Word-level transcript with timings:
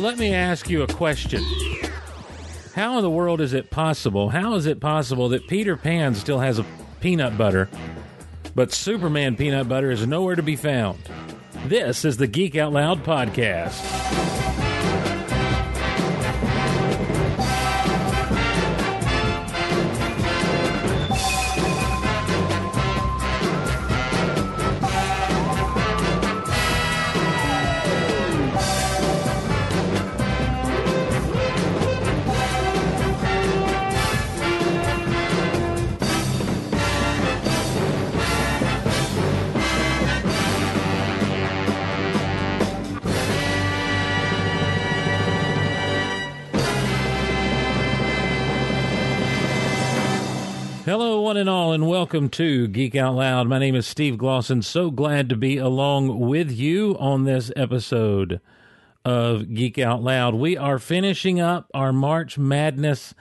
Let 0.00 0.16
me 0.16 0.32
ask 0.32 0.70
you 0.70 0.80
a 0.80 0.86
question. 0.86 1.44
How 2.74 2.96
in 2.96 3.02
the 3.02 3.10
world 3.10 3.42
is 3.42 3.52
it 3.52 3.70
possible? 3.70 4.30
How 4.30 4.54
is 4.54 4.64
it 4.64 4.80
possible 4.80 5.28
that 5.28 5.46
Peter 5.46 5.76
Pan 5.76 6.14
still 6.14 6.38
has 6.38 6.58
a 6.58 6.64
peanut 7.00 7.36
butter, 7.36 7.68
but 8.54 8.72
Superman 8.72 9.36
peanut 9.36 9.68
butter 9.68 9.90
is 9.90 10.06
nowhere 10.06 10.36
to 10.36 10.42
be 10.42 10.56
found? 10.56 10.98
This 11.66 12.06
is 12.06 12.16
the 12.16 12.26
Geek 12.26 12.56
Out 12.56 12.72
Loud 12.72 13.04
podcast. 13.04 14.29
Welcome 52.10 52.28
to 52.28 52.66
Geek 52.66 52.96
Out 52.96 53.14
Loud. 53.14 53.46
My 53.46 53.60
name 53.60 53.76
is 53.76 53.86
Steve 53.86 54.16
Glosson. 54.16 54.64
So 54.64 54.90
glad 54.90 55.28
to 55.28 55.36
be 55.36 55.58
along 55.58 56.18
with 56.18 56.50
you 56.50 56.96
on 56.98 57.22
this 57.22 57.52
episode 57.54 58.40
of 59.04 59.54
Geek 59.54 59.78
Out 59.78 60.02
Loud. 60.02 60.34
We 60.34 60.56
are 60.56 60.80
finishing 60.80 61.40
up 61.40 61.70
our 61.72 61.92
March 61.92 62.36
Madness 62.36 63.14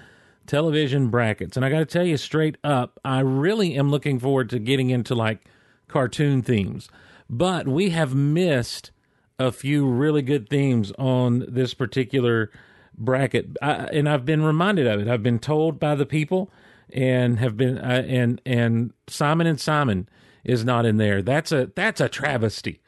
television 0.47 1.09
brackets. 1.09 1.55
And 1.55 1.63
I 1.63 1.69
got 1.69 1.77
to 1.77 1.85
tell 1.85 2.03
you 2.03 2.17
straight 2.17 2.57
up, 2.63 2.99
I 3.05 3.19
really 3.19 3.75
am 3.75 3.91
looking 3.91 4.17
forward 4.17 4.49
to 4.49 4.57
getting 4.57 4.89
into 4.89 5.13
like 5.13 5.45
cartoon 5.87 6.41
themes. 6.41 6.89
But 7.29 7.67
we 7.67 7.91
have 7.91 8.15
missed 8.15 8.89
a 9.37 9.51
few 9.51 9.87
really 9.87 10.23
good 10.23 10.49
themes 10.49 10.91
on 10.97 11.45
this 11.47 11.75
particular 11.75 12.49
bracket. 12.97 13.55
I, 13.61 13.73
and 13.93 14.09
I've 14.09 14.25
been 14.25 14.41
reminded 14.41 14.87
of 14.87 14.99
it. 14.99 15.07
I've 15.07 15.21
been 15.21 15.37
told 15.37 15.79
by 15.79 15.93
the 15.93 16.07
people 16.07 16.49
and 16.93 17.39
have 17.39 17.57
been 17.57 17.77
uh, 17.77 18.03
and 18.07 18.41
and 18.45 18.93
Simon 19.07 19.47
and 19.47 19.59
Simon 19.59 20.07
is 20.43 20.65
not 20.65 20.85
in 20.85 20.97
there. 20.97 21.21
That's 21.21 21.51
a 21.51 21.71
that's 21.75 22.01
a 22.01 22.09
travesty 22.09 22.81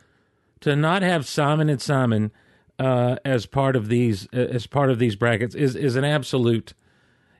to 0.61 0.75
not 0.75 1.01
have 1.01 1.27
Simon 1.27 1.69
and 1.69 1.81
Simon 1.81 2.31
uh, 2.79 3.17
as 3.25 3.45
part 3.45 3.75
of 3.75 3.87
these 3.87 4.27
uh, 4.33 4.37
as 4.37 4.67
part 4.67 4.89
of 4.89 4.99
these 4.99 5.15
brackets 5.15 5.55
is 5.55 5.75
is 5.75 5.95
an 5.95 6.03
absolute. 6.03 6.73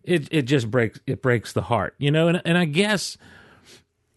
It 0.03 0.28
it 0.31 0.44
just 0.44 0.69
breaks 0.69 1.00
it 1.08 1.22
breaks 1.22 1.53
the 1.53 1.63
heart, 1.63 1.96
you 1.97 2.12
know, 2.12 2.28
and 2.28 2.41
and 2.46 2.58
I 2.58 2.66
guess 2.66 3.18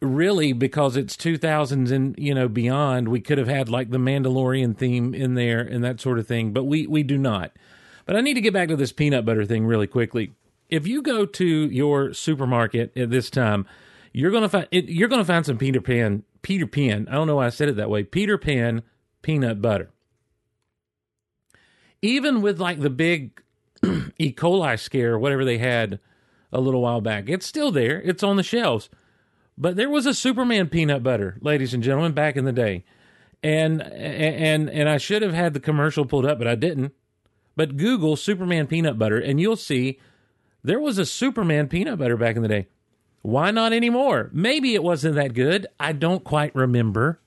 really 0.00 0.52
because 0.52 0.96
it's 0.96 1.16
2000s 1.16 1.90
and 1.90 2.14
you 2.18 2.34
know 2.34 2.46
beyond 2.46 3.08
we 3.08 3.20
could 3.20 3.38
have 3.38 3.48
had 3.48 3.68
like 3.70 3.90
the 3.90 3.98
mandalorian 3.98 4.76
theme 4.76 5.14
in 5.14 5.34
there 5.34 5.60
and 5.60 5.82
that 5.82 5.98
sort 5.98 6.18
of 6.18 6.26
thing 6.26 6.52
but 6.52 6.64
we 6.64 6.86
we 6.86 7.02
do 7.02 7.16
not 7.16 7.52
but 8.04 8.14
i 8.14 8.20
need 8.20 8.34
to 8.34 8.40
get 8.40 8.52
back 8.52 8.68
to 8.68 8.76
this 8.76 8.92
peanut 8.92 9.24
butter 9.24 9.46
thing 9.46 9.64
really 9.64 9.86
quickly 9.86 10.32
if 10.68 10.86
you 10.86 11.02
go 11.02 11.26
to 11.26 11.46
your 11.46 12.12
supermarket 12.12 12.96
at 12.96 13.10
this 13.10 13.30
time, 13.30 13.66
you're 14.12 14.30
gonna 14.30 14.48
find 14.48 14.68
you're 14.70 15.08
gonna 15.08 15.24
find 15.24 15.44
some 15.44 15.58
Peter 15.58 15.80
Pan 15.80 16.22
Peter 16.42 16.66
Pan. 16.66 17.08
I 17.08 17.14
don't 17.14 17.26
know 17.26 17.36
why 17.36 17.46
I 17.46 17.50
said 17.50 17.68
it 17.68 17.76
that 17.76 17.90
way. 17.90 18.04
Peter 18.04 18.38
Pan 18.38 18.82
peanut 19.22 19.60
butter. 19.60 19.90
Even 22.02 22.42
with 22.42 22.60
like 22.60 22.80
the 22.80 22.90
big 22.90 23.42
E. 24.18 24.32
coli 24.32 24.78
scare, 24.78 25.18
whatever 25.18 25.44
they 25.44 25.58
had 25.58 25.98
a 26.52 26.60
little 26.60 26.82
while 26.82 27.00
back, 27.00 27.28
it's 27.28 27.46
still 27.46 27.72
there. 27.72 28.00
It's 28.02 28.22
on 28.22 28.36
the 28.36 28.42
shelves. 28.42 28.88
But 29.56 29.76
there 29.76 29.90
was 29.90 30.06
a 30.06 30.14
Superman 30.14 30.68
peanut 30.68 31.02
butter, 31.02 31.38
ladies 31.40 31.74
and 31.74 31.82
gentlemen, 31.82 32.12
back 32.12 32.36
in 32.36 32.44
the 32.44 32.52
day. 32.52 32.84
And 33.42 33.82
and 33.82 34.70
and 34.70 34.88
I 34.88 34.98
should 34.98 35.22
have 35.22 35.34
had 35.34 35.54
the 35.54 35.60
commercial 35.60 36.06
pulled 36.06 36.26
up, 36.26 36.38
but 36.38 36.46
I 36.46 36.54
didn't. 36.54 36.92
But 37.56 37.76
Google 37.76 38.16
Superman 38.16 38.66
peanut 38.66 38.98
butter 38.98 39.18
and 39.18 39.40
you'll 39.40 39.56
see 39.56 39.98
there 40.64 40.80
was 40.80 40.98
a 40.98 41.06
Superman 41.06 41.68
peanut 41.68 41.98
butter 41.98 42.16
back 42.16 42.36
in 42.36 42.42
the 42.42 42.48
day. 42.48 42.66
Why 43.20 43.50
not 43.50 43.72
anymore? 43.72 44.30
Maybe 44.32 44.74
it 44.74 44.82
wasn't 44.82 45.14
that 45.14 45.34
good. 45.34 45.66
I 45.78 45.92
don't 45.92 46.24
quite 46.24 46.54
remember. 46.54 47.20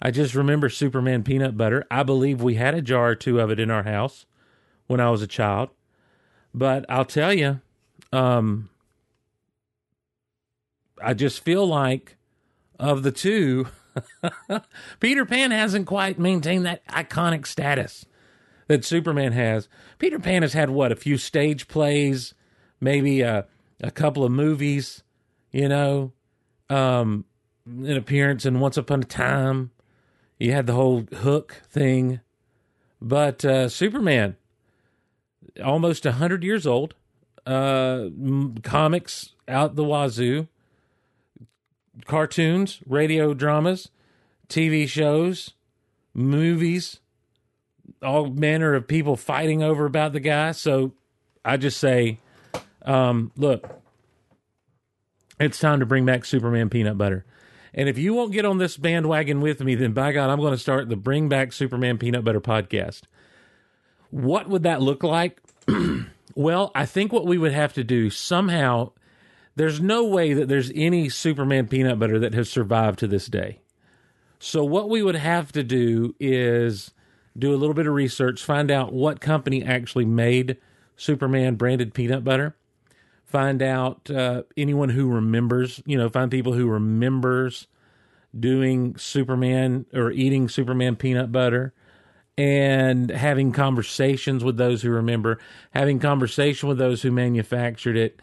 I 0.00 0.10
just 0.10 0.34
remember 0.34 0.68
Superman 0.68 1.24
peanut 1.24 1.56
butter. 1.56 1.84
I 1.90 2.02
believe 2.02 2.40
we 2.40 2.54
had 2.54 2.74
a 2.74 2.82
jar 2.82 3.10
or 3.10 3.14
two 3.14 3.40
of 3.40 3.50
it 3.50 3.58
in 3.58 3.70
our 3.70 3.82
house 3.82 4.26
when 4.86 5.00
I 5.00 5.10
was 5.10 5.22
a 5.22 5.26
child. 5.26 5.70
But 6.54 6.86
I'll 6.88 7.04
tell 7.04 7.32
you, 7.32 7.60
um, 8.12 8.70
I 11.02 11.14
just 11.14 11.40
feel 11.40 11.66
like 11.66 12.16
of 12.78 13.02
the 13.02 13.12
two, 13.12 13.68
Peter 15.00 15.24
Pan 15.24 15.50
hasn't 15.50 15.86
quite 15.86 16.18
maintained 16.18 16.66
that 16.66 16.86
iconic 16.86 17.46
status 17.46 18.04
that 18.66 18.84
Superman 18.84 19.32
has. 19.32 19.68
Peter 19.98 20.18
Pan 20.18 20.42
has 20.42 20.52
had 20.52 20.70
what 20.70 20.92
a 20.92 20.96
few 20.96 21.18
stage 21.18 21.68
plays, 21.68 22.34
maybe 22.80 23.20
a, 23.22 23.46
a 23.80 23.90
couple 23.90 24.24
of 24.24 24.32
movies, 24.32 25.02
you 25.52 25.68
know, 25.68 26.12
um, 26.70 27.24
an 27.66 27.96
appearance 27.96 28.44
in 28.46 28.60
Once 28.60 28.76
Upon 28.76 29.02
a 29.02 29.04
Time. 29.04 29.70
You 30.38 30.52
had 30.52 30.66
the 30.66 30.74
whole 30.74 31.04
Hook 31.12 31.62
thing. 31.68 32.20
But 33.00 33.44
uh, 33.44 33.68
Superman, 33.68 34.36
almost 35.62 36.04
100 36.04 36.42
years 36.42 36.66
old, 36.66 36.94
uh, 37.46 38.08
comics 38.62 39.34
out 39.46 39.76
the 39.76 39.84
wazoo, 39.84 40.48
cartoons, 42.06 42.80
radio 42.86 43.34
dramas, 43.34 43.90
TV 44.48 44.88
shows, 44.88 45.54
movies, 46.14 47.00
all 48.02 48.26
manner 48.26 48.74
of 48.74 48.86
people 48.86 49.16
fighting 49.16 49.62
over 49.62 49.86
about 49.86 50.12
the 50.12 50.20
guy. 50.20 50.52
So 50.52 50.92
I 51.44 51.56
just 51.56 51.78
say 51.78 52.18
um, 52.88 53.30
look, 53.36 53.82
it's 55.38 55.60
time 55.60 55.80
to 55.80 55.86
bring 55.86 56.06
back 56.06 56.24
Superman 56.24 56.70
peanut 56.70 56.98
butter. 56.98 57.24
And 57.74 57.88
if 57.88 57.98
you 57.98 58.14
won't 58.14 58.32
get 58.32 58.46
on 58.46 58.58
this 58.58 58.76
bandwagon 58.76 59.40
with 59.40 59.60
me, 59.60 59.74
then 59.74 59.92
by 59.92 60.12
God, 60.12 60.30
I'm 60.30 60.40
going 60.40 60.54
to 60.54 60.58
start 60.58 60.88
the 60.88 60.96
Bring 60.96 61.28
Back 61.28 61.52
Superman 61.52 61.98
Peanut 61.98 62.24
Butter 62.24 62.40
podcast. 62.40 63.02
What 64.10 64.48
would 64.48 64.62
that 64.62 64.80
look 64.80 65.02
like? 65.02 65.38
well, 66.34 66.72
I 66.74 66.86
think 66.86 67.12
what 67.12 67.26
we 67.26 67.36
would 67.36 67.52
have 67.52 67.74
to 67.74 67.84
do 67.84 68.08
somehow, 68.08 68.92
there's 69.54 69.80
no 69.80 70.04
way 70.04 70.32
that 70.32 70.48
there's 70.48 70.72
any 70.74 71.10
Superman 71.10 71.68
peanut 71.68 71.98
butter 71.98 72.18
that 72.18 72.32
has 72.32 72.48
survived 72.48 72.98
to 73.00 73.06
this 73.06 73.26
day. 73.26 73.60
So, 74.40 74.64
what 74.64 74.88
we 74.88 75.02
would 75.02 75.16
have 75.16 75.52
to 75.52 75.62
do 75.62 76.14
is 76.18 76.92
do 77.36 77.52
a 77.52 77.56
little 77.56 77.74
bit 77.74 77.86
of 77.86 77.92
research, 77.92 78.42
find 78.42 78.70
out 78.70 78.94
what 78.94 79.20
company 79.20 79.62
actually 79.62 80.06
made 80.06 80.56
Superman 80.96 81.56
branded 81.56 81.92
peanut 81.92 82.24
butter 82.24 82.56
find 83.28 83.62
out 83.62 84.10
uh, 84.10 84.42
anyone 84.56 84.88
who 84.88 85.08
remembers, 85.08 85.82
you 85.86 85.96
know, 85.96 86.08
find 86.08 86.30
people 86.30 86.54
who 86.54 86.66
remembers 86.66 87.66
doing 88.38 88.96
Superman 88.96 89.86
or 89.94 90.10
eating 90.10 90.48
Superman 90.48 90.96
peanut 90.96 91.30
butter 91.30 91.74
and 92.36 93.10
having 93.10 93.52
conversations 93.52 94.42
with 94.42 94.56
those 94.56 94.82
who 94.82 94.90
remember, 94.90 95.38
having 95.72 95.98
conversation 95.98 96.68
with 96.68 96.78
those 96.78 97.02
who 97.02 97.12
manufactured 97.12 97.96
it 97.96 98.20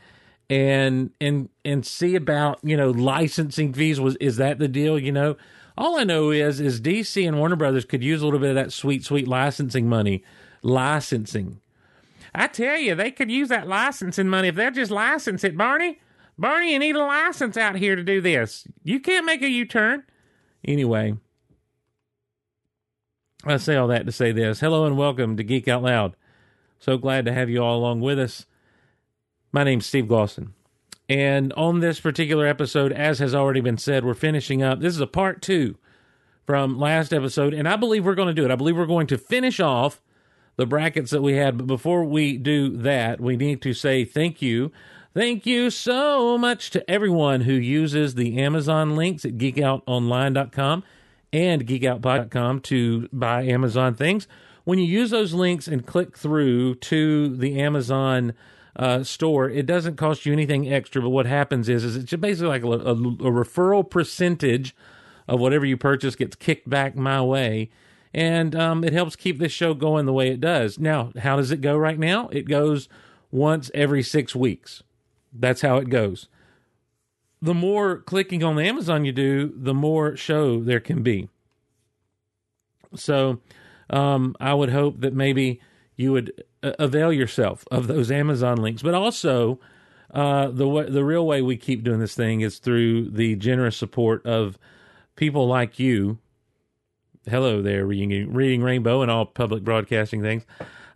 and 0.50 1.12
and 1.22 1.50
and 1.64 1.86
see 1.86 2.16
about, 2.16 2.60
you 2.64 2.76
know, 2.78 2.90
licensing 2.90 3.74
fees. 3.74 4.00
Was 4.00 4.16
is 4.18 4.38
that 4.38 4.58
the 4.58 4.68
deal, 4.68 4.98
you 4.98 5.12
know? 5.12 5.38
All 5.78 6.00
I 6.00 6.04
know 6.04 6.32
is 6.32 6.60
is 6.60 6.82
DC 6.82 7.28
and 7.28 7.38
Warner 7.38 7.58
Brothers 7.58 7.86
could 7.86 8.04
use 8.04 8.22
a 8.22 8.26
little 8.26 8.40
bit 8.40 8.50
of 8.50 8.56
that 8.56 8.74
sweet 8.74 9.04
sweet 9.04 9.28
licensing 9.28 9.88
money, 9.88 10.24
licensing 10.64 11.60
I 12.38 12.48
tell 12.48 12.78
you, 12.78 12.96
they 12.96 13.12
could 13.12 13.32
use 13.32 13.50
that 13.50 13.68
licensing 13.68 14.28
money 14.28 14.50
if 14.50 14.56
they'll 14.56 14.72
just 14.72 14.92
license 14.92 15.44
it, 15.44 15.58
Barney. 15.58 16.00
Barney, 16.38 16.74
you 16.74 16.80
need 16.80 16.96
a 16.96 17.00
license 17.00 17.56
out 17.56 17.78
here 17.78 17.96
to 17.96 18.04
do 18.04 18.20
this. 18.20 18.68
You 18.84 19.00
can't 19.00 19.26
make 19.26 19.42
a 19.42 19.50
U 19.50 19.66
turn. 19.66 20.04
Anyway, 20.66 21.16
I 23.46 23.58
say 23.58 23.78
all 23.78 23.88
that 23.88 24.06
to 24.06 24.12
say 24.12 24.34
this. 24.34 24.60
Hello 24.60 24.86
and 24.86 24.98
welcome 24.98 25.38
to 25.38 25.44
Geek 25.44 25.68
Out 25.70 25.84
Loud. 25.84 26.18
So 26.78 26.98
glad 26.98 27.26
to 27.26 27.34
have 27.34 27.50
you 27.50 27.64
all 27.64 27.78
along 27.78 28.02
with 28.02 28.20
us. 28.20 28.46
My 29.54 29.64
name's 29.64 29.86
Steve 29.86 30.06
Glosson. 30.06 30.50
And 31.08 31.54
on 31.54 31.80
this 31.80 32.02
particular 32.02 32.48
episode, 32.48 32.92
as 32.92 33.20
has 33.20 33.34
already 33.34 33.62
been 33.62 33.78
said, 33.78 34.04
we're 34.04 34.14
finishing 34.14 34.62
up. 34.62 34.82
This 34.82 34.94
is 34.94 35.00
a 35.02 35.08
part 35.08 35.42
two 35.42 35.78
from 36.46 36.78
last 36.78 37.14
episode, 37.14 37.54
and 37.54 37.68
I 37.68 37.76
believe 37.78 38.04
we're 38.04 38.16
going 38.16 38.28
to 38.28 38.34
do 38.34 38.44
it. 38.44 38.52
I 38.52 38.56
believe 38.56 38.76
we're 38.76 38.86
going 38.86 39.08
to 39.08 39.18
finish 39.18 39.60
off 39.60 40.02
the 40.56 40.66
brackets 40.66 41.12
that 41.12 41.22
we 41.22 41.34
had. 41.34 41.58
But 41.58 41.68
before 41.68 42.04
we 42.04 42.38
do 42.38 42.70
that, 42.78 43.20
we 43.20 43.36
need 43.36 43.62
to 43.64 43.74
say 43.74 44.06
thank 44.06 44.42
you. 44.42 44.72
Thank 45.14 45.46
you 45.46 45.70
so 45.70 46.38
much 46.38 46.72
to 46.72 46.90
everyone 46.90 47.42
who 47.42 47.54
uses 47.54 48.16
the 48.16 48.38
Amazon 48.38 48.96
links 48.96 49.24
at 49.24 49.38
geekoutonline.com 49.38 50.84
and 51.32 51.66
geekoutpod.com 51.66 52.60
to 52.62 53.10
buy 53.12 53.44
Amazon 53.44 53.94
things. 53.96 54.28
when 54.66 54.80
you 54.80 54.86
use 54.86 55.12
those 55.12 55.34
links 55.34 55.68
and 55.68 55.86
click 55.86 56.18
through 56.18 56.76
to 56.76 57.36
the 57.38 57.62
Amazon 57.62 58.34
uh, 58.76 59.04
store, 59.04 59.50
it 59.50 59.66
doesn't 59.66 59.96
cost 59.96 60.26
you 60.26 60.34
anything 60.34 60.72
extra. 60.72 61.02
But 61.02 61.10
what 61.10 61.26
happens 61.28 61.70
is, 61.70 61.84
is 61.84 61.96
it's 61.96 62.14
basically 62.14 62.48
like 62.48 62.64
a, 62.64 62.68
a, 62.68 62.94
a 62.94 63.32
referral 63.32 63.90
percentage 63.90 64.76
of 65.28 65.40
whatever 65.40 65.66
you 65.66 65.78
purchase 65.78 66.16
gets 66.16 66.36
kicked 66.36 66.70
back 66.70 66.96
my 66.96 67.22
way. 67.22 67.70
And 68.16 68.56
um, 68.56 68.86
it 68.86 68.94
helps 68.94 69.18
keep 69.18 69.40
this 69.40 69.52
show 69.52 69.74
going 69.74 70.06
the 70.06 70.14
way 70.14 70.30
it 70.30 70.40
does. 70.40 70.80
Now, 70.80 71.12
how 71.18 71.36
does 71.36 71.52
it 71.52 71.60
go 71.60 71.76
right 71.76 72.00
now? 72.00 72.30
It 72.30 72.48
goes 72.48 72.88
once 73.30 73.70
every 73.74 74.02
six 74.02 74.34
weeks. 74.34 74.84
That's 75.34 75.60
how 75.60 75.76
it 75.78 75.90
goes. 75.90 76.30
The 77.42 77.54
more 77.54 77.98
clicking 77.98 78.42
on 78.42 78.56
the 78.56 78.64
Amazon 78.64 79.04
you 79.04 79.12
do, 79.12 79.54
the 79.54 79.74
more 79.74 80.16
show 80.16 80.62
there 80.62 80.80
can 80.80 81.04
be. 81.04 81.28
So 82.96 83.42
um, 83.90 84.38
I 84.40 84.54
would 84.54 84.70
hope 84.70 85.02
that 85.02 85.14
maybe 85.14 85.60
you 85.98 86.14
would 86.14 86.42
uh, 86.64 86.72
avail 86.80 87.12
yourself 87.12 87.66
of 87.70 87.88
those 87.88 88.12
Amazon 88.12 88.62
links, 88.62 88.82
but 88.82 88.94
also 88.94 89.60
uh, 90.12 90.48
the 90.48 90.88
the 90.90 91.04
real 91.04 91.28
way 91.28 91.42
we 91.42 91.58
keep 91.58 91.84
doing 91.84 92.00
this 92.00 92.16
thing 92.16 92.40
is 92.40 92.60
through 92.60 93.10
the 93.10 93.36
generous 93.36 93.76
support 93.76 94.26
of 94.26 94.58
people 95.18 95.48
like 95.48 95.80
you. 95.80 96.20
Hello 97.28 97.62
there, 97.62 97.86
reading, 97.88 98.32
reading 98.32 98.62
Rainbow 98.62 99.02
and 99.02 99.10
all 99.10 99.26
public 99.26 99.64
broadcasting 99.64 100.22
things. 100.22 100.46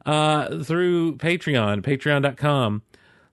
Uh, 0.05 0.63
through 0.63 1.17
Patreon, 1.17 1.81
patreon.com 1.81 2.83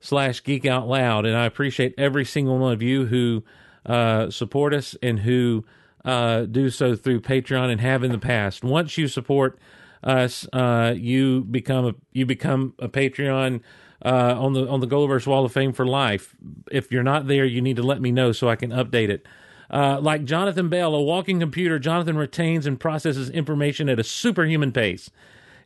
slash 0.01 0.43
geek 0.43 0.65
out 0.65 0.89
loud. 0.89 1.27
And 1.27 1.37
I 1.37 1.45
appreciate 1.45 1.95
every 1.99 2.25
single 2.25 2.59
one 2.59 2.73
of 2.73 2.81
you 2.81 3.07
who 3.07 3.45
uh, 3.85 4.31
support 4.31 4.73
us 4.73 4.97
and 5.03 5.21
who 5.21 5.65
uh, 6.07 6.43
do 6.43 6.71
so 6.71 6.97
through 6.97 7.21
Patreon 7.21 7.71
and 7.71 7.83
have 7.83 8.03
in 8.03 8.13
the 8.13 8.19
past. 8.19 8.65
Once 8.65 8.97
you 8.97 9.09
support 9.09 9.59
us, 10.03 10.49
uh, 10.55 10.95
you 10.97 11.43
become 11.43 11.87
a 11.87 11.95
you 12.13 12.25
become 12.25 12.75
a 12.79 12.89
Patreon 12.89 13.61
uh, 14.05 14.35
on 14.39 14.55
the 14.55 14.67
on 14.69 14.81
the 14.81 14.87
Golaverse 14.87 15.27
Wall 15.27 15.45
of 15.45 15.53
Fame 15.53 15.73
for 15.73 15.87
life. 15.87 16.35
If 16.71 16.91
you're 16.91 17.03
not 17.03 17.27
there, 17.27 17.45
you 17.45 17.61
need 17.61 17.77
to 17.77 17.83
let 17.83 18.01
me 18.01 18.11
know 18.11 18.33
so 18.33 18.49
I 18.49 18.57
can 18.57 18.71
update 18.71 19.11
it. 19.11 19.27
Uh, 19.71 19.99
like 20.01 20.25
Jonathan 20.25 20.69
Bell, 20.69 20.95
a 20.95 21.03
walking 21.03 21.41
computer, 21.41 21.79
Jonathan 21.79 22.17
retains 22.17 22.67
and 22.67 22.79
processes 22.79 23.31
information 23.31 23.89
at 23.89 23.99
a 23.99 24.05
superhuman 24.05 24.73
pace. 24.73 25.11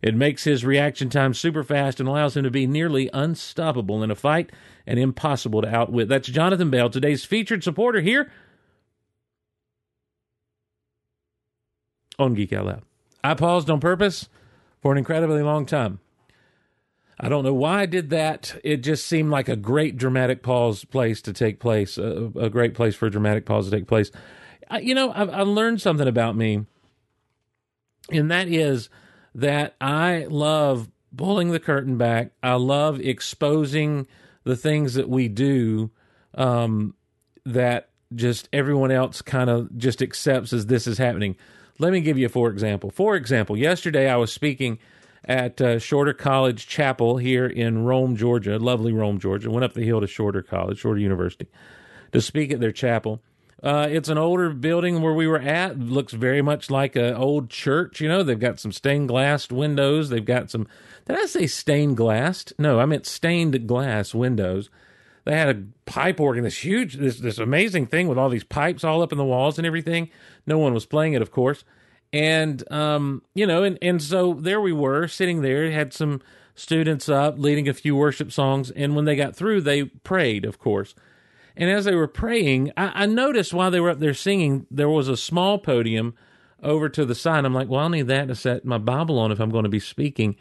It 0.03 0.15
makes 0.15 0.45
his 0.45 0.65
reaction 0.65 1.11
time 1.11 1.35
super 1.35 1.63
fast 1.63 2.01
and 2.01 2.09
allows 2.09 2.37
him 2.37 2.45
to 2.45 2.51
be 2.51 2.67
nearly 2.67 3.11
unstoppable 3.13 4.03
in 4.03 4.11
a 4.11 4.15
fight 4.15 4.51
and 4.87 4.99
impossible 4.99 5.61
to 5.63 5.69
outwit. 5.69 6.09
That's 6.09 6.29
Jonathan 6.29 6.71
Bell, 6.71 6.89
today's 6.89 7.25
featured 7.25 7.63
supporter 7.63 8.01
here 8.01 8.33
on 12.19 12.35
Geek 12.35 12.53
Out 12.53 12.67
Loud. 12.67 12.83
I 13.23 13.35
paused 13.35 13.69
on 13.69 13.81
purpose 13.81 14.29
for 14.81 14.93
an 14.93 14.99
incredibly 14.99 15.43
long 15.43 15.67
time. 15.67 16.01
I 17.23 17.29
don't 17.29 17.45
know 17.45 17.53
why 17.53 17.83
I 17.83 17.87
did 17.87 18.11
that. 18.11 18.59
It 18.65 18.79
just 18.79 19.07
seemed 19.07 19.31
like 19.31 19.51
a 19.51 19.57
great 19.57 19.99
dramatic 19.99 20.43
pause 20.43 20.87
place 20.87 21.21
to 21.23 21.35
take 21.35 21.61
place, 21.61 21.99
a, 21.99 22.33
a 22.35 22.49
great 22.49 22.75
place 22.75 22.95
for 22.95 23.07
a 23.07 23.11
dramatic 23.11 23.45
pause 23.45 23.69
to 23.69 23.77
take 23.77 23.87
place. 23.87 24.11
I, 24.71 24.79
you 24.79 24.95
know, 24.95 25.13
I've, 25.15 25.29
I 25.29 25.43
learned 25.43 25.83
something 25.83 26.09
about 26.09 26.35
me, 26.35 26.65
and 28.11 28.31
that 28.31 28.49
is 28.49 28.89
that 29.35 29.77
I 29.83 30.27
love 30.31 30.89
pulling 31.15 31.51
the 31.51 31.61
curtain 31.61 31.99
back. 31.99 32.33
I 32.43 32.55
love 32.55 33.01
exposing 33.01 34.07
the 34.45 34.57
things 34.57 34.95
that 34.95 35.09
we 35.09 35.29
do 35.29 35.91
um, 36.35 36.95
that 37.45 37.91
just 38.15 38.49
everyone 38.51 38.91
else 38.91 39.21
kind 39.21 39.51
of 39.51 39.77
just 39.77 40.01
accepts 40.01 40.55
as 40.55 40.67
this 40.67 40.87
is 40.87 40.97
happening. 40.97 41.37
Let 41.79 41.93
me 41.93 42.01
give 42.01 42.17
you 42.17 42.29
for 42.29 42.49
example. 42.49 42.91
For 42.91 43.15
example, 43.15 43.59
yesterday 43.59 44.09
I 44.09 44.17
was 44.17 44.33
speaking 44.33 44.79
at 45.31 45.61
uh, 45.61 45.79
Shorter 45.79 46.13
College 46.13 46.67
Chapel 46.67 47.19
here 47.19 47.47
in 47.47 47.85
Rome, 47.85 48.17
Georgia, 48.17 48.59
lovely 48.59 48.93
Rome, 48.93 49.21
Georgia. 49.21 49.49
Went 49.49 49.65
up 49.65 49.75
the 49.75 49.85
hill 49.85 50.01
to 50.01 50.09
Shorter 50.09 50.43
College, 50.43 50.79
Shorter 50.79 50.99
University, 50.99 51.47
to 52.11 52.21
speak 52.21 52.51
at 52.51 52.59
their 52.59 52.73
chapel. 52.73 53.23
Uh, 53.63 53.87
it's 53.89 54.09
an 54.09 54.19
older 54.19 54.51
building 54.51 55.01
where 55.01 55.15
we 55.15 55.29
were 55.29 55.39
at. 55.39 55.79
Looks 55.79 56.15
very 56.15 56.43
much 56.43 56.69
like 56.69 56.97
an 56.97 57.15
old 57.15 57.49
church. 57.49 58.01
You 58.01 58.09
know, 58.09 58.25
they've 58.25 58.41
got 58.41 58.59
some 58.59 58.73
stained 58.73 59.07
glass 59.07 59.49
windows. 59.53 60.09
They've 60.09 60.25
got 60.25 60.51
some. 60.51 60.67
Did 61.07 61.17
I 61.17 61.27
say 61.27 61.47
stained 61.47 61.97
glass? 61.97 62.53
No, 62.59 62.81
I 62.81 62.87
meant 62.87 63.07
stained 63.07 63.69
glass 63.69 64.13
windows. 64.13 64.69
They 65.25 65.37
had 65.37 65.49
a 65.49 65.63
pipe 65.85 66.19
organ, 66.19 66.43
this 66.43 66.65
huge, 66.65 66.95
this 66.95 67.21
this 67.21 67.39
amazing 67.39 67.87
thing 67.87 68.09
with 68.09 68.19
all 68.19 68.31
these 68.31 68.43
pipes 68.43 68.83
all 68.83 69.01
up 69.01 69.13
in 69.13 69.19
the 69.19 69.25
walls 69.25 69.59
and 69.59 69.67
everything. 69.67 70.11
No 70.45 70.59
one 70.59 70.75
was 70.75 70.87
playing 70.87 71.13
it, 71.13 71.23
of 71.23 71.31
course. 71.31 71.63
And 72.13 72.71
um, 72.73 73.23
you 73.35 73.47
know, 73.47 73.63
and 73.63 73.79
and 73.81 74.03
so 74.03 74.35
there 74.35 74.61
we 74.61 74.73
were 74.73 75.07
sitting 75.07 75.43
there. 75.43 75.71
Had 75.71 75.93
some 75.93 76.21
students 76.55 77.09
up 77.09 77.39
leading 77.39 77.69
a 77.69 77.75
few 77.75 77.95
worship 77.95 78.33
songs, 78.33 78.71
and 78.71 78.97
when 78.97 79.05
they 79.05 79.17
got 79.17 79.37
through, 79.37 79.61
they 79.61 79.85
prayed, 79.85 80.45
of 80.45 80.59
course. 80.59 80.95
And 81.57 81.71
as 81.71 81.85
they 81.85 81.95
were 81.95 82.09
praying, 82.09 82.73
I, 82.77 83.03
I, 83.03 83.07
noticed 83.07 83.53
while 83.53 83.71
they 83.71 83.81
were 83.81 83.91
up 83.91 83.99
there 83.99 84.15
singing, 84.15 84.67
there 84.71 84.89
was 84.89 85.09
a 85.09 85.17
small 85.17 85.59
podium 85.59 86.15
over 86.63 86.89
to 86.89 87.05
the 87.05 87.15
side. 87.15 87.45
I'm 87.45 87.55
like, 87.55 87.69
well, 87.69 87.81
I'll 87.81 87.89
need 87.89 88.07
that 88.07 88.29
to 88.29 88.35
set 88.35 88.65
my 88.65 88.79
Bible 88.79 89.19
on 89.19 89.33
if 89.33 89.41
I'm 89.41 89.51
going 89.51 89.65
to 89.65 89.71
be 89.71 89.81
speaking. 89.81 90.37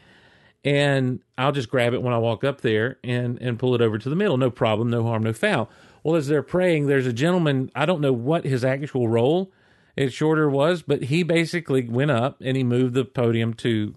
And 0.64 1.22
I'll 1.38 1.52
just 1.52 1.70
grab 1.70 1.94
it 1.94 2.02
when 2.02 2.14
I 2.14 2.18
walk 2.18 2.44
up 2.44 2.62
there 2.62 3.00
and, 3.04 3.42
and 3.42 3.58
pull 3.58 3.76
it 3.76 3.82
over 3.82 3.98
to 3.98 4.10
the 4.10 4.16
middle. 4.16 4.38
No 4.38 4.52
problem, 4.52 4.90
no 4.90 5.04
harm, 5.04 5.24
no 5.24 5.34
foul. 5.34 5.70
Well, 6.04 6.16
as 6.16 6.28
they're 6.28 6.44
praying, 6.44 6.88
there's 6.88 7.08
a 7.08 7.14
gentleman, 7.14 7.72
I 7.76 7.86
don't 7.86 8.02
know 8.02 8.14
what 8.14 8.46
his 8.46 8.64
actual 8.64 9.08
role 9.08 9.52
at 10.00 10.14
Shorter 10.14 10.50
was, 10.50 10.82
but 10.82 11.04
he 11.04 11.22
basically 11.22 11.88
went 11.88 12.10
up 12.10 12.42
and 12.42 12.58
he 12.58 12.64
moved 12.64 12.96
the 12.96 13.06
podium 13.06 13.54
to 13.56 13.96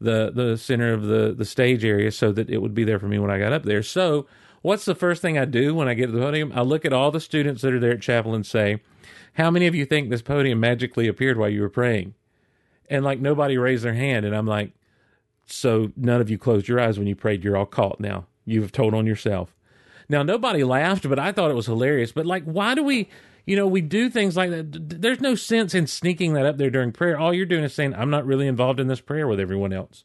the 0.00 0.30
the 0.32 0.56
center 0.56 0.92
of 0.92 1.04
the, 1.04 1.34
the 1.36 1.44
stage 1.44 1.84
area 1.84 2.12
so 2.12 2.30
that 2.32 2.50
it 2.50 2.58
would 2.58 2.74
be 2.74 2.84
there 2.84 2.98
for 2.98 3.08
me 3.08 3.18
when 3.18 3.30
I 3.30 3.38
got 3.38 3.52
up 3.52 3.64
there. 3.64 3.82
So 3.82 4.26
What's 4.62 4.84
the 4.84 4.94
first 4.94 5.20
thing 5.20 5.36
I 5.36 5.44
do 5.44 5.74
when 5.74 5.88
I 5.88 5.94
get 5.94 6.06
to 6.06 6.12
the 6.12 6.20
podium? 6.20 6.52
I 6.54 6.62
look 6.62 6.84
at 6.84 6.92
all 6.92 7.10
the 7.10 7.20
students 7.20 7.62
that 7.62 7.74
are 7.74 7.80
there 7.80 7.92
at 7.92 8.00
chapel 8.00 8.32
and 8.32 8.46
say, 8.46 8.80
How 9.34 9.50
many 9.50 9.66
of 9.66 9.74
you 9.74 9.84
think 9.84 10.08
this 10.08 10.22
podium 10.22 10.60
magically 10.60 11.08
appeared 11.08 11.36
while 11.36 11.48
you 11.48 11.60
were 11.60 11.68
praying? 11.68 12.14
And 12.88 13.04
like 13.04 13.18
nobody 13.18 13.58
raised 13.58 13.84
their 13.84 13.94
hand. 13.94 14.24
And 14.24 14.34
I'm 14.34 14.46
like, 14.46 14.72
So 15.46 15.90
none 15.96 16.20
of 16.20 16.30
you 16.30 16.38
closed 16.38 16.68
your 16.68 16.80
eyes 16.80 16.96
when 16.96 17.08
you 17.08 17.16
prayed. 17.16 17.42
You're 17.42 17.56
all 17.56 17.66
caught 17.66 17.98
now. 17.98 18.26
You've 18.44 18.72
told 18.72 18.94
on 18.94 19.04
yourself. 19.04 19.54
Now, 20.08 20.22
nobody 20.22 20.62
laughed, 20.62 21.08
but 21.08 21.18
I 21.18 21.32
thought 21.32 21.50
it 21.50 21.54
was 21.54 21.66
hilarious. 21.66 22.12
But 22.12 22.26
like, 22.26 22.44
why 22.44 22.74
do 22.74 22.82
we, 22.82 23.08
you 23.46 23.56
know, 23.56 23.66
we 23.66 23.80
do 23.80 24.08
things 24.08 24.36
like 24.36 24.50
that? 24.50 25.00
There's 25.00 25.20
no 25.20 25.34
sense 25.34 25.74
in 25.74 25.86
sneaking 25.86 26.34
that 26.34 26.46
up 26.46 26.58
there 26.58 26.70
during 26.70 26.92
prayer. 26.92 27.18
All 27.18 27.34
you're 27.34 27.46
doing 27.46 27.64
is 27.64 27.74
saying, 27.74 27.94
I'm 27.94 28.10
not 28.10 28.26
really 28.26 28.46
involved 28.46 28.80
in 28.80 28.86
this 28.86 29.00
prayer 29.00 29.26
with 29.26 29.40
everyone 29.40 29.72
else. 29.72 30.04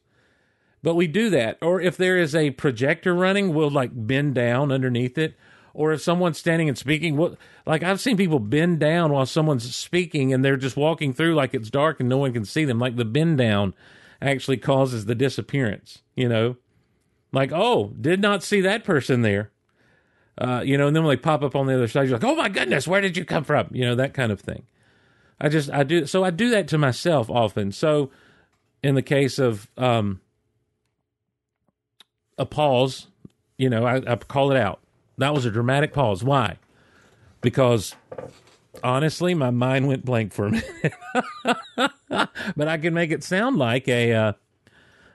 But 0.83 0.95
we 0.95 1.07
do 1.07 1.29
that. 1.31 1.57
Or 1.61 1.81
if 1.81 1.97
there 1.97 2.17
is 2.17 2.35
a 2.35 2.51
projector 2.51 3.13
running, 3.13 3.53
we'll 3.53 3.69
like 3.69 3.91
bend 3.93 4.35
down 4.35 4.71
underneath 4.71 5.17
it. 5.17 5.35
Or 5.73 5.91
if 5.91 6.01
someone's 6.01 6.39
standing 6.39 6.67
and 6.67 6.77
speaking, 6.77 7.17
what 7.17 7.37
like 7.65 7.83
I've 7.83 8.01
seen 8.01 8.17
people 8.17 8.39
bend 8.39 8.79
down 8.79 9.11
while 9.11 9.27
someone's 9.27 9.75
speaking 9.75 10.33
and 10.33 10.43
they're 10.43 10.57
just 10.57 10.77
walking 10.77 11.13
through 11.13 11.35
like 11.35 11.53
it's 11.53 11.69
dark 11.69 11.99
and 11.99 12.09
no 12.09 12.17
one 12.17 12.33
can 12.33 12.45
see 12.45 12.65
them. 12.65 12.79
Like 12.79 12.95
the 12.95 13.05
bend 13.05 13.37
down 13.37 13.75
actually 14.21 14.57
causes 14.57 15.05
the 15.05 15.13
disappearance, 15.13 16.01
you 16.15 16.27
know? 16.27 16.57
Like, 17.31 17.51
oh, 17.51 17.93
did 17.99 18.21
not 18.21 18.41
see 18.41 18.61
that 18.61 18.83
person 18.83 19.21
there. 19.21 19.51
Uh, 20.37 20.61
you 20.63 20.77
know, 20.77 20.87
and 20.87 20.95
then 20.95 21.03
when 21.03 21.15
they 21.15 21.21
pop 21.21 21.41
up 21.41 21.55
on 21.55 21.65
the 21.65 21.73
other 21.73 21.87
side, 21.87 22.07
you're 22.07 22.17
like, 22.17 22.23
oh 22.23 22.35
my 22.35 22.49
goodness, 22.49 22.87
where 22.87 23.01
did 23.01 23.17
you 23.17 23.25
come 23.25 23.43
from? 23.43 23.69
You 23.71 23.85
know, 23.85 23.95
that 23.95 24.13
kind 24.13 24.31
of 24.31 24.39
thing. 24.39 24.63
I 25.39 25.49
just, 25.49 25.71
I 25.71 25.83
do, 25.83 26.05
so 26.05 26.23
I 26.23 26.29
do 26.29 26.49
that 26.51 26.67
to 26.69 26.77
myself 26.77 27.29
often. 27.29 27.71
So 27.71 28.11
in 28.83 28.95
the 28.95 29.01
case 29.01 29.39
of, 29.39 29.67
um, 29.77 30.21
a 32.37 32.45
pause. 32.45 33.07
You 33.57 33.69
know, 33.69 33.85
I, 33.85 33.97
I 33.97 34.15
call 34.17 34.51
it 34.51 34.57
out. 34.57 34.79
That 35.17 35.33
was 35.33 35.45
a 35.45 35.51
dramatic 35.51 35.93
pause. 35.93 36.23
Why? 36.23 36.57
Because 37.41 37.95
honestly, 38.83 39.33
my 39.33 39.49
mind 39.49 39.87
went 39.87 40.05
blank 40.05 40.33
for 40.33 40.47
a 40.47 40.51
minute. 40.51 40.93
but 42.55 42.67
I 42.67 42.77
can 42.77 42.93
make 42.93 43.11
it 43.11 43.23
sound 43.23 43.57
like 43.57 43.87
a, 43.87 44.13
uh, 44.13 44.33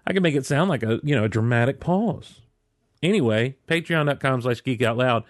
I 0.06 0.12
can 0.12 0.22
make 0.22 0.34
it 0.34 0.44
sound 0.44 0.68
like 0.68 0.82
a, 0.82 1.00
you 1.04 1.14
know, 1.14 1.24
a 1.24 1.28
dramatic 1.28 1.78
pause. 1.78 2.40
Anyway, 3.02 3.56
patreon.com 3.66 4.42
slash 4.42 4.62
geek 4.62 4.82
out 4.82 4.96
loud. 4.96 5.24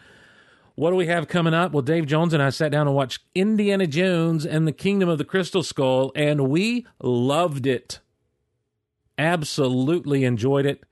What 0.74 0.90
do 0.90 0.96
we 0.96 1.06
have 1.06 1.28
coming 1.28 1.54
up? 1.54 1.72
Well, 1.72 1.82
Dave 1.82 2.06
Jones 2.06 2.32
and 2.32 2.42
I 2.42 2.50
sat 2.50 2.72
down 2.72 2.86
and 2.86 2.96
watched 2.96 3.22
Indiana 3.34 3.86
Jones 3.86 4.46
and 4.46 4.66
the 4.66 4.72
Kingdom 4.72 5.08
of 5.08 5.18
the 5.18 5.24
Crystal 5.24 5.62
Skull, 5.62 6.12
and 6.14 6.48
we 6.48 6.86
loved 7.02 7.66
it. 7.66 8.00
Absolutely 9.18 10.24
enjoyed 10.24 10.64
it. 10.64 10.84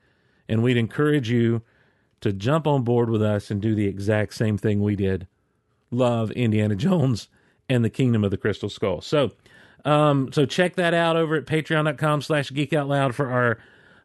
And 0.49 0.63
we'd 0.63 0.77
encourage 0.77 1.31
you 1.31 1.63
to 2.21 2.33
jump 2.33 2.67
on 2.67 2.83
board 2.83 3.09
with 3.09 3.23
us 3.23 3.51
and 3.51 3.61
do 3.61 3.75
the 3.75 3.87
exact 3.87 4.35
same 4.35 4.59
thing 4.59 4.83
we 4.83 4.97
did. 4.97 5.27
Love 5.91 6.31
Indiana 6.33 6.77
Jones 6.77 7.29
and 7.69 7.85
the 7.85 7.91
Kingdom 7.91 8.25
of 8.25 8.31
the 8.31 8.37
Crystal 8.37 8.69
Skull. 8.69 9.01
So, 9.01 9.31
um, 9.85 10.31
so 10.33 10.45
check 10.45 10.77
that 10.77 10.93
out 10.93 11.17
over 11.17 11.37
at 11.37 11.47
patreon.com 11.47 12.23
slash 12.23 12.51
geek 12.51 12.73
out 12.73 12.89
loud 12.89 13.15
for 13.15 13.31
our 13.31 13.59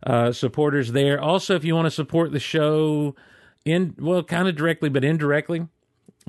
uh, 0.04 0.32
supporters 0.32 0.92
there. 0.92 1.20
Also, 1.20 1.56
if 1.56 1.64
you 1.64 1.76
want 1.76 1.86
to 1.86 1.92
support 1.92 2.32
the 2.32 2.40
show 2.40 3.16
in, 3.64 3.96
well, 4.00 4.24
kind 4.24 4.48
of 4.48 4.56
directly, 4.56 4.90
but 4.90 5.04
indirectly, 5.04 5.68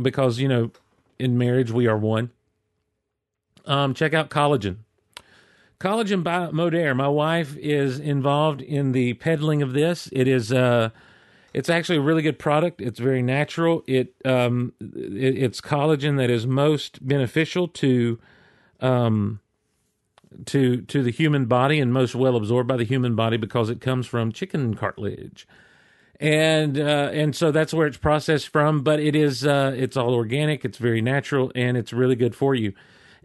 because, 0.01 0.39
you 0.39 0.49
know, 0.49 0.71
in 1.19 1.39
marriage, 1.39 1.71
we 1.71 1.87
are 1.87 1.97
one. 1.97 2.31
Um, 3.65 3.95
check 3.95 4.15
out 4.15 4.31
Collagen. 4.31 4.79
Collagen 5.79 6.23
by 6.23 6.49
Modere. 6.49 6.97
My 6.97 7.09
wife 7.09 7.57
is 7.59 7.99
involved 7.99 8.63
in 8.63 8.93
the 8.93 9.15
peddling 9.15 9.61
of 9.63 9.73
this. 9.73 10.09
It 10.13 10.27
is 10.27 10.53
uh 10.53 10.91
it's 11.53 11.69
actually 11.69 11.97
a 11.97 12.03
really 12.03 12.23
good 12.23 12.39
product. 12.39 12.81
It's 12.81 12.99
very 12.99 13.23
natural. 13.23 13.83
It 13.87 14.15
um 14.25 14.73
it, 14.81 15.37
it's 15.37 15.61
collagen 15.61 16.17
that 16.17 16.31
is 16.31 16.47
most 16.47 17.07
beneficial 17.07 17.69
to 17.69 18.19
um 18.81 19.41
to 20.47 20.83
to 20.83 21.03
the 21.03 21.11
human 21.11 21.47
body 21.47 21.81
and 21.81 21.93
most 21.93 22.15
well 22.15 22.37
absorbed 22.37 22.69
by 22.69 22.77
the 22.77 22.85
human 22.85 23.15
body 23.15 23.37
because 23.37 23.71
it 23.71 23.81
comes 23.81 24.07
from 24.07 24.33
chicken 24.33 24.75
cartilage. 24.75 25.47
And 26.19 26.79
uh, 26.79 27.11
and 27.13 27.37
so 27.37 27.51
that's 27.51 27.75
where 27.75 27.87
it's 27.87 27.99
processed 27.99 28.49
from, 28.49 28.83
but 28.83 29.01
it 29.01 29.15
is 29.15 29.47
uh, 29.47 29.75
it's 29.77 29.97
all 29.97 30.15
organic, 30.15 30.65
it's 30.65 30.79
very 30.79 31.03
natural, 31.03 31.53
and 31.55 31.77
it's 31.77 31.93
really 31.93 32.17
good 32.17 32.35
for 32.35 32.55
you. 32.55 32.73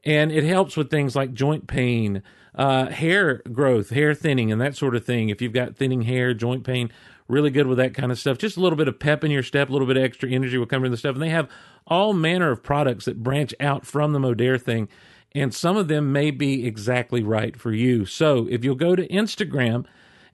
And 0.04 0.32
it 0.32 0.44
helps 0.44 0.76
with 0.76 0.90
things 0.90 1.16
like 1.16 1.34
joint 1.34 1.68
pain, 1.68 2.24
uh, 2.56 2.88
hair 2.88 3.42
growth, 3.52 3.92
hair 3.92 4.14
thinning, 4.14 4.52
and 4.52 4.60
that 4.60 4.76
sort 4.76 4.96
of 4.96 5.06
thing. 5.06 5.30
If 5.30 5.42
you've 5.42 5.54
got 5.54 5.76
thinning 5.76 6.02
hair, 6.02 6.34
joint 6.34 6.64
pain, 6.64 6.92
really 7.28 7.50
good 7.50 7.68
with 7.68 7.78
that 7.78 7.94
kind 7.94 8.12
of 8.12 8.20
stuff. 8.20 8.38
Just 8.38 8.58
a 8.58 8.60
little 8.60 8.78
bit 8.78 8.88
of 8.88 9.00
pep 9.00 9.24
in 9.24 9.32
your 9.32 9.44
step, 9.44 9.70
a 9.70 9.72
little 9.72 9.88
bit 9.88 9.98
of 9.98 10.04
extra 10.04 10.30
energy 10.30 10.58
will 10.58 10.66
come 10.66 10.82
from 10.82 10.92
the 10.92 10.98
stuff. 10.98 11.14
And 11.16 11.24
they 11.24 11.30
have 11.30 11.50
all 11.88 12.14
manner 12.14 12.52
of 12.52 12.62
products 12.62 13.06
that 13.06 13.24
branch 13.24 13.54
out 13.60 13.86
from 13.86 14.12
the 14.12 14.20
Modere 14.20 14.62
thing 14.62 14.90
and 15.34 15.54
some 15.54 15.78
of 15.78 15.88
them 15.88 16.12
may 16.12 16.32
be 16.32 16.66
exactly 16.66 17.24
right 17.24 17.56
for 17.60 17.72
you. 17.72 18.06
So 18.06 18.48
if 18.50 18.64
you'll 18.64 18.76
go 18.76 18.96
to 18.96 19.08
Instagram 19.08 19.86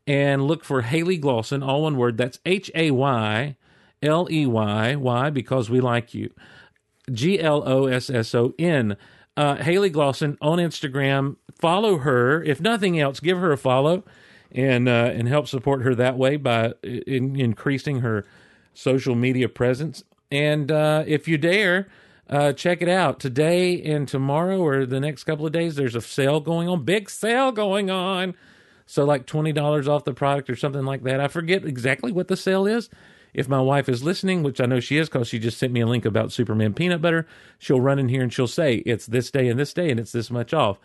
and 0.06 0.48
look 0.48 0.64
for 0.64 0.82
Hayley 0.82 1.20
Glosson, 1.20 1.66
all 1.66 1.84
one 1.84 1.98
word, 1.98 2.18
that's 2.18 2.40
H 2.46 2.72
A 2.74 2.92
Y 2.92 3.56
L 4.02 4.28
E 4.32 4.46
Y, 4.46 4.96
why? 4.96 5.30
Because 5.30 5.70
we 5.70 5.82
like 5.82 6.14
you. 6.14 6.32
G 7.12 7.40
L 7.40 7.64
O 7.68 7.88
S 7.88 8.10
S 8.10 8.34
O 8.36 8.54
N. 8.60 8.98
Uh, 9.36 9.56
Hayley 9.56 9.92
Glosson 9.92 10.38
on 10.42 10.58
Instagram. 10.58 11.36
Follow 11.60 12.00
her. 12.00 12.44
If 12.44 12.60
nothing 12.60 13.00
else, 13.00 13.20
give 13.20 13.38
her 13.38 13.52
a 13.52 13.58
follow 13.58 14.04
and 14.52 14.88
uh, 14.90 15.12
and 15.14 15.28
help 15.28 15.48
support 15.48 15.84
her 15.84 15.94
that 15.96 16.18
way 16.18 16.38
by 16.38 16.74
in, 16.84 17.40
increasing 17.40 18.00
her 18.00 18.26
social 18.74 19.16
media 19.16 19.50
presence. 19.50 20.04
And 20.32 20.72
uh, 20.72 21.04
if 21.08 21.28
you 21.28 21.38
dare, 21.38 21.88
uh, 22.30 22.54
check 22.54 22.82
it 22.82 22.90
out 22.90 23.20
today 23.20 23.82
and 23.82 24.08
tomorrow 24.08 24.60
or 24.60 24.86
the 24.86 25.00
next 25.00 25.24
couple 25.24 25.46
of 25.46 25.52
days. 25.52 25.76
There's 25.76 25.96
a 25.96 26.02
sale 26.02 26.40
going 26.40 26.68
on, 26.68 26.84
big 26.84 27.10
sale 27.10 27.52
going 27.52 27.90
on. 27.90 28.36
So 28.86 29.06
like 29.06 29.26
twenty 29.26 29.52
dollars 29.52 29.88
off 29.88 30.06
the 30.06 30.14
product 30.14 30.50
or 30.50 30.56
something 30.56 30.86
like 30.86 31.04
that. 31.04 31.20
I 31.20 31.28
forget 31.28 31.66
exactly 31.66 32.12
what 32.12 32.28
the 32.28 32.38
sale 32.38 32.66
is. 32.66 32.90
If 33.34 33.48
my 33.48 33.62
wife 33.62 33.90
is 33.90 34.04
listening, 34.04 34.42
which 34.42 34.60
I 34.60 34.66
know 34.66 34.80
she 34.80 34.98
is, 34.98 35.10
because 35.10 35.28
she 35.28 35.38
just 35.38 35.58
sent 35.58 35.74
me 35.74 35.82
a 35.82 35.86
link 35.86 36.06
about 36.06 36.32
Superman 36.32 36.74
peanut 36.74 37.02
butter, 37.02 37.28
she'll 37.60 37.82
run 37.82 38.00
in 38.00 38.10
here 38.10 38.24
and 38.24 38.34
she'll 38.34 38.48
say 38.48 38.76
it's 38.78 39.06
this 39.06 39.30
day 39.30 39.48
and 39.48 39.60
this 39.60 39.74
day 39.74 39.92
and 39.92 40.00
it's 40.00 40.14
this 40.14 40.32
much 40.32 40.54
off. 40.54 40.80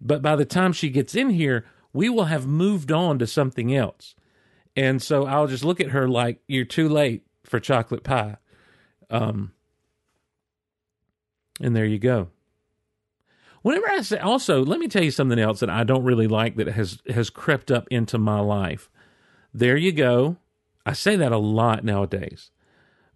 But 0.00 0.22
by 0.22 0.36
the 0.36 0.44
time 0.44 0.72
she 0.72 0.90
gets 0.90 1.14
in 1.14 1.30
here, 1.30 1.64
we 1.92 2.08
will 2.08 2.26
have 2.26 2.46
moved 2.46 2.92
on 2.92 3.18
to 3.18 3.26
something 3.26 3.74
else. 3.74 4.14
And 4.76 5.02
so 5.02 5.26
I'll 5.26 5.46
just 5.46 5.64
look 5.64 5.80
at 5.80 5.90
her 5.90 6.06
like 6.06 6.42
you're 6.46 6.66
too 6.66 6.88
late 6.88 7.24
for 7.44 7.58
chocolate 7.58 8.04
pie. 8.04 8.36
Um, 9.08 9.52
and 11.60 11.74
there 11.74 11.84
you 11.84 11.98
go. 11.98 12.28
Whenever 13.62 13.90
I 13.90 14.00
say, 14.02 14.18
also, 14.18 14.64
let 14.64 14.78
me 14.78 14.86
tell 14.86 15.02
you 15.02 15.10
something 15.10 15.38
else 15.38 15.60
that 15.60 15.70
I 15.70 15.82
don't 15.82 16.04
really 16.04 16.28
like 16.28 16.56
that 16.56 16.68
has 16.68 16.98
has 17.08 17.30
crept 17.30 17.70
up 17.70 17.88
into 17.90 18.16
my 18.18 18.38
life. 18.38 18.88
There 19.52 19.76
you 19.76 19.90
go. 19.90 20.36
I 20.84 20.92
say 20.92 21.16
that 21.16 21.32
a 21.32 21.38
lot 21.38 21.84
nowadays. 21.84 22.50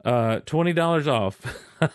Uh, 0.04 0.40
twenty 0.40 0.72
dollars 0.72 1.06
off 1.06 1.40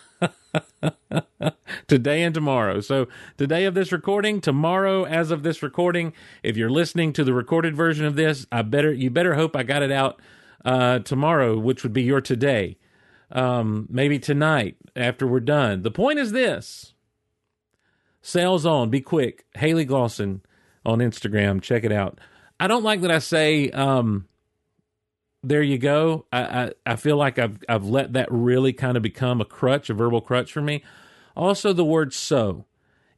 today 1.86 2.22
and 2.22 2.34
tomorrow. 2.34 2.80
So 2.80 3.08
today 3.36 3.64
of 3.66 3.74
this 3.74 3.92
recording, 3.92 4.40
tomorrow 4.40 5.04
as 5.04 5.30
of 5.30 5.42
this 5.42 5.62
recording. 5.62 6.14
If 6.42 6.56
you're 6.56 6.70
listening 6.70 7.12
to 7.14 7.24
the 7.24 7.34
recorded 7.34 7.76
version 7.76 8.06
of 8.06 8.16
this, 8.16 8.46
I 8.50 8.62
better 8.62 8.92
you 8.92 9.10
better 9.10 9.34
hope 9.34 9.54
I 9.54 9.64
got 9.64 9.82
it 9.82 9.92
out 9.92 10.22
uh, 10.64 11.00
tomorrow, 11.00 11.58
which 11.58 11.82
would 11.82 11.92
be 11.92 12.04
your 12.04 12.22
today 12.22 12.78
um, 13.30 13.86
maybe 13.90 14.18
tonight 14.18 14.76
after 14.94 15.26
we're 15.26 15.40
done. 15.40 15.82
The 15.82 15.90
point 15.90 16.18
is 16.18 16.32
this 16.32 16.94
sales 18.22 18.66
on, 18.66 18.90
be 18.90 19.00
quick. 19.00 19.44
Hayley 19.54 19.86
Glosson 19.86 20.40
on 20.84 20.98
Instagram, 20.98 21.62
check 21.62 21.84
it 21.84 21.92
out. 21.92 22.18
I 22.58 22.68
don't 22.68 22.84
like 22.84 23.02
that 23.02 23.10
I 23.10 23.18
say, 23.18 23.70
um, 23.70 24.28
there 25.42 25.62
you 25.62 25.78
go. 25.78 26.26
I, 26.32 26.40
I, 26.40 26.72
I 26.84 26.96
feel 26.96 27.16
like 27.16 27.38
I've 27.38 27.58
I've 27.68 27.84
let 27.84 28.14
that 28.14 28.28
really 28.30 28.72
kind 28.72 28.96
of 28.96 29.02
become 29.02 29.40
a 29.40 29.44
crutch, 29.44 29.90
a 29.90 29.94
verbal 29.94 30.20
crutch 30.20 30.52
for 30.52 30.62
me. 30.62 30.82
Also, 31.36 31.72
the 31.72 31.84
word 31.84 32.12
so. 32.12 32.64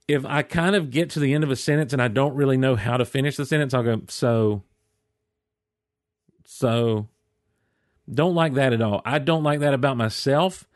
If 0.06 0.24
I 0.24 0.42
kind 0.42 0.74
of 0.74 0.90
get 0.90 1.10
to 1.10 1.20
the 1.20 1.32
end 1.34 1.44
of 1.44 1.50
a 1.50 1.56
sentence 1.56 1.92
and 1.92 2.02
I 2.02 2.08
don't 2.08 2.34
really 2.34 2.56
know 2.56 2.76
how 2.76 2.96
to 2.96 3.04
finish 3.04 3.36
the 3.36 3.46
sentence, 3.46 3.72
I'll 3.72 3.82
go 3.82 4.02
so. 4.08 4.62
So 6.44 7.08
don't 8.12 8.34
like 8.34 8.54
that 8.54 8.72
at 8.72 8.82
all. 8.82 9.02
I 9.04 9.18
don't 9.18 9.42
like 9.42 9.60
that 9.60 9.74
about 9.74 9.96
myself. 9.96 10.66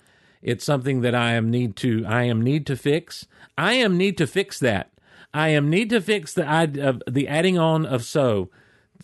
It's 0.43 0.65
something 0.65 1.03
that 1.03 1.15
I 1.15 1.33
am 1.33 1.51
need 1.51 1.77
to 1.77 2.05
I 2.07 2.25
am 2.25 2.43
need 2.43 2.67
to 2.67 2.77
fix. 2.77 3.27
I 3.57 3.75
am 3.75 3.97
need 3.97 4.19
to 4.19 4.27
fix 4.27 4.59
that. 4.59 4.91
I 5.33 5.49
am 5.49 5.71
need 5.71 5.91
to 5.91 6.01
fix 6.01 6.35
the 6.35 6.47
uh, 6.47 6.99
the 7.11 7.29
adding 7.29 7.59
on 7.59 7.87
of 7.87 8.05
so 8.05 8.51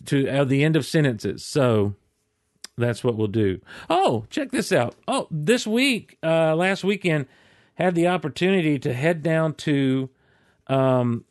to 0.05 0.27
uh, 0.27 0.43
the 0.43 0.63
end 0.63 0.75
of 0.75 0.85
sentences. 0.85 1.43
So 1.43 1.95
that's 2.77 3.03
what 3.03 3.15
we'll 3.15 3.27
do. 3.27 3.59
Oh, 3.89 4.25
check 4.29 4.51
this 4.51 4.71
out. 4.71 4.95
Oh, 5.07 5.27
this 5.29 5.67
week, 5.67 6.17
uh, 6.23 6.55
last 6.55 6.83
weekend, 6.83 7.27
had 7.75 7.95
the 7.95 8.07
opportunity 8.07 8.79
to 8.79 8.93
head 8.93 9.21
down 9.23 9.53
to, 9.55 10.09
um, 10.67 11.25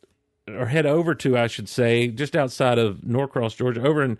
or 0.47 0.67
head 0.67 0.85
over 0.85 1.13
to, 1.15 1.37
I 1.37 1.47
should 1.47 1.69
say, 1.69 2.07
just 2.07 2.35
outside 2.35 2.77
of 2.77 3.03
Norcross, 3.03 3.55
Georgia, 3.55 3.85
over 3.85 4.03
in 4.03 4.17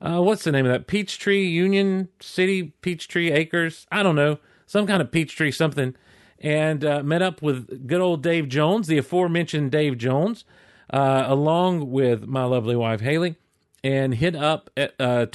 uh, 0.00 0.20
what's 0.20 0.44
the 0.44 0.52
name 0.52 0.66
of 0.66 0.72
that? 0.72 0.86
Peachtree 0.86 1.46
Union 1.46 2.08
City, 2.20 2.74
Peachtree 2.80 3.30
Acres. 3.30 3.86
I 3.90 4.02
don't 4.02 4.16
know, 4.16 4.38
some 4.66 4.86
kind 4.86 5.02
of 5.02 5.10
Peachtree 5.10 5.50
something. 5.50 5.94
And 6.38 6.84
uh, 6.84 7.02
met 7.02 7.20
up 7.20 7.42
with 7.42 7.86
good 7.86 8.00
old 8.00 8.22
Dave 8.22 8.48
Jones, 8.48 8.86
the 8.86 8.96
aforementioned 8.96 9.70
Dave 9.70 9.98
Jones, 9.98 10.44
uh, 10.90 11.24
along 11.26 11.90
with 11.90 12.26
my 12.26 12.44
lovely 12.44 12.76
wife 12.76 13.02
Hayley, 13.02 13.36
and 13.84 14.14
hit 14.14 14.34
up 14.34 14.70
at 14.74 14.94
uh, 14.98 15.26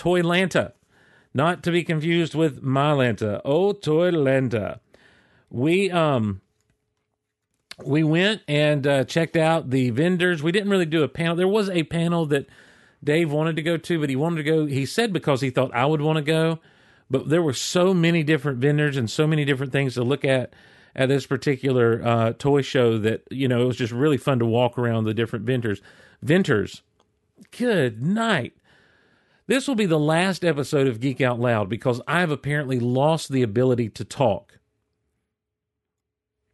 not 1.35 1.61
to 1.63 1.71
be 1.71 1.83
confused 1.83 2.33
with 2.33 2.63
Mylanta. 2.63 3.41
Oh, 3.45 3.73
Toylanta. 3.73 4.79
We 5.51 5.91
um 5.91 6.41
we 7.83 8.03
went 8.03 8.41
and 8.47 8.87
uh, 8.87 9.03
checked 9.03 9.35
out 9.35 9.69
the 9.69 9.89
vendors. 9.89 10.41
We 10.41 10.51
didn't 10.51 10.69
really 10.69 10.85
do 10.85 11.03
a 11.03 11.09
panel. 11.09 11.35
There 11.35 11.47
was 11.47 11.69
a 11.69 11.83
panel 11.83 12.25
that 12.27 12.47
Dave 13.05 13.31
wanted 13.31 13.55
to 13.55 13.61
go 13.61 13.77
to, 13.77 13.99
but 13.99 14.09
he 14.09 14.15
wanted 14.15 14.37
to 14.37 14.43
go. 14.43 14.65
He 14.65 14.85
said 14.85 15.13
because 15.13 15.39
he 15.39 15.51
thought 15.51 15.73
I 15.73 15.85
would 15.85 16.01
want 16.01 16.17
to 16.17 16.23
go, 16.23 16.59
but 17.09 17.29
there 17.29 17.41
were 17.41 17.53
so 17.53 17.93
many 17.93 18.23
different 18.23 18.57
vendors 18.57 18.97
and 18.97 19.09
so 19.09 19.27
many 19.27 19.45
different 19.45 19.71
things 19.71 19.93
to 19.93 20.03
look 20.03 20.25
at 20.25 20.53
at 20.95 21.09
this 21.09 21.25
particular 21.25 22.01
uh, 22.03 22.33
toy 22.33 22.61
show 22.61 22.97
that 22.97 23.23
you 23.29 23.47
know 23.47 23.61
it 23.61 23.65
was 23.67 23.77
just 23.77 23.93
really 23.93 24.17
fun 24.17 24.39
to 24.39 24.45
walk 24.45 24.77
around 24.77 25.03
the 25.03 25.13
different 25.13 25.45
vendors. 25.45 25.81
Venters, 26.21 26.81
good 27.51 28.01
night. 28.01 28.53
This 29.47 29.67
will 29.67 29.75
be 29.75 29.85
the 29.85 29.99
last 29.99 30.43
episode 30.43 30.87
of 30.87 30.99
Geek 30.99 31.21
Out 31.21 31.39
Loud 31.39 31.69
because 31.69 32.01
I've 32.07 32.31
apparently 32.31 32.79
lost 32.79 33.31
the 33.31 33.43
ability 33.43 33.89
to 33.89 34.03
talk. 34.03 34.57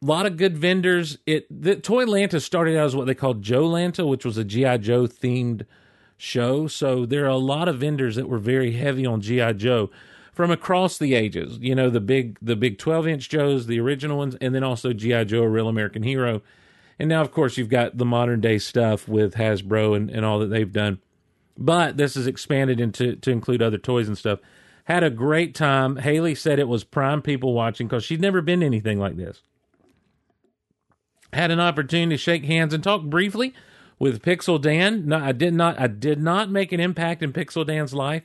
A 0.03 0.05
lot 0.05 0.25
of 0.25 0.35
good 0.35 0.57
vendors. 0.57 1.17
It 1.25 1.47
the 1.49 1.77
Toylanta 1.77 2.41
started 2.41 2.75
out 2.75 2.87
as 2.87 2.95
what 2.95 3.07
they 3.07 3.15
called 3.15 3.41
JoeLanta, 3.41 4.05
which 4.05 4.25
was 4.25 4.37
a 4.37 4.43
GI 4.43 4.79
Joe 4.79 5.03
themed 5.03 5.65
show. 6.21 6.67
So 6.67 7.05
there 7.05 7.25
are 7.25 7.29
a 7.29 7.37
lot 7.37 7.67
of 7.67 7.79
vendors 7.79 8.15
that 8.15 8.29
were 8.29 8.39
very 8.39 8.73
heavy 8.73 9.05
on 9.05 9.21
GI 9.21 9.53
Joe 9.53 9.89
from 10.33 10.51
across 10.51 10.97
the 10.97 11.13
ages. 11.13 11.57
You 11.59 11.75
know, 11.75 11.89
the 11.89 11.99
big 11.99 12.37
the 12.41 12.55
big 12.55 12.77
12 12.77 13.07
inch 13.07 13.29
Joes, 13.29 13.67
the 13.67 13.79
original 13.79 14.17
ones, 14.17 14.35
and 14.39 14.55
then 14.55 14.63
also 14.63 14.93
GI 14.93 15.25
Joe, 15.25 15.43
a 15.43 15.49
real 15.49 15.67
American 15.67 16.03
hero. 16.03 16.41
And 16.99 17.09
now, 17.09 17.21
of 17.21 17.31
course, 17.31 17.57
you've 17.57 17.69
got 17.69 17.97
the 17.97 18.05
modern 18.05 18.41
day 18.41 18.59
stuff 18.59 19.07
with 19.07 19.35
Hasbro 19.35 19.95
and, 19.95 20.09
and 20.09 20.23
all 20.23 20.39
that 20.39 20.47
they've 20.47 20.71
done. 20.71 20.99
But 21.57 21.97
this 21.97 22.15
is 22.15 22.27
expanded 22.27 22.79
into 22.79 23.15
to 23.15 23.31
include 23.31 23.61
other 23.61 23.77
toys 23.77 24.07
and 24.07 24.17
stuff. 24.17 24.39
Had 24.85 25.03
a 25.03 25.09
great 25.09 25.55
time. 25.55 25.97
Hayley 25.97 26.35
said 26.35 26.59
it 26.59 26.67
was 26.67 26.83
prime 26.83 27.21
people 27.21 27.53
watching 27.53 27.87
because 27.87 28.03
she'd 28.03 28.21
never 28.21 28.41
been 28.41 28.63
anything 28.63 28.99
like 28.99 29.15
this. 29.15 29.41
Had 31.33 31.51
an 31.51 31.59
opportunity 31.59 32.15
to 32.15 32.21
shake 32.21 32.45
hands 32.45 32.73
and 32.73 32.83
talk 32.83 33.03
briefly 33.03 33.53
with 34.01 34.23
Pixel 34.23 34.59
Dan. 34.59 35.05
No, 35.05 35.17
I 35.17 35.31
did 35.31 35.53
not. 35.53 35.79
I 35.79 35.85
did 35.85 36.19
not 36.19 36.49
make 36.49 36.71
an 36.71 36.79
impact 36.79 37.21
in 37.21 37.31
Pixel 37.31 37.65
Dan's 37.65 37.93
life. 37.93 38.23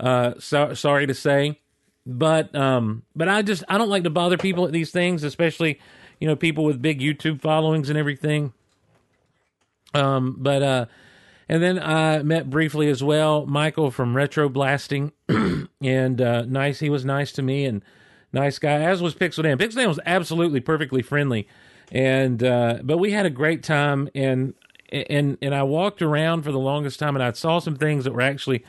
Uh, 0.00 0.32
so, 0.38 0.72
sorry 0.72 1.06
to 1.06 1.12
say, 1.12 1.60
but 2.06 2.52
um, 2.54 3.02
but 3.14 3.28
I 3.28 3.42
just 3.42 3.62
I 3.68 3.76
don't 3.76 3.90
like 3.90 4.04
to 4.04 4.10
bother 4.10 4.38
people 4.38 4.64
at 4.64 4.72
these 4.72 4.90
things, 4.90 5.22
especially 5.22 5.78
you 6.18 6.26
know 6.26 6.34
people 6.34 6.64
with 6.64 6.80
big 6.80 7.00
YouTube 7.00 7.42
followings 7.42 7.90
and 7.90 7.98
everything. 7.98 8.54
Um, 9.92 10.36
but 10.38 10.62
uh, 10.62 10.86
and 11.46 11.62
then 11.62 11.78
I 11.78 12.22
met 12.22 12.48
briefly 12.48 12.88
as 12.88 13.04
well 13.04 13.44
Michael 13.44 13.90
from 13.90 14.16
Retro 14.16 14.48
Blasting, 14.48 15.12
and 15.28 16.22
uh, 16.22 16.46
nice. 16.46 16.78
He 16.80 16.88
was 16.88 17.04
nice 17.04 17.32
to 17.32 17.42
me 17.42 17.66
and 17.66 17.84
nice 18.32 18.58
guy, 18.58 18.80
as 18.80 19.02
was 19.02 19.14
Pixel 19.14 19.42
Dan. 19.42 19.58
Pixel 19.58 19.74
Dan 19.74 19.88
was 19.88 20.00
absolutely 20.06 20.60
perfectly 20.60 21.02
friendly, 21.02 21.46
and 21.90 22.42
uh, 22.42 22.78
but 22.82 22.96
we 22.96 23.10
had 23.10 23.26
a 23.26 23.30
great 23.30 23.62
time, 23.62 24.08
and 24.14 24.54
and 24.92 25.38
and 25.42 25.54
I 25.54 25.62
walked 25.62 26.02
around 26.02 26.42
for 26.42 26.52
the 26.52 26.58
longest 26.58 26.98
time, 26.98 27.16
and 27.16 27.22
I 27.22 27.32
saw 27.32 27.58
some 27.58 27.76
things 27.76 28.04
that 28.04 28.12
were 28.12 28.20
actually 28.20 28.64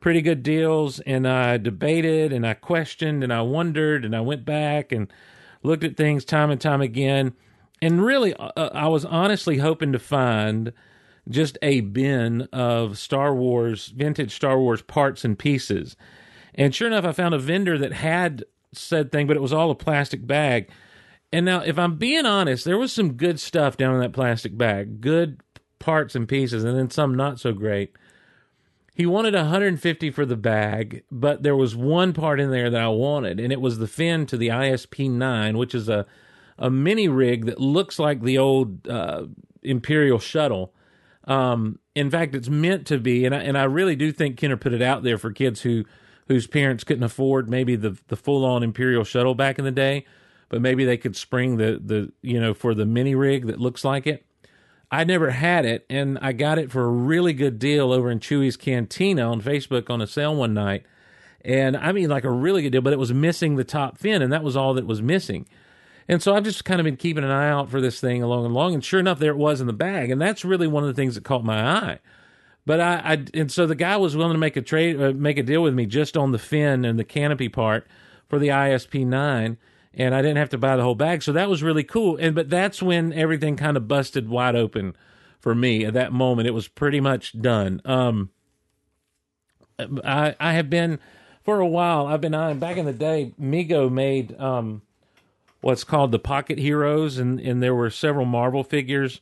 pretty 0.00 0.22
good 0.22 0.42
deals, 0.42 1.00
and 1.00 1.26
I 1.26 1.56
debated, 1.56 2.32
and 2.32 2.46
I 2.46 2.54
questioned, 2.54 3.22
and 3.22 3.32
I 3.32 3.42
wondered, 3.42 4.04
and 4.04 4.14
I 4.14 4.20
went 4.20 4.44
back 4.44 4.92
and 4.92 5.12
looked 5.62 5.84
at 5.84 5.96
things 5.96 6.24
time 6.24 6.50
and 6.50 6.60
time 6.60 6.80
again, 6.80 7.34
and 7.82 8.04
really, 8.04 8.34
uh, 8.34 8.50
uh 8.56 8.70
I 8.72 8.88
was 8.88 9.04
honestly 9.04 9.58
hoping 9.58 9.92
to 9.92 9.98
find 9.98 10.72
just 11.28 11.58
a 11.62 11.80
bin 11.80 12.42
of 12.52 12.96
Star 12.96 13.34
Wars 13.34 13.88
vintage 13.88 14.34
Star 14.34 14.58
Wars 14.58 14.82
parts 14.82 15.24
and 15.24 15.38
pieces, 15.38 15.96
and 16.54 16.74
sure 16.74 16.88
enough, 16.88 17.04
I 17.04 17.12
found 17.12 17.34
a 17.34 17.38
vendor 17.38 17.76
that 17.78 17.92
had 17.92 18.44
said 18.72 19.12
thing, 19.12 19.26
but 19.26 19.36
it 19.36 19.42
was 19.42 19.52
all 19.52 19.70
a 19.70 19.76
plastic 19.76 20.26
bag. 20.26 20.70
And 21.32 21.44
now, 21.44 21.60
if 21.60 21.78
I'm 21.78 21.96
being 21.96 22.24
honest, 22.24 22.64
there 22.64 22.78
was 22.78 22.92
some 22.92 23.14
good 23.14 23.38
stuff 23.38 23.76
down 23.76 23.94
in 23.94 24.00
that 24.00 24.12
plastic 24.12 24.56
bag, 24.56 25.00
good 25.00 25.40
parts 25.78 26.14
and 26.14 26.28
pieces, 26.28 26.64
and 26.64 26.76
then 26.76 26.90
some 26.90 27.14
not 27.14 27.40
so 27.40 27.52
great. 27.52 27.92
He 28.94 29.06
wanted 29.06 29.34
150 29.34 30.10
for 30.10 30.26
the 30.26 30.36
bag, 30.36 31.04
but 31.10 31.44
there 31.44 31.54
was 31.54 31.76
one 31.76 32.12
part 32.12 32.40
in 32.40 32.50
there 32.50 32.68
that 32.68 32.80
I 32.80 32.88
wanted, 32.88 33.38
and 33.38 33.52
it 33.52 33.60
was 33.60 33.78
the 33.78 33.86
fin 33.86 34.26
to 34.26 34.36
the 34.36 34.48
ISP 34.48 35.10
9, 35.10 35.56
which 35.56 35.74
is 35.74 35.88
a 35.88 36.06
a 36.58 36.70
mini 36.70 37.08
rig 37.08 37.46
that 37.46 37.60
looks 37.60 37.98
like 37.98 38.22
the 38.22 38.38
old 38.38 38.88
uh, 38.88 39.26
Imperial 39.62 40.18
shuttle. 40.18 40.74
Um, 41.24 41.78
in 41.94 42.10
fact, 42.10 42.34
it's 42.34 42.48
meant 42.48 42.86
to 42.88 42.98
be, 42.98 43.24
and 43.24 43.34
I, 43.34 43.38
and 43.38 43.56
I 43.56 43.64
really 43.64 43.96
do 43.96 44.12
think 44.12 44.36
Kenner 44.36 44.56
put 44.56 44.72
it 44.72 44.82
out 44.82 45.02
there 45.02 45.18
for 45.18 45.30
kids 45.30 45.62
who 45.62 45.84
whose 46.26 46.46
parents 46.46 46.84
couldn't 46.84 47.04
afford 47.04 47.48
maybe 47.48 47.76
the 47.76 47.98
the 48.08 48.16
full 48.16 48.44
on 48.44 48.62
Imperial 48.62 49.04
shuttle 49.04 49.34
back 49.34 49.58
in 49.58 49.64
the 49.64 49.70
day, 49.70 50.04
but 50.48 50.60
maybe 50.60 50.84
they 50.84 50.96
could 50.96 51.16
spring 51.16 51.56
the 51.56 51.80
the 51.84 52.12
you 52.22 52.40
know 52.40 52.54
for 52.54 52.74
the 52.74 52.86
mini 52.86 53.14
rig 53.14 53.46
that 53.46 53.60
looks 53.60 53.84
like 53.84 54.06
it. 54.06 54.24
I 54.90 55.04
never 55.04 55.30
had 55.30 55.66
it, 55.66 55.84
and 55.90 56.18
I 56.22 56.32
got 56.32 56.58
it 56.58 56.70
for 56.70 56.82
a 56.82 56.88
really 56.88 57.34
good 57.34 57.58
deal 57.58 57.92
over 57.92 58.10
in 58.10 58.20
Chewy's 58.20 58.56
Cantina 58.56 59.30
on 59.30 59.42
Facebook 59.42 59.90
on 59.90 60.00
a 60.00 60.06
sale 60.06 60.34
one 60.34 60.54
night. 60.54 60.84
And 61.44 61.76
I 61.76 61.92
mean, 61.92 62.08
like 62.08 62.24
a 62.24 62.30
really 62.30 62.62
good 62.62 62.72
deal, 62.72 62.80
but 62.80 62.92
it 62.92 62.98
was 62.98 63.12
missing 63.12 63.56
the 63.56 63.64
top 63.64 63.98
fin, 63.98 64.22
and 64.22 64.32
that 64.32 64.42
was 64.42 64.56
all 64.56 64.74
that 64.74 64.86
was 64.86 65.02
missing. 65.02 65.46
And 66.08 66.22
so 66.22 66.34
I've 66.34 66.44
just 66.44 66.64
kind 66.64 66.80
of 66.80 66.84
been 66.84 66.96
keeping 66.96 67.22
an 67.22 67.30
eye 67.30 67.50
out 67.50 67.70
for 67.70 67.82
this 67.82 68.00
thing 68.00 68.22
along 68.22 68.46
and 68.46 68.54
along, 68.54 68.74
and 68.74 68.84
sure 68.84 68.98
enough, 68.98 69.18
there 69.18 69.32
it 69.32 69.36
was 69.36 69.60
in 69.60 69.66
the 69.66 69.74
bag, 69.74 70.10
and 70.10 70.20
that's 70.20 70.44
really 70.44 70.66
one 70.66 70.82
of 70.82 70.88
the 70.88 70.94
things 70.94 71.14
that 71.16 71.24
caught 71.24 71.44
my 71.44 71.62
eye. 71.62 71.98
But 72.64 72.80
I, 72.80 72.94
I 73.04 73.24
and 73.34 73.52
so 73.52 73.66
the 73.66 73.74
guy 73.74 73.96
was 73.98 74.16
willing 74.16 74.32
to 74.32 74.38
make 74.38 74.56
a 74.56 74.62
trade, 74.62 75.00
uh, 75.00 75.12
make 75.12 75.38
a 75.38 75.42
deal 75.42 75.62
with 75.62 75.74
me 75.74 75.84
just 75.84 76.16
on 76.16 76.32
the 76.32 76.38
fin 76.38 76.84
and 76.86 76.98
the 76.98 77.04
canopy 77.04 77.48
part 77.48 77.86
for 78.26 78.38
the 78.38 78.48
ISP 78.48 79.06
nine, 79.06 79.58
and 79.94 80.14
I 80.14 80.22
didn't 80.22 80.36
have 80.36 80.50
to 80.50 80.58
buy 80.58 80.76
the 80.76 80.82
whole 80.82 80.94
bag. 80.94 81.22
So 81.22 81.32
that 81.32 81.48
was 81.48 81.62
really 81.62 81.84
cool. 81.84 82.16
And 82.16 82.34
but 82.34 82.50
that's 82.50 82.82
when 82.82 83.12
everything 83.12 83.56
kind 83.56 83.76
of 83.76 83.88
busted 83.88 84.28
wide 84.28 84.56
open 84.56 84.96
for 85.40 85.54
me 85.54 85.84
at 85.84 85.94
that 85.94 86.12
moment. 86.12 86.48
It 86.48 86.54
was 86.54 86.68
pretty 86.68 87.00
much 87.00 87.40
done. 87.40 87.80
Um, 87.84 88.30
I 90.04 90.34
I 90.38 90.52
have 90.54 90.70
been 90.70 90.98
for 91.44 91.60
a 91.60 91.66
while. 91.66 92.06
I've 92.06 92.20
been 92.20 92.34
on 92.34 92.58
back 92.58 92.76
in 92.76 92.86
the 92.86 92.92
day. 92.92 93.32
Mego 93.40 93.90
made 93.90 94.38
um, 94.40 94.82
what's 95.60 95.84
called 95.84 96.12
the 96.12 96.18
Pocket 96.18 96.58
Heroes, 96.58 97.18
and 97.18 97.40
and 97.40 97.62
there 97.62 97.74
were 97.74 97.90
several 97.90 98.26
Marvel 98.26 98.64
figures. 98.64 99.20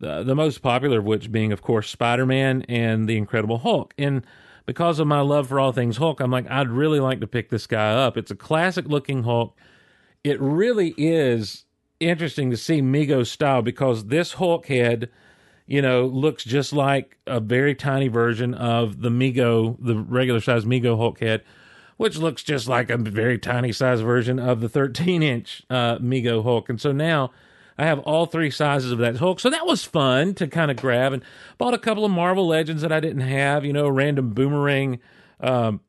The, 0.00 0.22
the 0.22 0.36
most 0.36 0.62
popular 0.62 1.00
of 1.00 1.04
which 1.04 1.32
being, 1.32 1.50
of 1.50 1.60
course, 1.60 1.90
Spider 1.90 2.24
Man 2.24 2.62
and 2.68 3.08
the 3.08 3.16
Incredible 3.16 3.58
Hulk. 3.58 3.94
And 3.98 4.24
because 4.64 5.00
of 5.00 5.08
my 5.08 5.22
love 5.22 5.48
for 5.48 5.58
all 5.58 5.72
things 5.72 5.96
Hulk, 5.96 6.20
I'm 6.20 6.30
like, 6.30 6.48
I'd 6.48 6.68
really 6.68 7.00
like 7.00 7.18
to 7.18 7.26
pick 7.26 7.50
this 7.50 7.66
guy 7.66 7.90
up. 7.90 8.16
It's 8.16 8.30
a 8.30 8.36
classic 8.36 8.86
looking 8.86 9.24
Hulk 9.24 9.56
it 10.28 10.38
really 10.40 10.94
is 10.98 11.64
interesting 12.00 12.50
to 12.50 12.56
see 12.56 12.82
Mego's 12.82 13.30
style 13.30 13.62
because 13.62 14.06
this 14.06 14.34
Hulk 14.34 14.66
head, 14.66 15.08
you 15.66 15.80
know, 15.80 16.04
looks 16.04 16.44
just 16.44 16.72
like 16.72 17.16
a 17.26 17.40
very 17.40 17.74
tiny 17.74 18.08
version 18.08 18.52
of 18.52 19.00
the 19.00 19.08
Mego, 19.08 19.76
the 19.80 19.96
regular 19.96 20.40
size 20.40 20.66
Mego 20.66 20.98
Hulk 20.98 21.20
head, 21.20 21.42
which 21.96 22.18
looks 22.18 22.42
just 22.42 22.68
like 22.68 22.90
a 22.90 22.98
very 22.98 23.38
tiny 23.38 23.72
size 23.72 24.02
version 24.02 24.38
of 24.38 24.60
the 24.60 24.68
13 24.68 25.22
inch 25.22 25.62
uh, 25.70 25.96
Mego 25.96 26.42
Hulk. 26.42 26.68
And 26.68 26.78
so 26.78 26.92
now 26.92 27.30
I 27.78 27.86
have 27.86 28.00
all 28.00 28.26
three 28.26 28.50
sizes 28.50 28.92
of 28.92 28.98
that 28.98 29.16
Hulk. 29.16 29.40
So 29.40 29.48
that 29.48 29.66
was 29.66 29.82
fun 29.82 30.34
to 30.34 30.46
kind 30.46 30.70
of 30.70 30.76
grab 30.76 31.14
and 31.14 31.22
bought 31.56 31.72
a 31.72 31.78
couple 31.78 32.04
of 32.04 32.10
Marvel 32.10 32.46
Legends 32.46 32.82
that 32.82 32.92
I 32.92 33.00
didn't 33.00 33.22
have, 33.22 33.64
you 33.64 33.72
know, 33.72 33.86
a 33.86 33.92
random 33.92 34.34
boomerang 34.34 35.00
um, 35.40 35.80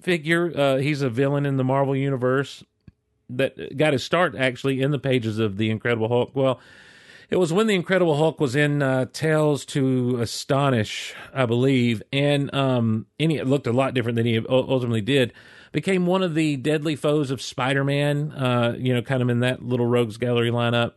figure. 0.00 0.52
Uh, 0.56 0.76
he's 0.76 1.02
a 1.02 1.10
villain 1.10 1.44
in 1.44 1.56
the 1.56 1.64
Marvel 1.64 1.96
Universe 1.96 2.62
that 3.36 3.76
got 3.76 3.92
his 3.92 4.02
start 4.02 4.34
actually 4.34 4.80
in 4.80 4.90
the 4.90 4.98
pages 4.98 5.38
of 5.38 5.56
the 5.56 5.70
Incredible 5.70 6.08
Hulk. 6.08 6.30
Well, 6.34 6.60
it 7.28 7.36
was 7.36 7.52
when 7.52 7.68
the 7.68 7.74
Incredible 7.74 8.16
Hulk 8.16 8.40
was 8.40 8.56
in 8.56 8.82
uh, 8.82 9.06
Tales 9.12 9.64
to 9.66 10.20
Astonish, 10.20 11.14
I 11.32 11.46
believe, 11.46 12.02
and 12.12 12.52
um, 12.54 13.06
and 13.18 13.30
it 13.30 13.46
looked 13.46 13.68
a 13.68 13.72
lot 13.72 13.94
different 13.94 14.16
than 14.16 14.26
he 14.26 14.44
ultimately 14.48 15.00
did. 15.00 15.32
Became 15.72 16.06
one 16.06 16.24
of 16.24 16.34
the 16.34 16.56
deadly 16.56 16.96
foes 16.96 17.30
of 17.30 17.40
Spider-Man. 17.40 18.32
Uh, 18.32 18.74
you 18.76 18.92
know, 18.92 19.02
kind 19.02 19.22
of 19.22 19.28
in 19.28 19.40
that 19.40 19.62
little 19.62 19.86
Rogues 19.86 20.16
Gallery 20.16 20.50
lineup. 20.50 20.94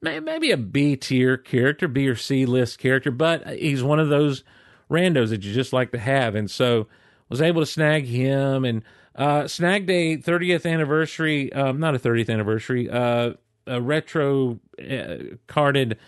Maybe 0.00 0.50
a 0.50 0.56
B 0.56 0.96
tier 0.96 1.36
character, 1.36 1.88
B 1.88 2.08
or 2.08 2.16
C 2.16 2.46
list 2.46 2.78
character, 2.78 3.10
but 3.10 3.46
he's 3.48 3.82
one 3.82 4.00
of 4.00 4.08
those 4.08 4.44
randos 4.90 5.30
that 5.30 5.44
you 5.44 5.52
just 5.52 5.72
like 5.72 5.92
to 5.92 5.98
have, 5.98 6.34
and 6.34 6.50
so 6.50 6.86
was 7.28 7.40
able 7.40 7.62
to 7.62 7.66
snag 7.66 8.06
him 8.06 8.64
and 8.64 8.82
uh, 9.18 9.48
Snag 9.48 9.86
Day 9.86 10.16
30th 10.16 10.64
anniversary, 10.64 11.52
um, 11.52 11.80
not 11.80 11.94
a 11.94 11.98
30th 11.98 12.30
anniversary, 12.30 12.88
uh, 12.88 13.32
a 13.66 13.80
retro 13.82 14.60
uh, 14.80 15.36
carded 15.48 15.98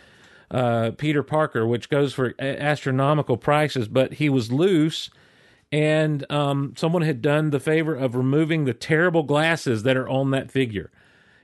uh, 0.50 0.92
Peter 0.96 1.22
Parker, 1.24 1.66
which 1.66 1.90
goes 1.90 2.14
for 2.14 2.34
astronomical 2.38 3.36
prices, 3.36 3.88
but 3.88 4.14
he 4.14 4.28
was 4.28 4.52
loose. 4.52 5.10
And 5.72 6.24
um, 6.30 6.74
someone 6.76 7.02
had 7.02 7.20
done 7.20 7.50
the 7.50 7.60
favor 7.60 7.94
of 7.94 8.14
removing 8.14 8.64
the 8.64 8.74
terrible 8.74 9.24
glasses 9.24 9.82
that 9.84 9.96
are 9.96 10.08
on 10.08 10.30
that 10.30 10.50
figure. 10.50 10.90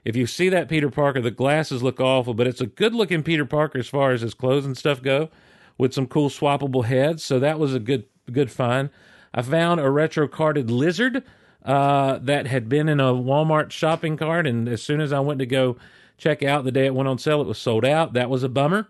If 0.04 0.14
you 0.14 0.26
see 0.26 0.48
that 0.48 0.68
Peter 0.68 0.88
Parker, 0.88 1.20
the 1.20 1.32
glasses 1.32 1.82
look 1.82 2.00
awful, 2.00 2.34
but 2.34 2.46
it's 2.46 2.60
a 2.60 2.66
good 2.66 2.94
looking 2.94 3.24
Peter 3.24 3.44
Parker 3.44 3.78
as 3.78 3.88
far 3.88 4.12
as 4.12 4.20
his 4.20 4.34
clothes 4.34 4.64
and 4.64 4.76
stuff 4.76 5.02
go, 5.02 5.30
with 5.78 5.92
some 5.92 6.06
cool 6.06 6.28
swappable 6.28 6.84
heads. 6.84 7.24
So 7.24 7.40
that 7.40 7.58
was 7.58 7.74
a 7.74 7.80
good 7.80 8.04
good 8.30 8.50
find. 8.50 8.90
I 9.34 9.42
found 9.42 9.80
a 9.80 9.90
retro 9.90 10.26
carded 10.28 10.70
lizard 10.70 11.22
uh, 11.66 12.18
that 12.22 12.46
had 12.46 12.68
been 12.68 12.88
in 12.88 13.00
a 13.00 13.12
Walmart 13.12 13.72
shopping 13.72 14.16
cart, 14.16 14.46
and 14.46 14.68
as 14.68 14.82
soon 14.82 15.00
as 15.00 15.12
I 15.12 15.20
went 15.20 15.40
to 15.40 15.46
go 15.46 15.76
check 16.16 16.42
out 16.42 16.64
the 16.64 16.72
day 16.72 16.86
it 16.86 16.94
went 16.94 17.08
on 17.08 17.18
sale, 17.18 17.40
it 17.40 17.46
was 17.46 17.58
sold 17.58 17.84
out. 17.84 18.12
That 18.12 18.30
was 18.30 18.44
a 18.44 18.48
bummer, 18.48 18.88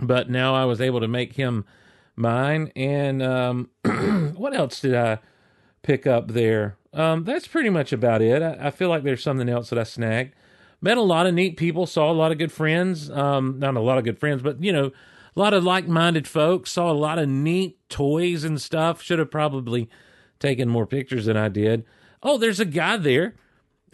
but 0.00 0.30
now 0.30 0.54
I 0.54 0.64
was 0.64 0.80
able 0.80 1.00
to 1.00 1.08
make 1.08 1.34
him 1.34 1.64
mine. 2.14 2.70
And 2.76 3.22
um, 3.22 3.70
what 4.36 4.54
else 4.54 4.80
did 4.80 4.94
I 4.94 5.18
pick 5.82 6.06
up 6.06 6.28
there? 6.28 6.76
Um, 6.94 7.24
that's 7.24 7.48
pretty 7.48 7.70
much 7.70 7.92
about 7.92 8.22
it. 8.22 8.42
I, 8.42 8.68
I, 8.68 8.70
feel 8.70 8.88
like 8.88 9.02
there's 9.02 9.22
something 9.22 9.48
else 9.48 9.70
that 9.70 9.78
I 9.78 9.82
snagged. 9.82 10.34
Met 10.80 10.98
a 10.98 11.02
lot 11.02 11.26
of 11.26 11.34
neat 11.34 11.56
people, 11.56 11.86
saw 11.86 12.10
a 12.10 12.12
lot 12.12 12.32
of 12.32 12.38
good 12.38 12.52
friends. 12.52 13.10
Um, 13.10 13.58
not 13.58 13.76
a 13.76 13.80
lot 13.80 13.98
of 13.98 14.04
good 14.04 14.18
friends, 14.18 14.42
but 14.42 14.62
you 14.62 14.72
know, 14.72 14.92
a 15.34 15.40
lot 15.40 15.54
of 15.54 15.64
like-minded 15.64 16.28
folks. 16.28 16.72
Saw 16.72 16.90
a 16.90 16.92
lot 16.92 17.18
of 17.18 17.28
neat 17.28 17.78
toys 17.88 18.44
and 18.44 18.60
stuff. 18.60 19.00
Should 19.00 19.18
have 19.18 19.30
probably 19.30 19.88
taking 20.42 20.68
more 20.68 20.86
pictures 20.86 21.24
than 21.24 21.36
I 21.36 21.48
did. 21.48 21.84
Oh, 22.22 22.36
there's 22.36 22.60
a 22.60 22.66
guy 22.66 22.98
there 22.98 23.34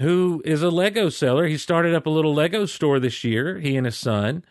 who 0.00 0.42
is 0.44 0.62
a 0.62 0.70
Lego 0.70 1.08
seller. 1.08 1.46
He 1.46 1.56
started 1.56 1.94
up 1.94 2.06
a 2.06 2.10
little 2.10 2.34
Lego 2.34 2.66
store 2.66 2.98
this 2.98 3.22
year, 3.22 3.58
he 3.58 3.76
and 3.76 3.86
his 3.86 3.96
son. 3.96 4.44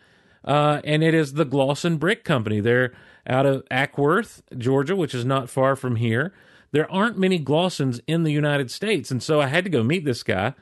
Uh, 0.44 0.80
and 0.84 1.02
it 1.02 1.14
is 1.14 1.34
the 1.34 1.44
Glosson 1.44 1.98
Brick 1.98 2.24
Company. 2.24 2.60
They're 2.60 2.92
out 3.26 3.44
of 3.44 3.64
Acworth, 3.70 4.40
Georgia, 4.56 4.96
which 4.96 5.14
is 5.14 5.24
not 5.24 5.50
far 5.50 5.76
from 5.76 5.96
here. 5.96 6.32
There 6.70 6.90
aren't 6.90 7.18
many 7.18 7.38
Glossons 7.38 8.00
in 8.06 8.22
the 8.22 8.32
United 8.32 8.70
States. 8.70 9.10
And 9.10 9.22
so 9.22 9.40
I 9.40 9.46
had 9.46 9.64
to 9.64 9.70
go 9.70 9.82
meet 9.82 10.04
this 10.04 10.22
guy. 10.22 10.54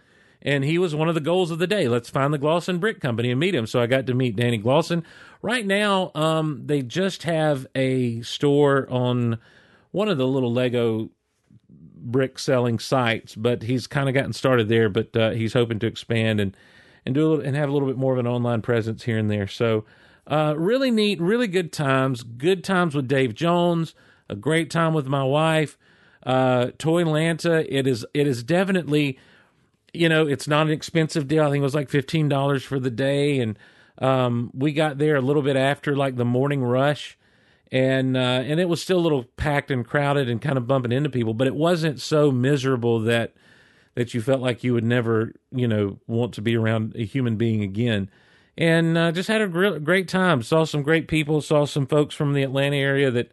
And 0.43 0.65
he 0.65 0.79
was 0.79 0.95
one 0.95 1.09
of 1.09 1.15
the 1.15 1.21
goals 1.21 1.51
of 1.51 1.59
the 1.59 1.67
day. 1.67 1.89
Let's 1.89 2.11
find 2.11 2.33
the 2.33 2.39
Glosson 2.39 2.79
Brick 2.79 3.01
Company 3.01 3.31
and 3.31 3.41
meet 3.41 3.55
him. 3.55 3.67
So 3.67 3.81
I 3.81 3.87
got 3.87 4.07
to 4.07 4.15
meet 4.15 4.37
Danny 4.37 4.61
Glosson. 4.61 5.03
Right 5.43 5.67
now, 5.67 6.13
um, 6.15 6.63
they 6.67 6.83
just 6.83 7.25
have 7.25 7.67
a 7.75 8.23
store 8.23 8.87
on 8.89 9.39
one 9.91 10.09
of 10.09 10.19
the 10.19 10.27
little 10.27 10.53
Lego 10.53 11.11
brick 12.11 12.39
selling 12.39 12.79
sites, 12.79 13.35
but 13.35 13.63
he's 13.63 13.87
kind 13.87 14.09
of 14.09 14.15
gotten 14.15 14.33
started 14.33 14.69
there. 14.69 14.89
But 14.89 15.17
uh, 15.17 15.31
he's 15.31 15.53
hoping 15.53 15.79
to 15.81 15.87
expand 15.87 16.41
and 16.41 16.57
and 17.05 17.15
do 17.15 17.27
a 17.27 17.29
little, 17.29 17.45
and 17.45 17.57
have 17.57 17.69
a 17.69 17.73
little 17.73 17.89
bit 17.89 17.97
more 17.97 18.13
of 18.13 18.19
an 18.19 18.27
online 18.27 18.63
presence 18.63 19.05
here 19.05 19.19
and 19.19 19.31
there. 19.31 19.47
So 19.47 19.85
uh, 20.27 20.55
really 20.57 20.91
neat, 20.91 21.21
really 21.21 21.47
good 21.47 21.73
times. 21.73 22.23
Good 22.23 22.65
times 22.65 22.95
with 22.95 23.07
Dave 23.07 23.35
Jones. 23.35 23.95
A 24.29 24.35
great 24.35 24.71
time 24.71 24.93
with 24.93 25.07
my 25.07 25.23
wife. 25.23 25.79
Uh, 26.25 26.67
Toylanta. 26.79 27.65
It 27.69 27.87
is 27.87 28.05
it 28.13 28.27
is 28.27 28.43
definitely, 28.43 29.19
you 29.93 30.09
know, 30.09 30.27
it's 30.27 30.49
not 30.49 30.67
an 30.67 30.73
expensive 30.73 31.29
deal. 31.29 31.45
I 31.45 31.51
think 31.51 31.61
it 31.61 31.65
was 31.65 31.75
like 31.75 31.91
fifteen 31.91 32.29
dollars 32.29 32.65
for 32.65 32.81
the 32.81 32.91
day, 32.91 33.39
and 33.39 33.57
um, 33.99 34.51
we 34.53 34.73
got 34.73 34.99
there 34.99 35.17
a 35.17 35.21
little 35.21 35.43
bit 35.43 35.57
after 35.57 35.95
like 35.95 36.17
the 36.17 36.25
morning 36.25 36.65
rush 36.65 37.17
and 37.73 38.17
uh, 38.17 38.21
and 38.45 38.61
it 38.61 38.69
was 38.69 38.81
still 38.83 38.99
a 38.99 39.01
little 39.01 39.25
packed 39.37 39.71
and 39.71 39.87
crowded 39.87 40.29
and 40.29 40.41
kind 40.41 40.57
of 40.57 40.67
bumping 40.67 40.93
into 40.93 41.11
people, 41.11 41.35
but 41.35 41.47
it 41.47 41.55
wasn't 41.55 42.01
so 42.01 42.31
miserable 42.31 43.01
that 43.01 43.35
that 43.95 44.15
you 44.15 44.21
felt 44.21 44.41
like 44.41 44.63
you 44.63 44.75
would 44.75 44.85
never, 44.85 45.33
you 45.51 45.67
know, 45.67 45.99
want 46.07 46.35
to 46.35 46.43
be 46.43 46.57
around 46.57 46.95
a 46.97 47.05
human 47.05 47.37
being 47.37 47.63
again. 47.63 48.11
and 48.59 48.97
uh, 48.97 49.11
just 49.13 49.29
had 49.29 49.41
a 49.41 49.49
gr- 49.49 49.79
great 49.79 50.09
time. 50.09 50.43
Saw 50.43 50.65
some 50.65 50.83
great 50.83 51.09
people. 51.09 51.41
Saw 51.41 51.65
some 51.65 51.87
folks 51.87 52.15
from 52.15 52.33
the 52.33 52.43
Atlanta 52.43 52.77
area 52.77 53.11
that 53.11 53.31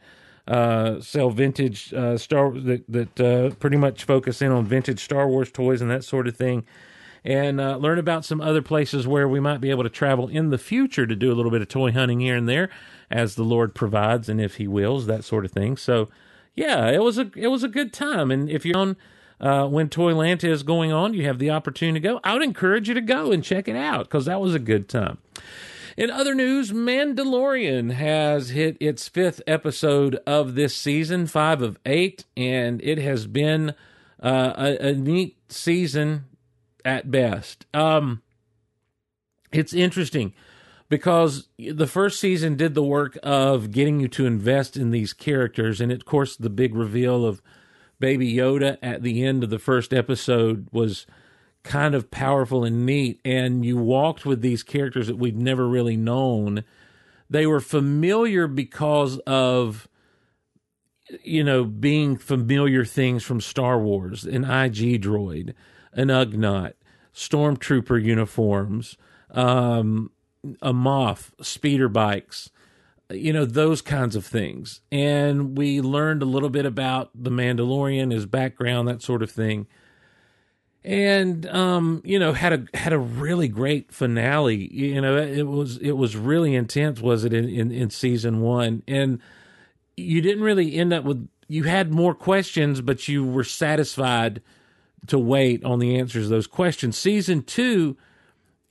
uh, 0.47 0.99
sell 0.99 1.29
vintage 1.29 1.93
uh, 1.93 2.17
Star 2.17 2.51
that 2.51 2.83
that 2.89 3.19
uh, 3.21 3.55
pretty 3.55 3.77
much 3.77 4.03
focus 4.03 4.41
in 4.41 4.51
on 4.51 4.65
vintage 4.65 4.99
Star 4.99 5.27
Wars 5.27 5.51
toys 5.51 5.81
and 5.81 5.89
that 5.91 6.03
sort 6.03 6.27
of 6.27 6.35
thing. 6.35 6.65
And 7.25 7.61
uh, 7.61 7.77
learn 7.77 7.99
about 7.99 8.25
some 8.25 8.41
other 8.41 8.61
places 8.61 9.07
where 9.07 9.29
we 9.29 9.39
might 9.39 9.61
be 9.61 9.69
able 9.69 9.83
to 9.83 9.89
travel 9.89 10.27
in 10.27 10.49
the 10.49 10.57
future 10.57 11.07
to 11.07 11.15
do 11.15 11.31
a 11.31 11.35
little 11.35 11.51
bit 11.51 11.61
of 11.61 11.69
toy 11.69 11.93
hunting 11.93 12.19
here 12.19 12.35
and 12.35 12.49
there, 12.49 12.69
as 13.13 13.35
the 13.35 13.43
Lord 13.43 13.73
provides 13.75 14.27
and 14.27 14.41
if 14.41 14.55
He 14.55 14.67
wills, 14.67 15.05
that 15.05 15.23
sort 15.23 15.45
of 15.45 15.51
thing. 15.51 15.77
So, 15.77 16.09
yeah, 16.55 16.89
it 16.89 17.01
was 17.01 17.17
a 17.17 17.31
it 17.35 17.47
was 17.47 17.63
a 17.63 17.69
good 17.69 17.93
time. 17.93 18.31
And 18.31 18.49
if 18.49 18.65
you're 18.65 18.77
on 18.77 18.97
uh, 19.39 19.67
when 19.67 19.89
Toylanta 19.89 20.49
is 20.49 20.63
going 20.63 20.91
on, 20.91 21.13
you 21.13 21.25
have 21.25 21.39
the 21.39 21.51
opportunity 21.51 21.99
to 21.99 22.07
go. 22.07 22.19
I 22.23 22.33
would 22.33 22.43
encourage 22.43 22.87
you 22.87 22.93
to 22.95 23.01
go 23.01 23.31
and 23.31 23.43
check 23.43 23.67
it 23.67 23.75
out 23.75 24.05
because 24.05 24.25
that 24.25 24.41
was 24.41 24.55
a 24.55 24.59
good 24.59 24.89
time. 24.89 25.19
In 25.95 26.09
other 26.09 26.33
news, 26.33 26.71
Mandalorian 26.71 27.91
has 27.91 28.49
hit 28.49 28.77
its 28.79 29.07
fifth 29.07 29.41
episode 29.45 30.15
of 30.25 30.55
this 30.55 30.75
season, 30.75 31.27
five 31.27 31.61
of 31.61 31.77
eight, 31.85 32.25
and 32.35 32.81
it 32.81 32.97
has 32.97 33.27
been 33.27 33.75
uh, 34.21 34.53
a, 34.57 34.87
a, 34.87 34.93
neat 34.93 35.37
season 35.49 36.25
at 36.83 37.11
best. 37.11 37.67
Um, 37.75 38.23
it's 39.51 39.73
interesting 39.73 40.33
because 40.93 41.47
the 41.57 41.87
first 41.87 42.19
season 42.19 42.55
did 42.55 42.75
the 42.75 42.83
work 42.83 43.17
of 43.23 43.71
getting 43.71 43.99
you 43.99 44.07
to 44.09 44.27
invest 44.27 44.77
in 44.77 44.91
these 44.91 45.11
characters, 45.11 45.81
and 45.81 45.91
of 45.91 46.05
course, 46.05 46.37
the 46.37 46.51
big 46.51 46.75
reveal 46.75 47.25
of 47.25 47.41
Baby 47.99 48.31
Yoda 48.31 48.77
at 48.79 49.01
the 49.01 49.23
end 49.25 49.43
of 49.43 49.49
the 49.49 49.57
first 49.57 49.91
episode 49.91 50.67
was 50.71 51.07
kind 51.63 51.95
of 51.95 52.11
powerful 52.11 52.63
and 52.63 52.85
neat. 52.85 53.19
And 53.25 53.65
you 53.65 53.75
walked 53.75 54.23
with 54.23 54.41
these 54.41 54.61
characters 54.61 55.07
that 55.07 55.17
we'd 55.17 55.35
never 55.35 55.67
really 55.67 55.97
known. 55.97 56.63
They 57.27 57.47
were 57.47 57.59
familiar 57.59 58.45
because 58.45 59.17
of, 59.25 59.87
you 61.23 61.43
know, 61.43 61.63
being 61.63 62.17
familiar 62.17 62.85
things 62.85 63.23
from 63.23 63.41
Star 63.41 63.79
Wars 63.79 64.25
an 64.25 64.43
IG 64.43 65.01
droid, 65.01 65.55
an 65.91 66.09
Ugnaught, 66.09 66.73
stormtrooper 67.15 67.99
uniforms, 67.99 68.95
um, 69.31 70.11
a 70.61 70.73
moth, 70.73 71.33
speeder 71.41 71.89
bikes 71.89 72.49
you 73.13 73.33
know 73.33 73.45
those 73.45 73.81
kinds 73.81 74.15
of 74.15 74.25
things. 74.25 74.81
And 74.91 75.57
we 75.57 75.81
learned 75.81 76.21
a 76.21 76.25
little 76.25 76.49
bit 76.49 76.65
about 76.65 77.09
the 77.15 77.29
mandalorian 77.29 78.11
his 78.11 78.25
background 78.25 78.87
that 78.87 79.01
sort 79.01 79.23
of 79.23 79.31
thing. 79.31 79.67
And 80.83 81.45
um 81.47 82.01
you 82.03 82.19
know 82.19 82.33
had 82.33 82.53
a 82.53 82.77
had 82.77 82.93
a 82.93 82.99
really 82.99 83.47
great 83.47 83.91
finale. 83.91 84.73
You 84.73 85.01
know 85.01 85.17
it 85.17 85.43
was 85.43 85.77
it 85.77 85.93
was 85.93 86.15
really 86.15 86.55
intense 86.55 87.01
was 87.01 87.23
it 87.23 87.33
in 87.33 87.47
in, 87.47 87.71
in 87.71 87.89
season 87.89 88.41
1 88.41 88.83
and 88.87 89.19
you 89.95 90.21
didn't 90.21 90.43
really 90.43 90.75
end 90.75 90.91
up 90.91 91.03
with 91.03 91.27
you 91.47 91.63
had 91.63 91.91
more 91.91 92.15
questions 92.15 92.81
but 92.81 93.07
you 93.07 93.23
were 93.25 93.43
satisfied 93.43 94.41
to 95.07 95.19
wait 95.19 95.63
on 95.63 95.79
the 95.79 95.97
answers 95.97 96.25
to 96.25 96.29
those 96.29 96.47
questions. 96.47 96.97
Season 96.97 97.43
2 97.43 97.97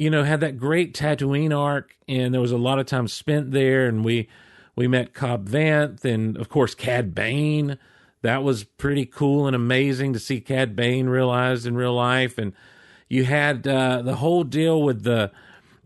you 0.02 0.10
know, 0.10 0.24
had 0.24 0.40
that 0.40 0.58
great 0.58 0.94
Tatooine 0.94 1.56
arc, 1.56 1.96
and 2.08 2.34
there 2.34 2.40
was 2.40 2.50
a 2.50 2.58
lot 2.58 2.80
of 2.80 2.86
time 2.86 3.06
spent 3.06 3.52
there, 3.52 3.86
and 3.86 4.04
we 4.04 4.28
we 4.74 4.88
met 4.88 5.14
Cobb 5.14 5.48
Vanth, 5.48 6.04
and 6.04 6.36
of 6.36 6.48
course 6.48 6.74
Cad 6.74 7.14
Bane. 7.14 7.78
That 8.22 8.42
was 8.42 8.64
pretty 8.64 9.06
cool 9.06 9.46
and 9.46 9.54
amazing 9.54 10.12
to 10.12 10.18
see 10.18 10.40
Cad 10.40 10.74
Bane 10.74 11.08
realized 11.08 11.66
in 11.66 11.76
real 11.76 11.94
life, 11.94 12.36
and 12.36 12.52
you 13.08 13.24
had 13.24 13.66
uh, 13.68 14.02
the 14.02 14.16
whole 14.16 14.42
deal 14.42 14.82
with 14.82 15.04
the 15.04 15.30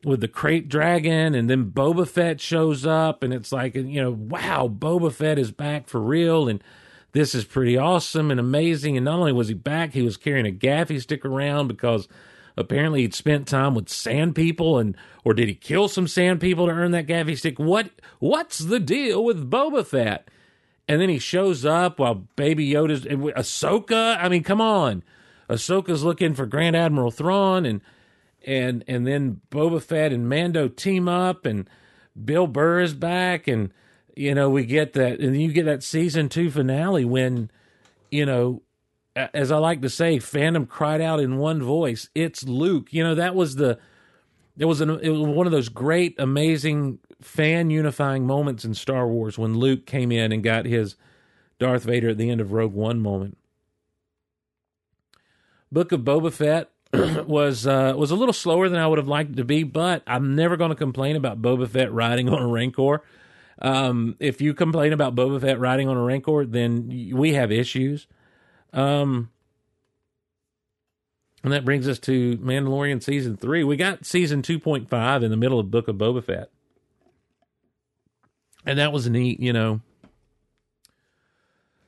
with 0.03 0.23
the 0.23 0.29
krayt 0.29 0.69
dragon, 0.69 1.35
and 1.35 1.51
then 1.51 1.71
Boba 1.71 2.09
Fett 2.09 2.41
shows 2.41 2.87
up, 2.87 3.23
and 3.23 3.35
it's 3.35 3.53
like 3.53 3.75
you 3.75 4.01
know, 4.01 4.13
wow, 4.13 4.67
Boba 4.67 5.13
Fett 5.13 5.39
is 5.39 5.51
back 5.51 5.89
for 5.89 6.01
real, 6.01 6.49
and 6.49 6.65
this 7.13 7.35
is 7.35 7.45
pretty 7.45 7.77
awesome 7.77 8.31
and 8.31 8.41
amazing. 8.41 8.97
And 8.97 9.05
not 9.05 9.19
only 9.19 9.33
was 9.33 9.49
he 9.49 9.55
back, 9.55 9.93
he 9.93 10.01
was 10.01 10.17
carrying 10.17 10.47
a 10.47 10.53
gaffi 10.53 11.03
stick 11.03 11.23
around 11.27 11.69
because 11.69 12.09
apparently 12.57 13.03
he'd 13.03 13.15
spent 13.15 13.47
time 13.47 13.75
with 13.75 13.89
sand 13.89 14.35
people 14.35 14.79
and 14.79 14.97
or 15.25 15.35
did 15.35 15.49
he 15.49 15.55
kill 15.55 15.89
some 15.89 16.09
sand 16.09 16.41
people 16.41 16.67
to 16.67 16.73
earn 16.73 16.93
that 16.93 17.07
gaffi 17.07 17.37
stick? 17.37 17.59
What 17.59 17.91
what's 18.19 18.59
the 18.59 18.81
deal 18.81 19.25
with 19.25 19.51
Boba 19.51 19.87
Fett? 19.87 20.29
And 20.89 21.01
then 21.01 21.09
he 21.09 21.19
shows 21.19 21.65
up 21.65 21.99
while 21.99 22.27
Baby 22.37 22.71
Yoda's 22.71 23.05
Ahsoka. 23.05 24.17
I 24.23 24.29
mean, 24.29 24.45
come 24.45 24.61
on, 24.61 25.03
Ahsoka's 25.51 26.05
looking 26.05 26.35
for 26.35 26.47
Grand 26.47 26.77
Admiral 26.77 27.11
Thrawn, 27.11 27.67
and 27.67 27.81
and 28.47 28.85
and 28.87 29.05
then 29.07 29.41
Boba 29.51 29.83
Fett 29.83 30.13
and 30.13 30.29
Mando 30.29 30.69
team 30.69 31.09
up, 31.09 31.45
and 31.45 31.69
Bill 32.25 32.47
Burr 32.47 32.81
is 32.81 32.95
back, 32.95 33.49
and 33.49 33.73
you 34.15 34.33
know 34.33 34.49
we 34.49 34.65
get 34.65 34.93
that, 34.93 35.19
and 35.19 35.41
you 35.41 35.53
get 35.53 35.65
that 35.65 35.83
season 35.83 36.29
two 36.29 36.53
finale 36.53 37.05
when 37.05 37.51
you 38.13 38.25
know 38.25 38.63
as 39.17 39.51
I 39.51 39.57
like 39.57 39.83
to 39.83 39.91
say, 39.91 40.19
fandom 40.19 40.69
cried 40.69 41.01
out 41.01 41.21
in 41.21 41.39
one 41.39 41.63
voice, 41.63 42.09
"It's 42.15 42.45
Luke." 42.45 42.93
You 42.93 43.03
know 43.03 43.15
that 43.15 43.35
was 43.35 43.57
the 43.57 43.79
it 44.59 44.67
was 44.67 44.81
an 44.81 44.91
it 45.01 45.11
was 45.11 45.21
one 45.21 45.47
of 45.47 45.53
those 45.53 45.69
great, 45.69 46.15
amazing 46.19 46.99
fan 47.21 47.71
unifying 47.71 48.27
moments 48.27 48.65
in 48.65 48.75
Star 48.75 49.09
Wars 49.09 49.39
when 49.39 49.57
Luke 49.57 49.87
came 49.87 50.13
in 50.13 50.33
and 50.33 50.43
got 50.43 50.67
his 50.67 50.97
Darth 51.59 51.85
Vader 51.85 52.11
at 52.11 52.19
the 52.19 52.31
end 52.31 52.41
of 52.41 52.53
Rogue 52.53 52.75
One 52.75 53.01
moment. 53.01 53.39
Book 55.73 55.93
of 55.93 56.03
Boba 56.03 56.33
Fett 56.33 56.71
was 57.27 57.67
uh, 57.67 57.95
was 57.97 58.11
a 58.11 58.17
little 58.17 58.33
slower 58.33 58.69
than 58.69 58.79
I 58.79 58.87
would 58.87 58.99
have 58.99 59.09
liked 59.09 59.33
it 59.33 59.37
to 59.37 59.45
be, 59.45 59.63
but 59.63 60.03
I'm 60.07 60.35
never 60.35 60.57
going 60.57 60.71
to 60.71 60.77
complain 60.77 61.17
about 61.17 61.43
Boba 61.43 61.69
Fett 61.69 61.93
riding 61.93 62.29
on 62.33 62.43
a 62.43 62.47
Rancor. 62.47 63.03
Um, 63.61 64.17
if 64.21 64.41
you 64.41 64.53
complain 64.53 64.93
about 64.93 65.15
Boba 65.15 65.41
Fett 65.41 65.59
riding 65.59 65.89
on 65.89 65.97
a 65.97 66.03
Rancor, 66.03 66.45
then 66.45 67.11
we 67.15 67.33
have 67.35 67.51
issues. 67.51 68.07
Um, 68.77 69.31
and 71.43 71.53
that 71.53 71.65
brings 71.65 71.89
us 71.89 71.99
to 72.01 72.37
Mandalorian 72.37 73.03
season 73.03 73.37
three. 73.37 73.65
We 73.65 73.77
got 73.77 74.05
season 74.05 74.43
2.5 74.43 75.23
in 75.25 75.31
the 75.31 75.37
middle 75.37 75.59
of 75.59 75.71
Book 75.71 75.89
of 75.89 75.97
Boba 75.97 76.23
Fett. 76.23 76.51
And 78.67 78.79
that 78.79 78.93
was 78.93 79.09
neat, 79.09 79.41
you 79.41 79.53
know. 79.53 79.81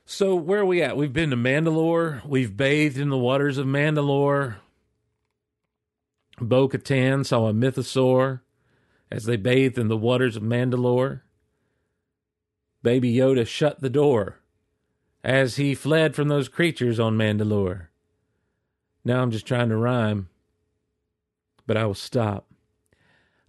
So, 0.05 0.33
where 0.33 0.61
are 0.61 0.65
we 0.65 0.81
at? 0.81 0.97
We've 0.97 1.13
been 1.13 1.29
to 1.29 1.35
Mandalore. 1.35 2.25
We've 2.25 2.55
bathed 2.55 2.97
in 2.97 3.09
the 3.09 3.17
waters 3.17 3.59
of 3.59 3.67
Mandalore. 3.67 4.55
Bo 6.41 6.67
Katan 6.67 7.23
saw 7.25 7.47
a 7.47 7.53
mythosaur 7.53 8.39
as 9.11 9.25
they 9.25 9.35
bathed 9.35 9.77
in 9.77 9.89
the 9.89 9.97
waters 9.97 10.35
of 10.35 10.41
Mandalore. 10.41 11.21
Baby 12.81 13.13
Yoda 13.13 13.45
shut 13.45 13.81
the 13.81 13.89
door 13.89 14.38
as 15.23 15.57
he 15.57 15.75
fled 15.75 16.15
from 16.15 16.27
those 16.27 16.47
creatures 16.47 16.99
on 16.99 17.17
Mandalore. 17.17 17.87
Now 19.03 19.21
I'm 19.21 19.31
just 19.31 19.45
trying 19.45 19.69
to 19.69 19.77
rhyme, 19.77 20.29
but 21.65 21.77
I 21.77 21.85
will 21.85 21.93
stop. 21.93 22.45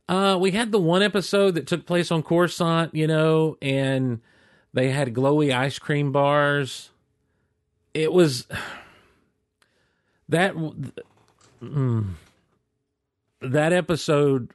Uh, 0.08 0.36
we 0.40 0.50
had 0.50 0.72
the 0.72 0.80
one 0.80 1.02
episode 1.02 1.54
that 1.54 1.68
took 1.68 1.86
place 1.86 2.10
on 2.10 2.22
Coruscant, 2.22 2.94
you 2.94 3.06
know, 3.06 3.56
and 3.62 4.20
they 4.72 4.90
had 4.90 5.14
glowy 5.14 5.54
ice 5.56 5.78
cream 5.78 6.10
bars. 6.10 6.90
It 7.94 8.12
was 8.12 8.48
that 10.28 10.54
mm, 11.62 12.06
that 13.40 13.72
episode. 13.72 14.50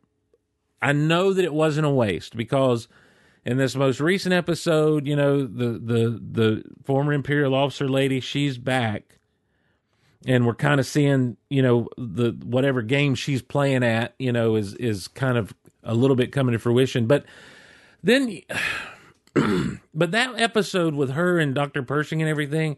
I 0.82 0.92
know 0.92 1.34
that 1.34 1.46
it 1.46 1.54
wasn't 1.54 1.88
a 1.88 1.92
waste 1.92 2.36
because 2.36 2.88
in 3.46 3.58
this 3.58 3.76
most 3.76 4.00
recent 4.00 4.34
episode, 4.34 5.08
you 5.08 5.16
know, 5.16 5.42
the 5.42 5.80
the 5.80 6.22
the 6.32 6.64
former 6.84 7.14
imperial 7.14 7.54
officer 7.54 7.88
lady, 7.88 8.20
she's 8.20 8.58
back. 8.58 9.20
And 10.28 10.48
we're 10.48 10.56
kind 10.56 10.80
of 10.80 10.88
seeing, 10.88 11.38
you 11.52 11.62
know, 11.62 11.88
the 11.98 12.32
whatever 12.44 12.82
game 12.82 13.14
she's 13.14 13.44
playing 13.44 13.84
at, 13.84 14.16
you 14.18 14.32
know, 14.32 14.56
is 14.56 14.74
is 14.76 15.08
kind 15.08 15.38
of 15.38 15.54
a 15.84 15.94
little 15.94 16.16
bit 16.16 16.32
coming 16.32 16.54
to 16.54 16.60
fruition. 16.60 17.06
But 17.06 17.26
then 18.02 18.42
but 19.94 20.12
that 20.12 20.40
episode 20.40 20.96
with 20.96 21.12
her 21.12 21.38
and 21.38 21.54
Dr. 21.54 21.84
Pershing 21.84 22.22
and 22.24 22.30
everything 22.30 22.78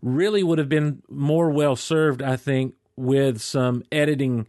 really 0.00 0.42
would 0.42 0.58
have 0.58 0.70
been 0.70 1.02
more 1.10 1.50
well 1.50 1.76
served, 1.76 2.22
I 2.22 2.36
think, 2.36 2.74
with 2.96 3.42
some 3.42 3.82
editing 3.92 4.46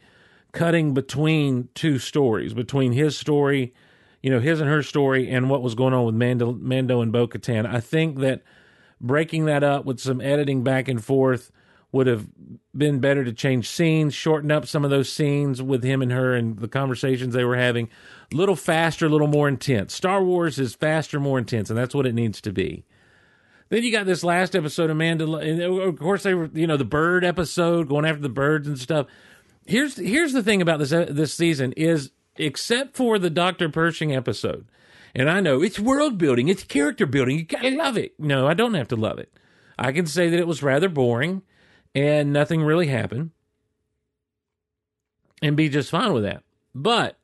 cutting 0.54 0.94
between 0.94 1.68
two 1.76 2.00
stories, 2.00 2.54
between 2.54 2.94
his 2.94 3.18
story 3.18 3.74
you 4.22 4.30
know, 4.30 4.40
his 4.40 4.60
and 4.60 4.70
her 4.70 4.84
story 4.84 5.30
and 5.30 5.50
what 5.50 5.62
was 5.62 5.76
going 5.76 5.94
on 5.94 6.06
with 6.06 6.16
Mando, 6.16 6.54
Mando 6.54 7.02
and 7.02 7.12
Bo 7.12 7.28
Katan. 7.28 7.66
I 7.66 7.80
think 7.80 8.20
that 8.20 8.44
breaking 9.00 9.46
that 9.46 9.64
up 9.64 9.86
with 9.86 10.00
some 10.00 10.22
editing 10.22 10.64
back 10.64 10.88
and 10.88 11.04
forth 11.04 11.52
would 11.92 12.08
have 12.08 12.28
been 12.76 13.00
better 13.00 13.24
to 13.24 13.32
change 13.32 13.70
scenes, 13.70 14.14
shorten 14.14 14.52
up 14.52 14.68
some 14.68 14.84
of 14.84 14.92
those 14.92 15.12
scenes 15.12 15.62
with 15.62 15.84
him 15.84 16.02
and 16.02 16.12
her 16.12 16.36
and 16.36 16.60
the 16.60 16.68
conversations 16.68 17.34
they 17.34 17.46
were 17.46 17.56
having. 17.56 17.90
A 18.32 18.36
little 18.36 18.56
faster, 18.56 19.06
a 19.06 19.10
little 19.10 19.28
more 19.28 19.48
intense. 19.48 19.94
Star 19.94 20.24
Wars 20.24 20.60
is 20.60 20.76
faster, 20.76 21.20
more 21.20 21.40
intense, 21.40 21.70
and 21.70 21.78
that's 21.78 21.96
what 21.96 22.06
it 22.06 22.14
needs 22.14 22.42
to 22.42 22.52
be. 22.52 22.84
Then 23.70 23.84
you 23.84 23.92
got 23.92 24.06
this 24.06 24.24
last 24.24 24.56
episode 24.56 24.90
of 24.90 24.98
Mandalorian, 24.98 25.50
and 25.50 25.62
uh, 25.62 25.66
of 25.66 26.00
course 26.00 26.24
they 26.24 26.34
were, 26.34 26.50
you 26.54 26.68
know, 26.68 26.78
the 26.78 26.86
bird 26.86 27.26
episode, 27.26 27.90
going 27.90 28.06
after 28.06 28.22
the 28.22 28.30
birds 28.30 28.68
and 28.68 28.80
stuff. 28.80 29.08
Here's 29.66 29.98
here's 29.98 30.34
the 30.34 30.44
thing 30.44 30.62
about 30.62 30.80
this 30.80 30.94
uh, 30.94 31.08
this 31.10 31.34
season 31.34 31.74
is 31.74 32.12
except 32.40 32.96
for 32.96 33.20
the 33.20 33.30
Dr. 33.30 33.70
Pershing 33.70 34.16
episode. 34.16 34.68
And 35.16 35.30
I 35.30 35.40
know 35.40 35.62
it's 35.62 35.80
world 35.80 36.18
building, 36.18 36.48
it's 36.48 36.64
character 36.64 37.06
building. 37.06 37.38
You 37.38 37.46
gotta 37.46 37.72
love 37.72 37.98
it. 37.98 38.20
No, 38.20 38.48
I 38.48 38.54
don't 38.54 38.76
have 38.76 38.88
to 38.90 38.96
love 38.96 39.20
it. 39.20 39.32
I 39.78 39.92
can 39.92 40.06
say 40.06 40.30
that 40.30 40.40
it 40.40 40.48
was 40.48 40.64
rather 40.64 40.90
boring 40.90 41.44
and 41.94 42.34
nothing 42.34 42.64
really 42.64 42.88
happened 42.88 43.32
and 45.42 45.56
be 45.56 45.70
just 45.70 45.90
fine 45.90 46.14
with 46.14 46.24
that. 46.24 46.44
But 46.74 47.18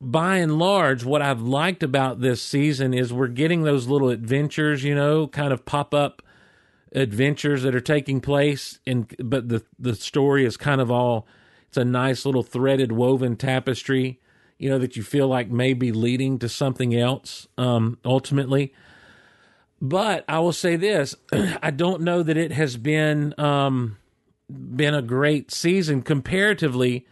by 0.00 0.36
and 0.36 0.58
large, 0.58 1.04
what 1.04 1.22
I've 1.22 1.40
liked 1.40 1.82
about 1.82 2.20
this 2.20 2.40
season 2.40 2.94
is 2.94 3.12
we're 3.12 3.28
getting 3.28 3.62
those 3.62 3.86
little 3.86 4.10
adventures, 4.10 4.84
you 4.84 4.94
know, 4.94 5.26
kind 5.26 5.52
of 5.52 5.64
pop 5.64 5.92
up 5.92 6.22
adventures 6.92 7.62
that 7.62 7.74
are 7.74 7.80
taking 7.80 8.18
place 8.18 8.78
and 8.86 9.14
but 9.22 9.50
the 9.50 9.62
the 9.78 9.94
story 9.94 10.46
is 10.46 10.56
kind 10.56 10.80
of 10.80 10.90
all 10.90 11.26
it's 11.68 11.76
a 11.76 11.84
nice 11.84 12.24
little 12.24 12.42
threaded 12.42 12.92
woven 12.92 13.36
tapestry 13.36 14.20
you 14.58 14.68
know 14.68 14.78
that 14.78 14.96
you 14.96 15.02
feel 15.02 15.28
like 15.28 15.50
may 15.50 15.72
be 15.72 15.92
leading 15.92 16.38
to 16.38 16.48
something 16.48 16.94
else 16.94 17.46
um 17.56 17.98
ultimately 18.04 18.72
but 19.80 20.24
i 20.28 20.38
will 20.38 20.52
say 20.52 20.76
this 20.76 21.14
i 21.62 21.70
don't 21.70 22.02
know 22.02 22.22
that 22.22 22.36
it 22.36 22.52
has 22.52 22.76
been 22.76 23.34
um 23.38 23.96
been 24.50 24.94
a 24.94 25.02
great 25.02 25.50
season 25.50 26.02
comparatively 26.02 27.06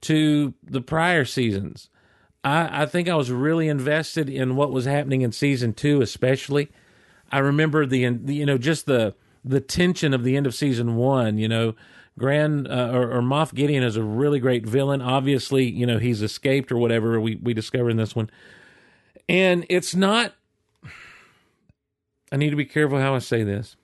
to 0.00 0.52
the 0.62 0.80
prior 0.80 1.24
seasons 1.24 1.88
i 2.44 2.82
i 2.82 2.86
think 2.86 3.08
i 3.08 3.14
was 3.14 3.30
really 3.30 3.68
invested 3.68 4.28
in 4.28 4.54
what 4.54 4.70
was 4.70 4.84
happening 4.84 5.22
in 5.22 5.32
season 5.32 5.72
two 5.72 6.02
especially 6.02 6.70
I 7.34 7.38
remember 7.38 7.84
the, 7.84 7.98
you 7.98 8.46
know 8.46 8.58
just 8.58 8.86
the 8.86 9.14
the 9.44 9.60
tension 9.60 10.14
of 10.14 10.22
the 10.22 10.36
end 10.36 10.46
of 10.46 10.54
season 10.54 10.94
one. 10.94 11.36
You 11.36 11.48
know, 11.48 11.74
Grand 12.18 12.68
uh, 12.68 12.90
or, 12.92 13.10
or 13.18 13.20
Moff 13.22 13.52
Gideon 13.54 13.82
is 13.82 13.96
a 13.96 14.02
really 14.02 14.38
great 14.38 14.64
villain. 14.66 15.02
Obviously, 15.02 15.68
you 15.68 15.86
know 15.86 15.98
he's 15.98 16.22
escaped 16.22 16.70
or 16.70 16.78
whatever 16.78 17.20
we 17.20 17.36
we 17.36 17.54
discover 17.54 17.90
in 17.90 17.96
this 17.96 18.14
one, 18.14 18.30
and 19.28 19.66
it's 19.68 19.94
not. 19.94 20.34
I 22.30 22.36
need 22.36 22.50
to 22.50 22.56
be 22.56 22.64
careful 22.64 22.98
how 22.98 23.14
I 23.14 23.18
say 23.18 23.42
this. 23.42 23.76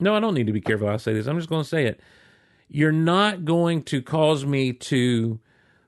No, 0.00 0.14
I 0.14 0.20
don't 0.20 0.34
need 0.34 0.46
to 0.46 0.52
be 0.52 0.60
careful 0.60 0.88
how 0.88 0.94
I 0.94 0.98
say 0.98 1.14
this. 1.14 1.26
I'm 1.26 1.36
just 1.36 1.48
going 1.48 1.62
to 1.62 1.68
say 1.68 1.86
it. 1.86 2.00
You're 2.68 2.92
not 2.92 3.44
going 3.44 3.82
to 3.84 4.02
cause 4.02 4.44
me 4.44 4.72
to 4.72 5.38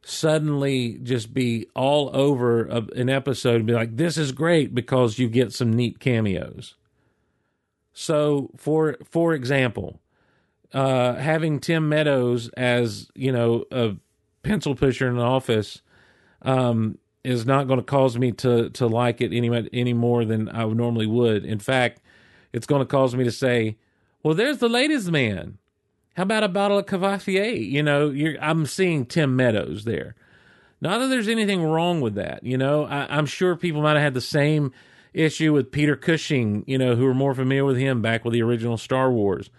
suddenly 0.04 1.00
just 1.02 1.34
be 1.34 1.66
all 1.74 2.14
over 2.14 2.62
an 2.94 3.08
episode 3.08 3.56
and 3.56 3.66
be 3.66 3.72
like, 3.72 3.96
this 3.96 4.16
is 4.16 4.30
great 4.30 4.72
because 4.72 5.18
you 5.18 5.28
get 5.28 5.52
some 5.52 5.72
neat 5.72 5.98
cameos. 5.98 6.76
So 7.92 8.50
for 8.56 8.96
for 9.04 9.32
example, 9.32 10.00
uh, 10.72 11.14
having 11.14 11.60
Tim 11.60 11.88
Meadows 11.88 12.48
as 12.56 13.08
you 13.14 13.32
know 13.32 13.64
a 13.70 13.96
pencil 14.42 14.74
pusher 14.74 15.08
in 15.08 15.14
an 15.14 15.22
office 15.22 15.82
um, 16.42 16.98
is 17.24 17.44
not 17.44 17.66
going 17.66 17.78
to 17.78 17.84
cause 17.84 18.18
me 18.18 18.32
to 18.32 18.70
to 18.70 18.86
like 18.86 19.20
it 19.20 19.32
any 19.32 19.68
any 19.72 19.92
more 19.92 20.24
than 20.24 20.48
I 20.48 20.64
normally 20.66 21.06
would. 21.06 21.44
In 21.44 21.58
fact, 21.58 22.00
it's 22.52 22.66
going 22.66 22.80
to 22.80 22.86
cause 22.86 23.14
me 23.14 23.24
to 23.24 23.32
say, 23.32 23.76
"Well, 24.22 24.34
there's 24.34 24.58
the 24.58 24.68
ladies' 24.68 25.10
man. 25.10 25.58
How 26.16 26.22
about 26.22 26.44
a 26.44 26.48
bottle 26.48 26.78
of 26.78 26.86
Courvoisier?" 26.86 27.44
You 27.44 27.82
know, 27.82 28.14
I'm 28.40 28.66
seeing 28.66 29.06
Tim 29.06 29.36
Meadows 29.36 29.84
there. 29.84 30.14
Not 30.80 30.98
that 30.98 31.08
there's 31.08 31.28
anything 31.28 31.62
wrong 31.62 32.00
with 32.00 32.14
that. 32.14 32.44
You 32.44 32.58
know, 32.58 32.84
I, 32.84 33.06
I'm 33.16 33.26
sure 33.26 33.56
people 33.56 33.82
might 33.82 33.94
have 33.94 34.02
had 34.02 34.14
the 34.14 34.20
same 34.20 34.72
issue 35.14 35.52
with 35.52 35.72
Peter 35.72 35.96
Cushing, 35.96 36.62
you 36.66 36.76
know, 36.76 36.94
who 36.94 37.06
are 37.06 37.14
more 37.14 37.34
familiar 37.34 37.64
with 37.64 37.78
him 37.78 38.02
back 38.02 38.24
with 38.24 38.34
the 38.34 38.42
original 38.42 38.76
Star 38.76 39.10
Wars. 39.10 39.50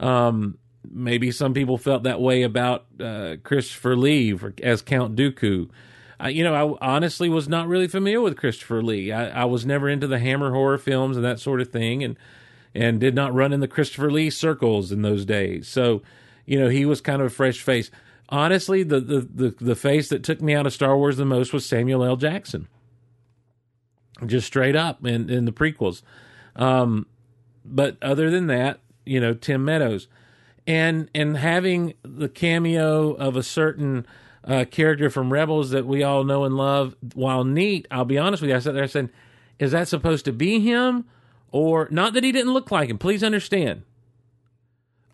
Um, 0.00 0.58
maybe 0.90 1.30
some 1.30 1.54
people 1.54 1.78
felt 1.78 2.04
that 2.04 2.20
way 2.20 2.42
about 2.42 2.86
uh, 2.98 3.36
Christopher 3.42 3.96
Lee 3.96 4.36
for, 4.36 4.54
as 4.62 4.82
Count 4.82 5.14
Dooku. 5.14 5.68
I, 6.18 6.30
you 6.30 6.42
know, 6.42 6.76
I 6.80 6.94
honestly 6.94 7.28
was 7.28 7.48
not 7.48 7.68
really 7.68 7.86
familiar 7.86 8.20
with 8.20 8.36
Christopher 8.36 8.82
Lee. 8.82 9.12
I, 9.12 9.42
I, 9.42 9.44
was 9.44 9.64
never 9.64 9.88
into 9.88 10.06
the 10.06 10.18
Hammer 10.18 10.52
horror 10.52 10.78
films 10.78 11.16
and 11.16 11.24
that 11.24 11.38
sort 11.38 11.60
of 11.60 11.70
thing, 11.70 12.02
and 12.02 12.16
and 12.74 13.00
did 13.00 13.14
not 13.14 13.34
run 13.34 13.52
in 13.52 13.60
the 13.60 13.68
Christopher 13.68 14.10
Lee 14.10 14.30
circles 14.30 14.92
in 14.92 15.02
those 15.02 15.24
days. 15.24 15.68
So, 15.68 16.02
you 16.46 16.58
know, 16.58 16.68
he 16.68 16.84
was 16.84 17.00
kind 17.00 17.20
of 17.20 17.26
a 17.26 17.34
fresh 17.34 17.60
face. 17.60 17.90
Honestly, 18.28 18.82
the 18.82 19.00
the 19.00 19.20
the, 19.20 19.54
the 19.60 19.76
face 19.76 20.08
that 20.08 20.22
took 20.22 20.40
me 20.40 20.54
out 20.54 20.66
of 20.66 20.72
Star 20.72 20.96
Wars 20.96 21.16
the 21.16 21.24
most 21.24 21.52
was 21.52 21.64
Samuel 21.64 22.04
L. 22.04 22.16
Jackson 22.16 22.68
just 24.26 24.46
straight 24.46 24.76
up 24.76 25.04
in, 25.06 25.30
in 25.30 25.44
the 25.44 25.52
prequels. 25.52 26.02
Um, 26.56 27.06
but 27.64 27.96
other 28.02 28.30
than 28.30 28.48
that, 28.48 28.80
you 29.04 29.20
know, 29.20 29.34
Tim 29.34 29.64
Meadows, 29.64 30.08
and 30.66 31.08
and 31.14 31.36
having 31.36 31.94
the 32.02 32.28
cameo 32.28 33.12
of 33.12 33.36
a 33.36 33.42
certain 33.42 34.06
uh, 34.44 34.64
character 34.70 35.10
from 35.10 35.32
Rebels 35.32 35.70
that 35.70 35.86
we 35.86 36.02
all 36.02 36.24
know 36.24 36.44
and 36.44 36.56
love, 36.56 36.96
while 37.14 37.44
neat, 37.44 37.86
I'll 37.90 38.04
be 38.04 38.18
honest 38.18 38.40
with 38.42 38.50
you, 38.50 38.56
I 38.56 38.60
sat 38.60 38.74
there 38.74 38.82
and 38.82 38.92
said, 38.92 39.10
"Is 39.58 39.72
that 39.72 39.88
supposed 39.88 40.24
to 40.26 40.32
be 40.32 40.60
him?" 40.60 41.04
Or 41.52 41.88
not 41.90 42.12
that 42.12 42.22
he 42.22 42.30
didn't 42.30 42.52
look 42.52 42.70
like 42.70 42.88
him. 42.88 42.98
Please 42.98 43.24
understand. 43.24 43.82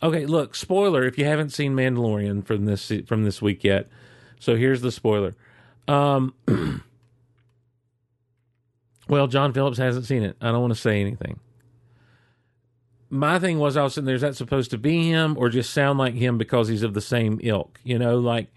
Okay, 0.03 0.27
look, 0.27 0.55
spoiler 0.55 1.05
if 1.05 1.17
you 1.17 1.25
haven't 1.25 1.51
seen 1.51 1.75
Mandalorian 1.75 2.45
from 2.45 2.67
this 2.67 2.93
from 3.07 3.25
this 3.25 3.41
week 3.41 3.65
yet. 3.65 3.89
So 4.39 4.57
here's 4.57 4.83
the 4.83 4.93
spoiler. 4.93 5.35
Um, 5.89 6.35
Well, 9.09 9.27
John 9.29 9.53
Phillips 9.53 9.79
hasn't 9.79 10.07
seen 10.07 10.23
it. 10.23 10.37
I 10.41 10.51
don't 10.51 10.61
want 10.61 10.75
to 10.75 10.81
say 10.81 11.01
anything. 11.01 11.39
My 13.09 13.39
thing 13.39 13.59
was, 13.59 13.77
I 13.77 13.83
was 13.83 13.95
sitting 13.95 14.07
there, 14.07 14.17
is 14.17 14.23
that 14.23 14.37
supposed 14.37 14.71
to 14.73 14.79
be 14.79 15.09
him 15.09 15.37
or 15.39 15.49
just 15.49 15.73
sound 15.73 15.99
like 15.99 16.15
him 16.15 16.39
because 16.39 16.69
he's 16.69 16.83
of 16.83 16.95
the 16.95 17.01
same 17.01 17.41
ilk? 17.43 17.81
You 17.85 17.99
know, 17.99 18.19
like, 18.19 18.53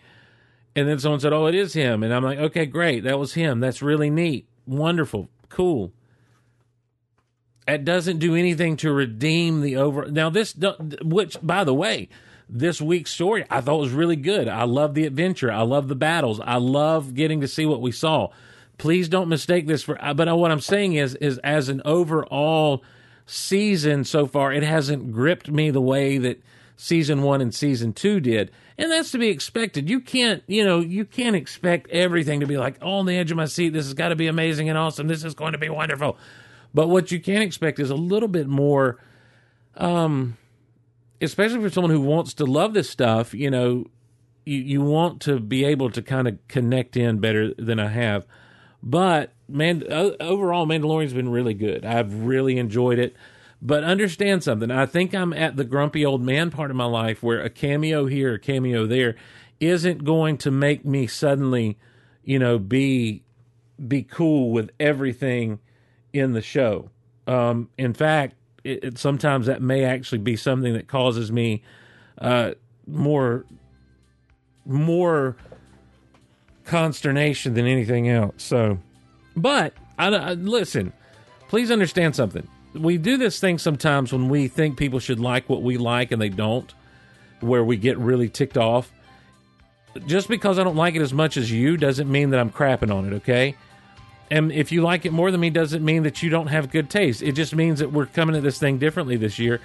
and 0.76 0.88
then 0.88 1.00
someone 1.00 1.20
said, 1.20 1.34
oh, 1.34 1.46
it 1.46 1.56
is 1.56 1.74
him. 1.74 2.04
And 2.04 2.14
I'm 2.14 2.24
like, 2.24 2.40
okay, 2.40 2.66
great. 2.66 3.04
That 3.04 3.20
was 3.20 3.34
him. 3.34 3.60
That's 3.60 3.82
really 3.82 4.10
neat. 4.10 4.48
Wonderful. 4.66 5.30
Cool. 5.50 5.92
It 7.68 7.86
doesn't 7.86 8.18
do 8.18 8.36
anything 8.36 8.78
to 8.78 8.92
redeem 8.92 9.62
the 9.62 9.76
over. 9.76 10.10
Now, 10.10 10.32
this, 10.32 10.56
which, 11.04 11.38
by 11.44 11.64
the 11.64 11.74
way, 11.74 12.10
this 12.48 12.82
week's 12.82 13.12
story 13.12 13.46
I 13.52 13.62
thought 13.62 13.80
was 13.80 13.92
really 13.92 14.16
good. 14.16 14.48
I 14.48 14.64
love 14.64 14.96
the 14.96 15.06
adventure. 15.06 15.52
I 15.52 15.62
love 15.62 15.88
the 15.88 15.96
battles. 15.96 16.40
I 16.40 16.56
love 16.56 17.14
getting 17.14 17.42
to 17.42 17.48
see 17.48 17.68
what 17.68 17.82
we 17.82 17.92
saw 17.92 18.30
please 18.80 19.10
don't 19.10 19.30
mistake 19.30 19.68
this 19.68 19.84
for 19.84 20.00
but 20.16 20.36
what 20.38 20.50
i'm 20.50 20.62
saying 20.62 20.94
is 20.94 21.14
is 21.16 21.38
as 21.40 21.70
an 21.70 21.82
overall 21.86 22.82
season 23.30 24.04
so 24.04 24.26
far 24.26 24.52
it 24.52 24.64
hasn't 24.64 25.12
gripped 25.12 25.50
me 25.50 25.70
the 25.70 25.82
way 25.82 26.18
that 26.18 26.42
season 26.76 27.22
one 27.22 27.42
and 27.42 27.54
season 27.54 27.94
two 27.94 28.20
did. 28.20 28.52
And 28.78 28.90
that's 28.92 29.12
to 29.12 29.18
be 29.18 29.28
expected. 29.30 29.90
You 29.90 30.00
can't 30.00 30.44
you 30.48 30.64
know 30.64 30.80
you 30.80 31.06
can't 31.06 31.36
expect 31.36 31.90
everything 31.92 32.40
to 32.40 32.48
be 32.48 32.58
like 32.58 32.78
oh, 32.82 33.00
on 33.00 33.06
the 33.06 33.18
edge 33.18 33.32
of 33.32 33.38
my 33.38 33.46
seat 33.46 33.70
this 33.70 33.86
has 33.86 33.94
got 33.94 34.10
to 34.10 34.16
be 34.16 34.28
amazing 34.28 34.70
and 34.70 34.78
awesome. 34.78 35.08
This 35.08 35.24
is 35.24 35.34
going 35.34 35.52
to 35.52 35.58
be 35.58 35.70
wonderful. 35.70 36.18
But 36.74 36.88
what 36.88 37.12
you 37.12 37.20
can 37.20 37.42
expect 37.42 37.80
is 37.80 37.90
a 37.90 37.96
little 37.96 38.30
bit 38.30 38.48
more 38.48 38.98
um 39.76 40.38
especially 41.22 41.62
for 41.62 41.70
someone 41.70 41.92
who 41.92 42.02
wants 42.02 42.34
to 42.34 42.46
love 42.46 42.74
this 42.74 42.90
stuff 42.90 43.34
you 43.34 43.52
know 43.52 43.86
you, 44.46 44.58
you 44.58 44.82
want 44.82 45.22
to 45.22 45.40
be 45.40 45.64
able 45.64 45.90
to 45.92 46.02
kind 46.02 46.28
of 46.28 46.40
connect 46.48 46.98
in 46.98 47.20
better 47.20 47.54
than 47.56 47.80
i 47.80 47.88
have 47.88 48.26
but 48.82 49.34
man, 49.48 49.84
overall, 49.92 50.66
Mandalorian's 50.66 51.14
been 51.14 51.30
really 51.30 51.54
good. 51.54 51.86
I've 51.86 52.14
really 52.24 52.58
enjoyed 52.58 53.00
it. 53.00 53.16
But 53.62 53.84
understand 53.84 54.44
something. 54.44 54.72
I 54.72 54.86
think 54.86 55.14
I'm 55.14 55.34
at 55.34 55.58
the 55.58 55.66
grumpy 55.66 56.06
old 56.06 56.22
man 56.22 56.50
part 56.50 56.72
of 56.72 56.78
my 56.78 56.86
life 56.86 57.22
where 57.22 57.42
a 57.42 57.50
cameo 57.50 58.06
here, 58.06 58.36
a 58.36 58.40
cameo 58.40 58.86
there, 58.88 59.16
isn't 59.60 60.06
going 60.06 60.38
to 60.38 60.52
make 60.52 60.86
me 60.86 61.08
suddenly, 61.08 61.78
you 62.24 62.40
know, 62.40 62.58
be 62.58 63.24
be 63.86 64.04
cool 64.04 64.52
with 64.52 64.72
everything 64.80 65.60
in 66.14 66.34
the 66.34 66.42
show. 66.42 66.90
Um, 67.28 67.70
in 67.78 67.94
fact, 67.94 68.36
it, 68.64 68.84
it, 68.84 68.98
sometimes 68.98 69.46
that 69.48 69.62
may 69.62 69.84
actually 69.84 70.20
be 70.20 70.36
something 70.36 70.74
that 70.74 70.88
causes 70.88 71.32
me 71.32 71.62
uh, 72.18 72.52
more 72.88 73.46
more 74.66 75.36
consternation 76.70 77.56
than 77.56 77.66
anything 77.66 78.08
else. 78.08 78.44
So, 78.44 78.78
but 79.36 79.74
I, 79.98 80.08
I, 80.08 80.34
listen, 80.34 80.94
please 81.48 81.72
understand 81.72 82.16
something. 82.16 82.48
We 82.76 82.98
do 83.00 83.18
this 83.18 83.40
thing 83.40 83.58
sometimes 83.58 84.14
when 84.14 84.30
we 84.30 84.48
think 84.48 84.78
people 84.78 85.00
should 85.00 85.20
like 85.20 85.50
what 85.50 85.64
we 85.64 85.78
like 85.78 86.12
and 86.12 86.22
they 86.22 86.30
don't, 86.30 86.72
where 87.40 87.64
we 87.64 87.76
get 87.76 87.98
really 87.98 88.30
ticked 88.30 88.58
off. 88.58 88.92
Just 90.06 90.28
because 90.28 90.60
I 90.60 90.64
don't 90.64 90.76
like 90.76 90.94
it 90.94 91.02
as 91.02 91.12
much 91.12 91.36
as 91.36 91.52
you 91.52 91.76
doesn't 91.76 92.10
mean 92.10 92.30
that 92.30 92.40
I'm 92.40 92.52
crapping 92.52 92.94
on 92.94 93.12
it, 93.12 93.14
okay? 93.18 93.56
And 94.30 94.52
if 94.52 94.72
you 94.72 94.84
like 94.84 95.08
it 95.08 95.12
more 95.12 95.32
than 95.32 95.42
me, 95.42 95.50
doesn't 95.50 95.84
mean 95.84 96.04
that 96.04 96.22
you 96.22 96.30
don't 96.30 96.48
have 96.48 96.70
good 96.70 96.92
taste. 96.92 97.24
It 97.24 97.32
just 97.32 97.56
means 97.56 97.80
that 97.80 97.92
we're 97.92 98.06
coming 98.06 98.36
at 98.36 98.44
this 98.44 98.60
thing 98.60 98.78
differently 98.78 99.18
this 99.18 99.40
year. 99.40 99.60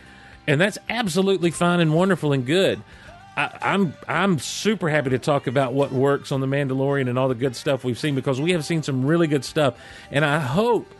And 0.46 0.58
that's 0.58 0.78
absolutely 0.88 1.50
fine 1.50 1.80
and 1.80 1.94
wonderful 1.94 2.32
and 2.32 2.46
good. 2.46 2.82
I, 3.36 3.58
I'm 3.62 3.94
I'm 4.06 4.38
super 4.38 4.88
happy 4.88 5.10
to 5.10 5.18
talk 5.18 5.46
about 5.46 5.72
what 5.72 5.92
works 5.92 6.32
on 6.32 6.40
the 6.40 6.46
Mandalorian 6.46 7.08
and 7.08 7.18
all 7.18 7.28
the 7.28 7.34
good 7.34 7.56
stuff 7.56 7.84
we've 7.84 7.98
seen 7.98 8.14
because 8.14 8.40
we 8.40 8.52
have 8.52 8.64
seen 8.64 8.82
some 8.82 9.04
really 9.04 9.26
good 9.26 9.44
stuff, 9.44 9.78
and 10.10 10.24
I 10.24 10.38
hope. 10.38 10.92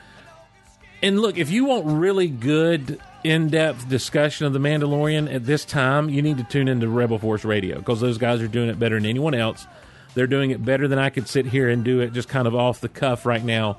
And 1.02 1.20
look, 1.20 1.36
if 1.36 1.50
you 1.50 1.66
want 1.66 1.84
really 1.84 2.28
good 2.28 2.98
in-depth 3.24 3.90
discussion 3.90 4.46
of 4.46 4.54
the 4.54 4.58
Mandalorian 4.58 5.32
at 5.32 5.44
this 5.44 5.66
time, 5.66 6.08
you 6.08 6.22
need 6.22 6.38
to 6.38 6.44
tune 6.44 6.66
into 6.66 6.88
Rebel 6.88 7.18
Force 7.18 7.44
Radio 7.44 7.78
because 7.78 8.00
those 8.00 8.16
guys 8.16 8.40
are 8.40 8.48
doing 8.48 8.70
it 8.70 8.78
better 8.78 8.94
than 8.94 9.04
anyone 9.04 9.34
else. 9.34 9.66
They're 10.14 10.26
doing 10.26 10.50
it 10.50 10.64
better 10.64 10.88
than 10.88 10.98
I 10.98 11.10
could 11.10 11.28
sit 11.28 11.44
here 11.44 11.68
and 11.68 11.84
do 11.84 12.00
it 12.00 12.14
just 12.14 12.28
kind 12.28 12.46
of 12.46 12.54
off 12.54 12.80
the 12.80 12.88
cuff 12.88 13.26
right 13.26 13.44
now 13.44 13.76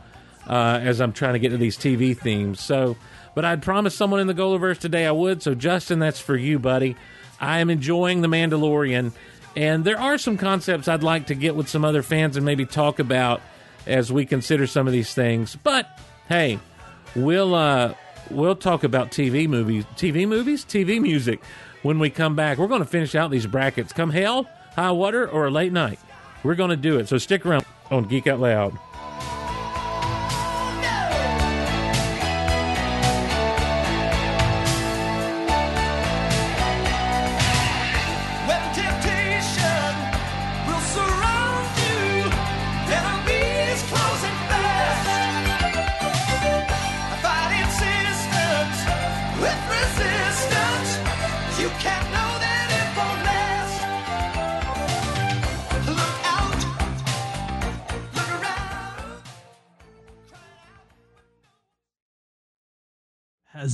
uh, 0.48 0.80
as 0.84 1.02
I'm 1.02 1.14
trying 1.14 1.34
to 1.34 1.40
get 1.40 1.50
to 1.50 1.58
these 1.58 1.78
TV 1.78 2.16
themes. 2.16 2.60
So, 2.60 2.96
but 3.34 3.46
I'd 3.46 3.62
promised 3.62 3.98
someone 3.98 4.20
in 4.20 4.28
the 4.28 4.34
Golaverse 4.34 4.78
today 4.78 5.06
I 5.06 5.12
would. 5.12 5.42
So, 5.42 5.56
Justin, 5.56 6.00
that's 6.00 6.20
for 6.20 6.36
you, 6.36 6.60
buddy. 6.60 6.96
I 7.40 7.60
am 7.60 7.70
enjoying 7.70 8.22
The 8.22 8.28
Mandalorian, 8.28 9.12
and 9.56 9.84
there 9.84 10.00
are 10.00 10.18
some 10.18 10.38
concepts 10.38 10.88
I'd 10.88 11.04
like 11.04 11.28
to 11.28 11.36
get 11.36 11.56
with 11.56 11.70
some 11.70 11.86
other 11.86 12.04
fans 12.04 12.38
and 12.38 12.46
maybe 12.46 12.66
talk 12.66 13.00
about 13.00 13.42
as 13.86 14.12
we 14.12 14.26
consider 14.26 14.68
some 14.68 14.88
of 14.88 14.94
these 14.94 15.14
things. 15.14 15.56
But 15.56 15.88
hey, 16.28 16.60
we'll 17.16 17.56
uh, 17.56 17.94
we'll 18.30 18.56
talk 18.56 18.84
about 18.84 19.12
TV 19.12 19.48
movies, 19.48 19.86
TV 19.96 20.28
movies, 20.28 20.66
TV 20.66 21.02
music 21.02 21.42
when 21.84 22.00
we 22.00 22.10
come 22.10 22.36
back. 22.36 22.58
We're 22.58 22.68
going 22.68 22.82
to 22.82 22.88
finish 22.88 23.16
out 23.16 23.32
these 23.32 23.48
brackets. 23.48 23.94
Come 23.94 24.10
hell, 24.10 24.50
high 24.76 24.92
water, 24.92 25.28
or 25.28 25.48
a 25.48 25.52
late 25.52 25.72
night. 25.72 26.00
We're 26.44 26.56
going 26.56 26.70
to 26.72 26.78
do 26.78 27.00
it. 27.00 27.08
So 27.08 27.18
stick 27.18 27.46
around 27.46 27.66
on 27.92 28.06
Geek 28.06 28.28
Out 28.28 28.40
Loud. 28.40 28.78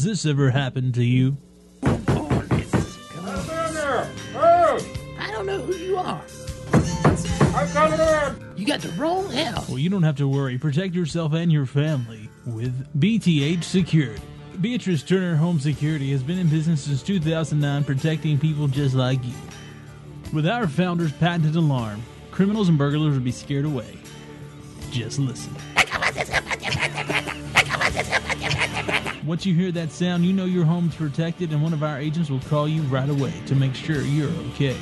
Has 0.02 0.08
this 0.08 0.26
ever 0.26 0.50
happened 0.50 0.96
to 0.96 1.04
you? 1.06 1.38
I 1.84 1.96
don't 5.32 5.46
know 5.46 5.60
who 5.60 5.76
you 5.76 5.96
are. 5.96 6.24
I've 6.74 7.72
got 7.72 7.94
it 7.94 8.58
You 8.58 8.66
got 8.66 8.80
the 8.80 8.90
wrong 8.98 9.30
house. 9.30 9.70
Well, 9.70 9.78
you 9.78 9.92
don't 9.92 10.02
have 10.02 10.16
to 10.16 10.28
worry. 10.28 10.58
Protect 10.58 10.96
yourself 10.96 11.34
and 11.34 11.52
your 11.52 11.68
family 11.68 12.32
with 12.48 13.00
BTH 13.00 13.64
Security. 13.64 14.24
Beatrice 14.60 15.04
Turner 15.04 15.36
Home 15.36 15.60
Security 15.60 16.10
has 16.14 16.24
been 16.24 16.40
in 16.40 16.50
business 16.50 16.82
since 16.82 17.04
2009, 17.04 17.84
protecting 17.84 18.40
people 18.40 18.68
just 18.68 18.96
like 18.96 19.24
you. 19.24 19.36
With 20.34 20.48
our 20.48 20.68
founder's 20.68 21.12
patented 21.12 21.56
alarm, 21.56 22.02
criminals 22.32 22.70
and 22.70 22.78
burglars 22.80 23.14
would 23.14 23.24
be 23.24 23.32
scared 23.32 23.66
away. 23.66 24.00
Just 24.90 25.20
listen. 25.20 25.56
Once 29.26 29.46
you 29.46 29.54
hear 29.54 29.72
that 29.72 29.92
sound, 29.92 30.26
you 30.26 30.34
know 30.34 30.46
your 30.46 30.66
home's 30.66 30.96
protected, 30.96 31.52
and 31.52 31.62
one 31.62 31.74
of 31.74 31.84
our 31.84 32.00
agents 32.00 32.30
will 32.30 32.40
call 32.42 32.68
you 32.68 32.82
right 32.84 33.10
away 33.10 33.34
to 33.46 33.56
make 33.56 33.76
sure 33.76 34.02
you're 34.02 34.32
okay. 34.52 34.76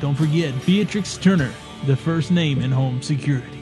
Don't 0.00 0.14
forget 0.14 0.54
Beatrix 0.64 1.18
Turner, 1.18 1.52
the 1.84 1.94
first 1.94 2.30
name 2.30 2.62
in 2.62 2.70
home 2.70 3.02
security. 3.02 3.58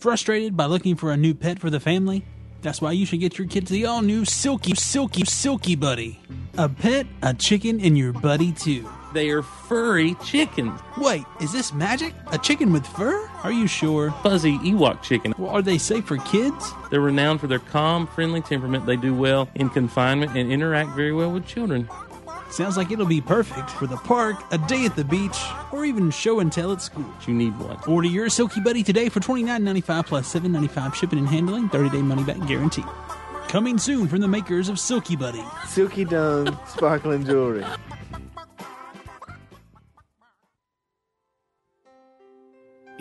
Frustrated 0.00 0.56
by 0.56 0.66
looking 0.66 0.96
for 0.96 1.12
a 1.12 1.16
new 1.16 1.32
pet 1.32 1.60
for 1.60 1.70
the 1.70 1.78
family? 1.78 2.24
That's 2.62 2.80
why 2.80 2.92
you 2.92 3.06
should 3.06 3.20
get 3.20 3.38
your 3.38 3.46
kids 3.46 3.70
the 3.70 3.86
all 3.86 4.02
new 4.02 4.24
Silky, 4.24 4.74
Silky, 4.74 5.24
Silky 5.24 5.76
Buddy. 5.76 6.20
A 6.58 6.68
pet, 6.68 7.06
a 7.22 7.34
chicken, 7.34 7.80
and 7.80 7.96
your 7.96 8.12
buddy 8.12 8.50
too. 8.50 8.88
They 9.16 9.30
are 9.30 9.40
furry 9.40 10.14
chickens. 10.22 10.78
Wait, 10.98 11.24
is 11.40 11.50
this 11.50 11.72
magic? 11.72 12.12
A 12.32 12.36
chicken 12.36 12.70
with 12.70 12.86
fur? 12.86 13.26
Are 13.44 13.50
you 13.50 13.66
sure? 13.66 14.10
Fuzzy 14.22 14.58
Ewok 14.58 15.00
chicken. 15.00 15.32
Well, 15.38 15.48
are 15.48 15.62
they 15.62 15.78
safe 15.78 16.04
for 16.04 16.18
kids? 16.18 16.70
They're 16.90 17.00
renowned 17.00 17.40
for 17.40 17.46
their 17.46 17.60
calm, 17.60 18.06
friendly 18.08 18.42
temperament. 18.42 18.84
They 18.84 18.96
do 18.96 19.14
well 19.14 19.48
in 19.54 19.70
confinement 19.70 20.36
and 20.36 20.52
interact 20.52 20.90
very 20.90 21.14
well 21.14 21.32
with 21.32 21.46
children. 21.46 21.88
Sounds 22.50 22.76
like 22.76 22.90
it'll 22.90 23.06
be 23.06 23.22
perfect 23.22 23.70
for 23.70 23.86
the 23.86 23.96
park, 23.96 24.36
a 24.52 24.58
day 24.58 24.84
at 24.84 24.96
the 24.96 25.04
beach, 25.04 25.38
or 25.72 25.86
even 25.86 26.10
show 26.10 26.40
and 26.40 26.52
tell 26.52 26.70
at 26.72 26.82
school. 26.82 27.10
You 27.26 27.32
need 27.32 27.58
one. 27.58 27.78
Order 27.88 28.08
your 28.08 28.28
Silky 28.28 28.60
Buddy 28.60 28.82
today 28.82 29.08
for 29.08 29.20
$29.95 29.20 30.06
plus 30.08 30.34
$7.95 30.34 30.94
shipping 30.94 31.20
and 31.20 31.28
handling, 31.28 31.70
30 31.70 31.88
day 31.88 32.02
money 32.02 32.22
back 32.22 32.46
guarantee. 32.46 32.84
Coming 33.48 33.78
soon 33.78 34.08
from 34.08 34.20
the 34.20 34.28
makers 34.28 34.68
of 34.68 34.78
Silky 34.78 35.16
Buddy. 35.16 35.42
Silky 35.66 36.04
Dome 36.04 36.58
sparkling 36.66 37.24
jewelry. 37.24 37.64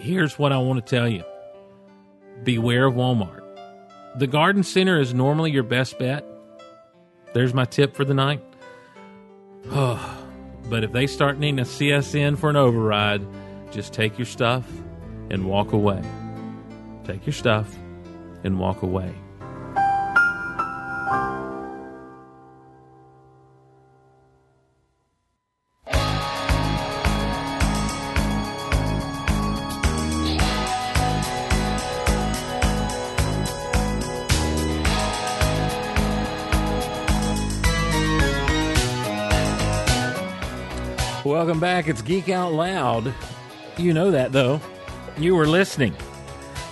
Here's 0.05 0.37
what 0.37 0.51
I 0.51 0.59
want 0.59 0.85
to 0.85 0.95
tell 0.95 1.09
you 1.09 1.23
beware 2.43 2.85
of 2.85 2.93
Walmart. 2.93 3.41
The 4.19 4.27
garden 4.27 4.61
center 4.61 4.99
is 4.99 5.15
normally 5.15 5.49
your 5.49 5.63
best 5.63 5.97
bet. 5.97 6.23
There's 7.33 7.55
my 7.55 7.65
tip 7.65 7.95
for 7.95 8.05
the 8.05 8.13
night. 8.13 8.41
But 10.67 10.83
if 10.83 10.91
they 10.91 11.05
start 11.05 11.37
needing 11.37 11.59
a 11.59 11.63
CSN 11.63 12.39
for 12.39 12.49
an 12.49 12.55
override, 12.55 13.21
just 13.71 13.93
take 13.93 14.17
your 14.17 14.25
stuff 14.25 14.67
and 15.29 15.45
walk 15.45 15.73
away. 15.73 16.01
Take 17.03 17.23
your 17.27 17.33
stuff 17.33 17.71
and 18.43 18.57
walk 18.57 18.81
away. 18.81 19.13
Welcome 41.45 41.61
back. 41.61 41.87
It's 41.87 42.01
Geek 42.01 42.29
Out 42.29 42.53
Loud. 42.53 43.13
You 43.77 43.93
know 43.93 44.09
that, 44.09 44.31
though. 44.31 44.59
You 45.15 45.35
were 45.35 45.45
listening. 45.45 45.93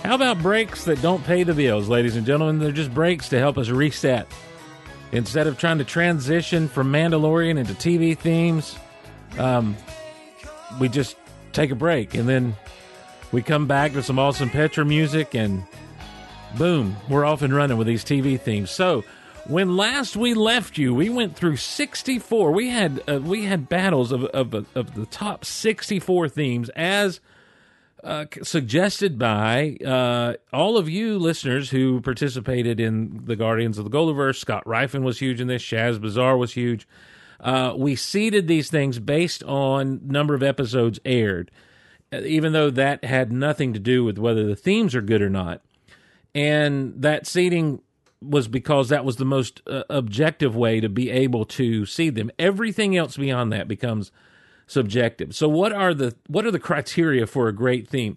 How 0.02 0.16
about 0.16 0.42
breaks 0.42 0.82
that 0.86 1.00
don't 1.00 1.22
pay 1.22 1.44
the 1.44 1.54
bills, 1.54 1.88
ladies 1.88 2.16
and 2.16 2.26
gentlemen? 2.26 2.58
They're 2.58 2.72
just 2.72 2.92
breaks 2.92 3.28
to 3.28 3.38
help 3.38 3.56
us 3.56 3.68
reset. 3.68 4.26
Instead 5.12 5.46
of 5.46 5.58
trying 5.58 5.78
to 5.78 5.84
transition 5.84 6.66
from 6.66 6.92
Mandalorian 6.92 7.56
into 7.56 7.72
TV 7.72 8.18
themes, 8.18 8.76
um, 9.38 9.76
we 10.80 10.88
just 10.88 11.16
take 11.52 11.70
a 11.70 11.76
break 11.76 12.14
and 12.14 12.28
then 12.28 12.56
we 13.30 13.42
come 13.42 13.68
back 13.68 13.92
to 13.92 14.02
some 14.02 14.18
awesome 14.18 14.50
Petra 14.50 14.84
music 14.84 15.36
and 15.36 15.62
boom, 16.58 16.96
we're 17.08 17.24
off 17.24 17.42
and 17.42 17.54
running 17.54 17.76
with 17.76 17.86
these 17.86 18.04
TV 18.04 18.40
themes. 18.40 18.72
So, 18.72 19.04
when 19.46 19.76
last 19.76 20.16
we 20.16 20.34
left 20.34 20.78
you, 20.78 20.94
we 20.94 21.08
went 21.08 21.36
through 21.36 21.56
64. 21.56 22.52
We 22.52 22.70
had 22.70 23.02
uh, 23.08 23.20
we 23.20 23.44
had 23.44 23.68
battles 23.68 24.12
of, 24.12 24.24
of 24.26 24.54
of 24.74 24.94
the 24.94 25.06
top 25.06 25.44
64 25.44 26.28
themes 26.28 26.68
as 26.70 27.20
uh, 28.04 28.26
suggested 28.42 29.18
by 29.18 29.76
uh, 29.84 30.34
all 30.52 30.76
of 30.76 30.88
you 30.88 31.18
listeners 31.18 31.70
who 31.70 32.00
participated 32.00 32.78
in 32.78 33.24
the 33.24 33.36
Guardians 33.36 33.78
of 33.78 33.84
the 33.84 33.90
Golaverse. 33.90 34.36
Scott 34.36 34.64
Rifen 34.64 35.02
was 35.02 35.18
huge 35.18 35.40
in 35.40 35.48
this. 35.48 35.62
Shaz 35.62 36.00
Bazaar 36.00 36.36
was 36.36 36.52
huge. 36.52 36.86
Uh, 37.40 37.74
we 37.76 37.96
seeded 37.96 38.46
these 38.46 38.70
things 38.70 38.98
based 38.98 39.42
on 39.44 40.00
number 40.06 40.34
of 40.34 40.42
episodes 40.42 41.00
aired, 41.04 41.50
uh, 42.12 42.20
even 42.20 42.52
though 42.52 42.70
that 42.70 43.04
had 43.04 43.32
nothing 43.32 43.72
to 43.72 43.78
do 43.80 44.04
with 44.04 44.18
whether 44.18 44.44
the 44.44 44.56
themes 44.56 44.94
are 44.94 45.02
good 45.02 45.22
or 45.22 45.30
not. 45.30 45.62
And 46.34 46.94
that 47.00 47.26
seeding 47.26 47.80
was 48.30 48.48
because 48.48 48.88
that 48.88 49.04
was 49.04 49.16
the 49.16 49.24
most 49.24 49.62
uh, 49.66 49.84
objective 49.90 50.56
way 50.56 50.80
to 50.80 50.88
be 50.88 51.10
able 51.10 51.44
to 51.44 51.86
see 51.86 52.10
them. 52.10 52.30
Everything 52.38 52.96
else 52.96 53.16
beyond 53.16 53.52
that 53.52 53.68
becomes 53.68 54.10
subjective. 54.66 55.34
So 55.34 55.48
what 55.48 55.72
are 55.72 55.94
the 55.94 56.14
what 56.26 56.46
are 56.46 56.50
the 56.50 56.58
criteria 56.70 57.26
for 57.26 57.48
a 57.48 57.52
great 57.54 57.88
theme? 57.88 58.16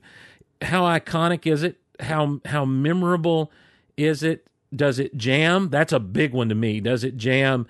How 0.62 0.84
iconic 0.84 1.46
is 1.46 1.64
it? 1.64 1.80
How 2.00 2.42
how 2.46 2.66
memorable 2.66 3.52
is 3.98 4.24
it? 4.24 4.48
Does 4.76 5.00
it 5.00 5.18
jam? 5.18 5.70
That's 5.70 5.94
a 5.94 6.00
big 6.00 6.34
one 6.34 6.50
to 6.50 6.56
me. 6.56 6.80
Does 6.80 7.04
it 7.04 7.18
jam? 7.18 7.68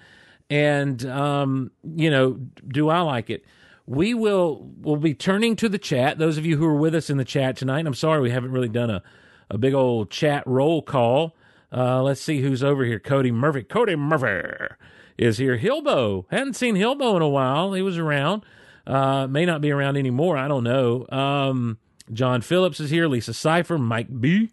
And 0.50 1.06
um, 1.06 1.72
you 1.84 2.10
know, 2.10 2.40
do 2.68 2.90
I 2.90 3.02
like 3.02 3.30
it? 3.30 3.46
We 3.86 4.14
will 4.14 4.70
will 4.82 4.98
be 4.98 5.14
turning 5.14 5.56
to 5.58 5.70
the 5.70 5.78
chat. 5.78 6.18
Those 6.18 6.38
of 6.38 6.46
you 6.46 6.58
who 6.58 6.66
are 6.66 6.76
with 6.76 6.96
us 6.96 7.10
in 7.10 7.18
the 7.18 7.26
chat 7.26 7.58
tonight, 7.58 7.86
I'm 7.86 7.94
sorry 7.94 8.22
we 8.22 8.32
haven't 8.32 8.52
really 8.52 8.70
done 8.70 8.90
a 8.90 9.04
a 9.50 9.58
big 9.58 9.74
old 9.74 10.12
chat 10.12 10.44
roll 10.46 10.82
call. 10.82 11.37
Uh, 11.72 12.02
let's 12.02 12.22
see 12.22 12.42
who's 12.42 12.64
over 12.64 12.86
here. 12.86 13.00
Cody 13.00 13.32
Murphy. 13.32 13.64
Cody 13.64 13.96
Murphy 13.96 14.76
is 15.18 15.38
here. 15.38 15.58
Hilbo. 15.58 16.26
Hadn't 16.30 16.56
seen 16.56 16.76
Hilbo 16.76 17.16
in 17.16 17.22
a 17.22 17.30
while. 17.30 17.74
He 17.74 17.82
was 17.82 17.98
around. 17.98 18.44
Uh, 18.86 19.28
may 19.28 19.46
not 19.46 19.62
be 19.62 19.72
around 19.72 19.98
anymore. 19.98 20.38
I 20.38 20.48
don't 20.48 20.64
know. 20.64 21.06
Um, 21.10 21.78
John 22.12 22.42
Phillips 22.42 22.80
is 22.80 22.90
here. 22.90 23.08
Lisa 23.08 23.34
Cipher. 23.34 23.78
Mike 23.78 24.22
B. 24.22 24.52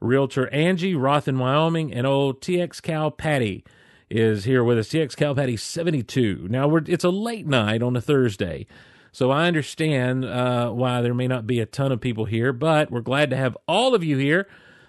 Realtor 0.00 0.48
Angie. 0.48 0.94
Roth 0.94 1.28
in 1.28 1.38
Wyoming. 1.38 1.92
And 1.94 2.06
old 2.06 2.40
TX 2.40 2.82
Cal 2.82 3.10
Patty 3.10 3.64
is 4.10 4.44
here 4.44 4.64
with 4.64 4.78
us. 4.78 4.88
TX 4.88 5.14
Cal 5.16 5.34
Patty 5.34 5.56
72. 5.56 6.48
Now, 6.50 6.66
we're, 6.66 6.82
it's 6.86 7.04
a 7.04 7.10
late 7.10 7.46
night 7.46 7.82
on 7.82 7.94
a 7.94 8.00
Thursday. 8.00 8.66
So 9.12 9.30
I 9.30 9.46
understand 9.46 10.24
uh, 10.24 10.70
why 10.70 11.00
there 11.00 11.14
may 11.14 11.26
not 11.26 11.46
be 11.46 11.60
a 11.60 11.64
ton 11.66 11.90
of 11.90 12.00
people 12.00 12.26
here, 12.26 12.52
but 12.52 12.90
we're 12.90 13.00
glad 13.00 13.30
to 13.30 13.36
have 13.36 13.56
all 13.66 13.94
of 13.94 14.04
you 14.04 14.18
here. 14.18 14.46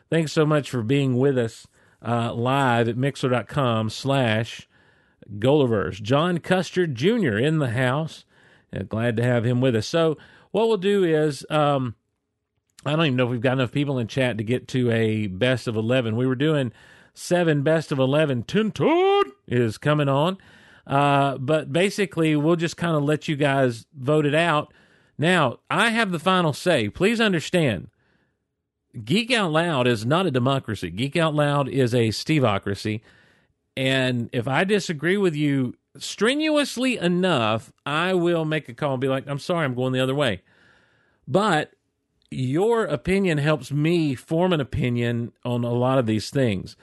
Thanks 0.10 0.32
so 0.32 0.46
much 0.46 0.70
for 0.70 0.84
being 0.84 1.18
with 1.18 1.38
us 1.38 1.68
uh, 2.06 2.34
live 2.34 2.88
at 2.88 2.98
mixer.com 2.98 3.90
slash 3.90 4.68
Gulliverse. 5.40 6.02
John 6.02 6.38
Custard 6.40 6.96
Jr. 6.96 7.38
in 7.38 7.60
the 7.60 7.72
house. 7.72 8.24
Uh, 8.74 8.84
glad 8.84 9.18
to 9.18 9.24
have 9.24 9.46
him 9.46 9.62
with 9.62 9.76
us. 9.76 9.88
So 9.88 10.18
what 10.52 10.68
we'll 10.68 10.78
do 10.78 11.04
is 11.04 11.46
um, 11.50 11.96
I 12.86 12.92
don't 12.96 13.06
even 13.06 13.16
know 13.18 13.26
if 13.26 13.32
we've 13.32 13.42
got 13.42 13.54
enough 13.54 13.72
people 13.72 14.00
in 14.00 14.08
chat 14.08 14.38
to 14.38 14.44
get 14.44 14.68
to 14.70 14.90
a 14.92 15.28
best 15.28 15.68
of 15.68 15.76
11. 15.76 16.16
We 16.16 16.28
were 16.28 16.36
doing 16.36 16.72
seven 17.14 17.64
best 17.64 17.92
of 17.92 18.00
11. 18.00 18.44
Tintood 18.44 19.32
is 19.48 19.78
coming 19.78 20.08
on. 20.08 20.38
Uh, 20.86 21.38
but 21.38 21.74
basically, 21.74 22.36
we'll 22.36 22.56
just 22.56 22.78
kind 22.78 22.96
of 22.96 23.04
let 23.04 23.28
you 23.28 23.36
guys 23.36 23.86
vote 23.94 24.26
it 24.26 24.36
out. 24.36 24.74
Now, 25.18 25.60
I 25.70 25.90
have 25.90 26.12
the 26.12 26.20
final 26.20 26.54
say. 26.54 26.88
Please 26.88 27.20
understand, 27.20 27.90
Geek 29.04 29.32
Out 29.32 29.52
Loud 29.52 29.88
is 29.88 30.06
not 30.06 30.26
a 30.26 30.32
democracy. 30.32 30.90
Geek 30.90 31.16
Out 31.16 31.36
Loud 31.36 31.70
is 31.70 31.94
a 31.94 32.10
Steveocracy. 32.10 33.02
And 33.76 34.30
if 34.34 34.48
I 34.48 34.64
disagree 34.64 35.18
with 35.18 35.36
you 35.36 35.76
strenuously 35.98 36.98
enough, 36.98 37.72
I 37.86 38.14
will 38.14 38.46
make 38.46 38.70
a 38.70 38.74
call 38.74 38.94
and 38.94 39.02
be 39.02 39.08
like, 39.08 39.28
I'm 39.28 39.40
sorry, 39.40 39.66
I'm 39.66 39.76
going 39.76 39.94
the 39.94 40.00
other 40.00 40.16
way. 40.16 40.42
But 41.28 41.72
your 42.32 42.86
opinion 42.86 43.38
helps 43.38 43.72
me 43.72 44.16
form 44.16 44.52
an 44.52 44.62
opinion 44.62 45.32
on 45.46 45.64
a 45.64 45.72
lot 45.72 45.98
of 45.98 46.06
these 46.06 46.30
things. 46.30 46.76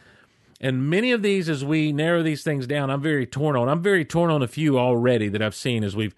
And 0.60 0.88
many 0.88 1.12
of 1.12 1.22
these, 1.22 1.48
as 1.48 1.64
we 1.64 1.92
narrow 1.92 2.22
these 2.22 2.42
things 2.42 2.66
down, 2.66 2.90
I'm 2.90 3.02
very 3.02 3.26
torn 3.26 3.56
on. 3.56 3.68
I'm 3.68 3.82
very 3.82 4.04
torn 4.04 4.30
on 4.30 4.42
a 4.42 4.48
few 4.48 4.78
already 4.78 5.28
that 5.28 5.42
I've 5.42 5.54
seen 5.54 5.84
as 5.84 5.96
we've 5.96 6.14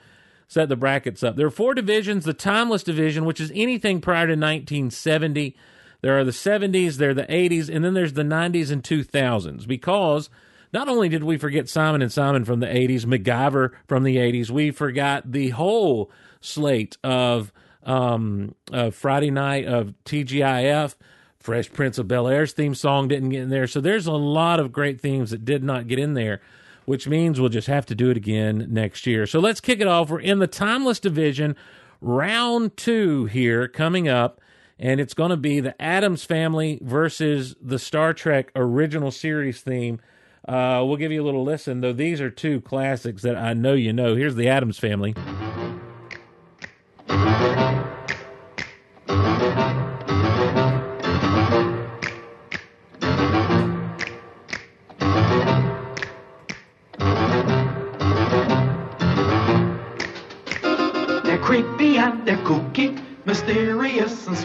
set 0.47 0.69
the 0.69 0.77
brackets 0.77 1.25
up. 1.25 1.37
There 1.37 1.47
are 1.47 1.51
four 1.51 1.75
divisions 1.75 2.25
the 2.25 2.35
timeless 2.35 2.83
division, 2.83 3.25
which 3.25 3.41
is 3.41 3.51
anything 3.55 4.01
prior 4.01 4.27
to 4.27 4.35
1970. 4.35 5.57
There 6.03 6.19
are 6.19 6.25
the 6.25 6.31
70s, 6.31 6.97
there 6.97 7.11
are 7.11 7.15
the 7.15 7.25
80s, 7.25 7.75
and 7.75 7.85
then 7.85 7.95
there's 7.95 8.13
the 8.13 8.23
90s 8.23 8.71
and 8.71 8.83
2000s. 8.83 9.67
Because 9.67 10.31
not 10.73 10.89
only 10.89 11.09
did 11.09 11.25
we 11.25 11.37
forget 11.39 11.69
Simon 11.69 12.03
and 12.03 12.13
Simon 12.13 12.45
from 12.45 12.61
the 12.61 12.67
80s, 12.67 13.05
MacGyver 13.05 13.73
from 13.87 14.03
the 14.03 14.17
80s, 14.17 14.51
we 14.51 14.71
forgot 14.71 15.33
the 15.33 15.51
whole 15.51 16.11
slate 16.41 16.97
of 17.03 17.53
um, 17.85 18.55
uh, 18.73 18.91
Friday 18.91 19.31
night 19.31 19.65
of 19.67 19.95
TGIF. 20.05 20.95
Fresh 21.39 21.73
Prince 21.73 21.97
of 21.97 22.09
Bel 22.09 22.27
Air's 22.27 22.53
theme 22.53 22.75
song 22.75 23.07
didn't 23.07 23.29
get 23.29 23.43
in 23.43 23.51
there. 23.51 23.69
So 23.69 23.81
there's 23.81 24.09
a 24.09 24.13
lot 24.13 24.59
of 24.59 24.73
great 24.73 25.01
themes 25.01 25.31
that 25.31 25.45
did 25.45 25.63
not 25.63 25.87
get 25.87 26.01
in 26.01 26.15
there, 26.15 26.41
which 26.87 27.07
means 27.07 27.41
we'll 27.41 27.51
just 27.51 27.69
have 27.69 27.87
to 27.87 27.95
do 27.95 28.11
it 28.11 28.17
again 28.17 28.67
next 28.69 29.07
year. 29.07 29.29
So 29.29 29.39
let's 29.39 29.61
kick 29.61 29.81
it 29.81 29.87
off. 29.87 30.11
We're 30.11 30.19
in 30.19 30.41
the 30.41 30.49
timeless 30.49 30.99
division, 30.99 31.55
round 32.01 32.77
two 32.77 33.27
here 33.27 33.69
coming 33.69 34.09
up, 34.09 34.41
and 34.79 35.01
it's 35.01 35.15
going 35.15 35.31
to 35.31 35.37
be 35.37 35.61
the 35.61 35.81
Addams 35.81 36.25
Family 36.25 36.79
versus 36.83 37.55
the 37.61 37.79
Star 37.79 38.13
Trek 38.13 38.51
original 38.55 39.11
series 39.11 39.61
theme. 39.61 40.01
Uh, 40.47 40.83
we'll 40.87 40.97
give 40.97 41.11
you 41.11 41.23
a 41.23 41.25
little 41.25 41.45
listen, 41.45 41.81
though 41.81 41.93
these 41.93 42.21
are 42.21 42.31
two 42.31 42.61
classics 42.61 43.23
that 43.23 43.37
I 43.37 43.55
know 43.55 43.75
you 43.75 43.93
know. 43.93 44.15
Here's 44.15 44.37
the 44.37 44.49
Addams 44.49 44.79
Family. 44.79 45.15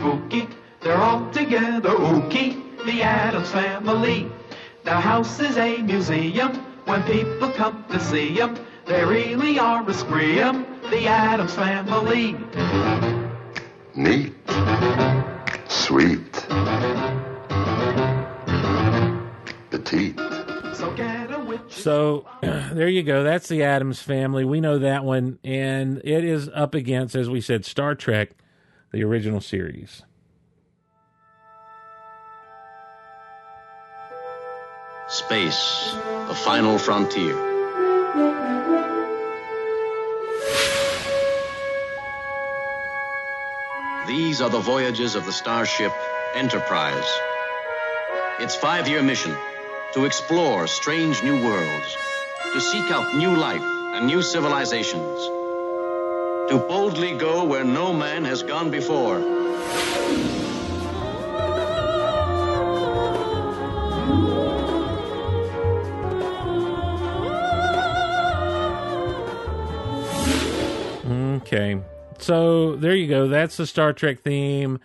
Spooky. 0.01 0.47
They're 0.81 0.97
all 0.97 1.29
together 1.29 1.91
ooky, 1.91 2.57
the 2.85 3.03
Addams 3.03 3.51
family. 3.51 4.31
The 4.83 4.95
house 4.95 5.39
is 5.39 5.57
a 5.57 5.77
museum. 5.77 6.53
When 6.85 7.03
people 7.03 7.51
come 7.51 7.85
to 7.91 7.99
see 7.99 8.33
them, 8.33 8.57
they 8.87 9.05
really 9.05 9.59
are 9.59 9.87
a 9.87 9.93
scream, 9.93 10.65
the 10.89 11.05
Addams 11.05 11.53
family. 11.53 12.35
Neat. 13.93 14.33
Sweet. 15.69 16.33
Petite. 19.69 20.19
So 20.73 20.91
get 20.95 21.31
a 21.31 21.43
witch. 21.45 21.61
So 21.69 22.25
there 22.41 22.89
you 22.89 23.03
go. 23.03 23.23
That's 23.23 23.47
the 23.47 23.61
Addams 23.61 24.01
family. 24.01 24.45
We 24.45 24.61
know 24.61 24.79
that 24.79 25.03
one. 25.03 25.37
And 25.43 26.01
it 26.03 26.23
is 26.25 26.49
up 26.55 26.73
against, 26.73 27.13
as 27.13 27.29
we 27.29 27.39
said, 27.39 27.65
Star 27.65 27.93
Trek, 27.93 28.31
the 28.91 29.03
original 29.03 29.39
series. 29.39 30.03
Space, 35.07 35.93
the 36.27 36.35
final 36.35 36.77
frontier. 36.77 37.35
These 44.07 44.41
are 44.41 44.49
the 44.49 44.59
voyages 44.59 45.15
of 45.15 45.25
the 45.25 45.31
starship 45.31 45.93
Enterprise. 46.33 47.09
Its 48.39 48.55
five 48.55 48.87
year 48.87 49.01
mission 49.01 49.35
to 49.93 50.05
explore 50.05 50.67
strange 50.67 51.21
new 51.23 51.43
worlds, 51.45 51.97
to 52.53 52.61
seek 52.61 52.89
out 52.91 53.15
new 53.15 53.35
life 53.35 53.63
and 53.93 54.07
new 54.07 54.21
civilizations, 54.21 55.29
to 56.49 56.57
boldly 56.67 57.17
go 57.17 57.43
where 57.43 57.63
no 57.63 57.93
man 57.93 58.25
has 58.25 58.43
gone 58.43 58.69
before. 58.69 59.17
Okay. 71.51 71.81
So 72.19 72.75
there 72.77 72.95
you 72.95 73.07
go. 73.07 73.27
That's 73.27 73.57
the 73.57 73.67
Star 73.67 73.91
Trek 73.91 74.21
theme. 74.21 74.79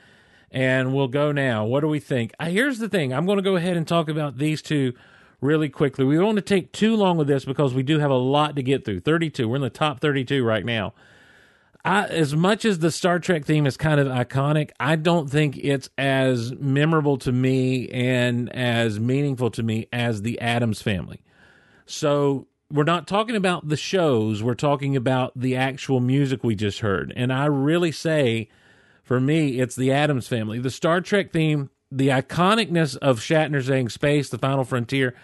And 0.51 0.95
we'll 0.95 1.09
go 1.09 1.31
now. 1.31 1.65
What 1.65 1.81
do 1.81 1.89
we 1.89 2.01
think? 2.01 2.33
Uh, 2.41 2.47
here's 2.47 2.79
the 2.79 2.89
thing 2.89 3.13
I'm 3.13 3.27
going 3.27 3.37
to 3.37 3.43
go 3.43 3.57
ahead 3.57 3.77
and 3.77 3.87
talk 3.87 4.09
about 4.09 4.39
these 4.39 4.63
two 4.63 4.95
really 5.41 5.69
quickly. 5.69 6.05
We 6.05 6.17
don't 6.17 6.25
want 6.25 6.37
to 6.37 6.43
take 6.43 6.73
too 6.73 6.97
long 6.97 7.17
with 7.17 7.29
this 7.29 7.45
because 7.45 7.75
we 7.75 7.83
do 7.83 7.99
have 7.99 8.11
a 8.11 8.17
lot 8.17 8.57
to 8.57 8.63
get 8.63 8.85
through. 8.85 9.01
32. 9.01 9.49
We're 9.49 9.57
in 9.57 9.63
the 9.63 9.71
top 9.71 10.01
32 10.01 10.45
right 10.45 10.65
now. 10.65 10.95
I, 11.87 12.07
as 12.07 12.35
much 12.35 12.65
as 12.65 12.81
the 12.81 12.91
Star 12.91 13.21
Trek 13.21 13.45
theme 13.45 13.65
is 13.65 13.77
kind 13.77 14.01
of 14.01 14.09
iconic, 14.09 14.73
I 14.81 14.97
don't 14.97 15.31
think 15.31 15.57
it's 15.57 15.89
as 15.97 16.53
memorable 16.57 17.17
to 17.19 17.31
me 17.31 17.89
and 17.91 18.53
as 18.53 18.99
meaningful 18.99 19.53
to 19.53 19.63
me 19.63 19.87
as 19.93 20.23
the 20.23 20.41
Addams 20.41 20.83
family. 20.83 21.21
So 21.87 22.49
we're 22.73 22.83
not 22.83 23.07
talking 23.07 23.37
about 23.37 23.69
the 23.69 23.77
shows, 23.77 24.43
we're 24.43 24.55
talking 24.55 24.97
about 24.97 25.33
the 25.37 25.55
actual 25.55 26.01
music 26.01 26.43
we 26.43 26.57
just 26.57 26.81
heard. 26.81 27.13
And 27.15 27.33
I 27.33 27.47
really 27.47 27.93
say, 27.93 28.49
for 29.05 29.21
me, 29.21 29.61
it's 29.61 29.77
the 29.77 29.93
Addams 29.93 30.27
family. 30.27 30.59
The 30.59 30.71
Star 30.71 31.01
Trek 31.01 31.33
theme, 31.33 31.71
the 31.93 32.09
iconicness 32.09 32.97
of 32.97 33.21
Shatner 33.21 33.65
saying 33.65 33.91
space, 33.91 34.29
the 34.29 34.39
final 34.39 34.65
frontier, 34.65 35.15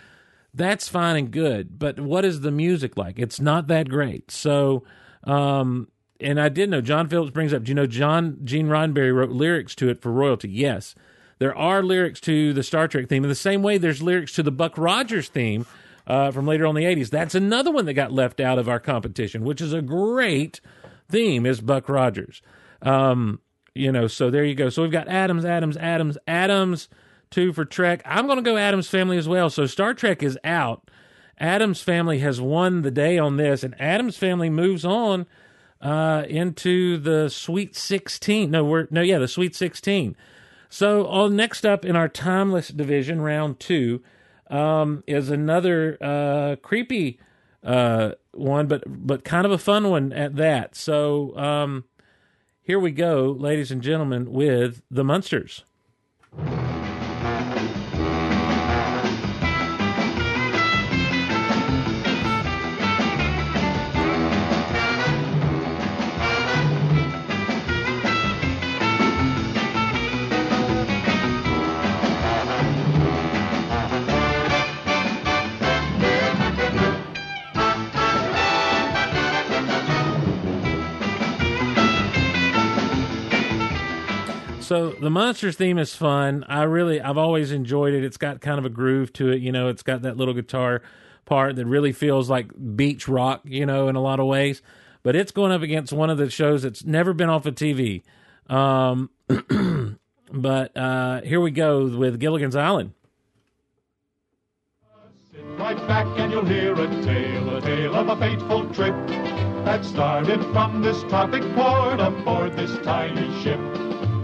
that's 0.54 0.88
fine 0.88 1.16
and 1.16 1.30
good. 1.32 1.80
But 1.80 1.98
what 1.98 2.24
is 2.24 2.42
the 2.42 2.52
music 2.52 2.96
like? 2.96 3.18
It's 3.18 3.40
not 3.40 3.66
that 3.66 3.88
great. 3.88 4.30
So, 4.30 4.84
um, 5.24 5.88
and 6.22 6.40
I 6.40 6.48
did 6.48 6.70
know 6.70 6.80
John 6.80 7.08
Phillips 7.08 7.32
brings 7.32 7.52
up, 7.52 7.64
do 7.64 7.70
you 7.70 7.74
know 7.74 7.86
John 7.86 8.38
Gene 8.44 8.68
Roddenberry 8.68 9.14
wrote 9.14 9.30
lyrics 9.30 9.74
to 9.76 9.88
it 9.88 10.00
for 10.00 10.10
royalty? 10.10 10.48
Yes. 10.48 10.94
There 11.38 11.56
are 11.56 11.82
lyrics 11.82 12.20
to 12.20 12.52
the 12.52 12.62
Star 12.62 12.86
Trek 12.86 13.08
theme 13.08 13.24
in 13.24 13.28
the 13.28 13.34
same 13.34 13.62
way 13.62 13.76
there's 13.76 14.02
lyrics 14.02 14.32
to 14.34 14.42
the 14.42 14.52
Buck 14.52 14.78
Rogers 14.78 15.28
theme 15.28 15.66
uh, 16.06 16.30
from 16.30 16.46
later 16.46 16.66
on 16.66 16.76
in 16.76 16.84
the 16.84 17.02
80s. 17.02 17.10
That's 17.10 17.34
another 17.34 17.70
one 17.70 17.86
that 17.86 17.94
got 17.94 18.12
left 18.12 18.40
out 18.40 18.58
of 18.58 18.68
our 18.68 18.78
competition, 18.78 19.44
which 19.44 19.60
is 19.60 19.72
a 19.72 19.82
great 19.82 20.60
theme, 21.08 21.44
is 21.46 21.60
Buck 21.60 21.88
Rogers. 21.88 22.42
Um, 22.80 23.40
you 23.74 23.90
know, 23.90 24.06
so 24.06 24.30
there 24.30 24.44
you 24.44 24.54
go. 24.54 24.68
So 24.68 24.82
we've 24.82 24.92
got 24.92 25.08
Addams, 25.08 25.44
Addams, 25.44 25.76
Addams, 25.76 26.18
Addams, 26.26 26.88
two 27.30 27.52
for 27.52 27.64
Trek. 27.64 28.02
I'm 28.04 28.26
going 28.26 28.36
to 28.36 28.42
go 28.42 28.56
Addams 28.56 28.88
Family 28.88 29.18
as 29.18 29.28
well. 29.28 29.50
So 29.50 29.66
Star 29.66 29.94
Trek 29.94 30.22
is 30.22 30.38
out. 30.44 30.90
Addams 31.38 31.80
Family 31.80 32.18
has 32.18 32.40
won 32.40 32.82
the 32.82 32.90
day 32.90 33.18
on 33.18 33.36
this, 33.36 33.64
and 33.64 33.74
Addams 33.80 34.16
Family 34.16 34.50
moves 34.50 34.84
on 34.84 35.26
uh, 35.82 36.24
into 36.28 36.96
the 36.96 37.28
Sweet 37.28 37.76
16. 37.76 38.50
No, 38.50 38.64
we're 38.64 38.86
no, 38.90 39.02
yeah, 39.02 39.18
the 39.18 39.28
Sweet 39.28 39.54
16. 39.54 40.16
So 40.68 41.04
all, 41.04 41.28
next 41.28 41.66
up 41.66 41.84
in 41.84 41.96
our 41.96 42.08
timeless 42.08 42.68
division, 42.68 43.20
round 43.20 43.60
two, 43.60 44.02
um, 44.48 45.02
is 45.06 45.28
another 45.28 45.98
uh, 46.00 46.56
creepy 46.62 47.18
uh, 47.62 48.12
one, 48.32 48.68
but 48.68 48.84
but 48.86 49.24
kind 49.24 49.44
of 49.44 49.52
a 49.52 49.58
fun 49.58 49.90
one 49.90 50.12
at 50.12 50.36
that. 50.36 50.74
So 50.74 51.36
um, 51.36 51.84
here 52.62 52.78
we 52.78 52.92
go, 52.92 53.36
ladies 53.38 53.70
and 53.70 53.82
gentlemen, 53.82 54.32
with 54.32 54.82
the 54.90 55.04
Munsters. 55.04 55.64
So 84.72 84.92
the 84.92 85.10
Munsters 85.10 85.56
theme 85.56 85.76
is 85.76 85.94
fun. 85.94 86.46
I 86.48 86.62
really, 86.62 86.98
I've 86.98 87.18
always 87.18 87.52
enjoyed 87.52 87.92
it. 87.92 88.04
It's 88.04 88.16
got 88.16 88.40
kind 88.40 88.58
of 88.58 88.64
a 88.64 88.70
groove 88.70 89.12
to 89.12 89.28
it. 89.28 89.42
You 89.42 89.52
know, 89.52 89.68
it's 89.68 89.82
got 89.82 90.00
that 90.00 90.16
little 90.16 90.32
guitar 90.32 90.80
part 91.26 91.56
that 91.56 91.66
really 91.66 91.92
feels 91.92 92.30
like 92.30 92.50
beach 92.74 93.06
rock. 93.06 93.42
You 93.44 93.66
know, 93.66 93.88
in 93.88 93.96
a 93.96 94.00
lot 94.00 94.18
of 94.18 94.24
ways. 94.24 94.62
But 95.02 95.14
it's 95.14 95.30
going 95.30 95.52
up 95.52 95.60
against 95.60 95.92
one 95.92 96.08
of 96.08 96.16
the 96.16 96.30
shows 96.30 96.62
that's 96.62 96.86
never 96.86 97.12
been 97.12 97.28
off 97.28 97.44
of 97.44 97.54
TV. 97.54 98.02
Um, 98.48 99.10
but 100.32 100.74
uh, 100.74 101.20
here 101.20 101.42
we 101.42 101.50
go 101.50 101.94
with 101.94 102.18
Gilligan's 102.18 102.56
Island. 102.56 102.94
Sit 105.34 105.44
Right 105.58 105.76
back 105.86 106.06
and 106.18 106.32
you'll 106.32 106.46
hear 106.46 106.72
a 106.72 107.02
tale, 107.02 107.56
a 107.58 107.60
tale 107.60 107.94
of 107.94 108.08
a 108.08 108.16
fateful 108.16 108.66
trip 108.72 108.94
that 109.66 109.84
started 109.84 110.42
from 110.54 110.80
this 110.80 111.02
tropic 111.10 111.42
port 111.54 112.00
aboard 112.00 112.56
this 112.56 112.74
tiny 112.78 113.42
ship. 113.42 113.60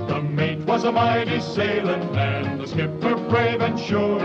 The 0.09 0.23
mate 0.23 0.61
was 0.61 0.85
a 0.85 0.91
mighty 0.91 1.39
sailing 1.39 2.11
man, 2.13 2.59
the 2.59 2.67
skipper 2.67 3.15
brave 3.29 3.61
and 3.61 3.79
sure. 3.79 4.19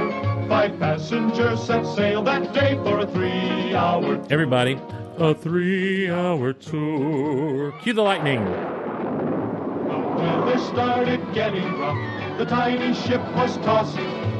Five 0.47 0.79
passengers 0.79 1.61
set 1.61 1.85
sail 1.85 2.23
that 2.23 2.53
day 2.53 2.75
for 2.83 2.99
a 2.99 3.05
three-hour 3.07 4.25
Everybody, 4.29 4.79
a 5.17 5.35
three-hour 5.35 6.53
tour. 6.53 7.73
Cue 7.81 7.93
the 7.93 8.01
lightning. 8.01 8.45
The 8.45 9.97
weather 10.17 10.57
started 10.59 11.33
getting 11.33 11.77
rough. 11.77 12.37
The 12.37 12.45
tiny 12.45 12.93
ship 12.93 13.21
was 13.35 13.57
tossed, 13.57 13.97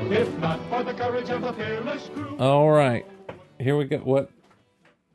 if 0.10 0.34
not 0.40 0.62
for 0.70 0.84
the 0.84 0.94
courage 0.94 1.30
of 1.30 1.42
the 1.42 1.52
fearless 1.54 2.10
crew. 2.14 2.38
All 2.40 2.72
right, 2.72 3.06
here 3.60 3.76
we 3.76 3.84
go. 3.84 3.98
What? 3.98 4.32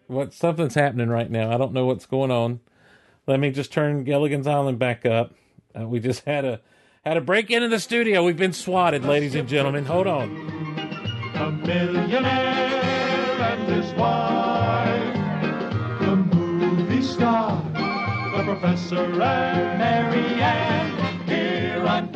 What? 0.09 0.35
Something's 0.35 0.75
happening 0.75 1.09
right 1.09 1.31
now. 1.31 1.51
I 1.53 1.57
don't 1.57 1.73
know 1.73 1.87
what's 1.87 2.07
going 2.07 2.31
on. 2.31 2.61
Let 3.27 3.41
me 3.41 3.51
just 3.51 3.73
turn 3.73 4.05
Gilligan's 4.05 4.47
Island 4.47 4.79
back 4.79 5.07
up. 5.07 5.33
Uh, 5.79 5.87
we 5.87 6.01
just 6.01 6.25
had 6.25 6.45
a 6.45 6.61
had 7.05 7.17
a 7.17 7.21
break 7.21 7.51
in 7.51 7.63
in 7.63 7.71
the 7.71 7.79
studio. 7.79 8.25
We've 8.25 8.37
been 8.37 8.53
swatted, 8.53 9.05
ladies 9.05 9.35
and 9.35 9.49
gentlemen. 9.49 9.85
Hold 9.85 10.07
on. 10.07 10.31
A 11.37 11.51
millionaire 11.51 12.83
and 13.41 13.73
his 13.73 13.93
wife, 13.95 15.15
the 16.01 16.17
movie 16.17 17.03
star, 17.03 17.63
the 18.37 18.43
professor 18.45 19.23
and 19.23 20.15
here 21.29 21.87
on 21.87 22.11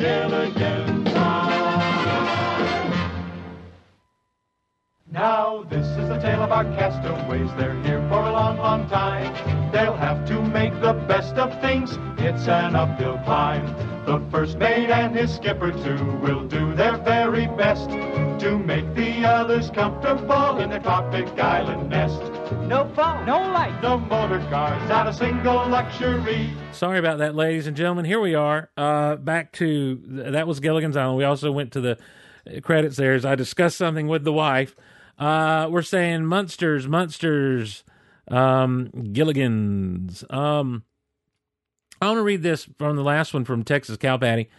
Now 5.13 5.63
this 5.69 5.85
is 5.85 6.09
the 6.09 6.17
tale 6.17 6.41
of 6.41 6.51
our 6.51 6.63
castaways. 6.63 7.47
They're 7.55 7.79
here 7.83 7.99
for 8.09 8.17
a 8.17 8.31
long, 8.31 8.57
long 8.57 8.89
time. 8.89 9.71
They'll 9.71 9.95
have 9.95 10.27
to 10.29 10.41
make 10.41 10.73
the 10.81 10.93
best 11.07 11.35
of 11.35 11.61
things. 11.61 11.99
It's 12.17 12.47
an 12.47 12.75
uphill 12.75 13.19
climb. 13.23 13.63
The 14.07 14.19
first 14.31 14.57
mate 14.57 14.89
and 14.89 15.15
his 15.15 15.35
skipper 15.35 15.71
too 15.71 16.17
will 16.23 16.47
do 16.47 16.73
their 16.73 16.97
very 16.97 17.45
best 17.45 17.91
to 17.91 18.57
make 18.57 18.95
the 18.95 19.23
others 19.23 19.69
comfortable 19.69 20.57
in 20.57 20.71
their 20.71 20.79
tropic 20.79 21.27
island 21.37 21.91
nest. 21.91 22.19
No 22.67 22.91
phone, 22.95 23.23
no 23.27 23.37
light, 23.37 23.79
no 23.83 23.99
motor 23.99 24.39
cars, 24.49 24.89
not 24.89 25.05
a 25.05 25.13
single 25.13 25.67
luxury. 25.67 26.51
Sorry 26.71 26.97
about 26.97 27.19
that, 27.19 27.35
ladies 27.35 27.67
and 27.67 27.77
gentlemen. 27.77 28.05
Here 28.05 28.19
we 28.19 28.33
are. 28.33 28.71
Uh, 28.75 29.17
back 29.17 29.51
to 29.53 30.01
that 30.07 30.47
was 30.47 30.59
Gilligan's 30.59 30.97
Island. 30.97 31.19
We 31.19 31.23
also 31.23 31.51
went 31.51 31.71
to 31.73 31.81
the 31.81 31.99
credits 32.63 32.97
there 32.97 33.13
as 33.13 33.25
I 33.25 33.35
discussed 33.35 33.77
something 33.77 34.07
with 34.07 34.23
the 34.23 34.33
wife. 34.33 34.75
Uh, 35.17 35.67
we're 35.69 35.81
saying 35.81 36.25
Munsters, 36.25 36.87
Munsters, 36.87 37.83
um, 38.29 38.89
Gilligan's. 39.13 40.23
Um, 40.29 40.83
I 42.01 42.07
want 42.07 42.17
to 42.17 42.23
read 42.23 42.43
this 42.43 42.67
from 42.77 42.95
the 42.95 43.03
last 43.03 43.33
one 43.33 43.45
from 43.45 43.63
Texas 43.63 43.97
Cow 43.97 44.17
Patty. 44.17 44.49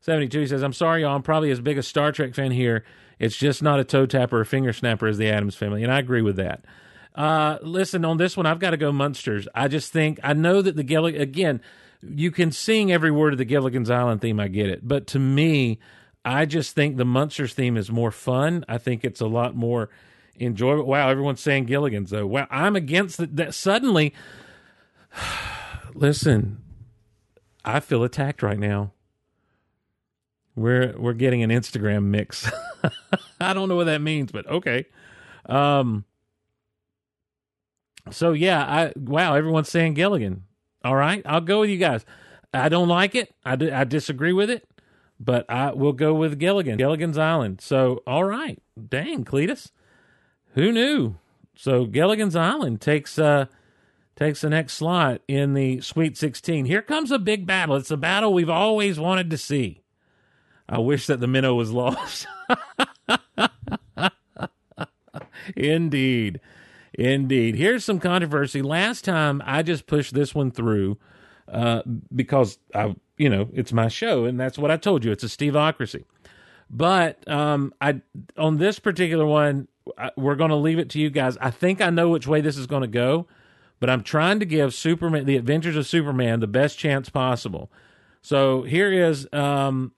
72 0.00 0.40
he 0.40 0.46
says, 0.46 0.62
I'm 0.62 0.72
sorry, 0.72 1.02
y'all. 1.02 1.16
I'm 1.16 1.22
probably 1.22 1.50
as 1.50 1.60
big 1.60 1.78
a 1.78 1.82
Star 1.82 2.12
Trek 2.12 2.34
fan 2.34 2.50
here. 2.50 2.84
It's 3.18 3.36
just 3.36 3.62
not 3.62 3.80
a 3.80 3.84
toe 3.84 4.06
tapper 4.06 4.40
or 4.40 4.44
finger 4.44 4.72
snapper 4.72 5.06
as 5.06 5.18
the 5.18 5.28
Addams 5.28 5.54
family. 5.54 5.82
And 5.82 5.92
I 5.92 5.98
agree 5.98 6.22
with 6.22 6.36
that. 6.36 6.64
Uh, 7.14 7.58
listen, 7.62 8.04
on 8.04 8.16
this 8.16 8.36
one, 8.36 8.44
I've 8.44 8.58
got 8.58 8.70
to 8.70 8.76
go 8.76 8.92
Munsters. 8.92 9.48
I 9.54 9.68
just 9.68 9.92
think, 9.92 10.18
I 10.22 10.32
know 10.32 10.62
that 10.62 10.76
the 10.76 10.82
Gilligan, 10.82 11.20
again, 11.20 11.60
you 12.02 12.30
can 12.30 12.52
sing 12.52 12.92
every 12.92 13.10
word 13.10 13.32
of 13.32 13.38
the 13.38 13.44
Gilligan's 13.44 13.90
Island 13.90 14.20
theme. 14.20 14.40
I 14.40 14.48
get 14.48 14.68
it. 14.68 14.86
But 14.86 15.06
to 15.08 15.18
me, 15.18 15.78
I 16.24 16.46
just 16.46 16.74
think 16.74 16.96
the 16.96 17.04
Munsters 17.04 17.54
theme 17.54 17.76
is 17.76 17.90
more 17.90 18.10
fun. 18.10 18.64
I 18.68 18.78
think 18.78 19.04
it's 19.04 19.20
a 19.20 19.26
lot 19.26 19.54
more 19.54 19.90
enjoyable. 20.38 20.84
Wow, 20.84 21.08
everyone's 21.08 21.40
saying 21.40 21.66
Gilligan's 21.66 22.10
though. 22.10 22.26
Wow, 22.26 22.46
I'm 22.50 22.76
against 22.76 23.18
the, 23.18 23.26
that. 23.26 23.54
Suddenly, 23.54 24.14
listen, 25.94 26.62
I 27.64 27.80
feel 27.80 28.04
attacked 28.04 28.42
right 28.42 28.58
now. 28.58 28.92
We're 30.56 30.94
we're 30.96 31.14
getting 31.14 31.42
an 31.42 31.50
Instagram 31.50 32.04
mix. 32.04 32.50
I 33.40 33.52
don't 33.52 33.68
know 33.68 33.76
what 33.76 33.84
that 33.84 34.00
means, 34.00 34.32
but 34.32 34.46
okay. 34.46 34.86
Um. 35.46 36.04
So 38.10 38.32
yeah, 38.32 38.62
I 38.62 38.92
wow, 38.96 39.34
everyone's 39.34 39.68
saying 39.68 39.94
Gilligan. 39.94 40.44
All 40.84 40.94
right, 40.94 41.22
I'll 41.26 41.40
go 41.40 41.60
with 41.60 41.70
you 41.70 41.78
guys. 41.78 42.04
I 42.52 42.68
don't 42.68 42.88
like 42.88 43.14
it. 43.14 43.34
I, 43.44 43.52
I 43.52 43.84
disagree 43.84 44.32
with 44.32 44.48
it, 44.48 44.68
but 45.18 45.48
I 45.48 45.72
will 45.72 45.92
go 45.92 46.14
with 46.14 46.38
Gilligan, 46.38 46.76
Gilligan's 46.76 47.18
Island. 47.18 47.60
So 47.60 48.02
all 48.06 48.24
right, 48.24 48.60
dang 48.88 49.24
Cletus, 49.24 49.70
who 50.54 50.72
knew? 50.72 51.16
So 51.56 51.86
Gilligan's 51.86 52.36
Island 52.36 52.80
takes 52.80 53.18
uh 53.18 53.46
takes 54.16 54.40
the 54.40 54.50
next 54.50 54.74
slot 54.74 55.22
in 55.26 55.54
the 55.54 55.80
Sweet 55.80 56.16
16. 56.16 56.66
Here 56.66 56.82
comes 56.82 57.10
a 57.10 57.18
big 57.18 57.46
battle. 57.46 57.76
It's 57.76 57.90
a 57.90 57.96
battle 57.96 58.32
we've 58.32 58.50
always 58.50 58.98
wanted 58.98 59.30
to 59.30 59.38
see. 59.38 59.82
I 60.68 60.78
wish 60.78 61.06
that 61.06 61.20
the 61.20 61.26
minnow 61.26 61.54
was 61.54 61.72
lost. 61.72 62.26
Indeed. 65.56 66.40
Indeed. 66.94 67.56
Here's 67.56 67.84
some 67.84 67.98
controversy. 67.98 68.62
Last 68.62 69.04
time 69.04 69.42
I 69.44 69.62
just 69.62 69.86
pushed 69.86 70.14
this 70.14 70.34
one 70.34 70.50
through 70.50 70.98
uh, 71.48 71.82
because 72.14 72.58
I, 72.74 72.94
you 73.16 73.28
know, 73.28 73.48
it's 73.52 73.72
my 73.72 73.88
show, 73.88 74.24
and 74.24 74.38
that's 74.38 74.58
what 74.58 74.70
I 74.70 74.76
told 74.76 75.04
you. 75.04 75.12
It's 75.12 75.24
a 75.24 75.28
Steveocracy. 75.28 76.04
But 76.70 77.26
um, 77.30 77.72
I 77.80 78.00
on 78.36 78.56
this 78.56 78.78
particular 78.78 79.26
one, 79.26 79.68
I, 79.98 80.10
we're 80.16 80.34
going 80.34 80.50
to 80.50 80.56
leave 80.56 80.78
it 80.78 80.90
to 80.90 80.98
you 80.98 81.10
guys. 81.10 81.36
I 81.38 81.50
think 81.50 81.80
I 81.80 81.90
know 81.90 82.08
which 82.08 82.26
way 82.26 82.40
this 82.40 82.56
is 82.56 82.66
going 82.66 82.82
to 82.82 82.88
go, 82.88 83.26
but 83.80 83.90
I'm 83.90 84.02
trying 84.02 84.40
to 84.40 84.46
give 84.46 84.74
Superman, 84.74 85.26
the 85.26 85.36
Adventures 85.36 85.76
of 85.76 85.86
Superman, 85.86 86.40
the 86.40 86.46
best 86.46 86.78
chance 86.78 87.08
possible. 87.08 87.70
So 88.22 88.62
here 88.62 88.90
is 88.90 89.28
um, 89.32 89.92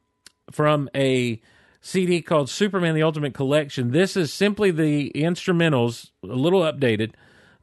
from 0.50 0.90
a 0.94 1.40
CD 1.80 2.20
called 2.20 2.50
Superman: 2.50 2.94
The 2.94 3.02
Ultimate 3.02 3.34
Collection. 3.34 3.92
This 3.92 4.16
is 4.16 4.32
simply 4.32 4.70
the 4.70 5.12
instrumentals, 5.14 6.10
a 6.24 6.26
little 6.26 6.62
updated, 6.62 7.12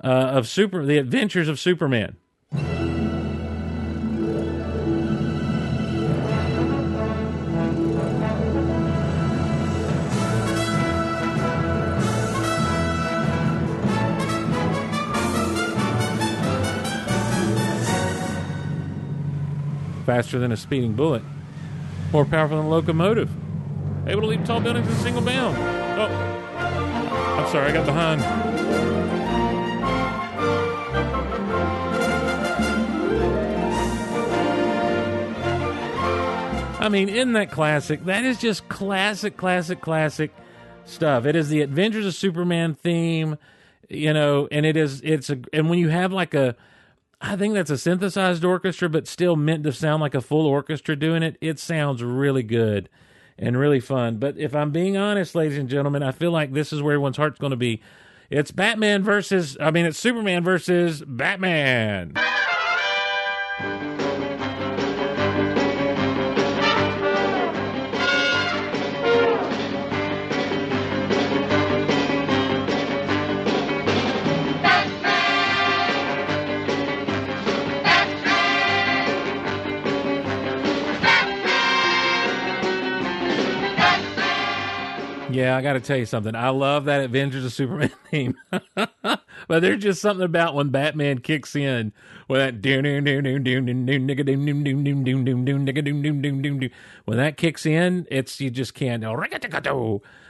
uh, 0.03 0.07
of 0.07 0.47
Super, 0.47 0.85
the 0.85 0.97
Adventures 0.97 1.49
of 1.49 1.59
Superman. 1.59 2.15
Faster 20.05 20.37
than 20.37 20.51
a 20.51 20.57
speeding 20.57 20.93
bullet, 20.93 21.23
more 22.11 22.25
powerful 22.25 22.57
than 22.57 22.65
a 22.65 22.69
locomotive, 22.69 23.29
able 24.05 24.21
to 24.21 24.27
leap 24.27 24.43
tall 24.43 24.59
buildings 24.59 24.85
in 24.85 24.93
a 24.93 24.97
single 24.97 25.21
bound. 25.21 25.57
Oh, 25.57 27.37
I'm 27.39 27.49
sorry, 27.51 27.71
I 27.71 27.73
got 27.73 27.85
behind. 27.85 28.21
I 36.83 36.89
mean, 36.89 37.07
isn't 37.07 37.31
that 37.31 37.49
classic? 37.49 38.03
That 38.03 38.25
is 38.25 38.41
just 38.41 38.67
classic, 38.67 39.37
classic, 39.37 39.79
classic 39.79 40.35
stuff. 40.83 41.25
It 41.25 41.33
is 41.33 41.47
the 41.47 41.61
Adventures 41.61 42.05
of 42.05 42.13
Superman 42.13 42.73
theme, 42.73 43.37
you 43.87 44.11
know, 44.11 44.49
and 44.51 44.65
it 44.65 44.75
is 44.75 44.99
it's 45.01 45.29
a 45.29 45.39
and 45.53 45.69
when 45.69 45.79
you 45.79 45.87
have 45.87 46.11
like 46.11 46.33
a 46.33 46.57
I 47.25 47.37
think 47.37 47.53
that's 47.53 47.69
a 47.69 47.77
synthesized 47.77 48.43
orchestra, 48.43 48.89
but 48.89 49.07
still 49.07 49.37
meant 49.37 49.63
to 49.63 49.71
sound 49.71 50.01
like 50.01 50.13
a 50.13 50.19
full 50.19 50.45
orchestra 50.45 50.97
doing 50.97 51.23
it. 51.23 51.37
It 51.39 51.57
sounds 51.57 52.03
really 52.03 52.43
good 52.43 52.89
and 53.39 53.57
really 53.57 53.79
fun. 53.79 54.17
But 54.17 54.37
if 54.37 54.53
I'm 54.53 54.71
being 54.71 54.97
honest, 54.97 55.33
ladies 55.33 55.57
and 55.57 55.69
gentlemen, 55.69 56.03
I 56.03 56.11
feel 56.11 56.31
like 56.31 56.51
this 56.51 56.73
is 56.73 56.81
where 56.81 56.95
everyone's 56.95 57.15
heart's 57.15 57.39
going 57.39 57.51
to 57.51 57.57
be. 57.57 57.81
It's 58.29 58.51
Batman 58.51 59.03
versus, 59.03 59.55
I 59.61 59.71
mean, 59.71 59.85
it's 59.85 59.97
Superman 59.97 60.43
versus 60.43 61.01
Batman. 61.07 62.13
Yeah, 85.33 85.57
I 85.57 85.61
got 85.61 85.73
to 85.73 85.79
tell 85.79 85.97
you 85.97 86.05
something. 86.05 86.35
I 86.35 86.49
love 86.49 86.85
that 86.85 87.03
Avengers 87.03 87.45
of 87.45 87.53
Superman 87.53 87.91
theme, 88.11 88.35
but 88.75 89.21
there's 89.47 89.81
just 89.81 90.01
something 90.01 90.25
about 90.25 90.55
when 90.55 90.69
Batman 90.69 91.19
kicks 91.19 91.55
in 91.55 91.93
with 92.27 92.61
that. 92.61 92.71
When 97.05 97.17
that 97.17 97.37
kicks 97.37 97.65
in, 97.65 98.07
it's 98.11 98.39
you 98.39 98.49
just 98.49 98.73
can't. 98.73 99.03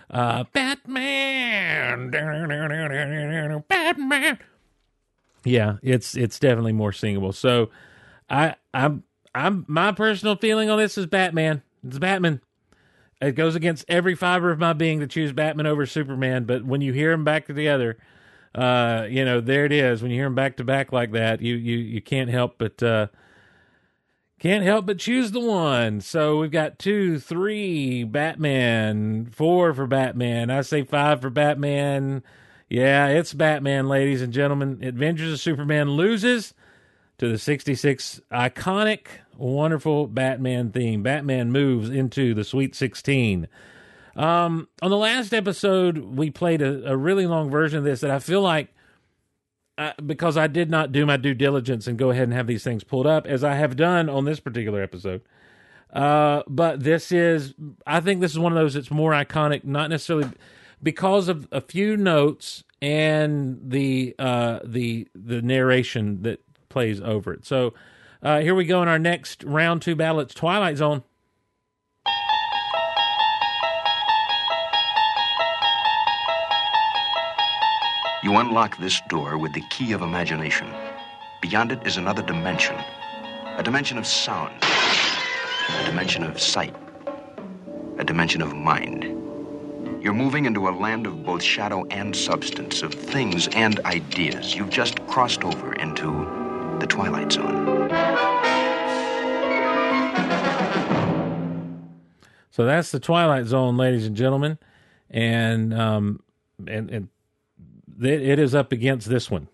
Uh, 0.09 0.43
Batman, 0.53 2.11
Batman. 2.11 4.39
Yeah, 5.43 5.77
it's 5.81 6.15
it's 6.15 6.39
definitely 6.39 6.73
more 6.73 6.91
singable. 6.91 7.33
So, 7.33 7.69
I 8.29 8.55
I'm 8.73 9.03
I'm 9.35 9.65
my 9.67 9.91
personal 9.91 10.35
feeling 10.35 10.69
on 10.69 10.77
this 10.77 10.97
is 10.97 11.07
Batman. 11.07 11.61
It's 11.85 11.99
Batman. 11.99 12.41
It 13.27 13.35
goes 13.35 13.55
against 13.55 13.85
every 13.87 14.15
fiber 14.15 14.51
of 14.51 14.59
my 14.59 14.73
being 14.73 14.99
to 14.99 15.07
choose 15.07 15.31
Batman 15.31 15.67
over 15.67 15.85
Superman. 15.85 16.45
But 16.45 16.65
when 16.65 16.81
you 16.81 16.93
hear 16.93 17.11
them 17.11 17.23
back 17.23 17.47
to 17.47 17.53
together, 17.53 17.97
uh, 18.55 19.07
you 19.09 19.25
know, 19.25 19.41
there 19.41 19.65
it 19.65 19.71
is. 19.71 20.01
When 20.01 20.11
you 20.11 20.17
hear 20.17 20.25
them 20.25 20.35
back 20.35 20.57
to 20.57 20.63
back 20.63 20.91
like 20.91 21.11
that, 21.13 21.41
you 21.41 21.55
you 21.55 21.77
you 21.77 22.01
can't 22.01 22.29
help 22.29 22.57
but 22.57 22.81
uh, 22.83 23.07
can't 24.39 24.63
help 24.63 24.85
but 24.85 24.99
choose 24.99 25.31
the 25.31 25.39
one. 25.39 26.01
So 26.01 26.39
we've 26.39 26.51
got 26.51 26.77
two, 26.77 27.17
three 27.17 28.03
Batman, 28.03 29.27
four 29.31 29.73
for 29.73 29.87
Batman. 29.87 30.49
I 30.49 30.61
say 30.61 30.83
five 30.83 31.21
for 31.21 31.29
Batman. 31.29 32.23
Yeah, 32.69 33.07
it's 33.07 33.33
Batman, 33.33 33.87
ladies 33.87 34.21
and 34.21 34.33
gentlemen. 34.33 34.79
Adventures 34.83 35.31
of 35.33 35.39
Superman 35.39 35.91
loses 35.91 36.53
to 37.19 37.29
the 37.29 37.37
66 37.37 38.19
iconic, 38.31 39.05
wonderful 39.37 40.07
Batman 40.07 40.71
theme. 40.71 41.03
Batman 41.03 41.51
moves 41.51 41.89
into 41.89 42.33
the 42.33 42.43
Sweet 42.43 42.75
16. 42.75 43.47
Um, 44.15 44.67
on 44.81 44.91
the 44.91 44.97
last 44.97 45.33
episode, 45.33 45.97
we 45.97 46.29
played 46.29 46.61
a, 46.61 46.91
a 46.91 46.97
really 46.97 47.25
long 47.25 47.49
version 47.49 47.79
of 47.79 47.83
this 47.83 48.01
that 48.01 48.11
I 48.11 48.19
feel 48.19 48.41
like 48.41 48.69
uh, 49.77 49.93
because 50.05 50.37
I 50.37 50.47
did 50.47 50.69
not 50.69 50.91
do 50.91 51.05
my 51.05 51.17
due 51.17 51.33
diligence 51.33 51.87
and 51.87 51.97
go 51.97 52.11
ahead 52.11 52.23
and 52.23 52.33
have 52.33 52.45
these 52.45 52.63
things 52.63 52.83
pulled 52.83 53.07
up 53.07 53.25
as 53.25 53.43
I 53.43 53.55
have 53.55 53.75
done 53.75 54.07
on 54.09 54.25
this 54.25 54.39
particular 54.39 54.83
episode. 54.83 55.21
Uh, 55.91 56.43
but 56.47 56.83
this 56.83 57.11
is, 57.11 57.53
I 57.85 57.99
think 57.99 58.21
this 58.21 58.31
is 58.31 58.39
one 58.39 58.51
of 58.51 58.57
those 58.57 58.75
that's 58.75 58.91
more 58.91 59.11
iconic, 59.11 59.63
not 59.63 59.89
necessarily 59.89 60.29
because 60.81 61.27
of 61.27 61.47
a 61.51 61.61
few 61.61 61.97
notes 61.97 62.63
and 62.81 63.59
the 63.63 64.13
uh, 64.19 64.59
the 64.63 65.07
the 65.15 65.41
narration 65.41 66.21
that 66.23 66.41
plays 66.69 66.99
over 66.99 67.33
it. 67.33 67.45
So 67.45 67.73
uh, 68.23 68.39
here 68.39 68.55
we 68.55 68.65
go 68.65 68.81
in 68.81 68.87
our 68.87 68.97
next 68.97 69.43
round 69.43 69.81
two 69.81 69.95
battle. 69.95 70.21
It's 70.21 70.33
Twilight 70.33 70.77
Zone. 70.77 71.03
You 78.23 78.37
unlock 78.37 78.77
this 78.77 79.01
door 79.09 79.37
with 79.37 79.51
the 79.53 79.61
key 79.69 79.91
of 79.91 80.01
imagination. 80.01 80.73
Beyond 81.41 81.73
it 81.73 81.85
is 81.85 81.97
another 81.97 82.21
dimension 82.21 82.77
a 83.57 83.61
dimension 83.61 83.99
of 83.99 84.07
sound, 84.07 84.51
a 84.63 85.85
dimension 85.85 86.23
of 86.23 86.41
sight, 86.41 86.75
a 87.99 88.03
dimension 88.03 88.41
of 88.41 88.55
mind. 88.55 89.03
You're 90.01 90.13
moving 90.13 90.45
into 90.45 90.67
a 90.67 90.71
land 90.71 91.05
of 91.05 91.23
both 91.23 91.43
shadow 91.43 91.85
and 91.91 92.15
substance, 92.15 92.81
of 92.81 92.93
things 92.93 93.47
and 93.49 93.79
ideas. 93.81 94.55
You've 94.55 94.71
just 94.71 95.05
crossed 95.05 95.43
over 95.43 95.73
into 95.73 96.42
the 96.79 96.87
Twilight 96.87 97.31
Zone. 97.31 97.89
So 102.51 102.65
that's 102.65 102.91
the 102.91 102.99
Twilight 102.99 103.45
Zone, 103.45 103.77
ladies 103.77 104.05
and 104.05 104.15
gentlemen, 104.15 104.59
and 105.09 105.73
um, 105.73 106.21
and 106.67 106.89
and 106.91 107.07
it, 107.99 108.39
is 108.39 108.53
up 108.53 108.71
against 108.71 109.09
this 109.09 109.31
one. 109.31 109.47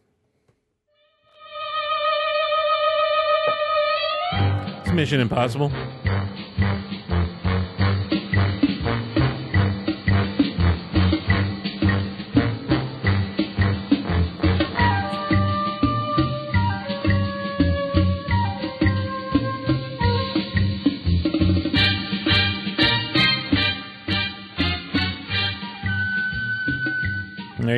It's 4.34 4.92
Mission 4.92 5.22
Impossible. 5.22 5.72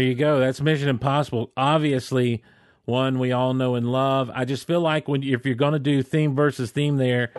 You 0.03 0.15
go. 0.15 0.39
That's 0.39 0.61
Mission 0.61 0.89
Impossible. 0.89 1.51
Obviously, 1.57 2.43
one 2.85 3.19
we 3.19 3.31
all 3.31 3.53
know 3.53 3.75
and 3.75 3.91
love. 3.91 4.29
I 4.33 4.45
just 4.45 4.67
feel 4.67 4.81
like 4.81 5.07
when 5.07 5.23
if 5.23 5.45
you're 5.45 5.55
going 5.55 5.73
to 5.73 5.79
do 5.79 6.03
theme 6.03 6.35
versus 6.35 6.71
theme, 6.71 6.97
there, 6.97 7.31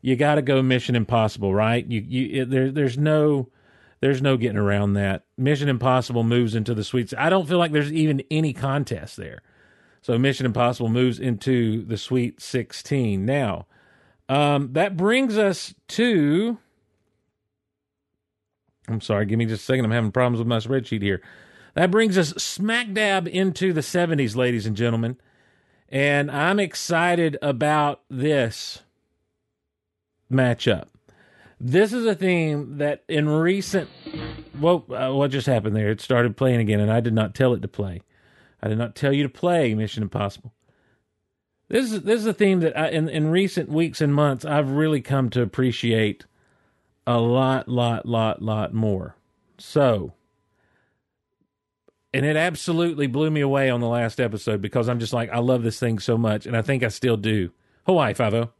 you 0.00 0.16
got 0.16 0.36
to 0.36 0.42
go 0.42 0.62
Mission 0.62 0.96
Impossible, 0.96 1.54
right? 1.54 1.84
You 1.86 2.00
you 2.00 2.42
it, 2.42 2.50
there 2.50 2.70
there's 2.70 2.98
no 2.98 3.48
there's 4.00 4.22
no 4.22 4.36
getting 4.36 4.58
around 4.58 4.94
that. 4.94 5.24
Mission 5.36 5.68
Impossible 5.68 6.22
moves 6.22 6.54
into 6.54 6.74
the 6.74 6.84
sweets. 6.84 7.14
I 7.16 7.30
don't 7.30 7.48
feel 7.48 7.58
like 7.58 7.72
there's 7.72 7.92
even 7.92 8.22
any 8.30 8.52
contest 8.52 9.16
there. 9.16 9.42
So 10.06 10.16
Mission 10.18 10.46
Impossible 10.46 10.88
moves 10.88 11.18
into 11.18 11.84
the 11.84 11.96
Sweet 11.96 12.40
16. 12.40 13.26
Now, 13.26 13.66
um, 14.28 14.72
that 14.74 14.96
brings 14.96 15.36
us 15.36 15.74
to. 15.88 16.58
I'm 18.86 19.00
sorry, 19.00 19.26
give 19.26 19.36
me 19.36 19.46
just 19.46 19.62
a 19.62 19.64
second. 19.64 19.84
I'm 19.84 19.90
having 19.90 20.12
problems 20.12 20.38
with 20.38 20.46
my 20.46 20.58
spreadsheet 20.58 21.02
here. 21.02 21.22
That 21.76 21.90
brings 21.90 22.16
us 22.16 22.30
smack 22.42 22.94
dab 22.94 23.28
into 23.28 23.74
the 23.74 23.82
70s, 23.82 24.34
ladies 24.34 24.64
and 24.64 24.74
gentlemen. 24.74 25.18
And 25.90 26.30
I'm 26.30 26.58
excited 26.58 27.36
about 27.42 28.00
this 28.08 28.80
matchup. 30.32 30.86
This 31.60 31.92
is 31.92 32.06
a 32.06 32.14
theme 32.14 32.78
that 32.78 33.04
in 33.08 33.28
recent. 33.28 33.90
Well, 34.58 34.86
uh, 34.90 35.12
what 35.12 35.30
just 35.30 35.46
happened 35.46 35.76
there? 35.76 35.90
It 35.90 36.00
started 36.00 36.34
playing 36.34 36.60
again, 36.60 36.80
and 36.80 36.90
I 36.90 37.00
did 37.00 37.12
not 37.12 37.34
tell 37.34 37.52
it 37.52 37.60
to 37.60 37.68
play. 37.68 38.00
I 38.62 38.68
did 38.68 38.78
not 38.78 38.96
tell 38.96 39.12
you 39.12 39.22
to 39.22 39.28
play 39.28 39.74
Mission 39.74 40.02
Impossible. 40.02 40.54
This 41.68 41.92
is 41.92 42.02
this 42.02 42.20
is 42.20 42.26
a 42.26 42.32
theme 42.32 42.60
that 42.60 42.76
I, 42.76 42.88
in 42.88 43.08
in 43.10 43.30
recent 43.30 43.68
weeks 43.68 44.00
and 44.00 44.14
months 44.14 44.46
I've 44.46 44.70
really 44.70 45.02
come 45.02 45.28
to 45.30 45.42
appreciate 45.42 46.24
a 47.06 47.18
lot, 47.18 47.68
lot, 47.68 48.06
lot, 48.06 48.40
lot 48.40 48.72
more. 48.72 49.16
So, 49.58 50.14
and 52.16 52.24
it 52.24 52.34
absolutely 52.34 53.06
blew 53.06 53.30
me 53.30 53.42
away 53.42 53.68
on 53.68 53.80
the 53.80 53.88
last 53.88 54.20
episode 54.20 54.62
because 54.62 54.88
I'm 54.88 54.98
just 54.98 55.12
like 55.12 55.30
I 55.30 55.38
love 55.38 55.62
this 55.62 55.78
thing 55.78 55.98
so 55.98 56.16
much, 56.16 56.46
and 56.46 56.56
I 56.56 56.62
think 56.62 56.82
I 56.82 56.88
still 56.88 57.18
do. 57.18 57.52
Hawaii 57.84 58.14
Five 58.14 58.32
O. 58.32 58.52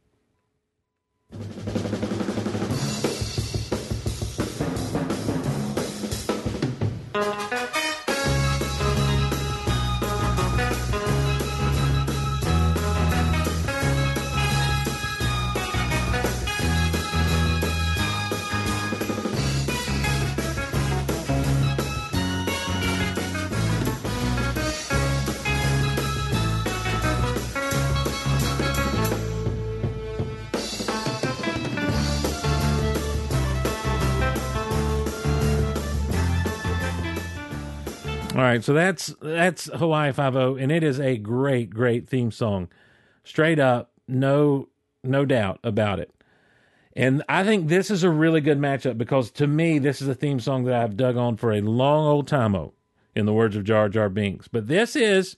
right, 38.47 38.63
so 38.63 38.73
that's 38.73 39.15
that's 39.21 39.65
Hawaii 39.65 40.11
Five 40.11 40.35
O, 40.35 40.55
and 40.55 40.71
it 40.71 40.83
is 40.83 40.99
a 40.99 41.17
great, 41.17 41.69
great 41.69 42.07
theme 42.07 42.31
song, 42.31 42.69
straight 43.23 43.59
up, 43.59 43.91
no 44.07 44.69
no 45.03 45.25
doubt 45.25 45.59
about 45.63 45.99
it. 45.99 46.11
And 46.93 47.23
I 47.29 47.43
think 47.43 47.67
this 47.67 47.91
is 47.91 48.03
a 48.03 48.09
really 48.09 48.41
good 48.41 48.59
matchup 48.59 48.97
because 48.97 49.31
to 49.31 49.47
me, 49.47 49.79
this 49.79 50.01
is 50.01 50.07
a 50.07 50.15
theme 50.15 50.39
song 50.39 50.65
that 50.65 50.75
I've 50.75 50.97
dug 50.97 51.15
on 51.17 51.37
for 51.37 51.51
a 51.51 51.61
long 51.61 52.05
old 52.05 52.27
time. 52.27 52.55
Oh, 52.55 52.73
in 53.15 53.25
the 53.25 53.33
words 53.33 53.55
of 53.55 53.63
Jar 53.63 53.89
Jar 53.89 54.09
Binks, 54.09 54.47
but 54.47 54.67
this 54.67 54.95
is 54.95 55.37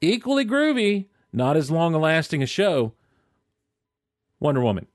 equally 0.00 0.44
groovy, 0.44 1.06
not 1.32 1.56
as 1.56 1.70
long 1.70 1.94
lasting 1.94 2.42
a 2.42 2.46
show. 2.46 2.92
Wonder 4.40 4.60
Woman. 4.60 4.86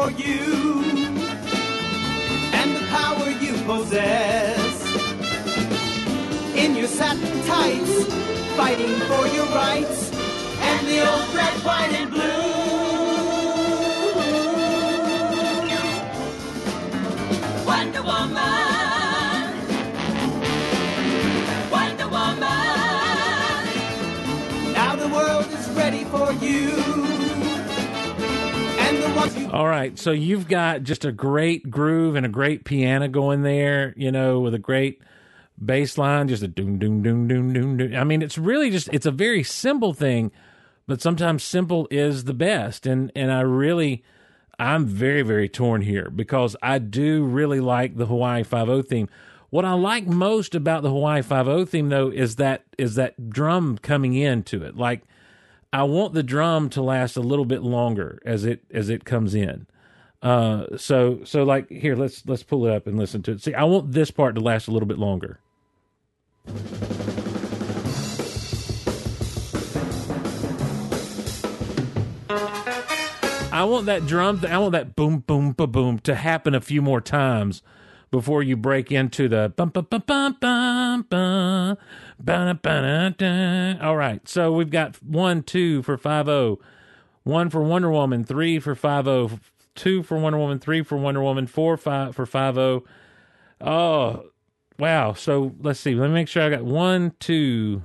For 0.00 0.10
you 0.12 0.80
and 2.58 2.74
the 2.74 2.84
power 2.88 3.28
you 3.44 3.52
possess. 3.64 4.74
In 6.56 6.74
your 6.74 6.86
satin 6.86 7.42
tights, 7.44 8.06
fighting 8.56 8.94
for 9.10 9.26
your 9.36 9.46
rights, 9.46 10.10
and 10.70 10.86
the 10.86 11.00
old 11.10 11.34
red, 11.34 11.54
white, 11.64 11.92
and 11.92 12.10
blue. 12.10 12.59
All 29.50 29.66
right, 29.66 29.98
so 29.98 30.12
you've 30.12 30.46
got 30.46 30.84
just 30.84 31.04
a 31.04 31.10
great 31.10 31.70
groove 31.70 32.14
and 32.14 32.24
a 32.24 32.28
great 32.28 32.64
piano 32.64 33.08
going 33.08 33.42
there, 33.42 33.92
you 33.96 34.12
know, 34.12 34.38
with 34.38 34.54
a 34.54 34.60
great 34.60 35.02
bass 35.62 35.98
line, 35.98 36.28
just 36.28 36.44
a 36.44 36.48
doom 36.48 36.78
doom 36.78 37.02
doom 37.02 37.26
doom 37.26 37.52
doom 37.52 37.76
doom. 37.76 37.96
I 37.96 38.04
mean, 38.04 38.22
it's 38.22 38.38
really 38.38 38.70
just 38.70 38.88
it's 38.92 39.06
a 39.06 39.10
very 39.10 39.42
simple 39.42 39.92
thing, 39.92 40.30
but 40.86 41.02
sometimes 41.02 41.42
simple 41.42 41.88
is 41.90 42.24
the 42.24 42.34
best. 42.34 42.86
And 42.86 43.10
and 43.16 43.32
I 43.32 43.40
really 43.40 44.04
I'm 44.60 44.86
very 44.86 45.22
very 45.22 45.48
torn 45.48 45.82
here 45.82 46.10
because 46.10 46.54
I 46.62 46.78
do 46.78 47.24
really 47.24 47.58
like 47.58 47.96
the 47.96 48.06
Hawaii 48.06 48.44
50 48.44 48.82
theme. 48.82 49.08
What 49.48 49.64
I 49.64 49.72
like 49.72 50.06
most 50.06 50.54
about 50.54 50.84
the 50.84 50.90
Hawaii 50.90 51.22
50 51.22 51.64
theme 51.64 51.88
though 51.88 52.08
is 52.08 52.36
that 52.36 52.62
is 52.78 52.94
that 52.94 53.30
drum 53.30 53.78
coming 53.78 54.14
into 54.14 54.62
it. 54.62 54.76
Like 54.76 55.02
I 55.72 55.84
want 55.84 56.14
the 56.14 56.22
drum 56.24 56.68
to 56.70 56.82
last 56.82 57.16
a 57.16 57.20
little 57.20 57.44
bit 57.44 57.62
longer 57.62 58.20
as 58.24 58.44
it 58.44 58.64
as 58.72 58.88
it 58.88 59.04
comes 59.04 59.34
in. 59.34 59.66
Uh, 60.20 60.76
so 60.76 61.20
so 61.24 61.44
like 61.44 61.70
here, 61.70 61.94
let's 61.94 62.26
let's 62.26 62.42
pull 62.42 62.66
it 62.66 62.74
up 62.74 62.86
and 62.86 62.98
listen 62.98 63.22
to 63.22 63.32
it. 63.32 63.42
See, 63.42 63.54
I 63.54 63.64
want 63.64 63.92
this 63.92 64.10
part 64.10 64.34
to 64.34 64.40
last 64.40 64.66
a 64.66 64.72
little 64.72 64.88
bit 64.88 64.98
longer. 64.98 65.38
I 73.52 73.64
want 73.64 73.86
that 73.86 74.06
drum. 74.06 74.44
I 74.48 74.58
want 74.58 74.72
that 74.72 74.96
boom 74.96 75.20
boom 75.20 75.52
ba 75.52 75.68
boom 75.68 76.00
to 76.00 76.16
happen 76.16 76.54
a 76.54 76.60
few 76.60 76.82
more 76.82 77.00
times 77.00 77.62
before 78.10 78.42
you 78.42 78.56
break 78.56 78.90
into 78.90 79.28
the 79.28 79.52
bum 79.54 79.68
bum 79.68 79.86
bum 79.88 80.02
bum 80.04 80.36
bum 80.40 81.02
bum. 81.02 81.78
All 82.28 83.96
right, 83.96 84.28
so 84.28 84.52
we've 84.52 84.70
got 84.70 85.02
one, 85.02 85.42
two 85.42 85.82
for 85.82 85.96
five 85.96 86.26
zero, 86.26 86.58
one 87.22 87.48
for 87.48 87.62
Wonder 87.62 87.90
Woman, 87.90 88.24
three 88.24 88.58
for 88.58 88.74
five 88.74 89.06
zero, 89.06 89.40
two 89.74 90.02
for 90.02 90.18
Wonder 90.18 90.38
Woman, 90.38 90.58
three 90.58 90.82
for 90.82 90.98
Wonder 90.98 91.22
Woman, 91.22 91.46
four 91.46 91.76
five 91.76 92.14
for 92.14 92.26
five 92.26 92.56
zero. 92.56 92.84
Oh, 93.60 94.24
wow! 94.78 95.12
So 95.14 95.54
let's 95.60 95.80
see. 95.80 95.94
Let 95.94 96.08
me 96.08 96.14
make 96.14 96.28
sure 96.28 96.42
I 96.42 96.50
got 96.50 96.64
one, 96.64 97.14
two, 97.20 97.84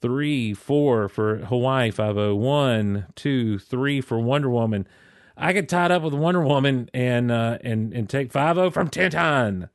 three, 0.00 0.54
four 0.54 1.08
for 1.08 1.38
Hawaii 1.38 1.90
five 1.90 2.14
zero. 2.14 2.34
One, 2.36 3.06
two, 3.16 3.58
three 3.58 4.00
for 4.00 4.18
Wonder 4.20 4.50
Woman. 4.50 4.86
I 5.36 5.52
get 5.52 5.68
tied 5.68 5.90
up 5.90 6.02
with 6.02 6.14
Wonder 6.14 6.42
Woman 6.42 6.88
and 6.94 7.32
uh, 7.32 7.58
and 7.62 7.92
and 7.92 8.08
take 8.08 8.30
five 8.30 8.56
zero 8.56 8.70
from 8.70 8.90
Tintin. 8.90 9.68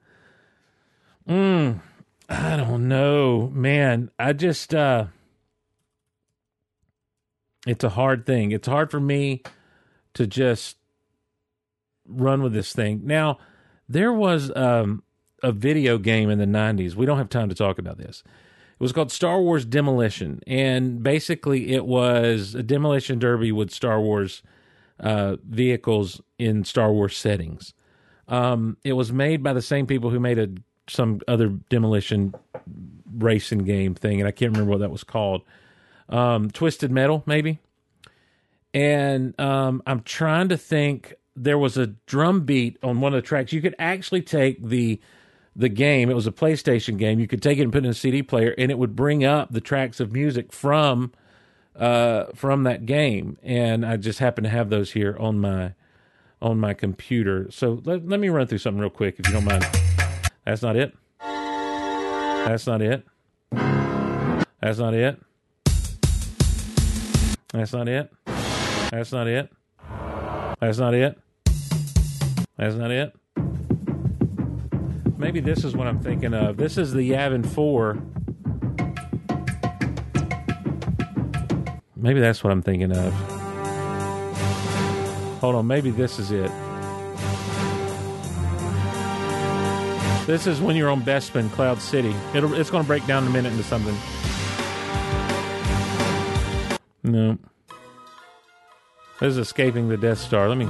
Mm, 1.28 1.82
I 2.30 2.58
don't 2.58 2.88
know, 2.88 3.50
man. 3.54 4.12
I 4.20 4.34
just 4.34 4.76
uh, 4.76 5.06
it's 7.66 7.84
a 7.84 7.90
hard 7.90 8.26
thing. 8.26 8.52
It's 8.52 8.68
hard 8.68 8.92
for 8.92 9.00
me 9.00 9.42
to 10.14 10.28
just 10.28 10.78
run 12.08 12.44
with 12.44 12.54
this 12.54 12.72
thing. 12.72 13.02
Now, 13.04 13.40
there 13.88 14.14
was 14.14 14.56
um, 14.56 15.04
a 15.42 15.52
video 15.52 15.98
game 15.98 16.30
in 16.30 16.38
the 16.38 16.46
'90s. 16.46 16.94
We 16.94 17.08
don't 17.08 17.18
have 17.18 17.30
time 17.30 17.50
to 17.50 17.56
talk 17.56 17.80
about 17.80 17.98
this. 17.98 18.24
It 18.26 18.84
was 18.84 18.92
called 18.92 19.12
Star 19.12 19.42
Wars 19.42 19.66
Demolition, 19.66 20.40
and 20.46 21.02
basically, 21.02 21.74
it 21.74 21.86
was 21.86 22.54
a 22.54 22.62
demolition 22.62 23.18
derby 23.18 23.52
with 23.52 23.72
Star 23.72 24.00
Wars 24.00 24.44
uh, 25.00 25.38
vehicles 25.44 26.22
in 26.38 26.64
Star 26.64 26.92
Wars 26.92 27.18
settings. 27.18 27.74
Um, 28.28 28.78
it 28.84 28.94
was 28.94 29.12
made 29.12 29.42
by 29.42 29.54
the 29.54 29.62
same 29.64 29.88
people 29.88 30.12
who 30.12 30.20
made 30.20 30.38
a 30.38 30.50
some 30.90 31.22
other 31.28 31.48
demolition 31.70 32.34
racing 33.18 33.60
game 33.60 33.96
thing, 33.96 34.20
and 34.20 34.28
I 34.28 34.32
can't 34.32 34.52
remember 34.52 34.72
what 34.72 34.80
that 34.80 34.92
was 34.92 35.04
called. 35.04 35.44
Um, 36.10 36.50
Twisted 36.50 36.92
Metal, 36.92 37.24
maybe. 37.26 37.60
And 38.74 39.40
um, 39.40 39.82
I'm 39.86 40.02
trying 40.02 40.50
to 40.50 40.58
think. 40.58 41.16
There 41.36 41.58
was 41.58 41.78
a 41.78 41.88
drum 41.88 42.42
beat 42.42 42.78
on 42.84 43.00
one 43.00 43.14
of 43.14 43.22
the 43.22 43.26
tracks. 43.26 43.54
You 43.54 43.62
could 43.62 43.76
actually 43.80 44.22
take 44.22 44.62
the 44.62 45.00
the 45.56 45.70
game. 45.70 46.10
It 46.10 46.14
was 46.14 46.28
a 46.28 46.32
PlayStation 46.32 46.98
game. 46.98 47.20
You 47.20 47.28
could 47.28 47.42
take 47.42 47.60
it 47.60 47.64
and 47.64 47.72
put 47.72 47.84
it 47.84 47.86
in 47.86 47.92
a 47.92 47.94
CD 47.94 48.24
player, 48.24 48.54
and 48.58 48.70
it 48.70 48.78
would 48.78 48.96
bring 48.96 49.24
up 49.24 49.52
the 49.52 49.62
tracks 49.62 50.00
of 50.00 50.12
music 50.12 50.52
from 50.52 51.14
uh, 51.78 52.26
from 52.36 52.64
that 52.64 52.86
game. 52.86 53.38
And 53.42 53.86
I 53.86 53.98
just 53.98 54.20
happen 54.20 54.44
to 54.44 54.50
have 54.50 54.70
those 54.70 54.92
here 54.92 55.16
on 55.18 55.40
my 55.40 55.74
on 56.42 56.60
my 56.60 56.74
computer. 56.74 57.48
So 57.52 57.82
let, 57.86 58.08
let 58.08 58.20
me 58.20 58.30
run 58.30 58.48
through 58.48 58.60
something 58.60 58.82
real 58.82 58.90
quick, 58.90 59.16
if 59.20 59.28
you 59.28 59.34
don't 59.34 59.46
mind. 59.46 59.66
That's 60.50 60.64
not 60.64 60.76
it. 60.76 60.98
That's 61.22 62.66
not 62.66 62.82
it. 62.82 63.06
That's 63.52 64.80
not 64.80 64.96
it. 64.96 65.22
That's 67.54 67.72
not 67.72 67.88
it. 67.88 68.12
That's 68.90 69.12
not 69.12 69.28
it. 69.28 69.52
That's 70.60 70.80
not 70.80 70.96
it. 70.96 71.20
That's 72.58 72.76
not 72.76 72.90
it. 72.90 73.16
Maybe 75.20 75.40
this 75.40 75.64
is 75.64 75.76
what 75.76 75.86
I'm 75.86 76.00
thinking 76.00 76.34
of. 76.34 76.58
This 76.58 76.80
is 76.80 76.94
the 76.94 77.12
Yavin 77.12 77.46
4. 77.46 78.02
Maybe 81.96 82.20
that's 82.20 82.44
what 82.44 82.50
I'm 82.50 82.64
thinking 82.64 82.92
of. 82.92 83.14
Hold 85.42 85.54
on, 85.54 85.68
maybe 85.68 85.92
this 85.92 86.18
is 86.18 86.32
it. 86.32 86.50
This 90.30 90.46
is 90.46 90.62
when 90.62 90.76
you're 90.76 90.92
on 90.92 91.02
Bespin, 91.02 91.52
Cloud 91.54 91.82
City. 91.82 92.14
It'll, 92.36 92.54
it's 92.54 92.70
going 92.70 92.84
to 92.84 92.88
break 92.88 93.04
down 93.08 93.24
in 93.24 93.30
a 93.30 93.34
minute 93.34 93.52
into 93.52 93.64
something. 93.64 93.98
No. 97.02 97.40
This 99.20 99.32
is 99.32 99.38
escaping 99.40 99.90
the 99.90 99.98
Death 99.98 100.20
Star. 100.20 100.48
Let 100.48 100.60
me. 100.60 100.68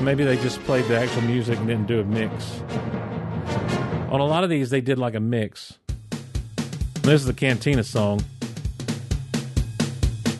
Maybe 0.00 0.24
they 0.24 0.38
just 0.38 0.60
played 0.64 0.86
the 0.86 0.98
actual 0.98 1.22
music 1.22 1.56
and 1.60 1.68
didn't 1.68 1.86
do 1.86 2.00
a 2.00 2.04
mix. 2.04 2.62
On 4.10 4.18
a 4.18 4.26
lot 4.26 4.42
of 4.42 4.50
these, 4.50 4.70
they 4.70 4.80
did 4.80 4.98
like 4.98 5.14
a 5.14 5.20
mix. 5.20 5.78
This 7.02 7.20
is 7.20 7.26
the 7.26 7.32
Cantina 7.32 7.84
song. 7.84 8.24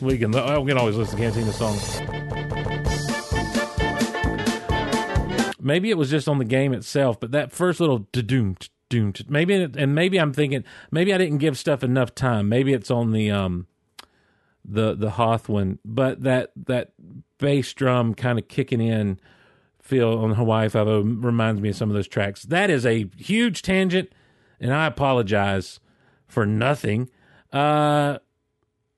We 0.01 0.17
can, 0.17 0.31
we 0.31 0.37
can 0.71 0.77
always 0.77 0.95
listen 0.95 1.17
to 1.17 1.23
Cantina 1.23 1.51
songs. 1.51 1.99
Maybe 5.61 5.89
it 5.89 5.97
was 5.97 6.09
just 6.09 6.27
on 6.27 6.37
the 6.37 6.45
game 6.45 6.73
itself, 6.73 7.19
but 7.19 7.31
that 7.31 7.51
first 7.51 7.79
little 7.79 7.99
doom 8.11 8.55
doom 8.89 9.13
maybe 9.27 9.53
and 9.53 9.93
maybe 9.93 10.17
I'm 10.17 10.33
thinking 10.33 10.63
maybe 10.89 11.13
I 11.13 11.17
didn't 11.19 11.37
give 11.37 11.57
stuff 11.57 11.83
enough 11.83 12.15
time. 12.15 12.49
Maybe 12.49 12.73
it's 12.73 12.89
on 12.89 13.11
the 13.11 13.29
um 13.29 13.67
the 14.65 14.95
the 14.95 15.11
Hoth 15.11 15.49
one, 15.49 15.79
but 15.85 16.21
that 16.23 16.51
that 16.65 16.93
bass 17.37 17.73
drum 17.73 18.13
kind 18.13 18.39
of 18.39 18.47
kicking 18.47 18.81
in 18.81 19.19
feel 19.81 20.17
on 20.19 20.33
Hawaii 20.33 20.69
Five 20.69 20.87
O 20.87 21.01
reminds 21.01 21.61
me 21.61 21.69
of 21.69 21.75
some 21.75 21.89
of 21.89 21.95
those 21.95 22.07
tracks. 22.07 22.43
That 22.43 22.69
is 22.69 22.85
a 22.85 23.09
huge 23.17 23.61
tangent, 23.61 24.11
and 24.59 24.73
I 24.73 24.85
apologize 24.85 25.79
for 26.27 26.45
nothing. 26.45 27.09
Uh, 27.51 28.19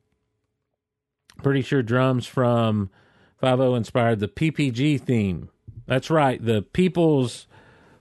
pretty 1.43 1.61
sure 1.61 1.83
drums 1.83 2.25
from 2.25 2.89
Five 3.37 3.59
O 3.59 3.75
inspired 3.75 4.19
the 4.19 4.27
PPG 4.27 4.99
theme. 5.01 5.49
That's 5.85 6.09
right, 6.09 6.43
the 6.43 6.61
People's 6.61 7.45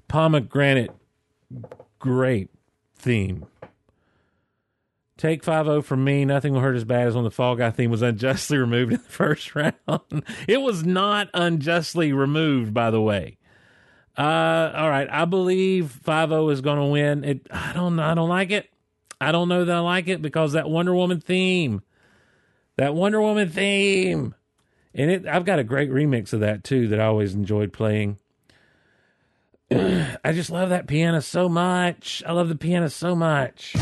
Pomegranate 0.09 0.93
Grape 1.99 2.51
theme. 2.97 3.47
Take 5.23 5.45
5 5.45 5.87
from 5.87 6.03
me. 6.03 6.25
Nothing 6.25 6.53
will 6.53 6.63
hurt 6.63 6.75
as 6.75 6.85
bad 6.85 7.07
as 7.07 7.15
when 7.15 7.23
the 7.23 7.31
Fall 7.31 7.55
Guy 7.55 7.71
theme 7.71 7.93
was 7.93 8.03
unjustly 8.03 8.59
removed 8.59 8.93
in 8.93 8.99
the 8.99 9.05
first 9.05 9.55
round. 9.55 9.75
it 10.49 10.61
was 10.61 10.85
not 10.85 11.29
unjustly 11.33 12.13
removed, 12.13 12.75
by 12.75 12.91
the 12.91 13.01
way. 13.01 13.39
Uh, 14.19 14.73
all 14.75 14.91
right. 14.91 15.09
I 15.11 15.25
believe 15.25 15.91
5 15.91 16.33
is 16.51 16.61
going 16.61 16.79
to 16.79 16.87
win. 16.87 17.23
It, 17.25 17.47
I 17.51 17.73
don't 17.73 18.01
I 18.01 18.15
don't 18.15 18.29
like 18.29 18.51
it. 18.51 18.69
I 19.21 19.31
don't 19.31 19.49
know 19.49 19.65
that 19.65 19.77
I 19.77 19.79
like 19.79 20.09
it 20.09 20.21
because 20.21 20.55
that 20.55 20.69
Wonder 20.69 20.93
Woman 20.93 21.21
theme, 21.21 21.83
that 22.83 22.97
Wonder 22.97 23.21
Woman 23.21 23.49
theme, 23.49 24.35
and 24.93 25.09
it, 25.09 25.25
I've 25.29 25.45
got 25.45 25.61
a 25.61 25.65
great 25.65 25.89
remix 25.89 26.33
of 26.33 26.41
that 26.41 26.65
too 26.65 26.89
that 26.89 26.99
I 26.99 27.05
always 27.05 27.33
enjoyed 27.33 27.73
playing. 27.73 28.19
I 29.71 30.33
just 30.33 30.51
love 30.51 30.71
that 30.71 30.89
piano 30.89 31.23
so 31.23 31.49
much. 31.49 32.25
I 32.27 32.33
love 32.33 32.49
the 32.49 32.57
piano 32.57 32.91
so 32.91 33.15
much. 33.15 33.77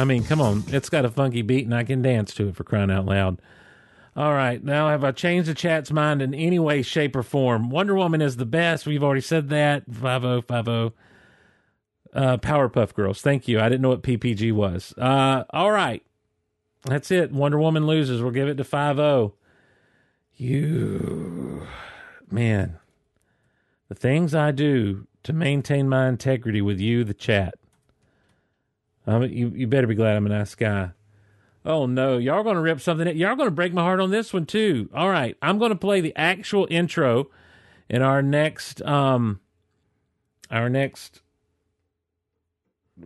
I 0.00 0.04
mean, 0.04 0.24
come 0.24 0.40
on, 0.40 0.64
it's 0.68 0.88
got 0.88 1.04
a 1.04 1.10
funky 1.10 1.42
beat, 1.42 1.66
and 1.66 1.74
I 1.74 1.84
can 1.84 2.00
dance 2.00 2.32
to 2.34 2.48
it 2.48 2.56
for 2.56 2.64
crying 2.64 2.90
out 2.90 3.04
loud. 3.04 3.38
All 4.16 4.32
right, 4.32 4.62
now 4.64 4.88
have 4.88 5.04
I 5.04 5.12
changed 5.12 5.48
the 5.48 5.54
chat's 5.54 5.92
mind 5.92 6.22
in 6.22 6.32
any 6.32 6.58
way, 6.58 6.80
shape, 6.80 7.14
or 7.14 7.22
form? 7.22 7.68
Wonder 7.68 7.94
Woman 7.94 8.22
is 8.22 8.36
the 8.36 8.46
best. 8.46 8.86
We've 8.86 9.04
already 9.04 9.20
said 9.20 9.50
that. 9.50 9.84
Five 9.92 10.22
zero 10.22 10.40
five 10.40 10.64
zero. 10.64 10.94
Uh, 12.14 12.38
Powerpuff 12.38 12.94
Girls. 12.94 13.20
Thank 13.20 13.46
you. 13.46 13.60
I 13.60 13.68
didn't 13.68 13.82
know 13.82 13.90
what 13.90 14.02
PPG 14.02 14.52
was. 14.52 14.94
Uh, 14.96 15.44
all 15.50 15.70
right, 15.70 16.02
that's 16.84 17.10
it. 17.10 17.30
Wonder 17.30 17.60
Woman 17.60 17.86
loses. 17.86 18.22
We'll 18.22 18.32
give 18.32 18.48
it 18.48 18.56
to 18.56 18.64
five 18.64 18.96
zero. 18.96 19.34
You, 20.34 21.66
man, 22.30 22.78
the 23.90 23.94
things 23.94 24.34
I 24.34 24.50
do 24.50 25.06
to 25.24 25.34
maintain 25.34 25.88
my 25.88 26.08
integrity 26.08 26.62
with 26.62 26.80
you, 26.80 27.04
the 27.04 27.12
chat. 27.12 27.54
You 29.06 29.52
you 29.54 29.66
better 29.66 29.86
be 29.86 29.94
glad 29.94 30.16
I'm 30.16 30.26
a 30.26 30.30
nice 30.30 30.54
guy. 30.54 30.90
Oh 31.64 31.86
no, 31.86 32.16
y'all 32.18 32.42
to 32.56 32.60
rip 32.60 32.80
something. 32.80 33.16
Y'all 33.16 33.36
to 33.44 33.50
break 33.50 33.72
my 33.72 33.82
heart 33.82 34.00
on 34.00 34.10
this 34.10 34.32
one 34.32 34.46
too. 34.46 34.88
All 34.94 35.10
right, 35.10 35.36
I'm 35.42 35.58
to 35.70 35.76
play 35.76 36.00
the 36.00 36.14
actual 36.16 36.66
intro 36.70 37.30
in 37.88 38.02
our 38.02 38.22
next 38.22 38.80
um 38.82 39.40
our 40.50 40.68
next 40.68 41.20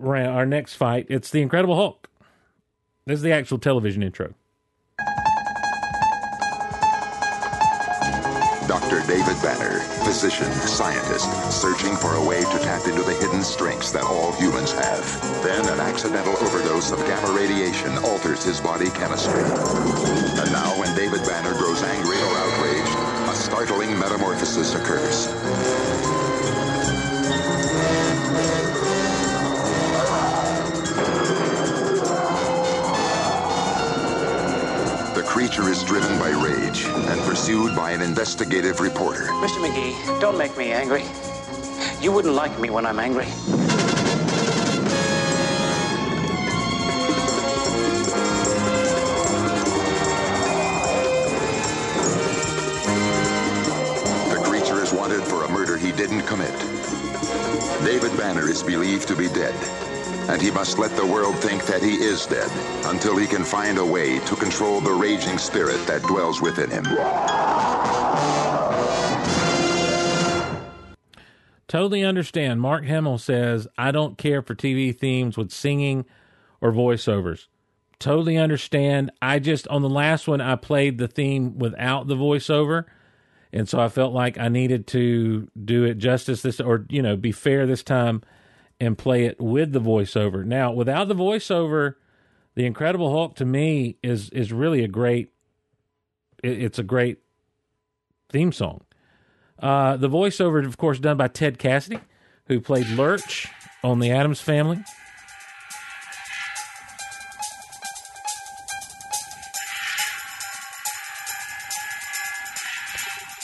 our 0.02 0.46
next 0.46 0.74
fight. 0.74 1.06
It's 1.08 1.30
the 1.30 1.42
Incredible 1.42 1.76
Hulk. 1.76 2.08
This 3.06 3.16
is 3.16 3.22
the 3.22 3.32
actual 3.32 3.58
television 3.58 4.02
intro. 4.02 4.34
Dr. 8.66 9.06
David 9.06 9.36
Banner, 9.42 9.80
physician, 10.04 10.52
scientist, 10.52 11.26
searching 11.50 11.96
for 11.96 12.14
a 12.14 12.24
way 12.24 12.40
to 12.40 12.58
tap 12.60 12.86
into 12.86 13.02
the 13.02 13.14
hidden 13.14 13.42
strengths 13.42 13.90
that 13.90 14.04
all 14.04 14.32
humans 14.32 14.72
have. 14.72 15.04
Then 15.42 15.66
an 15.68 15.80
accidental 15.80 16.36
overdose 16.44 16.92
of 16.92 16.98
gamma 17.06 17.32
radiation 17.32 17.96
alters 17.98 18.44
his 18.44 18.60
body 18.60 18.90
chemistry. 18.90 19.42
And 19.42 20.52
now 20.52 20.78
when 20.78 20.94
David 20.94 21.22
Banner 21.26 21.54
grows 21.54 21.82
angry 21.82 22.16
or 22.16 22.36
outraged, 22.36 23.30
a 23.30 23.34
startling 23.34 23.98
metamorphosis 23.98 24.74
occurs. 24.74 25.28
Creature 35.54 35.70
is 35.70 35.84
driven 35.84 36.18
by 36.18 36.30
rage 36.30 36.84
and 36.84 37.20
pursued 37.20 37.76
by 37.76 37.92
an 37.92 38.02
investigative 38.02 38.80
reporter. 38.80 39.26
Mr. 39.26 39.64
McGee, 39.64 40.20
don't 40.20 40.36
make 40.36 40.56
me 40.56 40.72
angry. 40.72 41.04
You 42.00 42.10
wouldn't 42.10 42.34
like 42.34 42.58
me 42.58 42.70
when 42.70 42.84
I'm 42.84 42.98
angry. 42.98 43.26
The 54.34 54.42
creature 54.42 54.82
is 54.82 54.92
wanted 54.92 55.22
for 55.22 55.44
a 55.44 55.48
murder 55.48 55.76
he 55.76 55.92
didn't 55.92 56.22
commit. 56.22 56.58
David 57.84 58.16
Banner 58.18 58.50
is 58.50 58.60
believed 58.60 59.06
to 59.06 59.14
be 59.14 59.28
dead, 59.28 59.54
and 60.28 60.40
he 60.40 60.50
must 60.50 60.78
let 60.78 60.96
the 60.96 61.06
world 61.06 61.36
think 61.36 61.64
that 61.66 61.82
he 61.82 61.94
is 61.94 62.26
dead 62.26 62.50
until 62.86 63.16
he 63.16 63.26
can 63.26 63.44
find 63.44 63.78
a 63.78 63.84
way 63.84 64.18
to 64.20 64.36
control 64.36 64.80
the 64.80 64.92
raging 64.92 65.38
spirit 65.38 65.86
that 65.86 66.02
dwells 66.02 66.40
within 66.40 66.70
him. 66.70 66.84
Totally 71.68 72.04
understand. 72.04 72.60
Mark 72.60 72.84
Hemmel 72.84 73.18
says, 73.18 73.66
I 73.76 73.90
don't 73.90 74.16
care 74.16 74.42
for 74.42 74.54
TV 74.54 74.96
themes 74.96 75.36
with 75.36 75.50
singing 75.50 76.04
or 76.60 76.72
voiceovers. 76.72 77.48
Totally 77.98 78.36
understand. 78.36 79.10
I 79.20 79.38
just, 79.38 79.66
on 79.68 79.82
the 79.82 79.88
last 79.88 80.28
one, 80.28 80.40
I 80.40 80.56
played 80.56 80.98
the 80.98 81.08
theme 81.08 81.58
without 81.58 82.06
the 82.06 82.16
voiceover. 82.16 82.84
And 83.52 83.68
so 83.68 83.80
I 83.80 83.88
felt 83.88 84.12
like 84.12 84.38
I 84.38 84.48
needed 84.48 84.86
to 84.88 85.48
do 85.64 85.84
it 85.84 85.98
justice 85.98 86.42
this, 86.42 86.60
or, 86.60 86.86
you 86.88 87.02
know, 87.02 87.16
be 87.16 87.32
fair 87.32 87.66
this 87.66 87.82
time 87.82 88.22
and 88.80 88.98
play 88.98 89.24
it 89.24 89.40
with 89.40 89.72
the 89.72 89.80
voiceover. 89.80 90.44
Now, 90.44 90.72
without 90.72 91.08
the 91.08 91.14
voiceover, 91.14 91.94
The 92.54 92.66
Incredible 92.66 93.12
Hulk 93.12 93.36
to 93.36 93.44
me 93.44 93.96
is, 94.02 94.30
is 94.30 94.52
really 94.52 94.82
a 94.84 94.88
great, 94.88 95.32
it, 96.42 96.62
it's 96.62 96.78
a 96.78 96.82
great 96.82 97.18
theme 98.30 98.52
song. 98.52 98.82
Uh, 99.58 99.96
the 99.96 100.08
voiceover, 100.08 100.64
of 100.66 100.76
course, 100.76 100.98
done 100.98 101.16
by 101.16 101.28
Ted 101.28 101.58
Cassidy, 101.58 102.00
who 102.46 102.60
played 102.60 102.88
Lurch 102.88 103.48
on 103.82 104.00
The 104.00 104.10
Addams 104.10 104.40
Family. 104.40 104.82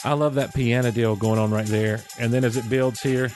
I 0.03 0.13
love 0.13 0.35
that 0.35 0.53
piano 0.53 0.91
deal 0.91 1.15
going 1.15 1.39
on 1.39 1.51
right 1.51 1.65
there. 1.65 2.01
And 2.19 2.33
then 2.33 2.43
as 2.43 2.57
it 2.57 2.67
builds 2.69 3.01
here, 3.01 3.31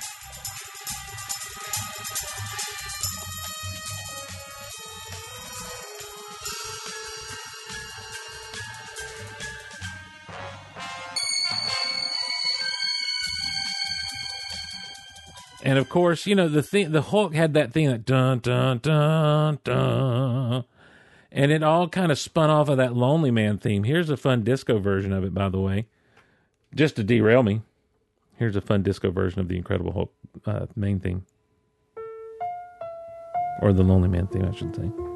And 15.65 15.79
of 15.79 15.89
course, 15.89 16.27
you 16.27 16.35
know 16.35 16.47
the 16.47 16.61
thing. 16.61 16.91
The 16.91 17.01
Hulk 17.01 17.33
had 17.33 17.55
that 17.55 17.73
thing 17.73 17.87
that 17.87 18.05
dun 18.05 18.37
dun 18.37 18.77
dun 18.77 19.57
dun, 19.63 20.63
and 21.31 21.51
it 21.51 21.63
all 21.63 21.89
kind 21.89 22.11
of 22.11 22.19
spun 22.19 22.51
off 22.51 22.69
of 22.69 22.77
that 22.77 22.95
Lonely 22.95 23.31
Man 23.31 23.57
theme. 23.57 23.83
Here's 23.83 24.11
a 24.11 24.15
fun 24.15 24.43
disco 24.43 24.77
version 24.77 25.11
of 25.11 25.23
it, 25.23 25.33
by 25.33 25.49
the 25.49 25.59
way, 25.59 25.87
just 26.75 26.95
to 26.97 27.03
derail 27.03 27.41
me. 27.41 27.63
Here's 28.37 28.55
a 28.55 28.61
fun 28.61 28.83
disco 28.83 29.09
version 29.09 29.39
of 29.39 29.47
the 29.47 29.57
Incredible 29.57 29.91
Hulk 29.91 30.13
uh, 30.45 30.67
main 30.75 30.99
theme, 30.99 31.25
or 33.59 33.73
the 33.73 33.81
Lonely 33.81 34.07
Man 34.07 34.27
theme, 34.27 34.45
I 34.45 34.55
should 34.55 34.75
say. 34.75 35.14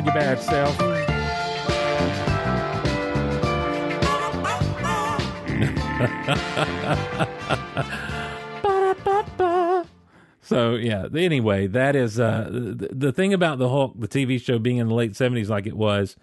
On, 0.00 0.06
your 0.06 0.14
bad 0.14 0.40
self. 0.40 0.76
so 10.42 10.76
yeah. 10.76 11.06
Anyway, 11.14 11.66
that 11.66 11.94
is 11.96 12.18
uh, 12.18 12.48
the, 12.50 12.88
the 12.92 13.12
thing 13.12 13.34
about 13.34 13.58
the 13.58 13.68
Hulk, 13.68 13.92
the 13.98 14.08
TV 14.08 14.40
show 14.40 14.58
being 14.58 14.78
in 14.78 14.88
the 14.88 14.94
late 14.94 15.14
seventies, 15.16 15.50
like 15.50 15.66
it 15.66 15.76
was. 15.76 16.16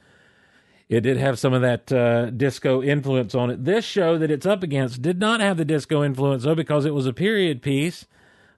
It 0.89 1.01
did 1.01 1.17
have 1.17 1.37
some 1.37 1.53
of 1.53 1.61
that 1.63 1.91
uh, 1.91 2.29
disco 2.29 2.81
influence 2.81 3.35
on 3.35 3.49
it. 3.49 3.65
This 3.65 3.83
show 3.83 4.17
that 4.17 4.31
it's 4.31 4.45
up 4.45 4.63
against 4.63 5.01
did 5.01 5.19
not 5.19 5.41
have 5.41 5.57
the 5.57 5.65
disco 5.65 6.01
influence, 6.01 6.43
though, 6.43 6.55
because 6.55 6.85
it 6.85 6.93
was 6.93 7.05
a 7.05 7.11
period 7.11 7.61
piece 7.61 8.05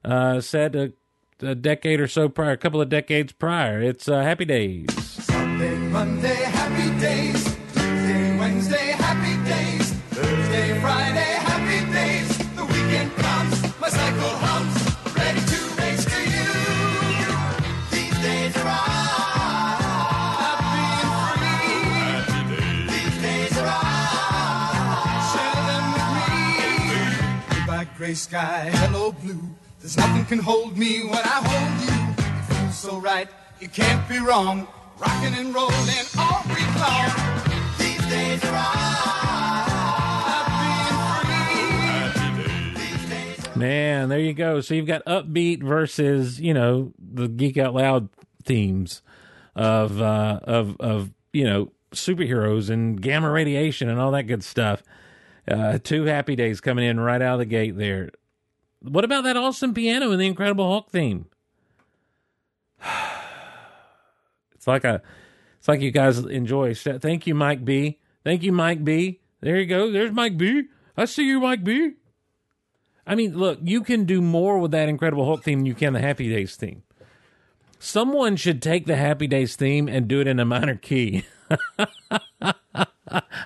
uh, 0.04 0.40
set 0.40 0.76
a, 0.76 0.92
a 1.42 1.54
decade 1.54 2.00
or 2.00 2.08
so 2.08 2.28
prior, 2.28 2.52
a 2.52 2.56
couple 2.56 2.80
of 2.80 2.88
decades 2.88 3.32
prior. 3.32 3.82
It's 3.82 4.08
uh, 4.08 4.22
Happy 4.22 4.44
Days. 4.44 4.90
Sunday, 5.24 5.76
Monday, 5.76 6.34
happy 6.34 7.00
days. 7.00 7.44
Tuesday, 7.72 8.38
Wednesday, 8.38 8.92
happy 8.92 9.36
days. 9.48 9.92
Thursday, 10.10 10.80
Friday, 10.80 11.32
happy 11.50 11.92
days. 11.92 12.38
The 12.56 12.64
weekend 12.64 13.12
comes, 13.16 13.80
my 13.80 13.88
cycle 13.88 14.34
hums, 14.44 14.74
ready 15.16 15.40
to 15.40 15.60
race 15.80 16.04
to 16.04 16.20
you. 16.20 16.48
These 17.90 18.22
days 18.22 18.56
are 18.56 18.90
gray 28.00 28.14
sky, 28.14 28.70
hello, 28.72 29.12
blue. 29.12 29.38
There's 29.80 29.96
nothing 29.96 30.26
can 30.26 30.38
hold 30.38 30.76
me 30.76 31.04
when 31.04 31.18
I 31.18 31.40
hold 31.42 31.80
you. 31.80 32.24
It 32.24 32.44
feels 32.44 32.78
so 32.78 33.00
right, 33.00 33.28
it 33.60 33.72
can't 33.72 34.06
be 34.10 34.18
wrong. 34.18 34.68
Rocking 34.98 35.32
and 35.32 35.54
rolling 35.54 36.06
all 36.18 36.42
week 36.48 36.74
long. 36.78 37.10
These 37.78 38.06
days 38.10 38.44
are 38.44 38.90
Man, 43.56 44.10
there 44.10 44.18
you 44.18 44.34
go. 44.34 44.60
So 44.60 44.74
you've 44.74 44.86
got 44.86 45.02
upbeat 45.06 45.62
versus, 45.62 46.38
you 46.38 46.52
know, 46.52 46.92
the 46.98 47.28
Geek 47.28 47.56
Out 47.56 47.74
Loud 47.74 48.10
themes 48.44 49.00
of 49.54 50.00
uh 50.00 50.40
of 50.44 50.76
of, 50.78 51.10
you 51.32 51.44
know, 51.44 51.72
superheroes 51.92 52.68
and 52.68 53.00
gamma 53.00 53.30
radiation 53.30 53.88
and 53.88 53.98
all 53.98 54.10
that 54.10 54.24
good 54.24 54.44
stuff. 54.44 54.82
Uh 55.50 55.78
two 55.82 56.04
happy 56.04 56.36
days 56.36 56.60
coming 56.60 56.86
in 56.86 57.00
right 57.00 57.22
out 57.22 57.34
of 57.34 57.38
the 57.40 57.46
gate 57.46 57.78
there. 57.78 58.10
What 58.82 59.04
about 59.04 59.24
that 59.24 59.36
awesome 59.36 59.74
piano 59.74 60.10
in 60.12 60.18
the 60.18 60.26
Incredible 60.26 60.68
Hulk 60.68 60.90
theme? 60.90 61.26
It's 64.54 64.66
like 64.66 64.84
a, 64.84 65.00
it's 65.58 65.68
like 65.68 65.80
you 65.80 65.90
guys 65.90 66.18
enjoy. 66.18 66.74
Thank 66.74 67.26
you, 67.26 67.34
Mike 67.34 67.64
B. 67.64 67.98
Thank 68.24 68.42
you, 68.42 68.52
Mike 68.52 68.84
B. 68.84 69.20
There 69.40 69.56
you 69.56 69.64
go. 69.64 69.90
There's 69.90 70.12
Mike 70.12 70.36
B. 70.36 70.64
I 70.98 71.06
see 71.06 71.26
you, 71.26 71.40
Mike 71.40 71.64
B. 71.64 71.92
I 73.06 73.14
mean, 73.14 73.38
look, 73.38 73.58
you 73.62 73.82
can 73.82 74.04
do 74.04 74.20
more 74.20 74.58
with 74.58 74.72
that 74.72 74.90
Incredible 74.90 75.24
Hulk 75.24 75.42
theme 75.42 75.60
than 75.60 75.66
you 75.66 75.74
can 75.74 75.94
the 75.94 76.00
Happy 76.00 76.28
Days 76.28 76.56
theme. 76.56 76.82
Someone 77.78 78.36
should 78.36 78.60
take 78.60 78.84
the 78.84 78.96
Happy 78.96 79.26
Days 79.26 79.56
theme 79.56 79.88
and 79.88 80.06
do 80.06 80.20
it 80.20 80.26
in 80.26 80.38
a 80.38 80.44
minor 80.44 80.76
key. 80.76 81.24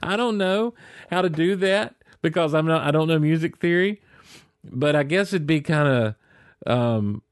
I 0.03 0.17
don't 0.17 0.37
know 0.37 0.75
how 1.11 1.23
to 1.23 1.29
do 1.31 1.55
that 1.57 1.95
because 2.21 2.55
I'm 2.55 2.67
not. 2.67 2.83
I 2.83 2.91
don't 2.91 3.07
know 3.07 3.21
music 3.21 3.59
theory, 3.59 4.03
but 4.65 4.97
I 4.97 5.03
guess 5.03 5.33
it'd 5.33 5.47
be 5.47 5.61
kind 5.61 5.89
of. 5.89 6.15
Um, 6.67 7.23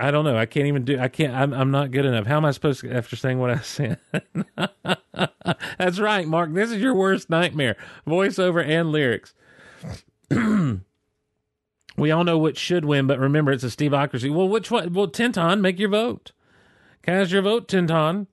I 0.00 0.10
don't 0.12 0.24
know. 0.24 0.36
I 0.36 0.46
can't 0.46 0.66
even 0.66 0.84
do. 0.84 0.98
I 0.98 1.08
can't. 1.08 1.34
I'm. 1.34 1.52
I'm 1.52 1.70
not 1.70 1.90
good 1.90 2.04
enough. 2.04 2.26
How 2.26 2.36
am 2.36 2.44
I 2.44 2.52
supposed 2.52 2.80
to 2.80 2.92
after 2.92 3.16
saying 3.16 3.38
what 3.38 3.50
I 3.50 3.58
said? 3.62 3.98
That's 5.78 5.98
right, 5.98 6.26
Mark. 6.26 6.52
This 6.52 6.70
is 6.70 6.80
your 6.80 6.94
worst 6.94 7.28
nightmare: 7.30 7.76
voiceover 8.06 8.64
and 8.64 8.92
lyrics. 8.92 9.34
we 10.30 12.10
all 12.10 12.24
know 12.24 12.38
which 12.38 12.58
should 12.58 12.84
win, 12.84 13.06
but 13.06 13.18
remember, 13.18 13.52
it's 13.52 13.64
a 13.64 13.68
Steveocracy. 13.68 14.32
Well, 14.32 14.48
which 14.48 14.70
one? 14.70 14.92
Well, 14.92 15.08
Tinton, 15.08 15.60
make 15.60 15.78
your 15.78 15.88
vote. 15.88 16.32
Cast 17.02 17.32
your 17.32 17.42
vote, 17.42 17.68
Tinton. 17.68 18.26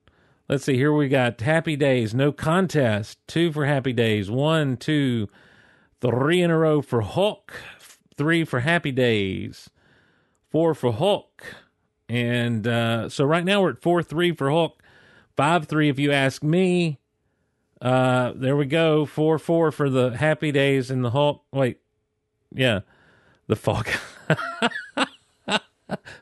Let's 0.48 0.64
see. 0.64 0.76
Here 0.76 0.92
we 0.92 1.08
got 1.08 1.40
Happy 1.40 1.74
Days, 1.74 2.14
no 2.14 2.30
contest. 2.30 3.18
Two 3.26 3.50
for 3.50 3.66
Happy 3.66 3.92
Days. 3.92 4.30
One, 4.30 4.76
two, 4.76 5.28
three 6.00 6.40
in 6.40 6.50
a 6.50 6.58
row 6.58 6.80
for 6.82 7.00
Hulk. 7.00 7.52
Three 8.16 8.44
for 8.44 8.60
Happy 8.60 8.92
Days. 8.92 9.70
Four 10.50 10.74
for 10.74 10.92
Hulk. 10.92 11.44
And 12.08 12.66
uh, 12.66 13.08
so 13.08 13.24
right 13.24 13.44
now 13.44 13.62
we're 13.62 13.70
at 13.70 13.82
four 13.82 14.02
three 14.02 14.32
for 14.32 14.50
Hulk. 14.50 14.82
Five 15.36 15.66
three 15.66 15.88
if 15.88 15.98
you 15.98 16.12
ask 16.12 16.42
me. 16.42 16.98
Uh, 17.80 18.32
there 18.34 18.56
we 18.56 18.66
go. 18.66 19.04
Four 19.04 19.38
four 19.38 19.70
for 19.70 19.90
the 19.90 20.16
Happy 20.16 20.50
Days 20.52 20.90
and 20.90 21.04
the 21.04 21.10
Hulk. 21.10 21.44
Wait, 21.52 21.78
yeah, 22.54 22.80
the 23.48 23.56
Falk. 23.56 23.88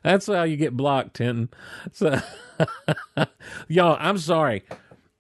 That's 0.03 0.27
how 0.27 0.43
you 0.43 0.57
get 0.57 0.77
blocked, 0.77 1.15
Tinton. 1.15 1.49
So, 1.93 2.21
y'all, 3.69 3.97
I'm 3.99 4.19
sorry. 4.19 4.63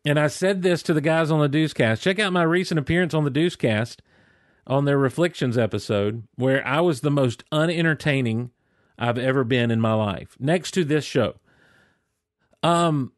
And 0.05 0.19
I 0.19 0.27
said 0.27 0.63
this 0.63 0.83
to 0.83 0.93
the 0.93 1.01
guys 1.01 1.31
on 1.31 1.41
the 1.41 1.49
Deucecast. 1.49 2.03
Check 2.03 2.19
out 2.19 2.33
my 2.33 2.43
recent 2.43 2.79
appearance 2.79 3.15
on 3.15 3.25
the 3.25 3.31
Deucecast 3.31 3.99
on 4.67 4.85
their 4.85 4.99
Reflections 4.99 5.59
episode, 5.59 6.25
where 6.37 6.67
I 6.67 6.81
was 6.81 7.01
the 7.01 7.11
most 7.11 7.45
unentertaining 7.53 8.51
I've 8.99 9.19
ever 9.19 9.45
been 9.45 9.71
in 9.71 9.81
my 9.81 9.95
life. 9.95 10.37
Next 10.39 10.73
to 10.73 10.85
this 10.85 11.05
show. 11.05 11.37
Um 12.63 13.13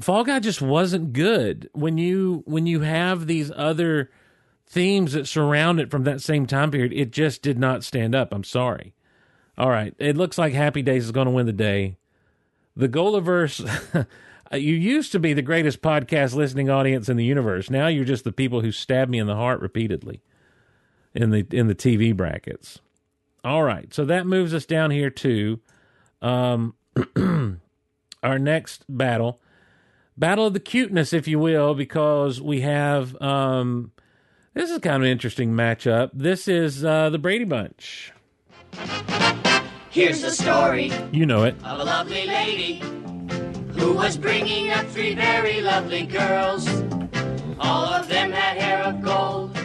Fall 0.00 0.24
Guy 0.24 0.38
just 0.38 0.62
wasn't 0.62 1.12
good. 1.12 1.68
When 1.72 1.98
you 1.98 2.42
when 2.46 2.66
you 2.66 2.80
have 2.80 3.26
these 3.26 3.50
other 3.54 4.10
themes 4.66 5.12
that 5.12 5.26
surround 5.26 5.80
it 5.80 5.90
from 5.90 6.04
that 6.04 6.22
same 6.22 6.46
time 6.46 6.70
period, 6.70 6.92
it 6.92 7.10
just 7.10 7.42
did 7.42 7.58
not 7.58 7.82
stand 7.82 8.14
up. 8.14 8.32
I'm 8.32 8.44
sorry. 8.44 8.94
All 9.58 9.68
right. 9.68 9.94
It 9.98 10.16
looks 10.16 10.38
like 10.38 10.54
Happy 10.54 10.80
Days 10.80 11.04
is 11.04 11.12
going 11.12 11.26
to 11.26 11.32
win 11.32 11.46
the 11.46 11.52
day. 11.52 11.98
The 12.76 12.88
Golaverse 12.88 14.06
you 14.52 14.74
used 14.74 15.12
to 15.12 15.18
be 15.20 15.32
the 15.32 15.42
greatest 15.42 15.80
podcast 15.80 16.34
listening 16.34 16.68
audience 16.70 17.08
in 17.08 17.16
the 17.16 17.24
universe. 17.24 17.70
Now 17.70 17.86
you're 17.86 18.04
just 18.04 18.24
the 18.24 18.32
people 18.32 18.60
who 18.62 18.72
stab 18.72 19.08
me 19.08 19.18
in 19.18 19.26
the 19.26 19.36
heart 19.36 19.60
repeatedly 19.60 20.22
in 21.14 21.30
the 21.30 21.46
in 21.50 21.66
the 21.68 21.74
TV 21.74 22.16
brackets. 22.16 22.80
All 23.44 23.62
right, 23.62 23.92
so 23.94 24.04
that 24.04 24.26
moves 24.26 24.52
us 24.52 24.66
down 24.66 24.90
here 24.90 25.08
to 25.10 25.60
um, 26.20 26.74
our 28.22 28.38
next 28.38 28.84
battle, 28.88 29.40
battle 30.16 30.46
of 30.46 30.52
the 30.52 30.60
cuteness, 30.60 31.12
if 31.14 31.26
you 31.26 31.38
will, 31.38 31.74
because 31.74 32.40
we 32.40 32.60
have 32.60 33.20
um, 33.22 33.92
this 34.52 34.70
is 34.70 34.78
kind 34.80 34.96
of 34.96 35.02
an 35.02 35.08
interesting 35.08 35.52
matchup. 35.52 36.10
This 36.12 36.48
is 36.48 36.84
uh, 36.84 37.08
the 37.10 37.18
Brady 37.18 37.44
Bunch. 37.44 38.12
Here's 39.90 40.22
the 40.22 40.30
story 40.30 40.92
You 41.10 41.26
know 41.26 41.44
it. 41.44 41.56
of 41.64 41.80
a 41.80 41.84
lovely 41.84 42.26
lady 42.26 42.80
who 43.80 43.94
was 43.94 44.18
bringing 44.18 44.70
up 44.70 44.86
three 44.88 45.14
very 45.14 45.62
lovely 45.62 46.04
girls. 46.04 46.68
All 47.58 47.86
of 47.86 48.08
them 48.08 48.30
had 48.30 48.58
hair 48.58 48.82
of 48.84 49.00
gold, 49.00 49.56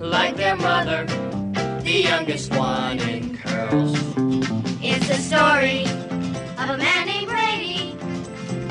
like 0.00 0.36
their 0.36 0.56
mother, 0.56 1.04
the 1.82 2.02
youngest 2.10 2.54
one 2.54 3.00
in 3.00 3.36
curls. 3.36 3.98
It's 4.80 5.08
the 5.08 5.20
story 5.30 5.82
of 6.60 6.70
a 6.70 6.78
man 6.78 7.06
named 7.06 7.28
Brady 7.28 7.96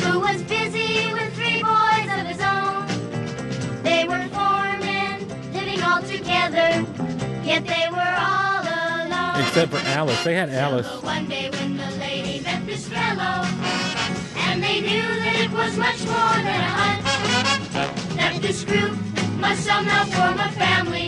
who 0.04 0.20
was 0.22 0.42
busy 0.44 1.12
with 1.12 1.34
three 1.36 1.62
boys 1.62 2.08
of 2.18 2.26
his 2.32 2.40
own. 2.40 2.88
They 3.84 4.06
were 4.06 4.26
foremen, 4.30 5.28
living 5.52 5.82
all 5.84 6.02
together, 6.02 6.70
yet 7.44 7.66
they 7.68 7.88
were 7.92 8.16
all 8.30 8.64
alone. 8.64 9.42
Except 9.42 9.72
for 9.72 9.86
Alice. 9.88 10.24
They 10.24 10.36
had 10.36 10.50
Alice. 10.50 10.88
But 10.88 11.04
one 11.04 11.26
day 11.28 11.50
when 11.50 11.76
the 11.76 11.92
lady 12.00 12.40
met 12.42 12.66
this 12.66 12.88
fellow, 12.88 13.46
and 14.52 14.62
they 14.62 14.82
knew 14.82 15.02
that 15.02 15.36
it 15.40 15.52
was 15.52 15.78
much 15.78 16.04
more 16.04 16.36
than 16.44 16.60
a 16.60 16.72
hunch, 16.82 18.18
that 18.18 18.38
this 18.42 18.66
group 18.66 18.92
must 19.40 19.64
somehow 19.64 20.04
form 20.04 20.38
a 20.40 20.52
family. 20.52 21.08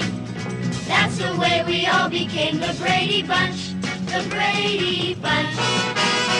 That's 0.87 1.17
the 1.17 1.35
way 1.37 1.61
we 1.67 1.85
all 1.85 2.09
became 2.09 2.61
the 2.61 2.73
Brady 2.79 3.21
Bunch. 3.21 3.73
The 4.13 4.25
Brady 4.29 5.15
Bunch. 5.15 5.55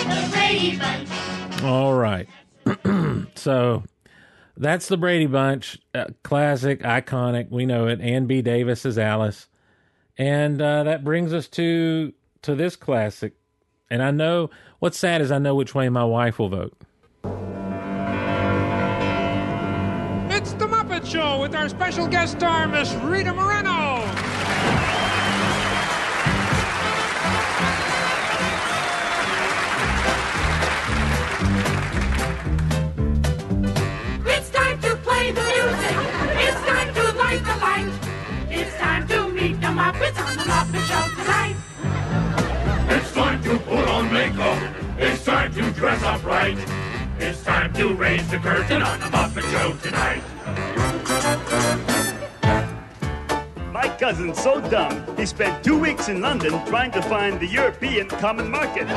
The 0.05 0.29
Brady 0.31 0.77
Bunch. 0.77 1.63
All 1.63 1.93
right. 1.93 2.29
so 3.35 3.83
that's 4.55 4.87
the 4.87 4.95
Brady 4.95 5.25
Bunch. 5.25 5.77
Uh, 5.93 6.05
classic, 6.23 6.83
iconic. 6.83 7.49
We 7.49 7.65
know 7.65 7.87
it. 7.87 7.99
Ann 7.99 8.27
B. 8.27 8.41
Davis 8.41 8.85
is 8.85 8.97
Alice. 8.97 9.47
And 10.17 10.61
uh, 10.61 10.83
that 10.83 11.03
brings 11.03 11.33
us 11.33 11.49
to 11.49 12.13
to 12.43 12.55
this 12.55 12.77
classic. 12.77 13.33
And 13.89 14.01
I 14.01 14.11
know 14.11 14.51
what's 14.79 14.97
sad 14.97 15.19
is 15.19 15.33
I 15.33 15.39
know 15.39 15.53
which 15.53 15.75
way 15.75 15.89
my 15.89 16.05
wife 16.05 16.39
will 16.39 16.49
vote. 16.49 16.82
With 21.43 21.55
our 21.55 21.67
special 21.67 22.07
guest 22.07 22.37
star, 22.37 22.65
Miss 22.69 22.93
Rita 23.03 23.33
Moreno. 23.33 23.99
It's 34.25 34.49
time 34.51 34.79
to 34.79 34.95
play 35.03 35.31
the 35.33 35.43
music. 35.43 35.97
It's 36.45 36.61
time 36.65 36.93
to 36.93 37.11
light 37.17 37.43
the 37.43 37.57
light. 37.59 37.91
It's 38.49 38.77
time 38.77 39.05
to 39.09 39.27
meet 39.27 39.59
the 39.59 39.67
Muppets 39.67 40.17
on 40.25 40.37
the 40.37 40.45
Muppet 40.53 40.83
Show 40.87 41.05
tonight. 41.21 41.55
It's 42.89 43.11
time 43.11 43.43
to 43.43 43.59
put 43.59 43.85
on 43.89 44.13
makeup. 44.13 44.63
It's 44.97 45.25
time 45.25 45.53
to 45.55 45.71
dress 45.71 46.01
up 46.03 46.23
right. 46.23 46.82
It's 47.25 47.41
time 47.41 47.71
to 47.75 47.93
raise 47.93 48.27
the 48.29 48.37
curtain 48.37 48.81
on 48.81 48.99
the 48.99 49.05
Muppet 49.05 49.49
Show 49.49 49.71
tonight. 49.81 50.21
My 53.71 53.87
cousin's 53.97 54.43
so 54.43 54.59
dumb, 54.59 55.15
he 55.15 55.25
spent 55.25 55.63
two 55.63 55.79
weeks 55.79 56.09
in 56.09 56.19
London 56.19 56.51
trying 56.65 56.91
to 56.91 57.01
find 57.03 57.39
the 57.39 57.47
European 57.47 58.09
common 58.09 58.51
market. 58.51 58.89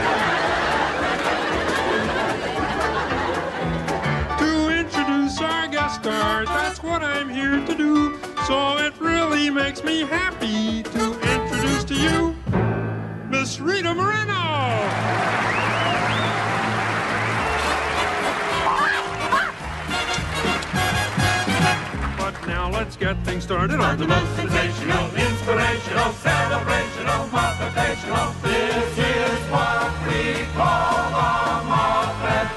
To 4.40 4.76
introduce 4.76 5.40
our 5.40 5.68
guest 5.68 6.02
star, 6.02 6.46
that's 6.46 6.82
what 6.82 7.04
I'm 7.04 7.28
here 7.28 7.64
to 7.64 7.74
do. 7.76 8.18
So 8.48 8.78
it 8.78 8.98
really 8.98 9.50
makes 9.50 9.84
me 9.84 10.00
happy 10.00 10.82
to 10.82 11.12
introduce 11.32 11.84
to 11.84 11.94
you 11.94 12.34
Miss 13.30 13.60
Rita 13.60 13.94
Moreno. 13.94 14.46
Let's 22.76 22.96
get 22.96 23.16
things 23.24 23.42
started 23.42 23.80
on 23.80 23.96
the 23.96 24.06
most 24.06 24.36
sensational, 24.36 25.06
inspirational, 25.16 26.12
celebrational, 26.12 27.26
motivational. 27.28 28.42
This 28.42 28.98
is 28.98 29.50
what 29.50 29.92
we 30.06 30.44
call 30.52 31.08
the 31.16 31.32
Muppet 31.72 32.52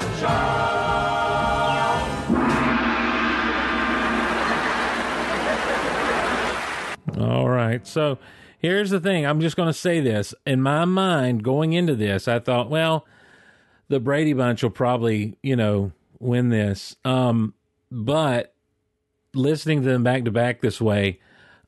All 7.18 7.48
right. 7.48 7.86
So 7.86 8.18
here's 8.58 8.90
the 8.90 9.00
thing. 9.00 9.24
I'm 9.24 9.40
just 9.40 9.56
going 9.56 9.68
to 9.68 9.72
say 9.72 10.00
this. 10.00 10.34
In 10.46 10.60
my 10.60 10.84
mind, 10.84 11.42
going 11.42 11.72
into 11.72 11.94
this, 11.94 12.28
I 12.28 12.40
thought, 12.40 12.68
well, 12.68 13.06
the 13.88 14.00
Brady 14.00 14.34
Bunch 14.34 14.62
will 14.62 14.68
probably, 14.68 15.38
you 15.42 15.56
know, 15.56 15.92
win 16.18 16.50
this. 16.50 16.94
Um, 17.06 17.54
but 17.90 18.49
listening 19.34 19.82
to 19.82 19.88
them 19.88 20.02
back 20.02 20.24
to 20.24 20.30
back 20.30 20.60
this 20.60 20.80
way, 20.80 21.20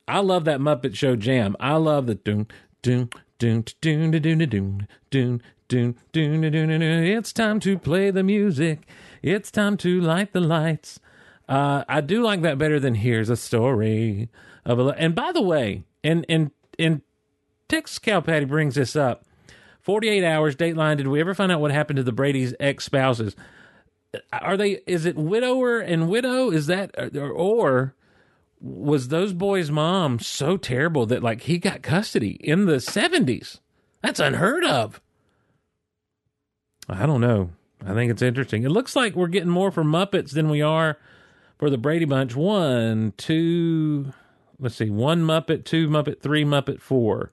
I 0.09 0.21
love 0.21 0.45
that 0.47 0.61
Muppet 0.61 0.95
Show 0.95 1.17
jam. 1.17 1.57
I 1.61 1.75
love 1.75 2.07
the 2.07 2.15
doom, 2.17 2.49
doom, 2.83 3.11
doon, 3.39 3.65
doon, 3.81 4.11
doon, 4.11 4.21
doon, 4.21 4.89
doon, 5.11 5.43
doon, 5.69 5.97
doon, 6.13 6.53
doon, 6.53 6.69
doon. 6.69 7.05
It's 7.05 7.33
time 7.33 7.61
to 7.61 7.79
play 7.79 8.11
the 8.11 8.23
music. 8.23 8.81
It's 9.23 9.51
time 9.51 9.77
to 9.79 10.01
light 10.01 10.33
the 10.33 10.41
lights. 10.41 10.99
Uh, 11.49 11.85
I 11.89 12.01
do 12.01 12.23
like 12.23 12.43
that 12.43 12.59
better 12.59 12.81
than 12.81 12.97
here's 12.97 13.31
a 13.31 13.37
story 13.37 14.29
of 14.65 14.79
a. 14.79 14.87
And 14.99 15.15
by 15.15 15.33
the 15.33 15.43
way, 15.43 15.85
and 16.03 16.27
and 16.29 16.51
and 16.79 17.03
Texas 17.69 17.99
Cow 17.99 18.21
Patty 18.21 18.45
brings 18.45 18.75
this 18.75 18.97
up. 18.97 19.25
Forty-eight 19.81 20.25
hours 20.25 20.57
Dateline. 20.57 20.97
Did 20.97 21.09
we 21.09 21.21
ever 21.21 21.35
find 21.35 21.51
out 21.51 21.61
what 21.61 21.73
happened 21.73 21.97
to 21.97 22.03
the 22.03 22.13
Brady's 22.13 22.55
ex-spouses? 22.61 23.35
Are 24.33 24.57
they? 24.57 24.81
Is 24.87 25.07
it 25.07 25.17
widower 25.17 25.81
and 25.81 26.09
widow? 26.09 26.51
Is 26.51 26.67
that 26.67 26.95
or, 27.17 27.31
or 27.31 27.95
was 28.61 29.09
those 29.09 29.33
boys' 29.33 29.71
mom 29.71 30.19
so 30.19 30.57
terrible 30.57 31.07
that 31.07 31.23
like 31.23 31.43
he 31.43 31.59
got 31.59 31.83
custody 31.83 32.33
in 32.41 32.67
the 32.67 32.81
seventies? 32.81 33.61
That's 34.03 34.21
unheard 34.21 34.65
of. 34.65 35.01
I 36.89 37.07
don't 37.07 37.21
know. 37.21 37.51
I 37.87 37.95
think 37.95 38.11
it's 38.11 38.23
interesting. 38.23 38.65
It 38.65 38.71
looks 38.71 38.95
like 38.95 39.15
we're 39.15 39.29
getting 39.29 39.49
more 39.49 39.71
for 39.71 39.85
Muppets 39.85 40.33
than 40.33 40.49
we 40.49 40.63
are 40.63 40.99
for 41.59 41.71
the 41.71 41.79
Brady 41.79 42.05
Bunch. 42.05 42.35
One, 42.37 43.13
two, 43.17 44.13
let's 44.59 44.77
see, 44.77 44.91
one 44.91 45.23
Muppet, 45.23 45.65
two 45.65 45.89
Muppet, 45.89 46.21
three 46.21 46.45
Muppet, 46.45 46.81
four. 46.81 47.33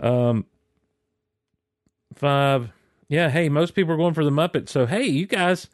Um, 0.00 0.46
five. 2.14 2.70
Yeah, 3.08 3.28
hey, 3.28 3.48
most 3.48 3.74
people 3.74 3.92
are 3.94 3.98
going 3.98 4.14
for 4.14 4.24
the 4.24 4.30
Muppet. 4.30 4.68
So 4.68 4.86
hey, 4.86 5.04
you 5.04 5.26
guys, 5.26 5.68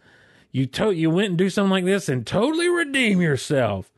you 0.52 0.66
to- 0.66 0.92
you 0.92 1.10
went 1.10 1.28
and 1.30 1.38
do 1.38 1.50
something 1.50 1.70
like 1.70 1.84
this 1.84 2.08
and 2.08 2.26
totally 2.26 2.68
redeem 2.68 3.20
yourself. 3.20 3.92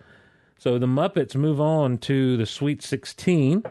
So 0.59 0.79
the 0.79 0.87
Muppets 0.87 1.35
move 1.35 1.61
on 1.61 1.99
to 1.99 2.37
the 2.37 2.47
Sweet 2.47 2.83
16. 2.83 3.63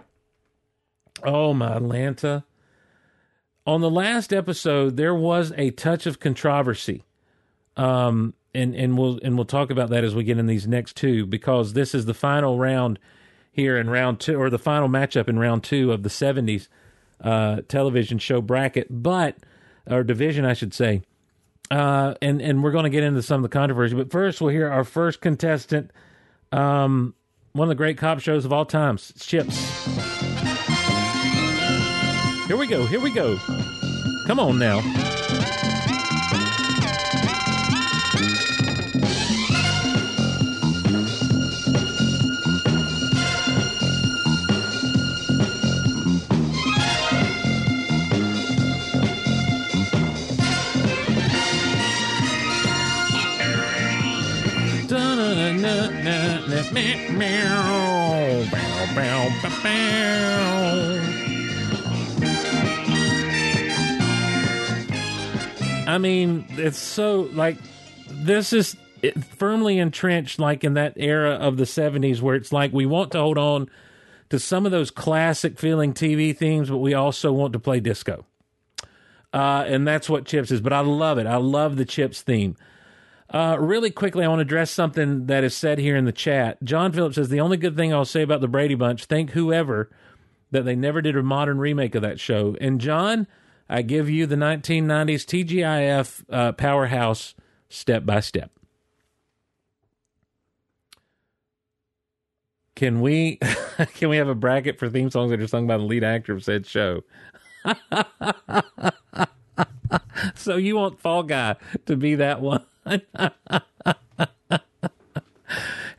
Oh, 1.23 1.53
my 1.53 1.75
Atlanta. 1.75 2.43
On 3.67 3.82
the 3.82 3.89
last 3.89 4.34
episode, 4.34 4.97
there 4.97 5.13
was 5.13 5.53
a 5.55 5.69
touch 5.71 6.07
of 6.07 6.19
controversy. 6.19 7.03
Um, 7.77 8.34
and, 8.55 8.73
and 8.73 8.97
we'll 8.97 9.19
and 9.21 9.36
we'll 9.36 9.45
talk 9.45 9.69
about 9.69 9.89
that 9.91 10.03
as 10.03 10.15
we 10.15 10.23
get 10.23 10.39
in 10.39 10.47
these 10.47 10.67
next 10.67 10.95
two 10.95 11.27
because 11.27 11.73
this 11.73 11.93
is 11.93 12.05
the 12.07 12.15
final 12.15 12.57
round 12.57 12.97
here 13.51 13.77
in 13.77 13.89
round 13.89 14.19
two 14.19 14.39
or 14.39 14.49
the 14.49 14.57
final 14.57 14.89
matchup 14.89 15.30
in 15.30 15.38
round 15.38 15.63
two 15.63 15.91
of 15.91 16.01
the 16.01 16.09
70s 16.09 16.67
uh, 17.21 17.61
television 17.67 18.17
show 18.17 18.41
bracket, 18.41 18.88
but 18.89 19.36
or 19.86 20.03
division, 20.03 20.45
I 20.45 20.53
should 20.53 20.73
say. 20.73 21.03
Uh, 21.72 22.15
and 22.22 22.41
and 22.41 22.63
we're 22.63 22.72
going 22.72 22.86
to 22.86 22.89
get 22.89 23.03
into 23.03 23.22
some 23.22 23.43
of 23.43 23.49
the 23.49 23.53
controversy, 23.53 23.95
but 23.95 24.11
first 24.11 24.41
we'll 24.41 24.49
hear 24.49 24.70
our 24.70 24.84
first 24.84 25.22
contestant, 25.22 25.91
um, 26.51 27.13
one 27.53 27.65
of 27.65 27.70
the 27.70 27.76
great 27.76 27.97
cop 27.97 28.20
shows 28.20 28.43
of 28.43 28.51
all 28.51 28.65
times, 28.65 29.13
Chips. 29.20 29.86
Here 32.47 32.57
we 32.57 32.65
go. 32.65 32.88
Here 32.88 32.99
we 32.99 33.11
go. 33.11 33.38
Come 34.26 34.39
on 34.39 34.57
now. 34.57 35.09
I 65.88 65.97
mean, 65.97 66.45
it's 66.51 66.77
so 66.77 67.30
like 67.34 67.57
this 68.07 68.53
is 68.53 68.77
firmly 69.38 69.80
entrenched, 69.80 70.39
like 70.39 70.63
in 70.63 70.75
that 70.75 70.93
era 70.95 71.32
of 71.32 71.57
the 71.57 71.65
'70s, 71.65 72.22
where 72.22 72.35
it's 72.35 72.53
like 72.53 72.72
we 72.72 72.85
want 72.85 73.11
to 73.11 73.19
hold 73.19 73.38
on 73.38 73.69
to 74.30 74.39
some 74.39 74.65
of 74.65 74.72
those 74.72 74.91
classic 74.91 75.60
feeling 75.60 75.93
TV 75.93 76.38
themes, 76.38 76.69
but 76.69 76.77
we 76.77 76.93
also 76.93 77.34
want 77.34 77.53
to 77.53 77.60
play 77.60 77.80
disco. 77.80 78.26
Uh, 79.34 79.65
and 79.68 79.88
that's 79.88 80.10
what 80.10 80.26
Chips 80.26 80.51
is. 80.51 80.61
But 80.61 80.73
I 80.73 80.80
love 80.80 81.18
it. 81.18 81.27
I 81.27 81.38
love 81.38 81.76
the 81.76 81.85
Chips 81.85 82.22
theme. 82.22 82.56
Uh, 83.31 83.57
really 83.60 83.91
quickly, 83.91 84.26
I 84.26 84.27
want 84.27 84.39
to 84.39 84.43
address 84.43 84.72
something 84.72 85.27
that 85.27 85.43
is 85.43 85.56
said 85.56 85.77
here 85.77 85.95
in 85.95 86.06
the 86.06 86.11
chat. 86.11 86.64
John 86.64 86.91
Phillips 86.91 87.15
says 87.15 87.30
the 87.30 87.39
only 87.39 87.57
good 87.57 87.76
thing 87.76 87.93
I'll 87.93 88.06
say 88.06 88.23
about 88.23 88.41
the 88.41 88.47
Brady 88.47 88.73
Bunch, 88.76 89.06
thank 89.06 89.31
whoever 89.31 89.91
that 90.51 90.65
they 90.65 90.76
never 90.76 91.01
did 91.01 91.15
a 91.15 91.22
modern 91.22 91.60
remake 91.60 91.93
of 91.93 92.01
that 92.01 92.19
show. 92.19 92.56
And 92.60 92.81
John, 92.81 93.27
I 93.69 93.84
give 93.84 94.10
you 94.10 94.26
the 94.26 94.35
1990s 94.35 95.26
TGIF 95.26 96.23
uh, 96.30 96.53
powerhouse 96.53 97.35
step 97.69 98.03
by 98.03 98.19
step. 98.19 98.51
Can 102.76 103.01
we 103.01 103.35
can 103.95 104.10
we 104.10 104.18
have 104.18 104.30
a 104.30 104.35
bracket 104.35 104.80
for 104.80 104.89
theme 104.89 105.11
songs 105.11 105.30
that 105.31 105.41
are 105.41 105.47
sung 105.47 105.68
by 105.68 105.77
the 105.77 105.84
lead 105.84 106.03
actor 106.03 106.34
of 106.34 106.43
said 106.43 106.65
show? 106.65 107.03
so 110.35 110.56
you 110.56 110.77
want 110.77 110.99
Fall 110.99 111.23
Guy 111.23 111.57
to 111.85 111.95
be 111.95 112.15
that 112.15 112.41
one? 112.41 112.64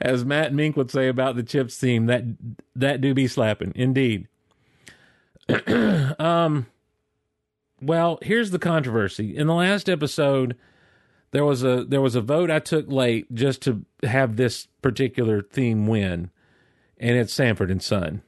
As 0.00 0.24
Matt 0.24 0.54
Mink 0.54 0.76
would 0.76 0.90
say 0.90 1.08
about 1.08 1.36
the 1.36 1.42
Chips 1.42 1.76
theme, 1.76 2.06
that 2.06 2.24
that 2.74 3.00
do 3.00 3.12
be 3.14 3.26
slapping, 3.26 3.72
indeed. 3.74 4.28
um, 6.18 6.66
well, 7.82 8.18
here's 8.22 8.50
the 8.50 8.58
controversy. 8.58 9.36
In 9.36 9.46
the 9.46 9.54
last 9.54 9.88
episode, 9.88 10.56
there 11.32 11.44
was 11.44 11.62
a 11.62 11.84
there 11.84 12.00
was 12.00 12.14
a 12.14 12.20
vote 12.20 12.50
I 12.50 12.58
took 12.58 12.88
late 12.88 13.32
just 13.34 13.62
to 13.62 13.84
have 14.02 14.36
this 14.36 14.68
particular 14.82 15.42
theme 15.42 15.86
win, 15.86 16.30
and 16.98 17.16
it's 17.16 17.32
Sanford 17.32 17.70
and 17.70 17.82
Son. 17.82 18.22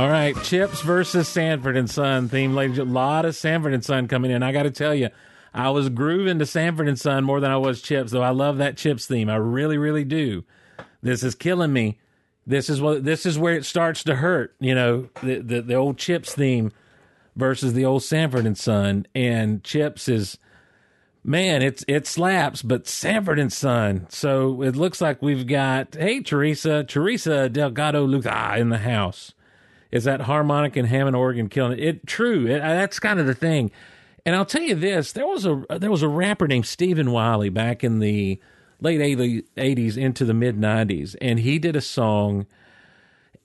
All 0.00 0.08
right, 0.08 0.34
Chips 0.44 0.80
versus 0.80 1.28
Sanford 1.28 1.76
and 1.76 1.90
Son 1.90 2.30
theme, 2.30 2.54
ladies. 2.54 2.78
A 2.78 2.84
lot 2.84 3.26
of 3.26 3.36
Sanford 3.36 3.74
and 3.74 3.84
Son 3.84 4.08
coming 4.08 4.30
in. 4.30 4.42
I 4.42 4.50
got 4.50 4.62
to 4.62 4.70
tell 4.70 4.94
you, 4.94 5.10
I 5.52 5.68
was 5.68 5.90
grooving 5.90 6.38
to 6.38 6.46
Sanford 6.46 6.88
and 6.88 6.98
Son 6.98 7.22
more 7.22 7.38
than 7.38 7.50
I 7.50 7.58
was 7.58 7.82
Chips, 7.82 8.10
though. 8.10 8.22
I 8.22 8.30
love 8.30 8.56
that 8.56 8.78
Chips 8.78 9.06
theme. 9.06 9.28
I 9.28 9.36
really, 9.36 9.76
really 9.76 10.04
do. 10.04 10.44
This 11.02 11.22
is 11.22 11.34
killing 11.34 11.74
me. 11.74 11.98
This 12.46 12.70
is 12.70 12.80
what. 12.80 13.04
This 13.04 13.26
is 13.26 13.38
where 13.38 13.54
it 13.54 13.66
starts 13.66 14.02
to 14.04 14.14
hurt. 14.16 14.54
You 14.58 14.74
know, 14.74 15.10
the 15.22 15.40
the, 15.40 15.60
the 15.60 15.74
old 15.74 15.98
Chips 15.98 16.32
theme 16.32 16.72
versus 17.36 17.74
the 17.74 17.84
old 17.84 18.02
Sanford 18.02 18.46
and 18.46 18.56
Son, 18.56 19.06
and 19.14 19.62
Chips 19.62 20.08
is 20.08 20.38
man, 21.22 21.60
it's 21.60 21.84
it 21.86 22.06
slaps, 22.06 22.62
but 22.62 22.88
Sanford 22.88 23.38
and 23.38 23.52
Son. 23.52 24.06
So 24.08 24.62
it 24.62 24.76
looks 24.76 25.02
like 25.02 25.20
we've 25.20 25.46
got 25.46 25.94
hey 25.94 26.22
Teresa, 26.22 26.84
Teresa 26.84 27.50
Delgado 27.50 28.06
Luca 28.06 28.32
ah, 28.34 28.54
in 28.54 28.70
the 28.70 28.78
house. 28.78 29.34
Is 29.90 30.04
that 30.04 30.22
harmonic 30.22 30.76
and 30.76 30.86
Hammond 30.88 31.16
organ 31.16 31.48
killing 31.48 31.72
it? 31.72 31.80
It 31.80 32.06
true. 32.06 32.46
It, 32.46 32.60
that's 32.60 33.00
kind 33.00 33.18
of 33.18 33.26
the 33.26 33.34
thing. 33.34 33.70
And 34.24 34.36
I'll 34.36 34.44
tell 34.44 34.62
you 34.62 34.74
this: 34.74 35.12
there 35.12 35.26
was 35.26 35.46
a 35.46 35.64
there 35.78 35.90
was 35.90 36.02
a 36.02 36.08
rapper 36.08 36.46
named 36.46 36.66
Stephen 36.66 37.10
Wiley 37.10 37.48
back 37.48 37.82
in 37.82 37.98
the 37.98 38.40
late 38.80 39.00
'80s 39.00 39.96
into 39.96 40.24
the 40.24 40.34
mid 40.34 40.58
'90s, 40.58 41.16
and 41.20 41.40
he 41.40 41.58
did 41.58 41.76
a 41.76 41.80
song. 41.80 42.46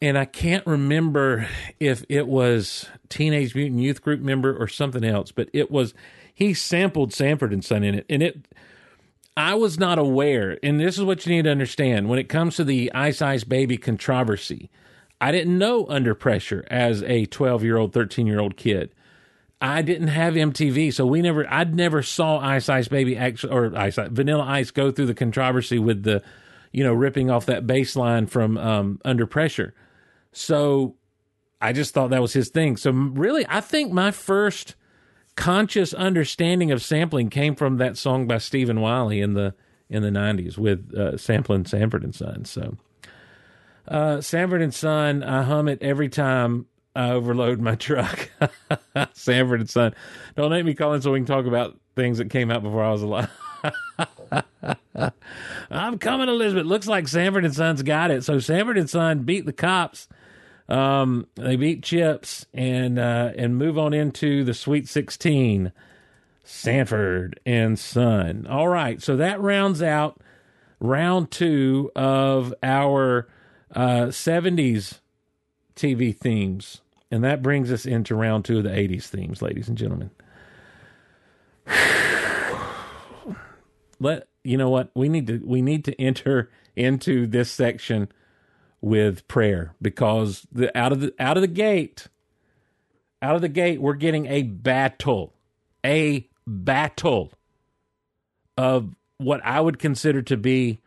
And 0.02 0.18
I 0.18 0.26
can't 0.26 0.68
remember 0.68 1.48
if 1.80 2.04
it 2.10 2.28
was 2.28 2.90
Teenage 3.08 3.56
Mutant 3.56 3.82
Youth 3.82 4.02
Group 4.02 4.20
member 4.20 4.56
or 4.56 4.68
something 4.68 5.06
else, 5.06 5.32
but 5.32 5.50
it 5.54 5.72
was 5.72 5.94
he 6.34 6.54
sampled 6.54 7.14
Sanford 7.14 7.54
and 7.54 7.64
Son 7.64 7.84
in 7.84 7.96
it, 7.96 8.06
and 8.10 8.22
it. 8.22 8.48
I 9.38 9.56
was 9.56 9.78
not 9.78 10.00
aware, 10.00 10.58
and 10.64 10.80
this 10.80 10.98
is 10.98 11.04
what 11.04 11.26
you 11.26 11.36
need 11.36 11.44
to 11.44 11.52
understand 11.52 12.08
when 12.08 12.20
it 12.20 12.30
comes 12.30 12.56
to 12.56 12.64
the 12.64 12.92
Ice 12.94 13.22
Ice 13.22 13.44
Baby 13.44 13.78
controversy. 13.78 14.70
I 15.22 15.32
didn't 15.32 15.58
know 15.58 15.86
Under 15.88 16.14
Pressure 16.14 16.66
as 16.70 17.02
a 17.04 17.26
12 17.26 17.64
year 17.64 17.78
old, 17.78 17.94
13 17.94 18.28
year 18.28 18.40
old 18.40 18.58
kid. 18.58 18.94
I 19.62 19.82
didn't 19.82 20.10
have 20.10 20.34
MTV, 20.34 20.94
so 20.94 21.06
we 21.06 21.22
never. 21.22 21.52
I'd 21.52 21.74
never 21.74 22.04
saw 22.04 22.40
Ice 22.40 22.68
Ice 22.68 22.88
Baby 22.88 23.18
actually, 23.18 23.54
or 23.54 23.76
Ice 23.76 23.96
Vanilla 23.96 24.44
Ice 24.44 24.70
go 24.70 24.92
through 24.92 25.06
the 25.06 25.14
controversy 25.14 25.80
with 25.80 26.04
the, 26.04 26.22
you 26.72 26.84
know, 26.84 26.94
ripping 26.94 27.32
off 27.32 27.46
that 27.46 27.66
bass 27.66 27.96
line 27.96 28.28
from 28.28 28.58
um, 28.58 29.00
Under 29.06 29.26
Pressure. 29.26 29.74
So 30.34 30.96
I 31.62 31.72
just 31.72 31.94
thought 31.94 32.10
that 32.10 32.22
was 32.22 32.34
his 32.34 32.50
thing. 32.50 32.76
So 32.76 32.92
really, 32.92 33.46
I 33.48 33.62
think 33.62 33.94
my 33.94 34.12
first 34.12 34.76
conscious 35.36 35.94
understanding 35.94 36.72
of 36.72 36.84
sampling 36.84 37.30
came 37.30 37.56
from 37.56 37.78
that 37.78 37.98
song 37.98 38.28
by 38.28 38.38
Stephen 38.38 38.82
Wiley 38.82 39.22
in 39.22 39.34
the 39.34 39.56
in 39.90 40.04
the 40.04 40.10
'90s 40.10 40.58
with 40.58 40.94
uh, 40.94 41.18
sampling 41.18 41.66
Sanford 41.66 42.04
and 42.04 42.14
Son. 42.14 42.44
So 42.44 42.78
uh, 43.88 44.22
Sanford 44.22 44.62
and 44.62 44.74
Son, 44.74 45.24
I 45.24 45.44
hum 45.44 45.68
it 45.68 45.82
every 45.82 46.10
time 46.10 46.66
I 46.96 47.12
overload 47.12 47.60
my 47.60 47.76
truck. 47.76 48.30
Sanford 49.14 49.62
and 49.62 49.70
Son. 49.70 49.94
Don't 50.36 50.52
make 50.52 50.66
me 50.66 50.74
call 50.74 50.94
in 50.94 51.02
so 51.02 51.12
we 51.12 51.20
can 51.20 51.26
talk 51.26 51.46
about 51.46 51.80
things 51.96 52.18
that 52.18 52.30
came 52.30 52.52
out 52.52 52.64
before 52.64 52.84
I 52.84 52.92
was 52.92 53.02
alive. 53.02 53.30
I'm 55.72 55.98
coming, 55.98 56.30
Elizabeth. 56.30 56.66
Looks 56.66 56.88
like 56.88 57.08
Sanford 57.08 57.46
and 57.46 57.56
Son's 57.56 57.84
got 57.84 58.12
it. 58.12 58.24
So 58.24 58.40
Sanford 58.40 58.78
and 58.78 58.90
Son 58.90 59.24
beat 59.24 59.46
the 59.46 59.54
cops. 59.54 60.08
Um, 60.68 61.28
they 61.36 61.56
beat 61.58 61.84
Chips 61.84 62.46
and 62.54 62.98
uh, 62.98 63.32
and 63.38 63.58
move 63.58 63.78
on 63.78 63.94
into 63.94 64.44
the 64.44 64.54
Sweet 64.54 64.88
16. 64.88 65.72
Sanford 66.46 67.40
and 67.46 67.78
Son. 67.78 68.46
All 68.48 68.68
right, 68.68 69.02
so 69.02 69.18
that 69.18 69.42
rounds 69.42 69.82
out 69.82 70.22
round 70.80 71.32
two 71.32 71.92
of 71.96 72.54
our 72.62 73.28
uh, 73.76 74.08
70s 74.08 75.00
TV 75.76 76.16
themes. 76.16 76.82
And 77.12 77.24
that 77.24 77.42
brings 77.42 77.72
us 77.72 77.86
into 77.86 78.16
round 78.16 78.46
two 78.46 78.58
of 78.58 78.64
the 78.64 78.70
80s 78.70 79.06
themes, 79.06 79.42
ladies 79.42 79.68
and 79.68 79.78
gentlemen. 79.78 80.10
Let 84.00 84.28
you 84.44 84.58
know 84.58 84.70
what 84.70 84.92
we 84.96 85.10
need 85.10 85.28
to 85.28 85.42
we 85.44 85.62
need 85.62 85.86
to 85.86 86.00
enter 86.00 86.50
into 86.76 87.26
this 87.26 87.50
section 87.50 88.10
with 88.82 89.28
prayer 89.28 89.74
because 89.82 90.46
the 90.52 90.76
out 90.78 90.92
of 90.92 91.00
the 91.00 91.14
out 91.18 91.38
of 91.38 91.42
the 91.42 91.48
gate 91.48 92.08
out 93.22 93.36
of 93.36 93.42
the 93.42 93.50
gate 93.50 93.82
we're 93.82 93.94
getting 93.94 94.28
a 94.28 94.44
battle 94.44 95.34
a 95.84 96.28
battle 96.46 97.32
of 98.58 98.96
what 99.18 99.44
I 99.44 99.62
would 99.62 99.80
consider 99.80 100.22
to 100.24 100.38
be 100.38 100.80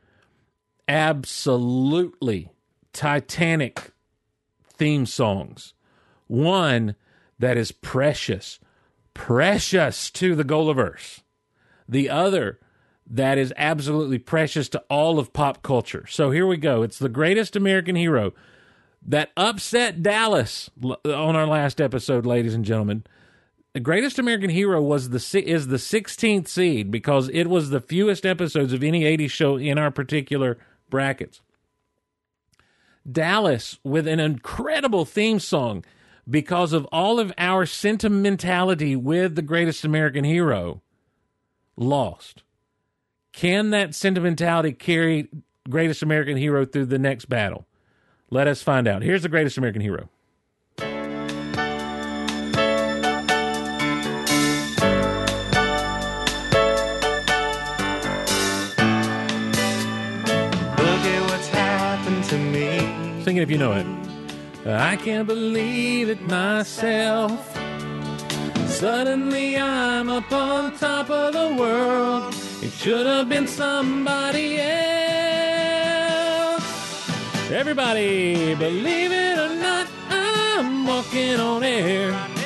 absolutely 0.86 2.51
titanic 2.93 3.93
theme 4.74 5.06
songs. 5.06 5.74
One 6.27 6.94
that 7.39 7.56
is 7.56 7.73
precious, 7.73 8.59
precious 9.15 10.10
to 10.10 10.35
the 10.35 10.44
Golaverse. 10.44 11.20
The 11.89 12.10
other 12.10 12.59
that 13.10 13.39
is 13.39 13.55
absolutely 13.56 14.19
precious 14.19 14.69
to 14.69 14.82
all 14.90 15.19
of 15.19 15.32
pop 15.32 15.62
culture. 15.62 16.06
So 16.09 16.31
here 16.31 16.47
we 16.47 16.59
go. 16.59 16.82
It's 16.82 16.98
the 16.98 17.09
greatest 17.09 17.56
American 17.56 17.97
hero 17.97 18.35
that 19.06 19.31
upset 19.36 20.02
Dallas 20.02 20.69
on 20.82 21.36
our 21.36 21.47
last 21.47 21.81
episode, 21.81 22.27
ladies 22.27 22.55
and 22.55 22.65
gentlemen. 22.65 23.05
The 23.73 23.81
greatest 23.81 24.19
American 24.19 24.51
hero 24.51 24.82
was 24.82 25.10
the 25.10 25.43
is 25.47 25.69
the 25.69 25.77
16th 25.77 26.48
seed 26.48 26.90
because 26.90 27.28
it 27.31 27.47
was 27.47 27.70
the 27.70 27.81
fewest 27.81 28.27
episodes 28.27 28.73
of 28.73 28.82
any 28.82 29.05
80s 29.05 29.31
show 29.31 29.56
in 29.56 29.78
our 29.78 29.90
particular 29.90 30.59
brackets. 30.90 31.40
Dallas 33.10 33.78
with 33.85 34.06
an 34.06 34.20
incredible 34.20 35.05
theme 35.05 35.39
song 35.40 35.85
because 36.28 36.72
of 36.72 36.85
all 36.86 37.18
of 37.18 37.32
our 37.39 37.64
sentimentality 37.66 38.94
with 38.97 39.35
the 39.35 39.43
greatest 39.43 39.85
American 39.85 40.24
hero 40.24 40.82
lost. 41.76 42.43
Can 43.32 43.70
that 43.70 43.94
sentimentality 43.94 44.72
carry 44.72 45.28
greatest 45.68 46.02
American 46.02 46.36
hero 46.36 46.64
through 46.64 46.86
the 46.86 46.98
next 46.98 47.26
battle? 47.26 47.66
Let 48.30 48.47
us 48.47 48.62
find 48.62 48.86
out. 48.86 49.02
Here's 49.02 49.22
the 49.22 49.28
greatest 49.28 49.56
American 49.56 49.80
hero. 49.82 50.10
It 63.39 63.43
if 63.43 63.51
you 63.51 63.59
know 63.59 63.73
it. 63.73 63.86
I 64.66 64.97
can't 64.97 65.27
believe 65.27 66.09
it 66.09 66.20
myself. 66.23 67.31
Suddenly 68.66 69.56
I'm 69.56 70.09
up 70.09 70.31
on 70.32 70.77
top 70.77 71.10
of 71.10 71.32
the 71.32 71.55
world. 71.59 72.35
It 72.62 72.73
should 72.73 73.06
have 73.06 73.28
been 73.28 73.47
somebody 73.47 74.60
else. 74.60 74.69
Everybody, 77.51 78.55
believe 78.56 79.12
it 79.12 79.39
or 79.39 79.55
not, 79.55 79.86
I'm 80.10 80.86
walking 80.86 81.40
on 81.40 81.62
air. 81.62 82.38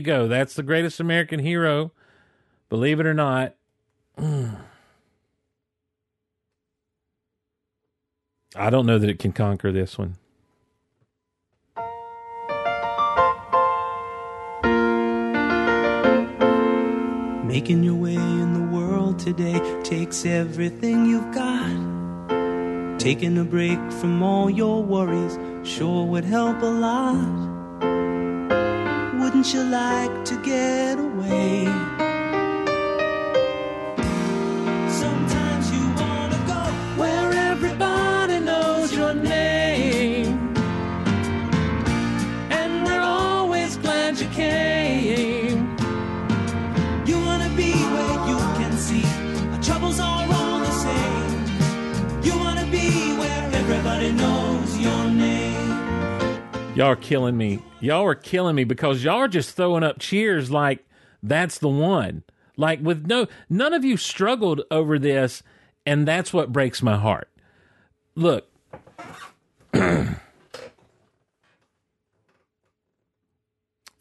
You 0.00 0.04
go. 0.06 0.26
That's 0.26 0.54
the 0.54 0.62
greatest 0.62 0.98
American 0.98 1.40
hero. 1.40 1.92
Believe 2.68 3.00
it 3.00 3.06
or 3.06 3.14
not. 3.14 3.54
I 8.56 8.70
don't 8.70 8.86
know 8.86 8.98
that 8.98 9.10
it 9.10 9.18
can 9.18 9.32
conquer 9.32 9.70
this 9.70 9.98
one. 9.98 10.16
Making 17.44 17.82
your 17.84 17.96
way 17.96 18.14
in 18.14 18.54
the 18.54 18.76
world 18.76 19.18
today 19.18 19.60
takes 19.82 20.24
everything 20.24 21.04
you've 21.06 21.34
got. 21.34 22.98
Taking 22.98 23.36
a 23.38 23.44
break 23.44 23.78
from 23.92 24.22
all 24.22 24.48
your 24.48 24.82
worries 24.82 25.38
sure 25.68 26.06
would 26.06 26.24
help 26.24 26.62
a 26.62 26.66
lot. 26.66 27.49
Wouldn't 29.40 29.54
you 29.54 29.62
like 29.70 30.24
to 30.26 30.36
get 30.42 30.98
away? 30.98 32.09
Y'all 56.80 56.88
are 56.92 56.96
killing 56.96 57.36
me. 57.36 57.60
Y'all 57.80 58.06
are 58.06 58.14
killing 58.14 58.56
me 58.56 58.64
because 58.64 59.04
y'all 59.04 59.18
are 59.18 59.28
just 59.28 59.54
throwing 59.54 59.82
up 59.82 59.98
cheers 59.98 60.50
like 60.50 60.82
that's 61.22 61.58
the 61.58 61.68
one. 61.68 62.22
Like 62.56 62.80
with 62.80 63.06
no 63.06 63.26
none 63.50 63.74
of 63.74 63.84
you 63.84 63.98
struggled 63.98 64.62
over 64.70 64.98
this 64.98 65.42
and 65.84 66.08
that's 66.08 66.32
what 66.32 66.54
breaks 66.54 66.82
my 66.82 66.96
heart. 66.96 67.28
Look. 68.14 68.48
For 69.74 70.08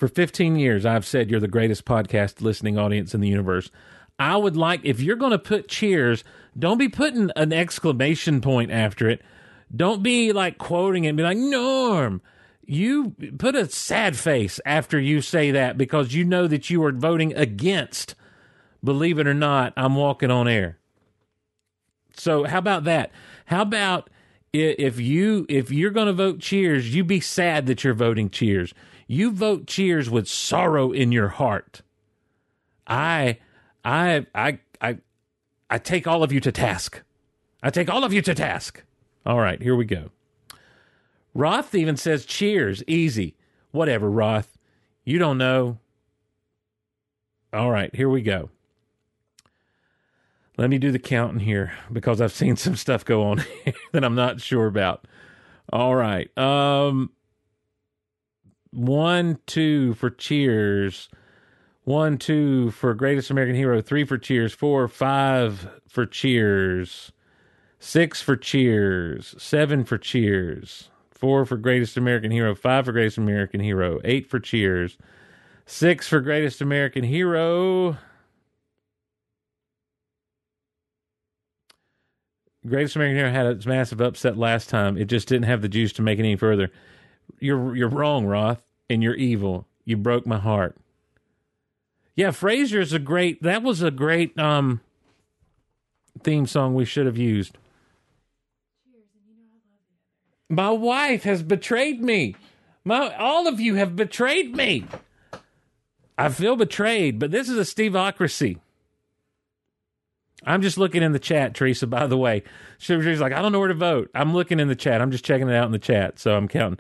15 0.08 0.56
years 0.56 0.86
I've 0.86 1.06
said 1.06 1.30
you're 1.30 1.42
the 1.42 1.50
greatest 1.50 1.84
podcast 1.84 2.40
listening 2.40 2.78
audience 2.78 3.14
in 3.14 3.20
the 3.20 3.28
universe. 3.28 3.70
I 4.18 4.38
would 4.38 4.56
like 4.56 4.80
if 4.86 5.02
you're 5.02 5.18
going 5.18 5.32
to 5.32 5.38
put 5.38 5.68
cheers, 5.68 6.24
don't 6.58 6.78
be 6.78 6.88
putting 6.88 7.30
an 7.36 7.52
exclamation 7.52 8.40
point 8.40 8.72
after 8.72 9.10
it. 9.10 9.22
Don't 9.76 10.02
be 10.02 10.32
like 10.32 10.58
quoting 10.58 11.04
it 11.04 11.10
and 11.10 11.18
be 11.18 11.24
like, 11.24 11.38
Norm, 11.38 12.22
you 12.70 13.16
put 13.40 13.56
a 13.56 13.68
sad 13.68 14.16
face 14.16 14.60
after 14.64 15.00
you 15.00 15.22
say 15.22 15.50
that 15.50 15.76
because 15.76 16.14
you 16.14 16.24
know 16.24 16.46
that 16.46 16.70
you 16.70 16.84
are 16.84 16.92
voting 16.92 17.34
against, 17.34 18.14
believe 18.84 19.18
it 19.18 19.26
or 19.26 19.34
not, 19.34 19.74
I'm 19.76 19.96
walking 19.96 20.30
on 20.30 20.48
air. 20.48 20.78
So, 22.16 22.44
how 22.44 22.60
about 22.60 22.84
that? 22.84 23.12
How 23.48 23.64
about 23.64 24.12
if 24.54 25.00
you 25.00 25.48
if 25.50 25.72
you're 25.72 25.90
going 25.90 26.08
to 26.08 26.14
vote 26.14 26.42
Cheers, 26.42 26.94
you 26.94 27.04
be 27.04 27.20
sad 27.20 27.66
that 27.66 27.84
you're 27.84 27.96
voting 27.96 28.30
Cheers. 28.30 28.76
You 29.08 29.32
vote 29.32 29.66
Cheers 29.66 30.08
with 30.08 30.28
sorrow 30.28 30.92
in 30.92 31.12
your 31.12 31.30
heart. 31.30 31.82
I 32.86 33.40
I 33.84 34.28
I 34.36 34.60
I 34.80 34.98
I 35.72 35.80
take 35.80 36.06
all 36.06 36.22
of 36.22 36.32
you 36.32 36.40
to 36.42 36.52
task. 36.52 37.02
I 37.64 37.72
take 37.72 37.90
all 37.90 38.04
of 38.04 38.14
you 38.14 38.22
to 38.22 38.36
task. 38.36 38.84
All 39.26 39.40
right, 39.40 39.60
here 39.60 39.76
we 39.76 39.86
go. 39.86 40.12
Roth 41.34 41.76
even 41.76 41.98
says 41.98 42.26
cheers, 42.26 42.84
easy. 42.88 43.36
Whatever, 43.72 44.10
Roth. 44.10 44.58
You 45.04 45.20
don't 45.20 45.38
know. 45.38 45.80
All 47.54 47.72
right, 47.72 47.94
here 47.96 48.10
we 48.10 48.22
go. 48.22 48.50
Let 50.58 50.70
me 50.70 50.78
do 50.78 50.92
the 50.92 51.00
counting 51.00 51.40
here 51.40 51.72
because 51.92 52.20
I've 52.20 52.34
seen 52.34 52.58
some 52.58 52.76
stuff 52.76 53.06
go 53.06 53.24
on 53.24 53.44
that 53.94 54.04
I'm 54.04 54.16
not 54.16 54.42
sure 54.42 54.68
about. 54.68 55.08
All 55.72 55.96
right. 55.96 56.36
Um 56.38 57.12
one, 58.72 59.40
two 59.48 59.94
for 59.96 60.10
cheers. 60.10 61.10
One, 61.86 62.18
two 62.18 62.72
for 62.72 62.94
greatest 62.94 63.32
American 63.32 63.56
hero. 63.56 63.82
Three 63.82 64.04
for 64.04 64.18
cheers. 64.18 64.54
Four, 64.54 64.88
five 64.88 65.70
for 65.88 66.06
cheers. 66.06 67.12
Six 67.80 68.22
for 68.22 68.36
cheers. 68.36 69.34
Seven 69.38 69.86
for 69.86 69.98
cheers. 69.98 70.89
Four 71.20 71.46
for 71.46 71.58
greatest 71.58 71.98
American 71.98 72.32
hero. 72.32 72.56
Five 72.56 72.86
for 72.86 72.94
greatest 72.94 73.18
American 73.18 73.60
hero. 73.60 74.00
Eight 74.06 74.30
for 74.30 74.40
cheers. 74.40 74.98
Six 75.66 76.08
for 76.08 76.22
greatest 76.22 76.62
American 76.62 77.04
hero. 77.04 77.98
Greatest 82.66 82.96
American 82.96 83.18
Hero 83.18 83.32
had 83.32 83.48
its 83.48 83.66
massive 83.66 84.00
upset 84.00 84.38
last 84.38 84.70
time. 84.70 84.98
It 84.98 85.06
just 85.06 85.28
didn't 85.28 85.46
have 85.46 85.62
the 85.62 85.70
juice 85.70 85.94
to 85.94 86.02
make 86.02 86.20
it 86.20 86.24
any 86.24 86.36
further. 86.38 86.72
You're 87.40 87.76
you're 87.76 87.90
wrong, 87.90 88.26
Roth, 88.26 88.66
and 88.90 89.04
you're 89.04 89.16
evil. 89.16 89.68
You 89.86 89.98
broke 89.98 90.26
my 90.26 90.40
heart. 90.40 90.78
Yeah, 92.16 92.30
Frasier's 92.30 92.94
a 92.94 93.00
great. 93.00 93.44
That 93.44 93.62
was 93.62 93.82
a 93.82 93.92
great 93.92 94.38
um 94.40 94.82
theme 96.24 96.46
song 96.46 96.76
we 96.76 96.86
should 96.86 97.06
have 97.06 97.18
used. 97.18 97.58
My 100.50 100.72
wife 100.72 101.24
has 101.24 101.44
betrayed 101.44 102.02
me. 102.02 102.36
My 102.84 103.16
all 103.16 103.48
of 103.48 103.60
you 103.60 103.76
have 103.76 103.96
betrayed 103.96 104.56
me. 104.56 104.86
I 106.18 106.30
feel 106.30 106.56
betrayed, 106.56 107.20
but 107.20 107.32
this 107.32 107.48
is 107.48 107.58
a 107.58 107.62
Steveocracy. 107.62 108.58
I'm 110.46 110.62
just 110.62 110.78
looking 110.78 111.04
in 111.04 111.12
the 111.12 111.20
chat, 111.20 111.54
Teresa, 111.54 111.86
by 111.86 112.08
the 112.08 112.18
way. 112.18 112.44
She- 112.78 113.00
She's 113.02 113.20
like, 113.22 113.34
I 113.34 113.42
don't 113.42 113.52
know 113.52 113.60
where 113.60 113.68
to 113.68 113.74
vote. 113.74 114.10
I'm 114.16 114.34
looking 114.34 114.60
in 114.60 114.68
the 114.70 114.76
chat. 114.76 115.02
I'm 115.02 115.12
just 115.12 115.26
checking 115.26 115.50
it 115.50 115.56
out 115.56 115.66
in 115.66 115.72
the 115.72 115.80
chat, 115.80 116.18
so 116.18 116.36
I'm 116.36 116.48
counting. 116.48 116.80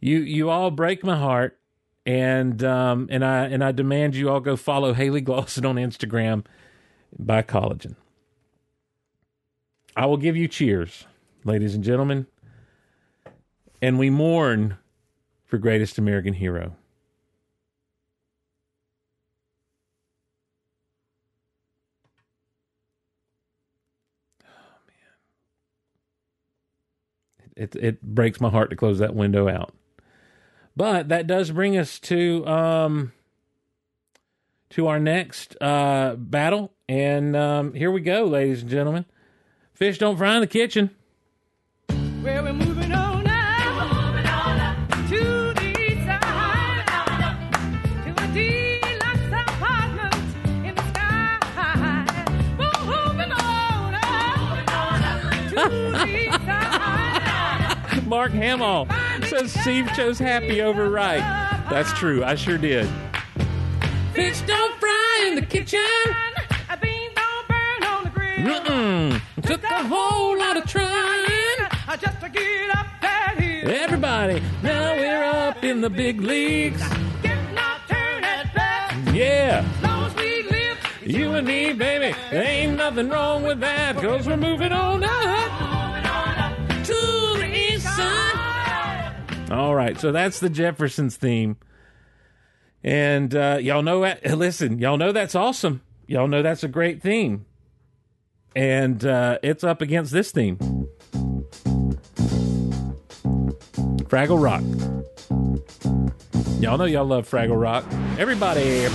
You 0.00 0.18
you 0.20 0.50
all 0.50 0.70
break 0.70 1.04
my 1.04 1.16
heart, 1.16 1.58
and 2.06 2.62
um 2.64 3.08
and 3.10 3.24
I 3.24 3.46
and 3.46 3.62
I 3.64 3.72
demand 3.72 4.14
you 4.16 4.28
all 4.30 4.40
go 4.40 4.56
follow 4.56 4.92
Hayley 4.92 5.22
Glosson 5.22 5.68
on 5.68 5.76
Instagram 5.76 6.44
by 7.18 7.42
collagen. 7.42 7.96
I 9.96 10.06
will 10.06 10.16
give 10.16 10.36
you 10.36 10.48
cheers, 10.48 11.06
ladies 11.44 11.74
and 11.74 11.84
gentlemen. 11.84 12.26
And 13.82 13.98
we 13.98 14.10
mourn 14.10 14.76
for 15.44 15.58
greatest 15.58 15.98
American 15.98 16.34
hero. 16.34 16.76
it 27.60 27.76
it 27.76 28.02
breaks 28.02 28.40
my 28.40 28.48
heart 28.48 28.70
to 28.70 28.76
close 28.76 28.98
that 28.98 29.14
window 29.14 29.48
out. 29.48 29.74
But 30.74 31.10
that 31.10 31.26
does 31.26 31.50
bring 31.50 31.76
us 31.76 31.98
to 32.00 32.46
um 32.46 33.12
to 34.70 34.86
our 34.86 34.98
next 34.98 35.56
uh 35.60 36.14
battle 36.16 36.72
and 36.88 37.36
um 37.36 37.74
here 37.74 37.90
we 37.90 38.00
go 38.00 38.24
ladies 38.24 38.62
and 38.62 38.70
gentlemen. 38.70 39.04
Fish 39.74 39.98
don't 39.98 40.16
fry 40.16 40.34
in 40.34 40.40
the 40.40 40.46
kitchen. 40.46 40.90
Mark 58.10 58.32
Hamill 58.32 58.88
says 59.28 59.52
Steve 59.52 59.88
chose 59.94 60.18
happy 60.18 60.60
over 60.60 60.90
right. 60.90 61.20
That's 61.70 61.92
true. 61.92 62.24
I 62.24 62.34
sure 62.34 62.58
did. 62.58 62.88
Fish 64.14 64.40
don't 64.40 64.80
fry 64.80 65.26
in 65.28 65.36
the 65.36 65.46
kitchen. 65.46 65.80
Beans 66.82 67.12
don't 67.14 67.46
burn 67.46 67.84
on 67.84 68.02
the 68.02 68.10
grill. 68.10 68.38
Mm-mm. 68.38 69.42
Took 69.42 69.62
a 69.62 69.84
whole 69.84 70.36
lot 70.36 70.56
of 70.56 70.64
trying. 70.66 70.88
Just 72.00 72.20
to 72.20 72.28
get 72.28 72.76
up 72.76 72.86
that 73.00 73.36
hill. 73.38 73.70
Everybody, 73.70 74.42
now 74.64 74.96
we're 74.96 75.22
up 75.22 75.62
in 75.62 75.80
the 75.80 75.90
big 75.90 76.20
leagues. 76.20 76.82
Getting 77.22 77.56
our 77.56 77.78
turn 77.86 78.24
at 78.24 78.52
bat. 78.52 79.14
Yeah. 79.14 79.64
As 79.64 79.82
long 79.84 80.04
as. 80.06 80.10
You 81.08 81.34
and 81.34 81.46
me, 81.46 81.72
baby, 81.72 82.16
there 82.32 82.44
ain't 82.44 82.76
nothing 82.76 83.08
wrong 83.08 83.44
with 83.44 83.60
that, 83.60 83.96
cause 83.96 84.26
we're 84.26 84.36
moving 84.36 84.72
on 84.72 85.02
up 85.02 85.70
to 86.84 86.92
the 86.92 86.96
east 86.96 87.29
side. 88.00 89.50
All 89.50 89.74
right, 89.74 89.98
so 89.98 90.12
that's 90.12 90.40
the 90.40 90.50
Jeffersons 90.50 91.16
theme. 91.16 91.56
And 92.82 93.34
uh, 93.34 93.58
y'all 93.60 93.82
know, 93.82 94.00
listen, 94.24 94.78
y'all 94.78 94.96
know 94.96 95.12
that's 95.12 95.34
awesome. 95.34 95.82
Y'all 96.06 96.28
know 96.28 96.42
that's 96.42 96.64
a 96.64 96.68
great 96.68 97.02
theme. 97.02 97.46
And 98.56 99.04
uh, 99.04 99.38
it's 99.42 99.62
up 99.62 99.80
against 99.80 100.12
this 100.12 100.32
theme 100.32 100.56
Fraggle 104.08 104.42
Rock. 104.42 104.62
Y'all 106.60 106.76
know 106.76 106.84
y'all 106.84 107.04
love 107.04 107.30
Fraggle 107.30 107.60
Rock. 107.60 107.84
Everybody. 108.18 108.86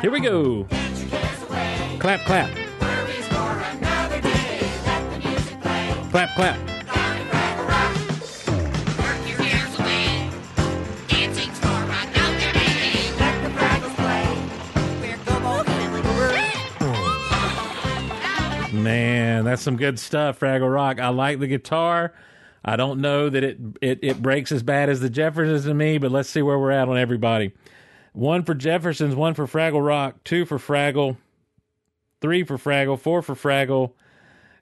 Here 0.00 0.10
we 0.10 0.20
go. 0.20 0.66
Clap, 2.02 2.20
clap. 2.24 2.50
Clap, 6.10 6.34
clap. 6.34 6.58
Man, 18.72 19.44
that's 19.44 19.62
some 19.62 19.76
good 19.76 20.00
stuff, 20.00 20.40
Fraggle 20.40 20.74
Rock. 20.74 20.98
I 20.98 21.10
like 21.10 21.38
the 21.38 21.46
guitar. 21.46 22.12
I 22.64 22.74
don't 22.74 23.00
know 23.00 23.28
that 23.28 23.44
it, 23.44 23.58
it 23.80 24.00
it 24.02 24.20
breaks 24.20 24.50
as 24.50 24.64
bad 24.64 24.88
as 24.88 24.98
the 24.98 25.08
Jeffersons 25.08 25.66
to 25.66 25.74
me, 25.74 25.98
but 25.98 26.10
let's 26.10 26.28
see 26.28 26.42
where 26.42 26.58
we're 26.58 26.72
at 26.72 26.88
on 26.88 26.98
everybody. 26.98 27.52
One 28.12 28.42
for 28.42 28.54
Jeffersons, 28.54 29.14
one 29.14 29.34
for 29.34 29.46
Fraggle 29.46 29.86
Rock, 29.86 30.16
two 30.24 30.44
for 30.44 30.58
Fraggle, 30.58 31.16
three 32.22 32.44
for 32.44 32.56
Fraggle, 32.56 32.98
four 32.98 33.20
for 33.20 33.34
Fraggle. 33.34 33.92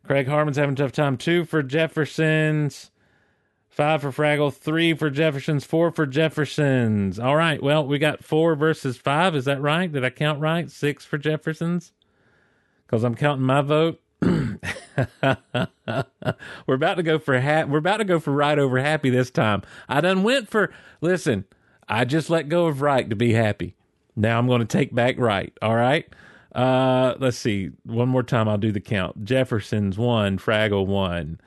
Craig 0.05 0.27
Harmon's 0.27 0.57
having 0.57 0.73
a 0.73 0.77
tough 0.77 0.93
time. 0.93 1.17
Two 1.17 1.45
for 1.45 1.63
Jeffersons, 1.63 2.91
five 3.69 4.01
for 4.01 4.11
Fraggle, 4.11 4.53
three 4.53 4.95
for 4.95 5.11
Jeffersons, 5.11 5.65
four 5.65 5.93
for 5.93 6.07
Jeffersons. 6.07 7.21
All 7.21 7.37
right. 7.37 7.63
Well, 7.63 7.87
we 7.87 7.99
got 7.99 8.25
four 8.25 8.57
versus 8.57 8.97
five. 8.97 9.37
Is 9.37 9.45
that 9.45 9.61
right? 9.61 9.93
Did 9.93 10.05
I 10.05 10.11
count 10.11 10.41
right? 10.41 10.69
Six 10.71 11.05
for 11.05 11.19
Jeffersons? 11.19 11.93
Because 12.87 13.05
I'm 13.05 13.15
counting 13.15 13.47
my 13.47 13.61
vote. 13.61 14.01
we're 14.23 14.59
about 16.75 16.95
to 16.95 17.03
go 17.03 17.19
for 17.19 17.41
ha- 17.41 17.65
we're 17.65 17.79
about 17.79 17.99
to 17.99 18.05
go 18.05 18.19
for 18.19 18.33
right 18.33 18.59
over 18.59 18.79
happy 18.79 19.11
this 19.11 19.31
time. 19.31 19.63
I 19.89 20.01
done 20.01 20.23
went 20.23 20.49
for 20.49 20.73
listen, 21.01 21.45
I 21.89 22.05
just 22.05 22.29
let 22.31 22.49
go 22.49 22.67
of 22.67 22.83
right 22.83 23.09
to 23.09 23.17
be 23.17 23.33
happy. 23.33 23.77
Now 24.17 24.39
I'm 24.39 24.47
going 24.47 24.61
to 24.61 24.67
take 24.67 24.95
back 24.95 25.19
right. 25.19 25.57
All 25.63 25.77
right. 25.77 26.07
Uh, 26.55 27.15
let's 27.19 27.39
see. 27.39 27.71
One 27.85 28.09
more 28.09 28.23
time, 28.23 28.49
I'll 28.49 28.59
do 28.59 28.73
the 28.73 28.81
count. 28.81 29.25
Jefferson's 29.25 29.97
one, 29.97 30.37
Fraggle 30.39 30.87
one, 30.87 31.41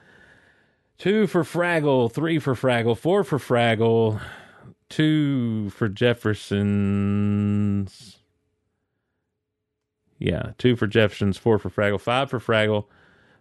two 0.98 1.28
for 1.28 1.44
Fraggle, 1.44 2.12
three 2.12 2.40
for 2.40 2.56
Fraggle, 2.56 2.98
four 2.98 3.24
for 3.24 3.38
Fraggle, 3.38 4.20
two 4.90 5.70
for 5.72 5.90
Jefferson's. 5.90 8.18
Yeah, 10.20 10.52
two 10.58 10.78
for 10.78 10.88
Jefferson's, 10.88 11.38
four 11.38 11.60
for 11.60 11.70
Fraggle, 11.70 12.00
five 12.00 12.30
for 12.30 12.40
Fraggle, 12.40 12.86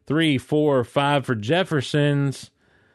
three, 0.07 0.39
four, 0.39 0.83
five 0.83 1.25
for 1.25 1.37
Jefferson's, 1.37 2.51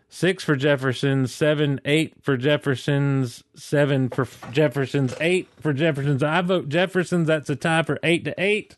six 0.09 0.43
for 0.43 0.55
Jeffersons, 0.55 1.33
seven, 1.33 1.81
eight 1.85 2.13
for 2.21 2.37
Jeffersons, 2.37 3.43
seven 3.55 4.09
for 4.09 4.27
Jeffersons, 4.51 5.13
eight 5.19 5.47
for 5.59 5.73
Jeffersons. 5.73 6.23
I 6.23 6.41
vote 6.41 6.69
Jeffersons. 6.69 7.27
That's 7.27 7.49
a 7.49 7.55
tie 7.55 7.83
for 7.83 7.99
eight 8.03 8.25
to 8.25 8.35
eight. 8.37 8.75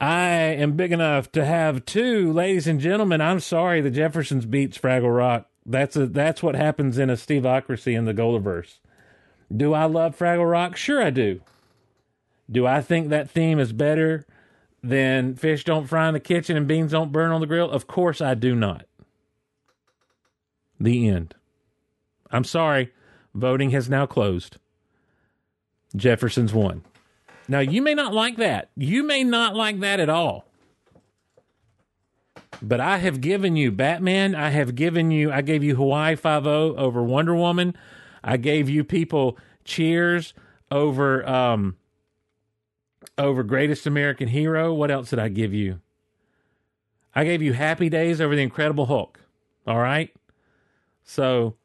I 0.00 0.28
am 0.28 0.76
big 0.76 0.92
enough 0.92 1.30
to 1.32 1.44
have 1.44 1.84
two, 1.84 2.32
ladies 2.32 2.66
and 2.66 2.80
gentlemen. 2.80 3.20
I'm 3.20 3.40
sorry, 3.40 3.80
the 3.80 3.90
Jeffersons 3.90 4.46
beats 4.46 4.78
Fraggle 4.78 5.14
Rock. 5.14 5.46
That's 5.66 5.94
a 5.94 6.06
that's 6.06 6.42
what 6.42 6.54
happens 6.54 6.96
in 6.98 7.10
a 7.10 7.14
Steveocracy 7.14 7.96
in 7.96 8.06
the 8.06 8.14
Goldiverse. 8.14 8.78
Do 9.54 9.74
I 9.74 9.84
love 9.84 10.16
Fraggle 10.16 10.50
Rock? 10.50 10.76
Sure, 10.76 11.02
I 11.02 11.10
do. 11.10 11.40
Do 12.50 12.66
I 12.66 12.80
think 12.80 13.08
that 13.08 13.30
theme 13.30 13.58
is 13.58 13.72
better 13.72 14.24
than 14.82 15.34
Fish 15.34 15.64
Don't 15.64 15.86
Fry 15.86 16.08
in 16.08 16.14
the 16.14 16.20
Kitchen 16.20 16.56
and 16.56 16.66
Beans 16.66 16.92
Don't 16.92 17.12
Burn 17.12 17.30
on 17.30 17.40
the 17.40 17.46
Grill? 17.46 17.70
Of 17.70 17.86
course, 17.86 18.20
I 18.20 18.34
do 18.34 18.56
not. 18.56 18.86
The 20.80 21.08
end. 21.08 21.34
I'm 22.30 22.44
sorry. 22.44 22.92
Voting 23.34 23.70
has 23.70 23.88
now 23.88 24.06
closed. 24.06 24.56
Jefferson's 25.94 26.54
won. 26.54 26.82
Now, 27.48 27.60
you 27.60 27.82
may 27.82 27.94
not 27.94 28.14
like 28.14 28.36
that. 28.36 28.70
You 28.76 29.02
may 29.02 29.24
not 29.24 29.54
like 29.54 29.80
that 29.80 30.00
at 30.00 30.08
all. 30.08 30.46
But 32.62 32.80
I 32.80 32.98
have 32.98 33.20
given 33.20 33.56
you 33.56 33.72
Batman. 33.72 34.34
I 34.34 34.50
have 34.50 34.74
given 34.74 35.10
you, 35.10 35.32
I 35.32 35.40
gave 35.42 35.62
you 35.64 35.76
Hawaii 35.76 36.16
5 36.16 36.46
over 36.46 37.02
Wonder 37.02 37.34
Woman. 37.34 37.76
I 38.22 38.36
gave 38.36 38.68
you 38.68 38.84
people 38.84 39.36
Cheers 39.64 40.34
over, 40.70 41.28
um, 41.28 41.76
over 43.18 43.42
Greatest 43.42 43.86
American 43.86 44.28
Hero. 44.28 44.72
What 44.72 44.90
else 44.90 45.10
did 45.10 45.18
I 45.18 45.28
give 45.28 45.52
you? 45.52 45.80
I 47.14 47.24
gave 47.24 47.42
you 47.42 47.52
Happy 47.52 47.88
Days 47.88 48.20
over 48.20 48.34
The 48.34 48.42
Incredible 48.42 48.86
Hulk. 48.86 49.20
All 49.66 49.78
right. 49.78 50.12
So, 51.10 51.56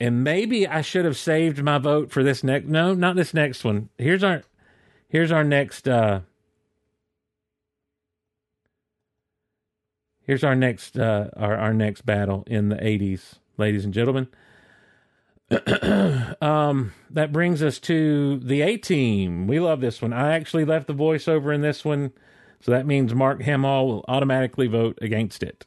and 0.00 0.24
maybe 0.24 0.66
I 0.66 0.80
should 0.80 1.04
have 1.04 1.18
saved 1.18 1.62
my 1.62 1.76
vote 1.76 2.10
for 2.10 2.24
this 2.24 2.42
next. 2.42 2.66
No, 2.66 2.94
not 2.94 3.16
this 3.16 3.34
next 3.34 3.64
one. 3.64 3.90
Here's 3.98 4.24
our, 4.24 4.44
here's 5.10 5.30
our 5.30 5.44
next. 5.44 5.86
uh 5.86 6.20
Here's 10.22 10.44
our 10.44 10.54
next, 10.54 10.98
uh 10.98 11.28
our 11.36 11.56
our 11.56 11.74
next 11.74 12.06
battle 12.06 12.44
in 12.46 12.70
the 12.70 12.76
'80s, 12.76 13.34
ladies 13.58 13.84
and 13.84 13.92
gentlemen. 13.92 14.28
um, 16.40 16.92
that 17.10 17.30
brings 17.30 17.62
us 17.62 17.78
to 17.80 18.38
the 18.38 18.62
A 18.62 18.76
Team. 18.78 19.46
We 19.46 19.60
love 19.60 19.80
this 19.80 20.00
one. 20.00 20.14
I 20.14 20.32
actually 20.34 20.64
left 20.64 20.86
the 20.86 20.94
voiceover 20.94 21.54
in 21.54 21.60
this 21.60 21.84
one, 21.84 22.12
so 22.60 22.70
that 22.70 22.86
means 22.86 23.14
Mark 23.14 23.42
Hamill 23.42 23.86
will 23.86 24.04
automatically 24.08 24.66
vote 24.66 24.98
against 25.00 25.42
it. 25.42 25.66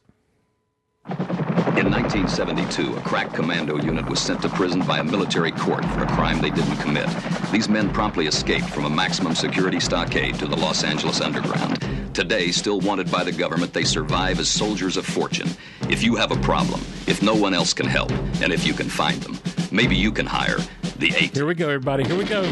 In 1.74 1.90
1972, 1.90 2.96
a 2.96 3.00
crack 3.00 3.32
commando 3.32 3.78
unit 3.78 4.06
was 4.06 4.20
sent 4.20 4.42
to 4.42 4.48
prison 4.50 4.82
by 4.82 4.98
a 4.98 5.04
military 5.04 5.52
court 5.52 5.82
for 5.86 6.02
a 6.02 6.06
crime 6.06 6.38
they 6.40 6.50
didn't 6.50 6.76
commit. 6.76 7.08
These 7.50 7.70
men 7.70 7.90
promptly 7.90 8.26
escaped 8.26 8.68
from 8.68 8.84
a 8.84 8.90
maximum 8.90 9.34
security 9.34 9.80
stockade 9.80 10.34
to 10.34 10.46
the 10.46 10.54
Los 10.54 10.84
Angeles 10.84 11.22
underground. 11.22 11.80
Today, 12.12 12.50
still 12.50 12.78
wanted 12.80 13.10
by 13.10 13.24
the 13.24 13.32
government, 13.32 13.72
they 13.72 13.84
survive 13.84 14.38
as 14.38 14.50
soldiers 14.50 14.98
of 14.98 15.06
fortune. 15.06 15.48
If 15.88 16.02
you 16.02 16.14
have 16.14 16.30
a 16.30 16.36
problem, 16.42 16.82
if 17.06 17.22
no 17.22 17.34
one 17.34 17.54
else 17.54 17.72
can 17.72 17.86
help, 17.86 18.10
and 18.42 18.52
if 18.52 18.66
you 18.66 18.74
can 18.74 18.90
find 18.90 19.22
them, 19.22 19.38
maybe 19.72 19.96
you 19.96 20.12
can 20.12 20.26
hire 20.26 20.58
the 20.98 21.14
eight. 21.16 21.34
Here 21.34 21.46
we 21.46 21.54
go, 21.54 21.68
everybody. 21.68 22.04
Here 22.04 22.18
we 22.18 22.24
go. 22.24 22.42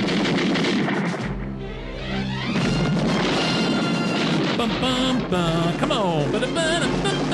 Bum, 4.57 4.71
bum, 4.81 5.31
bum. 5.31 5.79
Come 5.79 5.93
on. 5.93 6.33
Ba-da-ba-da-ba-ba. 6.33 7.30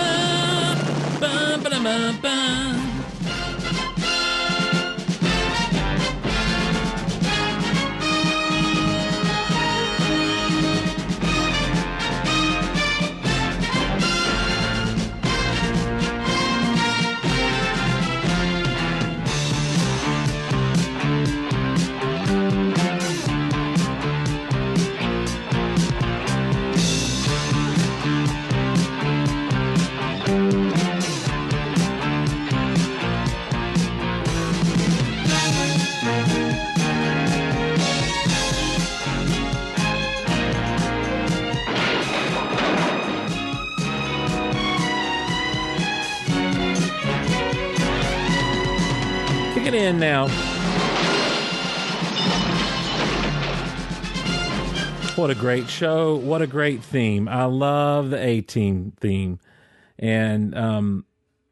Bum, 1.56 1.62
ba-da-ba-ba. 1.64 2.34
Kick 2.76 2.85
in 49.86 50.00
now. 50.00 50.26
What 55.14 55.30
a 55.30 55.34
great 55.34 55.68
show. 55.68 56.16
What 56.16 56.42
a 56.42 56.46
great 56.46 56.82
theme. 56.82 57.28
I 57.28 57.44
love 57.44 58.10
the 58.10 58.18
A 58.18 58.40
team 58.40 58.92
theme. 59.00 59.38
And 59.98 60.54
um 60.56 61.06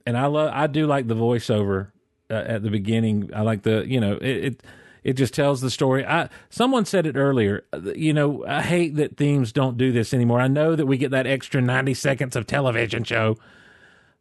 and 0.04 0.18
I 0.18 0.26
love 0.26 0.50
I 0.52 0.66
do 0.66 0.86
like 0.86 1.06
the 1.06 1.14
voiceover 1.14 1.92
uh, 2.28 2.34
at 2.34 2.62
the 2.64 2.70
beginning. 2.70 3.30
I 3.32 3.42
like 3.42 3.62
the, 3.62 3.84
you 3.86 4.00
know, 4.00 4.14
it, 4.14 4.44
it 4.44 4.62
it 5.04 5.12
just 5.14 5.32
tells 5.32 5.60
the 5.60 5.70
story. 5.70 6.04
I 6.04 6.28
someone 6.50 6.84
said 6.86 7.06
it 7.06 7.16
earlier. 7.16 7.64
uh, 7.72 7.92
You 7.94 8.12
know, 8.12 8.44
I 8.46 8.62
hate 8.62 8.96
that 8.96 9.16
themes 9.16 9.52
don't 9.52 9.76
do 9.78 9.92
this 9.92 10.12
anymore. 10.12 10.40
I 10.40 10.48
know 10.48 10.74
that 10.74 10.86
we 10.86 10.98
get 10.98 11.12
that 11.12 11.26
extra 11.26 11.62
90 11.62 11.94
seconds 11.94 12.34
of 12.36 12.46
television 12.48 13.04
show. 13.04 13.38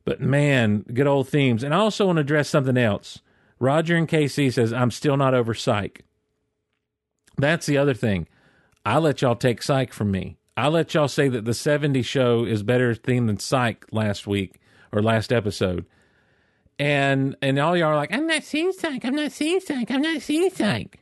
But 0.05 0.21
man, 0.21 0.85
good 0.93 1.07
old 1.07 1.27
themes. 1.29 1.63
And 1.63 1.73
I 1.73 1.77
also 1.77 2.05
want 2.05 2.17
to 2.17 2.21
address 2.21 2.47
something 2.47 2.77
else. 2.77 3.19
Roger 3.63 3.95
and 3.95 4.09
KC 4.09 4.51
says, 4.51 4.73
I'm 4.73 4.91
still 4.91 5.15
not 5.15 5.33
over 5.33 5.53
psych. 5.53 6.03
That's 7.37 7.65
the 7.65 7.77
other 7.77 7.93
thing. 7.93 8.27
I 8.85 8.97
let 8.97 9.21
y'all 9.21 9.37
take 9.37 9.63
psych 9.63 9.93
from 9.93 10.11
me. 10.11 10.37
I 10.57 10.67
let 10.67 10.93
y'all 10.93 11.07
say 11.07 11.29
that 11.29 11.45
the 11.45 11.53
70 11.53 12.01
show 12.01 12.43
is 12.43 12.61
better 12.61 12.93
theme 12.93 13.27
than 13.27 13.39
psych 13.39 13.85
last 13.89 14.27
week 14.27 14.59
or 14.91 15.01
last 15.01 15.31
episode. 15.31 15.85
And 16.77 17.37
and 17.41 17.57
all 17.57 17.77
y'all 17.77 17.87
are 17.87 17.95
like, 17.95 18.13
I'm 18.13 18.27
not 18.27 18.43
seeing 18.43 18.73
psych, 18.73 19.05
I'm 19.05 19.15
not 19.15 19.31
seeing 19.31 19.61
psych, 19.61 19.89
I'm 19.89 20.01
not 20.01 20.21
seeing 20.21 20.49
psych. 20.49 20.99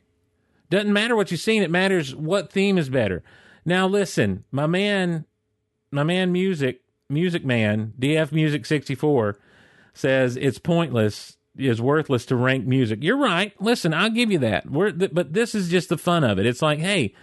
Doesn't 0.70 0.92
matter 0.92 1.16
what 1.16 1.32
you've 1.32 1.40
seen, 1.40 1.64
it 1.64 1.70
matters 1.70 2.14
what 2.14 2.52
theme 2.52 2.78
is 2.78 2.88
better. 2.88 3.24
Now 3.64 3.88
listen, 3.88 4.44
my 4.52 4.68
man 4.68 5.24
my 5.90 6.04
man 6.04 6.30
music 6.30 6.82
music 7.08 7.44
man, 7.44 7.94
DF 7.98 8.30
Music 8.30 8.64
64 8.64 9.36
says 9.94 10.36
it's 10.36 10.58
pointless 10.58 11.38
is 11.56 11.80
worthless 11.80 12.26
to 12.26 12.36
rank 12.36 12.66
music. 12.66 13.02
You're 13.02 13.18
right. 13.18 13.52
Listen, 13.60 13.92
I'll 13.92 14.10
give 14.10 14.30
you 14.30 14.38
that. 14.38 14.64
Th- 14.72 15.10
but 15.12 15.32
this 15.32 15.54
is 15.54 15.68
just 15.68 15.88
the 15.88 15.98
fun 15.98 16.24
of 16.24 16.38
it. 16.38 16.46
It's 16.46 16.62
like, 16.62 16.78
hey, 16.78 17.14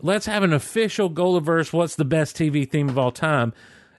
let's 0.00 0.26
have 0.26 0.42
an 0.42 0.52
official 0.52 1.10
Golaverse. 1.10 1.72
What's 1.72 1.96
the 1.96 2.04
best 2.04 2.36
TV 2.36 2.68
theme 2.68 2.88
of 2.88 2.98
all 2.98 3.12
time? 3.12 3.52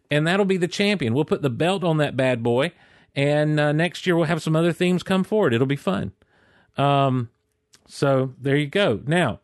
And 0.10 0.26
that'll 0.26 0.46
be 0.46 0.58
the 0.58 0.68
champion. 0.68 1.14
We'll 1.14 1.26
put 1.26 1.42
the 1.42 1.50
belt 1.50 1.84
on 1.84 1.98
that 1.98 2.16
bad 2.16 2.42
boy, 2.42 2.72
and 3.14 3.60
uh, 3.60 3.74
next 3.74 4.08
year 4.08 4.16
we'll 4.16 4.26
have 4.26 4.42
some 4.42 4.56
other 4.56 4.72
themes 4.72 5.04
come 5.04 5.26
forward. 5.26 5.54
It'll 5.54 5.68
be 5.68 5.76
fun. 5.76 6.14
Um, 6.78 7.30
so 7.88 8.34
there 8.40 8.56
you 8.56 8.68
go. 8.68 9.02
Now, 9.06 9.42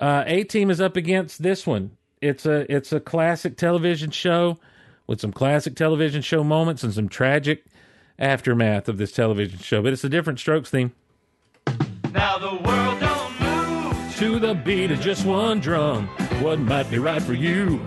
uh, 0.00 0.24
A 0.26 0.44
Team 0.44 0.70
is 0.70 0.80
up 0.80 0.96
against 0.96 1.42
this 1.42 1.66
one. 1.66 1.96
It's 2.22 2.46
a 2.46 2.70
it's 2.74 2.92
a 2.92 3.00
classic 3.00 3.58
television 3.58 4.10
show 4.10 4.58
with 5.06 5.20
some 5.20 5.32
classic 5.32 5.76
television 5.76 6.22
show 6.22 6.42
moments 6.42 6.82
and 6.82 6.94
some 6.94 7.08
tragic 7.08 7.66
aftermath 8.18 8.88
of 8.88 8.98
this 8.98 9.12
television 9.12 9.58
show. 9.58 9.82
But 9.82 9.92
it's 9.92 10.04
a 10.04 10.08
different 10.08 10.38
Strokes 10.38 10.70
theme. 10.70 10.92
Now 12.12 12.38
the 12.38 12.54
world 12.54 13.00
don't 13.00 13.40
move. 13.40 14.16
To 14.16 14.38
the 14.38 14.54
beat 14.54 14.90
of 14.90 15.00
just 15.00 15.26
one 15.26 15.60
drum. 15.60 16.08
What 16.40 16.58
might 16.58 16.90
be 16.90 16.98
right 16.98 17.22
for 17.22 17.34
you 17.34 17.80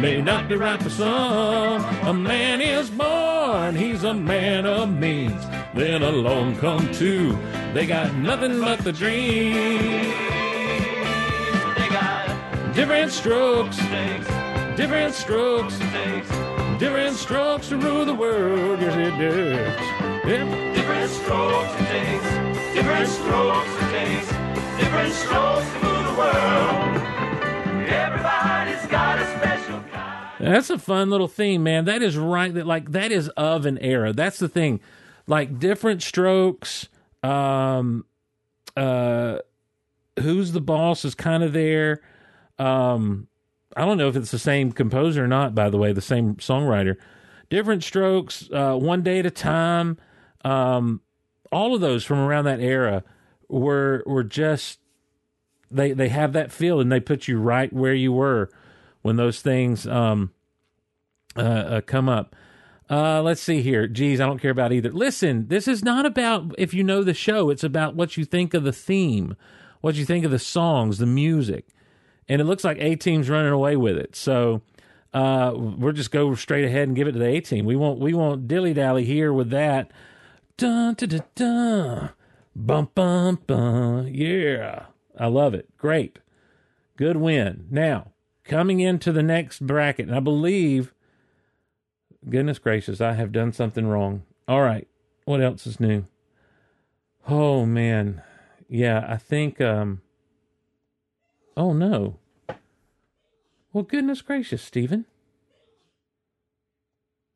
may 0.00 0.20
not 0.20 0.48
be 0.48 0.56
right 0.56 0.82
for 0.82 0.90
some. 0.90 1.84
A 2.06 2.12
man 2.12 2.60
is 2.60 2.90
born, 2.90 3.74
he's 3.74 4.04
a 4.04 4.14
man 4.14 4.66
of 4.66 4.90
means. 4.90 5.44
Then 5.74 6.02
along 6.02 6.56
come 6.56 6.90
two. 6.92 7.38
They 7.74 7.86
got 7.86 8.14
nothing 8.14 8.60
but 8.60 8.78
the 8.80 8.92
dream. 8.92 10.12
They 11.76 11.88
got 11.88 12.26
Different 12.76 13.10
strokes, 13.10 13.78
different 14.76 15.14
strokes, 15.14 15.78
different 16.78 17.16
strokes 17.16 17.68
to 17.68 17.76
rule 17.76 18.04
the 18.04 18.14
world. 18.14 18.80
Yes, 18.80 18.96
it 18.96 19.18
does. 19.18 20.26
Yep. 20.26 20.74
different 20.74 21.10
strokes 21.10 21.80
it 21.80 21.86
takes. 21.86 22.74
Different 22.74 23.08
strokes 23.08 23.68
it 23.68 23.90
takes. 23.90 24.28
Different 24.78 25.12
strokes 25.14 25.72
to 25.72 25.78
move 25.84 26.04
the 26.06 26.14
world. 26.18 26.96
Everybody's 27.88 28.86
got 28.86 29.18
a 29.18 29.26
special 29.38 29.80
kind. 29.92 30.34
That's 30.40 30.70
a 30.70 30.78
fun 30.78 31.10
little 31.10 31.28
theme, 31.28 31.62
man. 31.62 31.84
That 31.86 32.02
is 32.02 32.16
right. 32.18 32.52
That 32.52 32.66
like 32.66 32.92
that 32.92 33.12
is 33.12 33.28
of 33.30 33.66
an 33.66 33.78
era. 33.78 34.12
That's 34.12 34.38
the 34.38 34.48
thing. 34.48 34.80
Like 35.26 35.58
different 35.58 36.02
strokes. 36.02 36.88
Um, 37.22 38.04
uh, 38.76 39.38
who's 40.20 40.52
the 40.52 40.60
boss 40.60 41.04
is 41.04 41.14
kind 41.14 41.42
of 41.42 41.52
there. 41.52 42.00
Um, 42.58 43.28
I 43.76 43.84
don't 43.84 43.98
know 43.98 44.08
if 44.08 44.16
it's 44.16 44.30
the 44.30 44.38
same 44.38 44.72
composer 44.72 45.24
or 45.24 45.28
not. 45.28 45.54
By 45.54 45.68
the 45.68 45.76
way, 45.76 45.92
the 45.92 46.00
same 46.00 46.36
songwriter. 46.36 46.96
Different 47.50 47.84
strokes. 47.84 48.48
Uh, 48.52 48.74
one 48.74 49.02
day 49.02 49.18
at 49.18 49.26
a 49.26 49.30
time. 49.30 49.98
Um, 50.44 51.02
all 51.52 51.74
of 51.74 51.80
those 51.80 52.04
from 52.04 52.18
around 52.18 52.44
that 52.46 52.60
era 52.60 53.04
were 53.48 54.02
were 54.06 54.24
just 54.24 54.78
they 55.70 55.92
they 55.92 56.08
have 56.08 56.32
that 56.32 56.52
feel 56.52 56.80
and 56.80 56.90
they 56.90 57.00
put 57.00 57.28
you 57.28 57.38
right 57.38 57.72
where 57.72 57.94
you 57.94 58.12
were 58.12 58.50
when 59.02 59.16
those 59.16 59.40
things 59.40 59.86
um 59.86 60.32
uh, 61.36 61.40
uh 61.40 61.80
come 61.82 62.08
up. 62.08 62.34
Uh 62.88 63.22
let's 63.22 63.40
see 63.40 63.62
here. 63.62 63.86
Geez, 63.86 64.20
I 64.20 64.26
don't 64.26 64.40
care 64.40 64.50
about 64.50 64.72
either. 64.72 64.90
Listen, 64.90 65.48
this 65.48 65.68
is 65.68 65.84
not 65.84 66.06
about 66.06 66.54
if 66.58 66.72
you 66.74 66.82
know 66.82 67.02
the 67.02 67.14
show, 67.14 67.50
it's 67.50 67.64
about 67.64 67.94
what 67.94 68.16
you 68.16 68.24
think 68.24 68.54
of 68.54 68.64
the 68.64 68.72
theme, 68.72 69.36
what 69.80 69.94
you 69.96 70.04
think 70.04 70.24
of 70.24 70.30
the 70.30 70.38
songs, 70.38 70.98
the 70.98 71.06
music. 71.06 71.68
And 72.28 72.40
it 72.40 72.44
looks 72.44 72.64
like 72.64 72.78
A 72.80 72.96
Team's 72.96 73.30
running 73.30 73.52
away 73.52 73.76
with 73.76 73.96
it. 73.96 74.16
So 74.16 74.62
uh 75.14 75.52
we'll 75.54 75.92
just 75.92 76.10
go 76.10 76.34
straight 76.34 76.64
ahead 76.64 76.88
and 76.88 76.96
give 76.96 77.08
it 77.08 77.12
to 77.12 77.18
the 77.18 77.26
A 77.26 77.40
Team. 77.40 77.64
We 77.64 77.76
won't 77.76 78.00
we 78.00 78.12
won't 78.14 78.48
dilly 78.48 78.74
dally 78.74 79.04
here 79.04 79.32
with 79.32 79.50
that. 79.50 79.90
Dun 80.56 80.94
dun 80.94 81.08
dun 81.08 81.22
dun. 81.34 82.10
Bum 82.54 82.88
bum 82.94 83.38
bum. 83.46 84.08
Yeah. 84.08 84.86
I 85.18 85.26
love 85.26 85.54
it. 85.54 85.68
Great. 85.76 86.18
Good 86.96 87.16
win. 87.16 87.66
Now, 87.70 88.12
coming 88.44 88.80
into 88.80 89.12
the 89.12 89.22
next 89.22 89.66
bracket, 89.66 90.06
and 90.08 90.16
I 90.16 90.20
believe 90.20 90.94
goodness 92.28 92.58
gracious, 92.58 93.00
I 93.00 93.12
have 93.12 93.32
done 93.32 93.52
something 93.52 93.86
wrong. 93.86 94.22
All 94.48 94.62
right. 94.62 94.88
What 95.24 95.42
else 95.42 95.66
is 95.66 95.80
new? 95.80 96.06
Oh 97.28 97.66
man. 97.66 98.22
Yeah, 98.68 99.04
I 99.08 99.16
think 99.16 99.60
um 99.60 100.00
Oh 101.56 101.72
no. 101.72 102.18
Well, 103.72 103.84
goodness 103.84 104.22
gracious, 104.22 104.62
Stephen. 104.62 105.06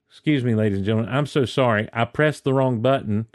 Excuse 0.09 0.45
me, 0.45 0.55
ladies 0.55 0.79
and 0.79 0.87
gentlemen. 0.87 1.13
I'm 1.13 1.27
so 1.27 1.45
sorry. 1.45 1.89
I 1.93 2.05
pressed 2.05 2.45
the 2.45 2.53
wrong 2.53 2.81
button 2.81 3.27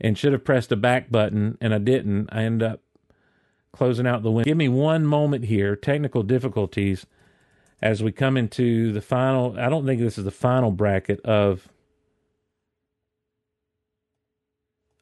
and 0.00 0.18
should 0.18 0.32
have 0.32 0.44
pressed 0.44 0.72
a 0.72 0.76
back 0.76 1.10
button, 1.10 1.56
and 1.60 1.72
I 1.72 1.78
didn't. 1.78 2.28
I 2.32 2.42
end 2.42 2.62
up 2.62 2.80
closing 3.72 4.06
out 4.06 4.22
the 4.22 4.30
window. 4.30 4.48
Give 4.48 4.56
me 4.56 4.68
one 4.68 5.06
moment 5.06 5.44
here. 5.44 5.76
Technical 5.76 6.22
difficulties 6.22 7.06
as 7.80 8.02
we 8.02 8.12
come 8.12 8.36
into 8.36 8.92
the 8.92 9.00
final. 9.00 9.58
I 9.58 9.68
don't 9.68 9.86
think 9.86 10.00
this 10.00 10.18
is 10.18 10.24
the 10.24 10.30
final 10.30 10.70
bracket 10.70 11.20
of. 11.20 11.68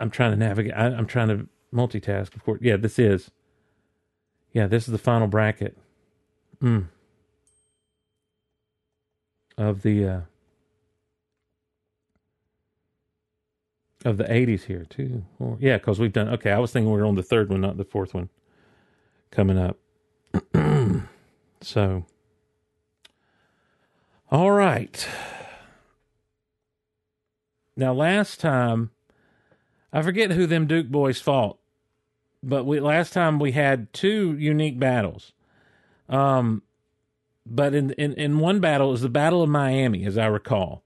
I'm 0.01 0.11
trying 0.11 0.33
to 0.33 0.37
navigate. 0.37 0.75
I, 0.75 0.87
I'm 0.87 1.07
trying 1.07 1.29
to 1.29 1.49
multitask. 1.75 2.35
Of 2.37 2.45
course, 2.45 2.61
yeah. 2.63 2.77
This 2.77 2.99
is. 2.99 3.31
Yeah, 4.53 4.67
this 4.67 4.89
is 4.89 4.93
the 4.93 4.99
final 4.99 5.27
bracket. 5.27 5.77
Mm. 6.63 6.89
Of 9.57 9.83
the. 9.83 10.07
Uh, 10.07 10.21
of 14.05 14.17
the 14.17 14.25
80s 14.25 14.65
here 14.65 14.85
too. 14.85 15.25
Or, 15.39 15.57
yeah, 15.61 15.77
because 15.79 15.99
we've 15.99 16.13
done. 16.13 16.29
Okay, 16.29 16.51
I 16.51 16.59
was 16.59 16.73
thinking 16.73 16.91
we 16.93 16.99
were 16.99 17.07
on 17.07 17.15
the 17.15 17.23
third 17.23 17.51
one, 17.51 17.61
not 17.61 17.77
the 17.77 17.85
fourth 17.85 18.15
one 18.15 18.29
coming 19.31 19.59
up. 19.59 19.77
so, 21.61 22.07
all 24.31 24.51
right. 24.51 25.09
Now, 27.77 27.95
last 27.95 28.41
time, 28.41 28.91
I 29.93 30.03
forget 30.03 30.33
who 30.33 30.47
them 30.47 30.67
Duke 30.67 30.89
boys 30.89 31.21
fought, 31.21 31.58
but 32.43 32.65
we 32.65 32.81
last 32.81 33.13
time 33.13 33.39
we 33.39 33.53
had 33.53 33.93
two 33.93 34.37
unique 34.39 34.79
battles. 34.79 35.33
Um, 36.09 36.63
but 37.45 37.75
in 37.75 37.93
in 37.93 38.15
in 38.15 38.39
one 38.39 38.61
battle 38.61 38.91
was 38.91 39.03
the 39.03 39.09
Battle 39.09 39.43
of 39.43 39.49
Miami, 39.49 40.05
as 40.05 40.19
I 40.19 40.27
recall, 40.27 40.83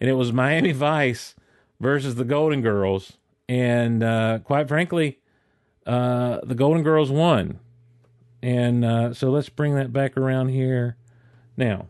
and 0.00 0.08
it 0.08 0.14
was 0.14 0.32
Miami 0.32 0.72
Vice 0.72 1.34
versus 1.80 2.14
the 2.14 2.24
Golden 2.24 2.62
Girls, 2.62 3.18
and 3.48 4.02
uh, 4.02 4.40
quite 4.44 4.68
frankly, 4.68 5.20
uh, 5.86 6.40
the 6.42 6.54
Golden 6.54 6.82
Girls 6.82 7.10
won. 7.10 7.60
And 8.42 8.84
uh, 8.84 9.14
so 9.14 9.30
let's 9.30 9.48
bring 9.48 9.74
that 9.74 9.92
back 9.92 10.16
around 10.16 10.48
here 10.48 10.96
now. 11.56 11.86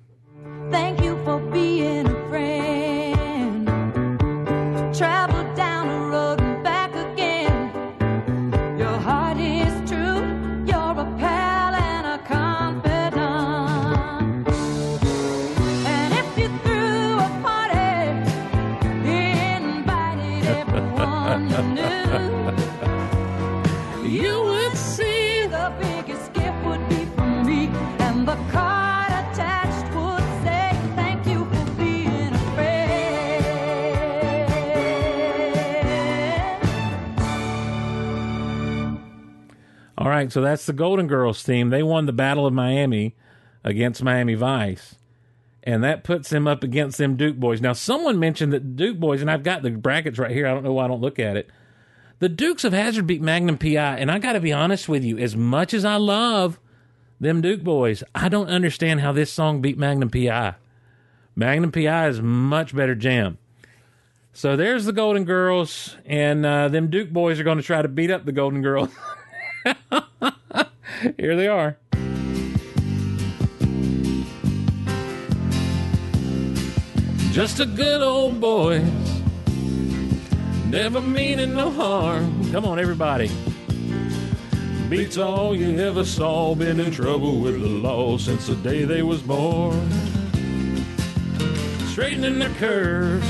Thank 0.70 1.02
you 1.02 1.05
right, 40.16 40.32
so 40.32 40.40
that's 40.40 40.66
the 40.66 40.72
Golden 40.72 41.06
Girls 41.06 41.42
team. 41.42 41.70
They 41.70 41.82
won 41.82 42.06
the 42.06 42.12
Battle 42.12 42.46
of 42.46 42.52
Miami 42.52 43.14
against 43.64 44.02
Miami 44.02 44.34
Vice. 44.34 44.96
And 45.62 45.82
that 45.82 46.04
puts 46.04 46.30
them 46.30 46.46
up 46.46 46.62
against 46.62 46.98
them 46.98 47.16
Duke 47.16 47.36
boys. 47.36 47.60
Now, 47.60 47.72
someone 47.72 48.20
mentioned 48.20 48.52
that 48.52 48.76
Duke 48.76 48.98
boys, 48.98 49.20
and 49.20 49.30
I've 49.30 49.42
got 49.42 49.62
the 49.62 49.70
brackets 49.70 50.18
right 50.18 50.30
here. 50.30 50.46
I 50.46 50.54
don't 50.54 50.62
know 50.62 50.72
why 50.72 50.84
I 50.84 50.88
don't 50.88 51.00
look 51.00 51.18
at 51.18 51.36
it. 51.36 51.50
The 52.18 52.28
Dukes 52.28 52.64
of 52.64 52.72
Hazzard 52.72 53.06
beat 53.06 53.20
Magnum 53.20 53.58
PI, 53.58 53.98
and 53.98 54.10
I 54.10 54.18
got 54.18 54.34
to 54.34 54.40
be 54.40 54.52
honest 54.52 54.88
with 54.88 55.04
you. 55.04 55.18
As 55.18 55.36
much 55.36 55.74
as 55.74 55.84
I 55.84 55.96
love 55.96 56.58
them 57.20 57.40
Duke 57.40 57.62
boys, 57.62 58.04
I 58.14 58.28
don't 58.28 58.48
understand 58.48 59.00
how 59.00 59.12
this 59.12 59.32
song 59.32 59.60
beat 59.60 59.76
Magnum 59.76 60.10
PI. 60.10 60.54
Magnum 61.34 61.72
PI 61.72 62.08
is 62.08 62.22
much 62.22 62.74
better 62.74 62.94
jam. 62.94 63.36
So 64.32 64.56
there's 64.56 64.84
the 64.84 64.92
Golden 64.92 65.24
Girls, 65.24 65.96
and 66.06 66.46
uh, 66.46 66.68
them 66.68 66.88
Duke 66.90 67.10
boys 67.10 67.40
are 67.40 67.44
going 67.44 67.58
to 67.58 67.64
try 67.64 67.82
to 67.82 67.88
beat 67.88 68.10
up 68.10 68.24
the 68.24 68.32
Golden 68.32 68.62
Girls. 68.62 68.90
Here 71.18 71.36
they 71.36 71.48
are. 71.48 71.78
Just 77.32 77.60
a 77.60 77.66
good 77.66 78.00
old 78.00 78.40
boy, 78.40 78.82
never 80.68 81.02
meaning 81.02 81.54
no 81.54 81.70
harm. 81.70 82.50
Come 82.50 82.64
on, 82.64 82.78
everybody. 82.78 83.30
Beats 84.88 85.18
all 85.18 85.54
you 85.54 85.78
ever 85.80 86.04
saw, 86.04 86.54
been 86.54 86.80
in 86.80 86.92
trouble 86.92 87.40
with 87.40 87.60
the 87.60 87.68
law 87.68 88.16
since 88.16 88.46
the 88.46 88.54
day 88.56 88.84
they 88.84 89.02
was 89.02 89.20
born. 89.20 89.90
Straightening 91.88 92.38
their 92.38 92.54
curves, 92.54 93.28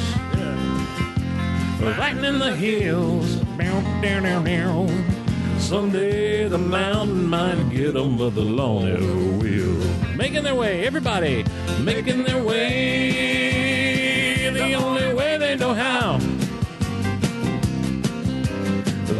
lightening 1.80 2.38
the 2.38 2.54
hills. 2.54 3.36
Down, 3.58 4.02
down, 4.02 4.22
down, 4.22 4.44
down. 4.44 5.15
Someday 5.58 6.48
the 6.48 6.58
mountain 6.58 7.26
might 7.26 7.70
get 7.70 7.94
them, 7.94 8.16
but 8.16 8.34
the 8.34 8.42
law 8.42 8.84
never 8.84 9.14
will. 9.38 10.16
Making 10.16 10.44
their 10.44 10.54
way, 10.54 10.86
everybody, 10.86 11.44
making 11.80 12.22
their 12.24 12.42
way 12.42 13.66
the 14.50 14.74
only 14.74 15.12
way 15.14 15.36
they 15.38 15.56
know 15.56 15.74
how. 15.74 16.18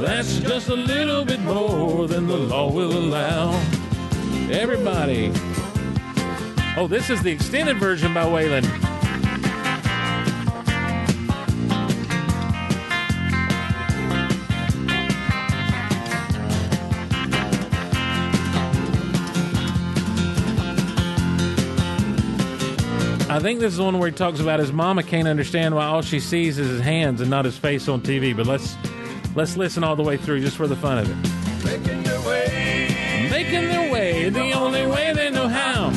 That's 0.01 0.39
just 0.39 0.69
a 0.69 0.75
little 0.75 1.25
bit 1.25 1.41
more 1.41 2.07
than 2.07 2.27
the 2.27 2.37
law 2.37 2.71
will 2.71 2.97
allow. 2.97 3.53
Everybody. 4.51 5.33
Oh, 6.77 6.87
this 6.89 7.11
is 7.11 7.23
the 7.23 7.33
extended 7.33 7.79
version 7.79 8.15
by 8.15 8.25
Waylon. 8.25 8.86
I 23.37 23.39
think 23.39 23.61
this 23.61 23.75
is 23.75 23.79
one 23.79 23.99
where 23.99 24.09
he 24.09 24.17
talks 24.17 24.41
about 24.41 24.61
his 24.61 24.73
mama 24.73 25.03
can't 25.03 25.29
understand 25.29 25.75
why 25.75 25.85
all 25.85 26.01
she 26.01 26.21
sees 26.21 26.59
is 26.59 26.71
his 26.71 26.81
hands 26.81 27.21
and 27.21 27.29
not 27.29 27.45
his 27.45 27.59
face 27.59 27.87
on 27.87 28.01
TV. 28.01 28.35
But 28.35 28.47
let's 28.47 28.79
let's 29.35 29.59
listen 29.59 29.85
all 29.85 29.95
the 29.95 30.03
way 30.03 30.17
through 30.17 30.41
just 30.41 30.57
for 30.57 30.67
the 30.67 30.75
fun 30.75 30.97
of 30.97 31.11
it. 31.11 31.63
Making 31.63 32.03
their 32.03 32.21
way. 32.23 33.29
Making 33.31 33.69
their 33.69 33.93
way 33.93 34.31
the 34.31 34.53
only 34.53 34.87
way 34.87 35.13
they 35.13 35.29
know 35.29 35.49
how. 35.49 35.91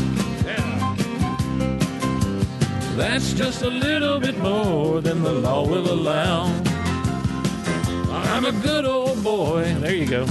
That's 2.97 3.31
just 3.31 3.61
a 3.61 3.69
little 3.69 4.19
bit 4.19 4.37
more 4.39 4.99
than 4.99 5.23
the 5.23 5.31
law 5.31 5.65
will 5.65 5.89
allow. 5.93 6.47
I'm 8.33 8.43
a 8.43 8.51
good 8.51 8.83
old 8.83 9.23
boy. 9.23 9.63
There 9.75 9.95
you 9.95 10.07
go. 10.07 10.27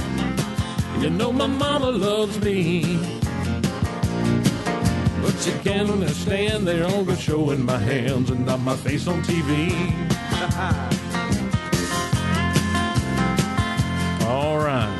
You 1.00 1.08
know 1.08 1.32
my 1.32 1.46
mama 1.46 1.90
loves 1.90 2.38
me. 2.44 3.17
But 5.22 5.46
you 5.46 5.52
can't 5.62 5.90
understand 5.90 6.66
they're 6.66 6.84
only 6.84 7.16
showing 7.16 7.64
my 7.64 7.78
hands 7.78 8.30
and 8.30 8.46
not 8.46 8.60
my 8.60 8.76
face 8.76 9.06
on 9.06 9.22
TV. 9.22 9.70
All 14.26 14.58
right. 14.58 14.94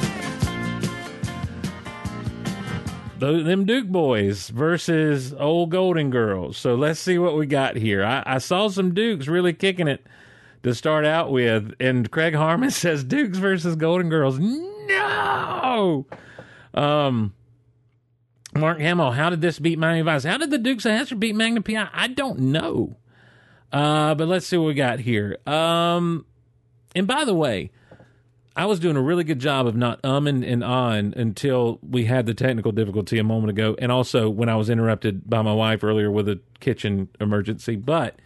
Them 3.19 3.65
Duke 3.65 3.89
boys 3.89 4.49
versus 4.49 5.35
old 5.35 5.71
Golden 5.71 6.11
Girls. 6.11 6.57
So 6.57 6.77
let's 6.77 7.01
see 7.01 7.19
what 7.19 7.37
we 7.37 7.47
got 7.47 7.77
here. 7.77 8.05
I, 8.05 8.23
I 8.25 8.39
saw 8.39 8.69
some 8.69 8.95
Dukes 8.95 9.27
really 9.27 9.53
kicking 9.53 9.89
it 9.89 10.07
to 10.63 10.75
start 10.75 11.05
out 11.05 11.31
with, 11.33 11.75
and 11.81 12.11
Craig 12.11 12.35
Harmon 12.35 12.71
says 12.73 13.05
Dukes 13.05 13.39
versus 13.39 13.77
Golden 13.77 14.09
Girls. 14.09 14.39
No. 14.39 16.07
Um. 16.75 17.35
Mark 18.59 18.81
Hamill, 18.81 19.13
how 19.13 19.31
did 19.31 19.41
this 19.41 19.59
beat 19.59 19.79
Miami 19.79 20.03
Vice? 20.03 20.25
How 20.25 20.37
did 20.37 20.51
the 20.51 20.59
Dukes 20.59 20.85
of 20.85 20.93
Hazzard 20.93 21.21
beat 21.21 21.35
Magnum 21.35 21.63
PI? 21.63 21.89
I 21.93 22.09
don't 22.09 22.39
know. 22.39 22.97
Uh, 23.73 24.15
but 24.15 24.29
let's 24.29 24.47
see 24.47 24.57
what 24.57 24.67
we 24.67 24.75
got 24.75 25.01
here. 25.01 25.39
Um, 25.47 26.25
and 26.95 27.07
by 27.07 27.25
the 27.25 27.35
way, 27.35 27.71
I 28.57 28.67
was 28.67 28.81
doing 28.81 28.97
a 28.97 29.03
really 29.03 29.25
good 29.25 29.39
job 29.39 29.67
of 29.67 29.77
not 29.77 30.03
umming 30.03 30.45
and 30.45 30.63
ahhing 30.63 31.15
until 31.15 31.79
we 31.81 32.07
had 32.07 32.27
the 32.27 32.35
technical 32.35 32.73
difficulty 32.73 33.19
a 33.19 33.25
moment 33.25 33.51
ago, 33.51 33.77
and 33.79 33.93
also 33.93 34.29
when 34.29 34.49
I 34.49 34.57
was 34.57 34.69
interrupted 34.69 35.31
by 35.31 35.43
my 35.43 35.53
wife 35.53 35.85
earlier 35.85 36.11
with 36.11 36.29
a 36.29 36.41
kitchen 36.59 37.09
emergency. 37.21 37.77
But 37.77 38.17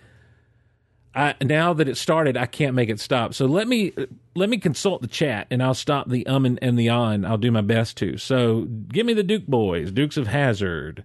I, 1.14 1.34
now 1.42 1.74
that 1.74 1.88
it 1.88 1.96
started, 1.96 2.36
I 2.36 2.46
can't 2.46 2.74
make 2.74 2.88
it 2.88 2.98
stop. 2.98 3.34
So 3.34 3.44
let 3.46 3.68
me 3.68 3.92
let 4.34 4.48
me 4.48 4.56
consult 4.56 5.02
the 5.02 5.08
chat, 5.08 5.46
and 5.50 5.62
I'll 5.62 5.74
stop 5.74 6.08
the 6.08 6.26
um 6.26 6.46
and, 6.46 6.58
and 6.62 6.78
the 6.78 6.88
on. 6.88 7.24
I'll 7.24 7.38
do 7.38 7.50
my 7.50 7.60
best 7.60 7.96
to. 7.98 8.16
So 8.16 8.62
give 8.88 9.04
me 9.04 9.12
the 9.12 9.22
Duke 9.22 9.46
boys, 9.46 9.92
Dukes 9.92 10.16
of 10.16 10.28
Hazzard, 10.28 11.04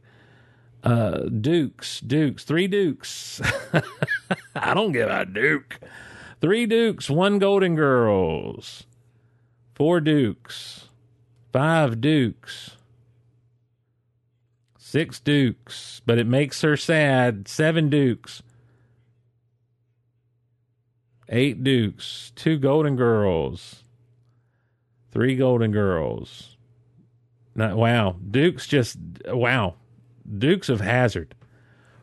uh, 0.83 1.23
Dukes, 1.23 1.99
Dukes, 1.99 2.45
three 2.45 2.67
Dukes. 2.67 3.41
I 4.55 4.73
don't 4.73 4.93
give 4.93 5.09
a 5.09 5.25
Duke. 5.25 5.79
Three 6.39 6.65
Dukes, 6.65 7.09
one 7.09 7.39
Golden 7.39 7.75
Girls, 7.75 8.85
four 9.75 9.99
Dukes, 9.99 10.87
five 11.51 11.99
Dukes, 11.99 12.77
six 14.77 15.19
Dukes, 15.19 16.01
but 16.05 16.17
it 16.17 16.27
makes 16.27 16.61
her 16.61 16.77
sad. 16.77 17.49
Seven 17.49 17.89
Dukes 17.89 18.41
eight 21.29 21.63
Dukes, 21.63 22.31
two 22.35 22.57
Golden 22.57 22.95
Girls, 22.95 23.83
three 25.11 25.35
Golden 25.35 25.71
Girls. 25.71 26.57
Not, 27.55 27.75
wow, 27.75 28.15
Dukes 28.29 28.67
just 28.67 28.97
wow, 29.25 29.75
Dukes 30.37 30.69
of 30.69 30.81
Hazzard. 30.81 31.33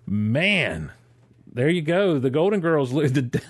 Man, 0.07 0.93
there 1.47 1.69
you 1.69 1.83
go. 1.83 2.19
The 2.19 2.31
Golden 2.31 2.61
Girls. 2.61 2.93
The, 3.15 3.43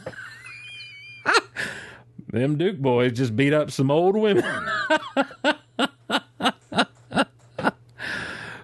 them 2.30 2.58
Duke 2.58 2.78
boys 2.78 3.12
just 3.12 3.36
beat 3.36 3.52
up 3.52 3.70
some 3.70 3.92
old 3.92 4.16
women. 4.16 4.44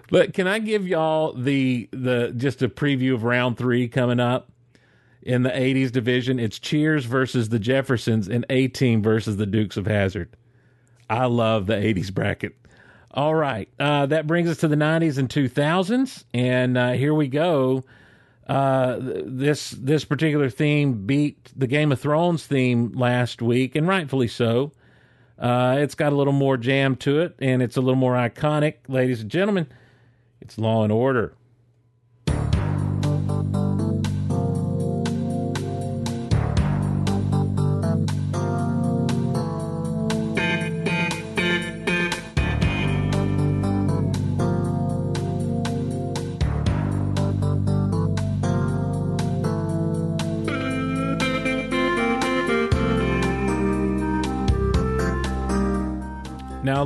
but 0.09 0.33
can 0.33 0.45
I 0.45 0.59
give 0.59 0.85
y'all 0.85 1.31
the 1.33 1.87
the 1.91 2.33
just 2.35 2.61
a 2.61 2.67
preview 2.69 3.13
of 3.13 3.23
round 3.23 3.57
three 3.57 3.87
coming 3.87 4.19
up? 4.19 4.50
In 5.23 5.43
the 5.43 5.49
80s 5.49 5.91
division. 5.91 6.39
It's 6.39 6.57
Cheers 6.57 7.05
versus 7.05 7.49
the 7.49 7.59
Jeffersons 7.59 8.27
and 8.27 8.45
A 8.49 8.67
Team 8.67 9.03
versus 9.03 9.37
the 9.37 9.45
Dukes 9.45 9.77
of 9.77 9.85
Hazzard. 9.85 10.35
I 11.09 11.25
love 11.25 11.67
the 11.67 11.75
80s 11.75 12.13
bracket. 12.13 12.55
All 13.13 13.35
right. 13.35 13.69
Uh, 13.79 14.05
that 14.07 14.25
brings 14.25 14.49
us 14.49 14.57
to 14.57 14.67
the 14.67 14.75
90s 14.75 15.17
and 15.17 15.29
2000s. 15.29 16.23
And 16.33 16.77
uh, 16.77 16.91
here 16.93 17.13
we 17.13 17.27
go. 17.27 17.83
Uh, 18.47 18.97
this 18.99 19.71
this 19.71 20.03
particular 20.03 20.49
theme 20.49 21.05
beat 21.05 21.51
the 21.55 21.67
Game 21.67 21.91
of 21.91 22.01
Thrones 22.01 22.45
theme 22.45 22.91
last 22.91 23.41
week, 23.41 23.75
and 23.77 23.87
rightfully 23.87 24.27
so. 24.27 24.73
Uh, 25.39 25.77
it's 25.79 25.95
got 25.95 26.11
a 26.11 26.15
little 26.15 26.33
more 26.33 26.57
jam 26.57 26.95
to 26.97 27.21
it, 27.21 27.35
and 27.39 27.61
it's 27.61 27.77
a 27.77 27.81
little 27.81 27.95
more 27.95 28.13
iconic, 28.13 28.75
ladies 28.87 29.21
and 29.21 29.31
gentlemen. 29.31 29.67
It's 30.41 30.57
Law 30.57 30.83
and 30.83 30.91
Order. 30.91 31.33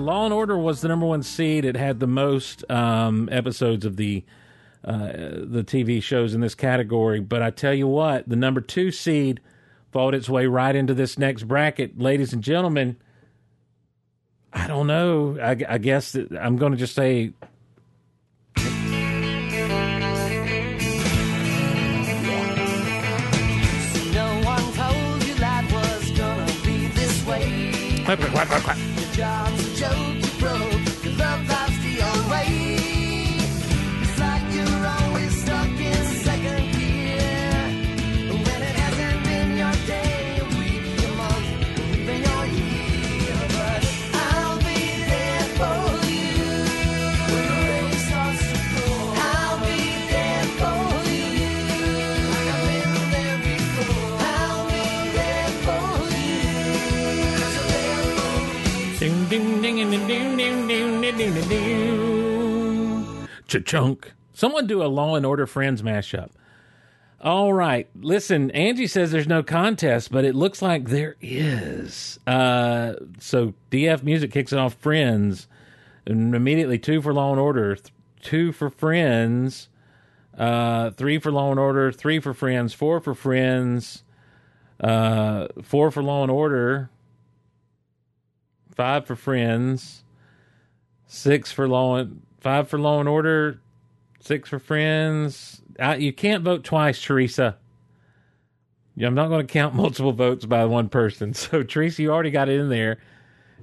Law 0.05 0.25
and 0.25 0.33
Order 0.33 0.57
was 0.57 0.81
the 0.81 0.87
number 0.87 1.05
one 1.05 1.23
seed. 1.23 1.65
It 1.65 1.75
had 1.75 1.99
the 1.99 2.07
most 2.07 2.63
um, 2.69 3.27
episodes 3.31 3.85
of 3.85 3.97
the 3.97 4.23
uh, 4.83 5.07
the 5.07 5.63
TV 5.65 6.01
shows 6.01 6.35
in 6.35 6.41
this 6.41 6.53
category. 6.53 7.19
But 7.19 7.41
I 7.41 7.49
tell 7.49 7.73
you 7.73 7.87
what, 7.87 8.29
the 8.29 8.35
number 8.35 8.61
two 8.61 8.91
seed 8.91 9.41
fought 9.91 10.13
its 10.13 10.29
way 10.29 10.45
right 10.45 10.75
into 10.75 10.93
this 10.93 11.17
next 11.17 11.43
bracket, 11.47 11.99
ladies 11.99 12.33
and 12.33 12.43
gentlemen. 12.43 12.97
I 14.53 14.67
don't 14.67 14.85
know. 14.85 15.37
I, 15.41 15.57
I 15.67 15.77
guess 15.79 16.11
that 16.11 16.31
I'm 16.39 16.57
going 16.57 16.71
to 16.71 16.77
just 16.77 16.93
say 16.93 17.33
No 24.13 24.41
one 24.43 24.73
told 24.73 25.23
you 25.23 25.35
Cha-chunk. 63.47 64.13
Someone 64.33 64.67
do 64.67 64.83
a 64.83 64.87
Law 64.87 65.15
and 65.15 65.25
Order 65.25 65.47
Friends 65.47 65.81
mashup. 65.81 66.29
All 67.21 67.53
right. 67.53 67.87
Listen, 67.99 68.51
Angie 68.51 68.87
says 68.87 69.11
there's 69.11 69.27
no 69.27 69.41
contest, 69.41 70.11
but 70.11 70.25
it 70.25 70.35
looks 70.35 70.61
like 70.61 70.89
there 70.89 71.15
is. 71.21 72.19
Uh, 72.27 72.93
so 73.19 73.53
DF 73.71 74.03
Music 74.03 74.31
kicks 74.31 74.51
off 74.53 74.73
Friends. 74.75 75.47
And 76.05 76.35
immediately 76.35 76.77
two 76.77 77.01
for 77.01 77.13
Law 77.13 77.31
and 77.31 77.39
Order, 77.39 77.75
th- 77.75 77.91
two 78.21 78.51
for 78.51 78.69
Friends, 78.69 79.69
uh, 80.37 80.91
three 80.91 81.17
for 81.17 81.31
Law 81.31 81.49
and 81.49 81.59
Order, 81.59 81.91
three 81.91 82.19
for 82.19 82.33
Friends, 82.33 82.73
four 82.73 82.99
for 82.99 83.15
Friends, 83.15 84.03
uh, 84.79 85.47
four 85.63 85.89
for 85.89 86.03
Law 86.03 86.21
and 86.21 86.31
Order, 86.31 86.91
five 88.75 89.07
for 89.07 89.15
Friends, 89.15 90.03
six 91.07 91.51
for 91.51 91.67
Law 91.67 91.95
and 91.95 92.21
five 92.39 92.67
for 92.67 92.79
Law 92.79 92.99
and 92.99 93.09
Order, 93.09 93.59
six 94.19 94.49
for 94.49 94.59
Friends. 94.59 95.61
Uh, 95.79 95.95
you 95.97 96.13
can't 96.13 96.43
vote 96.43 96.63
twice, 96.63 97.01
Teresa. 97.01 97.57
I'm 99.03 99.15
not 99.15 99.27
going 99.27 99.45
to 99.45 99.51
count 99.51 99.75
multiple 99.75 100.13
votes 100.13 100.45
by 100.45 100.65
one 100.65 100.89
person. 100.89 101.33
So, 101.33 101.63
Teresa, 101.63 102.01
you 102.01 102.11
already 102.11 102.31
got 102.31 102.49
it 102.49 102.59
in 102.59 102.69
there, 102.69 102.99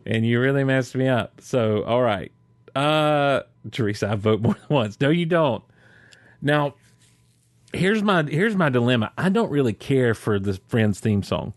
and 0.04 0.26
you 0.26 0.40
really 0.40 0.64
messed 0.64 0.94
me 0.94 1.08
up. 1.08 1.40
So, 1.40 1.84
all 1.84 2.02
right, 2.02 2.32
uh, 2.74 3.42
Teresa, 3.70 4.10
I 4.10 4.14
vote 4.16 4.40
more 4.42 4.54
than 4.54 4.66
once. 4.68 5.00
No, 5.00 5.10
you 5.10 5.26
don't. 5.26 5.64
Now, 6.40 6.74
here's 7.72 8.02
my 8.02 8.24
here's 8.24 8.56
my 8.56 8.68
dilemma. 8.68 9.12
I 9.16 9.28
don't 9.28 9.50
really 9.50 9.72
care 9.72 10.14
for 10.14 10.38
the 10.38 10.54
Friends 10.68 11.00
theme 11.00 11.22
song, 11.22 11.54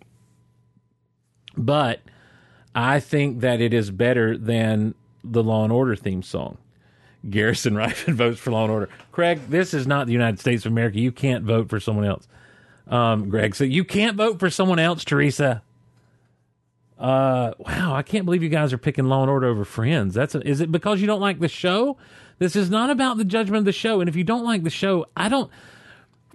but 1.58 2.02
I 2.74 3.00
think 3.00 3.40
that 3.42 3.62
it 3.62 3.74
is 3.74 3.90
better 3.92 4.38
than 4.38 4.94
the 5.32 5.44
Law 5.44 5.64
and 5.64 5.74
Order 5.74 5.96
theme 5.96 6.24
song. 6.24 6.58
Garrison 7.30 7.76
Ryman 7.78 8.16
votes 8.16 8.40
for 8.40 8.52
Law 8.52 8.64
and 8.64 8.72
Order. 8.72 8.90
Craig, 9.12 9.42
this 9.50 9.74
is 9.74 9.88
not 9.88 10.08
the 10.08 10.14
United 10.14 10.40
States 10.40 10.66
of 10.66 10.72
America. 10.72 11.00
You 11.00 11.12
can't 11.12 11.44
vote 11.44 11.70
for 11.70 11.80
someone 11.80 12.06
else. 12.06 12.28
Um, 12.88 13.30
Greg, 13.30 13.56
so 13.56 13.64
you 13.64 13.84
can't 13.84 14.16
vote 14.16 14.40
for 14.40 14.50
someone 14.50 14.80
else, 14.80 15.04
Teresa. 15.04 15.64
Uh, 16.98 17.52
wow, 17.58 17.94
I 17.96 18.04
can't 18.04 18.26
believe 18.26 18.44
you 18.44 18.50
guys 18.50 18.72
are 18.72 18.78
picking 18.78 19.06
Law 19.06 19.22
and 19.22 19.30
Order 19.30 19.48
over 19.48 19.66
Friends. 19.66 20.14
That's 20.14 20.36
a, 20.36 20.48
is 20.48 20.62
it 20.62 20.72
because 20.72 21.02
you 21.02 21.08
don't 21.08 21.20
like 21.20 21.40
the 21.40 21.48
show? 21.48 21.98
This 22.38 22.56
is 22.56 22.70
not 22.70 22.90
about 22.90 23.18
the 23.18 23.26
judgment 23.26 23.60
of 23.60 23.66
the 23.66 23.72
show. 23.72 24.00
And 24.02 24.10
if 24.10 24.16
you 24.16 24.24
don't 24.24 24.44
like 24.44 24.64
the 24.64 24.70
show, 24.70 25.06
I 25.16 25.30
don't. 25.30 25.50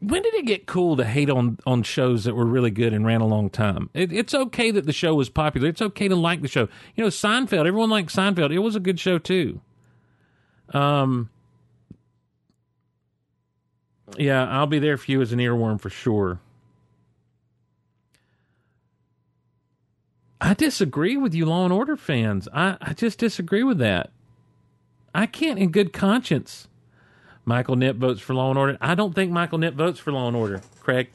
When 0.01 0.23
did 0.23 0.35
it 0.35 0.47
get 0.47 0.67
cool 0.67 0.97
to 0.97 1.05
hate 1.05 1.29
on 1.29 1.59
on 1.67 1.83
shows 1.83 2.25
that 2.25 2.35
were 2.35 2.47
really 2.47 2.71
good 2.71 2.95
and 2.95 3.05
ran 3.05 3.21
a 3.21 3.27
long 3.27 3.51
time? 3.51 3.91
It, 3.93 4.13
it's 4.13 4.35
okay 4.35 4.71
that 4.71 4.87
the 4.87 4.93
show 4.93 5.15
was 5.15 5.29
popular. 5.29 5.69
It's 5.69 5.83
okay 5.83 6.09
to 6.09 6.17
like 6.17 6.41
the 6.41 6.49
show. 6.49 6.69
You 6.95 7.05
know, 7.05 7.11
Seinfeld. 7.11 7.67
Everyone 7.67 7.91
liked 7.91 8.15
Seinfeld. 8.15 8.53
It 8.53 8.61
was 8.61 8.75
a 8.75 8.81
good 8.81 8.99
show 8.99 9.19
too. 9.19 9.61
Um. 10.73 11.29
Yeah, 14.17 14.49
I'll 14.49 14.67
be 14.67 14.79
there 14.81 14.97
for 14.97 15.11
you 15.11 15.21
as 15.21 15.33
an 15.33 15.39
earworm 15.39 15.81
for 15.81 15.91
sure. 15.91 16.41
I 20.41 20.55
disagree 20.55 21.17
with 21.17 21.35
you, 21.35 21.45
Law 21.45 21.65
and 21.65 21.73
Order 21.73 21.97
fans. 21.97 22.49
I, 22.53 22.77
I 22.81 22.95
just 22.95 23.19
disagree 23.19 23.63
with 23.63 23.79
that. 23.79 24.11
I 25.15 25.27
can't, 25.27 25.59
in 25.59 25.71
good 25.71 25.93
conscience. 25.93 26.67
Michael 27.51 27.75
Nip 27.75 27.97
votes 27.97 28.21
for 28.21 28.33
Law 28.33 28.51
and 28.51 28.59
Order. 28.61 28.79
I 28.81 28.95
don't 28.95 29.13
think 29.13 29.33
Michael 29.33 29.59
Nip 29.59 29.75
votes 29.75 29.99
for 29.99 30.13
Law 30.13 30.29
and 30.29 30.37
Order, 30.37 30.63
Craig. 30.79 31.11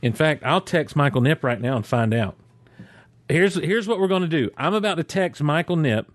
In 0.00 0.14
fact, 0.14 0.42
I'll 0.46 0.62
text 0.62 0.96
Michael 0.96 1.20
Nip 1.20 1.44
right 1.44 1.60
now 1.60 1.76
and 1.76 1.84
find 1.84 2.14
out. 2.14 2.36
Here's 3.28 3.56
here's 3.56 3.86
what 3.86 4.00
we're 4.00 4.08
going 4.08 4.22
to 4.22 4.28
do. 4.28 4.50
I'm 4.56 4.72
about 4.72 4.94
to 4.94 5.04
text 5.04 5.42
Michael 5.42 5.76
Nip 5.76 6.10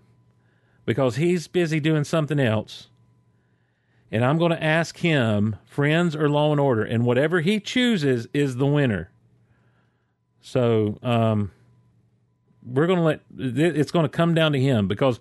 because 0.84 1.14
he's 1.14 1.46
busy 1.46 1.78
doing 1.78 2.02
something 2.02 2.40
else. 2.40 2.88
And 4.10 4.24
I'm 4.24 4.38
going 4.38 4.50
to 4.50 4.62
ask 4.62 4.98
him, 4.98 5.54
Friends 5.64 6.16
or 6.16 6.28
Law 6.28 6.50
and 6.50 6.60
Order, 6.60 6.82
and 6.82 7.04
whatever 7.04 7.42
he 7.42 7.60
chooses 7.60 8.26
is 8.34 8.56
the 8.56 8.66
winner. 8.66 9.12
So 10.40 10.98
um, 11.00 11.52
we're 12.64 12.88
going 12.88 12.98
to 12.98 13.04
let 13.04 13.20
it's 13.38 13.92
going 13.92 14.04
to 14.04 14.08
come 14.08 14.34
down 14.34 14.50
to 14.50 14.60
him 14.60 14.88
because 14.88 15.20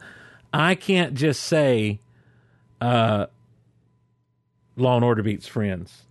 I 0.51 0.73
can't 0.73 1.13
just 1.13 1.43
say 1.43 1.99
uh, 2.81 3.27
Law 4.75 4.95
and 4.95 5.05
Order 5.05 5.23
beats 5.23 5.47
Friends. 5.47 6.03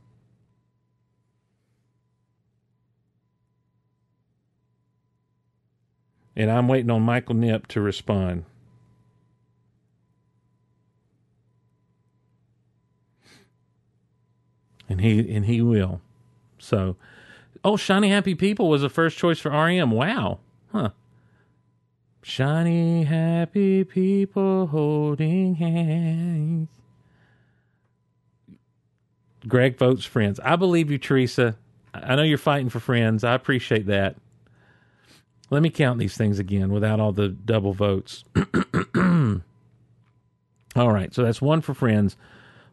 And 6.36 6.50
I'm 6.50 6.66
waiting 6.66 6.90
on 6.90 7.02
Michael 7.02 7.36
Nip 7.36 7.68
to 7.68 7.80
respond. 7.80 8.44
And 14.88 15.00
he 15.00 15.34
and 15.34 15.46
he 15.46 15.62
will. 15.62 16.00
So 16.58 16.96
Oh, 17.64 17.78
Shiny 17.78 18.10
Happy 18.10 18.34
People 18.34 18.68
was 18.68 18.82
the 18.82 18.90
first 18.90 19.16
choice 19.16 19.38
for 19.38 19.50
REM. 19.50 19.90
Wow. 19.90 20.40
Huh. 20.70 20.90
Shiny 22.24 23.04
Happy 23.04 23.84
People 23.84 24.66
holding 24.66 25.54
hands. 25.56 26.68
Greg 29.46 29.76
votes 29.76 30.04
Friends. 30.04 30.40
I 30.40 30.56
believe 30.56 30.90
you, 30.90 30.98
Teresa. 30.98 31.56
I 31.92 32.16
know 32.16 32.22
you're 32.22 32.38
fighting 32.38 32.70
for 32.70 32.80
Friends. 32.80 33.22
I 33.24 33.34
appreciate 33.34 33.86
that. 33.86 34.16
Let 35.50 35.62
me 35.62 35.70
count 35.70 35.98
these 35.98 36.16
things 36.16 36.38
again 36.38 36.72
without 36.72 36.98
all 36.98 37.12
the 37.12 37.28
double 37.28 37.74
votes. 37.74 38.24
all 38.96 39.42
right, 40.74 41.14
so 41.14 41.22
that's 41.22 41.42
one 41.42 41.60
for 41.60 41.74
Friends, 41.74 42.16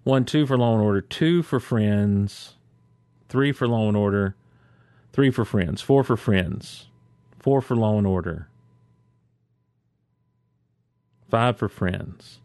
one, 0.03 0.25
two 0.25 0.47
for 0.47 0.57
Law 0.57 0.73
and 0.73 0.81
Order, 0.81 1.01
two 1.01 1.43
for 1.43 1.59
Friends, 1.59 2.55
three 3.27 3.51
for 3.51 3.67
Law 3.67 3.89
and 3.89 3.97
Order, 3.97 4.35
Three 5.13 5.29
for 5.29 5.43
friends. 5.43 5.81
Four 5.81 6.03
for 6.03 6.15
friends. 6.15 6.87
Four 7.39 7.61
for 7.61 7.75
law 7.75 7.97
and 7.97 8.07
order. 8.07 8.47
Five 11.31 11.57
for 11.57 11.69
friends. 11.69 12.41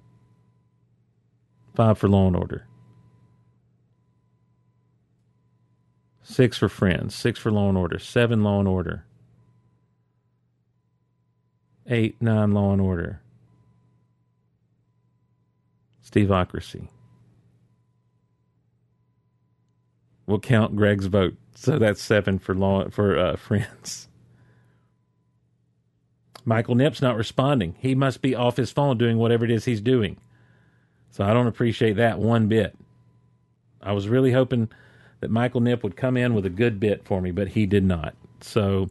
Five 1.74 1.98
for 1.98 2.08
law 2.08 2.28
and 2.28 2.36
order. 2.36 2.66
Six 6.22 6.56
for 6.56 6.68
friends. 6.68 7.14
Six 7.14 7.38
for 7.40 7.50
law 7.50 7.68
and 7.68 7.76
order. 7.76 7.98
Seven 7.98 8.44
law 8.44 8.60
and 8.60 8.68
order. 8.68 9.04
Eight, 11.88 12.16
nine 12.20 12.52
law 12.52 12.72
and 12.72 12.80
order. 12.80 13.20
Steveocracy. 16.04 16.88
We'll 20.26 20.40
count 20.40 20.76
Greg's 20.76 21.06
vote. 21.06 21.36
So 21.56 21.78
that's 21.78 22.02
seven 22.02 22.38
for 22.38 22.54
law 22.54 22.88
for 22.88 23.18
uh, 23.18 23.36
friends. 23.36 24.08
Michael 26.46 26.76
Nip's 26.76 27.02
not 27.02 27.16
responding. 27.16 27.74
He 27.78 27.94
must 27.94 28.22
be 28.22 28.34
off 28.34 28.56
his 28.56 28.70
phone 28.70 28.96
doing 28.96 29.18
whatever 29.18 29.44
it 29.44 29.50
is 29.50 29.64
he's 29.64 29.80
doing. 29.80 30.16
So 31.10 31.24
I 31.24 31.34
don't 31.34 31.48
appreciate 31.48 31.96
that 31.96 32.20
one 32.20 32.46
bit. 32.46 32.74
I 33.82 33.92
was 33.92 34.08
really 34.08 34.32
hoping 34.32 34.70
that 35.20 35.30
Michael 35.30 35.60
Nip 35.60 35.82
would 35.82 35.96
come 35.96 36.16
in 36.16 36.34
with 36.34 36.46
a 36.46 36.50
good 36.50 36.78
bit 36.78 37.04
for 37.04 37.20
me, 37.20 37.32
but 37.32 37.48
he 37.48 37.66
did 37.66 37.84
not. 37.84 38.14
So, 38.40 38.90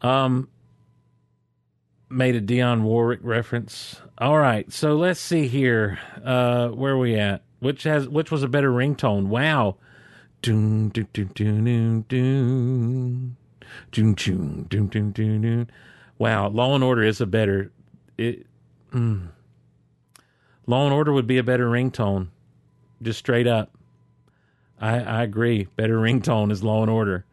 um, 0.00 0.48
made 2.08 2.36
a 2.36 2.40
Dionne 2.40 2.82
Warwick 2.82 3.20
reference. 3.22 4.00
All 4.18 4.38
right, 4.38 4.72
so 4.72 4.94
let's 4.94 5.20
see 5.20 5.48
here. 5.48 5.98
Uh, 6.24 6.68
where 6.68 6.92
are 6.92 6.98
we 6.98 7.16
at? 7.16 7.42
Which 7.58 7.82
has 7.82 8.08
which 8.08 8.30
was 8.30 8.44
a 8.44 8.48
better 8.48 8.70
ringtone? 8.70 9.26
Wow. 9.26 9.76
Doom, 10.40 10.90
doom, 10.90 11.08
doom, 11.12 11.30
doom, 11.34 12.02
doom. 12.02 13.36
Doom, 13.90 14.14
doom, 14.14 14.66
doom, 14.68 14.86
doom, 14.86 15.10
doom, 15.10 15.42
doom. 15.42 15.66
Wow, 16.18 16.48
Law 16.48 16.74
and 16.74 16.82
Order 16.84 17.02
is 17.02 17.20
a 17.20 17.26
better. 17.26 17.70
It, 18.16 18.46
mm. 18.92 19.28
Law 20.66 20.84
and 20.84 20.92
Order 20.94 21.12
would 21.12 21.26
be 21.26 21.38
a 21.38 21.44
better 21.44 21.68
ringtone, 21.68 22.28
just 23.02 23.18
straight 23.18 23.46
up. 23.46 23.72
I, 24.80 25.00
I 25.00 25.22
agree. 25.22 25.66
Better 25.76 25.98
ringtone 25.98 26.52
is 26.52 26.62
Law 26.62 26.82
and 26.82 26.90
Order. 26.90 27.24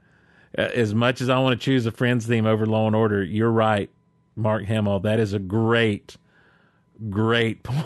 As 0.56 0.94
much 0.94 1.20
as 1.20 1.30
I 1.30 1.38
want 1.40 1.60
to 1.60 1.64
choose 1.64 1.86
a 1.86 1.92
Friends 1.92 2.26
theme 2.26 2.46
over 2.46 2.66
Law 2.66 2.88
and 2.88 2.96
Order, 2.96 3.24
you're 3.24 3.52
right, 3.52 3.90
Mark 4.36 4.66
Hamill. 4.66 5.02
That 5.02 5.20
is 5.20 5.34
a 5.34 5.40
great, 5.40 6.16
great 7.10 7.64
point. 7.64 7.86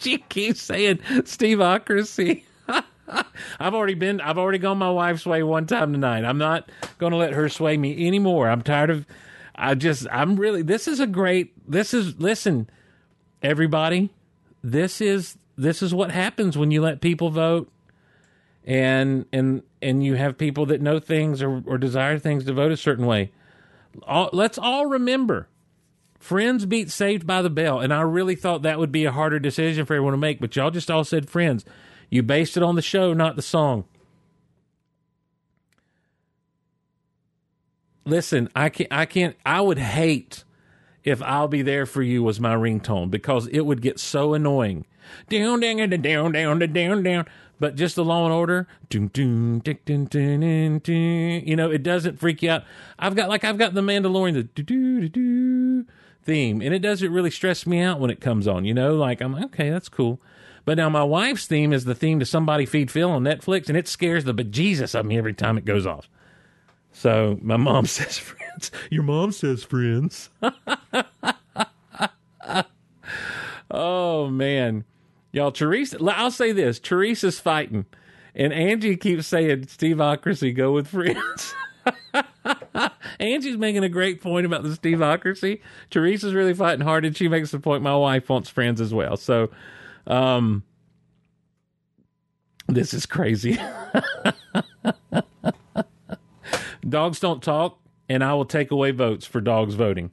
she 0.00 0.18
keeps 0.18 0.60
saying 0.62 0.98
Steveocracy. 0.98 2.42
I've 3.60 3.74
already 3.74 3.94
been. 3.94 4.20
I've 4.20 4.38
already 4.38 4.58
gone 4.58 4.78
my 4.78 4.90
wife's 4.90 5.26
way 5.26 5.42
one 5.42 5.66
time 5.66 5.92
tonight. 5.92 6.24
I'm 6.24 6.38
not 6.38 6.70
going 6.98 7.12
to 7.12 7.16
let 7.18 7.32
her 7.34 7.48
sway 7.48 7.76
me 7.76 8.06
anymore. 8.06 8.48
I'm 8.48 8.62
tired 8.62 8.90
of. 8.90 9.06
I 9.54 9.74
just. 9.74 10.06
I'm 10.10 10.36
really. 10.36 10.62
This 10.62 10.88
is 10.88 11.00
a 11.00 11.06
great. 11.06 11.52
This 11.70 11.94
is. 11.94 12.18
Listen, 12.18 12.68
everybody. 13.42 14.10
This 14.62 15.00
is. 15.00 15.38
This 15.56 15.82
is 15.82 15.94
what 15.94 16.10
happens 16.10 16.58
when 16.58 16.70
you 16.70 16.82
let 16.82 17.00
people 17.00 17.30
vote, 17.30 17.70
and 18.64 19.26
and 19.32 19.62
and 19.80 20.04
you 20.04 20.14
have 20.14 20.36
people 20.36 20.66
that 20.66 20.80
know 20.80 20.98
things 20.98 21.42
or, 21.42 21.62
or 21.66 21.78
desire 21.78 22.18
things 22.18 22.44
to 22.44 22.52
vote 22.52 22.72
a 22.72 22.76
certain 22.76 23.06
way. 23.06 23.30
All, 24.02 24.30
let's 24.32 24.58
all 24.58 24.86
remember. 24.86 25.48
Friends 26.18 26.64
beat 26.64 26.90
Saved 26.90 27.26
by 27.26 27.42
the 27.42 27.50
Bell, 27.50 27.80
and 27.80 27.92
I 27.92 28.00
really 28.00 28.34
thought 28.34 28.62
that 28.62 28.78
would 28.78 28.90
be 28.90 29.04
a 29.04 29.12
harder 29.12 29.38
decision 29.38 29.84
for 29.84 29.94
everyone 29.94 30.14
to 30.14 30.18
make. 30.18 30.40
But 30.40 30.56
y'all 30.56 30.70
just 30.70 30.90
all 30.90 31.04
said 31.04 31.28
Friends. 31.28 31.64
You 32.10 32.22
based 32.22 32.56
it 32.56 32.62
on 32.62 32.76
the 32.76 32.82
show, 32.82 33.12
not 33.12 33.36
the 33.36 33.42
song. 33.42 33.84
Listen, 38.04 38.48
I 38.54 38.68
can't. 38.68 38.92
I 38.92 39.06
can't. 39.06 39.36
I 39.46 39.60
would 39.60 39.78
hate 39.78 40.44
if 41.02 41.22
"I'll 41.22 41.48
Be 41.48 41.62
There 41.62 41.86
for 41.86 42.02
You" 42.02 42.22
was 42.22 42.40
my 42.40 42.54
ringtone 42.54 43.10
because 43.10 43.46
it 43.48 43.60
would 43.60 43.82
get 43.82 43.98
so 43.98 44.34
annoying. 44.34 44.86
Down, 45.28 45.60
down, 45.60 45.90
down, 45.90 46.32
down, 46.32 46.58
down, 46.58 47.02
down. 47.02 47.26
But 47.60 47.76
just 47.76 47.94
the 47.94 48.04
Law 48.04 48.24
and 48.24 48.34
Order, 48.34 48.66
you 48.90 49.00
know, 51.56 51.70
it 51.70 51.82
doesn't 51.82 52.18
freak 52.18 52.42
you 52.42 52.50
out. 52.50 52.64
I've 52.98 53.14
got 53.14 53.28
like 53.28 53.44
I've 53.44 53.58
got 53.58 53.74
the 53.74 53.80
Mandalorian, 53.80 54.48
the 54.54 55.86
theme, 56.24 56.60
and 56.60 56.74
it 56.74 56.80
doesn't 56.80 57.12
really 57.12 57.30
stress 57.30 57.66
me 57.66 57.80
out 57.80 58.00
when 58.00 58.10
it 58.10 58.20
comes 58.20 58.48
on. 58.48 58.64
You 58.64 58.74
know, 58.74 58.96
like 58.96 59.20
I'm 59.20 59.34
okay, 59.36 59.70
that's 59.70 59.88
cool. 59.88 60.20
But 60.64 60.78
now 60.78 60.88
my 60.88 61.04
wife's 61.04 61.46
theme 61.46 61.72
is 61.72 61.84
the 61.84 61.94
theme 61.94 62.18
to 62.20 62.26
Somebody 62.26 62.66
Feed 62.66 62.90
Phil 62.90 63.10
on 63.10 63.22
Netflix, 63.22 63.68
and 63.68 63.76
it 63.76 63.86
scares 63.86 64.24
the 64.24 64.34
bejesus 64.34 64.98
of 64.98 65.06
me 65.06 65.18
every 65.18 65.34
time 65.34 65.58
it 65.58 65.64
goes 65.64 65.86
off. 65.86 66.08
So 66.94 67.38
my 67.42 67.58
mom 67.58 67.84
says 67.88 68.16
friends. 68.16 68.70
Your 68.90 69.02
mom 69.02 69.32
says 69.32 69.62
friends. 69.62 70.30
oh 73.70 74.28
man. 74.30 74.84
Y'all 75.32 75.52
Teresa 75.52 75.98
I'll 76.02 76.30
say 76.30 76.52
this. 76.52 76.78
Teresa's 76.78 77.38
fighting. 77.38 77.84
And 78.34 78.52
Angie 78.52 78.96
keeps 78.96 79.26
saying 79.26 79.66
Steveocracy 79.66 80.56
go 80.56 80.72
with 80.72 80.88
friends. 80.88 81.54
Angie's 83.20 83.56
making 83.56 83.84
a 83.84 83.88
great 83.88 84.20
point 84.20 84.46
about 84.46 84.62
the 84.62 84.70
Steveocracy. 84.70 85.60
Teresa's 85.90 86.34
really 86.34 86.54
fighting 86.54 86.84
hard, 86.84 87.04
and 87.04 87.16
she 87.16 87.28
makes 87.28 87.52
the 87.52 87.60
point 87.60 87.82
my 87.84 87.94
wife 87.94 88.28
wants 88.28 88.48
friends 88.48 88.80
as 88.80 88.92
well. 88.92 89.16
So, 89.16 89.50
um, 90.08 90.64
this 92.66 92.92
is 92.92 93.06
crazy. 93.06 93.56
Dogs 96.88 97.20
don't 97.20 97.42
talk, 97.42 97.78
and 98.08 98.22
I 98.22 98.34
will 98.34 98.44
take 98.44 98.70
away 98.70 98.90
votes 98.90 99.26
for 99.26 99.40
dogs 99.40 99.74
voting. 99.74 100.10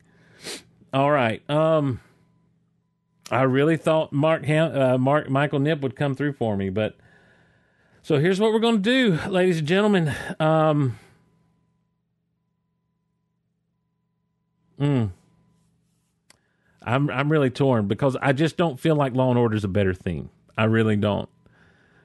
All 0.93 1.11
right. 1.11 1.48
Um, 1.49 2.02
I 3.30 3.43
really 3.43 3.77
thought 3.77 4.11
Mark 4.11 4.48
uh, 4.49 4.98
Mark 4.98 5.30
Michael 5.30 5.60
Nip 5.60 5.81
would 5.81 5.95
come 5.95 6.15
through 6.15 6.34
for 6.34 6.57
me, 6.57 6.69
but 6.69 6.98
so 8.02 8.19
here's 8.19 8.39
what 8.39 8.52
we're 8.52 8.60
going 8.60 8.81
to 8.81 9.18
do, 9.18 9.19
ladies 9.30 9.60
and 9.60 9.68
gentlemen. 9.68 10.14
Um, 10.39 10.99
mm, 14.80 15.11
I'm 16.84 17.10
I'm 17.10 17.31
really 17.31 17.49
torn 17.49 17.88
because 17.88 18.18
I 18.22 18.34
just 18.34 18.57
don't 18.57 18.80
feel 18.80 18.95
like 18.95 19.14
Law 19.14 19.30
and 19.30 19.39
Order 19.39 19.56
is 19.56 19.64
a 19.64 19.69
better 19.69 19.93
theme. 19.93 20.30
I 20.57 20.65
really 20.65 20.98
don't. 20.98 21.30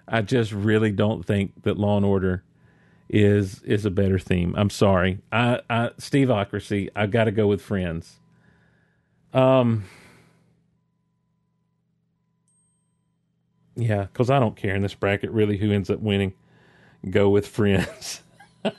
I 0.06 0.22
just 0.22 0.52
really 0.52 0.92
don't 0.92 1.26
think 1.26 1.62
that 1.64 1.76
Law 1.76 1.96
and 1.96 2.06
Order 2.06 2.44
is 3.08 3.62
is 3.62 3.84
a 3.84 3.90
better 3.90 4.18
theme. 4.18 4.54
I'm 4.56 4.70
sorry. 4.70 5.20
I, 5.30 5.60
I 5.70 5.90
Steveocracy. 5.98 6.90
I 6.96 7.06
got 7.06 7.24
to 7.24 7.30
go 7.30 7.46
with 7.46 7.62
Friends. 7.62 8.16
Um. 9.32 9.84
Yeah, 13.76 14.04
because 14.04 14.30
I 14.30 14.40
don't 14.40 14.56
care 14.56 14.74
in 14.74 14.82
this 14.82 14.94
bracket 14.94 15.30
really 15.30 15.58
who 15.58 15.70
ends 15.70 15.90
up 15.90 16.00
winning. 16.00 16.32
Go 17.08 17.28
with 17.28 17.46
Friends. 17.46 18.22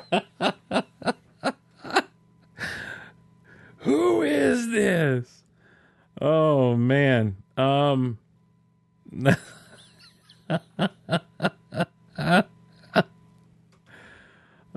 who 3.78 4.22
is 4.24 4.70
this? 4.72 5.44
Oh 6.20 6.76
man. 6.76 7.38
Um. 7.56 8.18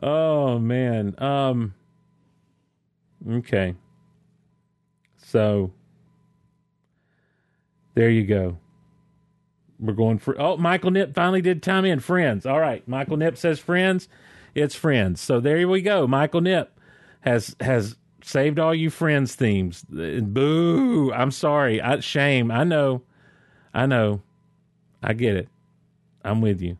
oh 0.02 0.58
man. 0.58 1.14
Um. 1.18 1.74
Okay. 3.28 3.74
So 5.16 5.72
there 7.94 8.10
you 8.10 8.24
go. 8.24 8.58
We're 9.78 9.94
going 9.94 10.18
for. 10.18 10.40
Oh, 10.40 10.56
Michael 10.56 10.90
Nip 10.90 11.14
finally 11.14 11.40
did 11.40 11.62
time 11.62 11.84
in. 11.84 12.00
Friends. 12.00 12.46
All 12.46 12.60
right. 12.60 12.86
Michael 12.86 13.16
Nip 13.16 13.36
says 13.36 13.58
friends. 13.58 14.08
It's 14.54 14.74
friends. 14.74 15.20
So 15.20 15.40
there 15.40 15.66
we 15.68 15.80
go. 15.82 16.06
Michael 16.06 16.40
Nip 16.40 16.78
has 17.20 17.56
has 17.60 17.96
saved 18.22 18.58
all 18.58 18.74
you 18.74 18.90
friends 18.90 19.34
themes. 19.34 19.84
Boo. 19.84 21.12
I'm 21.12 21.30
sorry. 21.30 21.80
I, 21.80 22.00
shame. 22.00 22.50
I 22.50 22.64
know. 22.64 23.02
I 23.72 23.86
know. 23.86 24.22
I 25.02 25.14
get 25.14 25.36
it. 25.36 25.48
I'm 26.24 26.40
with 26.40 26.60
you. 26.60 26.76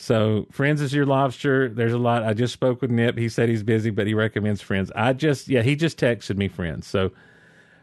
So, 0.00 0.46
Friends 0.52 0.80
is 0.80 0.94
your 0.94 1.06
lobster. 1.06 1.68
There's 1.68 1.92
a 1.92 1.98
lot. 1.98 2.22
I 2.22 2.32
just 2.32 2.52
spoke 2.52 2.80
with 2.80 2.90
Nip. 2.90 3.18
He 3.18 3.28
said 3.28 3.48
he's 3.48 3.64
busy, 3.64 3.90
but 3.90 4.06
he 4.06 4.14
recommends 4.14 4.62
Friends. 4.62 4.92
I 4.94 5.12
just, 5.12 5.48
yeah, 5.48 5.62
he 5.62 5.74
just 5.74 5.98
texted 5.98 6.36
me 6.36 6.46
Friends. 6.46 6.86
So, 6.86 7.10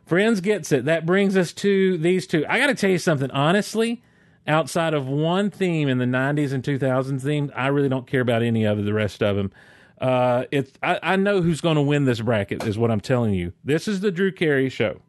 Friends 0.06 0.40
gets 0.40 0.72
it. 0.72 0.86
That 0.86 1.06
brings 1.06 1.36
us 1.36 1.52
to 1.54 1.98
these 1.98 2.26
two. 2.26 2.46
I 2.48 2.58
got 2.58 2.68
to 2.68 2.76
tell 2.76 2.90
you 2.90 3.00
something. 3.00 3.30
Honestly, 3.32 4.02
outside 4.48 4.94
of 4.94 5.08
one 5.08 5.50
theme 5.50 5.90
in 5.90 5.98
the 5.98 6.06
90s 6.06 6.54
and 6.54 6.64
2000s 6.64 7.22
theme, 7.22 7.52
I 7.54 7.68
really 7.68 7.90
don't 7.90 8.08
care 8.08 8.22
about 8.22 8.44
any 8.44 8.64
of 8.64 8.84
the 8.86 8.94
rest 8.94 9.22
of 9.22 9.36
them. 9.36 9.52
Uh, 10.00 10.46
it's 10.52 10.72
I, 10.82 11.00
I 11.04 11.16
know 11.18 11.42
who's 11.42 11.60
going 11.60 11.76
to 11.76 11.82
win 11.82 12.06
this 12.06 12.22
bracket, 12.22 12.64
is 12.64 12.78
what 12.78 12.92
I'm 12.92 13.02
telling 13.02 13.34
you. 13.34 13.52
This 13.64 13.88
is 13.88 14.00
the 14.00 14.12
Drew 14.12 14.32
Carey 14.32 14.70
show. 14.70 15.02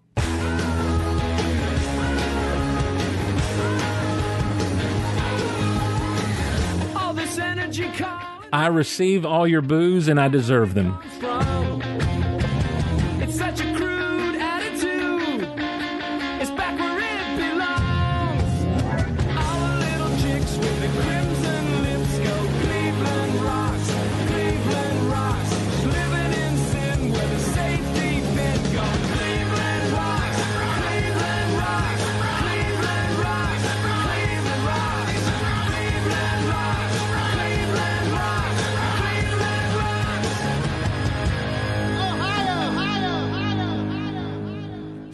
I 8.56 8.68
receive 8.68 9.26
all 9.26 9.46
your 9.46 9.60
boos 9.60 10.08
and 10.08 10.18
I 10.18 10.28
deserve 10.28 10.72
them. 10.72 10.98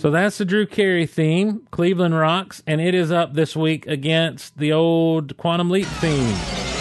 So 0.03 0.11
that's 0.11 0.39
the 0.39 0.45
Drew 0.45 0.67
Carey 0.67 1.07
theme, 1.07 1.69
Cleveland 1.71 2.19
Rocks, 2.19 2.61
and 2.67 2.81
it 2.81 2.93
is 2.93 3.13
up 3.13 3.35
this 3.35 3.55
week 3.55 3.87
against 3.87 4.59
the 4.59 4.73
old 4.73 5.37
Quantum 5.37 5.71
Leap 5.71 5.87
theme. 5.87 6.72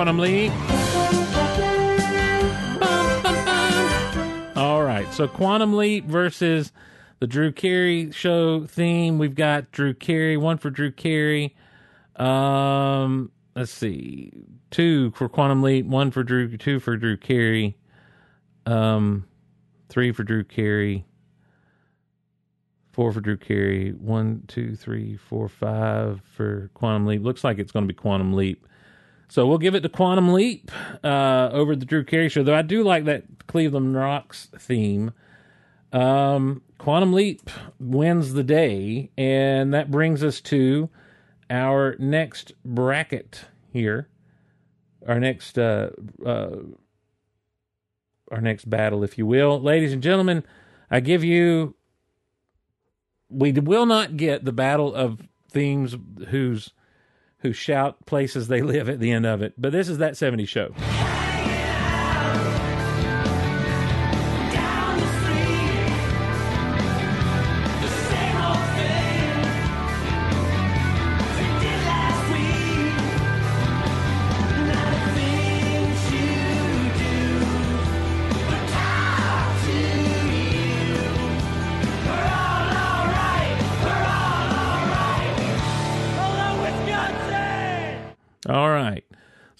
Quantum 0.00 0.18
Leap. 0.18 0.50
All 4.56 4.82
right, 4.82 5.06
so 5.12 5.28
Quantum 5.28 5.76
Leap 5.76 6.06
versus 6.06 6.72
the 7.18 7.26
Drew 7.26 7.52
Carey 7.52 8.10
show 8.10 8.64
theme. 8.64 9.18
We've 9.18 9.34
got 9.34 9.72
Drew 9.72 9.92
Carey, 9.92 10.38
one 10.38 10.56
for 10.56 10.70
Drew 10.70 10.90
Carey. 10.90 11.54
Um, 12.16 13.30
let's 13.54 13.72
see, 13.72 14.32
two 14.70 15.10
for 15.10 15.28
Quantum 15.28 15.62
Leap, 15.62 15.84
one 15.84 16.10
for 16.10 16.22
Drew, 16.22 16.56
two 16.56 16.80
for 16.80 16.96
Drew 16.96 17.18
Carey, 17.18 17.76
um, 18.64 19.26
three 19.90 20.12
for 20.12 20.24
Drew 20.24 20.44
Carey, 20.44 21.04
four 22.94 23.12
for 23.12 23.20
Drew 23.20 23.36
Carey, 23.36 23.90
one, 23.90 24.44
two, 24.48 24.76
three, 24.76 25.18
four, 25.18 25.46
five 25.46 26.22
for 26.34 26.70
Quantum 26.72 27.04
Leap. 27.04 27.22
Looks 27.22 27.44
like 27.44 27.58
it's 27.58 27.70
going 27.70 27.86
to 27.86 27.92
be 27.92 27.92
Quantum 27.92 28.32
Leap. 28.32 28.66
So 29.30 29.46
we'll 29.46 29.58
give 29.58 29.76
it 29.76 29.80
to 29.82 29.88
Quantum 29.88 30.32
Leap 30.32 30.72
uh, 31.04 31.50
over 31.52 31.76
the 31.76 31.86
Drew 31.86 32.02
Carey 32.02 32.28
show. 32.28 32.42
Though 32.42 32.54
I 32.54 32.62
do 32.62 32.82
like 32.82 33.04
that 33.04 33.46
Cleveland 33.46 33.94
Rocks 33.94 34.48
theme. 34.58 35.12
Um, 35.92 36.62
Quantum 36.78 37.12
Leap 37.12 37.48
wins 37.78 38.32
the 38.32 38.42
day, 38.42 39.12
and 39.16 39.72
that 39.72 39.88
brings 39.88 40.24
us 40.24 40.40
to 40.42 40.90
our 41.48 41.94
next 42.00 42.52
bracket 42.64 43.44
here. 43.72 44.08
Our 45.06 45.20
next 45.20 45.56
uh, 45.58 45.90
uh, 46.26 46.56
our 48.32 48.40
next 48.40 48.68
battle, 48.68 49.04
if 49.04 49.16
you 49.16 49.26
will, 49.26 49.60
ladies 49.60 49.92
and 49.92 50.02
gentlemen. 50.02 50.42
I 50.90 50.98
give 50.98 51.22
you. 51.22 51.76
We 53.28 53.52
will 53.52 53.86
not 53.86 54.16
get 54.16 54.44
the 54.44 54.52
battle 54.52 54.92
of 54.92 55.20
themes 55.52 55.94
whose 56.30 56.72
who 57.42 57.52
shout 57.52 58.04
places 58.06 58.48
they 58.48 58.62
live 58.62 58.88
at 58.88 59.00
the 59.00 59.10
end 59.10 59.26
of 59.26 59.42
it. 59.42 59.54
But 59.58 59.72
this 59.72 59.88
is 59.88 59.98
that 59.98 60.14
70s 60.14 60.48
show. 60.48 60.74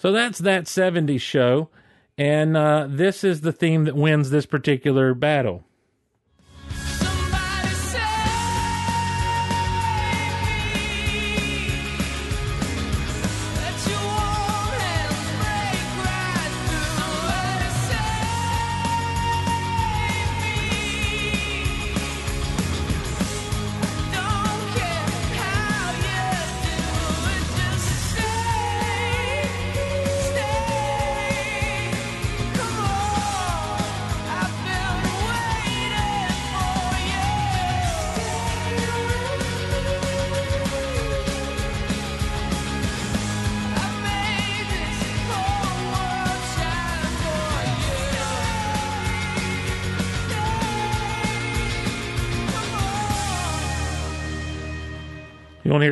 So 0.01 0.11
that's 0.11 0.39
that 0.39 0.63
70s 0.63 1.21
show. 1.21 1.69
And 2.17 2.57
uh, 2.57 2.87
this 2.89 3.23
is 3.23 3.41
the 3.41 3.51
theme 3.51 3.83
that 3.83 3.95
wins 3.95 4.31
this 4.31 4.47
particular 4.47 5.13
battle. 5.13 5.63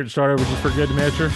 Hear 0.00 0.06
it 0.06 0.10
start 0.10 0.30
over 0.30 0.50
just 0.50 0.62
for 0.62 0.70
good 0.70 0.88
measure? 0.92 1.28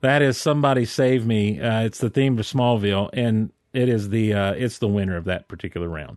That 0.00 0.22
is 0.22 0.38
"Somebody 0.38 0.86
Save 0.86 1.26
Me." 1.26 1.60
Uh, 1.60 1.82
it's 1.82 1.98
the 1.98 2.08
theme 2.08 2.38
of 2.38 2.46
Smallville, 2.46 3.10
and 3.12 3.52
it 3.74 3.90
is 3.90 4.08
the 4.08 4.32
uh, 4.32 4.52
it's 4.52 4.78
the 4.78 4.88
winner 4.88 5.18
of 5.18 5.24
that 5.24 5.46
particular 5.46 5.90
round. 5.90 6.16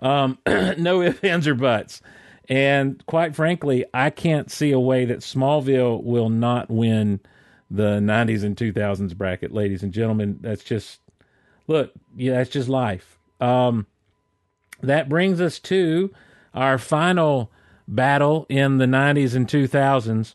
Um, 0.00 0.38
no 0.78 1.02
ifs, 1.02 1.22
ands, 1.22 1.46
or 1.46 1.54
buts. 1.54 2.00
And 2.48 3.04
quite 3.04 3.34
frankly, 3.34 3.84
I 3.92 4.08
can't 4.08 4.50
see 4.50 4.72
a 4.72 4.80
way 4.80 5.04
that 5.04 5.18
Smallville 5.18 6.02
will 6.02 6.30
not 6.30 6.70
win 6.70 7.20
the 7.70 7.98
'90s 7.98 8.42
and 8.42 8.56
2000s 8.56 9.14
bracket, 9.14 9.52
ladies 9.52 9.82
and 9.82 9.92
gentlemen. 9.92 10.38
That's 10.40 10.64
just 10.64 10.98
look, 11.66 11.92
yeah, 12.16 12.34
that's 12.34 12.50
just 12.50 12.70
life. 12.70 13.18
Um, 13.38 13.86
that 14.82 15.10
brings 15.10 15.42
us 15.42 15.58
to 15.60 16.10
our 16.54 16.78
final 16.78 17.50
battle 17.86 18.46
in 18.48 18.78
the 18.78 18.86
90s 18.86 19.34
and 19.34 19.46
2000s. 19.46 20.34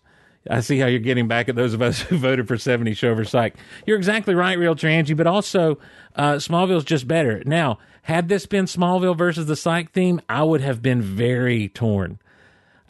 I 0.49 0.61
see 0.61 0.79
how 0.79 0.87
you're 0.87 0.99
getting 0.99 1.27
back 1.27 1.49
at 1.49 1.55
those 1.55 1.73
of 1.73 1.81
us 1.81 2.01
who 2.01 2.17
voted 2.19 2.47
for 2.47 2.57
70 2.57 2.93
Show 2.93 3.09
over 3.09 3.25
Psych. 3.25 3.55
You're 3.85 3.97
exactly 3.97 4.35
right, 4.35 4.57
Real 4.57 4.75
Trangy, 4.75 5.15
but 5.15 5.27
also 5.27 5.77
uh, 6.15 6.33
Smallville's 6.33 6.85
just 6.85 7.07
better. 7.07 7.43
Now, 7.45 7.77
had 8.03 8.29
this 8.29 8.45
been 8.45 8.65
Smallville 8.65 9.17
versus 9.17 9.45
the 9.45 9.55
Psych 9.55 9.91
theme, 9.91 10.21
I 10.29 10.43
would 10.43 10.61
have 10.61 10.81
been 10.81 11.01
very 11.01 11.69
torn. 11.69 12.19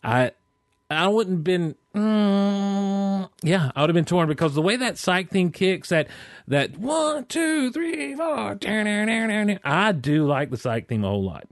I 0.03 0.31
I 0.91 1.07
wouldn't 1.07 1.43
been 1.43 1.75
mm, 1.93 3.29
yeah, 3.43 3.71
I 3.75 3.81
would 3.81 3.89
have 3.89 3.95
been 3.95 4.05
torn 4.05 4.27
because 4.27 4.55
the 4.55 4.61
way 4.61 4.75
that 4.77 4.97
Psych 4.97 5.29
theme 5.29 5.51
kicks, 5.51 5.89
that 5.89 6.07
that 6.47 6.77
one, 6.77 7.25
two, 7.25 7.71
three, 7.71 8.15
four, 8.15 8.57
I 9.63 9.91
do 9.91 10.25
like 10.25 10.49
the 10.51 10.57
Psych 10.57 10.87
theme 10.87 11.03
a 11.03 11.09
whole 11.09 11.23
lot. 11.23 11.47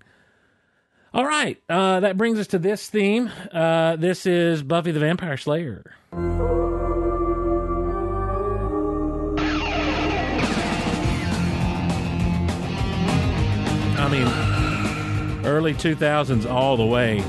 All 1.17 1.25
right, 1.25 1.59
uh, 1.67 2.01
that 2.01 2.15
brings 2.15 2.37
us 2.37 2.45
to 2.47 2.59
this 2.59 2.91
theme. 2.91 3.31
Uh, 3.51 3.95
this 3.95 4.27
is 4.27 4.61
Buffy 4.61 4.91
the 4.91 4.99
Vampire 4.99 5.35
Slayer. 5.35 5.83
I 13.99 14.09
mean, 14.11 14.27
early 15.43 15.73
2000s 15.73 16.47
all 16.47 16.77
the 16.77 16.85
way. 16.85 17.23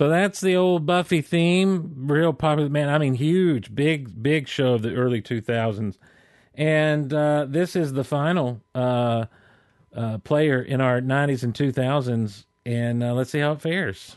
So 0.00 0.08
that's 0.08 0.40
the 0.40 0.56
old 0.56 0.86
Buffy 0.86 1.20
theme, 1.20 2.06
real 2.06 2.32
popular. 2.32 2.70
Man, 2.70 2.88
I 2.88 2.96
mean, 2.96 3.12
huge, 3.12 3.74
big, 3.74 4.22
big 4.22 4.48
show 4.48 4.72
of 4.72 4.80
the 4.80 4.94
early 4.94 5.20
2000s. 5.20 5.98
And 6.54 7.12
uh, 7.12 7.44
this 7.46 7.76
is 7.76 7.92
the 7.92 8.02
final 8.02 8.62
uh, 8.74 9.26
uh, 9.94 10.16
player 10.16 10.62
in 10.62 10.80
our 10.80 11.02
90s 11.02 11.42
and 11.42 11.52
2000s. 11.52 12.46
And 12.64 13.02
uh, 13.02 13.12
let's 13.12 13.28
see 13.28 13.40
how 13.40 13.52
it 13.52 13.60
fares. 13.60 14.16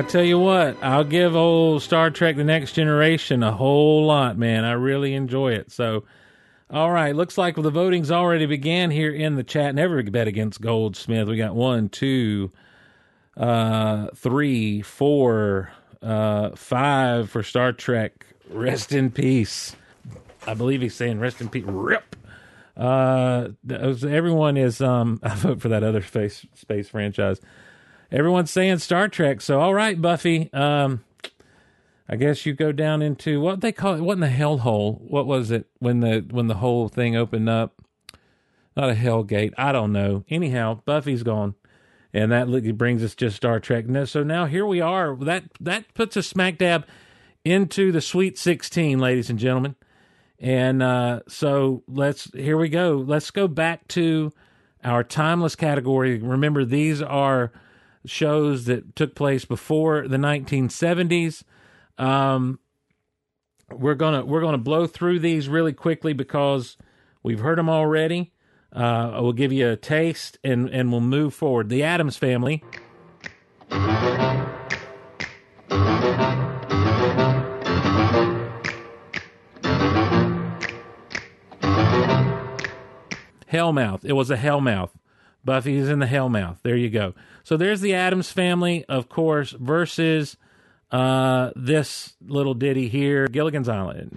I 0.00 0.02
tell 0.02 0.24
you 0.24 0.38
what, 0.38 0.82
I'll 0.82 1.04
give 1.04 1.36
old 1.36 1.82
Star 1.82 2.10
Trek 2.10 2.36
The 2.36 2.42
Next 2.42 2.72
Generation 2.72 3.42
a 3.42 3.52
whole 3.52 4.06
lot, 4.06 4.38
man. 4.38 4.64
I 4.64 4.72
really 4.72 5.12
enjoy 5.12 5.52
it. 5.52 5.70
So, 5.70 6.04
all 6.70 6.90
right, 6.90 7.14
looks 7.14 7.36
like 7.36 7.54
the 7.54 7.70
voting's 7.70 8.10
already 8.10 8.46
began 8.46 8.90
here 8.90 9.12
in 9.12 9.36
the 9.36 9.44
chat. 9.44 9.74
Never 9.74 10.02
bet 10.04 10.26
against 10.26 10.62
Goldsmith. 10.62 11.28
We 11.28 11.36
got 11.36 11.54
one, 11.54 11.90
two, 11.90 12.50
uh, 13.36 14.06
three, 14.16 14.80
four, 14.80 15.70
uh, 16.00 16.56
five 16.56 17.28
for 17.28 17.42
Star 17.42 17.74
Trek. 17.74 18.24
Rest 18.48 18.92
in 18.92 19.10
peace. 19.10 19.76
I 20.46 20.54
believe 20.54 20.80
he's 20.80 20.94
saying 20.94 21.20
rest 21.20 21.42
in 21.42 21.50
peace. 21.50 21.64
Rip. 21.66 22.16
Uh, 22.74 23.48
everyone 23.68 24.56
is 24.56 24.80
um. 24.80 25.20
I 25.22 25.34
vote 25.34 25.60
for 25.60 25.68
that 25.68 25.82
other 25.82 26.00
space 26.00 26.46
space 26.54 26.88
franchise 26.88 27.38
everyone's 28.10 28.50
saying 28.50 28.78
Star 28.78 29.08
Trek. 29.08 29.40
So 29.40 29.60
all 29.60 29.74
right, 29.74 30.00
Buffy. 30.00 30.52
Um, 30.52 31.04
I 32.08 32.16
guess 32.16 32.44
you 32.44 32.54
go 32.54 32.72
down 32.72 33.02
into 33.02 33.40
what 33.40 33.60
they 33.60 33.70
call 33.70 33.94
it. 33.94 34.00
What 34.00 34.14
in 34.14 34.20
the 34.20 34.28
hell 34.28 34.58
hole? 34.58 35.00
What 35.06 35.26
was 35.26 35.52
it 35.52 35.66
when 35.78 36.00
the 36.00 36.26
when 36.30 36.48
the 36.48 36.56
whole 36.56 36.88
thing 36.88 37.14
opened 37.14 37.48
up? 37.48 37.80
Not 38.76 38.90
a 38.90 38.94
hell 38.94 39.22
gate. 39.22 39.54
I 39.56 39.70
don't 39.70 39.92
know. 39.92 40.24
Anyhow, 40.28 40.80
Buffy's 40.84 41.22
gone, 41.22 41.54
and 42.12 42.32
that 42.32 42.48
brings 42.76 43.04
us 43.04 43.14
just 43.14 43.36
Star 43.36 43.60
Trek. 43.60 43.86
No, 43.86 44.04
So 44.04 44.24
now 44.24 44.46
here 44.46 44.66
we 44.66 44.80
are. 44.80 45.14
That 45.14 45.44
that 45.60 45.94
puts 45.94 46.16
us 46.16 46.26
smack 46.26 46.58
dab 46.58 46.84
into 47.44 47.92
the 47.92 48.00
Sweet 48.00 48.36
Sixteen, 48.38 48.98
ladies 48.98 49.30
and 49.30 49.38
gentlemen. 49.38 49.76
And 50.40 50.82
uh, 50.82 51.20
so 51.28 51.84
let's 51.86 52.32
here 52.32 52.56
we 52.56 52.70
go. 52.70 52.96
Let's 52.96 53.30
go 53.30 53.46
back 53.46 53.86
to 53.88 54.32
our 54.82 55.04
timeless 55.04 55.54
category. 55.54 56.18
Remember, 56.18 56.64
these 56.64 57.00
are 57.02 57.52
shows 58.06 58.64
that 58.66 58.96
took 58.96 59.14
place 59.14 59.44
before 59.44 60.08
the 60.08 60.16
1970s. 60.16 61.42
Um, 61.98 62.58
we're 63.70 63.94
gonna 63.94 64.24
we're 64.24 64.40
gonna 64.40 64.58
blow 64.58 64.86
through 64.86 65.20
these 65.20 65.48
really 65.48 65.72
quickly 65.72 66.12
because 66.12 66.76
we've 67.22 67.40
heard 67.40 67.58
them 67.58 67.68
already. 67.68 68.32
Uh, 68.72 69.18
we'll 69.20 69.32
give 69.32 69.52
you 69.52 69.68
a 69.68 69.76
taste, 69.76 70.38
and 70.42 70.68
and 70.70 70.90
we'll 70.90 71.00
move 71.00 71.34
forward. 71.34 71.68
The 71.68 71.82
Addams 71.82 72.16
Family. 72.16 72.62
Hellmouth. 83.52 84.04
It 84.04 84.12
was 84.12 84.30
a 84.30 84.36
Hellmouth. 84.36 84.90
Buffy's 85.44 85.88
in 85.88 85.98
the 85.98 86.06
Hellmouth. 86.06 86.58
There 86.62 86.76
you 86.76 86.90
go. 86.90 87.14
So 87.42 87.56
there's 87.56 87.80
the 87.80 87.94
Addams 87.94 88.30
family, 88.30 88.84
of 88.88 89.08
course, 89.08 89.52
versus 89.52 90.36
uh, 90.90 91.50
this 91.56 92.14
little 92.26 92.54
ditty 92.54 92.88
here, 92.88 93.26
Gilligan's 93.28 93.68
Island. 93.68 94.12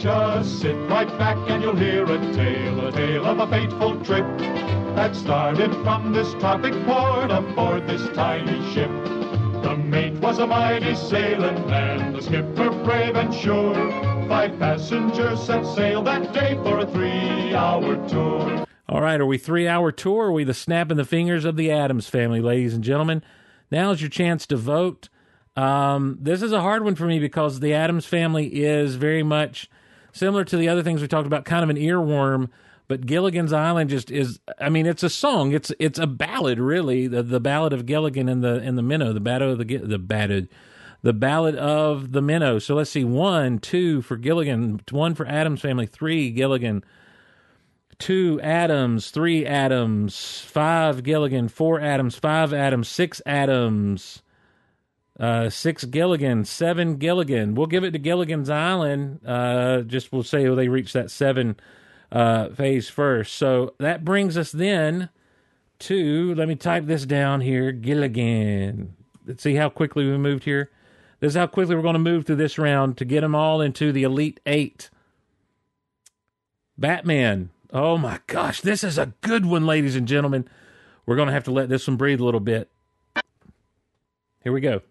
Just 0.00 0.60
sit 0.60 0.74
right 0.88 1.08
back 1.18 1.36
and 1.48 1.62
you'll 1.62 1.76
hear 1.76 2.04
a 2.04 2.18
tale, 2.32 2.86
a 2.88 2.92
tale 2.92 3.24
of 3.24 3.38
a 3.38 3.46
fateful 3.46 4.02
trip 4.04 4.26
that 4.96 5.14
started 5.14 5.72
from 5.84 6.12
this 6.12 6.32
tropic 6.34 6.74
port 6.84 7.30
aboard 7.30 7.86
this 7.86 8.08
tiny 8.14 8.60
ship. 8.72 8.90
The 9.62 9.76
mate 9.76 10.14
was 10.14 10.38
a 10.38 10.46
mighty 10.46 10.96
sailing 10.96 11.66
man, 11.68 12.14
the 12.14 12.20
skipper 12.20 12.70
brave 12.84 13.14
and 13.14 13.32
sure. 13.32 13.74
Five 14.28 14.58
passengers 14.58 15.44
set 15.44 15.64
sail 15.64 16.02
that 16.02 16.32
day 16.32 16.56
for 16.64 16.80
a 16.80 16.86
three-hour 16.86 18.08
tour. 18.08 18.66
All 18.92 19.00
right, 19.00 19.18
are 19.18 19.24
we 19.24 19.38
three 19.38 19.66
hour 19.66 19.90
tour? 19.90 20.26
Are 20.26 20.32
we 20.32 20.44
the 20.44 20.52
snapping 20.52 20.98
the 20.98 21.06
fingers 21.06 21.46
of 21.46 21.56
the 21.56 21.70
Addams 21.70 22.10
family, 22.10 22.42
ladies 22.42 22.74
and 22.74 22.84
gentlemen? 22.84 23.22
Now's 23.70 24.02
your 24.02 24.10
chance 24.10 24.46
to 24.48 24.56
vote. 24.58 25.08
Um, 25.56 26.18
this 26.20 26.42
is 26.42 26.52
a 26.52 26.60
hard 26.60 26.84
one 26.84 26.94
for 26.94 27.06
me 27.06 27.18
because 27.18 27.60
the 27.60 27.72
Addams 27.72 28.04
family 28.04 28.48
is 28.48 28.96
very 28.96 29.22
much 29.22 29.70
similar 30.12 30.44
to 30.44 30.58
the 30.58 30.68
other 30.68 30.82
things 30.82 31.00
we 31.00 31.08
talked 31.08 31.26
about, 31.26 31.46
kind 31.46 31.64
of 31.64 31.70
an 31.70 31.78
earworm. 31.78 32.50
But 32.86 33.06
Gilligan's 33.06 33.54
Island 33.54 33.88
just 33.88 34.10
is. 34.10 34.40
I 34.60 34.68
mean, 34.68 34.84
it's 34.84 35.02
a 35.02 35.08
song. 35.08 35.52
It's 35.52 35.72
it's 35.78 35.98
a 35.98 36.06
ballad, 36.06 36.58
really. 36.58 37.06
The 37.06 37.22
the 37.22 37.40
ballad 37.40 37.72
of 37.72 37.86
Gilligan 37.86 38.28
and 38.28 38.44
the 38.44 38.56
and 38.56 38.76
the 38.76 38.82
minnow. 38.82 39.14
The 39.14 39.20
battle 39.20 39.52
of 39.52 39.58
the 39.66 39.78
the 39.78 39.98
ballad, 39.98 40.50
the 41.00 41.14
ballad 41.14 41.56
of 41.56 42.12
the 42.12 42.20
minnow. 42.20 42.58
So 42.58 42.74
let's 42.74 42.90
see. 42.90 43.04
One, 43.04 43.58
two 43.58 44.02
for 44.02 44.18
Gilligan. 44.18 44.82
One 44.90 45.14
for 45.14 45.24
Addams 45.24 45.62
family. 45.62 45.86
Three 45.86 46.30
Gilligan 46.30 46.84
two 48.02 48.40
Addams, 48.42 49.10
three 49.10 49.46
Addams, 49.46 50.40
five 50.40 51.04
Gilligan, 51.04 51.46
four 51.46 51.80
Addams, 51.80 52.16
five 52.16 52.52
Addams, 52.52 52.88
six 52.88 53.22
Addams, 53.24 54.22
uh, 55.20 55.48
six 55.48 55.84
Gilligan, 55.84 56.44
seven 56.44 56.96
Gilligan. 56.96 57.54
We'll 57.54 57.68
give 57.68 57.84
it 57.84 57.92
to 57.92 58.00
Gilligan's 58.00 58.50
Island. 58.50 59.20
Uh, 59.24 59.82
just 59.82 60.10
we'll 60.10 60.24
say 60.24 60.52
they 60.52 60.66
reach 60.66 60.92
that 60.94 61.12
seven 61.12 61.54
uh, 62.10 62.48
phase 62.48 62.88
first. 62.88 63.34
So 63.34 63.74
that 63.78 64.04
brings 64.04 64.36
us 64.36 64.50
then 64.50 65.08
to 65.78 66.34
let 66.34 66.48
me 66.48 66.56
type 66.56 66.86
this 66.86 67.06
down 67.06 67.40
here. 67.40 67.70
Gilligan. 67.70 68.96
Let's 69.24 69.44
see 69.44 69.54
how 69.54 69.68
quickly 69.68 70.10
we 70.10 70.18
moved 70.18 70.42
here. 70.42 70.72
This 71.20 71.34
is 71.34 71.36
how 71.36 71.46
quickly 71.46 71.76
we're 71.76 71.82
going 71.82 71.92
to 71.92 72.00
move 72.00 72.26
through 72.26 72.34
this 72.34 72.58
round 72.58 72.96
to 72.96 73.04
get 73.04 73.20
them 73.20 73.36
all 73.36 73.60
into 73.60 73.92
the 73.92 74.02
Elite 74.02 74.40
Eight. 74.44 74.90
Batman. 76.76 77.50
Oh 77.72 77.96
my 77.96 78.20
gosh, 78.26 78.60
this 78.60 78.84
is 78.84 78.98
a 78.98 79.14
good 79.22 79.46
one, 79.46 79.64
ladies 79.64 79.96
and 79.96 80.06
gentlemen. 80.06 80.46
We're 81.06 81.16
going 81.16 81.28
to 81.28 81.32
have 81.32 81.44
to 81.44 81.50
let 81.50 81.70
this 81.70 81.88
one 81.88 81.96
breathe 81.96 82.20
a 82.20 82.24
little 82.24 82.38
bit. 82.38 82.70
Here 84.44 84.52
we 84.52 84.60
go. 84.60 84.82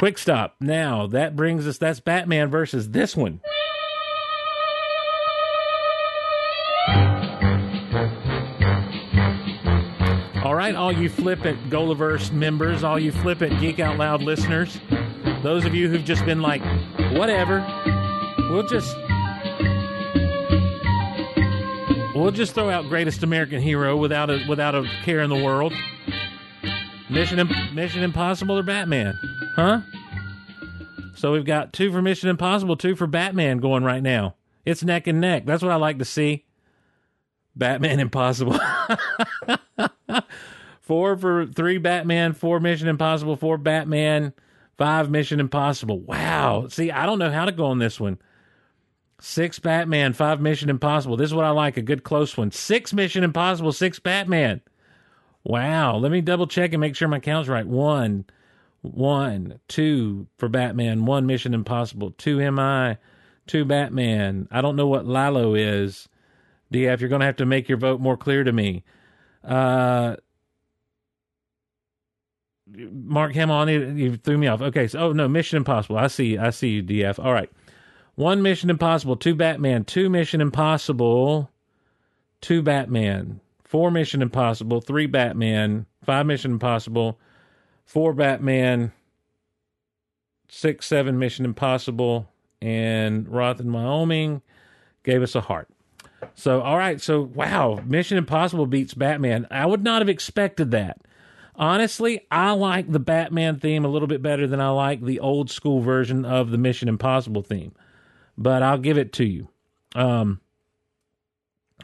Quick 0.00 0.16
stop. 0.16 0.56
Now, 0.60 1.08
that 1.08 1.36
brings 1.36 1.66
us, 1.68 1.76
that's 1.76 2.00
Batman 2.00 2.48
versus 2.48 2.88
this 2.88 3.14
one. 3.14 3.38
All 10.42 10.54
right, 10.54 10.74
all 10.74 10.90
you 10.90 11.10
Flip 11.10 11.40
Golaverse 11.40 12.32
members, 12.32 12.82
all 12.82 12.98
you 12.98 13.12
Flip 13.12 13.40
Geek 13.60 13.78
Out 13.78 13.98
Loud 13.98 14.22
listeners, 14.22 14.80
those 15.42 15.66
of 15.66 15.74
you 15.74 15.90
who've 15.90 16.02
just 16.02 16.24
been 16.24 16.40
like, 16.40 16.62
whatever, 17.12 17.58
we'll 18.48 18.66
just. 18.66 18.96
We'll 22.14 22.30
just 22.30 22.54
throw 22.54 22.70
out 22.70 22.88
Greatest 22.88 23.22
American 23.22 23.60
Hero 23.60 23.98
without 23.98 24.30
a 24.30 24.42
without 24.48 24.74
a 24.74 24.90
care 25.04 25.20
in 25.20 25.28
the 25.28 25.44
world. 25.44 25.74
Mission 27.10 27.46
Mission 27.74 28.02
Impossible 28.02 28.58
or 28.58 28.62
Batman? 28.62 29.18
Huh? 29.56 29.80
So 31.14 31.32
we've 31.32 31.44
got 31.44 31.72
two 31.72 31.92
for 31.92 32.00
Mission 32.00 32.30
Impossible, 32.30 32.76
two 32.76 32.96
for 32.96 33.06
Batman 33.06 33.58
going 33.58 33.84
right 33.84 34.02
now. 34.02 34.36
It's 34.64 34.82
neck 34.82 35.06
and 35.06 35.20
neck. 35.20 35.44
That's 35.46 35.62
what 35.62 35.72
I 35.72 35.76
like 35.76 35.98
to 35.98 36.04
see. 36.04 36.44
Batman 37.54 38.00
Impossible. 38.00 38.58
four 40.80 41.16
for 41.16 41.46
three 41.46 41.78
Batman, 41.78 42.32
four 42.32 42.60
Mission 42.60 42.88
Impossible, 42.88 43.36
four 43.36 43.58
Batman, 43.58 44.32
five 44.78 45.10
Mission 45.10 45.40
Impossible. 45.40 46.00
Wow. 46.00 46.68
See, 46.68 46.90
I 46.90 47.06
don't 47.06 47.18
know 47.18 47.30
how 47.30 47.44
to 47.44 47.52
go 47.52 47.66
on 47.66 47.78
this 47.78 48.00
one. 48.00 48.18
Six 49.20 49.58
Batman, 49.58 50.14
five 50.14 50.40
Mission 50.40 50.70
Impossible. 50.70 51.16
This 51.16 51.28
is 51.28 51.34
what 51.34 51.44
I 51.44 51.50
like 51.50 51.76
a 51.76 51.82
good 51.82 52.02
close 52.02 52.36
one. 52.36 52.50
Six 52.50 52.94
Mission 52.94 53.22
Impossible, 53.22 53.72
six 53.72 53.98
Batman. 53.98 54.62
Wow. 55.44 55.98
Let 55.98 56.12
me 56.12 56.22
double 56.22 56.46
check 56.46 56.72
and 56.72 56.80
make 56.80 56.96
sure 56.96 57.08
my 57.08 57.20
count's 57.20 57.48
right. 57.48 57.66
One, 57.66 58.24
one, 58.82 59.60
two 59.68 60.26
for 60.38 60.48
Batman, 60.48 61.04
one 61.04 61.26
Mission 61.26 61.54
Impossible, 61.54 62.12
two 62.12 62.38
MI, 62.50 62.96
two 63.46 63.64
Batman. 63.64 64.48
I 64.50 64.60
don't 64.60 64.76
know 64.76 64.86
what 64.86 65.06
Lalo 65.06 65.54
is. 65.54 66.08
DF, 66.72 67.00
you're 67.00 67.08
going 67.08 67.20
to 67.20 67.26
have 67.26 67.36
to 67.36 67.46
make 67.46 67.68
your 67.68 67.78
vote 67.78 68.00
more 68.00 68.16
clear 68.16 68.44
to 68.44 68.52
me. 68.52 68.84
Uh, 69.44 70.16
Mark 72.72 73.34
Hamill, 73.34 73.68
you 73.68 74.16
threw 74.16 74.38
me 74.38 74.46
off. 74.46 74.62
Okay, 74.62 74.86
so 74.86 75.00
oh 75.00 75.12
no, 75.12 75.28
Mission 75.28 75.56
Impossible. 75.56 75.98
I 75.98 76.06
see, 76.06 76.38
I 76.38 76.50
see 76.50 76.68
you, 76.68 76.82
DF. 76.82 77.22
All 77.22 77.32
right, 77.32 77.50
one 78.14 78.42
Mission 78.42 78.70
Impossible, 78.70 79.16
two 79.16 79.34
Batman, 79.34 79.84
two 79.84 80.08
Mission 80.08 80.40
Impossible, 80.40 81.50
two 82.40 82.62
Batman, 82.62 83.40
four 83.64 83.90
Mission 83.90 84.22
Impossible, 84.22 84.80
three 84.80 85.06
Batman, 85.06 85.86
five 86.04 86.26
Mission 86.26 86.52
Impossible, 86.52 87.18
four 87.90 88.14
Batman, 88.14 88.92
six, 90.48 90.86
seven 90.86 91.18
Mission 91.18 91.44
Impossible, 91.44 92.28
and 92.62 93.28
Roth 93.28 93.58
in 93.58 93.72
Wyoming 93.72 94.42
gave 95.02 95.22
us 95.22 95.34
a 95.34 95.40
heart. 95.40 95.68
So, 96.36 96.60
all 96.60 96.78
right. 96.78 97.00
So, 97.00 97.20
wow, 97.22 97.82
Mission 97.84 98.16
Impossible 98.16 98.66
beats 98.66 98.94
Batman. 98.94 99.48
I 99.50 99.66
would 99.66 99.82
not 99.82 100.02
have 100.02 100.08
expected 100.08 100.70
that. 100.70 101.00
Honestly, 101.56 102.28
I 102.30 102.52
like 102.52 102.92
the 102.92 103.00
Batman 103.00 103.58
theme 103.58 103.84
a 103.84 103.88
little 103.88 104.06
bit 104.06 104.22
better 104.22 104.46
than 104.46 104.60
I 104.60 104.68
like 104.68 105.02
the 105.02 105.18
old 105.18 105.50
school 105.50 105.80
version 105.80 106.24
of 106.24 106.50
the 106.50 106.58
Mission 106.58 106.88
Impossible 106.88 107.42
theme. 107.42 107.72
But 108.38 108.62
I'll 108.62 108.78
give 108.78 108.98
it 108.98 109.12
to 109.14 109.24
you. 109.24 109.48
Um, 109.96 110.40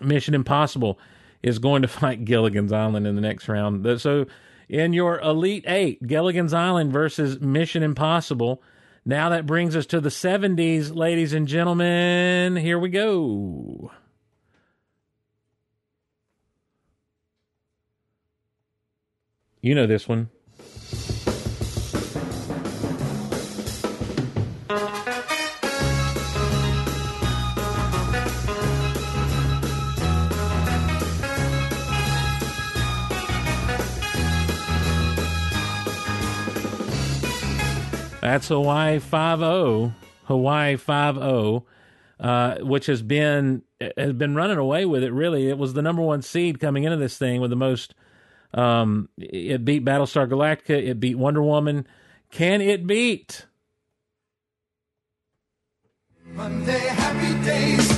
Mission 0.01 0.35
Impossible 0.35 1.01
is 1.43 1.59
going 1.59 1.83
to 1.83 1.89
fight 1.89 2.25
Gilligan's 2.25 2.71
Island 2.71 3.09
in 3.09 3.17
the 3.17 3.21
next 3.21 3.49
round. 3.49 4.01
So, 4.01 4.27
in 4.69 4.93
your 4.93 5.21
Elite 5.21 5.65
Eight, 5.67 6.07
Gilligan's 6.07 6.53
Island 6.53 6.93
versus 6.93 7.41
Mission 7.41 7.83
Impossible. 7.83 8.63
Now 9.05 9.29
that 9.31 9.47
brings 9.47 9.77
us 9.77 9.87
to 9.87 10.01
the 10.01 10.09
70s, 10.09 10.95
ladies 10.95 11.33
and 11.33 11.47
gentlemen. 11.47 12.57
Here 12.57 12.79
we 12.79 12.89
go. 12.89 13.93
You 19.61 19.75
know 19.75 19.87
this 19.87 20.09
one. 20.09 20.31
That's 38.27 38.49
Hawaii 38.49 38.99
5 38.99 39.93
Hawaii 40.25 40.75
5 40.75 41.19
uh, 42.19 42.57
which 42.59 42.87
has 42.87 43.01
been 43.01 43.63
has 43.97 44.15
been 44.15 44.35
running 44.35 44.59
away 44.59 44.85
with 44.85 45.05
it. 45.05 45.13
Really, 45.13 45.49
it 45.49 45.57
was 45.59 45.75
the 45.75 45.83
number 45.83 46.03
one 46.03 46.23
seed 46.23 46.59
coming 46.59 46.83
into 46.83 46.97
this 46.97 47.17
thing 47.17 47.41
with 47.41 47.51
the 47.51 47.57
most. 47.57 47.95
Um, 48.53 49.11
it 49.17 49.65
beat 49.65 49.85
Battlestar 49.85 50.29
Galactica. 50.29 50.71
It 50.71 50.99
beat 50.99 51.17
Wonder 51.17 51.41
Woman. 51.41 51.87
Can 52.33 52.61
it 52.61 52.85
beat? 52.85 53.47
Monday, 56.25 56.81
happy 56.81 57.45
days. 57.45 57.96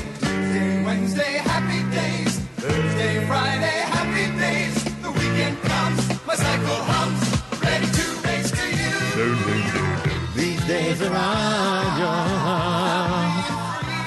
Days 10.98 11.10
on 11.10 11.38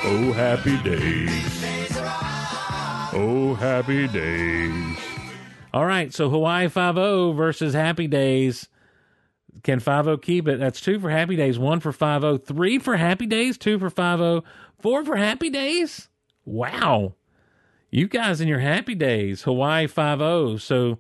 Oh, 0.04 0.34
happy 0.34 0.78
days. 0.84 1.32
Oh, 3.14 3.56
happy 3.58 4.08
days. 4.10 4.98
All 5.74 5.86
right, 5.86 6.14
so 6.14 6.30
Hawaii 6.30 6.68
5 6.68 7.36
versus 7.36 7.74
Happy 7.74 8.08
Days. 8.08 8.68
Can 9.64 9.80
5 9.80 10.22
keep 10.22 10.50
it? 10.50 10.60
That's 10.60 10.82
two 10.82 11.00
for 11.00 11.10
Happy 11.10 11.38
Days, 11.38 11.58
one 11.58 11.80
for 11.80 11.94
5 11.94 12.44
three 12.44 12.78
for 12.78 12.98
Happy 12.98 13.26
Days, 13.26 13.58
two 13.58 13.80
for 13.80 13.90
5 13.90 14.44
four 14.80 15.06
for 15.06 15.16
Happy 15.16 15.50
Days. 15.50 16.10
Wow. 16.44 17.14
You 17.90 18.10
guys 18.10 18.42
in 18.42 18.50
your 18.50 18.60
Happy 18.60 18.96
Days, 18.96 19.44
Hawaii 19.44 19.88
5 19.88 20.62
So, 20.62 21.00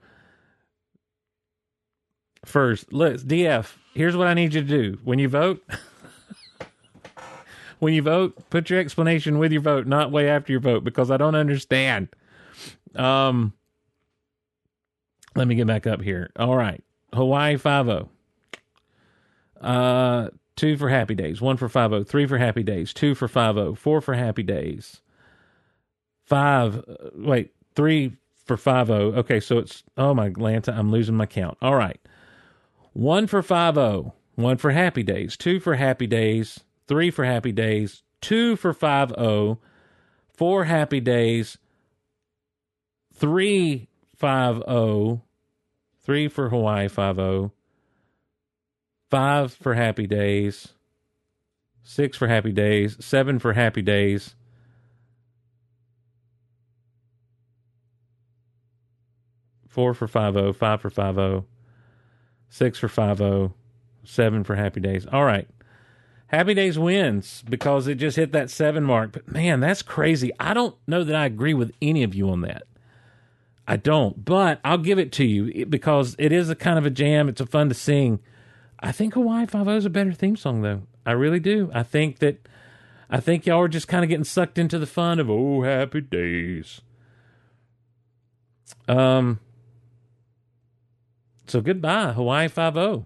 first, 2.45 2.93
let's, 2.93 3.23
DF, 3.23 3.73
here's 3.93 4.15
what 4.15 4.27
I 4.27 4.33
need 4.33 4.53
you 4.53 4.61
to 4.61 4.67
do. 4.67 4.97
When 5.03 5.19
you 5.19 5.29
vote, 5.29 5.63
when 7.79 7.93
you 7.93 8.01
vote, 8.01 8.49
put 8.49 8.69
your 8.69 8.79
explanation 8.79 9.37
with 9.37 9.51
your 9.51 9.61
vote, 9.61 9.87
not 9.87 10.11
way 10.11 10.29
after 10.29 10.51
your 10.51 10.61
vote, 10.61 10.83
because 10.83 11.11
I 11.11 11.17
don't 11.17 11.35
understand. 11.35 12.09
Um, 12.95 13.53
let 15.35 15.47
me 15.47 15.55
get 15.55 15.67
back 15.67 15.87
up 15.87 16.01
here. 16.01 16.31
All 16.35 16.55
right, 16.55 16.83
Hawaii 17.13 17.57
five 17.57 17.85
zero. 17.85 18.09
Uh, 19.59 20.29
two 20.55 20.77
for 20.77 20.89
Happy 20.89 21.15
Days, 21.15 21.41
one 21.41 21.57
for 21.57 21.69
five 21.69 21.91
zero, 21.91 22.03
three 22.03 22.25
for 22.25 22.37
Happy 22.37 22.63
Days, 22.63 22.93
two 22.93 23.15
for 23.15 23.27
five 23.27 23.55
zero, 23.55 23.75
four 23.75 24.01
for 24.01 24.13
Happy 24.13 24.43
Days, 24.43 25.01
five. 26.25 26.77
Uh, 26.79 27.09
wait, 27.15 27.53
three 27.75 28.17
for 28.45 28.57
five 28.57 28.87
zero. 28.87 29.13
Okay, 29.13 29.39
so 29.39 29.57
it's 29.59 29.83
oh 29.97 30.13
my 30.13 30.29
Lanta, 30.31 30.77
I'm 30.77 30.91
losing 30.91 31.15
my 31.15 31.25
count. 31.25 31.57
All 31.61 31.75
right, 31.75 31.99
one 32.93 33.27
for 33.27 33.41
5 33.41 34.11
one 34.35 34.57
for 34.57 34.71
Happy 34.71 35.03
Days, 35.03 35.37
two 35.37 35.59
for 35.59 35.75
Happy 35.75 36.07
Days, 36.07 36.61
three 36.87 37.11
for 37.11 37.25
Happy 37.25 37.51
Days, 37.51 38.03
two 38.21 38.55
for 38.55 38.73
5 38.73 39.57
four 40.33 40.63
Happy 40.65 40.99
Days, 40.99 41.57
three 43.13 43.87
5 44.17 44.63
three 46.03 46.27
for 46.27 46.49
Hawaii 46.49 46.87
5 46.87 47.51
five 49.11 49.53
for 49.53 49.73
Happy 49.73 50.07
Days, 50.07 50.69
six 51.83 52.17
for 52.17 52.27
Happy 52.27 52.51
Days, 52.53 52.97
seven 53.03 53.39
for 53.39 53.53
Happy 53.53 53.81
Days. 53.81 54.35
Four 59.67 59.93
for 59.93 60.07
five 60.07 60.33
zero, 60.33 60.51
five 60.51 60.81
for 60.81 60.89
five 60.89 61.15
zero, 61.15 61.45
six 62.51 62.77
for 62.77 62.87
five 62.87 63.17
zero, 63.17 63.55
seven 64.03 64.43
for 64.43 64.55
Happy 64.55 64.79
Days. 64.79 65.07
All 65.11 65.23
right. 65.25 65.47
Happy 66.27 66.53
Days 66.53 66.77
wins 66.77 67.43
because 67.49 67.87
it 67.87 67.95
just 67.95 68.17
hit 68.17 68.31
that 68.33 68.51
seven 68.51 68.83
mark. 68.83 69.13
But 69.13 69.31
man, 69.31 69.59
that's 69.59 69.81
crazy. 69.81 70.31
I 70.39 70.53
don't 70.53 70.75
know 70.85 71.03
that 71.03 71.15
I 71.15 71.25
agree 71.25 71.55
with 71.55 71.73
any 71.81 72.03
of 72.03 72.13
you 72.13 72.29
on 72.29 72.41
that. 72.41 72.63
I 73.67 73.77
don't, 73.77 74.23
but 74.25 74.59
I'll 74.63 74.77
give 74.77 74.99
it 74.99 75.11
to 75.13 75.23
you 75.23 75.65
because 75.65 76.15
it 76.19 76.31
is 76.31 76.49
a 76.49 76.55
kind 76.55 76.77
of 76.77 76.85
a 76.85 76.89
jam. 76.89 77.29
It's 77.29 77.41
a 77.41 77.45
fun 77.45 77.69
to 77.69 77.75
sing. 77.75 78.19
I 78.79 78.91
think 78.91 79.13
Hawaii 79.13 79.45
Five 79.45 79.67
O 79.67 79.75
is 79.75 79.85
a 79.85 79.89
better 79.89 80.13
theme 80.13 80.35
song, 80.35 80.61
though. 80.61 80.83
I 81.05 81.13
really 81.13 81.39
do. 81.39 81.71
I 81.73 81.83
think 81.83 82.19
that 82.19 82.47
I 83.09 83.19
think 83.19 83.45
y'all 83.45 83.61
are 83.61 83.67
just 83.67 83.87
kind 83.87 84.03
of 84.03 84.09
getting 84.09 84.23
sucked 84.23 84.57
into 84.57 84.77
the 84.77 84.87
fun 84.87 85.19
of 85.19 85.29
oh 85.29 85.63
happy 85.63 86.01
days. 86.01 86.81
Um. 88.87 89.39
So 91.51 91.59
goodbye, 91.59 92.13
Hawaii 92.13 92.47
Five 92.47 92.77
O. 92.77 93.05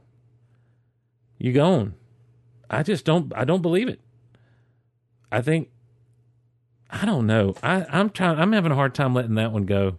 You 1.39 1.51
gone? 1.51 1.95
I 2.69 2.83
just 2.83 3.03
don't. 3.03 3.33
I 3.35 3.43
don't 3.43 3.63
believe 3.63 3.87
it. 3.87 3.99
I 5.31 5.41
think. 5.41 5.69
I 6.91 7.07
don't 7.07 7.25
know. 7.25 7.55
I, 7.63 7.87
I'm 7.89 8.11
trying. 8.11 8.37
I'm 8.37 8.51
having 8.51 8.71
a 8.71 8.75
hard 8.75 8.93
time 8.93 9.15
letting 9.15 9.33
that 9.33 9.51
one 9.51 9.65
go. 9.65 9.97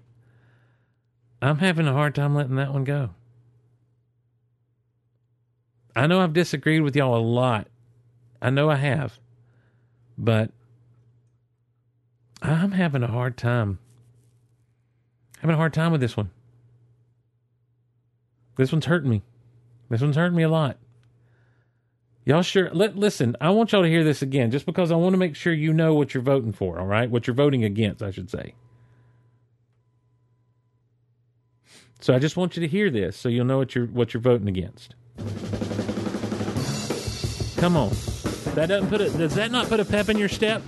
I'm 1.42 1.58
having 1.58 1.88
a 1.88 1.92
hard 1.92 2.14
time 2.14 2.36
letting 2.36 2.54
that 2.54 2.72
one 2.72 2.84
go. 2.84 3.10
I 5.96 6.06
know 6.06 6.20
I've 6.20 6.32
disagreed 6.32 6.82
with 6.82 6.94
y'all 6.94 7.16
a 7.16 7.18
lot. 7.18 7.66
I 8.40 8.50
know 8.50 8.70
I 8.70 8.76
have. 8.76 9.18
But 10.16 10.52
I'm 12.40 12.70
having 12.70 13.02
a 13.02 13.08
hard 13.08 13.36
time. 13.36 13.80
Having 15.40 15.54
a 15.54 15.58
hard 15.58 15.74
time 15.74 15.90
with 15.90 16.00
this 16.00 16.16
one. 16.16 16.30
This 18.56 18.72
one's 18.72 18.86
hurting 18.86 19.10
me. 19.10 19.22
This 19.88 20.00
one's 20.00 20.16
hurting 20.16 20.36
me 20.36 20.42
a 20.42 20.48
lot. 20.48 20.78
Y'all 22.24 22.42
sure 22.42 22.70
let 22.72 22.96
listen, 22.96 23.36
I 23.40 23.50
want 23.50 23.70
y'all 23.70 23.82
to 23.82 23.88
hear 23.88 24.02
this 24.02 24.20
again 24.20 24.50
just 24.50 24.66
because 24.66 24.90
I 24.90 24.96
want 24.96 25.12
to 25.12 25.18
make 25.18 25.36
sure 25.36 25.52
you 25.52 25.72
know 25.72 25.94
what 25.94 26.12
you're 26.12 26.24
voting 26.24 26.52
for, 26.52 26.80
all 26.80 26.86
right? 26.86 27.08
What 27.08 27.28
you're 27.28 27.34
voting 27.34 27.62
against, 27.62 28.02
I 28.02 28.10
should 28.10 28.30
say. 28.30 28.54
So 32.00 32.14
I 32.14 32.18
just 32.18 32.36
want 32.36 32.56
you 32.56 32.62
to 32.62 32.68
hear 32.68 32.90
this 32.90 33.16
so 33.16 33.28
you'll 33.28 33.44
know 33.44 33.58
what 33.58 33.74
you're 33.76 33.86
what 33.86 34.12
you're 34.12 34.20
voting 34.20 34.48
against. 34.48 34.96
Come 37.58 37.76
on. 37.76 37.90
That 38.54 38.66
doesn't 38.68 38.88
put 38.88 39.00
a 39.00 39.10
does 39.10 39.34
that 39.36 39.52
not 39.52 39.68
put 39.68 39.78
a 39.78 39.84
pep 39.84 40.08
in 40.08 40.18
your 40.18 40.28
step? 40.28 40.62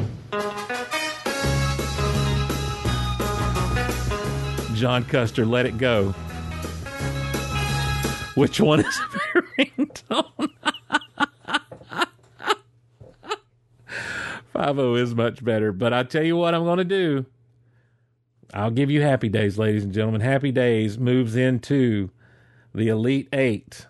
John 4.74 5.04
Custer, 5.04 5.44
let 5.44 5.66
it 5.66 5.76
go. 5.76 6.14
Which 8.38 8.60
one 8.60 8.78
is 8.78 9.00
better 9.12 9.48
ringtone? 9.58 10.50
Five 14.52 14.78
O 14.78 14.94
is 14.94 15.12
much 15.12 15.44
better, 15.44 15.72
but 15.72 15.92
I 15.92 16.04
tell 16.04 16.22
you 16.22 16.36
what 16.36 16.54
I'm 16.54 16.62
going 16.62 16.78
to 16.78 16.84
do. 16.84 17.26
I'll 18.54 18.70
give 18.70 18.92
you 18.92 19.02
Happy 19.02 19.28
Days, 19.28 19.58
ladies 19.58 19.82
and 19.82 19.92
gentlemen. 19.92 20.20
Happy 20.20 20.52
Days 20.52 20.98
moves 20.98 21.34
into 21.34 22.10
the 22.72 22.86
Elite 22.86 23.28
Eight. 23.32 23.88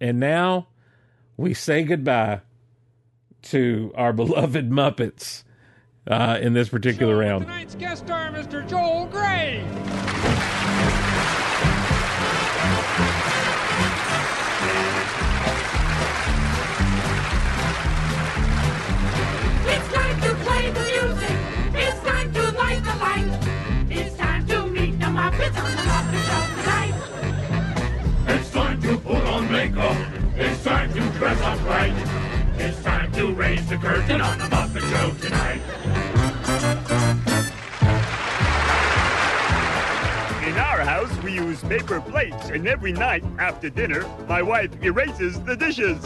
And 0.00 0.20
now 0.20 0.68
we 1.36 1.52
say 1.52 1.82
goodbye 1.82 2.42
to 3.42 3.92
our 3.96 4.12
beloved 4.12 4.70
Muppets 4.70 5.42
uh, 6.06 6.38
in 6.40 6.52
this 6.52 6.68
particular 6.68 7.16
round. 7.16 7.46
Tonight's 7.46 7.74
guest 7.74 8.04
star, 8.04 8.30
Mr. 8.30 8.64
Joel 8.68 9.06
Grey. 9.06 9.64
Dress 31.18 31.40
up 31.40 31.64
right. 31.64 31.92
It's 32.58 32.82
time 32.82 33.10
to 33.12 33.32
raise 33.32 33.66
the 33.68 33.78
curtain 33.78 34.20
on 34.20 34.36
the 34.38 34.44
Muppet 34.44 34.82
Show 34.82 35.14
tonight. 35.26 35.62
In 40.46 40.56
our 40.58 40.80
house, 40.80 41.16
we 41.22 41.32
use 41.32 41.62
paper 41.62 42.02
plates, 42.02 42.50
and 42.50 42.68
every 42.68 42.92
night 42.92 43.24
after 43.38 43.70
dinner, 43.70 44.06
my 44.28 44.42
wife 44.42 44.70
erases 44.82 45.40
the 45.42 45.56
dishes. 45.56 45.98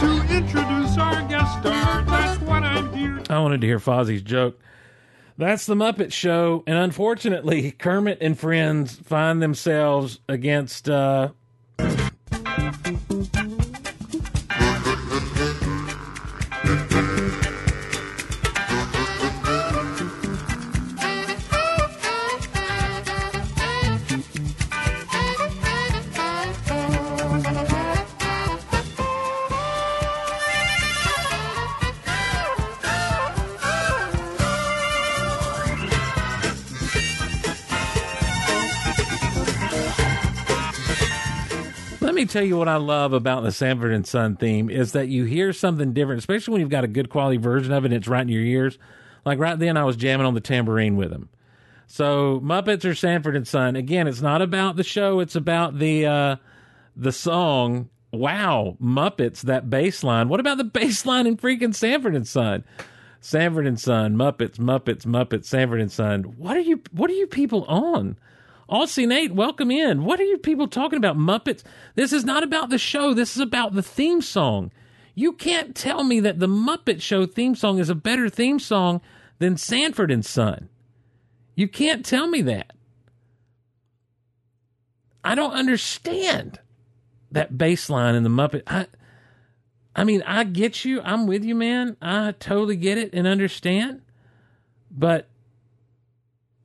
To 0.00 0.26
introduce 0.28 0.98
our 0.98 1.22
guest 1.28 1.60
star, 1.60 2.02
that's 2.02 2.40
what 2.40 2.64
I'm 2.64 2.92
here. 2.92 3.22
I 3.30 3.38
wanted 3.38 3.60
to 3.60 3.68
hear 3.68 3.78
Fozzie's 3.78 4.22
joke. 4.22 4.58
That's 5.38 5.66
the 5.66 5.76
Muppet 5.76 6.12
Show, 6.12 6.64
and 6.66 6.76
unfortunately, 6.76 7.70
Kermit 7.70 8.18
and 8.20 8.36
friends 8.36 8.96
find 8.96 9.40
themselves 9.40 10.18
against. 10.28 10.88
Uh, 10.88 11.30
tell 42.32 42.44
you 42.44 42.56
what 42.56 42.68
I 42.68 42.76
love 42.76 43.12
about 43.12 43.42
the 43.42 43.52
Sanford 43.52 43.92
and 43.92 44.06
Son 44.06 44.36
theme 44.36 44.70
is 44.70 44.92
that 44.92 45.08
you 45.08 45.24
hear 45.24 45.52
something 45.52 45.92
different, 45.92 46.18
especially 46.18 46.52
when 46.52 46.60
you've 46.62 46.70
got 46.70 46.84
a 46.84 46.88
good 46.88 47.10
quality 47.10 47.36
version 47.36 47.72
of 47.72 47.84
it 47.84 47.88
and 47.88 47.94
it's 47.94 48.08
right 48.08 48.22
in 48.22 48.28
your 48.28 48.42
ears. 48.42 48.78
Like 49.26 49.38
right 49.38 49.58
then, 49.58 49.76
I 49.76 49.84
was 49.84 49.96
jamming 49.96 50.26
on 50.26 50.34
the 50.34 50.40
tambourine 50.40 50.96
with 50.96 51.12
him. 51.12 51.28
So 51.86 52.40
Muppets 52.42 52.86
or 52.86 52.94
Sanford 52.94 53.36
and 53.36 53.46
Son. 53.46 53.76
Again, 53.76 54.08
it's 54.08 54.22
not 54.22 54.40
about 54.40 54.76
the 54.76 54.82
show; 54.82 55.20
it's 55.20 55.36
about 55.36 55.78
the 55.78 56.06
uh, 56.06 56.36
the 56.96 57.12
song. 57.12 57.90
Wow, 58.10 58.76
Muppets! 58.82 59.42
That 59.42 59.68
bass 59.68 60.02
line. 60.02 60.28
What 60.28 60.40
about 60.40 60.56
the 60.56 60.64
bass 60.64 61.04
line 61.04 61.26
in 61.26 61.36
freaking 61.36 61.74
Sanford 61.74 62.14
and 62.14 62.26
Son? 62.26 62.64
Sanford 63.20 63.66
and 63.66 63.78
Son, 63.78 64.16
Muppets, 64.16 64.56
Muppets, 64.56 65.04
Muppets, 65.04 65.44
Sanford 65.44 65.80
and 65.80 65.92
Son. 65.92 66.22
What 66.22 66.56
are 66.56 66.60
you? 66.60 66.82
What 66.92 67.10
are 67.10 67.14
you 67.14 67.26
people 67.26 67.64
on? 67.64 68.16
Aussie 68.72 69.06
Nate, 69.06 69.34
welcome 69.34 69.70
in. 69.70 70.04
What 70.04 70.18
are 70.18 70.24
you 70.24 70.38
people 70.38 70.66
talking 70.66 70.96
about? 70.96 71.18
Muppets. 71.18 71.62
This 71.94 72.10
is 72.10 72.24
not 72.24 72.42
about 72.42 72.70
the 72.70 72.78
show. 72.78 73.12
This 73.12 73.36
is 73.36 73.42
about 73.42 73.74
the 73.74 73.82
theme 73.82 74.22
song. 74.22 74.72
You 75.14 75.34
can't 75.34 75.76
tell 75.76 76.04
me 76.04 76.20
that 76.20 76.38
the 76.38 76.46
Muppet 76.46 77.02
Show 77.02 77.26
theme 77.26 77.54
song 77.54 77.78
is 77.78 77.90
a 77.90 77.94
better 77.94 78.30
theme 78.30 78.58
song 78.58 79.02
than 79.40 79.58
Sanford 79.58 80.10
and 80.10 80.24
Son. 80.24 80.70
You 81.54 81.68
can't 81.68 82.02
tell 82.02 82.26
me 82.26 82.40
that. 82.42 82.72
I 85.22 85.34
don't 85.34 85.52
understand 85.52 86.58
that 87.30 87.58
bass 87.58 87.90
line 87.90 88.14
in 88.14 88.22
the 88.22 88.30
Muppet. 88.30 88.62
I, 88.66 88.86
I 89.94 90.04
mean, 90.04 90.22
I 90.26 90.44
get 90.44 90.86
you. 90.86 91.02
I'm 91.02 91.26
with 91.26 91.44
you, 91.44 91.54
man. 91.54 91.98
I 92.00 92.32
totally 92.32 92.76
get 92.76 92.96
it 92.96 93.12
and 93.12 93.26
understand. 93.26 94.00
But 94.90 95.28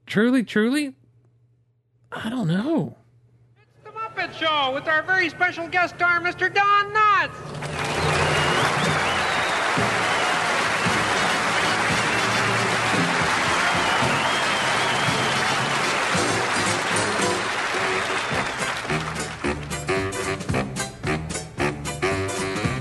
truly, 0.05 0.43
truly, 0.43 0.95
I 2.11 2.29
don't 2.29 2.47
know. 2.47 2.95
It's 3.61 3.83
the 3.83 3.89
Muppet 3.91 4.33
Show 4.33 4.73
with 4.73 4.87
our 4.87 5.03
very 5.03 5.29
special 5.29 5.67
guest 5.67 5.95
star, 5.95 6.19
Mr. 6.21 6.53
Don 6.53 6.93
Knotts. 6.93 7.35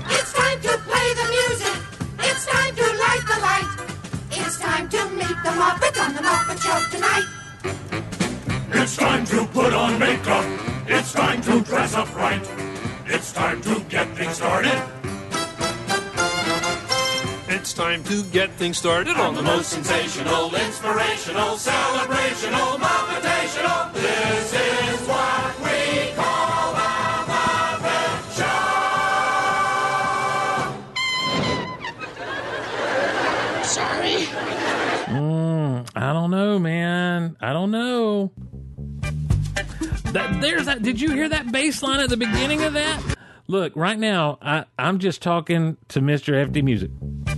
It's 0.09 0.33
time 0.33 0.61
to 0.61 0.77
play 0.87 1.13
the 1.13 1.27
music. 1.29 1.77
It's 2.19 2.45
time 2.45 2.75
to 2.75 2.83
light 2.83 3.23
the 3.27 3.39
light. 3.41 3.69
It's 4.31 4.57
time 4.59 4.89
to 4.89 5.09
meet 5.09 5.37
the 5.43 5.51
Muppets 5.51 6.01
on 6.01 6.13
the 6.13 6.21
Muppet 6.21 6.61
Show 6.63 6.79
tonight. 6.95 8.16
It's 8.69 8.97
time 8.97 9.25
to 9.25 9.45
put 9.47 9.73
on 9.73 9.97
makeup. 9.99 10.45
It's 10.87 11.11
time 11.13 11.41
to 11.43 11.61
dress 11.61 11.93
up 11.93 12.13
right. 12.15 12.41
It's 13.05 13.31
time 13.31 13.61
to 13.61 13.79
get 13.89 14.07
things 14.15 14.35
started. 14.35 14.81
It's 17.49 17.73
time 17.73 18.03
to 18.05 18.23
get 18.23 18.51
things 18.53 18.77
started 18.77 19.17
On 19.17 19.33
the 19.35 19.41
most 19.41 19.69
sensational, 19.69 20.53
inspirational, 20.53 21.57
celebrational, 21.57 22.77
motivational. 22.77 23.93
This 23.93 24.53
is 24.53 25.07
what 25.07 25.59
we 25.59 26.13
call 26.15 26.75
a 26.75 27.23
Muppet 27.31 28.37
Show. 28.37 28.63
Sorry. 33.63 34.27
Mm, 35.07 35.87
I 35.95 36.13
don't 36.13 36.31
know, 36.31 36.59
man. 36.59 37.35
I 37.41 37.53
don't 37.53 37.71
know. 37.71 38.31
That, 40.17 40.41
there's 40.41 40.65
that. 40.65 40.81
Did 40.81 40.99
you 40.99 41.11
hear 41.11 41.29
that 41.29 41.51
bass 41.51 41.83
line 41.83 41.99
at 41.99 42.09
the 42.09 42.17
beginning 42.17 42.63
of 42.63 42.73
that? 42.73 42.99
Look, 43.45 43.73
right 43.75 43.99
now, 43.99 44.39
I, 44.41 44.65
I'm 44.79 44.97
just 44.97 45.21
talking 45.21 45.77
to 45.89 46.01
Mr. 46.01 46.33
FD 46.49 46.63
Music. 46.63 46.89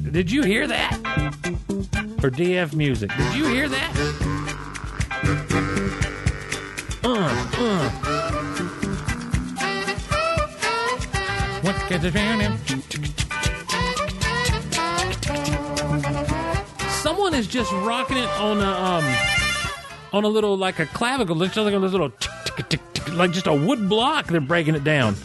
Did 0.10 0.32
you 0.32 0.44
hear 0.44 0.66
that? 0.66 0.94
Or 2.24 2.32
DF 2.32 2.74
Music. 2.74 3.12
Did 3.18 3.36
you 3.36 3.50
hear 3.50 3.68
that? 3.68 3.92
Uh, 7.04 7.48
uh. 7.58 7.90
What 11.60 11.76
gets 11.90 12.06
it 12.06 12.14
Someone 16.90 17.34
is 17.34 17.48
just 17.48 17.74
rocking 17.74 18.16
it 18.16 18.30
on 18.40 18.62
a 18.62 18.72
um 18.72 19.04
on 20.14 20.24
a 20.24 20.30
little 20.30 20.56
like 20.58 20.80
a 20.80 20.86
clavicle, 20.86 21.36
looks 21.36 21.58
like 21.58 21.74
a 21.74 21.78
little 21.78 22.10
tick, 22.10 22.39
like 23.14 23.32
just 23.32 23.48
a 23.48 23.54
wood 23.54 23.90
block. 23.90 24.28
They're 24.28 24.42
breaking 24.42 24.76
it 24.76 24.84
down. 24.84 25.16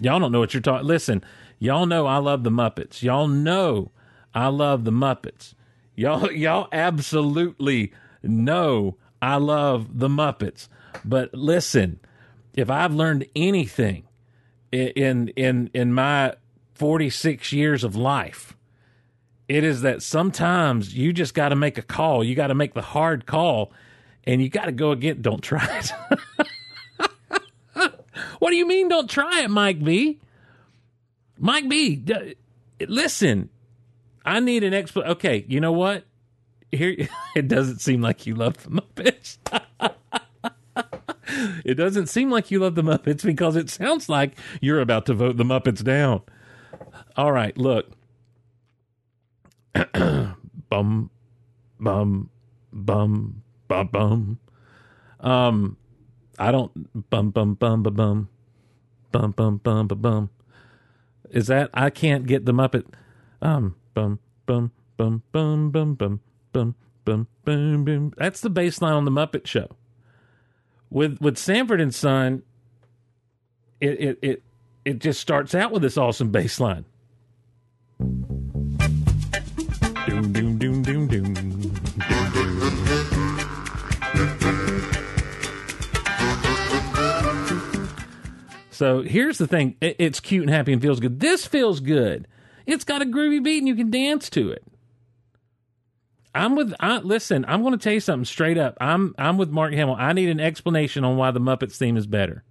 Y'all 0.00 0.18
don't 0.18 0.32
know 0.32 0.40
what 0.40 0.52
you're 0.52 0.60
talking. 0.60 0.86
Listen, 0.86 1.24
y'all 1.58 1.86
know 1.86 2.06
I 2.06 2.18
love 2.18 2.44
the 2.44 2.50
Muppets. 2.50 3.02
Y'all 3.02 3.26
know 3.26 3.90
I 4.34 4.48
love 4.48 4.84
the 4.84 4.92
Muppets. 4.92 5.54
Y'all, 5.96 6.30
y'all 6.32 6.68
absolutely 6.72 7.92
know 8.22 8.96
I 9.22 9.36
love 9.36 9.98
the 9.98 10.08
Muppets. 10.08 10.68
But 11.04 11.32
listen, 11.32 12.00
if 12.54 12.70
I've 12.70 12.94
learned 12.94 13.26
anything 13.34 14.06
in 14.70 15.28
in 15.28 15.70
in 15.72 15.92
my 15.92 16.34
46 16.74 17.52
years 17.52 17.84
of 17.84 17.96
life, 17.96 18.53
it 19.48 19.64
is 19.64 19.82
that 19.82 20.02
sometimes 20.02 20.94
you 20.94 21.12
just 21.12 21.34
got 21.34 21.50
to 21.50 21.56
make 21.56 21.76
a 21.78 21.82
call. 21.82 22.24
You 22.24 22.34
got 22.34 22.46
to 22.48 22.54
make 22.54 22.74
the 22.74 22.82
hard 22.82 23.26
call, 23.26 23.72
and 24.24 24.40
you 24.42 24.48
got 24.48 24.66
to 24.66 24.72
go 24.72 24.90
again. 24.90 25.20
Don't 25.22 25.42
try 25.42 25.66
it. 25.78 25.92
what 28.38 28.50
do 28.50 28.56
you 28.56 28.66
mean? 28.66 28.88
Don't 28.88 29.08
try 29.08 29.42
it, 29.42 29.50
Mike 29.50 29.82
B. 29.82 30.18
Mike 31.38 31.68
B. 31.68 31.96
d- 31.96 32.36
Listen, 32.80 33.50
I 34.24 34.40
need 34.40 34.64
an 34.64 34.72
explanation. 34.74 35.12
Okay, 35.12 35.44
you 35.48 35.60
know 35.60 35.72
what? 35.72 36.04
Here, 36.72 37.08
it 37.36 37.48
doesn't 37.48 37.80
seem 37.80 38.00
like 38.00 38.26
you 38.26 38.34
love 38.34 38.56
the 38.62 38.70
Muppets. 38.70 39.38
it 41.64 41.74
doesn't 41.74 42.06
seem 42.06 42.30
like 42.30 42.50
you 42.50 42.60
love 42.60 42.74
the 42.74 42.82
Muppets 42.82 43.22
because 43.24 43.56
it 43.56 43.68
sounds 43.70 44.08
like 44.08 44.36
you're 44.60 44.80
about 44.80 45.06
to 45.06 45.14
vote 45.14 45.36
the 45.36 45.44
Muppets 45.44 45.84
down. 45.84 46.22
All 47.16 47.32
right, 47.32 47.56
look. 47.58 47.90
Bum, 50.70 51.10
bum, 51.80 52.30
bum, 52.72 53.42
bum, 53.68 53.88
bum. 53.88 54.38
Um, 55.20 55.76
I 56.38 56.50
don't 56.50 57.10
bum, 57.10 57.30
bum, 57.30 57.54
bum, 57.54 57.82
bum, 57.82 57.94
bum, 57.94 58.28
bum, 59.12 59.32
bum, 59.32 59.56
bum, 59.58 59.86
bum, 59.88 59.98
bum. 60.00 60.30
Is 61.30 61.48
that 61.48 61.70
I 61.74 61.90
can't 61.90 62.26
get 62.26 62.44
the 62.44 62.52
Muppet? 62.52 62.84
Um, 63.42 63.76
bum, 63.94 64.20
bum, 64.46 64.70
bum, 64.96 65.22
bum, 65.32 65.70
bum, 65.70 65.94
bum, 65.94 66.20
bum, 66.52 66.74
bum, 67.04 67.26
bum, 67.44 67.84
bum. 67.84 68.12
That's 68.16 68.40
the 68.40 68.50
bass 68.50 68.80
line 68.80 68.94
on 68.94 69.04
the 69.04 69.10
Muppet 69.10 69.46
Show. 69.46 69.68
With 70.90 71.18
with 71.20 71.38
Sanford 71.38 71.80
and 71.80 71.94
Son, 71.94 72.42
it 73.80 74.00
it 74.00 74.18
it 74.22 74.42
it 74.84 74.98
just 75.00 75.20
starts 75.20 75.54
out 75.54 75.72
with 75.72 75.82
this 75.82 75.98
awesome 75.98 76.30
bass 76.30 76.60
line. 76.60 76.84
So 88.84 89.00
here's 89.00 89.38
the 89.38 89.46
thing 89.46 89.76
It- 89.80 89.96
it's 89.98 90.20
cute 90.20 90.42
and 90.42 90.50
happy 90.50 90.70
and 90.74 90.82
feels 90.82 91.00
good. 91.00 91.18
This 91.20 91.46
feels 91.46 91.80
good. 91.80 92.28
It's 92.66 92.84
got 92.84 93.00
a 93.00 93.06
groovy 93.06 93.42
beat 93.42 93.56
and 93.60 93.66
you 93.66 93.74
can 93.74 93.90
dance 93.90 94.28
to 94.30 94.50
it. 94.50 94.62
I'm 96.34 96.54
with. 96.54 96.74
I, 96.78 96.98
listen, 96.98 97.46
I'm 97.48 97.62
going 97.62 97.72
to 97.72 97.82
tell 97.82 97.94
you 97.94 98.00
something 98.00 98.26
straight 98.26 98.58
up. 98.58 98.76
I'm 98.82 99.14
I'm 99.16 99.38
with 99.38 99.48
Mark 99.48 99.72
Hamill. 99.72 99.96
I 99.98 100.12
need 100.12 100.28
an 100.28 100.38
explanation 100.38 101.02
on 101.02 101.16
why 101.16 101.30
the 101.30 101.40
Muppets 101.40 101.76
theme 101.78 101.96
is 101.96 102.06
better. 102.06 102.44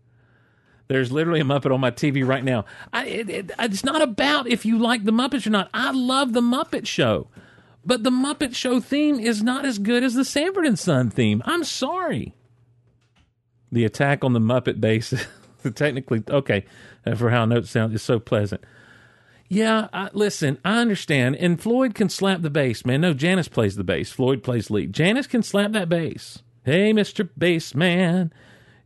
There's 0.87 1.11
literally 1.11 1.41
a 1.41 1.43
Muppet 1.43 1.71
on 1.71 1.79
my 1.79 1.91
TV 1.91 2.25
right 2.25 2.43
now. 2.43 2.65
I, 2.91 3.05
it, 3.05 3.29
it, 3.29 3.51
it's 3.59 3.83
not 3.83 4.01
about 4.01 4.47
if 4.47 4.65
you 4.65 4.79
like 4.79 5.03
the 5.03 5.11
Muppets 5.11 5.45
or 5.45 5.51
not. 5.51 5.69
I 5.71 5.91
love 5.91 6.33
the 6.33 6.41
Muppet 6.41 6.87
Show, 6.87 7.27
but 7.85 8.01
the 8.03 8.09
Muppet 8.09 8.55
Show 8.55 8.79
theme 8.79 9.19
is 9.19 9.43
not 9.43 9.65
as 9.65 9.77
good 9.77 10.03
as 10.03 10.15
the 10.15 10.25
Sanford 10.25 10.65
and 10.65 10.79
Son 10.79 11.11
theme. 11.11 11.43
I'm 11.45 11.63
sorry. 11.63 12.33
The 13.71 13.85
attack 13.85 14.23
on 14.23 14.33
the 14.33 14.39
Muppet 14.39 14.81
base, 14.81 15.13
technically 15.75 16.23
okay, 16.29 16.65
uh, 17.05 17.15
for 17.15 17.29
how 17.29 17.45
notes 17.45 17.69
sound 17.69 17.93
is 17.93 18.01
so 18.01 18.19
pleasant. 18.19 18.63
Yeah, 19.49 19.87
I, 19.93 20.09
listen, 20.13 20.57
I 20.65 20.79
understand. 20.79 21.35
And 21.35 21.61
Floyd 21.61 21.93
can 21.93 22.09
slap 22.09 22.41
the 22.41 22.49
bass, 22.49 22.85
man. 22.85 23.01
No, 23.01 23.13
Janice 23.13 23.47
plays 23.47 23.75
the 23.75 23.83
bass. 23.83 24.11
Floyd 24.11 24.41
plays 24.41 24.71
lead. 24.71 24.93
Janice 24.93 25.27
can 25.27 25.43
slap 25.43 25.73
that 25.73 25.89
bass. 25.89 26.41
Hey, 26.63 26.93
Mr. 26.93 27.29
Bass 27.37 27.75
Man, 27.75 28.33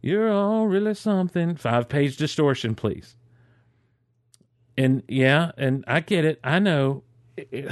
you're 0.01 0.31
all 0.31 0.67
really 0.67 0.95
something. 0.95 1.55
Five 1.55 1.87
page 1.87 2.17
distortion, 2.17 2.75
please. 2.75 3.15
And 4.77 5.03
yeah, 5.07 5.51
and 5.57 5.83
I 5.87 6.01
get 6.01 6.25
it. 6.25 6.39
I 6.43 6.59
know. 6.59 7.03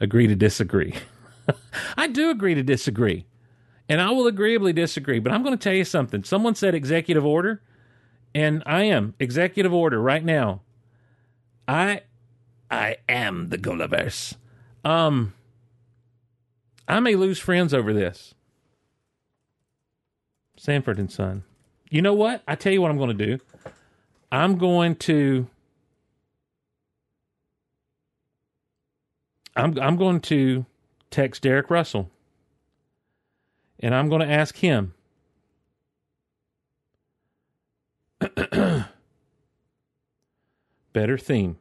agree 0.00 0.26
to 0.26 0.36
disagree. 0.36 0.94
I 1.96 2.06
do 2.06 2.30
agree 2.30 2.54
to 2.54 2.62
disagree. 2.62 3.26
And 3.88 4.00
I 4.00 4.10
will 4.10 4.26
agreeably 4.26 4.72
disagree, 4.72 5.18
but 5.18 5.32
I'm 5.32 5.42
going 5.42 5.56
to 5.56 5.62
tell 5.62 5.74
you 5.74 5.84
something. 5.84 6.22
Someone 6.22 6.54
said 6.54 6.74
executive 6.74 7.24
order, 7.24 7.62
and 8.34 8.62
I 8.66 8.84
am 8.84 9.14
executive 9.18 9.72
order 9.72 10.00
right 10.00 10.24
now. 10.24 10.60
I 11.66 12.02
I 12.70 12.96
am 13.08 13.48
the 13.48 13.58
Gulliver's. 13.58 14.34
Um 14.84 15.32
I 16.86 17.00
may 17.00 17.14
lose 17.14 17.38
friends 17.38 17.74
over 17.74 17.92
this. 17.92 18.34
Sanford 20.56 20.98
and 20.98 21.10
Son. 21.10 21.44
You 21.90 22.02
know 22.02 22.14
what? 22.14 22.42
I 22.48 22.54
tell 22.54 22.72
you 22.72 22.82
what 22.82 22.90
I'm 22.90 22.98
going 22.98 23.16
to 23.16 23.26
do. 23.26 23.38
I'm 24.32 24.58
going 24.58 24.96
to 24.96 25.48
I'm 29.56 29.78
I'm 29.78 29.96
going 29.96 30.20
to 30.22 30.66
text 31.10 31.42
Derek 31.42 31.70
Russell. 31.70 32.10
And 33.80 33.94
I'm 33.94 34.08
going 34.08 34.26
to 34.26 34.32
ask 34.32 34.56
him 34.56 34.94
better 40.92 41.18
theme. 41.18 41.58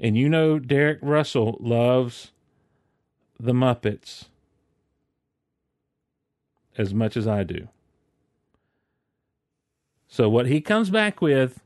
And 0.00 0.16
you 0.16 0.28
know 0.28 0.58
Derek 0.58 0.98
Russell 1.02 1.56
loves 1.60 2.32
the 3.38 3.52
Muppets 3.52 4.26
as 6.76 6.94
much 6.94 7.16
as 7.16 7.26
I 7.26 7.42
do. 7.42 7.68
So 10.08 10.28
what 10.28 10.46
he 10.46 10.60
comes 10.60 10.90
back 10.90 11.20
with 11.20 11.60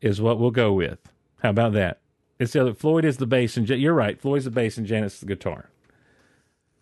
is 0.00 0.20
what 0.20 0.38
we'll 0.38 0.50
go 0.50 0.72
with. 0.72 0.98
How 1.42 1.50
about 1.50 1.72
that? 1.72 1.98
It's 2.38 2.52
the 2.52 2.60
other 2.60 2.74
Floyd 2.74 3.04
is 3.04 3.16
the 3.16 3.26
bass 3.26 3.56
and 3.56 3.68
you're 3.68 3.94
right. 3.94 4.20
Floyd's 4.20 4.44
the 4.44 4.50
bass 4.50 4.76
and 4.76 4.86
Janet's 4.86 5.20
the 5.20 5.26
guitar. 5.26 5.70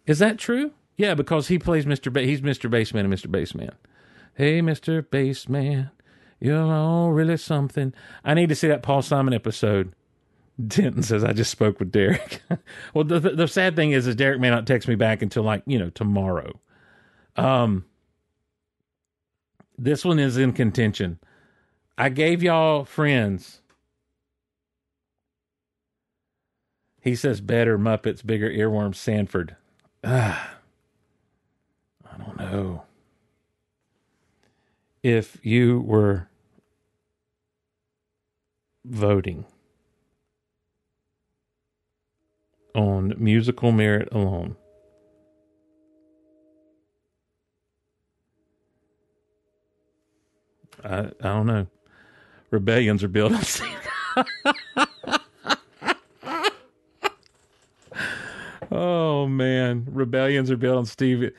Is 0.06 0.18
that 0.18 0.38
true? 0.38 0.72
Yeah, 0.96 1.14
because 1.14 1.48
he 1.48 1.58
plays 1.58 1.86
Mr. 1.86 2.12
Ba- 2.12 2.22
he's 2.22 2.40
Mr. 2.40 2.70
Bassman 2.70 3.00
and 3.00 3.12
Mr. 3.12 3.26
Bassman. 3.26 3.72
Hey, 4.34 4.60
Mr. 4.60 5.02
Bassman, 5.02 5.90
you're 6.40 6.60
all 6.60 7.12
really 7.12 7.36
something. 7.36 7.92
I 8.24 8.34
need 8.34 8.48
to 8.48 8.54
see 8.54 8.68
that 8.68 8.82
Paul 8.82 9.02
Simon 9.02 9.34
episode. 9.34 9.94
Denton 10.66 11.02
says, 11.02 11.24
I 11.24 11.32
just 11.32 11.50
spoke 11.50 11.80
with 11.80 11.90
Derek. 11.90 12.40
well, 12.94 13.04
the, 13.04 13.18
the, 13.18 13.48
sad 13.48 13.74
thing 13.74 13.90
is, 13.90 14.06
is 14.06 14.14
Derek 14.14 14.40
may 14.40 14.50
not 14.50 14.66
text 14.66 14.86
me 14.86 14.94
back 14.94 15.20
until 15.20 15.42
like, 15.42 15.62
you 15.66 15.78
know, 15.78 15.90
tomorrow. 15.90 16.60
Um, 17.36 17.84
this 19.76 20.04
one 20.04 20.20
is 20.20 20.36
in 20.36 20.52
contention. 20.52 21.18
I 21.98 22.08
gave 22.08 22.42
y'all 22.42 22.84
friends. 22.84 23.62
He 27.00 27.16
says 27.16 27.40
better 27.40 27.76
Muppets, 27.76 28.24
bigger 28.24 28.48
earworms, 28.48 28.96
Sanford. 28.96 29.56
Ah, 30.04 30.56
I 32.12 32.18
don't 32.18 32.38
know. 32.38 32.84
If 35.02 35.38
you 35.44 35.80
were 35.80 36.28
voting 38.84 39.46
on 42.74 43.14
musical 43.18 43.72
merit 43.72 44.08
alone, 44.12 44.56
I, 50.84 50.98
I 51.00 51.12
don't 51.20 51.46
know. 51.46 51.66
Rebellions 52.50 53.04
are 53.04 53.08
built 53.08 53.32
on. 53.34 54.24
oh 58.74 59.26
man, 59.26 59.86
rebellions 59.90 60.50
are 60.50 60.56
built 60.56 60.76
on 60.76 60.86
Steve. 60.86 61.32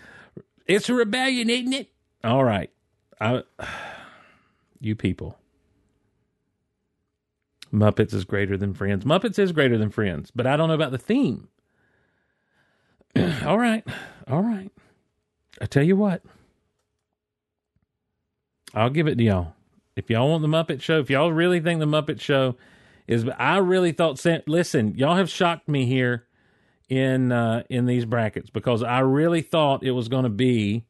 It's 0.65 0.89
a 0.89 0.93
rebellion, 0.93 1.49
isn't 1.49 1.73
it? 1.73 1.89
All 2.23 2.43
right, 2.43 2.71
I, 3.19 3.43
you 4.79 4.95
people. 4.95 5.37
Muppets 7.73 8.13
is 8.13 8.23
greater 8.23 8.57
than 8.57 8.73
Friends. 8.73 9.03
Muppets 9.03 9.37
is 9.37 9.51
greater 9.51 9.77
than 9.77 9.89
Friends, 9.89 10.31
but 10.33 10.47
I 10.47 10.55
don't 10.55 10.69
know 10.69 10.75
about 10.75 10.91
the 10.91 10.97
theme. 10.97 11.49
all 13.45 13.59
right, 13.59 13.85
all 14.27 14.41
right. 14.41 14.71
I 15.61 15.65
tell 15.65 15.83
you 15.83 15.97
what. 15.97 16.21
I'll 18.73 18.89
give 18.89 19.07
it 19.07 19.15
to 19.15 19.23
y'all. 19.23 19.53
If 19.95 20.09
y'all 20.09 20.29
want 20.29 20.41
the 20.41 20.47
Muppet 20.47 20.81
Show, 20.81 20.99
if 20.99 21.09
y'all 21.09 21.31
really 21.31 21.61
think 21.61 21.79
the 21.79 21.85
Muppet 21.85 22.19
Show 22.19 22.57
is, 23.07 23.25
I 23.37 23.57
really 23.57 23.91
thought. 23.91 24.23
Listen, 24.47 24.95
y'all 24.95 25.15
have 25.15 25.29
shocked 25.29 25.69
me 25.69 25.85
here 25.85 26.25
in 26.89 27.31
uh, 27.31 27.63
in 27.69 27.85
these 27.85 28.05
brackets 28.05 28.49
because 28.49 28.83
I 28.83 28.99
really 28.99 29.41
thought 29.41 29.83
it 29.83 29.91
was 29.91 30.07
going 30.07 30.23
to 30.23 30.29
be 30.29 30.83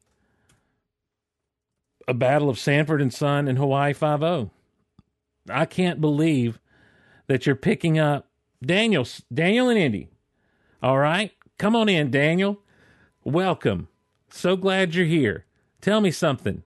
a 2.08 2.14
battle 2.14 2.48
of 2.48 2.58
Sanford 2.58 3.00
and 3.02 3.12
Son 3.12 3.48
and 3.48 3.58
Hawaii 3.58 3.92
Five 3.92 4.22
O. 4.22 4.50
I 5.48 5.64
can't 5.64 6.00
believe 6.00 6.58
that 7.26 7.46
you're 7.46 7.56
picking 7.56 7.98
up 7.98 8.28
Daniel, 8.64 9.06
Daniel 9.32 9.68
and 9.68 9.78
Indy. 9.78 10.08
All 10.82 10.98
right, 10.98 11.32
come 11.58 11.74
on 11.74 11.88
in, 11.88 12.10
Daniel. 12.10 12.60
Welcome. 13.24 13.88
So 14.30 14.56
glad 14.56 14.94
you're 14.94 15.06
here. 15.06 15.44
Tell 15.80 16.00
me 16.00 16.10
something. 16.10 16.62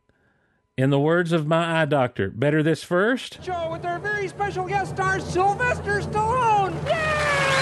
In 0.76 0.90
the 0.90 0.98
words 0.98 1.32
of 1.32 1.46
my 1.46 1.82
eye 1.82 1.84
doctor, 1.84 2.30
better 2.30 2.62
this 2.62 2.82
first? 2.82 3.44
Show 3.44 3.70
with 3.70 3.84
our 3.84 3.98
very 3.98 4.28
special 4.28 4.66
guest 4.66 4.92
star, 4.94 5.20
Sylvester 5.20 6.00
Stallone. 6.00 6.74
It's 6.86 7.59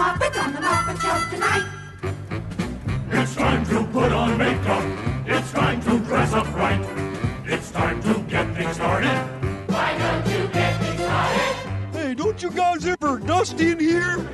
Muppets 0.00 0.42
on 0.42 0.54
the 0.54 0.60
Muppet 0.60 0.98
Show 1.02 1.18
tonight. 1.28 1.66
It's 3.10 3.34
time 3.34 3.66
to 3.66 3.84
put 3.92 4.10
on 4.10 4.38
makeup. 4.38 4.82
It's 5.26 5.52
time 5.52 5.82
to 5.82 5.98
dress 5.98 6.32
up 6.32 6.46
right. 6.56 6.80
It's 7.44 7.70
time 7.70 8.02
to 8.04 8.14
get 8.20 8.46
things 8.54 8.76
started. 8.76 9.18
Why 9.66 9.98
don't 9.98 10.26
you 10.32 10.48
get 10.48 10.80
things 10.80 11.00
started? 11.02 11.54
Hey, 11.92 12.14
don't 12.14 12.42
you 12.42 12.50
guys 12.50 12.86
ever 12.86 13.18
dust 13.18 13.60
in 13.60 13.78
here? 13.78 14.26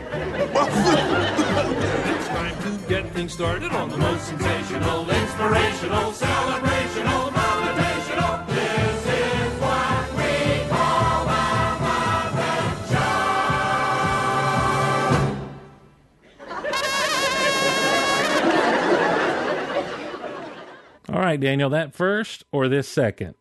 it's 2.13 2.29
time 2.29 2.63
to 2.63 2.89
get 2.89 3.13
things 3.13 3.33
started 3.33 3.73
on 3.73 3.89
the 3.89 3.99
most 3.99 4.25
sensational, 4.25 5.11
inspirational, 5.11 6.13
celebrational, 6.13 7.46
right, 21.27 21.41
Daniel, 21.41 21.71
that 21.71 21.95
first 21.95 22.45
or 22.53 22.69
this 22.69 22.89
second? 22.89 23.35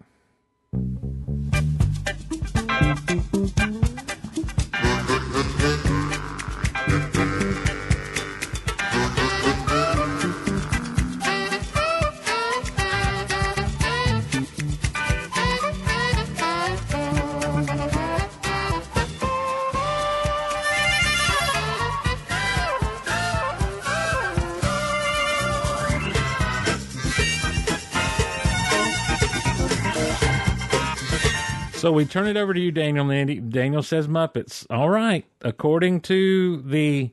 So 31.86 31.92
we 31.92 32.06
turn 32.06 32.26
it 32.26 32.36
over 32.36 32.52
to 32.52 32.60
you, 32.60 32.72
Daniel. 32.72 33.12
Andy. 33.12 33.40
Daniel 33.40 33.84
says 33.84 34.08
Muppets. 34.08 34.66
All 34.72 34.90
right. 34.90 35.24
According 35.44 36.02
to 36.02 36.64
the 36.64 37.12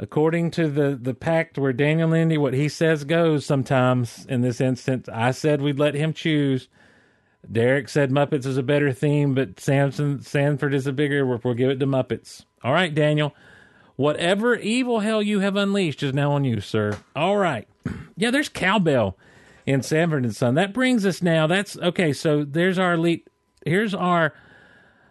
according 0.00 0.50
to 0.50 0.68
the 0.68 0.98
the 1.00 1.14
pact 1.14 1.56
where 1.56 1.72
Daniel 1.72 2.12
Andy, 2.12 2.36
what 2.36 2.52
he 2.52 2.68
says 2.68 3.04
goes 3.04 3.46
sometimes 3.46 4.26
in 4.28 4.40
this 4.40 4.60
instance. 4.60 5.08
I 5.08 5.30
said 5.30 5.62
we'd 5.62 5.78
let 5.78 5.94
him 5.94 6.12
choose. 6.12 6.66
Derek 7.48 7.88
said 7.88 8.10
Muppets 8.10 8.44
is 8.44 8.56
a 8.56 8.62
better 8.64 8.92
theme, 8.92 9.34
but 9.36 9.60
Samson 9.60 10.20
Sanford 10.20 10.74
is 10.74 10.88
a 10.88 10.92
bigger. 10.92 11.24
We'll, 11.24 11.40
we'll 11.44 11.54
give 11.54 11.70
it 11.70 11.78
to 11.78 11.86
Muppets. 11.86 12.44
All 12.64 12.72
right, 12.72 12.92
Daniel. 12.92 13.36
Whatever 13.94 14.56
evil 14.56 14.98
hell 14.98 15.22
you 15.22 15.38
have 15.38 15.54
unleashed 15.54 16.02
is 16.02 16.12
now 16.12 16.32
on 16.32 16.42
you, 16.42 16.60
sir. 16.60 16.98
All 17.14 17.36
right. 17.36 17.68
Yeah, 18.16 18.32
there's 18.32 18.48
cowbell 18.48 19.16
in 19.66 19.82
Sanford 19.82 20.24
and 20.24 20.34
Son. 20.34 20.54
That 20.54 20.72
brings 20.72 21.04
us 21.04 21.22
now. 21.22 21.46
That's 21.46 21.76
okay. 21.76 22.14
So 22.14 22.44
there's 22.44 22.78
our 22.78 22.94
elite. 22.94 23.28
Here's 23.66 23.94
our 23.94 24.32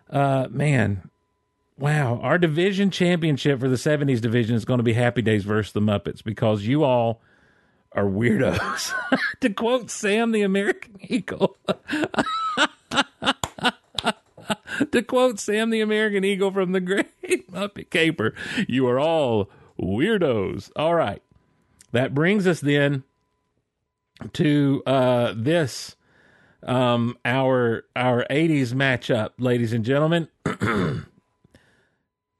uh 0.10 0.48
man. 0.50 1.10
wow, 1.78 2.20
our 2.22 2.38
division 2.38 2.90
championship 2.92 3.60
for 3.60 3.68
the 3.68 3.76
70s 3.76 4.22
division 4.22 4.56
is 4.56 4.66
going 4.66 4.78
to 4.78 4.84
be 4.84 4.94
Happy 4.94 5.22
Days 5.22 5.44
versus 5.44 5.74
the 5.74 5.82
Muppets 5.82 6.24
because 6.24 6.66
you 6.66 6.84
all 6.84 7.22
are 7.92 8.06
weirdos. 8.06 8.94
to 9.42 9.50
quote 9.50 9.90
Sam 9.90 10.32
the 10.32 10.42
American 10.44 10.98
Eagle. 11.02 11.58
to 14.92 15.02
quote 15.04 15.40
Sam 15.40 15.70
the 15.70 15.82
American 15.82 16.24
Eagle 16.24 16.52
from 16.52 16.72
the 16.72 16.82
Great 16.82 17.52
Muppet 17.52 17.90
Caper, 17.90 18.34
you 18.68 18.88
are 18.88 19.00
all 19.00 19.50
weirdos. 19.80 20.72
All 20.76 20.96
right. 20.96 21.22
That 21.92 22.14
brings 22.14 22.46
us 22.46 22.60
then 22.60 23.04
to 24.34 24.84
uh, 24.86 25.34
this 25.36 25.96
um, 26.66 27.18
our 27.24 27.86
our 27.96 28.26
80s 28.30 28.74
matchup, 28.74 29.32
ladies 29.38 29.72
and 29.74 29.86
gentlemen. 29.86 30.28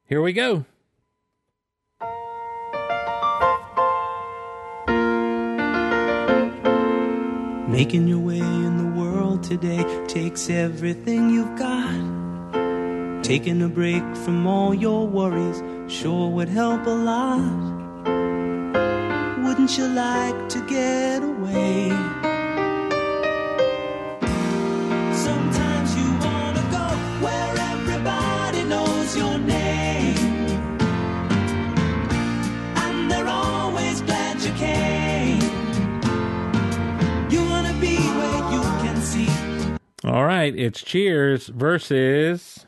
Here 0.08 0.22
we 0.22 0.34
go. 0.34 0.66
Making 7.68 8.08
your 8.08 8.20
way 8.20 8.38
in 8.40 8.78
the 8.78 9.00
world 9.00 9.44
today 9.44 9.84
takes 10.08 10.50
everything 10.50 11.30
you've 11.30 11.58
got. 11.58 12.14
Taking 13.24 13.62
a 13.64 13.68
break 13.68 14.04
from 14.18 14.48
all 14.48 14.74
your 14.74 15.08
worries 15.08 15.62
sure 15.92 16.30
would 16.30 16.50
help 16.50 16.86
a 16.86 16.90
lot. 16.90 17.76
Wouldn't 19.44 19.78
you 19.78 19.88
like 19.88 20.50
to 20.50 20.66
get 20.68 21.24
away? 21.24 22.35
Sometimes 25.26 25.90
you 25.98 26.08
wanna 26.28 26.64
go 26.70 26.86
where 27.26 27.54
everybody 27.74 28.64
knows 28.64 29.18
your 29.18 29.38
name. 29.40 30.18
And 32.84 33.10
they're 33.12 33.28
always 33.28 34.02
glad 34.02 34.40
you 34.42 34.54
came. 34.54 35.42
You 37.32 37.42
wanna 37.50 37.74
be 37.82 37.96
where 38.20 38.42
you 38.54 38.62
can 38.84 38.98
see. 39.02 39.30
All 40.04 40.26
right, 40.26 40.56
it's 40.56 40.84
Cheers 40.84 41.48
versus 41.48 42.68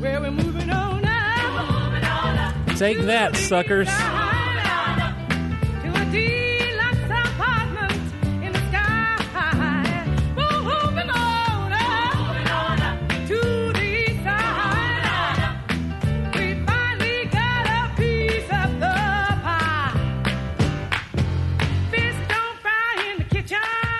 Where 0.00 0.20
we're 0.20 0.32
moving 0.32 0.70
on 0.70 1.02
now. 1.02 2.54
Take 2.76 2.98
That, 3.02 3.36
suckers. 3.36 3.88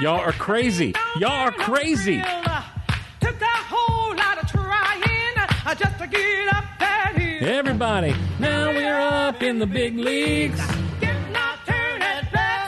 Y'all 0.02 0.18
are 0.18 0.32
crazy. 0.32 0.92
Y'all 1.20 1.30
are 1.30 1.52
crazy. 1.52 2.16
Took 3.20 3.40
a 3.40 3.56
whole 3.70 4.16
lot 4.16 4.42
of 4.42 4.50
trying 4.50 5.00
just 5.78 5.96
to 6.00 6.08
get 6.08 6.52
up 6.52 6.64
that 6.80 7.12
hill. 7.16 7.48
Everybody, 7.48 8.12
now 8.40 8.70
we're 8.70 9.00
up 9.00 9.40
in 9.44 9.60
the 9.60 9.66
big 9.66 9.96
leagues. 9.96 10.60
Getting 11.00 11.36
our 11.36 11.56
turn 11.64 12.02
at 12.02 12.32
bat. 12.32 12.62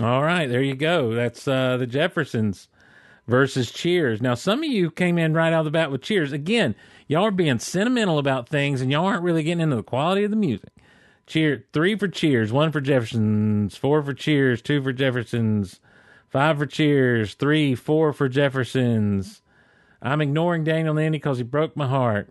All 0.00 0.22
right, 0.22 0.46
there 0.46 0.62
you 0.62 0.74
go. 0.74 1.14
That's 1.14 1.48
uh, 1.48 1.78
the 1.78 1.86
Jeffersons 1.86 2.68
versus 3.26 3.70
Cheers. 3.70 4.20
Now, 4.20 4.34
some 4.34 4.62
of 4.62 4.68
you 4.68 4.90
came 4.90 5.16
in 5.16 5.32
right 5.32 5.52
out 5.52 5.60
of 5.60 5.64
the 5.64 5.70
bat 5.70 5.90
with 5.90 6.02
Cheers. 6.02 6.32
Again, 6.32 6.74
y'all 7.08 7.24
are 7.24 7.30
being 7.30 7.58
sentimental 7.58 8.18
about 8.18 8.48
things, 8.48 8.80
and 8.82 8.92
y'all 8.92 9.06
aren't 9.06 9.22
really 9.22 9.42
getting 9.42 9.62
into 9.62 9.76
the 9.76 9.82
quality 9.82 10.24
of 10.24 10.30
the 10.30 10.36
music. 10.36 10.70
Cheer 11.26 11.64
three 11.72 11.96
for 11.96 12.08
Cheers, 12.08 12.52
one 12.52 12.70
for 12.72 12.80
Jeffersons, 12.80 13.76
four 13.76 14.02
for 14.02 14.12
Cheers, 14.12 14.62
two 14.62 14.82
for 14.82 14.92
Jeffersons, 14.92 15.80
five 16.28 16.58
for 16.58 16.66
Cheers, 16.66 17.34
three, 17.34 17.74
four 17.74 18.12
for 18.12 18.28
Jeffersons. 18.28 19.40
I'm 20.02 20.20
ignoring 20.20 20.62
Daniel 20.62 20.94
Landy 20.94 21.18
because 21.18 21.38
he 21.38 21.44
broke 21.44 21.74
my 21.74 21.88
heart. 21.88 22.30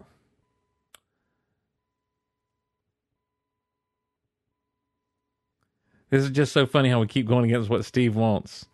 This 6.10 6.24
is 6.24 6.30
just 6.30 6.54
so 6.54 6.66
funny 6.66 6.90
how 6.90 7.00
we 7.00 7.08
keep 7.08 7.28
going 7.28 7.46
against 7.46 7.70
what 7.70 7.86
Steve 7.86 8.16
wants. 8.16 8.68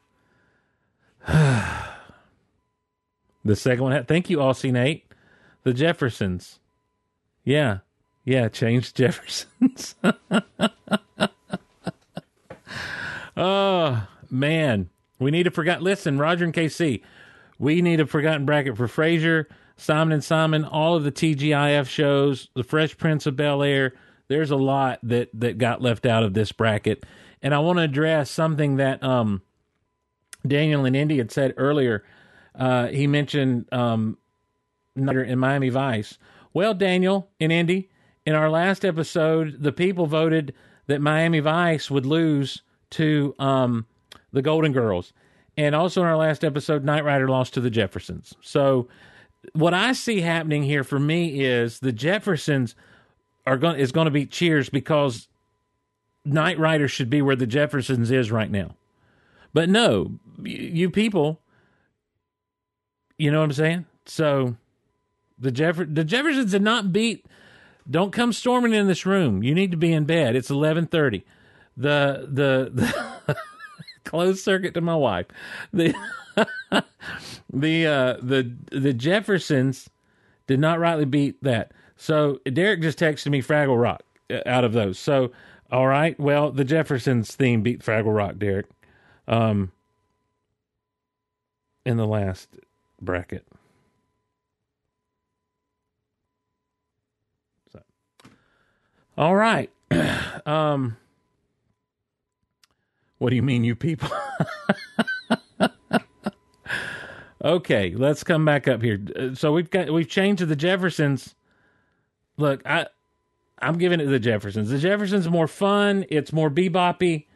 the 1.28 1.86
second 3.54 3.84
one, 3.84 4.06
thank 4.06 4.30
you, 4.30 4.38
Aussie 4.38 4.72
Nate. 4.72 5.06
The 5.64 5.74
Jeffersons. 5.74 6.60
Yeah. 7.44 7.80
Yeah, 8.26 8.50
change 8.50 8.94
Jeffersons. 8.96 9.96
oh, 13.38 14.08
man. 14.30 14.90
We 15.20 15.32
need 15.32 15.48
a 15.48 15.52
forgotten. 15.52 15.84
Listen, 15.84 16.18
Roger 16.18 16.46
and 16.46 16.54
KC, 16.54 17.02
we 17.60 17.82
need 17.82 18.00
a 18.00 18.08
forgotten 18.08 18.46
bracket 18.46 18.76
for 18.76 18.88
Frasier, 18.88 19.46
Simon 19.78 20.14
and 20.14 20.24
Simon, 20.24 20.66
all 20.66 20.96
of 20.96 21.04
the 21.04 21.12
TGIF 21.12 21.88
shows, 21.88 22.50
The 22.56 22.64
Fresh 22.64 22.98
Prince 22.98 23.28
of 23.28 23.36
Bel 23.36 23.62
Air. 23.62 23.94
There's 24.32 24.52
a 24.52 24.56
lot 24.56 25.00
that 25.04 25.30
that 25.34 25.58
got 25.58 25.82
left 25.82 26.06
out 26.06 26.24
of 26.24 26.34
this 26.34 26.54
bracket, 26.54 27.04
and 27.42 27.54
I 27.54 27.60
want 27.60 27.80
to 27.80 27.84
address 27.84 28.32
something 28.32 28.78
that 28.78 29.04
um, 29.04 29.42
Daniel 30.48 30.86
and 30.86 30.96
Indy 30.96 31.18
had 31.18 31.34
said 31.34 31.54
earlier. 31.58 32.06
Uh, 32.56 32.88
he 32.88 33.08
mentioned 33.08 33.66
um, 33.74 34.18
in 34.96 35.38
Miami 35.38 35.68
Vice. 35.68 36.18
Well, 36.54 36.74
Daniel 36.74 37.30
and 37.42 37.52
Indy, 37.52 37.90
in 38.26 38.34
our 38.34 38.50
last 38.50 38.86
episode, 38.86 39.58
the 39.60 39.74
people 39.74 40.06
voted 40.06 40.54
that 40.88 41.02
Miami 41.02 41.42
Vice 41.42 41.92
would 41.92 42.06
lose 42.06 42.62
to 42.92 43.36
um, 43.38 43.86
the 44.32 44.42
Golden 44.42 44.72
Girls. 44.72 45.12
And 45.58 45.76
also 45.76 46.00
in 46.00 46.08
our 46.08 46.16
last 46.16 46.46
episode, 46.46 46.86
Knight 46.86 47.04
Rider 47.04 47.28
lost 47.28 47.54
to 47.56 47.60
the 47.60 47.70
Jeffersons. 47.70 48.34
So 48.40 48.88
what 49.52 49.74
I 49.74 49.92
see 49.92 50.22
happening 50.22 50.64
here 50.64 50.86
for 50.86 51.00
me 51.00 51.42
is 51.44 51.80
the 51.80 51.92
Jeffersons 51.92 52.76
are 53.46 53.58
going 53.58 53.80
is 53.80 53.92
going 53.92 54.06
to 54.06 54.12
be 54.12 54.26
Cheers 54.26 54.70
because 54.70 55.28
Knight 56.26 56.60
Rider 56.60 56.88
should 56.88 57.10
be 57.10 57.22
where 57.22 57.36
the 57.36 57.48
Jeffersons 57.48 58.12
is 58.12 58.32
right 58.32 58.52
now. 58.52 58.76
But 59.54 59.70
no, 59.70 60.20
y- 60.38 60.50
you 60.50 60.90
people, 60.90 61.42
you 63.18 63.32
know 63.32 63.40
what 63.40 63.46
I'm 63.46 63.54
saying? 63.54 63.86
So 64.06 64.56
the 65.38 65.52
Jeff 65.52 65.78
the 65.78 66.04
Jeffersons 66.04 66.52
did 66.52 66.62
not 66.62 66.94
beat. 66.94 67.26
Don't 67.90 68.14
come 68.14 68.32
storming 68.32 68.74
in 68.74 68.88
this 68.88 69.06
room. 69.06 69.44
You 69.44 69.56
need 69.56 69.72
to 69.72 69.78
be 69.78 69.92
in 69.92 70.06
bed. 70.06 70.36
It's 70.36 70.50
11:30. 70.50 71.24
The 71.76 72.28
the, 72.30 72.72
the 72.74 73.38
closed 74.06 74.44
circuit 74.44 74.74
to 74.76 74.82
my 74.82 74.96
wife. 74.96 75.26
The 75.74 75.94
the 77.52 77.88
uh, 77.88 78.18
the 78.22 78.56
the 78.72 78.94
Jeffersons 78.94 79.90
did 80.48 80.60
not 80.60 80.80
rightly 80.80 81.06
beat 81.06 81.42
that. 81.44 81.72
So 82.02 82.40
Derek 82.52 82.82
just 82.82 82.98
texted 82.98 83.28
me 83.30 83.44
Fraggle 83.44 83.80
Rock 83.80 84.02
uh, 84.32 84.40
out 84.48 84.64
of 84.64 84.74
those. 84.74 84.98
So 84.98 85.32
all 85.72 85.86
right, 85.86 86.20
well 86.20 86.52
the 86.52 86.66
Jeffersons 86.66 87.36
theme 87.36 87.62
beat 87.62 87.82
Fraggle 87.82 88.16
Rock, 88.16 88.40
Derek, 88.40 88.66
um, 89.28 89.72
in 91.86 91.98
the 91.98 92.08
last 92.08 92.50
bracket. 93.00 93.46
So, 97.72 97.82
all 99.16 99.36
right, 99.36 99.70
um, 100.48 100.98
what 103.20 103.30
do 103.30 103.36
you 103.36 103.44
mean, 103.44 103.64
you 103.64 103.76
people? 103.76 104.10
okay, 107.46 107.94
let's 107.96 108.24
come 108.24 108.44
back 108.44 108.68
up 108.68 108.82
here. 108.82 109.00
Uh, 109.16 109.36
So 109.36 109.54
we've 109.54 109.70
got 109.70 109.92
we've 109.92 110.10
changed 110.10 110.40
to 110.40 110.48
the 110.48 110.56
Jeffersons. 110.56 111.36
Look, 112.42 112.64
I 112.66 112.88
I'm 113.60 113.78
giving 113.78 114.00
it 114.00 114.06
to 114.06 114.10
the 114.10 114.20
Jeffersons. 114.20 114.70
The 114.70 114.80
Jeffersons 114.80 115.30
more 115.30 115.48
fun. 115.48 116.06
It's 116.10 116.34
more 116.34 116.50
beboppy. 116.50 117.28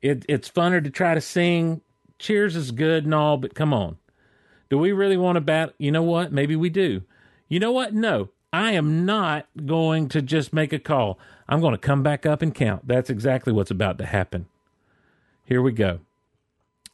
It 0.00 0.24
it's 0.28 0.48
funner 0.48 0.82
to 0.82 0.88
try 0.88 1.14
to 1.14 1.20
sing. 1.20 1.80
Cheers 2.18 2.54
is 2.54 2.70
good 2.70 3.04
and 3.04 3.12
all, 3.12 3.36
but 3.36 3.56
come 3.56 3.74
on. 3.74 3.98
Do 4.70 4.78
we 4.78 4.92
really 4.92 5.16
want 5.16 5.34
to 5.34 5.40
bat? 5.40 5.74
You 5.78 5.90
know 5.90 6.04
what? 6.04 6.32
Maybe 6.32 6.54
we 6.54 6.70
do. 6.70 7.02
You 7.48 7.58
know 7.58 7.72
what? 7.72 7.92
No. 7.92 8.30
I 8.52 8.72
am 8.72 9.04
not 9.04 9.46
going 9.66 10.08
to 10.10 10.22
just 10.22 10.52
make 10.52 10.72
a 10.72 10.78
call. 10.78 11.18
I'm 11.48 11.60
going 11.60 11.72
to 11.72 11.78
come 11.78 12.02
back 12.02 12.24
up 12.24 12.40
and 12.40 12.54
count. 12.54 12.86
That's 12.86 13.10
exactly 13.10 13.52
what's 13.52 13.70
about 13.70 13.98
to 13.98 14.06
happen. 14.06 14.46
Here 15.44 15.60
we 15.60 15.72
go. 15.72 16.00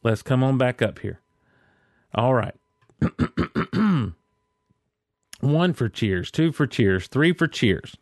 Let's 0.02 0.22
come 0.22 0.42
on 0.42 0.56
back 0.56 0.80
up 0.80 1.00
here. 1.00 1.20
All 2.14 2.32
right. 2.32 2.54
one 5.40 5.72
for 5.72 5.88
cheers, 5.88 6.30
two 6.30 6.52
for 6.52 6.66
cheers, 6.66 7.06
three 7.06 7.32
for 7.32 7.46
cheers. 7.46 7.96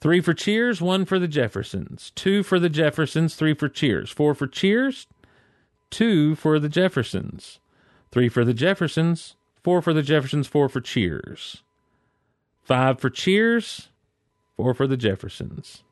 Three 0.00 0.20
for 0.20 0.34
cheers, 0.34 0.80
one 0.80 1.04
for 1.04 1.18
the 1.18 1.28
Jeffersons. 1.28 2.12
Two 2.14 2.42
for 2.42 2.58
the 2.58 2.68
Jeffersons, 2.68 3.34
three 3.34 3.54
for 3.54 3.68
cheers. 3.68 4.10
Four 4.10 4.34
for 4.34 4.46
cheers, 4.46 5.06
two 5.90 6.34
for 6.34 6.58
the 6.58 6.68
Jeffersons. 6.68 7.58
Three 8.12 8.28
for 8.28 8.44
the 8.44 8.54
Jeffersons, 8.54 9.36
four 9.64 9.82
for 9.82 9.92
the 9.92 10.02
Jeffersons, 10.02 10.46
four 10.46 10.68
for 10.68 10.80
cheers. 10.80 11.62
Five 12.62 13.00
for 13.00 13.10
cheers, 13.10 13.88
four 14.56 14.74
for 14.74 14.86
the 14.86 14.96
Jeffersons. 14.96 15.82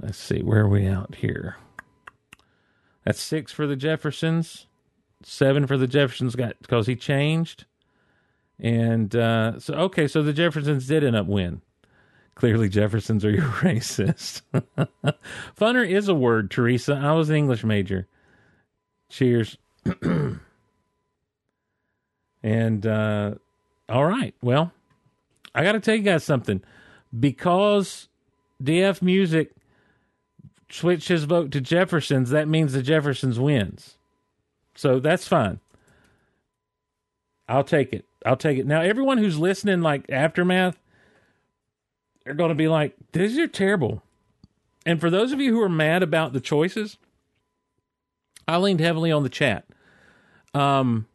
Let's 0.00 0.18
see, 0.18 0.42
where 0.42 0.60
are 0.60 0.68
we 0.68 0.86
out 0.86 1.16
here? 1.16 1.56
That's 3.04 3.20
six 3.20 3.52
for 3.52 3.66
the 3.66 3.76
Jeffersons, 3.76 4.66
seven 5.22 5.66
for 5.66 5.76
the 5.76 5.86
Jeffersons 5.86 6.36
got 6.36 6.60
because 6.60 6.86
he 6.86 6.96
changed. 6.96 7.64
And 8.58 9.14
uh, 9.14 9.58
so, 9.60 9.74
okay, 9.74 10.08
so 10.08 10.22
the 10.22 10.32
Jeffersons 10.32 10.86
did 10.86 11.04
end 11.04 11.16
up 11.16 11.26
win. 11.26 11.60
Clearly, 12.34 12.68
Jeffersons 12.68 13.24
are 13.24 13.30
your 13.34 13.44
racist. 13.44 14.42
Funner 15.58 15.88
is 15.88 16.08
a 16.08 16.14
word, 16.14 16.50
Teresa. 16.50 16.94
I 16.94 17.12
was 17.12 17.30
an 17.30 17.36
English 17.36 17.64
major. 17.64 18.06
Cheers. 19.08 19.56
and 22.42 22.86
uh, 22.86 23.34
all 23.88 24.04
right, 24.04 24.34
well, 24.42 24.72
I 25.54 25.62
got 25.62 25.72
to 25.72 25.80
tell 25.80 25.94
you 25.94 26.02
guys 26.02 26.24
something. 26.24 26.62
Because 27.18 28.08
DF 28.62 29.00
Music 29.00 29.52
switched 30.70 31.08
his 31.08 31.24
vote 31.24 31.52
to 31.52 31.60
Jeffersons, 31.60 32.30
that 32.30 32.48
means 32.48 32.72
the 32.72 32.82
Jeffersons 32.82 33.38
wins. 33.38 33.95
So 34.76 35.00
that's 35.00 35.26
fine. 35.26 35.58
I'll 37.48 37.64
take 37.64 37.92
it. 37.92 38.04
I'll 38.24 38.36
take 38.36 38.58
it. 38.58 38.66
Now, 38.66 38.82
everyone 38.82 39.18
who's 39.18 39.38
listening, 39.38 39.80
like 39.80 40.10
Aftermath, 40.10 40.78
they're 42.24 42.34
going 42.34 42.50
to 42.50 42.54
be 42.56 42.68
like, 42.68 42.94
these 43.12 43.38
are 43.38 43.46
terrible. 43.46 44.02
And 44.84 45.00
for 45.00 45.10
those 45.10 45.32
of 45.32 45.40
you 45.40 45.52
who 45.52 45.62
are 45.62 45.68
mad 45.68 46.02
about 46.02 46.32
the 46.32 46.40
choices, 46.40 46.96
I 48.46 48.56
leaned 48.58 48.80
heavily 48.80 49.10
on 49.12 49.22
the 49.22 49.28
chat. 49.28 49.64
Um, 50.54 51.06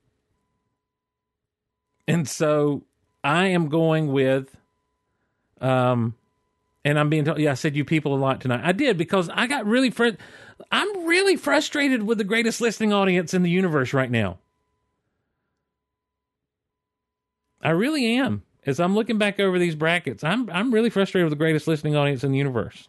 and 2.07 2.27
so 2.27 2.83
I 3.23 3.47
am 3.47 3.69
going 3.69 4.11
with, 4.11 4.55
um, 5.59 6.15
and 6.83 6.97
I'm 6.97 7.09
being 7.09 7.25
told, 7.25 7.39
yeah, 7.39 7.51
I 7.51 7.55
said 7.55 7.75
you 7.75 7.85
people 7.85 8.15
a 8.15 8.17
lot 8.17 8.41
tonight. 8.41 8.61
I 8.63 8.71
did 8.71 8.97
because 8.97 9.29
I 9.29 9.47
got 9.47 9.65
really, 9.65 9.89
fr- 9.89 10.17
I'm 10.71 11.05
really 11.05 11.35
frustrated 11.35 12.03
with 12.03 12.17
the 12.17 12.23
greatest 12.23 12.61
listening 12.61 12.93
audience 12.93 13.33
in 13.33 13.43
the 13.43 13.49
universe 13.49 13.93
right 13.93 14.11
now. 14.11 14.39
I 17.61 17.69
really 17.69 18.15
am. 18.15 18.43
As 18.65 18.79
I'm 18.79 18.95
looking 18.95 19.17
back 19.17 19.39
over 19.39 19.57
these 19.57 19.75
brackets, 19.75 20.23
I'm 20.23 20.49
I'm 20.49 20.73
really 20.73 20.89
frustrated 20.89 21.25
with 21.25 21.37
the 21.37 21.43
greatest 21.43 21.67
listening 21.67 21.95
audience 21.95 22.23
in 22.23 22.31
the 22.31 22.37
universe. 22.37 22.87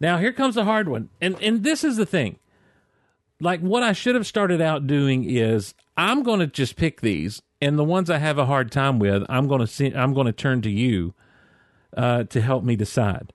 Now 0.00 0.18
here 0.18 0.32
comes 0.32 0.54
the 0.54 0.64
hard 0.64 0.88
one, 0.88 1.10
and 1.20 1.40
and 1.42 1.62
this 1.62 1.84
is 1.84 1.96
the 1.96 2.06
thing. 2.06 2.38
Like 3.38 3.60
what 3.60 3.82
I 3.82 3.92
should 3.92 4.14
have 4.14 4.26
started 4.26 4.62
out 4.62 4.86
doing 4.86 5.24
is 5.28 5.74
I'm 5.96 6.22
going 6.22 6.40
to 6.40 6.46
just 6.46 6.76
pick 6.76 7.02
these, 7.02 7.42
and 7.60 7.78
the 7.78 7.84
ones 7.84 8.08
I 8.08 8.18
have 8.18 8.38
a 8.38 8.46
hard 8.46 8.72
time 8.72 8.98
with, 8.98 9.24
I'm 9.28 9.46
going 9.46 9.66
to 9.66 9.92
I'm 9.94 10.14
going 10.14 10.26
to 10.26 10.32
turn 10.32 10.62
to 10.62 10.70
you 10.70 11.14
uh, 11.96 12.24
to 12.24 12.40
help 12.40 12.64
me 12.64 12.76
decide. 12.76 13.32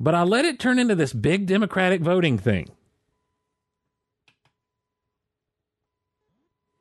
But 0.00 0.14
I 0.14 0.22
let 0.22 0.46
it 0.46 0.58
turn 0.58 0.78
into 0.78 0.94
this 0.94 1.12
big 1.12 1.46
Democratic 1.46 2.00
voting 2.00 2.38
thing. 2.38 2.70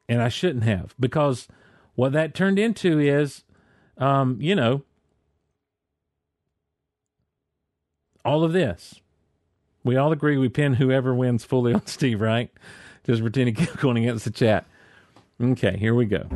And 0.08 0.22
I 0.22 0.30
shouldn't 0.30 0.64
have, 0.64 0.96
because 1.00 1.48
what 1.96 2.14
that 2.14 2.34
turned 2.34 2.58
into 2.58 2.98
is, 2.98 3.44
um, 3.98 4.38
you 4.40 4.56
know, 4.56 4.84
all 8.26 8.44
of 8.44 8.54
this. 8.54 9.02
We 9.84 9.98
all 9.98 10.12
agree 10.12 10.38
we 10.38 10.50
pin 10.50 10.76
whoever 10.76 11.14
wins 11.14 11.44
fully 11.44 11.74
on 11.76 11.86
Steve, 11.88 12.22
right? 12.22 12.50
Just 13.06 13.22
pretend 13.22 13.56
to 13.56 13.66
keep 13.66 13.78
going 13.78 13.98
against 13.98 14.26
the 14.26 14.32
chat. 14.32 14.66
Okay, 15.42 15.78
here 15.78 15.94
we 15.94 16.06
go. 16.06 16.28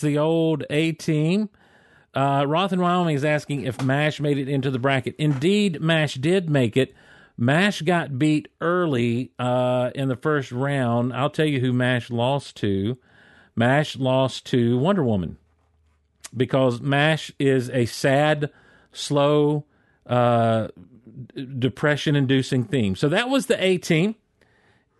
The 0.00 0.18
old 0.18 0.64
A 0.70 0.92
team. 0.92 1.48
Uh, 2.12 2.44
Roth 2.46 2.72
in 2.72 2.80
Wyoming 2.80 3.14
is 3.14 3.24
asking 3.24 3.62
if 3.62 3.82
MASH 3.82 4.20
made 4.20 4.38
it 4.38 4.48
into 4.48 4.70
the 4.70 4.78
bracket. 4.78 5.14
Indeed, 5.18 5.80
MASH 5.80 6.14
did 6.14 6.50
make 6.50 6.76
it. 6.76 6.92
MASH 7.36 7.82
got 7.82 8.18
beat 8.18 8.48
early 8.60 9.32
uh, 9.38 9.90
in 9.94 10.08
the 10.08 10.16
first 10.16 10.52
round. 10.52 11.12
I'll 11.12 11.30
tell 11.30 11.46
you 11.46 11.60
who 11.60 11.72
MASH 11.72 12.10
lost 12.10 12.56
to. 12.58 12.98
MASH 13.56 13.96
lost 13.96 14.44
to 14.46 14.76
Wonder 14.78 15.04
Woman 15.04 15.38
because 16.36 16.80
MASH 16.80 17.32
is 17.38 17.70
a 17.70 17.86
sad, 17.86 18.50
slow, 18.92 19.64
uh, 20.06 20.68
depression 21.58 22.16
inducing 22.16 22.64
theme. 22.64 22.96
So 22.96 23.08
that 23.08 23.28
was 23.28 23.46
the 23.46 23.62
A 23.62 23.78
team. 23.78 24.16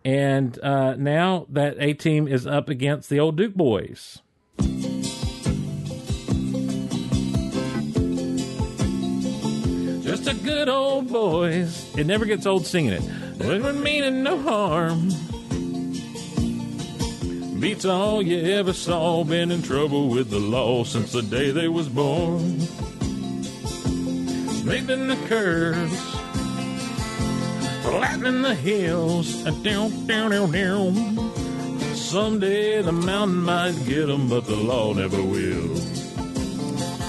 And 0.03 0.57
uh, 0.63 0.95
now 0.95 1.45
that 1.49 1.75
A 1.79 1.93
team 1.93 2.27
is 2.27 2.47
up 2.47 2.69
against 2.69 3.09
the 3.09 3.19
old 3.19 3.37
Duke 3.37 3.53
boys. 3.53 4.21
Just 10.23 10.39
a 10.39 10.43
good 10.43 10.69
old 10.69 11.07
boys. 11.09 11.97
It 11.97 12.05
never 12.05 12.25
gets 12.25 12.45
old 12.45 12.67
singing 12.67 12.93
it. 12.93 13.01
Wasn't 13.39 13.81
meaning 13.81 14.21
no 14.21 14.37
harm. 14.37 15.09
Beats 17.59 17.85
all 17.85 18.21
you 18.21 18.37
ever 18.53 18.71
saw. 18.71 19.23
Been 19.23 19.49
in 19.49 19.63
trouble 19.63 20.09
with 20.09 20.29
the 20.29 20.37
law 20.39 20.83
since 20.83 21.11
the 21.11 21.23
day 21.23 21.49
they 21.49 21.67
was 21.67 21.89
born. 21.89 22.59
Sweeping 24.61 25.07
the 25.07 25.17
curves 25.27 26.15
flattening 27.81 28.43
the 28.43 28.53
hills. 28.53 29.43
Down, 29.63 30.05
down, 30.05 30.29
down, 30.29 30.51
down. 30.51 31.95
Someday 31.95 32.83
the 32.83 32.91
mountain 32.91 33.41
might 33.41 33.73
get 33.87 34.07
'em, 34.07 34.29
but 34.29 34.45
the 34.45 34.55
law 34.55 34.93
never 34.93 35.19
will. 35.19 35.81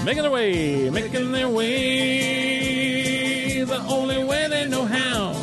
Making 0.03 0.23
their 0.23 0.31
way, 0.31 0.89
making 0.89 1.31
their 1.31 1.47
way, 1.47 2.62
the 3.73 3.87
only 3.87 4.23
way 4.23 4.47
they 4.49 4.67
know 4.67 4.85
how. 4.85 5.33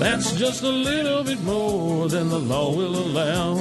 That's 0.00 0.32
just 0.32 0.62
a 0.62 0.68
little 0.68 1.22
bit 1.22 1.40
more 1.42 2.08
than 2.08 2.30
the 2.30 2.38
law 2.38 2.74
will 2.74 2.96
allow. 2.96 3.56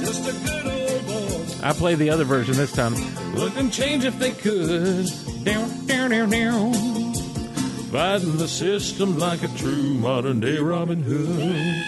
Just 0.00 0.28
a 0.28 0.32
good 0.46 0.66
old 0.66 1.06
boy. 1.06 1.66
I 1.66 1.72
played 1.72 1.98
the 1.98 2.10
other 2.10 2.24
version 2.24 2.54
this 2.54 2.72
time. 2.72 2.94
Wouldn't 3.34 3.72
change 3.72 4.04
if 4.04 4.18
they 4.18 4.30
could. 4.32 5.06
Down, 5.44 5.86
down, 5.86 6.10
down, 6.10 6.30
down. 6.30 6.72
Fighting 7.90 8.36
the 8.36 8.48
system 8.48 9.18
like 9.18 9.42
a 9.42 9.48
true 9.48 9.94
modern 9.94 10.38
day 10.38 10.58
Robin 10.58 11.02
Hood. 11.02 11.82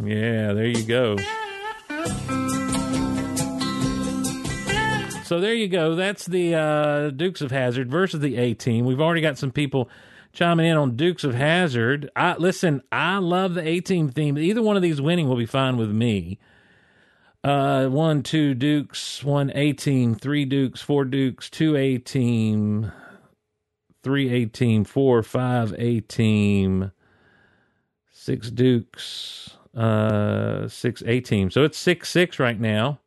Yeah, 0.00 0.54
there 0.54 0.68
you 0.68 0.84
go. 0.84 1.16
So 5.28 5.40
there 5.40 5.52
you 5.52 5.68
go. 5.68 5.94
That's 5.94 6.24
the 6.24 6.54
uh, 6.54 7.10
Dukes 7.10 7.42
of 7.42 7.50
Hazzard 7.50 7.90
versus 7.90 8.20
the 8.20 8.36
A 8.38 8.54
team. 8.54 8.86
We've 8.86 8.98
already 8.98 9.20
got 9.20 9.36
some 9.36 9.50
people 9.50 9.90
chiming 10.32 10.64
in 10.64 10.78
on 10.78 10.96
Dukes 10.96 11.22
of 11.22 11.34
Hazzard. 11.34 12.10
I 12.16 12.36
listen. 12.38 12.80
I 12.90 13.18
love 13.18 13.52
the 13.52 13.60
A 13.60 13.80
team 13.80 14.08
theme. 14.08 14.38
Either 14.38 14.62
one 14.62 14.76
of 14.76 14.82
these 14.82 15.02
winning 15.02 15.28
will 15.28 15.36
be 15.36 15.44
fine 15.44 15.76
with 15.76 15.90
me. 15.90 16.38
Uh, 17.44 17.88
one, 17.88 18.22
two 18.22 18.54
Dukes, 18.54 19.22
one 19.22 19.52
A 19.54 19.74
team, 19.74 20.14
three 20.14 20.46
Dukes, 20.46 20.80
four 20.80 21.04
Dukes, 21.04 21.50
two 21.50 21.76
A 21.76 21.98
team, 21.98 22.90
three 24.02 24.30
A 24.30 24.46
team, 24.46 24.82
four, 24.82 25.22
five 25.22 25.74
A 25.76 26.00
team, 26.00 26.90
six 28.10 28.50
Dukes, 28.50 29.58
uh, 29.76 30.68
six 30.68 31.02
A 31.04 31.20
team. 31.20 31.50
So 31.50 31.64
it's 31.64 31.76
six 31.76 32.08
six 32.08 32.38
right 32.38 32.58
now. 32.58 33.00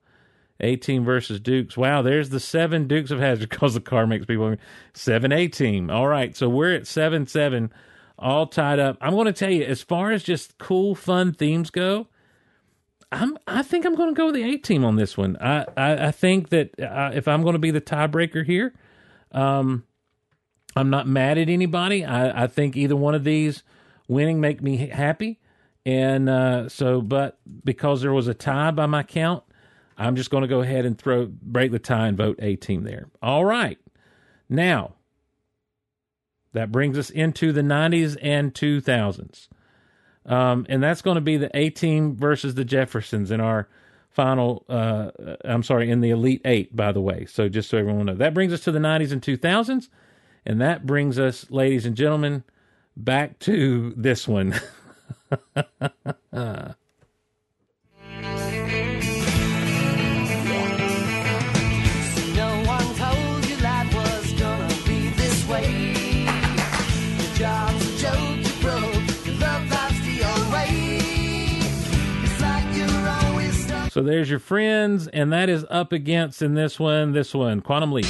A 0.62 0.76
team 0.76 1.04
versus 1.04 1.40
Dukes. 1.40 1.76
Wow, 1.76 2.02
there's 2.02 2.30
the 2.30 2.40
seven 2.40 2.88
Dukes 2.88 3.12
of 3.12 3.20
Hazzard 3.20 3.50
because 3.52 3.74
the 3.74 3.82
car 3.82 4.08
makes 4.08 4.26
people 4.26 4.56
seven 4.94 5.32
A 5.32 5.48
team. 5.48 5.90
All 5.90 6.08
right, 6.08 6.36
so 6.36 6.48
we're 6.48 6.76
at 6.76 6.88
seven 6.88 7.28
seven, 7.28 7.72
all 8.18 8.48
tied 8.48 8.80
up. 8.80 8.98
I'm 9.02 9.14
going 9.14 9.26
to 9.26 9.34
tell 9.34 9.52
you, 9.52 9.64
as 9.64 9.82
far 9.82 10.12
as 10.12 10.24
just 10.24 10.58
cool, 10.58 10.96
fun 10.96 11.34
themes 11.34 11.70
go, 11.70 12.08
I'm 13.12 13.38
I 13.46 13.62
think 13.62 13.86
I'm 13.86 13.96
going 13.96 14.10
to 14.10 14.18
go 14.18 14.28
with 14.28 14.36
the 14.36 14.44
A 14.44 14.58
team 14.58 14.86
on 14.86 14.96
this 14.96 15.18
one. 15.18 15.38
I 15.42 15.66
I, 15.76 16.08
I 16.08 16.12
think 16.12 16.50
that 16.50 16.80
uh, 16.80 17.12
if 17.14 17.28
I'm 17.28 17.42
going 17.44 17.54
to 17.54 17.60
be 17.60 17.72
the 17.72 17.82
tiebreaker 17.82 18.46
here, 18.46 18.74
um, 19.32 19.84
I'm 20.76 20.90
not 20.90 21.08
mad 21.08 21.38
at 21.38 21.50
anybody. 21.50 22.06
I 22.06 22.44
I 22.44 22.48
think 22.48 22.78
either 22.78 22.96
one 22.96 23.16
of 23.16 23.24
these 23.24 23.64
winning 24.08 24.40
make 24.40 24.62
me 24.62 24.78
happy, 24.78 25.40
and 25.86 26.30
uh, 26.30 26.70
so 26.70 27.02
but 27.02 27.40
because 27.64 28.02
there 28.02 28.14
was 28.14 28.28
a 28.28 28.34
tie 28.34 28.72
by 28.72 28.86
my 28.86 29.04
count, 29.04 29.44
I'm 30.06 30.16
just 30.16 30.30
going 30.30 30.42
to 30.42 30.48
go 30.48 30.62
ahead 30.62 30.86
and 30.86 30.98
throw 30.98 31.28
break 31.28 31.72
the 31.72 31.80
tie 31.80 32.08
and 32.08 32.18
vote 32.18 32.40
A 32.42 32.56
team 32.56 32.84
there. 32.84 33.10
All 33.22 33.46
right, 33.46 33.78
now 34.50 34.96
that 36.54 36.72
brings 36.72 36.98
us 36.98 37.10
into 37.10 37.52
the 37.52 37.62
90s 37.62 38.18
and 38.22 38.54
2000s. 38.54 39.48
Um, 40.26 40.66
and 40.70 40.84
that's 40.84 41.02
going 41.02 41.16
to 41.16 41.22
be 41.22 41.38
the 41.38 41.50
A 41.58 41.70
team 41.70 42.16
versus 42.16 42.56
the 42.56 42.66
Jeffersons 42.66 43.32
in 43.32 43.42
our 43.42 43.68
final. 44.10 44.66
Uh, 44.70 45.12
I'm 45.44 45.64
sorry, 45.64 45.90
in 45.90 46.02
the 46.02 46.12
Elite 46.12 46.42
Eight, 46.46 46.76
by 46.76 46.92
the 46.92 47.02
way. 47.02 47.26
So 47.26 47.50
just 47.50 47.70
so 47.70 47.78
everyone 47.78 48.06
knows, 48.06 48.20
that 48.20 48.34
brings 48.34 48.54
us 48.54 48.62
to 48.66 48.72
the 48.72 48.80
90s 48.80 49.12
and 49.12 49.22
2000s, 49.22 49.88
and 50.46 50.62
that 50.62 50.86
brings 50.86 51.18
us, 51.18 51.50
ladies 51.50 51.86
and 51.86 51.96
gentlemen, 51.96 52.44
back 52.96 53.40
to 53.40 53.94
this 53.96 54.28
one. 54.28 54.60
so 73.92 74.02
there's 74.02 74.30
your 74.30 74.40
friends, 74.40 75.10
and 75.10 75.34
that 75.34 75.50
is 75.50 75.66
up 75.70 75.92
against 75.92 76.42
in 76.42 76.54
this 76.54 76.80
one, 76.80 77.12
this 77.12 77.34
one, 77.36 77.60
Quantum 77.60 77.92
Leap. 77.92 78.06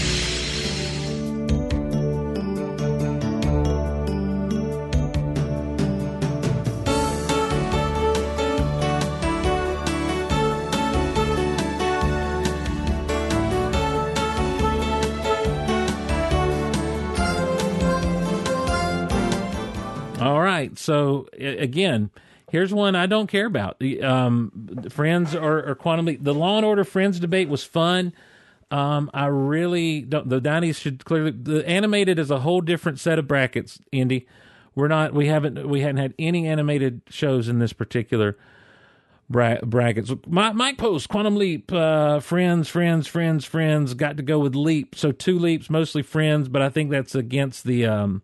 All 20.21 20.41
right. 20.43 20.77
So 20.77 21.27
again, 21.39 22.11
here's 22.51 22.73
one 22.73 22.95
I 22.95 23.05
don't 23.05 23.27
care 23.27 23.45
about. 23.45 23.79
The 23.79 24.03
um, 24.03 24.51
Friends 24.89 25.33
or, 25.33 25.69
or 25.69 25.75
Quantum 25.75 26.05
Leap. 26.05 26.23
The 26.23 26.33
Law 26.33 26.57
and 26.57 26.65
Order 26.65 26.83
Friends 26.83 27.19
debate 27.19 27.49
was 27.49 27.63
fun. 27.63 28.13
Um, 28.69 29.09
I 29.13 29.25
really 29.25 30.01
don't. 30.01 30.29
The 30.29 30.39
nineties 30.39 30.77
should 30.77 31.03
clearly. 31.03 31.31
The 31.31 31.67
animated 31.67 32.19
is 32.19 32.29
a 32.29 32.39
whole 32.39 32.61
different 32.61 32.99
set 32.99 33.17
of 33.17 33.27
brackets. 33.27 33.79
Indy, 33.91 34.27
we're 34.75 34.87
not. 34.87 35.13
We 35.13 35.27
haven't. 35.27 35.67
We 35.67 35.81
hadn't 35.81 35.97
had 35.97 36.13
any 36.19 36.47
animated 36.47 37.01
shows 37.09 37.49
in 37.49 37.59
this 37.59 37.73
particular 37.73 38.37
bra- 39.29 39.61
brackets. 39.63 40.13
My, 40.27 40.53
Mike 40.53 40.77
Post, 40.77 41.09
Quantum 41.09 41.35
Leap, 41.35 41.71
uh, 41.71 42.19
Friends, 42.19 42.69
Friends, 42.69 43.07
Friends, 43.07 43.45
Friends. 43.45 43.93
Got 43.93 44.17
to 44.17 44.23
go 44.23 44.39
with 44.39 44.55
Leap. 44.55 44.95
So 44.95 45.11
two 45.11 45.39
leaps, 45.39 45.69
mostly 45.69 46.03
Friends, 46.03 46.47
but 46.47 46.61
I 46.61 46.69
think 46.69 46.91
that's 46.91 47.15
against 47.15 47.63
the. 47.65 47.85
Um, 47.85 48.21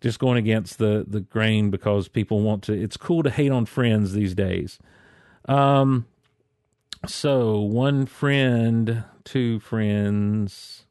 just 0.00 0.18
going 0.18 0.38
against 0.38 0.78
the 0.78 1.04
the 1.06 1.20
grain 1.20 1.70
because 1.70 2.08
people 2.08 2.40
want 2.40 2.62
to 2.64 2.72
it's 2.72 2.96
cool 2.96 3.22
to 3.22 3.30
hate 3.30 3.52
on 3.52 3.66
friends 3.66 4.12
these 4.12 4.34
days. 4.34 4.78
Um 5.46 6.06
so 7.06 7.60
one 7.60 8.06
friend 8.06 9.04
two 9.24 9.60
friends. 9.60 10.84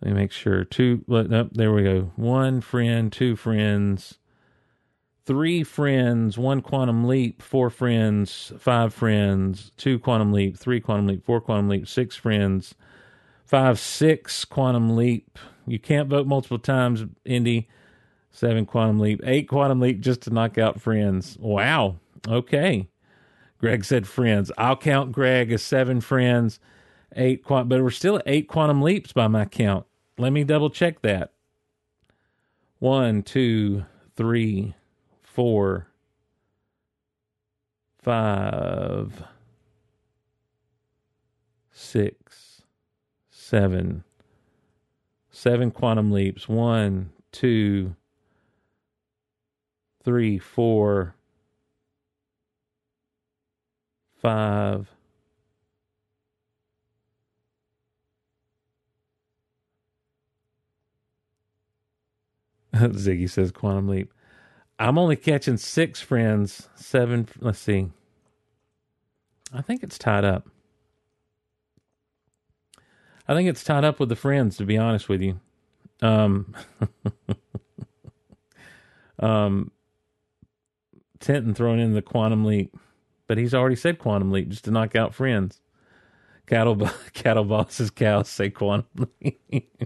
Let 0.00 0.12
me 0.12 0.20
make 0.20 0.32
sure. 0.32 0.64
Two 0.64 1.04
let 1.06 1.28
nope, 1.28 1.50
there 1.52 1.72
we 1.72 1.82
go. 1.82 2.12
One 2.16 2.60
friend 2.60 3.12
two 3.12 3.36
friends. 3.36 4.18
Three 5.26 5.62
friends 5.62 6.38
one 6.38 6.60
quantum 6.62 7.06
leap 7.06 7.42
four 7.42 7.70
friends 7.70 8.52
five 8.58 8.94
friends. 8.94 9.72
Two 9.76 9.98
quantum 9.98 10.32
leap 10.32 10.56
three 10.56 10.80
quantum 10.80 11.06
leap 11.06 11.24
four 11.24 11.40
quantum 11.40 11.68
leap 11.68 11.86
six 11.86 12.16
friends. 12.16 12.74
Five 13.44 13.78
six 13.78 14.44
quantum 14.44 14.96
leap 14.96 15.38
you 15.66 15.78
can't 15.78 16.08
vote 16.08 16.26
multiple 16.26 16.58
times 16.58 17.04
indy. 17.24 17.68
Seven 18.32 18.64
quantum 18.64 19.00
leap. 19.00 19.20
Eight 19.24 19.48
quantum 19.48 19.80
leap 19.80 20.00
just 20.00 20.22
to 20.22 20.30
knock 20.30 20.56
out 20.56 20.80
friends. 20.80 21.36
Wow. 21.40 21.96
Okay. 22.28 22.88
Greg 23.58 23.84
said 23.84 24.06
friends. 24.06 24.50
I'll 24.56 24.76
count 24.76 25.12
greg 25.12 25.52
as 25.52 25.62
seven 25.62 26.00
friends. 26.00 26.60
Eight 27.16 27.44
but 27.46 27.68
we're 27.68 27.90
still 27.90 28.16
at 28.16 28.22
eight 28.26 28.48
quantum 28.48 28.82
leaps 28.82 29.12
by 29.12 29.26
my 29.26 29.44
count. 29.44 29.84
Let 30.16 30.32
me 30.32 30.44
double 30.44 30.70
check 30.70 31.02
that. 31.02 31.32
One 32.78 33.22
two 33.22 33.84
three 34.16 34.74
four 35.22 35.88
five 37.98 39.24
six 41.72 42.62
seven 43.30 44.04
seven 45.40 45.70
quantum 45.70 46.12
leaps. 46.12 46.46
One 46.46 47.12
two 47.32 47.96
three 50.04 50.38
four 50.38 51.14
five 54.20 54.90
ziggy 62.74 63.28
says 63.30 63.50
quantum 63.50 63.88
leap. 63.88 64.12
I'm 64.78 64.98
only 64.98 65.16
catching 65.16 65.56
six 65.56 66.02
friends 66.02 66.68
seven 66.74 67.26
let's 67.40 67.58
see. 67.58 67.88
I 69.54 69.62
think 69.62 69.82
it's 69.82 69.96
tied 69.96 70.26
up 70.26 70.49
I 73.30 73.34
think 73.34 73.48
it's 73.48 73.62
tied 73.62 73.84
up 73.84 74.00
with 74.00 74.08
the 74.08 74.16
friends, 74.16 74.56
to 74.56 74.64
be 74.64 74.76
honest 74.76 75.08
with 75.08 75.22
you. 75.22 75.38
Um, 76.02 76.52
um, 79.20 79.70
Tenton 81.20 81.54
throwing 81.54 81.78
in 81.78 81.92
the 81.92 82.02
quantum 82.02 82.44
leap, 82.44 82.76
but 83.28 83.38
he's 83.38 83.54
already 83.54 83.76
said 83.76 84.00
quantum 84.00 84.32
leap 84.32 84.48
just 84.48 84.64
to 84.64 84.72
knock 84.72 84.96
out 84.96 85.14
friends. 85.14 85.60
Cattle, 86.48 86.90
cattle 87.12 87.44
bosses, 87.44 87.92
cows 87.92 88.28
say 88.28 88.50
quantum 88.50 89.08
leap. 89.22 89.80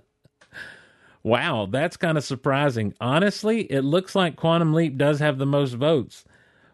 wow, 1.22 1.68
that's 1.70 1.96
kind 1.96 2.18
of 2.18 2.24
surprising. 2.24 2.92
Honestly, 3.00 3.70
it 3.70 3.82
looks 3.82 4.16
like 4.16 4.34
quantum 4.34 4.74
leap 4.74 4.98
does 4.98 5.20
have 5.20 5.38
the 5.38 5.46
most 5.46 5.74
votes, 5.74 6.24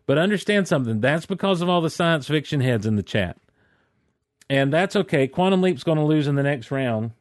but 0.06 0.16
understand 0.16 0.66
something. 0.66 1.02
That's 1.02 1.26
because 1.26 1.60
of 1.60 1.68
all 1.68 1.82
the 1.82 1.90
science 1.90 2.26
fiction 2.26 2.62
heads 2.62 2.86
in 2.86 2.96
the 2.96 3.02
chat 3.02 3.36
and 4.48 4.72
that's 4.72 4.96
okay. 4.96 5.26
Quantum 5.26 5.62
Leap's 5.62 5.84
going 5.84 5.98
to 5.98 6.04
lose 6.04 6.26
in 6.26 6.34
the 6.34 6.42
next 6.42 6.70
round 6.70 7.12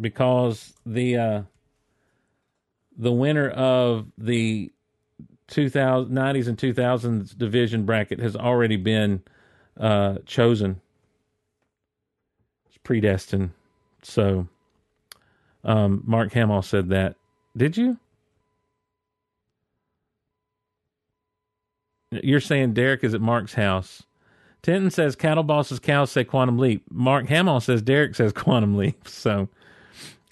because 0.00 0.72
the 0.84 1.16
uh, 1.16 1.42
the 2.96 3.12
winner 3.12 3.48
of 3.48 4.06
the 4.18 4.70
2000, 5.48 6.12
90s 6.12 6.48
and 6.48 6.56
2000s 6.56 7.36
division 7.36 7.84
bracket 7.84 8.18
has 8.20 8.34
already 8.34 8.76
been 8.76 9.22
uh, 9.78 10.18
chosen. 10.26 10.80
It's 12.66 12.78
predestined. 12.78 13.50
So, 14.02 14.48
um, 15.64 16.02
Mark 16.06 16.32
Hamill 16.32 16.62
said 16.62 16.88
that. 16.88 17.16
Did 17.56 17.76
you? 17.76 17.98
You're 22.10 22.40
saying 22.40 22.74
Derek 22.74 23.04
is 23.04 23.14
at 23.14 23.20
Mark's 23.20 23.54
house. 23.54 24.02
Tinton 24.62 24.90
says 24.90 25.16
cattle 25.16 25.42
bosses 25.42 25.80
cows 25.80 26.10
say 26.10 26.24
quantum 26.24 26.58
leap. 26.58 26.84
Mark 26.90 27.26
Hamill 27.26 27.60
says 27.60 27.82
Derek 27.82 28.14
says 28.14 28.32
quantum 28.34 28.76
leap. 28.76 29.08
So 29.08 29.48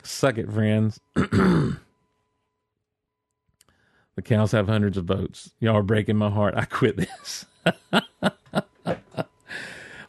suck 0.03 0.39
it, 0.39 0.51
friends. 0.51 1.01
the 1.15 1.79
The 4.17 4.23
cows 4.23 4.53
have 4.53 4.69
hundreds 4.69 4.99
of 4.99 5.07
votes. 5.07 5.53
Y'all 5.61 5.77
are 5.77 5.83
breaking 5.83 6.17
my 6.17 6.29
heart. 6.29 6.55
I 6.55 6.67
quit 6.67 6.99
this. 6.99 7.47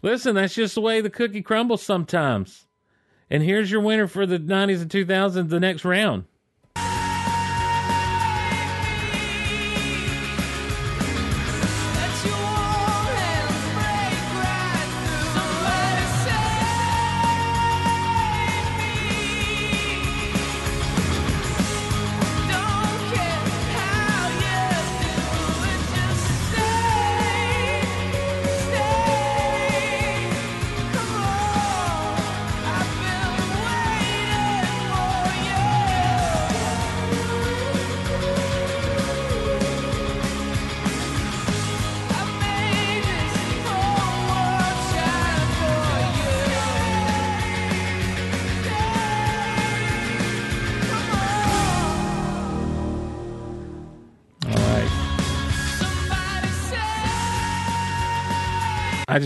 Listen, 0.01 0.35
that's 0.35 0.53
just 0.55 0.75
the 0.75 0.81
way 0.81 0.99
the 0.99 1.09
cookie 1.09 1.41
crumbles 1.41 1.81
sometimes. 1.81 2.65
And 3.29 3.41
here's 3.41 3.71
your 3.71 3.79
winner 3.79 4.07
for 4.07 4.25
the 4.25 4.37
90s 4.37 4.81
and 4.81 4.91
2000s, 4.91 5.49
the 5.49 5.59
next 5.61 5.85
round. 5.85 6.25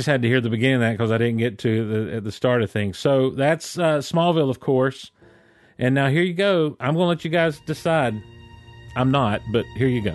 Just 0.06 0.12
had 0.12 0.22
to 0.22 0.28
hear 0.28 0.40
the 0.40 0.52
beginning 0.52 0.76
of 0.76 0.82
that 0.82 0.92
because 0.92 1.12
I 1.12 1.18
didn't 1.18 1.38
get 1.38 1.58
to 1.60 1.88
the 1.88 2.18
at 2.18 2.24
the 2.24 2.32
start 2.32 2.62
of 2.62 2.70
things. 2.70 3.00
So 3.00 3.32
that's 3.32 3.80
uh, 3.80 3.98
Smallville, 3.98 4.52
of 4.52 4.60
course. 4.60 5.12
And 5.80 5.96
now 5.96 6.10
here 6.10 6.22
you 6.22 6.36
go. 6.36 6.78
I'm 6.80 6.94
going 6.94 7.06
to 7.06 7.10
let 7.10 7.26
you 7.26 7.32
guys 7.32 7.60
decide. 7.66 8.14
I'm 8.96 9.10
not, 9.10 9.42
but 9.52 9.66
here 9.76 9.88
you 9.88 10.04
go. 10.04 10.14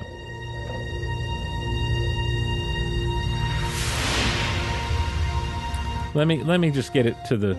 Let 6.14 6.28
me 6.28 6.42
let 6.44 6.60
me 6.60 6.70
just 6.70 6.92
get 6.92 7.06
it 7.06 7.16
to 7.26 7.36
the 7.36 7.58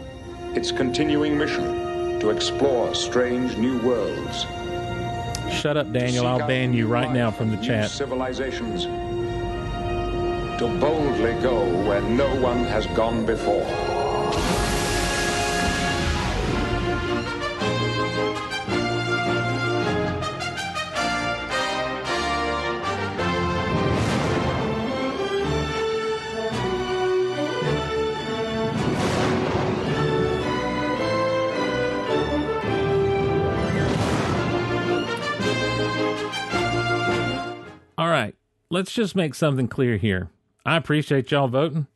Its 0.55 0.71
continuing 0.71 1.37
mission 1.37 2.19
to 2.21 2.29
explore 2.29 2.95
strange 2.95 3.57
new 3.57 3.77
worlds. 3.79 4.45
Shut 5.53 5.75
up, 5.75 5.91
Daniel. 5.91 6.25
I'll 6.25 6.47
ban 6.47 6.73
you 6.73 6.87
right 6.87 7.11
now 7.11 7.29
from 7.29 7.51
the 7.51 7.57
chat. 7.57 7.89
civilizations. 7.89 8.85
To 10.61 10.67
boldly 10.67 11.33
go 11.41 11.65
where 11.87 12.01
no 12.01 12.35
one 12.35 12.65
has 12.65 12.85
gone 12.85 13.25
before. 13.25 13.65
All 37.97 38.07
right, 38.07 38.35
let's 38.69 38.93
just 38.93 39.15
make 39.15 39.33
something 39.33 39.67
clear 39.67 39.97
here. 39.97 40.29
I 40.65 40.77
appreciate 40.77 41.31
y'all 41.31 41.47
voting 41.47 41.87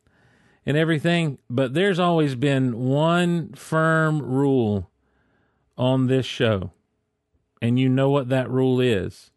and 0.64 0.76
everything, 0.76 1.38
but 1.48 1.74
there's 1.74 1.98
always 1.98 2.34
been 2.34 2.76
one 2.78 3.52
firm 3.52 4.20
rule 4.20 4.90
on 5.78 6.06
this 6.08 6.26
show. 6.26 6.72
And 7.62 7.78
you 7.78 7.88
know 7.88 8.10
what 8.10 8.28
that 8.28 8.50
rule 8.50 8.80
is. 8.80 9.30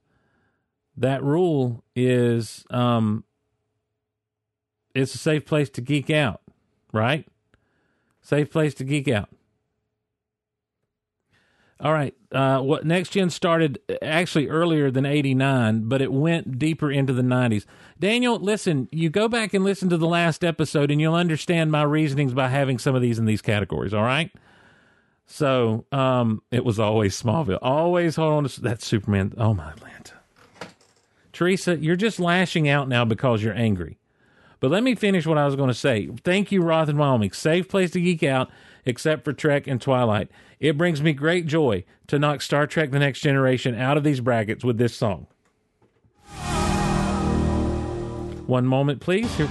That 0.98 1.24
rule 1.24 1.84
is 1.96 2.66
um 2.70 3.24
it's 4.96 5.16
a 5.16 5.20
safe 5.20 5.46
place 5.46 5.70
to 5.72 5.82
geek 5.82 6.10
out, 6.10 6.42
right? 6.92 7.28
Safe 8.22 8.52
place 8.52 8.74
to 8.76 8.84
geek 8.84 9.08
out. 9.08 9.30
All 11.82 11.94
right. 11.94 12.14
Uh, 12.32 12.60
what 12.60 12.86
next 12.86 13.10
gen 13.12 13.30
started 13.30 13.80
actually 14.02 14.50
earlier 14.50 14.92
than 14.92 15.06
'89, 15.06 15.88
but 15.88 16.02
it 16.02 16.12
went 16.12 16.60
deeper 16.60 16.92
into 16.92 17.14
the 17.14 17.22
'90s. 17.22 17.66
Daniel, 18.00 18.38
listen, 18.38 18.90
you 18.92 19.10
go 19.10 19.28
back 19.30 19.54
and 19.54 19.64
listen 19.64 19.90
to 19.90 19.98
the 19.98 20.08
last 20.08 20.44
episode, 20.44 20.92
and 20.92 21.00
you'll 21.00 21.16
understand 21.16 21.72
my 21.72 21.84
reasonings 21.84 22.34
by 22.34 22.50
having 22.50 22.80
some 22.80 22.96
of 22.96 23.02
these 23.02 23.18
in 23.18 23.26
these 23.26 23.42
categories. 23.42 23.94
All 23.94 24.04
right. 24.04 24.32
So, 25.26 25.86
um, 25.92 26.42
it 26.52 26.66
was 26.66 26.80
always 26.80 27.20
Smallville. 27.22 27.60
Always 27.62 28.16
hold 28.16 28.34
on 28.34 28.44
to 28.48 28.62
that 28.62 28.82
Superman. 28.82 29.34
Oh 29.38 29.54
my 29.54 29.70
Atlanta. 29.72 30.16
Teresa, 31.32 31.78
you're 31.78 31.96
just 31.96 32.20
lashing 32.20 32.68
out 32.68 32.90
now 32.90 33.06
because 33.06 33.42
you're 33.42 33.54
angry. 33.54 33.98
But 34.60 34.72
let 34.72 34.84
me 34.84 34.96
finish 34.96 35.26
what 35.26 35.38
I 35.38 35.46
was 35.46 35.56
going 35.56 35.70
to 35.70 35.74
say. 35.74 36.10
Thank 36.24 36.52
you, 36.52 36.62
Roth 36.62 36.90
and 36.90 37.00
Wyoming. 37.00 37.32
Safe 37.32 37.70
place 37.70 37.92
to 37.92 38.02
geek 38.02 38.24
out, 38.24 38.50
except 38.86 39.24
for 39.24 39.34
Trek 39.34 39.68
and 39.68 39.82
Twilight. 39.82 40.30
It 40.60 40.78
brings 40.78 41.02
me 41.02 41.14
great 41.14 41.46
joy 41.46 41.84
to 42.08 42.20
knock 42.20 42.42
Star 42.42 42.68
Trek 42.68 42.92
The 42.92 43.00
Next 43.00 43.22
Generation 43.22 43.76
out 43.76 43.98
of 43.98 44.04
these 44.04 44.20
brackets 44.20 44.64
with 44.64 44.78
this 44.78 44.96
song. 44.96 45.28
One 48.48 48.66
moment, 48.66 49.00
please. 49.00 49.34
Here. 49.36 49.50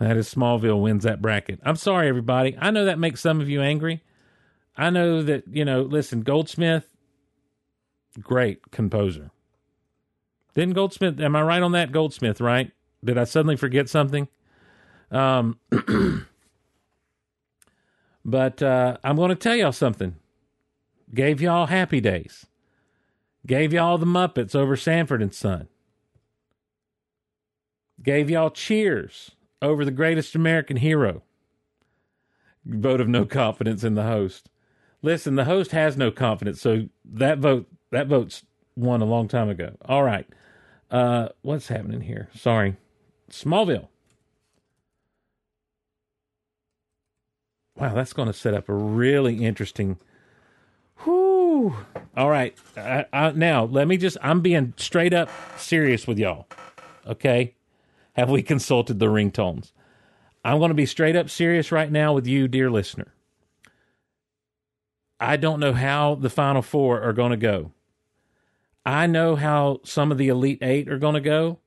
That 0.00 0.16
is 0.16 0.32
Smallville 0.34 0.80
wins 0.80 1.04
that 1.04 1.20
bracket. 1.20 1.60
I'm 1.62 1.76
sorry, 1.76 2.08
everybody. 2.08 2.56
I 2.58 2.70
know 2.70 2.86
that 2.86 2.98
makes 2.98 3.20
some 3.20 3.40
of 3.40 3.50
you 3.50 3.60
angry. 3.60 4.02
I 4.76 4.88
know 4.88 5.22
that, 5.22 5.44
you 5.46 5.64
know, 5.64 5.82
listen, 5.82 6.22
Goldsmith, 6.22 6.88
great 8.18 8.70
composer. 8.70 9.30
Didn't 10.54 10.74
Goldsmith, 10.74 11.20
am 11.20 11.36
I 11.36 11.42
right 11.42 11.62
on 11.62 11.72
that? 11.72 11.92
Goldsmith, 11.92 12.40
right? 12.40 12.72
Did 13.04 13.16
I 13.18 13.24
suddenly 13.24 13.56
forget 13.56 13.88
something? 13.88 14.28
Um, 15.10 15.58
but 18.24 18.62
uh, 18.62 18.96
I'm 19.02 19.16
going 19.16 19.30
to 19.30 19.34
tell 19.36 19.56
y'all 19.56 19.72
something. 19.72 20.16
Gave 21.14 21.40
y'all 21.40 21.66
Happy 21.66 22.00
Days. 22.00 22.46
Gave 23.46 23.72
y'all 23.72 23.98
the 23.98 24.06
Muppets 24.06 24.54
over 24.54 24.76
Sanford 24.76 25.22
and 25.22 25.34
Son. 25.34 25.68
Gave 28.02 28.30
y'all 28.30 28.50
Cheers 28.50 29.32
over 29.62 29.84
the 29.84 29.90
greatest 29.90 30.34
American 30.34 30.76
hero. 30.76 31.22
Vote 32.64 33.00
of 33.00 33.08
no 33.08 33.24
confidence 33.24 33.82
in 33.82 33.94
the 33.94 34.04
host. 34.04 34.50
Listen, 35.02 35.34
the 35.34 35.46
host 35.46 35.72
has 35.72 35.96
no 35.96 36.10
confidence, 36.10 36.60
so 36.60 36.88
that 37.04 37.38
vote 37.38 37.66
that 37.90 38.06
vote's 38.06 38.44
won 38.76 39.02
a 39.02 39.06
long 39.06 39.28
time 39.28 39.48
ago. 39.48 39.76
All 39.84 40.02
right. 40.02 40.26
Uh 40.90 41.28
what's 41.42 41.68
happening 41.68 42.02
here? 42.02 42.28
Sorry. 42.34 42.76
Smallville. 43.30 43.88
Wow, 47.76 47.94
that's 47.94 48.12
going 48.12 48.26
to 48.26 48.34
set 48.34 48.52
up 48.52 48.68
a 48.68 48.74
really 48.74 49.44
interesting 49.44 49.96
Whew. 51.04 51.74
All 52.16 52.28
right. 52.30 52.56
I, 52.76 53.06
I, 53.12 53.30
now, 53.30 53.64
let 53.64 53.88
me 53.88 53.96
just, 53.96 54.18
I'm 54.22 54.40
being 54.40 54.74
straight 54.76 55.14
up 55.14 55.30
serious 55.56 56.06
with 56.06 56.18
y'all. 56.18 56.46
Okay. 57.06 57.54
Have 58.14 58.28
we 58.28 58.42
consulted 58.42 58.98
the 58.98 59.06
ringtones? 59.06 59.72
I'm 60.44 60.58
going 60.58 60.70
to 60.70 60.74
be 60.74 60.86
straight 60.86 61.16
up 61.16 61.30
serious 61.30 61.72
right 61.72 61.90
now 61.90 62.12
with 62.12 62.26
you, 62.26 62.48
dear 62.48 62.70
listener. 62.70 63.14
I 65.18 65.36
don't 65.36 65.60
know 65.60 65.72
how 65.72 66.14
the 66.14 66.30
final 66.30 66.62
four 66.62 67.00
are 67.00 67.12
going 67.12 67.30
to 67.30 67.36
go. 67.36 67.72
I 68.90 69.06
know 69.06 69.36
how 69.36 69.78
some 69.84 70.10
of 70.10 70.18
the 70.18 70.26
Elite 70.26 70.58
Eight 70.62 70.88
are 70.88 70.98
going 70.98 71.14
to 71.14 71.20
go, 71.20 71.60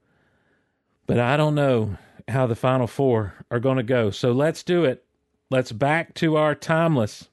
but 1.08 1.22
I 1.22 1.38
don't 1.38 1.56
know 1.56 1.96
how 2.28 2.48
the 2.48 2.56
Final 2.56 2.86
Four 2.86 3.46
are 3.50 3.62
going 3.62 3.78
to 3.78 3.84
go. 3.84 4.12
So 4.12 4.34
let's 4.34 4.62
do 4.62 4.84
it. 4.84 5.06
Let's 5.50 5.72
back 5.72 6.16
to 6.16 6.36
our 6.36 6.54
timeless. 6.54 7.30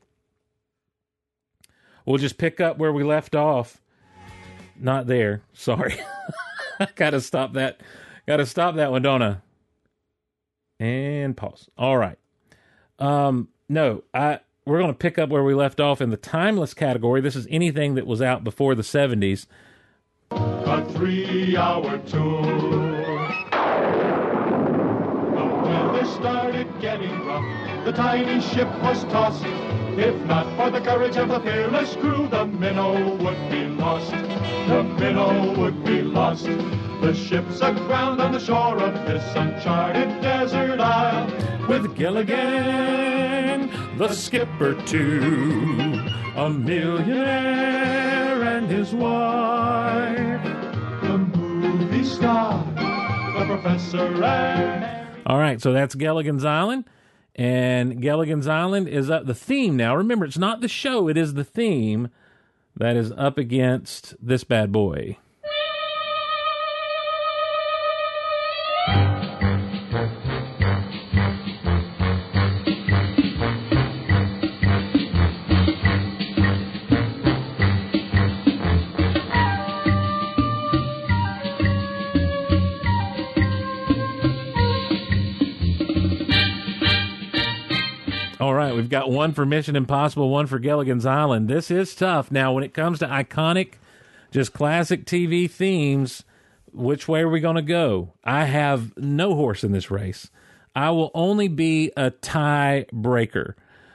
We'll 2.06 2.18
just 2.18 2.38
pick 2.38 2.60
up 2.60 2.78
where 2.78 2.92
we 2.92 3.02
left 3.02 3.34
off. 3.34 3.82
Not 4.78 5.08
there. 5.08 5.42
Sorry. 5.54 5.96
I 6.78 6.86
got 6.94 7.10
to 7.10 7.20
stop 7.20 7.54
that. 7.54 7.80
Got 8.28 8.36
to 8.36 8.46
stop 8.46 8.76
that 8.76 8.92
one, 8.92 9.02
don't 9.02 9.22
I? 9.22 9.38
And 10.78 11.36
pause. 11.36 11.68
All 11.76 11.98
right. 11.98 12.18
Um, 13.00 13.48
no, 13.68 14.04
I 14.14 14.38
we're 14.64 14.78
going 14.78 14.92
to 14.92 14.96
pick 14.96 15.18
up 15.18 15.30
where 15.30 15.42
we 15.42 15.52
left 15.52 15.80
off 15.80 16.00
in 16.00 16.10
the 16.10 16.16
timeless 16.16 16.74
category. 16.74 17.20
This 17.20 17.34
is 17.34 17.48
anything 17.50 17.96
that 17.96 18.06
was 18.06 18.22
out 18.22 18.44
before 18.44 18.76
the 18.76 18.82
70s 18.82 19.46
three-hour 20.90 21.98
tour. 21.98 22.42
The 25.36 25.46
weather 25.64 26.04
started 26.04 26.66
getting 26.80 27.26
rough, 27.26 27.84
the 27.84 27.92
tiny 27.92 28.40
ship 28.40 28.68
was 28.82 29.04
tossed. 29.04 29.44
If 29.96 30.14
not 30.26 30.46
for 30.56 30.70
the 30.70 30.80
courage 30.80 31.16
of 31.16 31.28
the 31.28 31.40
fearless 31.40 31.96
crew, 31.96 32.28
the 32.28 32.46
minnow 32.46 33.16
would 33.16 33.50
be 33.50 33.66
lost. 33.66 34.10
The 34.10 34.82
minnow 34.98 35.54
would 35.58 35.84
be 35.84 36.02
lost. 36.02 36.46
The 37.00 37.14
ship's 37.14 37.60
aground 37.60 38.20
on 38.20 38.32
the 38.32 38.38
shore 38.38 38.78
of 38.78 38.94
this 39.06 39.24
uncharted 39.34 40.20
desert 40.20 40.80
isle. 40.80 41.26
With 41.66 41.96
Gilligan, 41.96 43.70
the 43.98 44.08
skipper 44.12 44.74
too, 44.82 45.98
a 46.36 46.48
millionaire 46.50 48.42
and 48.42 48.70
his 48.70 48.92
wife. 48.94 50.19
The 52.00 53.44
professor 53.46 54.06
and 54.06 55.20
All 55.26 55.38
right, 55.38 55.60
so 55.60 55.74
that's 55.74 55.94
Gilligan's 55.94 56.46
Island. 56.46 56.86
And 57.36 58.00
Gilligan's 58.00 58.46
Island 58.46 58.88
is 58.88 59.10
up 59.10 59.26
the 59.26 59.34
theme 59.34 59.76
now. 59.76 59.94
Remember, 59.94 60.24
it's 60.24 60.38
not 60.38 60.62
the 60.62 60.68
show, 60.68 61.08
it 61.08 61.18
is 61.18 61.34
the 61.34 61.44
theme 61.44 62.08
that 62.74 62.96
is 62.96 63.12
up 63.12 63.36
against 63.36 64.14
this 64.18 64.44
bad 64.44 64.72
boy. 64.72 65.18
We've 88.90 88.98
got 88.98 89.08
one 89.12 89.32
for 89.32 89.46
Mission 89.46 89.76
Impossible, 89.76 90.30
one 90.30 90.48
for 90.48 90.58
Gilligan's 90.58 91.06
Island. 91.06 91.46
This 91.46 91.70
is 91.70 91.94
tough. 91.94 92.32
Now, 92.32 92.52
when 92.52 92.64
it 92.64 92.74
comes 92.74 92.98
to 92.98 93.06
iconic, 93.06 93.74
just 94.32 94.52
classic 94.52 95.04
TV 95.04 95.48
themes, 95.48 96.24
which 96.72 97.06
way 97.06 97.20
are 97.20 97.28
we 97.28 97.38
going 97.38 97.54
to 97.54 97.62
go? 97.62 98.14
I 98.24 98.46
have 98.46 98.96
no 98.98 99.36
horse 99.36 99.62
in 99.62 99.70
this 99.70 99.92
race. 99.92 100.28
I 100.74 100.90
will 100.90 101.12
only 101.14 101.46
be 101.46 101.92
a 101.96 102.10
tie 102.10 102.86
breaker. 102.92 103.54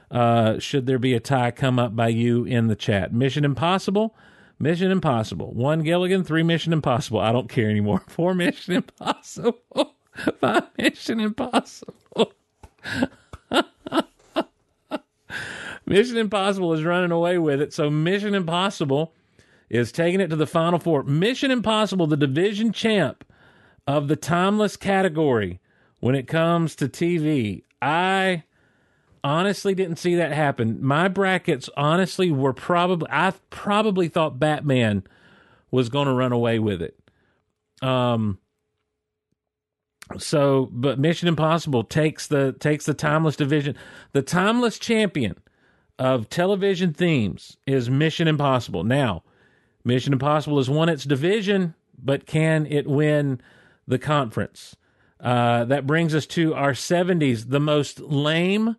Uh, 0.10 0.60
should 0.60 0.86
there 0.86 0.98
be 0.98 1.14
a 1.14 1.20
tie 1.20 1.52
come 1.52 1.78
up 1.78 1.94
by 1.94 2.08
you 2.08 2.46
in 2.46 2.68
the 2.68 2.76
chat? 2.78 3.12
Mission 3.12 3.44
Impossible, 3.44 4.16
Mission 4.60 4.92
Impossible. 4.92 5.54
One 5.54 5.84
Gilligan, 5.84 6.24
three 6.24 6.44
Mission 6.44 6.72
Impossible. 6.72 7.20
I 7.20 7.34
don't 7.34 7.50
care 7.50 7.70
anymore. 7.70 8.02
Four 8.08 8.34
Mission 8.34 8.76
Impossible, 8.76 9.96
five 10.40 10.70
Mission 10.78 11.20
Impossible. 11.20 12.32
Mission 15.86 16.18
Impossible 16.18 16.74
is 16.74 16.84
running 16.84 17.12
away 17.12 17.38
with 17.38 17.62
it. 17.62 17.74
So 17.74 17.90
Mission 17.90 18.34
Impossible 18.34 19.14
is 19.70 19.92
taking 19.92 20.20
it 20.20 20.28
to 20.30 20.36
the 20.36 20.48
final 20.48 20.80
four. 20.80 21.04
Mission 21.04 21.52
Impossible, 21.52 22.08
the 22.08 22.18
division 22.18 22.72
champ 22.72 23.24
of 23.88 24.08
the 24.08 24.16
timeless 24.16 24.78
category 24.78 25.60
when 26.00 26.16
it 26.16 26.28
comes 26.28 26.76
to 26.76 26.88
TV. 26.88 27.64
I 27.82 28.44
honestly 29.24 29.74
didn't 29.76 29.98
see 29.98 30.16
that 30.16 30.32
happen. 30.32 30.84
My 30.84 31.08
brackets 31.08 31.70
honestly 31.76 32.32
were 32.32 32.54
probably 32.54 33.08
I 33.12 33.34
probably 33.50 34.08
thought 34.08 34.40
Batman 34.40 35.04
was 35.72 35.90
going 35.90 36.08
to 36.08 36.14
run 36.14 36.32
away 36.32 36.60
with 36.60 36.82
it. 36.82 36.98
Um 37.82 38.40
so 40.18 40.70
but 40.72 41.00
Mission 41.00 41.28
Impossible 41.28 41.84
takes 41.84 42.28
the 42.28 42.54
takes 42.54 42.86
the 42.86 42.94
timeless 42.94 43.36
division. 43.36 43.76
The 44.12 44.22
timeless 44.22 44.78
champion 44.78 45.36
of 45.98 46.30
television 46.30 46.94
themes 46.94 47.58
is 47.66 47.90
Mission 47.90 48.28
Impossible. 48.28 48.84
Now, 48.84 49.24
Mission 49.84 50.14
Impossible 50.14 50.58
has 50.58 50.70
won 50.70 50.90
its 50.90 51.06
division, 51.06 51.76
but 51.98 52.26
can 52.26 52.66
it 52.66 52.88
win 52.88 53.42
the 53.88 54.00
conference? 54.00 54.76
Uh, 55.20 55.64
that 55.66 55.88
brings 55.88 56.14
us 56.14 56.26
to 56.28 56.54
our 56.54 56.74
70s, 56.74 57.50
the 57.50 57.60
most 57.60 58.00
lame 58.02 58.76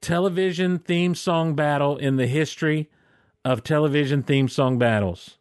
television 0.00 0.78
theme 0.78 1.14
song 1.14 1.54
battle 1.54 1.96
in 1.96 2.16
the 2.16 2.26
history 2.26 2.90
of 3.44 3.64
television 3.64 4.22
theme 4.22 4.48
song 4.48 4.78
battles. 4.78 5.38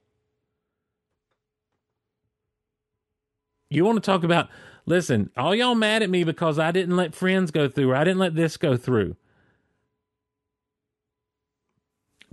You 3.69 3.83
want 3.83 4.01
to 4.01 4.11
talk 4.11 4.23
about, 4.23 4.49
listen, 4.85 5.29
all 5.37 5.55
y'all 5.55 5.75
mad 5.75 6.03
at 6.03 6.09
me 6.09 6.23
because 6.23 6.59
I 6.59 6.71
didn't 6.71 6.95
let 6.95 7.15
Friends 7.15 7.51
go 7.51 7.67
through 7.67 7.91
or 7.91 7.95
I 7.95 8.03
didn't 8.03 8.19
let 8.19 8.35
this 8.35 8.57
go 8.57 8.77
through. 8.77 9.15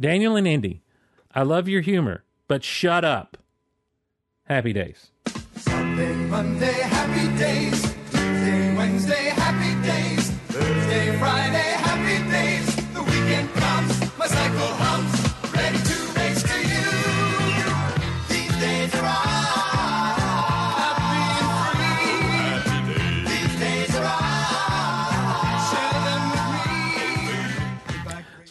Daniel 0.00 0.36
and 0.36 0.46
Indy, 0.46 0.82
I 1.34 1.42
love 1.42 1.68
your 1.68 1.80
humor, 1.80 2.24
but 2.48 2.64
shut 2.64 3.04
up. 3.04 3.36
Happy 4.44 4.72
days. 4.72 5.10
Sunday, 5.56 6.14
Monday, 6.26 6.72
happy 6.72 7.38
days. 7.38 7.82
Tuesday, 8.10 8.76
Wednesday, 8.76 9.30
happy 9.30 9.86
days. 9.86 10.30
Thursday, 10.48 11.18
Friday, 11.18 11.71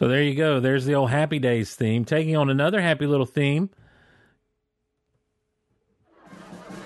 So 0.02 0.08
there 0.08 0.24
you 0.24 0.34
go. 0.34 0.60
There's 0.60 0.86
the 0.86 0.96
old 0.96 1.12
Happy 1.12 1.38
Days 1.38 1.76
theme, 1.76 2.06
taking 2.06 2.36
on 2.36 2.50
another 2.50 2.82
happy 2.82 3.06
little 3.06 3.28
theme. 3.28 3.70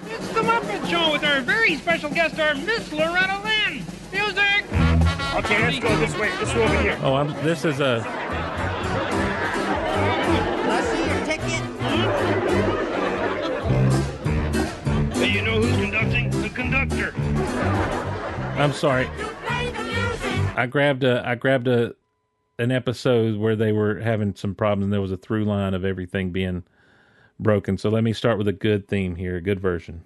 It's 0.05 0.27
the 0.33 0.41
Muppet 0.41 0.85
Show 0.89 1.13
with 1.13 1.23
our 1.23 1.39
very 1.39 1.77
special 1.77 2.09
guest 2.09 2.33
star, 2.33 2.55
Miss 2.55 2.91
Loretta 2.91 3.41
Lynn. 3.41 3.85
Music! 4.11 4.65
Okay, 5.33 5.63
let's 5.63 5.79
go 5.79 5.95
this 5.95 6.13
way. 6.17 6.29
This 6.39 6.53
way 6.53 6.63
over 6.65 6.81
here. 6.81 6.99
Oh, 7.03 7.13
I'm, 7.13 7.29
this 7.41 7.63
is 7.63 7.79
a. 7.79 8.03
I 10.67 10.81
see 10.91 11.05
your 11.07 11.25
ticket. 11.25 11.63
Hmm? 15.05 15.11
Hey, 15.13 15.29
you 15.29 15.41
know 15.41 15.61
who's 15.61 15.77
conducting? 15.77 16.29
The 16.41 16.49
conductor. 16.49 17.13
I'm 18.59 18.73
sorry. 18.73 19.09
I 20.57 20.67
grabbed 20.69 21.05
a. 21.05 21.25
I 21.25 21.35
grabbed 21.35 21.69
a. 21.69 21.95
An 22.57 22.71
episode 22.71 23.37
where 23.37 23.57
they 23.57 23.73
were 23.73 23.99
having 23.99 24.33
some 24.33 24.55
problems, 24.55 24.85
and 24.85 24.93
there 24.93 25.01
was 25.01 25.11
a 25.11 25.17
through 25.17 25.43
line 25.43 25.73
of 25.73 25.83
everything 25.83 26.31
being 26.31 26.63
broken. 27.37 27.77
So 27.77 27.89
let 27.89 28.03
me 28.03 28.13
start 28.13 28.37
with 28.37 28.47
a 28.47 28.53
good 28.53 28.87
theme 28.87 29.15
here, 29.15 29.35
a 29.35 29.41
good 29.41 29.59
version. 29.59 30.05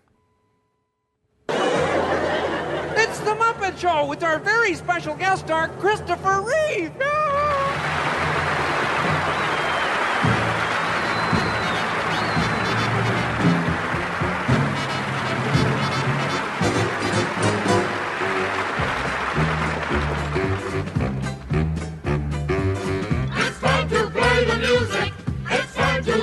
It's 1.50 3.20
the 3.20 3.36
Muppet 3.36 3.78
Show 3.78 4.08
with 4.08 4.24
our 4.24 4.40
very 4.40 4.74
special 4.74 5.16
guest 5.16 5.46
star, 5.46 5.68
Christopher 5.78 6.42
Reeve. 6.42 6.92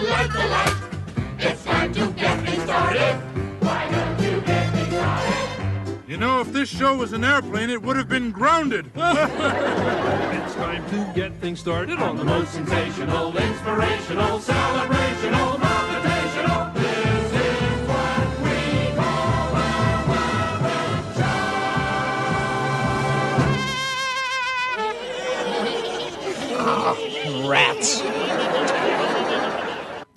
Light 0.01 0.33
the 0.33 0.47
light. 0.49 0.77
It's 1.39 1.65
time 1.65 1.93
to 1.95 2.11
get 2.13 2.43
me 2.43 2.59
started. 2.61 3.15
Why 3.61 3.89
don't 3.91 4.21
you 4.23 4.41
get 4.41 4.75
me 4.75 4.85
started? 4.91 6.09
You 6.09 6.17
know, 6.17 6.41
if 6.41 6.53
this 6.53 6.69
show 6.69 6.97
was 6.97 7.13
an 7.13 7.25
airplane, 7.25 7.71
it 7.71 7.83
would 7.83 7.97
have 7.97 8.09
been 8.09 8.31
grounded. 8.31 8.91
It's 8.97 10.55
time 10.55 10.89
to 10.91 11.13
get 11.15 11.35
things 11.41 11.61
started 11.61 11.99
on 11.99 12.17
the 12.17 12.25
most 12.25 12.53
sensational, 12.53 13.37
inspirational, 13.37 14.39
celebrational, 14.39 15.59
motivational. 15.59 16.73
This 16.75 17.33
is 17.33 17.89
what 17.89 18.29
we 18.43 18.95
call 18.95 19.57
a 19.57 19.69
Muppet 20.09 20.87
ah, 26.59 27.49
Rats. 27.49 28.16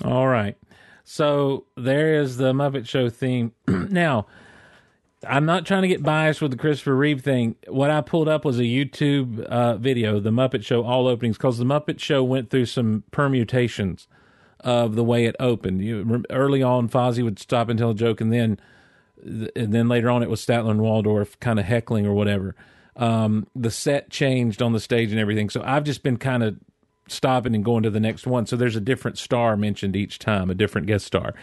All 0.09 0.27
right. 0.27 0.57
So 1.03 1.65
there 1.77 2.19
is 2.19 2.37
the 2.37 2.51
Muppet 2.51 2.87
Show 2.87 3.09
theme. 3.09 3.51
now, 3.67 4.25
I'm 5.27 5.45
not 5.45 5.67
trying 5.67 5.83
to 5.83 5.87
get 5.87 6.01
biased 6.01 6.41
with 6.41 6.49
the 6.49 6.57
Christopher 6.57 6.95
Reeve 6.95 7.21
thing. 7.21 7.55
What 7.67 7.91
I 7.91 8.01
pulled 8.01 8.27
up 8.27 8.43
was 8.43 8.57
a 8.57 8.63
YouTube 8.63 9.39
uh, 9.41 9.77
video, 9.77 10.19
the 10.19 10.31
Muppet 10.31 10.63
Show 10.63 10.83
all 10.83 11.07
openings, 11.07 11.37
because 11.37 11.59
the 11.59 11.63
Muppet 11.63 11.99
Show 11.99 12.23
went 12.23 12.49
through 12.49 12.65
some 12.65 13.03
permutations 13.11 14.07
of 14.61 14.95
the 14.95 15.03
way 15.03 15.25
it 15.25 15.35
opened. 15.39 15.81
You, 15.81 16.23
early 16.31 16.63
on, 16.63 16.89
Fozzie 16.89 17.23
would 17.23 17.37
stop 17.37 17.69
and 17.69 17.77
tell 17.77 17.91
a 17.91 17.95
joke, 17.95 18.19
and 18.19 18.33
then 18.33 18.59
and 19.21 19.73
then 19.73 19.89
later 19.89 20.09
on 20.09 20.23
it 20.23 20.29
was 20.29 20.43
Statler 20.43 20.71
and 20.71 20.81
Waldorf 20.81 21.39
kind 21.39 21.59
of 21.59 21.65
heckling 21.65 22.07
or 22.07 22.13
whatever. 22.13 22.55
Um, 22.95 23.45
the 23.55 23.69
set 23.69 24.09
changed 24.09 24.61
on 24.61 24.73
the 24.73 24.79
stage 24.79 25.11
and 25.11 25.19
everything. 25.19 25.49
So 25.49 25.61
I've 25.63 25.83
just 25.83 26.01
been 26.01 26.17
kind 26.17 26.41
of 26.41 26.57
stopping 27.11 27.55
and 27.55 27.63
going 27.63 27.83
to 27.83 27.89
the 27.89 27.99
next 27.99 28.27
one. 28.27 28.45
So 28.45 28.55
there's 28.55 28.75
a 28.75 28.81
different 28.81 29.17
star 29.17 29.57
mentioned 29.57 29.95
each 29.95 30.19
time, 30.19 30.49
a 30.49 30.55
different 30.55 30.87
guest 30.87 31.05
star. 31.05 31.33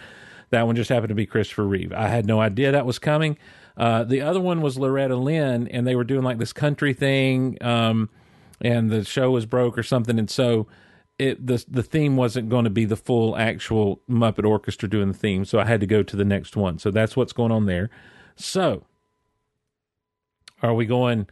That 0.49 0.65
one 0.65 0.75
just 0.75 0.89
happened 0.89 1.09
to 1.09 1.15
be 1.15 1.25
Christopher 1.25 1.65
Reeve. 1.65 1.91
I 1.91 2.07
had 2.07 2.25
no 2.25 2.39
idea 2.39 2.71
that 2.71 2.85
was 2.85 2.99
coming. 2.99 3.37
Uh, 3.75 4.03
the 4.03 4.21
other 4.21 4.39
one 4.39 4.61
was 4.61 4.77
Loretta 4.77 5.15
Lynn, 5.15 5.67
and 5.67 5.85
they 5.85 5.95
were 5.95 6.03
doing 6.03 6.23
like 6.23 6.39
this 6.39 6.53
country 6.53 6.93
thing, 6.93 7.57
um, 7.61 8.09
and 8.59 8.89
the 8.89 9.03
show 9.03 9.29
was 9.31 9.45
broke 9.45 9.77
or 9.77 9.83
something, 9.83 10.17
and 10.17 10.29
so 10.29 10.67
it 11.19 11.45
the 11.45 11.63
the 11.67 11.83
theme 11.83 12.15
wasn't 12.15 12.49
going 12.49 12.63
to 12.63 12.71
be 12.71 12.85
the 12.85 12.95
full 12.95 13.37
actual 13.37 14.01
Muppet 14.09 14.45
Orchestra 14.45 14.89
doing 14.89 15.09
the 15.09 15.17
theme, 15.17 15.45
so 15.45 15.59
I 15.59 15.65
had 15.65 15.79
to 15.81 15.87
go 15.87 16.01
to 16.01 16.15
the 16.15 16.25
next 16.25 16.55
one. 16.55 16.79
So 16.79 16.89
that's 16.89 17.15
what's 17.15 17.33
going 17.33 17.51
on 17.51 17.65
there. 17.65 17.89
So, 18.35 18.83
are 20.63 20.73
we 20.73 20.85
going? 20.85 21.27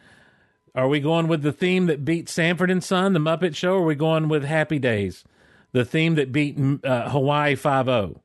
Are 0.76 0.90
we 0.90 1.00
going 1.00 1.30
with 1.30 1.42
the 1.42 1.54
theme 1.54 1.86
that 1.86 2.04
beat 2.04 2.28
Sanford 2.28 2.70
and 2.70 2.84
Son, 2.84 3.14
the 3.14 3.20
Muppet 3.20 3.56
Show, 3.56 3.76
or 3.76 3.84
are 3.84 3.86
we 3.86 3.96
going 3.96 4.28
with 4.28 4.44
Happy 4.44 4.78
Days, 4.78 5.24
the 5.72 5.86
theme 5.86 6.16
that 6.16 6.34
beat 6.34 6.58
uh, 6.84 7.10
Hawaii 7.10 7.56
Five 7.56 7.88
O? 7.88 8.22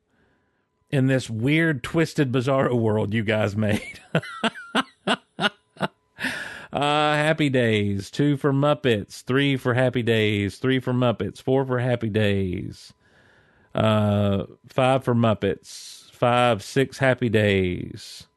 In 0.89 1.07
this 1.07 1.29
weird, 1.29 1.81
twisted, 1.81 2.29
bizarro 2.29 2.73
world 2.77 3.13
you 3.13 3.23
guys 3.23 3.55
made. 3.55 4.01
uh, 5.07 5.47
Happy 6.73 7.49
Days, 7.49 8.11
two 8.11 8.35
for 8.35 8.51
Muppets, 8.51 9.21
three 9.21 9.55
for 9.55 9.73
Happy 9.73 10.03
Days, 10.03 10.57
three 10.57 10.81
for 10.81 10.91
Muppets, 10.91 11.41
four 11.41 11.65
for 11.65 11.79
Happy 11.79 12.09
Days, 12.09 12.91
uh, 13.73 14.43
five 14.67 15.05
for 15.05 15.15
Muppets, 15.15 16.11
five, 16.11 16.61
six 16.61 16.97
Happy 16.97 17.29
Days, 17.29 18.27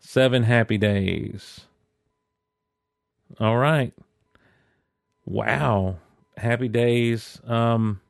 seven 0.00 0.44
Happy 0.44 0.78
Days. 0.78 1.66
All 3.38 3.56
right. 3.56 3.92
Wow. 5.24 5.98
Happy 6.36 6.68
Days. 6.68 7.40
Um, 7.46 8.00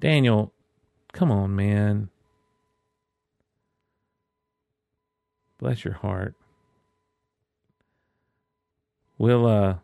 Daniel, 0.00 0.52
come 1.12 1.30
on, 1.32 1.56
man. 1.56 2.08
Bless 5.58 5.84
your 5.84 5.94
heart. 5.94 6.34
We'll 9.18 9.46
uh 9.46 9.74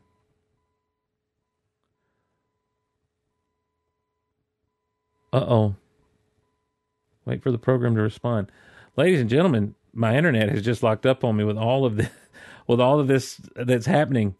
Uh-oh. 5.33 5.75
Wait 7.27 7.43
for 7.43 7.51
the 7.53 7.59
program 7.59 7.95
to 7.97 8.01
respond. 8.03 8.51
Ladies 8.97 9.21
and 9.21 9.29
gentlemen, 9.29 9.75
my 9.93 10.17
internet 10.17 10.49
has 10.49 10.63
just 10.63 10.83
locked 10.83 11.05
up 11.05 11.25
on 11.25 11.37
me 11.37 11.45
with 11.45 11.59
all 11.59 11.85
of 11.85 11.97
this 11.97 12.09
with 12.67 12.81
all 12.81 13.01
of 13.01 13.09
this 13.09 13.41
that's 13.55 13.87
happening. 13.87 14.35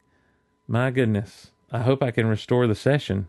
My 0.69 0.91
goodness. 0.91 1.51
I 1.71 1.81
hope 1.81 2.03
I 2.03 2.11
can 2.11 2.27
restore 2.27 2.67
the 2.67 2.75
session 2.75 3.29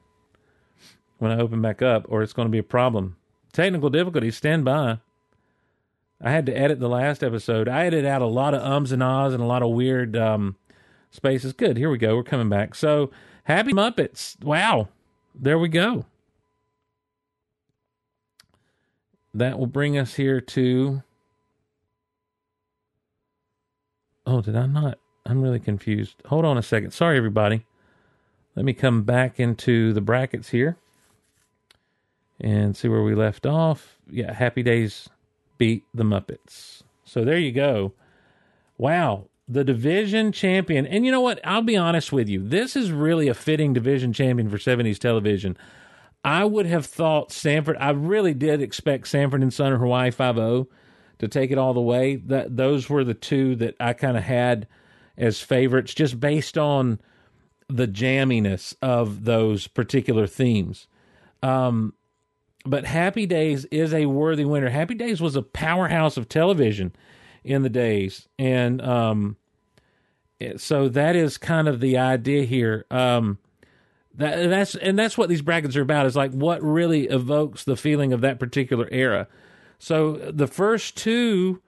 when 1.17 1.31
I 1.31 1.39
open 1.39 1.61
back 1.61 1.81
up 1.81 2.05
or 2.09 2.21
it's 2.21 2.33
going 2.33 2.47
to 2.47 2.51
be 2.51 2.57
a 2.57 2.63
problem. 2.63 3.17
Technical 3.51 3.89
difficulties, 3.89 4.37
stand 4.37 4.65
by. 4.65 4.99
I 6.21 6.31
had 6.31 6.45
to 6.47 6.57
edit 6.57 6.79
the 6.79 6.89
last 6.89 7.23
episode. 7.23 7.67
I 7.67 7.85
edited 7.85 8.05
out 8.05 8.21
a 8.21 8.27
lot 8.27 8.53
of 8.53 8.61
ums 8.61 8.91
and 8.91 9.03
ahs 9.03 9.33
and 9.33 9.41
a 9.43 9.47
lot 9.47 9.61
of 9.61 9.69
weird 9.69 10.15
um, 10.15 10.55
spaces. 11.11 11.53
Good. 11.53 11.77
Here 11.77 11.89
we 11.89 11.97
go. 11.97 12.15
We're 12.15 12.23
coming 12.23 12.49
back. 12.49 12.73
So, 12.73 13.11
happy 13.43 13.71
Muppets. 13.71 14.41
Wow. 14.43 14.89
There 15.35 15.59
we 15.59 15.69
go. 15.69 16.05
That 19.33 19.59
will 19.59 19.67
bring 19.67 19.97
us 19.97 20.15
here 20.15 20.41
to. 20.41 21.03
Oh, 24.27 24.41
did 24.41 24.57
I 24.57 24.65
not? 24.65 24.99
I'm 25.25 25.41
really 25.41 25.59
confused. 25.59 26.17
Hold 26.25 26.43
on 26.43 26.57
a 26.57 26.61
second. 26.61 26.91
Sorry, 26.91 27.17
everybody. 27.17 27.65
Let 28.55 28.65
me 28.65 28.73
come 28.73 29.03
back 29.03 29.39
into 29.39 29.93
the 29.93 30.01
brackets 30.01 30.49
here 30.49 30.77
and 32.39 32.75
see 32.75 32.89
where 32.89 33.03
we 33.03 33.15
left 33.15 33.45
off. 33.45 33.97
Yeah, 34.09 34.33
Happy 34.33 34.63
Days 34.63 35.07
beat 35.57 35.85
the 35.93 36.03
Muppets. 36.03 36.81
So 37.05 37.23
there 37.23 37.37
you 37.37 37.53
go. 37.53 37.93
Wow, 38.77 39.27
the 39.47 39.63
division 39.63 40.33
champion. 40.33 40.85
And 40.85 41.05
you 41.05 41.11
know 41.11 41.21
what? 41.21 41.39
I'll 41.45 41.61
be 41.61 41.77
honest 41.77 42.11
with 42.11 42.27
you. 42.27 42.45
This 42.45 42.75
is 42.75 42.91
really 42.91 43.29
a 43.29 43.33
fitting 43.33 43.71
division 43.71 44.11
champion 44.11 44.49
for 44.49 44.57
70s 44.57 44.99
television. 44.99 45.57
I 46.25 46.43
would 46.43 46.65
have 46.65 46.85
thought 46.85 47.31
Sanford, 47.31 47.77
I 47.79 47.91
really 47.91 48.33
did 48.33 48.61
expect 48.61 49.07
Sanford 49.07 49.41
and 49.41 49.53
Son 49.53 49.71
or 49.71 49.77
Hawaii 49.77 50.11
5 50.11 50.37
to 51.19 51.27
take 51.27 51.51
it 51.51 51.57
all 51.57 51.73
the 51.73 51.81
way. 51.81 52.15
That 52.15 52.55
those 52.55 52.89
were 52.89 53.03
the 53.03 53.13
two 53.13 53.55
that 53.57 53.75
I 53.79 53.93
kind 53.93 54.17
of 54.17 54.23
had 54.23 54.67
as 55.17 55.41
favorites 55.41 55.93
just 55.93 56.19
based 56.19 56.57
on 56.57 56.99
the 57.69 57.87
jamminess 57.87 58.75
of 58.81 59.25
those 59.25 59.67
particular 59.67 60.27
themes. 60.27 60.87
Um, 61.43 61.93
but 62.65 62.85
Happy 62.85 63.25
Days 63.25 63.65
is 63.65 63.93
a 63.93 64.05
worthy 64.05 64.45
winner. 64.45 64.69
Happy 64.69 64.95
Days 64.95 65.21
was 65.21 65.35
a 65.35 65.41
powerhouse 65.41 66.17
of 66.17 66.29
television 66.29 66.93
in 67.43 67.63
the 67.63 67.69
days, 67.69 68.27
and 68.37 68.81
um, 68.81 69.37
so 70.57 70.89
that 70.89 71.15
is 71.15 71.37
kind 71.37 71.67
of 71.67 71.79
the 71.79 71.97
idea 71.97 72.43
here. 72.43 72.85
Um, 72.91 73.37
that 74.15 74.49
that's 74.49 74.75
and 74.75 74.97
that's 74.97 75.17
what 75.17 75.29
these 75.29 75.41
brackets 75.41 75.75
are 75.75 75.81
about. 75.81 76.05
Is 76.05 76.15
like 76.15 76.31
what 76.31 76.61
really 76.61 77.05
evokes 77.05 77.63
the 77.63 77.77
feeling 77.77 78.13
of 78.13 78.21
that 78.21 78.39
particular 78.39 78.89
era. 78.91 79.27
So 79.79 80.13
the 80.13 80.47
first 80.47 80.97
two 80.97 81.61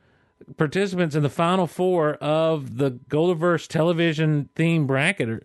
participants 0.58 1.16
in 1.16 1.24
the 1.24 1.30
final 1.30 1.68
four 1.68 2.14
of 2.16 2.78
the 2.78 2.92
Goldiverse 2.92 3.68
television 3.68 4.50
theme 4.56 4.88
bracket 4.88 5.30
are, 5.30 5.44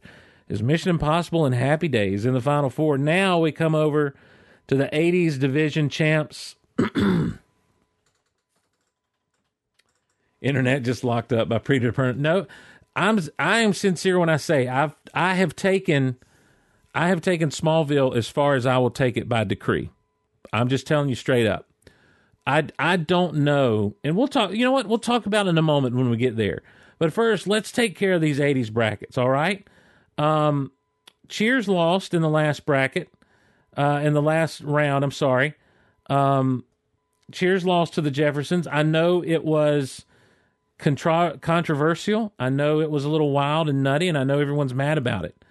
is 0.48 0.62
Mission 0.62 0.90
Impossible 0.90 1.44
and 1.44 1.54
Happy 1.54 1.88
Days 1.88 2.24
in 2.24 2.34
the 2.34 2.40
final 2.40 2.70
four. 2.70 2.96
Now 2.98 3.38
we 3.38 3.52
come 3.52 3.74
over 3.74 4.14
to 4.66 4.76
the 4.76 4.86
80s 4.86 5.38
division 5.38 5.88
champs. 5.88 6.56
Internet 10.40 10.82
just 10.82 11.04
locked 11.04 11.32
up 11.32 11.48
by 11.48 11.58
predetermined. 11.58 12.20
No, 12.20 12.46
I'm 12.94 13.18
I 13.38 13.60
am 13.60 13.72
sincere 13.72 14.18
when 14.18 14.28
I 14.28 14.36
say 14.36 14.68
I've 14.68 14.94
I 15.14 15.34
have 15.34 15.56
taken 15.56 16.16
I 16.94 17.08
have 17.08 17.22
taken 17.22 17.48
Smallville 17.48 18.14
as 18.14 18.28
far 18.28 18.54
as 18.54 18.66
I 18.66 18.78
will 18.78 18.90
take 18.90 19.16
it 19.16 19.28
by 19.28 19.44
decree. 19.44 19.90
I'm 20.52 20.68
just 20.68 20.86
telling 20.86 21.08
you 21.08 21.14
straight 21.14 21.46
up. 21.46 21.66
I 22.46 22.66
I 22.78 22.96
don't 22.96 23.36
know, 23.36 23.94
and 24.04 24.16
we'll 24.16 24.28
talk. 24.28 24.52
You 24.52 24.64
know 24.64 24.72
what? 24.72 24.86
We'll 24.86 24.98
talk 24.98 25.26
about 25.26 25.46
in 25.46 25.56
a 25.56 25.62
moment 25.62 25.96
when 25.96 26.10
we 26.10 26.16
get 26.16 26.36
there. 26.36 26.62
But 26.98 27.12
first, 27.12 27.46
let's 27.46 27.72
take 27.72 27.96
care 27.96 28.14
of 28.14 28.20
these 28.20 28.38
'80s 28.38 28.72
brackets. 28.72 29.18
All 29.18 29.30
right. 29.30 29.66
Um, 30.18 30.72
Cheers 31.28 31.68
lost 31.68 32.12
in 32.12 32.22
the 32.22 32.28
last 32.28 32.66
bracket 32.66 33.08
uh, 33.76 34.00
in 34.02 34.12
the 34.12 34.22
last 34.22 34.60
round. 34.60 35.04
I'm 35.04 35.10
sorry. 35.10 35.54
Um, 36.10 36.64
Cheers 37.32 37.64
lost 37.64 37.94
to 37.94 38.02
the 38.02 38.10
Jeffersons. 38.10 38.66
I 38.70 38.82
know 38.82 39.24
it 39.24 39.44
was 39.44 40.04
contra- 40.78 41.38
controversial. 41.40 42.34
I 42.38 42.50
know 42.50 42.80
it 42.80 42.90
was 42.90 43.04
a 43.04 43.08
little 43.08 43.30
wild 43.30 43.68
and 43.68 43.82
nutty, 43.82 44.08
and 44.08 44.18
I 44.18 44.24
know 44.24 44.38
everyone's 44.38 44.74
mad 44.74 44.98
about 44.98 45.24
it. 45.24 45.42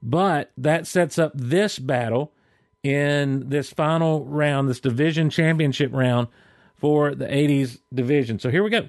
But 0.00 0.52
that 0.56 0.86
sets 0.86 1.18
up 1.18 1.32
this 1.34 1.80
battle 1.80 2.32
in 2.86 3.48
this 3.48 3.72
final 3.72 4.24
round, 4.24 4.68
this 4.68 4.80
division 4.80 5.28
championship 5.28 5.90
round 5.92 6.28
for 6.76 7.14
the 7.14 7.26
80s 7.26 7.80
division. 7.92 8.38
So 8.38 8.50
here 8.50 8.62
we 8.62 8.70
go. 8.70 8.88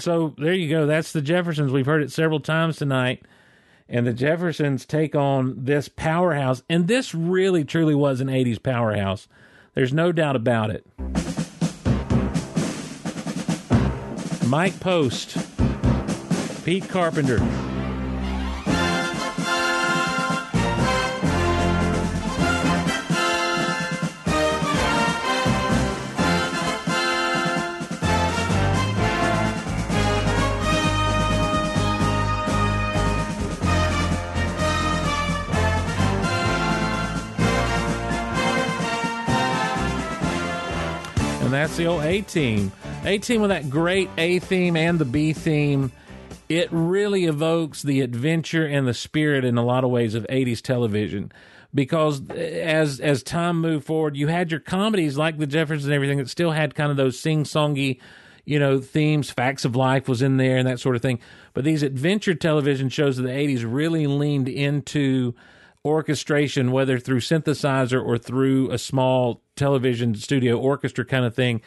So 0.00 0.34
there 0.38 0.54
you 0.54 0.68
go. 0.68 0.86
That's 0.86 1.12
the 1.12 1.22
Jeffersons. 1.22 1.72
We've 1.72 1.86
heard 1.86 2.02
it 2.02 2.10
several 2.10 2.40
times 2.40 2.76
tonight. 2.76 3.22
And 3.88 4.06
the 4.06 4.12
Jeffersons 4.12 4.86
take 4.86 5.14
on 5.14 5.64
this 5.64 5.88
powerhouse. 5.88 6.62
And 6.70 6.88
this 6.88 7.14
really, 7.14 7.64
truly 7.64 7.94
was 7.94 8.20
an 8.20 8.28
80s 8.28 8.62
powerhouse. 8.62 9.28
There's 9.74 9.92
no 9.92 10.12
doubt 10.12 10.36
about 10.36 10.70
it. 10.70 10.86
Mike 14.46 14.80
Post, 14.80 15.36
Pete 16.64 16.88
Carpenter. 16.88 17.69
The 41.76 41.86
old 41.86 42.02
A 42.02 42.20
Team. 42.20 42.72
A 43.04 43.16
Team 43.16 43.40
with 43.40 43.48
that 43.48 43.70
great 43.70 44.10
A 44.18 44.38
theme 44.40 44.76
and 44.76 44.98
the 44.98 45.06
B 45.06 45.32
theme. 45.32 45.92
It 46.50 46.68
really 46.70 47.24
evokes 47.24 47.80
the 47.80 48.02
adventure 48.02 48.66
and 48.66 48.86
the 48.86 48.92
spirit 48.92 49.46
in 49.46 49.56
a 49.56 49.64
lot 49.64 49.82
of 49.82 49.90
ways 49.90 50.14
of 50.14 50.26
80s 50.28 50.60
television. 50.60 51.32
Because 51.74 52.28
as 52.30 53.00
as 53.00 53.22
time 53.22 53.62
moved 53.62 53.86
forward, 53.86 54.14
you 54.14 54.26
had 54.26 54.50
your 54.50 54.60
comedies 54.60 55.16
like 55.16 55.38
The 55.38 55.46
Jeffersons 55.46 55.86
and 55.86 55.94
everything 55.94 56.18
that 56.18 56.28
still 56.28 56.50
had 56.50 56.74
kind 56.74 56.90
of 56.90 56.98
those 56.98 57.18
sing 57.18 57.44
songy, 57.44 57.98
you 58.44 58.58
know, 58.58 58.78
themes. 58.78 59.30
Facts 59.30 59.64
of 59.64 59.74
Life 59.74 60.06
was 60.06 60.20
in 60.20 60.36
there 60.36 60.58
and 60.58 60.68
that 60.68 60.80
sort 60.80 60.96
of 60.96 61.02
thing. 61.02 61.18
But 61.54 61.64
these 61.64 61.82
adventure 61.82 62.34
television 62.34 62.90
shows 62.90 63.18
of 63.18 63.24
the 63.24 63.30
80s 63.30 63.64
really 63.66 64.06
leaned 64.06 64.50
into 64.50 65.34
orchestration, 65.84 66.72
whether 66.72 66.98
through 66.98 67.20
synthesizer 67.20 68.02
or 68.02 68.18
through 68.18 68.70
a 68.70 68.78
small 68.78 69.42
television 69.56 70.14
studio 70.14 70.58
orchestra 70.58 71.04
kind 71.04 71.24
of 71.24 71.34
thing. 71.34 71.60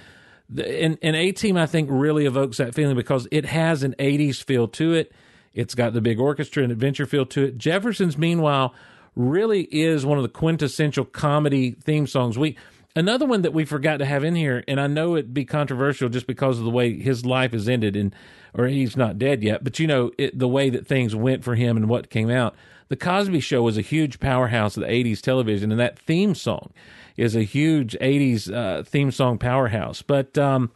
And, 0.49 0.97
and 1.01 1.15
A 1.15 1.31
Team, 1.31 1.57
I 1.57 1.65
think, 1.65 1.89
really 1.91 2.25
evokes 2.25 2.57
that 2.57 2.75
feeling 2.75 2.95
because 2.95 3.27
it 3.31 3.45
has 3.45 3.81
an 3.83 3.95
80s 3.97 4.43
feel 4.43 4.67
to 4.69 4.93
it. 4.93 5.11
It's 5.53 5.75
got 5.75 5.93
the 5.93 6.01
big 6.01 6.19
orchestra 6.19 6.63
and 6.63 6.71
adventure 6.71 7.05
feel 7.05 7.25
to 7.27 7.45
it. 7.45 7.57
Jefferson's, 7.57 8.17
meanwhile, 8.17 8.73
really 9.15 9.63
is 9.63 10.05
one 10.05 10.17
of 10.17 10.23
the 10.23 10.29
quintessential 10.29 11.05
comedy 11.05 11.71
theme 11.71 12.07
songs. 12.07 12.37
We 12.37 12.57
another 12.95 13.25
one 13.25 13.41
that 13.43 13.53
we 13.53 13.65
forgot 13.65 13.97
to 13.97 14.05
have 14.05 14.23
in 14.23 14.35
here, 14.35 14.63
and 14.67 14.79
I 14.79 14.87
know 14.87 15.15
it'd 15.15 15.33
be 15.33 15.45
controversial 15.45 16.09
just 16.09 16.27
because 16.27 16.59
of 16.59 16.65
the 16.65 16.71
way 16.71 16.99
his 16.99 17.25
life 17.25 17.53
has 17.53 17.69
ended, 17.69 17.95
and 17.95 18.13
or 18.53 18.67
he's 18.67 18.97
not 18.97 19.17
dead 19.17 19.43
yet, 19.43 19.63
but 19.63 19.79
you 19.79 19.87
know 19.87 20.11
it, 20.17 20.37
the 20.37 20.47
way 20.47 20.69
that 20.69 20.87
things 20.87 21.15
went 21.15 21.43
for 21.43 21.55
him 21.55 21.77
and 21.77 21.89
what 21.89 22.09
came 22.09 22.29
out. 22.29 22.55
The 22.89 22.95
Cosby 22.95 23.39
Show 23.39 23.61
was 23.61 23.77
a 23.77 23.81
huge 23.81 24.19
powerhouse 24.19 24.77
of 24.77 24.81
the 24.81 24.89
'80s 24.89 25.21
television, 25.21 25.71
and 25.71 25.79
that 25.79 25.97
theme 25.99 26.35
song 26.35 26.71
is 27.17 27.35
a 27.35 27.43
huge 27.43 27.97
'80s 27.99 28.53
uh, 28.53 28.83
theme 28.83 29.11
song 29.11 29.37
powerhouse. 29.37 30.01
But 30.01 30.37
um, 30.37 30.71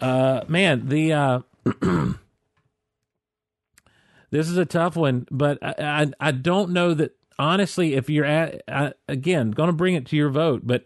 uh, 0.00 0.42
man, 0.48 0.88
the 0.88 1.12
uh, 1.12 1.40
this 4.30 4.48
is 4.48 4.56
a 4.56 4.66
tough 4.66 4.96
one, 4.96 5.26
but 5.30 5.58
I, 5.62 5.74
I, 5.78 6.12
I 6.20 6.30
don't 6.32 6.70
know 6.70 6.94
that 6.94 7.16
honestly. 7.38 7.94
If 7.94 8.10
you're 8.10 8.24
at 8.24 8.62
I, 8.68 8.92
again, 9.08 9.50
going 9.50 9.68
to 9.68 9.76
bring 9.76 9.94
it 9.94 10.06
to 10.06 10.16
your 10.16 10.30
vote, 10.30 10.62
but 10.64 10.84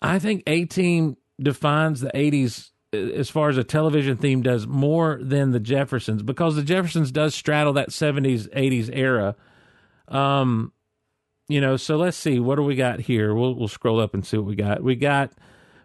I 0.00 0.18
think 0.18 0.42
A 0.46 0.64
Team 0.64 1.16
defines 1.40 2.00
the 2.00 2.10
'80s 2.14 2.70
as 2.92 3.28
far 3.28 3.50
as 3.50 3.58
a 3.58 3.64
television 3.64 4.16
theme 4.16 4.42
does 4.42 4.66
more 4.66 5.18
than 5.20 5.50
the 5.50 5.60
Jeffersons 5.60 6.22
because 6.22 6.56
the 6.56 6.62
Jeffersons 6.62 7.10
does 7.10 7.34
straddle 7.34 7.74
that 7.74 7.90
'70s 7.90 8.48
'80s 8.54 8.90
era. 8.92 9.36
Um, 10.08 10.72
you 11.48 11.60
know, 11.60 11.76
so 11.76 11.96
let's 11.96 12.16
see 12.16 12.38
what 12.38 12.56
do 12.56 12.62
we 12.62 12.76
got 12.76 13.00
here. 13.00 13.34
We'll 13.34 13.54
we'll 13.54 13.68
scroll 13.68 14.00
up 14.00 14.14
and 14.14 14.26
see 14.26 14.36
what 14.36 14.46
we 14.46 14.54
got. 14.54 14.82
We 14.82 14.96
got 14.96 15.32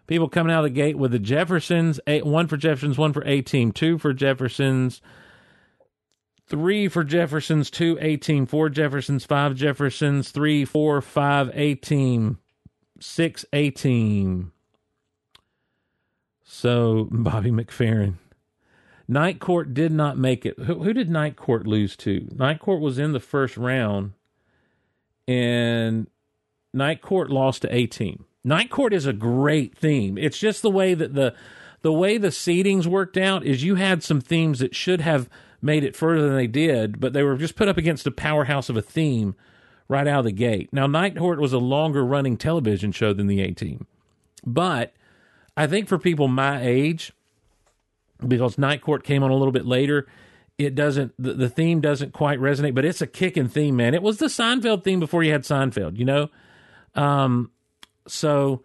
people 0.06 0.28
coming 0.28 0.52
out 0.52 0.58
of 0.58 0.64
the 0.64 0.70
gate 0.70 0.98
with 0.98 1.12
the 1.12 1.18
Jeffersons, 1.18 2.00
eight, 2.06 2.26
one 2.26 2.46
for 2.46 2.56
Jeffersons, 2.56 2.98
one 2.98 3.12
for 3.12 3.24
A 3.24 3.40
Team, 3.40 3.72
two 3.72 3.96
for 3.98 4.12
Jeffersons, 4.12 5.00
three 6.46 6.88
for 6.88 7.02
Jeffersons, 7.02 7.70
two 7.70 7.96
A 8.00 8.16
Team, 8.16 8.46
four 8.46 8.68
Jeffersons, 8.68 9.24
five 9.24 9.54
Jeffersons, 9.54 10.30
three, 10.30 10.64
four, 10.64 11.00
five 11.00 11.50
A 11.54 11.74
Team, 11.76 12.38
six 13.00 13.44
A 13.52 13.70
Team. 13.70 14.52
So 16.44 17.08
Bobby 17.10 17.50
McFerrin. 17.50 18.14
Night 19.06 19.38
Court 19.38 19.74
did 19.74 19.92
not 19.92 20.16
make 20.16 20.46
it. 20.46 20.58
Who, 20.58 20.82
who 20.82 20.92
did 20.92 21.10
Night 21.10 21.36
Court 21.36 21.66
lose 21.66 21.96
to? 21.98 22.28
Night 22.34 22.58
Court 22.58 22.80
was 22.80 22.98
in 22.98 23.12
the 23.12 23.20
first 23.20 23.56
round, 23.56 24.12
and 25.28 26.08
Night 26.72 27.02
Court 27.02 27.30
lost 27.30 27.62
to 27.62 27.74
A 27.74 27.86
Team. 27.86 28.24
Night 28.42 28.70
Court 28.70 28.92
is 28.92 29.06
a 29.06 29.12
great 29.12 29.76
theme. 29.76 30.18
It's 30.18 30.38
just 30.38 30.62
the 30.62 30.70
way 30.70 30.94
that 30.94 31.14
the 31.14 31.34
the 31.82 31.92
way 31.92 32.16
the 32.16 32.28
seedings 32.28 32.86
worked 32.86 33.18
out 33.18 33.44
is 33.44 33.62
you 33.62 33.74
had 33.74 34.02
some 34.02 34.20
themes 34.20 34.58
that 34.60 34.74
should 34.74 35.02
have 35.02 35.28
made 35.60 35.84
it 35.84 35.94
further 35.94 36.26
than 36.26 36.36
they 36.36 36.46
did, 36.46 36.98
but 36.98 37.12
they 37.12 37.22
were 37.22 37.36
just 37.36 37.56
put 37.56 37.68
up 37.68 37.76
against 37.76 38.06
a 38.06 38.10
powerhouse 38.10 38.70
of 38.70 38.76
a 38.76 38.82
theme 38.82 39.34
right 39.86 40.06
out 40.06 40.20
of 40.20 40.24
the 40.24 40.32
gate. 40.32 40.70
Now 40.72 40.86
Night 40.86 41.14
Court 41.14 41.38
was 41.38 41.52
a 41.52 41.58
longer 41.58 42.04
running 42.04 42.38
television 42.38 42.90
show 42.90 43.12
than 43.12 43.26
the 43.26 43.42
A 43.42 43.52
Team, 43.52 43.86
but 44.46 44.94
I 45.56 45.66
think 45.66 45.88
for 45.88 45.98
people 45.98 46.26
my 46.26 46.62
age, 46.62 47.12
because 48.28 48.58
Night 48.58 48.80
Court 48.80 49.04
came 49.04 49.22
on 49.22 49.30
a 49.30 49.36
little 49.36 49.52
bit 49.52 49.66
later, 49.66 50.06
it 50.58 50.74
doesn't 50.74 51.12
the, 51.18 51.34
the 51.34 51.48
theme 51.48 51.80
doesn't 51.80 52.12
quite 52.12 52.38
resonate, 52.38 52.74
but 52.74 52.84
it's 52.84 53.00
a 53.00 53.06
kicking 53.06 53.48
theme, 53.48 53.76
man. 53.76 53.94
It 53.94 54.02
was 54.02 54.18
the 54.18 54.26
Seinfeld 54.26 54.84
theme 54.84 55.00
before 55.00 55.22
you 55.22 55.32
had 55.32 55.42
Seinfeld, 55.42 55.98
you 55.98 56.04
know. 56.04 56.28
Um, 56.94 57.50
so 58.06 58.62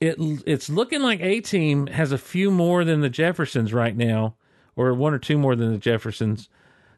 it 0.00 0.16
it's 0.46 0.68
looking 0.68 1.02
like 1.02 1.20
A 1.20 1.40
Team 1.40 1.86
has 1.88 2.12
a 2.12 2.18
few 2.18 2.50
more 2.50 2.84
than 2.84 3.00
the 3.00 3.10
Jeffersons 3.10 3.72
right 3.72 3.96
now, 3.96 4.34
or 4.76 4.92
one 4.94 5.14
or 5.14 5.18
two 5.18 5.38
more 5.38 5.56
than 5.56 5.72
the 5.72 5.78
Jeffersons. 5.78 6.48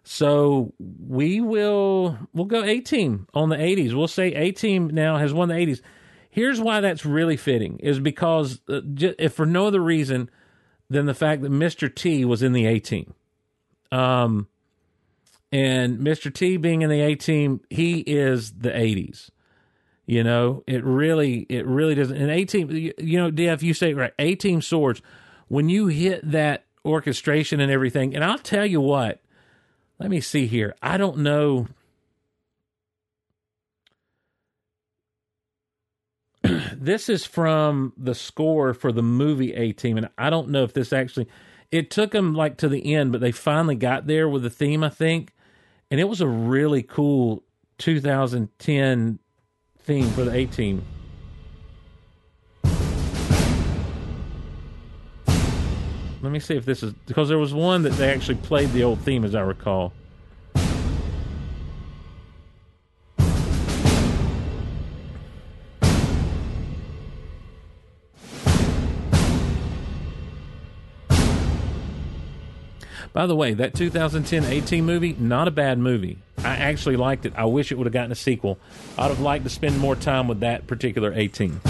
So 0.04 0.72
we 0.78 1.40
will 1.40 2.18
we'll 2.32 2.46
go 2.46 2.64
A 2.64 2.80
Team 2.80 3.28
on 3.34 3.48
the 3.48 3.56
80s. 3.56 3.94
We'll 3.94 4.08
say 4.08 4.32
A 4.34 4.50
Team 4.52 4.88
now 4.88 5.18
has 5.18 5.32
won 5.32 5.48
the 5.48 5.54
80s. 5.54 5.80
Here's 6.30 6.60
why 6.60 6.80
that's 6.80 7.04
really 7.04 7.36
fitting 7.36 7.78
is 7.78 8.00
because 8.00 8.60
uh, 8.68 8.80
j- 8.94 9.14
if 9.18 9.34
for 9.34 9.46
no 9.46 9.66
other 9.66 9.80
reason 9.82 10.30
than 10.92 11.06
the 11.06 11.14
fact 11.14 11.42
that 11.42 11.50
Mr. 11.50 11.92
T 11.92 12.24
was 12.24 12.42
in 12.42 12.52
the 12.52 12.66
A 12.66 12.78
Team. 12.78 13.14
Um 13.90 14.48
and 15.52 15.98
Mr. 15.98 16.32
T 16.32 16.56
being 16.56 16.80
in 16.80 16.88
the 16.88 17.00
A 17.00 17.14
Team, 17.14 17.60
he 17.68 18.00
is 18.00 18.52
the 18.52 18.70
80s. 18.70 19.28
You 20.06 20.24
know, 20.24 20.64
it 20.66 20.82
really, 20.82 21.46
it 21.48 21.66
really 21.66 21.94
doesn't. 21.94 22.16
And 22.16 22.30
A 22.30 22.44
Team, 22.44 22.70
you, 22.70 23.18
know, 23.18 23.30
DF, 23.30 23.62
you 23.62 23.74
say 23.74 23.92
right, 23.92 24.14
A 24.18 24.34
Team 24.34 24.62
Swords, 24.62 25.02
when 25.48 25.68
you 25.68 25.88
hit 25.88 26.28
that 26.30 26.64
orchestration 26.84 27.60
and 27.60 27.70
everything, 27.70 28.14
and 28.14 28.24
I'll 28.24 28.38
tell 28.38 28.66
you 28.66 28.80
what, 28.80 29.20
let 29.98 30.10
me 30.10 30.20
see 30.20 30.46
here. 30.46 30.74
I 30.82 30.96
don't 30.96 31.18
know. 31.18 31.68
this 36.72 37.08
is 37.08 37.24
from 37.24 37.92
the 37.96 38.14
score 38.14 38.74
for 38.74 38.92
the 38.92 39.02
movie 39.02 39.52
A 39.54 39.72
Team, 39.72 39.96
and 39.96 40.08
I 40.18 40.30
don't 40.30 40.48
know 40.48 40.64
if 40.64 40.72
this 40.72 40.92
actually. 40.92 41.28
It 41.70 41.90
took 41.90 42.10
them 42.10 42.34
like 42.34 42.58
to 42.58 42.68
the 42.68 42.94
end, 42.94 43.12
but 43.12 43.22
they 43.22 43.32
finally 43.32 43.76
got 43.76 44.06
there 44.06 44.28
with 44.28 44.42
the 44.42 44.50
theme, 44.50 44.84
I 44.84 44.90
think, 44.90 45.32
and 45.90 45.98
it 45.98 46.04
was 46.04 46.20
a 46.20 46.26
really 46.26 46.82
cool 46.82 47.44
2010 47.78 49.18
theme 49.78 50.10
for 50.10 50.24
the 50.24 50.34
A 50.34 50.46
Team. 50.46 50.84
Let 56.22 56.30
me 56.30 56.38
see 56.38 56.54
if 56.54 56.64
this 56.64 56.84
is 56.84 56.92
because 57.06 57.28
there 57.28 57.38
was 57.38 57.52
one 57.52 57.82
that 57.82 57.92
they 57.94 58.12
actually 58.12 58.36
played 58.36 58.70
the 58.72 58.84
old 58.84 59.00
theme, 59.00 59.24
as 59.24 59.34
I 59.34 59.40
recall. 59.40 59.92
By 73.12 73.26
the 73.26 73.36
way, 73.36 73.52
that 73.54 73.74
2010 73.74 74.44
A 74.44 74.60
Team 74.62 74.86
movie, 74.86 75.14
not 75.18 75.46
a 75.46 75.50
bad 75.50 75.78
movie. 75.78 76.18
I 76.38 76.56
actually 76.56 76.96
liked 76.96 77.26
it. 77.26 77.34
I 77.36 77.44
wish 77.44 77.70
it 77.70 77.76
would 77.76 77.86
have 77.86 77.92
gotten 77.92 78.10
a 78.12 78.16
sequel. 78.16 78.58
I'd 78.96 79.08
have 79.08 79.20
liked 79.20 79.44
to 79.44 79.50
spend 79.50 79.78
more 79.78 79.94
time 79.94 80.28
with 80.28 80.40
that 80.40 80.66
particular 80.66 81.12
A 81.12 81.28
Team. 81.28 81.60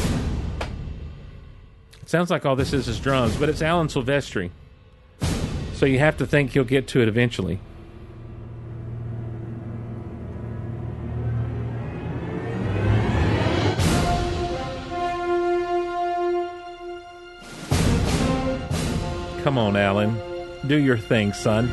It 2.00 2.08
sounds 2.08 2.30
like 2.30 2.46
all 2.46 2.54
this 2.54 2.72
is 2.72 2.86
is 2.86 3.00
drums, 3.00 3.36
but 3.36 3.48
it's 3.48 3.60
Alan 3.60 3.88
Silvestri. 3.88 4.50
So 5.74 5.86
you 5.86 5.98
have 5.98 6.16
to 6.18 6.26
think 6.26 6.52
he'll 6.52 6.62
get 6.62 6.86
to 6.88 7.00
it 7.00 7.08
eventually. 7.08 7.58
Come 19.42 19.58
on, 19.58 19.76
Alan. 19.76 20.31
Do 20.66 20.76
your 20.76 20.96
thing, 20.96 21.32
son. 21.32 21.68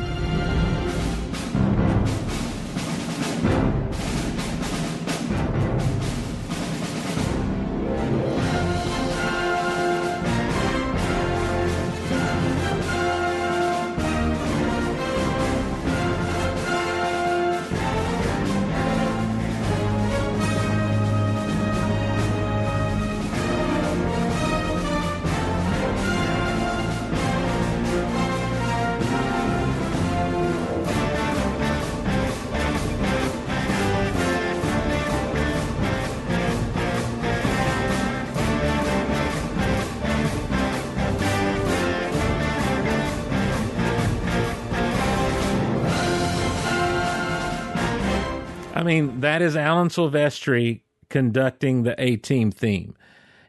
That 49.30 49.42
is 49.42 49.54
Alan 49.54 49.90
Silvestri 49.90 50.80
conducting 51.08 51.84
the 51.84 51.94
A 52.02 52.16
Team 52.16 52.50
theme. 52.50 52.96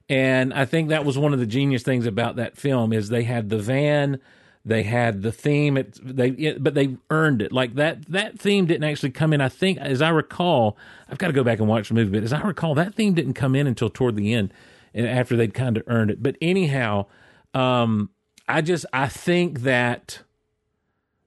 And 0.07 0.53
I 0.53 0.63
think 0.63 0.89
that 0.89 1.05
was 1.05 1.17
one 1.17 1.33
of 1.33 1.39
the 1.39 1.47
genius 1.47 1.81
things 1.81 2.05
about 2.05 2.35
that 2.35 2.55
film 2.55 2.93
is 2.93 3.09
they 3.09 3.23
had 3.23 3.49
the 3.49 3.57
van, 3.57 4.19
they 4.63 4.83
had 4.83 5.23
the 5.23 5.31
theme, 5.31 5.77
it, 5.77 5.97
they 6.03 6.29
it, 6.29 6.63
but 6.63 6.75
they 6.75 6.97
earned 7.09 7.41
it. 7.41 7.51
Like 7.51 7.73
that 7.75 8.05
that 8.09 8.37
theme 8.37 8.67
didn't 8.67 8.83
actually 8.83 9.09
come 9.09 9.33
in. 9.33 9.41
I 9.41 9.49
think, 9.49 9.79
as 9.79 10.03
I 10.03 10.09
recall, 10.09 10.77
I've 11.09 11.17
got 11.17 11.27
to 11.27 11.33
go 11.33 11.43
back 11.43 11.57
and 11.57 11.67
watch 11.67 11.87
the 11.87 11.95
movie, 11.95 12.11
but 12.11 12.23
as 12.23 12.33
I 12.33 12.41
recall, 12.41 12.75
that 12.75 12.93
theme 12.93 13.15
didn't 13.15 13.33
come 13.33 13.55
in 13.55 13.65
until 13.65 13.89
toward 13.89 14.15
the 14.15 14.35
end, 14.35 14.53
and 14.93 15.07
after 15.07 15.35
they'd 15.35 15.55
kind 15.55 15.77
of 15.77 15.83
earned 15.87 16.11
it. 16.11 16.21
But 16.21 16.35
anyhow, 16.41 17.07
um, 17.55 18.11
I 18.47 18.61
just 18.61 18.85
I 18.93 19.07
think 19.07 19.61
that 19.61 20.21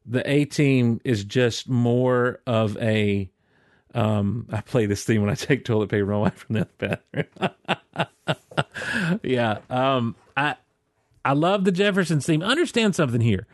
the 0.07 0.23
A 0.31 0.45
Team 0.45 1.01
is 1.05 1.25
just 1.25 1.69
more 1.69 2.39
of 2.47 2.77
a 2.77 3.31
um, 3.95 4.47
I 4.51 4.61
play 4.61 4.87
this 4.87 5.05
theme 5.05 5.23
when 5.23 5.31
I 5.31 5.35
take 5.35 5.65
toilet 5.65 5.89
paper 5.89 6.13
away 6.13 6.31
from 6.31 6.57
the 6.57 6.69
bathroom. 6.79 8.09
yeah. 9.23 9.59
Um, 9.71 10.17
I 10.37 10.57
I 11.25 11.33
love 11.33 11.65
the 11.65 11.73
Jeffersons 11.73 12.27
theme. 12.27 12.43
Understand 12.43 12.95
something 12.95 13.21
here. 13.21 13.47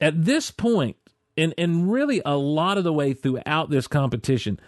At 0.00 0.24
this 0.24 0.50
point, 0.50 0.96
and 1.36 1.54
and 1.58 1.92
really 1.92 2.22
a 2.24 2.36
lot 2.36 2.78
of 2.78 2.84
the 2.84 2.92
way 2.92 3.12
throughout 3.12 3.70
this 3.70 3.86
competition, 3.86 4.58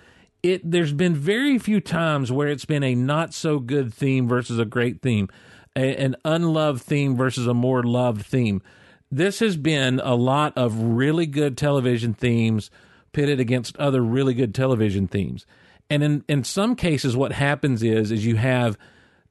it 0.42 0.70
there's 0.70 0.92
been 0.92 1.14
very 1.14 1.58
few 1.58 1.80
times 1.80 2.30
where 2.30 2.48
it's 2.48 2.66
been 2.66 2.84
a 2.84 2.94
not 2.94 3.32
so 3.32 3.58
good 3.58 3.92
theme 3.92 4.28
versus 4.28 4.58
a 4.58 4.64
great 4.64 5.00
theme, 5.00 5.28
a, 5.74 5.96
an 5.96 6.14
unloved 6.24 6.82
theme 6.82 7.16
versus 7.16 7.46
a 7.46 7.54
more 7.54 7.82
loved 7.82 8.24
theme. 8.24 8.62
This 9.10 9.38
has 9.40 9.56
been 9.56 10.00
a 10.00 10.14
lot 10.14 10.52
of 10.56 10.78
really 10.78 11.26
good 11.26 11.56
television 11.56 12.14
themes 12.14 12.70
pitted 13.14 13.40
against 13.40 13.76
other 13.78 14.02
really 14.02 14.34
good 14.34 14.54
television 14.54 15.08
themes. 15.08 15.46
And 15.88 16.02
in, 16.02 16.24
in 16.28 16.44
some 16.44 16.76
cases, 16.76 17.16
what 17.16 17.32
happens 17.32 17.82
is 17.82 18.10
is 18.10 18.26
you 18.26 18.36
have 18.36 18.76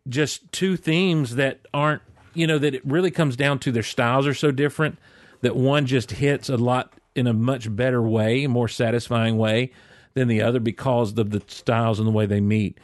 just 0.07 0.51
two 0.51 0.75
themes 0.75 1.35
that 1.35 1.59
aren't 1.73 2.01
you 2.33 2.47
know 2.47 2.57
that 2.57 2.73
it 2.73 2.85
really 2.85 3.11
comes 3.11 3.35
down 3.35 3.59
to 3.59 3.71
their 3.71 3.83
styles 3.83 4.25
are 4.25 4.33
so 4.33 4.51
different 4.51 4.97
that 5.41 5.55
one 5.55 5.85
just 5.85 6.11
hits 6.11 6.49
a 6.49 6.57
lot 6.57 6.93
in 7.15 7.27
a 7.27 7.33
much 7.33 7.73
better 7.75 8.01
way, 8.01 8.47
more 8.47 8.67
satisfying 8.67 9.37
way 9.37 9.71
than 10.13 10.27
the 10.27 10.41
other 10.41 10.59
because 10.59 11.17
of 11.17 11.29
the 11.29 11.41
styles 11.47 11.99
and 11.99 12.07
the 12.07 12.11
way 12.11 12.25
they 12.25 12.41
meet. 12.41 12.79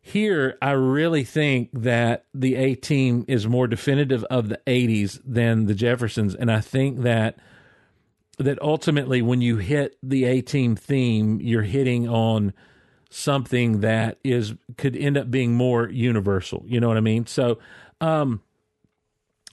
Here, 0.00 0.56
I 0.62 0.72
really 0.72 1.24
think 1.24 1.70
that 1.72 2.26
the 2.32 2.54
A 2.54 2.74
team 2.76 3.24
is 3.26 3.48
more 3.48 3.66
definitive 3.66 4.22
of 4.24 4.48
the 4.48 4.60
80s 4.66 5.20
than 5.24 5.66
the 5.66 5.74
Jeffersons. 5.74 6.34
And 6.34 6.50
I 6.50 6.60
think 6.60 7.00
that 7.00 7.38
that 8.38 8.60
ultimately 8.60 9.22
when 9.22 9.40
you 9.40 9.56
hit 9.56 9.96
the 10.02 10.24
A 10.24 10.40
team 10.42 10.76
theme, 10.76 11.40
you're 11.40 11.62
hitting 11.62 12.08
on 12.08 12.52
something 13.10 13.80
that 13.80 14.18
is 14.24 14.54
could 14.76 14.96
end 14.96 15.16
up 15.16 15.30
being 15.30 15.54
more 15.54 15.88
universal. 15.88 16.64
You 16.66 16.80
know 16.80 16.88
what 16.88 16.96
I 16.96 17.00
mean? 17.00 17.26
So 17.26 17.58
um 18.00 18.42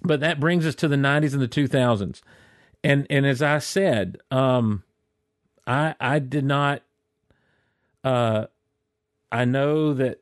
but 0.01 0.19
that 0.19 0.39
brings 0.39 0.65
us 0.65 0.75
to 0.75 0.87
the 0.87 0.97
90s 0.97 1.33
and 1.33 1.41
the 1.41 1.47
2000s. 1.47 2.21
And 2.83 3.07
and 3.09 3.25
as 3.25 3.41
I 3.41 3.59
said, 3.59 4.17
um 4.31 4.83
I 5.65 5.95
I 5.99 6.19
did 6.19 6.43
not 6.43 6.81
uh 8.03 8.47
I 9.31 9.45
know 9.45 9.93
that 9.93 10.19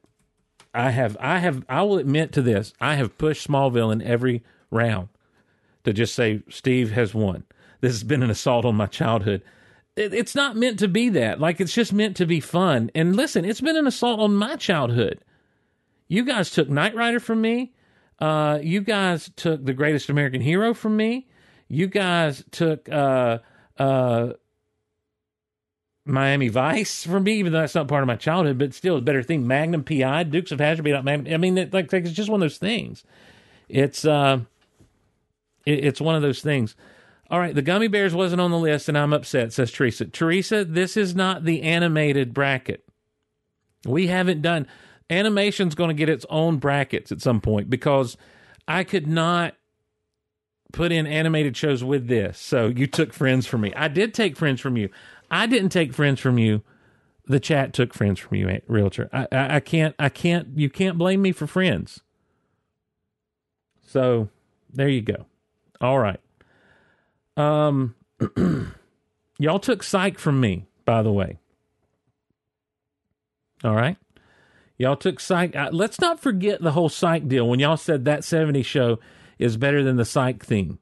I 0.73 0.91
have 0.91 1.17
I 1.19 1.39
have 1.39 1.65
I 1.67 1.81
will 1.81 1.97
admit 1.97 2.31
to 2.33 2.41
this. 2.41 2.73
I 2.79 2.95
have 2.95 3.17
pushed 3.17 3.47
Smallville 3.47 3.91
in 3.91 4.01
every 4.01 4.43
round 4.69 5.09
to 5.83 5.93
just 5.93 6.13
say 6.13 6.43
Steve 6.49 6.91
has 6.91 7.13
won. 7.13 7.43
This 7.81 7.93
has 7.93 8.03
been 8.03 8.23
an 8.23 8.29
assault 8.29 8.63
on 8.65 8.75
my 8.75 8.85
childhood. 8.85 9.41
It, 9.95 10.13
it's 10.13 10.35
not 10.35 10.55
meant 10.55 10.79
to 10.79 10.87
be 10.87 11.09
that. 11.09 11.39
Like 11.39 11.59
it's 11.59 11.73
just 11.73 11.91
meant 11.91 12.15
to 12.17 12.25
be 12.25 12.39
fun. 12.39 12.89
And 12.95 13.15
listen, 13.15 13.43
it's 13.43 13.61
been 13.61 13.75
an 13.75 13.87
assault 13.87 14.19
on 14.19 14.35
my 14.35 14.55
childhood. 14.55 15.19
You 16.07 16.23
guys 16.23 16.51
took 16.51 16.69
Knight 16.69 16.95
Rider 16.95 17.19
from 17.19 17.41
me. 17.41 17.73
Uh, 18.19 18.59
you 18.61 18.81
guys 18.81 19.31
took 19.35 19.65
the 19.65 19.73
greatest 19.73 20.09
American 20.09 20.41
hero 20.41 20.73
from 20.73 20.95
me. 20.95 21.27
You 21.67 21.87
guys 21.87 22.43
took 22.51 22.87
uh, 22.89 23.39
uh, 23.79 24.33
Miami 26.05 26.49
Vice 26.49 27.05
from 27.05 27.23
me, 27.23 27.33
even 27.33 27.53
though 27.53 27.61
that's 27.61 27.75
not 27.75 27.87
part 27.87 28.03
of 28.03 28.07
my 28.07 28.15
childhood, 28.15 28.57
but 28.57 28.73
still 28.73 28.97
a 28.97 29.01
better 29.01 29.23
thing. 29.23 29.47
Magnum 29.47 29.83
PI, 29.83 30.23
Dukes 30.23 30.51
of 30.51 30.59
Hazzard. 30.59 30.85
I 30.87 31.37
mean, 31.37 31.57
it, 31.57 31.73
like, 31.73 31.91
it's 31.93 32.11
just 32.11 32.29
one 32.29 32.41
of 32.41 32.45
those 32.45 32.57
things. 32.57 33.03
It's 33.69 34.05
uh, 34.05 34.41
it, 35.65 35.85
it's 35.85 36.01
one 36.01 36.15
of 36.15 36.21
those 36.21 36.41
things. 36.41 36.75
All 37.31 37.39
right, 37.39 37.55
the 37.55 37.61
gummy 37.61 37.87
bears 37.87 38.13
wasn't 38.13 38.41
on 38.41 38.51
the 38.51 38.59
list, 38.59 38.89
and 38.89 38.97
I'm 38.97 39.13
upset, 39.13 39.53
says 39.53 39.71
Teresa. 39.71 40.05
Teresa, 40.05 40.65
this 40.65 40.97
is 40.97 41.15
not 41.15 41.45
the 41.45 41.61
animated 41.61 42.33
bracket. 42.33 42.83
We 43.85 44.07
haven't 44.07 44.41
done 44.41 44.67
animation's 45.09 45.73
going 45.73 45.87
to 45.87 45.93
get 45.93 46.09
its 46.09 46.25
own 46.29 46.57
brackets 46.57 47.09
at 47.09 47.21
some 47.21 47.39
point 47.39 47.69
because 47.69 48.17
I 48.67 48.83
could 48.83 49.07
not 49.07 49.55
put 50.73 50.91
in 50.91 51.07
animated 51.07 51.55
shows 51.55 51.85
with 51.85 52.07
this. 52.07 52.37
So 52.37 52.67
you 52.67 52.85
took 52.85 53.13
friends 53.13 53.47
from 53.47 53.61
me. 53.61 53.73
I 53.75 53.87
did 53.87 54.13
take 54.13 54.35
friends 54.35 54.59
from 54.59 54.75
you. 54.75 54.89
I 55.29 55.47
didn't 55.47 55.69
take 55.69 55.93
friends 55.93 56.19
from 56.19 56.37
you. 56.37 56.63
The 57.27 57.39
chat 57.39 57.71
took 57.71 57.93
friends 57.93 58.19
from 58.19 58.37
you, 58.37 58.59
realtor. 58.67 59.09
I, 59.13 59.27
I, 59.31 59.55
I 59.55 59.59
can't. 59.61 59.95
I 59.97 60.09
can't. 60.09 60.49
You 60.57 60.69
can't 60.69 60.97
blame 60.97 61.21
me 61.21 61.31
for 61.31 61.47
friends. 61.47 62.01
So 63.87 64.27
there 64.73 64.89
you 64.89 65.01
go. 65.01 65.27
All 65.79 65.99
right. 65.99 66.19
Um, 67.37 67.95
y'all 69.39 69.59
took 69.59 69.83
psych 69.83 70.19
from 70.19 70.39
me, 70.39 70.65
by 70.85 71.01
the 71.01 71.11
way. 71.11 71.39
All 73.63 73.75
right. 73.75 73.97
Y'all 74.77 74.95
took 74.95 75.19
psych. 75.19 75.55
Uh, 75.55 75.69
let's 75.71 75.99
not 75.99 76.19
forget 76.19 76.61
the 76.61 76.71
whole 76.71 76.89
psych 76.89 77.27
deal 77.27 77.47
when 77.47 77.59
y'all 77.59 77.77
said 77.77 78.05
that 78.05 78.23
70 78.23 78.63
show 78.63 78.99
is 79.37 79.57
better 79.57 79.83
than 79.83 79.97
the 79.97 80.05
psych 80.05 80.43
theme. 80.43 80.79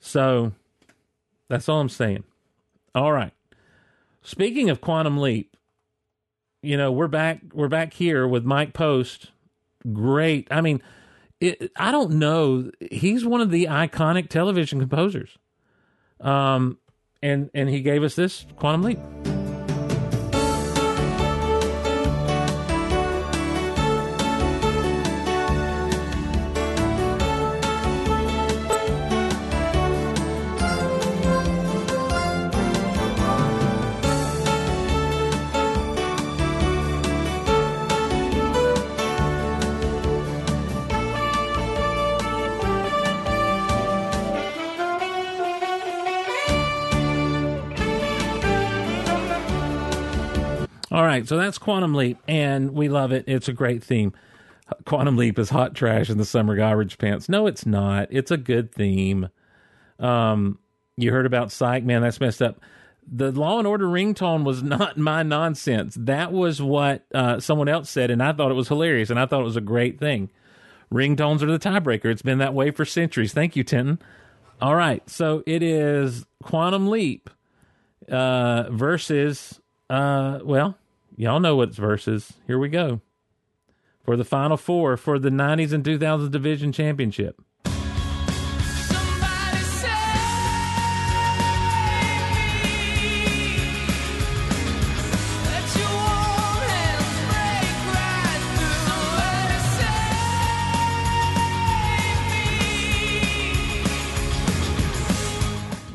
So 0.00 0.52
that's 1.48 1.68
all 1.68 1.80
I'm 1.80 1.88
saying. 1.88 2.24
All 2.94 3.12
right. 3.12 3.32
Speaking 4.22 4.70
of 4.70 4.80
Quantum 4.80 5.18
Leap, 5.18 5.54
you 6.62 6.76
know, 6.76 6.90
we're 6.90 7.08
back 7.08 7.40
we're 7.52 7.68
back 7.68 7.94
here 7.94 8.26
with 8.26 8.44
Mike 8.44 8.72
Post. 8.72 9.30
Great. 9.92 10.48
I 10.50 10.60
mean, 10.60 10.82
it, 11.40 11.72
I 11.76 11.92
don't 11.92 12.12
know. 12.12 12.70
He's 12.90 13.24
one 13.24 13.40
of 13.40 13.50
the 13.50 13.66
iconic 13.66 14.28
television 14.28 14.80
composers. 14.80 15.38
Um, 16.20 16.78
and 17.22 17.50
and 17.54 17.68
he 17.68 17.80
gave 17.80 18.02
us 18.02 18.14
this 18.14 18.46
Quantum 18.56 18.82
Leap. 18.82 19.37
Right, 51.18 51.28
so 51.28 51.36
that's 51.36 51.58
Quantum 51.58 51.94
Leap, 51.94 52.18
and 52.28 52.72
we 52.72 52.88
love 52.88 53.12
it. 53.12 53.24
It's 53.26 53.48
a 53.48 53.52
great 53.52 53.82
theme. 53.82 54.12
Quantum 54.84 55.16
Leap 55.16 55.38
is 55.38 55.50
hot 55.50 55.74
trash 55.74 56.10
in 56.10 56.18
the 56.18 56.24
summer 56.24 56.54
garbage 56.56 56.98
pants. 56.98 57.28
No, 57.28 57.46
it's 57.46 57.66
not. 57.66 58.08
It's 58.10 58.30
a 58.30 58.36
good 58.36 58.72
theme. 58.72 59.28
Um, 59.98 60.58
you 60.96 61.10
heard 61.10 61.26
about 61.26 61.50
Psych, 61.50 61.84
man. 61.84 62.02
That's 62.02 62.20
messed 62.20 62.42
up. 62.42 62.60
The 63.10 63.32
Law 63.32 63.58
and 63.58 63.66
Order 63.66 63.86
ringtone 63.86 64.44
was 64.44 64.62
not 64.62 64.96
my 64.96 65.22
nonsense. 65.22 65.96
That 65.98 66.32
was 66.32 66.60
what 66.60 67.04
uh, 67.14 67.40
someone 67.40 67.68
else 67.68 67.90
said, 67.90 68.10
and 68.10 68.22
I 68.22 68.32
thought 68.32 68.50
it 68.50 68.54
was 68.54 68.68
hilarious, 68.68 69.10
and 69.10 69.18
I 69.18 69.26
thought 69.26 69.40
it 69.40 69.44
was 69.44 69.56
a 69.56 69.62
great 69.62 69.98
thing. 69.98 70.30
Ringtones 70.92 71.42
are 71.42 71.46
the 71.46 71.58
tiebreaker. 71.58 72.06
It's 72.06 72.22
been 72.22 72.38
that 72.38 72.54
way 72.54 72.70
for 72.70 72.84
centuries. 72.84 73.32
Thank 73.32 73.56
you, 73.56 73.64
Tinton. 73.64 73.98
All 74.60 74.74
right, 74.74 75.08
so 75.08 75.42
it 75.46 75.62
is 75.62 76.26
Quantum 76.42 76.88
Leap 76.88 77.30
uh, 78.10 78.64
versus, 78.70 79.60
uh, 79.88 80.40
well, 80.42 80.76
y'all 81.18 81.40
know 81.40 81.56
what's 81.56 81.76
versus. 81.76 82.34
Here 82.46 82.58
we 82.58 82.68
go 82.68 83.00
for 84.02 84.16
the 84.16 84.24
final 84.24 84.56
four 84.56 84.96
for 84.96 85.18
the 85.18 85.28
90s 85.28 85.72
and 85.72 85.84
2000s 85.84 86.30
division 86.30 86.72
championship. 86.72 87.42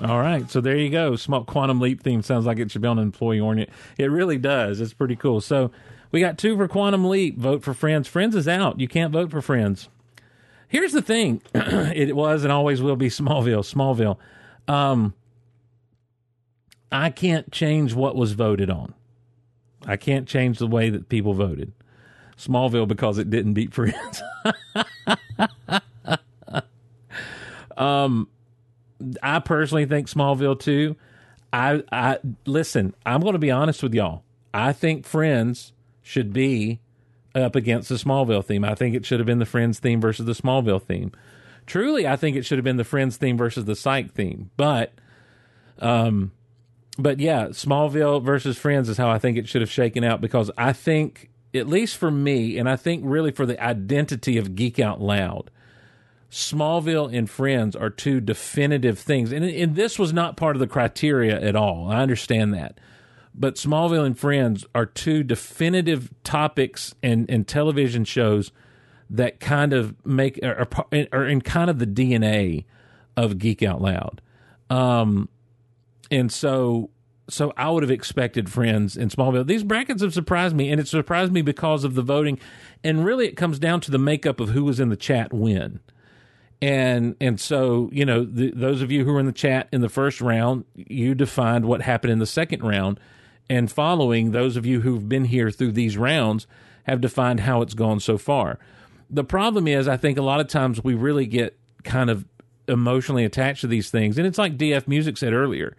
All 0.03 0.19
right, 0.19 0.49
so 0.51 0.59
there 0.59 0.75
you 0.75 0.89
go. 0.89 1.15
Small 1.15 1.45
quantum 1.45 1.79
leap 1.79 2.03
theme 2.03 2.21
sounds 2.21 2.45
like 2.45 2.59
it 2.59 2.69
should 2.69 2.81
be 2.81 2.87
on 2.87 2.99
an 2.99 3.05
employee 3.05 3.39
ornament. 3.39 3.69
It 3.97 4.11
really 4.11 4.37
does. 4.37 4.81
It's 4.81 4.93
pretty 4.93 5.15
cool. 5.15 5.39
So 5.39 5.71
we 6.11 6.19
got 6.19 6.37
two 6.37 6.57
for 6.57 6.67
quantum 6.67 7.09
leap. 7.09 7.37
Vote 7.37 7.63
for 7.63 7.73
Friends. 7.73 8.07
Friends 8.07 8.35
is 8.35 8.47
out. 8.47 8.81
You 8.81 8.89
can't 8.89 9.13
vote 9.13 9.31
for 9.31 9.41
Friends. 9.41 9.87
Here's 10.67 10.91
the 10.91 11.01
thing. 11.01 11.41
it 11.53 12.15
was 12.15 12.43
and 12.43 12.51
always 12.51 12.81
will 12.81 12.97
be 12.97 13.07
Smallville. 13.07 13.63
Smallville. 13.63 14.17
Um, 14.67 15.13
I 16.91 17.09
can't 17.09 17.49
change 17.51 17.93
what 17.93 18.15
was 18.15 18.33
voted 18.33 18.69
on. 18.69 18.93
I 19.85 19.95
can't 19.95 20.27
change 20.27 20.59
the 20.59 20.67
way 20.67 20.89
that 20.89 21.07
people 21.07 21.33
voted. 21.33 21.71
Smallville 22.37 22.87
because 22.87 23.17
it 23.17 23.29
didn't 23.29 23.53
beat 23.53 23.73
Friends. 23.73 24.21
um, 27.77 28.27
I 29.21 29.39
personally 29.39 29.85
think 29.85 30.07
Smallville 30.07 30.59
too. 30.59 30.95
I 31.51 31.83
I 31.91 32.19
listen. 32.45 32.95
I'm 33.05 33.21
going 33.21 33.33
to 33.33 33.39
be 33.39 33.51
honest 33.51 33.83
with 33.83 33.93
y'all. 33.93 34.23
I 34.53 34.73
think 34.73 35.05
Friends 35.05 35.73
should 36.01 36.33
be 36.33 36.79
up 37.35 37.55
against 37.55 37.89
the 37.89 37.95
Smallville 37.95 38.45
theme. 38.45 38.63
I 38.63 38.75
think 38.75 38.95
it 38.95 39.05
should 39.05 39.19
have 39.19 39.25
been 39.25 39.39
the 39.39 39.45
Friends 39.45 39.79
theme 39.79 39.99
versus 40.01 40.25
the 40.25 40.33
Smallville 40.33 40.81
theme. 40.81 41.11
Truly, 41.65 42.07
I 42.07 42.15
think 42.15 42.35
it 42.35 42.45
should 42.45 42.57
have 42.57 42.65
been 42.65 42.77
the 42.77 42.83
Friends 42.83 43.17
theme 43.17 43.37
versus 43.37 43.65
the 43.65 43.75
Psych 43.75 44.13
theme. 44.13 44.51
But, 44.57 44.93
um, 45.79 46.31
but 46.97 47.19
yeah, 47.19 47.47
Smallville 47.47 48.23
versus 48.23 48.57
Friends 48.57 48.89
is 48.89 48.97
how 48.97 49.09
I 49.09 49.17
think 49.17 49.37
it 49.37 49.47
should 49.47 49.61
have 49.61 49.71
shaken 49.71 50.03
out 50.03 50.21
because 50.21 50.51
I 50.57 50.73
think, 50.73 51.29
at 51.53 51.67
least 51.67 51.97
for 51.97 52.11
me, 52.11 52.57
and 52.57 52.69
I 52.69 52.75
think 52.75 53.03
really 53.05 53.31
for 53.31 53.45
the 53.45 53.61
identity 53.63 54.37
of 54.37 54.55
Geek 54.55 54.79
Out 54.79 55.01
Loud, 55.01 55.49
Smallville 56.33 57.15
and 57.15 57.29
Friends 57.29 57.75
are 57.75 57.91
two 57.91 58.19
definitive 58.19 58.97
things. 58.97 59.31
And, 59.31 59.45
and 59.45 59.75
this 59.75 59.99
was 59.99 60.11
not 60.11 60.35
part 60.35 60.55
of 60.55 60.59
the 60.59 60.67
criteria 60.67 61.39
at 61.39 61.55
all. 61.55 61.91
I 61.91 62.01
understand 62.01 62.55
that. 62.55 62.79
But 63.35 63.55
Smallville 63.55 64.03
and 64.03 64.17
Friends 64.17 64.65
are 64.73 64.87
two 64.87 65.21
definitive 65.21 66.09
topics 66.23 66.95
and, 67.03 67.29
and 67.29 67.47
television 67.47 68.03
shows 68.03 68.51
that 69.11 69.39
kind 69.39 69.73
of 69.73 69.95
make 70.03 70.39
are, 70.43 70.67
are 71.11 71.27
in 71.27 71.41
kind 71.41 71.69
of 71.69 71.77
the 71.77 71.85
DNA 71.85 72.65
of 73.15 73.37
Geek 73.37 73.61
Out 73.61 73.79
Loud. 73.79 74.19
Um, 74.71 75.29
and 76.09 76.31
so 76.31 76.89
so 77.29 77.53
I 77.55 77.69
would 77.69 77.83
have 77.83 77.91
expected 77.91 78.51
Friends 78.51 78.97
and 78.97 79.11
Smallville. 79.11 79.45
These 79.45 79.63
brackets 79.63 80.01
have 80.01 80.15
surprised 80.15 80.55
me, 80.55 80.71
and 80.71 80.81
it 80.81 80.87
surprised 80.87 81.31
me 81.31 81.43
because 81.43 81.83
of 81.83 81.93
the 81.93 82.01
voting. 82.01 82.39
And 82.83 83.05
really, 83.05 83.27
it 83.27 83.37
comes 83.37 83.59
down 83.59 83.81
to 83.81 83.91
the 83.91 83.99
makeup 83.99 84.39
of 84.39 84.49
who 84.49 84.63
was 84.63 84.79
in 84.79 84.89
the 84.89 84.97
chat 84.97 85.31
when 85.31 85.79
and 86.61 87.15
and 87.19 87.39
so 87.39 87.89
you 87.91 88.05
know 88.05 88.23
the, 88.23 88.51
those 88.51 88.81
of 88.81 88.91
you 88.91 89.05
who 89.05 89.13
were 89.13 89.19
in 89.19 89.25
the 89.25 89.31
chat 89.31 89.67
in 89.71 89.81
the 89.81 89.89
first 89.89 90.21
round 90.21 90.65
you 90.75 91.15
defined 91.15 91.65
what 91.65 91.81
happened 91.81 92.11
in 92.11 92.19
the 92.19 92.25
second 92.25 92.63
round. 92.63 92.99
And 93.49 93.69
following 93.69 94.31
those 94.31 94.55
of 94.55 94.65
you 94.65 94.81
who've 94.81 95.07
been 95.07 95.25
here 95.25 95.51
through 95.51 95.73
these 95.73 95.97
rounds 95.97 96.47
have 96.83 97.01
defined 97.01 97.41
how 97.41 97.61
it's 97.61 97.73
gone 97.73 97.99
so 97.99 98.17
far. 98.17 98.57
The 99.09 99.23
problem 99.23 99.67
is 99.67 99.87
i 99.87 99.97
think 99.97 100.17
a 100.17 100.23
lot 100.23 100.39
of 100.39 100.47
times 100.47 100.83
we 100.83 100.93
really 100.93 101.25
get 101.25 101.57
kind 101.83 102.09
of 102.09 102.25
emotionally 102.67 103.25
attached 103.25 103.61
to 103.61 103.67
these 103.67 103.89
things. 103.89 104.17
And 104.17 104.25
it's 104.25 104.37
like 104.37 104.57
df 104.57 104.87
music 104.87 105.17
said 105.17 105.33
earlier 105.33 105.75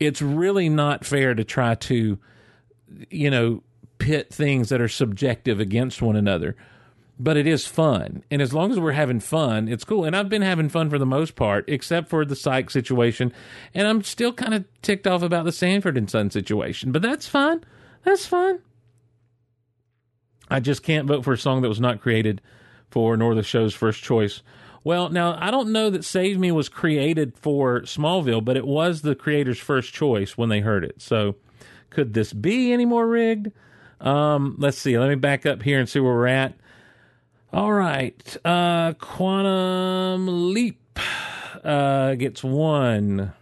it's 0.00 0.22
really 0.22 0.68
not 0.68 1.04
fair 1.04 1.34
to 1.34 1.44
try 1.44 1.74
to 1.74 2.18
you 3.10 3.30
know 3.30 3.62
pit 3.98 4.32
things 4.32 4.68
that 4.68 4.80
are 4.80 4.88
subjective 4.88 5.60
against 5.60 6.00
one 6.00 6.16
another 6.16 6.56
but 7.18 7.36
it 7.36 7.46
is 7.46 7.66
fun. 7.66 8.22
And 8.30 8.40
as 8.40 8.54
long 8.54 8.70
as 8.70 8.78
we're 8.78 8.92
having 8.92 9.20
fun, 9.20 9.68
it's 9.68 9.84
cool. 9.84 10.04
And 10.04 10.14
I've 10.14 10.28
been 10.28 10.42
having 10.42 10.68
fun 10.68 10.88
for 10.88 10.98
the 10.98 11.06
most 11.06 11.34
part, 11.34 11.64
except 11.68 12.08
for 12.08 12.24
the 12.24 12.36
psych 12.36 12.70
situation. 12.70 13.32
And 13.74 13.88
I'm 13.88 14.02
still 14.02 14.32
kind 14.32 14.54
of 14.54 14.64
ticked 14.82 15.06
off 15.06 15.22
about 15.22 15.44
the 15.44 15.52
Sanford 15.52 15.96
and 15.96 16.08
Son 16.08 16.30
situation, 16.30 16.92
but 16.92 17.02
that's 17.02 17.26
fine. 17.26 17.64
That's 18.04 18.26
fine. 18.26 18.60
I 20.48 20.60
just 20.60 20.82
can't 20.82 21.08
vote 21.08 21.24
for 21.24 21.32
a 21.32 21.38
song 21.38 21.62
that 21.62 21.68
was 21.68 21.80
not 21.80 22.00
created 22.00 22.40
for 22.90 23.16
nor 23.16 23.34
the 23.34 23.42
show's 23.42 23.74
first 23.74 24.02
choice. 24.02 24.42
Well, 24.84 25.10
now 25.10 25.36
I 25.38 25.50
don't 25.50 25.72
know 25.72 25.90
that 25.90 26.04
Save 26.04 26.38
Me 26.38 26.52
was 26.52 26.68
created 26.68 27.36
for 27.36 27.82
Smallville, 27.82 28.44
but 28.44 28.56
it 28.56 28.66
was 28.66 29.02
the 29.02 29.14
creator's 29.14 29.58
first 29.58 29.92
choice 29.92 30.38
when 30.38 30.48
they 30.48 30.60
heard 30.60 30.84
it. 30.84 31.02
So 31.02 31.34
could 31.90 32.14
this 32.14 32.32
be 32.32 32.72
any 32.72 32.86
more 32.86 33.06
rigged? 33.06 33.52
Um, 34.00 34.54
let's 34.58 34.78
see. 34.78 34.98
Let 34.98 35.08
me 35.08 35.16
back 35.16 35.44
up 35.44 35.62
here 35.62 35.80
and 35.80 35.88
see 35.88 36.00
where 36.00 36.14
we're 36.14 36.28
at. 36.28 36.54
All 37.52 37.72
right. 37.72 38.36
Uh, 38.44 38.92
Quantum 38.94 40.52
Leap 40.52 40.98
uh, 41.64 42.14
gets 42.14 42.44
one. 42.44 43.32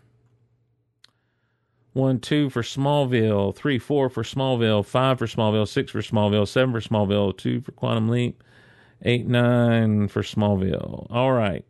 One, 1.93 2.21
two 2.21 2.51
for 2.51 2.63
Smallville. 2.63 3.57
Three, 3.57 3.79
four 3.79 4.09
for 4.09 4.23
Smallville. 4.23 4.85
Five 4.85 5.19
for 5.19 5.27
Smallville. 5.27 5.67
Six 5.67 5.91
for 5.91 6.03
Smallville. 6.03 6.47
Seven 6.47 6.73
for 6.73 6.87
Smallville. 6.87 7.37
Two 7.37 7.61
for 7.63 7.73
Quantum 7.73 8.09
Leap. 8.09 8.43
Eight, 9.03 9.27
nine 9.27 10.09
for 10.09 10.23
Smallville. 10.23 11.07
All 11.11 11.33
right. 11.33 11.65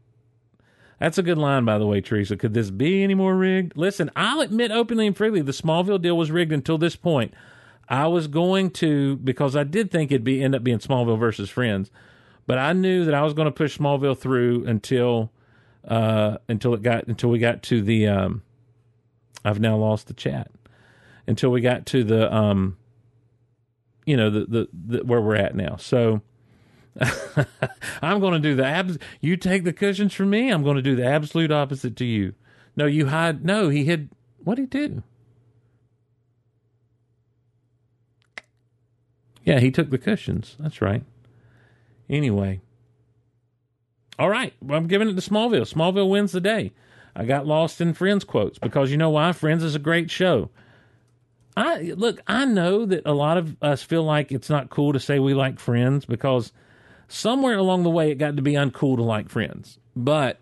That's 1.01 1.19
a 1.19 1.23
good 1.23 1.39
line, 1.39 1.65
by 1.65 1.79
the 1.79 1.87
way, 1.87 2.01
Teresa. 2.01 2.37
Could 2.37 2.55
this 2.55 2.71
be 2.71 3.03
any 3.03 3.15
more 3.15 3.37
rigged? 3.37 3.77
Listen, 3.77 4.11
I'll 4.17 4.41
admit 4.41 4.71
openly 4.71 5.07
and 5.07 5.17
freely 5.17 5.43
the 5.43 5.53
Smallville 5.53 6.01
deal 6.01 6.17
was 6.17 6.31
rigged 6.31 6.53
until 6.53 6.79
this 6.79 6.97
point. 6.97 7.35
I 7.89 8.07
was 8.09 8.27
going 8.27 8.71
to 8.73 9.17
because 9.17 9.55
I 9.55 9.65
did 9.65 9.91
think 9.91 10.11
it'd 10.11 10.25
be 10.25 10.43
end 10.43 10.55
up 10.55 10.65
being 10.65 10.79
Smallville 10.79 11.19
versus 11.19 11.51
Friends, 11.51 11.91
but 12.47 12.59
I 12.59 12.73
knew 12.73 13.05
that 13.05 13.15
I 13.15 13.23
was 13.23 13.35
going 13.35 13.47
to 13.47 13.53
push 13.53 13.79
Smallville 13.79 14.19
through 14.19 14.67
until 14.67 15.33
uh, 15.87 16.39
until 16.49 16.75
it 16.75 16.83
got 16.83 17.07
until 17.07 17.31
we 17.31 17.39
got 17.39 17.63
to 17.65 17.83
the. 17.83 18.09
Um, 18.09 18.43
I've 19.45 19.61
now 19.61 19.77
lost 19.77 20.09
the 20.09 20.15
chat 20.15 20.51
until 21.27 21.51
we 21.51 21.61
got 21.61 21.87
to 21.87 22.05
the 22.05 22.33
um, 22.35 22.77
you 24.05 24.17
know 24.17 24.31
the 24.31 24.41
the, 24.47 24.69
the 24.73 25.05
where 25.05 25.21
we're 25.21 25.37
at 25.37 25.55
now. 25.55 25.77
So. 25.77 26.23
I'm 28.01 28.21
going 28.21 28.33
to 28.33 28.39
do 28.39 28.55
the 28.55 28.65
abs. 28.65 28.97
You 29.21 29.37
take 29.37 29.65
the 29.65 29.73
cushions 29.75 30.15
from 30.15 30.31
me. 30.31 30.49
I'm 30.49 30.63
going 30.63 30.77
to 30.77 30.83
do 30.83 30.97
the 30.97 31.05
absolute 31.05 31.53
opposite 31.53 31.95
to 31.97 32.07
you. 32.07 32.33
No, 32.75 32.87
you 32.87 33.09
hide. 33.09 33.45
No, 33.45 33.69
he 33.69 33.85
hid. 33.85 34.09
What 34.43 34.55
did 34.55 34.73
he 34.73 34.89
do? 34.89 35.03
Yeah, 39.45 39.61
he 39.61 39.71
took 39.71 39.91
the 39.91 39.99
cushions. 39.99 40.57
That's 40.59 40.81
right. 40.81 41.05
Anyway. 42.09 42.61
All 44.19 44.31
right. 44.31 44.55
Well, 44.63 44.79
I'm 44.79 44.87
giving 44.87 45.09
it 45.09 45.15
to 45.15 45.31
Smallville. 45.31 45.73
Smallville 45.73 46.09
wins 46.09 46.33
the 46.33 46.41
day. 46.41 46.73
I 47.15 47.25
got 47.25 47.47
lost 47.47 47.81
in 47.81 47.95
Friends 47.95 48.25
quotes 48.25 48.59
because 48.59 48.91
you 48.91 48.97
know 48.97 49.11
why? 49.11 49.33
Friends 49.33 49.63
is 49.63 49.75
a 49.75 49.81
great 49.81 50.11
show. 50.11 50.51
I 51.57 51.95
look, 51.97 52.21
I 52.27 52.45
know 52.45 52.85
that 52.85 53.03
a 53.07 53.15
lot 53.15 53.39
of 53.39 53.57
us 53.63 53.83
feel 53.83 54.05
like 54.05 54.31
it's 54.31 54.51
not 54.51 54.69
cool 54.69 54.93
to 54.93 55.01
say 55.01 55.19
we 55.19 55.33
like 55.33 55.59
Friends 55.59 56.05
because 56.05 56.53
somewhere 57.09 57.57
along 57.57 57.83
the 57.83 57.91
way 57.91 58.11
it 58.11 58.17
got 58.17 58.37
to 58.37 58.43
be 58.43 58.53
uncool 58.53 58.97
to 58.97 59.03
like 59.03 59.31
Friends. 59.31 59.79
But 59.95 60.39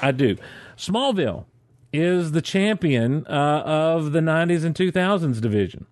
I 0.00 0.12
do. 0.12 0.36
Smallville 0.76 1.46
is 1.92 2.32
the 2.32 2.42
champion 2.42 3.26
uh, 3.26 3.62
of 3.64 4.12
the 4.12 4.20
90s 4.20 4.64
and 4.64 4.74
2000s 4.74 5.40
division. 5.40 5.86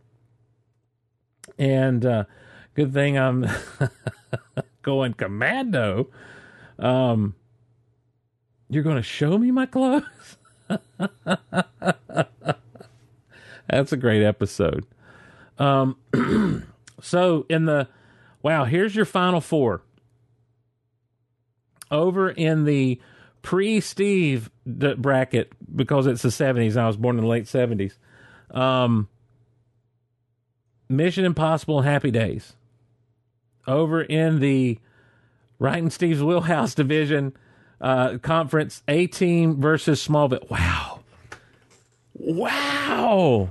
And 1.58 2.06
uh, 2.06 2.24
good 2.74 2.92
thing 2.92 3.18
I'm 3.18 3.46
going 4.82 5.14
commando. 5.14 6.10
Um, 6.78 7.34
you're 8.68 8.82
going 8.82 8.96
to 8.96 9.02
show 9.02 9.38
me 9.38 9.50
my 9.50 9.66
clothes? 9.66 10.36
That's 13.68 13.92
a 13.92 13.96
great 13.96 14.22
episode. 14.22 14.86
Um, 15.58 15.96
so 17.00 17.46
in 17.48 17.66
the 17.66 17.88
wow, 18.42 18.64
here's 18.64 18.94
your 18.94 19.04
final 19.04 19.40
four. 19.40 19.82
Over 21.90 22.30
in 22.30 22.64
the 22.64 23.00
pre 23.42 23.80
Steve 23.80 24.50
bracket 24.66 25.52
because 25.74 26.06
it's 26.06 26.22
the 26.22 26.30
70s. 26.30 26.76
I 26.76 26.86
was 26.86 26.96
born 26.96 27.18
in 27.18 27.24
the 27.24 27.28
late 27.28 27.44
70s. 27.44 27.92
Um, 28.50 29.08
Mission 30.88 31.24
Impossible 31.24 31.82
Happy 31.82 32.10
Days. 32.10 32.54
Over 33.66 34.02
in 34.02 34.40
the 34.40 34.78
Right 35.58 35.78
in 35.78 35.90
Steve's 35.90 36.22
Wheelhouse 36.22 36.74
division 36.74 37.36
uh, 37.80 38.18
conference, 38.18 38.82
A 38.88 39.06
Team 39.06 39.60
versus 39.60 40.06
Smallville. 40.06 40.50
Wow. 40.50 41.00
Wow. 42.14 43.50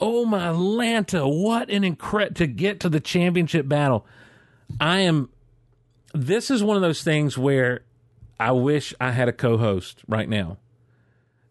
Oh 0.00 0.24
my 0.24 0.48
Lanta, 0.48 1.24
what 1.24 1.70
an 1.70 1.84
incredible 1.84 2.34
to 2.36 2.46
get 2.46 2.80
to 2.80 2.88
the 2.88 3.00
championship 3.00 3.66
battle. 3.68 4.06
I 4.80 5.00
am 5.00 5.28
this 6.12 6.50
is 6.50 6.62
one 6.62 6.76
of 6.76 6.82
those 6.82 7.02
things 7.02 7.36
where 7.36 7.80
I 8.38 8.52
wish 8.52 8.94
I 9.00 9.10
had 9.10 9.28
a 9.28 9.32
co-host 9.32 10.02
right 10.06 10.28
now 10.28 10.58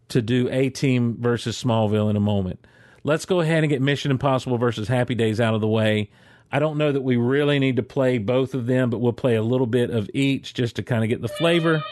to 0.10 0.22
do 0.22 0.50
A 0.50 0.70
Team 0.70 1.18
versus 1.20 1.62
Smallville 1.62 2.10
in 2.10 2.16
a 2.16 2.22
moment. 2.22 2.66
Let's 3.03 3.26
go 3.26 3.42
ahead 3.42 3.64
and 3.64 3.70
get 3.70 3.82
Mission 3.82 4.12
Impossible 4.12 4.58
versus 4.58 4.88
Happy 4.88 5.16
Days 5.16 5.42
out 5.42 5.53
of 5.53 5.62
the 5.62 5.68
way. 5.68 6.10
I 6.56 6.59
don't 6.59 6.77
know 6.77 6.91
that 6.91 7.01
we 7.01 7.15
really 7.15 7.57
need 7.57 7.77
to 7.77 7.83
play 7.83 8.19
both 8.19 8.53
of 8.53 8.67
them, 8.67 8.91
but 8.91 8.99
we'll 8.99 9.11
play 9.11 9.33
a 9.33 9.41
little 9.41 9.65
bit 9.65 9.90
of 9.90 10.07
each 10.14 10.53
just 10.53 10.75
to 10.75 10.83
kind 10.83 11.03
of 11.03 11.09
get 11.09 11.19
the 11.19 11.27
flavor. 11.27 11.83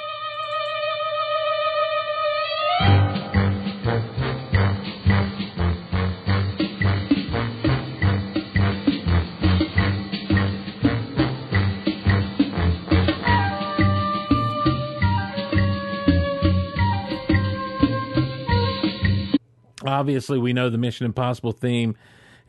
Obviously, 19.84 20.38
we 20.38 20.54
know 20.54 20.70
the 20.70 20.78
Mission 20.78 21.08
Impossible 21.08 21.52
theme 21.52 21.96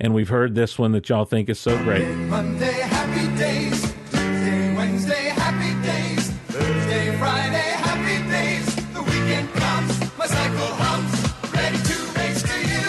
and 0.00 0.14
we've 0.14 0.28
heard 0.28 0.54
this 0.54 0.78
one 0.78 0.92
that 0.92 1.08
y'all 1.08 1.24
think 1.24 1.48
is 1.48 1.58
so 1.60 1.76
great. 1.84 2.06
Monday, 2.06 2.72
happy 2.72 3.36
days. 3.36 3.80
Tuesday, 4.10 4.74
Wednesday, 4.76 5.28
happy 5.30 5.86
days. 5.86 6.30
Thursday, 6.48 7.16
Friday, 7.18 7.70
happy 7.78 8.30
days. 8.30 8.66
The 8.92 9.02
weekend 9.02 9.48
comes, 9.52 10.18
my 10.18 10.26
cycle 10.26 10.66
hums, 10.74 11.52
ready 11.54 11.78
to 11.78 12.18
race 12.18 12.42
to 12.42 12.58
you. 12.60 12.80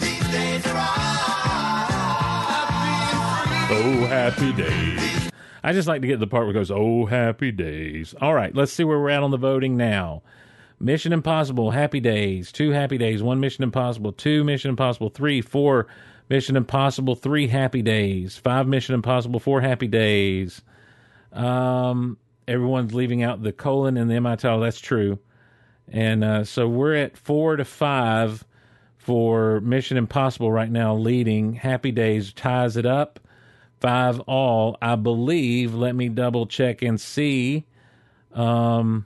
These 0.00 0.32
days 0.32 0.66
are 0.66 0.84
Oh, 3.76 4.06
happy 4.06 4.52
days. 4.52 5.30
I 5.62 5.72
just 5.72 5.88
like 5.88 6.02
to 6.02 6.06
get 6.06 6.14
to 6.14 6.18
the 6.20 6.26
part 6.26 6.44
where 6.44 6.50
it 6.50 6.54
goes, 6.54 6.70
oh, 6.70 7.06
happy 7.06 7.50
days. 7.50 8.14
All 8.20 8.34
right, 8.34 8.54
let's 8.54 8.72
see 8.72 8.84
where 8.84 8.98
we're 8.98 9.10
at 9.10 9.22
on 9.22 9.30
the 9.30 9.38
voting 9.38 9.76
now. 9.76 10.22
Mission 10.80 11.12
Impossible, 11.12 11.70
Happy 11.70 12.00
Days, 12.00 12.52
two 12.52 12.70
Happy 12.70 12.98
Days, 12.98 13.22
one 13.22 13.40
Mission 13.40 13.64
Impossible, 13.64 14.12
two 14.12 14.44
Mission 14.44 14.70
Impossible, 14.70 15.08
three, 15.10 15.40
four 15.40 15.86
Mission 16.28 16.56
Impossible, 16.56 17.14
three 17.14 17.46
Happy 17.46 17.82
Days, 17.82 18.36
five 18.36 18.66
Mission 18.66 18.94
Impossible, 18.94 19.40
four 19.40 19.60
Happy 19.60 19.86
Days. 19.86 20.62
Um, 21.32 22.18
everyone's 22.48 22.94
leaving 22.94 23.22
out 23.22 23.42
the 23.42 23.52
colon 23.52 23.96
and 23.96 24.10
the 24.10 24.20
MI 24.20 24.36
title. 24.36 24.60
That's 24.60 24.80
true. 24.80 25.18
And 25.88 26.24
uh, 26.24 26.44
so 26.44 26.68
we're 26.68 26.94
at 26.94 27.16
four 27.16 27.56
to 27.56 27.64
five 27.64 28.44
for 28.96 29.60
Mission 29.60 29.96
Impossible 29.96 30.50
right 30.50 30.70
now, 30.70 30.94
leading. 30.94 31.52
Happy 31.52 31.92
Days 31.92 32.32
ties 32.32 32.76
it 32.76 32.86
up. 32.86 33.20
Five 33.80 34.20
all, 34.20 34.78
I 34.80 34.96
believe. 34.96 35.74
Let 35.74 35.94
me 35.94 36.08
double 36.08 36.46
check 36.46 36.80
and 36.80 36.98
see. 36.98 37.66
Um, 38.32 39.04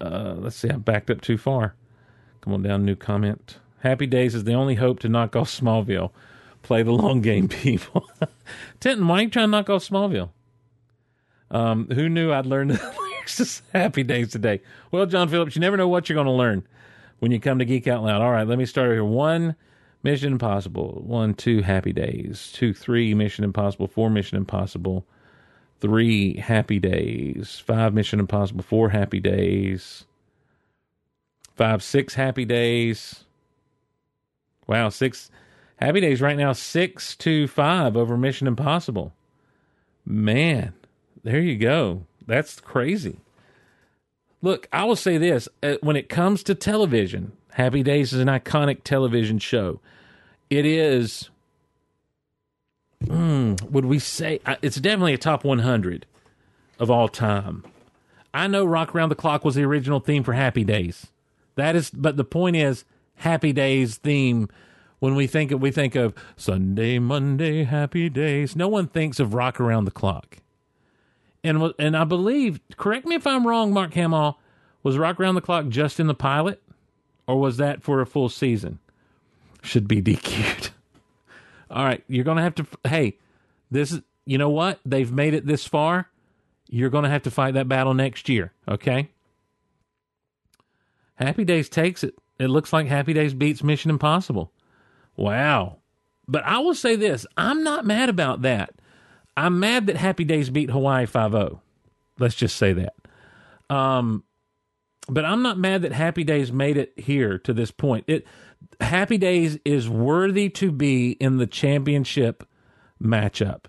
uh, 0.00 0.34
let's 0.38 0.56
see, 0.56 0.70
I 0.70 0.76
backed 0.76 1.10
up 1.10 1.20
too 1.20 1.38
far. 1.38 1.74
Come 2.40 2.52
on 2.52 2.62
down, 2.62 2.84
new 2.84 2.96
comment. 2.96 3.58
Happy 3.80 4.06
Days 4.06 4.34
is 4.34 4.44
the 4.44 4.54
only 4.54 4.74
hope 4.74 5.00
to 5.00 5.08
knock 5.08 5.36
off 5.36 5.48
Smallville. 5.48 6.10
Play 6.62 6.82
the 6.82 6.92
long 6.92 7.20
game, 7.20 7.48
people. 7.48 8.08
Tinton, 8.80 9.06
why 9.06 9.18
are 9.18 9.22
you 9.22 9.30
trying 9.30 9.48
to 9.48 9.50
knock 9.50 9.70
off 9.70 9.88
Smallville? 9.88 10.30
Um, 11.50 11.88
who 11.90 12.08
knew 12.08 12.32
I'd 12.32 12.46
learn 12.46 12.68
the 12.68 12.94
lyrics 13.00 13.36
to 13.36 13.78
Happy 13.78 14.02
Days 14.02 14.30
today? 14.30 14.60
Well, 14.90 15.06
John 15.06 15.28
Phillips, 15.28 15.54
you 15.56 15.60
never 15.60 15.76
know 15.76 15.88
what 15.88 16.08
you're 16.08 16.14
going 16.14 16.26
to 16.26 16.32
learn 16.32 16.66
when 17.20 17.32
you 17.32 17.40
come 17.40 17.58
to 17.58 17.64
Geek 17.64 17.86
Out 17.86 18.02
Loud. 18.02 18.20
All 18.20 18.32
right, 18.32 18.46
let 18.46 18.58
me 18.58 18.66
start 18.66 18.90
here. 18.90 19.04
One, 19.04 19.56
Mission 20.02 20.32
Impossible. 20.32 21.02
One, 21.04 21.34
two, 21.34 21.62
Happy 21.62 21.92
Days. 21.92 22.50
Two, 22.52 22.74
three, 22.74 23.14
Mission 23.14 23.44
Impossible. 23.44 23.86
Four, 23.86 24.10
Mission 24.10 24.36
Impossible. 24.36 25.06
Three, 25.80 26.36
Happy 26.36 26.78
Days. 26.78 27.62
Five, 27.64 27.94
Mission 27.94 28.20
Impossible. 28.20 28.62
Four, 28.62 28.90
Happy 28.90 29.20
Days. 29.20 30.04
Five, 31.54 31.82
six, 31.82 32.14
Happy 32.14 32.44
Days. 32.44 33.24
Wow, 34.66 34.88
six 34.90 35.30
Happy 35.76 36.00
Days 36.00 36.20
right 36.20 36.36
now, 36.36 36.52
six 36.52 37.14
to 37.16 37.46
five 37.46 37.96
over 37.96 38.16
Mission 38.16 38.46
Impossible. 38.48 39.12
Man, 40.04 40.74
there 41.22 41.40
you 41.40 41.56
go. 41.56 42.04
That's 42.26 42.60
crazy. 42.60 43.20
Look, 44.42 44.68
I 44.72 44.84
will 44.84 44.96
say 44.96 45.18
this: 45.18 45.48
uh, 45.62 45.76
when 45.80 45.96
it 45.96 46.08
comes 46.08 46.42
to 46.44 46.54
television, 46.54 47.32
Happy 47.52 47.82
Days 47.82 48.12
is 48.12 48.20
an 48.20 48.28
iconic 48.28 48.82
television 48.82 49.38
show. 49.38 49.80
It 50.50 50.66
is. 50.66 51.30
Mm, 53.04 53.70
would 53.70 53.84
we 53.84 53.98
say 53.98 54.40
it's 54.62 54.76
definitely 54.76 55.14
a 55.14 55.18
top 55.18 55.44
100 55.44 56.06
of 56.78 56.90
all 56.90 57.08
time? 57.08 57.64
I 58.34 58.46
know 58.46 58.64
"Rock 58.64 58.94
Around 58.94 59.08
the 59.10 59.14
Clock" 59.14 59.44
was 59.44 59.54
the 59.54 59.64
original 59.64 60.00
theme 60.00 60.22
for 60.22 60.32
Happy 60.34 60.64
Days. 60.64 61.06
That 61.54 61.74
is, 61.74 61.90
but 61.90 62.16
the 62.16 62.24
point 62.24 62.56
is, 62.56 62.84
Happy 63.16 63.52
Days 63.52 63.96
theme. 63.96 64.48
When 65.00 65.14
we 65.14 65.26
think 65.28 65.52
of, 65.52 65.60
we 65.60 65.70
think 65.70 65.94
of 65.94 66.12
Sunday, 66.36 66.98
Monday, 66.98 67.62
Happy 67.64 68.08
Days. 68.08 68.56
No 68.56 68.68
one 68.68 68.88
thinks 68.88 69.20
of 69.20 69.32
"Rock 69.32 69.60
Around 69.60 69.84
the 69.84 69.90
Clock." 69.90 70.38
And 71.44 71.72
and 71.78 71.96
I 71.96 72.04
believe, 72.04 72.60
correct 72.76 73.06
me 73.06 73.14
if 73.14 73.26
I'm 73.26 73.46
wrong, 73.46 73.72
Mark 73.72 73.94
Hamill, 73.94 74.38
was 74.82 74.98
"Rock 74.98 75.18
Around 75.20 75.36
the 75.36 75.40
Clock" 75.40 75.68
just 75.68 76.00
in 76.00 76.08
the 76.08 76.14
pilot, 76.14 76.60
or 77.26 77.40
was 77.40 77.56
that 77.58 77.82
for 77.82 78.00
a 78.00 78.06
full 78.06 78.28
season? 78.28 78.80
Should 79.62 79.86
be 79.88 80.02
DQ'd. 80.02 80.70
All 81.70 81.84
right, 81.84 82.02
you're 82.08 82.24
gonna 82.24 82.42
have 82.42 82.54
to. 82.56 82.66
Hey, 82.86 83.18
this 83.70 83.92
is. 83.92 84.00
You 84.24 84.36
know 84.36 84.50
what? 84.50 84.78
They've 84.84 85.10
made 85.10 85.34
it 85.34 85.46
this 85.46 85.66
far. 85.66 86.08
You're 86.68 86.90
gonna 86.90 87.08
have 87.08 87.22
to 87.22 87.30
fight 87.30 87.54
that 87.54 87.68
battle 87.68 87.94
next 87.94 88.28
year. 88.28 88.52
Okay. 88.68 89.08
Happy 91.14 91.44
Days 91.44 91.68
takes 91.68 92.04
it. 92.04 92.14
It 92.38 92.48
looks 92.48 92.72
like 92.72 92.86
Happy 92.86 93.12
Days 93.12 93.34
beats 93.34 93.62
Mission 93.64 93.90
Impossible. 93.90 94.52
Wow. 95.16 95.78
But 96.28 96.44
I 96.44 96.58
will 96.58 96.74
say 96.74 96.94
this 96.94 97.26
I'm 97.36 97.64
not 97.64 97.86
mad 97.86 98.08
about 98.08 98.42
that. 98.42 98.74
I'm 99.36 99.58
mad 99.60 99.86
that 99.86 99.96
Happy 99.96 100.24
Days 100.24 100.50
beat 100.50 100.70
Hawaii 100.70 101.06
5 101.06 101.32
0. 101.32 101.62
Let's 102.18 102.34
just 102.34 102.56
say 102.56 102.72
that. 102.74 102.94
Um, 103.74 104.24
but 105.08 105.24
I'm 105.24 105.42
not 105.42 105.58
mad 105.58 105.82
that 105.82 105.92
Happy 105.92 106.24
Days 106.24 106.52
made 106.52 106.76
it 106.76 106.92
here 106.96 107.38
to 107.38 107.52
this 107.52 107.70
point. 107.70 108.04
It 108.06 108.26
Happy 108.80 109.18
Days 109.18 109.58
is 109.64 109.88
worthy 109.88 110.48
to 110.50 110.70
be 110.70 111.12
in 111.12 111.38
the 111.38 111.46
championship 111.46 112.46
matchup. 113.02 113.64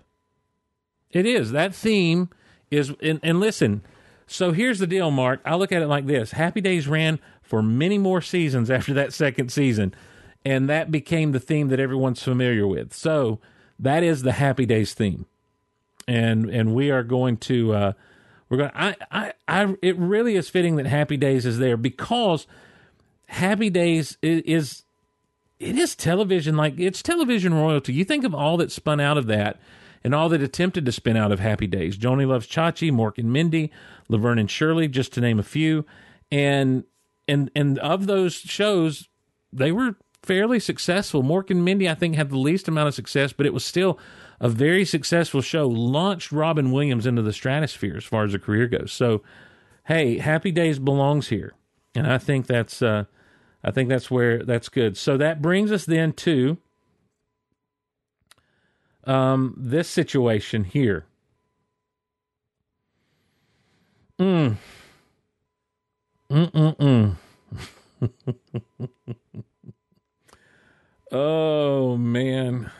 It 1.10 1.26
is. 1.26 1.50
That 1.52 1.74
theme 1.74 2.30
is 2.70 2.94
and, 3.02 3.20
and 3.22 3.40
listen, 3.40 3.82
so 4.26 4.52
here's 4.52 4.78
the 4.78 4.86
deal, 4.86 5.10
Mark. 5.10 5.40
I 5.44 5.56
look 5.56 5.72
at 5.72 5.82
it 5.82 5.88
like 5.88 6.06
this. 6.06 6.32
Happy 6.32 6.60
Days 6.60 6.86
ran 6.86 7.18
for 7.42 7.62
many 7.62 7.98
more 7.98 8.20
seasons 8.20 8.70
after 8.70 8.94
that 8.94 9.12
second 9.12 9.50
season, 9.50 9.94
and 10.44 10.68
that 10.68 10.90
became 10.90 11.32
the 11.32 11.40
theme 11.40 11.68
that 11.68 11.80
everyone's 11.80 12.22
familiar 12.22 12.66
with. 12.66 12.94
So 12.94 13.40
that 13.78 14.02
is 14.02 14.22
the 14.22 14.32
Happy 14.32 14.66
Days 14.66 14.94
theme. 14.94 15.26
And 16.06 16.48
and 16.48 16.74
we 16.74 16.90
are 16.90 17.02
going 17.02 17.36
to 17.38 17.72
uh 17.72 17.92
we're 18.48 18.58
going 18.58 18.70
I 18.74 18.96
I 19.10 19.32
I 19.48 19.76
it 19.82 19.96
really 19.98 20.36
is 20.36 20.48
fitting 20.48 20.76
that 20.76 20.86
Happy 20.86 21.16
Days 21.16 21.44
is 21.44 21.58
there 21.58 21.76
because 21.76 22.46
Happy 23.30 23.70
Days 23.70 24.18
is, 24.22 24.42
is 24.42 24.82
it 25.60 25.76
is 25.76 25.94
television 25.94 26.56
like 26.56 26.74
it's 26.78 27.00
television 27.00 27.54
royalty. 27.54 27.92
You 27.92 28.04
think 28.04 28.24
of 28.24 28.34
all 28.34 28.56
that 28.56 28.72
spun 28.72 28.98
out 28.98 29.16
of 29.16 29.28
that 29.28 29.60
and 30.02 30.12
all 30.14 30.28
that 30.30 30.42
attempted 30.42 30.84
to 30.84 30.92
spin 30.92 31.16
out 31.16 31.30
of 31.30 31.38
Happy 31.38 31.68
Days. 31.68 31.96
Joanie 31.96 32.24
Loves 32.24 32.48
Chachi, 32.48 32.90
Mork 32.90 33.18
and 33.18 33.32
Mindy, 33.32 33.70
Laverne 34.08 34.40
and 34.40 34.50
Shirley, 34.50 34.88
just 34.88 35.12
to 35.12 35.20
name 35.20 35.38
a 35.38 35.44
few. 35.44 35.86
And 36.32 36.82
and 37.28 37.52
and 37.54 37.78
of 37.78 38.06
those 38.06 38.34
shows, 38.34 39.08
they 39.52 39.70
were 39.70 39.94
fairly 40.24 40.58
successful. 40.58 41.22
Mork 41.22 41.50
and 41.50 41.64
Mindy, 41.64 41.88
I 41.88 41.94
think, 41.94 42.16
had 42.16 42.30
the 42.30 42.38
least 42.38 42.66
amount 42.66 42.88
of 42.88 42.94
success, 42.94 43.32
but 43.32 43.46
it 43.46 43.54
was 43.54 43.64
still 43.64 43.96
a 44.40 44.48
very 44.48 44.84
successful 44.84 45.40
show. 45.40 45.68
Launched 45.68 46.32
Robin 46.32 46.72
Williams 46.72 47.06
into 47.06 47.22
the 47.22 47.32
stratosphere 47.32 47.96
as 47.96 48.04
far 48.04 48.24
as 48.24 48.34
a 48.34 48.40
career 48.40 48.66
goes. 48.66 48.92
So, 48.92 49.22
hey, 49.84 50.18
Happy 50.18 50.50
Days 50.50 50.80
belongs 50.80 51.28
here, 51.28 51.54
and 51.94 52.08
I 52.08 52.18
think 52.18 52.48
that's 52.48 52.82
uh, 52.82 53.04
I 53.62 53.70
think 53.70 53.88
that's 53.88 54.10
where 54.10 54.44
that's 54.44 54.68
good. 54.68 54.96
So 54.96 55.16
that 55.18 55.42
brings 55.42 55.70
us 55.72 55.84
then 55.84 56.12
to 56.14 56.58
um, 59.04 59.54
this 59.56 59.88
situation 59.88 60.64
here. 60.64 61.06
Mm. 64.18 64.56
Mm-mm-mm. 66.30 67.16
oh, 71.12 71.96
man. 71.96 72.70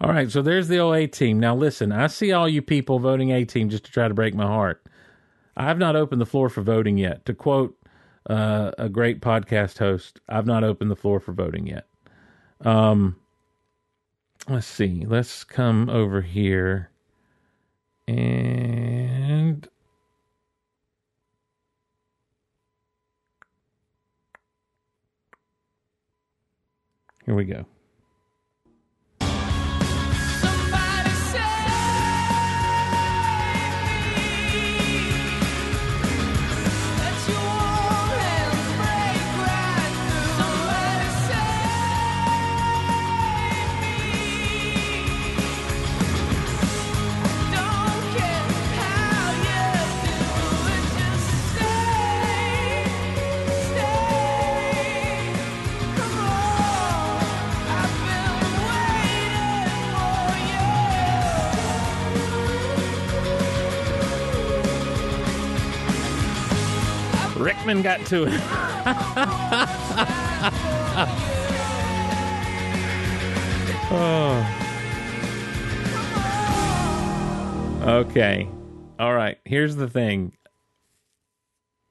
All 0.00 0.10
right, 0.10 0.30
so 0.30 0.42
there's 0.42 0.68
the 0.68 0.78
old 0.78 0.96
A 0.96 1.06
team. 1.06 1.40
Now, 1.40 1.56
listen, 1.56 1.90
I 1.90 2.06
see 2.08 2.32
all 2.32 2.48
you 2.48 2.60
people 2.60 2.98
voting 2.98 3.30
A 3.30 3.44
team 3.44 3.70
just 3.70 3.84
to 3.84 3.90
try 3.90 4.08
to 4.08 4.14
break 4.14 4.34
my 4.34 4.46
heart. 4.46 4.84
I 5.56 5.64
have 5.64 5.78
not 5.78 5.96
opened 5.96 6.20
the 6.20 6.26
floor 6.26 6.50
for 6.50 6.60
voting 6.60 6.98
yet. 6.98 7.24
To 7.24 7.34
quote 7.34 7.76
uh, 8.28 8.72
a 8.76 8.88
great 8.88 9.20
podcast 9.20 9.78
host. 9.78 10.20
I've 10.28 10.46
not 10.46 10.64
opened 10.64 10.90
the 10.90 10.96
floor 10.96 11.18
for 11.18 11.32
voting 11.32 11.66
yet. 11.66 11.86
Um, 12.60 13.16
let's 14.48 14.66
see. 14.66 15.04
Let's 15.06 15.44
come 15.44 15.88
over 15.88 16.20
here 16.20 16.90
and 18.08 19.68
here 27.24 27.34
we 27.34 27.44
go. 27.44 27.66
Rickman 67.36 67.82
got 67.82 68.04
to 68.06 68.24
it. 68.24 68.32
oh. 73.92 74.62
Okay. 77.82 78.48
All 78.98 79.14
right. 79.14 79.38
Here's 79.44 79.76
the 79.76 79.88
thing. 79.88 80.32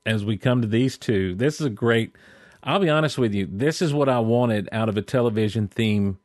As 0.05 0.25
we 0.25 0.37
come 0.37 0.61
to 0.61 0.67
these 0.67 0.97
two, 0.97 1.35
this 1.35 1.59
is 1.59 1.67
a 1.67 1.71
great. 1.71 2.15
I'll 2.63 2.79
be 2.79 2.89
honest 2.89 3.17
with 3.17 3.33
you. 3.33 3.47
This 3.49 3.81
is 3.81 3.93
what 3.93 4.09
I 4.09 4.19
wanted 4.19 4.69
out 4.71 4.89
of 4.89 4.97
a 4.97 5.01
television 5.01 5.67
theme 5.67 6.19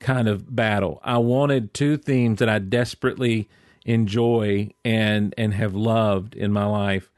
kind 0.00 0.28
of 0.28 0.54
battle. 0.54 1.00
I 1.04 1.18
wanted 1.18 1.74
two 1.74 1.96
themes 1.96 2.38
that 2.38 2.48
I 2.48 2.58
desperately 2.58 3.48
enjoy 3.84 4.70
and 4.84 5.34
and 5.38 5.54
have 5.54 5.74
loved 5.74 6.34
in 6.34 6.52
my 6.52 6.64
life 6.64 7.10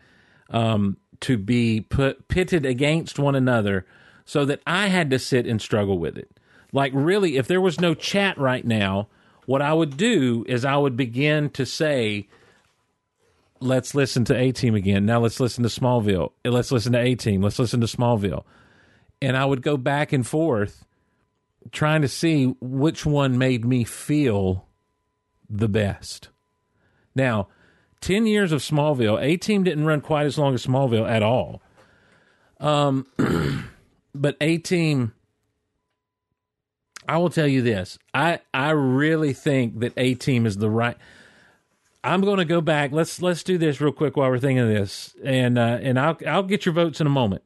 um, 0.53 0.97
to 1.23 1.37
be 1.37 1.81
put 1.81 2.29
pitted 2.29 2.65
against 2.67 3.19
one 3.19 3.35
another, 3.35 3.87
so 4.25 4.45
that 4.45 4.61
I 4.67 4.89
had 4.89 5.11
to 5.11 5.19
sit 5.19 5.47
and 5.47 5.61
struggle 5.61 5.99
with 5.99 6.17
it. 6.17 6.31
Like 6.73 6.93
really, 6.95 7.37
if 7.37 7.49
there 7.49 7.61
was 7.61 7.81
no 7.81 7.95
chat 7.95 8.39
right 8.39 8.65
now, 8.65 9.09
what 9.47 9.63
I 9.63 9.73
would 9.73 9.97
do 9.97 10.45
is 10.49 10.65
I 10.65 10.77
would 10.77 10.97
begin 10.97 11.51
to 11.51 11.67
say, 11.67 12.29
"Let's 13.61 13.95
listen 13.95 14.25
to 14.27 14.37
A 14.37 14.53
Team 14.53 14.75
again." 14.75 15.05
Now 15.05 15.21
let's 15.21 15.41
listen 15.41 15.63
to 15.65 15.69
Smallville. 15.69 16.33
Let's 16.45 16.73
listen 16.73 16.93
to 16.93 17.01
A 17.01 17.15
Team. 17.15 17.43
Let's 17.43 17.59
listen 17.59 17.81
to 17.81 17.87
Smallville, 17.87 18.45
and 19.21 19.37
I 19.37 19.45
would 19.45 19.63
go 19.63 19.77
back 19.77 20.13
and 20.13 20.27
forth 20.27 20.85
trying 21.71 22.03
to 22.03 22.09
see 22.09 22.55
which 22.61 23.07
one 23.07 23.39
made 23.39 23.65
me 23.65 23.85
feel 23.85 24.67
the 25.49 25.69
best. 25.69 26.29
Now, 27.15 27.49
10 28.03 28.27
years 28.27 28.53
of 28.53 28.61
Smallville, 28.61 29.23
A 29.23 29.37
Team 29.37 29.63
didn't 29.65 29.87
run 29.87 30.01
quite 30.01 30.27
as 30.27 30.37
long 30.37 30.55
as 30.55 30.67
Smallville 30.67 31.09
at 31.09 31.23
all. 31.23 31.63
Um, 32.61 33.07
but 34.15 34.37
A 34.41 34.59
Team, 34.59 35.15
I 37.09 37.17
will 37.17 37.31
tell 37.31 37.47
you 37.47 37.63
this. 37.63 37.99
I, 38.13 38.41
I 38.53 38.71
really 38.71 39.33
think 39.33 39.81
that 39.81 39.95
A 39.97 40.15
Team 40.15 40.47
is 40.47 40.59
the 40.59 40.69
right. 40.69 40.97
I'm 42.05 42.21
going 42.21 42.39
to 42.39 42.45
go 42.45 42.61
back. 42.61 42.91
Let's 42.91 43.23
let's 43.23 43.45
do 43.45 43.59
this 43.59 43.81
real 43.81 43.93
quick 43.93 44.17
while 44.17 44.29
we're 44.29 44.41
thinking 44.41 44.59
of 44.59 44.69
this, 44.69 45.15
and 45.23 45.57
uh, 45.57 45.79
and 45.81 46.01
I'll 46.01 46.19
I'll 46.27 46.43
get 46.43 46.67
your 46.67 46.73
votes 46.73 47.01
in 47.01 47.07
a 47.07 47.11
moment. 47.11 47.45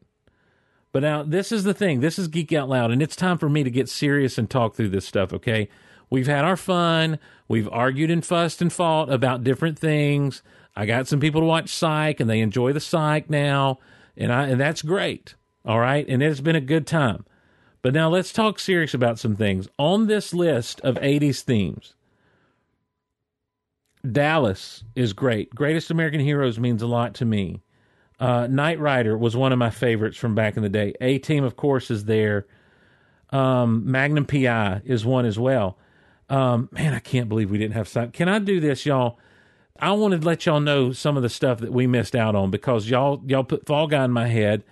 But 0.92 1.02
now 1.02 1.22
this 1.22 1.52
is 1.52 1.64
the 1.64 1.74
thing. 1.74 2.00
This 2.00 2.18
is 2.18 2.26
Geek 2.26 2.54
Out 2.54 2.70
Loud, 2.70 2.90
and 2.90 3.02
it's 3.02 3.16
time 3.16 3.36
for 3.36 3.50
me 3.50 3.62
to 3.64 3.70
get 3.70 3.90
serious 3.90 4.38
and 4.38 4.48
talk 4.48 4.74
through 4.74 4.88
this 4.88 5.04
stuff. 5.04 5.34
Okay, 5.34 5.68
we've 6.10 6.26
had 6.26 6.44
our 6.44 6.56
fun. 6.56 7.18
We've 7.48 7.68
argued 7.70 8.10
and 8.10 8.24
fussed 8.24 8.60
and 8.60 8.72
fought 8.72 9.10
about 9.12 9.44
different 9.44 9.78
things. 9.78 10.42
I 10.74 10.86
got 10.86 11.08
some 11.08 11.20
people 11.20 11.40
to 11.40 11.46
watch 11.46 11.70
Psych, 11.70 12.20
and 12.20 12.28
they 12.28 12.40
enjoy 12.40 12.72
the 12.72 12.80
Psych 12.80 13.30
now, 13.30 13.78
and 14.16 14.32
I 14.32 14.48
and 14.48 14.60
that's 14.60 14.82
great. 14.82 15.34
All 15.64 15.80
right, 15.80 16.06
and 16.08 16.22
it's 16.22 16.40
been 16.40 16.56
a 16.56 16.60
good 16.60 16.86
time. 16.86 17.24
But 17.82 17.94
now 17.94 18.08
let's 18.08 18.32
talk 18.32 18.58
serious 18.58 18.94
about 18.94 19.18
some 19.18 19.36
things 19.36 19.68
on 19.78 20.06
this 20.06 20.34
list 20.34 20.80
of 20.80 20.96
'80s 20.96 21.42
themes. 21.42 21.94
Dallas 24.10 24.84
is 24.94 25.12
great. 25.12 25.54
Greatest 25.54 25.90
American 25.90 26.20
Heroes 26.20 26.58
means 26.58 26.82
a 26.82 26.86
lot 26.86 27.14
to 27.14 27.24
me. 27.24 27.62
Uh, 28.18 28.46
Knight 28.46 28.78
Rider 28.78 29.16
was 29.16 29.36
one 29.36 29.52
of 29.52 29.58
my 29.58 29.70
favorites 29.70 30.16
from 30.16 30.34
back 30.34 30.56
in 30.56 30.62
the 30.62 30.68
day. 30.68 30.94
A 31.00 31.18
Team, 31.18 31.44
of 31.44 31.56
course, 31.56 31.90
is 31.90 32.04
there. 32.04 32.46
Um, 33.30 33.90
Magnum 33.90 34.24
PI 34.24 34.82
is 34.84 35.04
one 35.04 35.26
as 35.26 35.38
well. 35.38 35.76
Um, 36.28 36.68
man, 36.72 36.92
I 36.94 36.98
can't 36.98 37.28
believe 37.28 37.50
we 37.50 37.58
didn't 37.58 37.74
have 37.74 37.88
some. 37.88 38.10
Can 38.10 38.28
I 38.28 38.38
do 38.38 38.60
this, 38.60 38.84
y'all? 38.84 39.18
I 39.78 39.92
wanted 39.92 40.22
to 40.22 40.26
let 40.26 40.46
y'all 40.46 40.60
know 40.60 40.92
some 40.92 41.16
of 41.16 41.22
the 41.22 41.28
stuff 41.28 41.60
that 41.60 41.72
we 41.72 41.86
missed 41.86 42.16
out 42.16 42.34
on 42.34 42.50
because 42.50 42.88
y'all 42.88 43.22
y'all 43.26 43.44
put 43.44 43.66
Fall 43.66 43.86
Guy 43.86 44.04
in 44.04 44.10
my 44.10 44.26
head, 44.26 44.64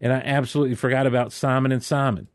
and 0.00 0.12
I 0.12 0.18
absolutely 0.18 0.76
forgot 0.76 1.06
about 1.06 1.32
Simon 1.32 1.72
and 1.72 1.82
Simon. 1.82 2.28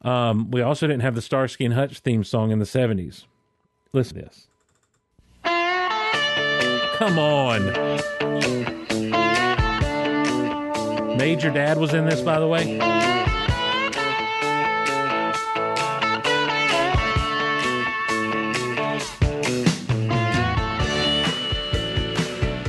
Um, 0.00 0.50
we 0.50 0.62
also 0.62 0.86
didn't 0.86 1.02
have 1.02 1.14
the 1.14 1.22
Starsky 1.22 1.64
and 1.64 1.74
Hutch 1.74 2.00
theme 2.00 2.24
song 2.24 2.50
in 2.50 2.58
the 2.58 2.66
seventies. 2.66 3.26
Listen 3.92 4.16
to 4.16 4.22
this. 4.22 4.48
Come 6.96 7.18
on. 7.18 7.66
Major 11.16 11.50
Dad 11.50 11.78
was 11.78 11.92
in 11.94 12.06
this, 12.06 12.20
by 12.22 12.40
the 12.40 12.48
way. 12.48 12.78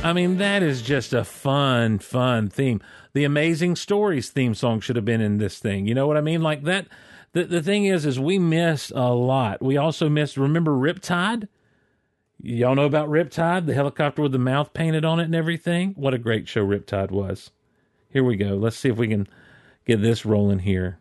I 0.04 0.12
mean, 0.12 0.36
that 0.36 0.62
is 0.62 0.82
just 0.82 1.14
a 1.14 1.24
fun, 1.24 1.98
fun 1.98 2.50
theme. 2.50 2.82
The 3.14 3.24
Amazing 3.24 3.76
Stories 3.76 4.28
theme 4.28 4.54
song 4.54 4.80
should 4.80 4.96
have 4.96 5.04
been 5.06 5.22
in 5.22 5.38
this 5.38 5.58
thing. 5.58 5.86
You 5.86 5.94
know 5.94 6.06
what 6.06 6.18
I 6.18 6.20
mean? 6.20 6.42
Like 6.42 6.64
that. 6.64 6.88
The, 7.32 7.44
the 7.44 7.62
thing 7.62 7.86
is, 7.86 8.04
is 8.04 8.20
we 8.20 8.38
missed 8.38 8.92
a 8.94 9.14
lot. 9.14 9.62
We 9.62 9.78
also 9.78 10.10
missed, 10.10 10.36
remember 10.36 10.72
Riptide? 10.72 11.48
Y'all 12.40 12.74
know 12.74 12.84
about 12.84 13.08
Riptide, 13.08 13.64
the 13.64 13.72
helicopter 13.72 14.20
with 14.20 14.32
the 14.32 14.38
mouth 14.38 14.74
painted 14.74 15.06
on 15.06 15.20
it 15.20 15.24
and 15.24 15.34
everything? 15.34 15.94
What 15.96 16.12
a 16.12 16.18
great 16.18 16.46
show 16.46 16.64
Riptide 16.64 17.10
was. 17.10 17.50
Here 18.10 18.22
we 18.22 18.36
go. 18.36 18.56
Let's 18.56 18.76
see 18.76 18.90
if 18.90 18.98
we 18.98 19.08
can 19.08 19.26
get 19.86 20.02
this 20.02 20.26
rolling 20.26 20.60
here. 20.60 20.98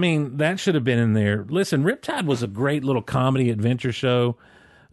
Mean, 0.00 0.38
that 0.38 0.58
should 0.58 0.74
have 0.74 0.84
been 0.84 0.98
in 0.98 1.12
there. 1.12 1.46
Listen, 1.48 1.84
Riptide 1.84 2.26
was 2.26 2.42
a 2.42 2.48
great 2.48 2.82
little 2.84 3.02
comedy 3.02 3.50
adventure 3.50 3.92
show. 3.92 4.36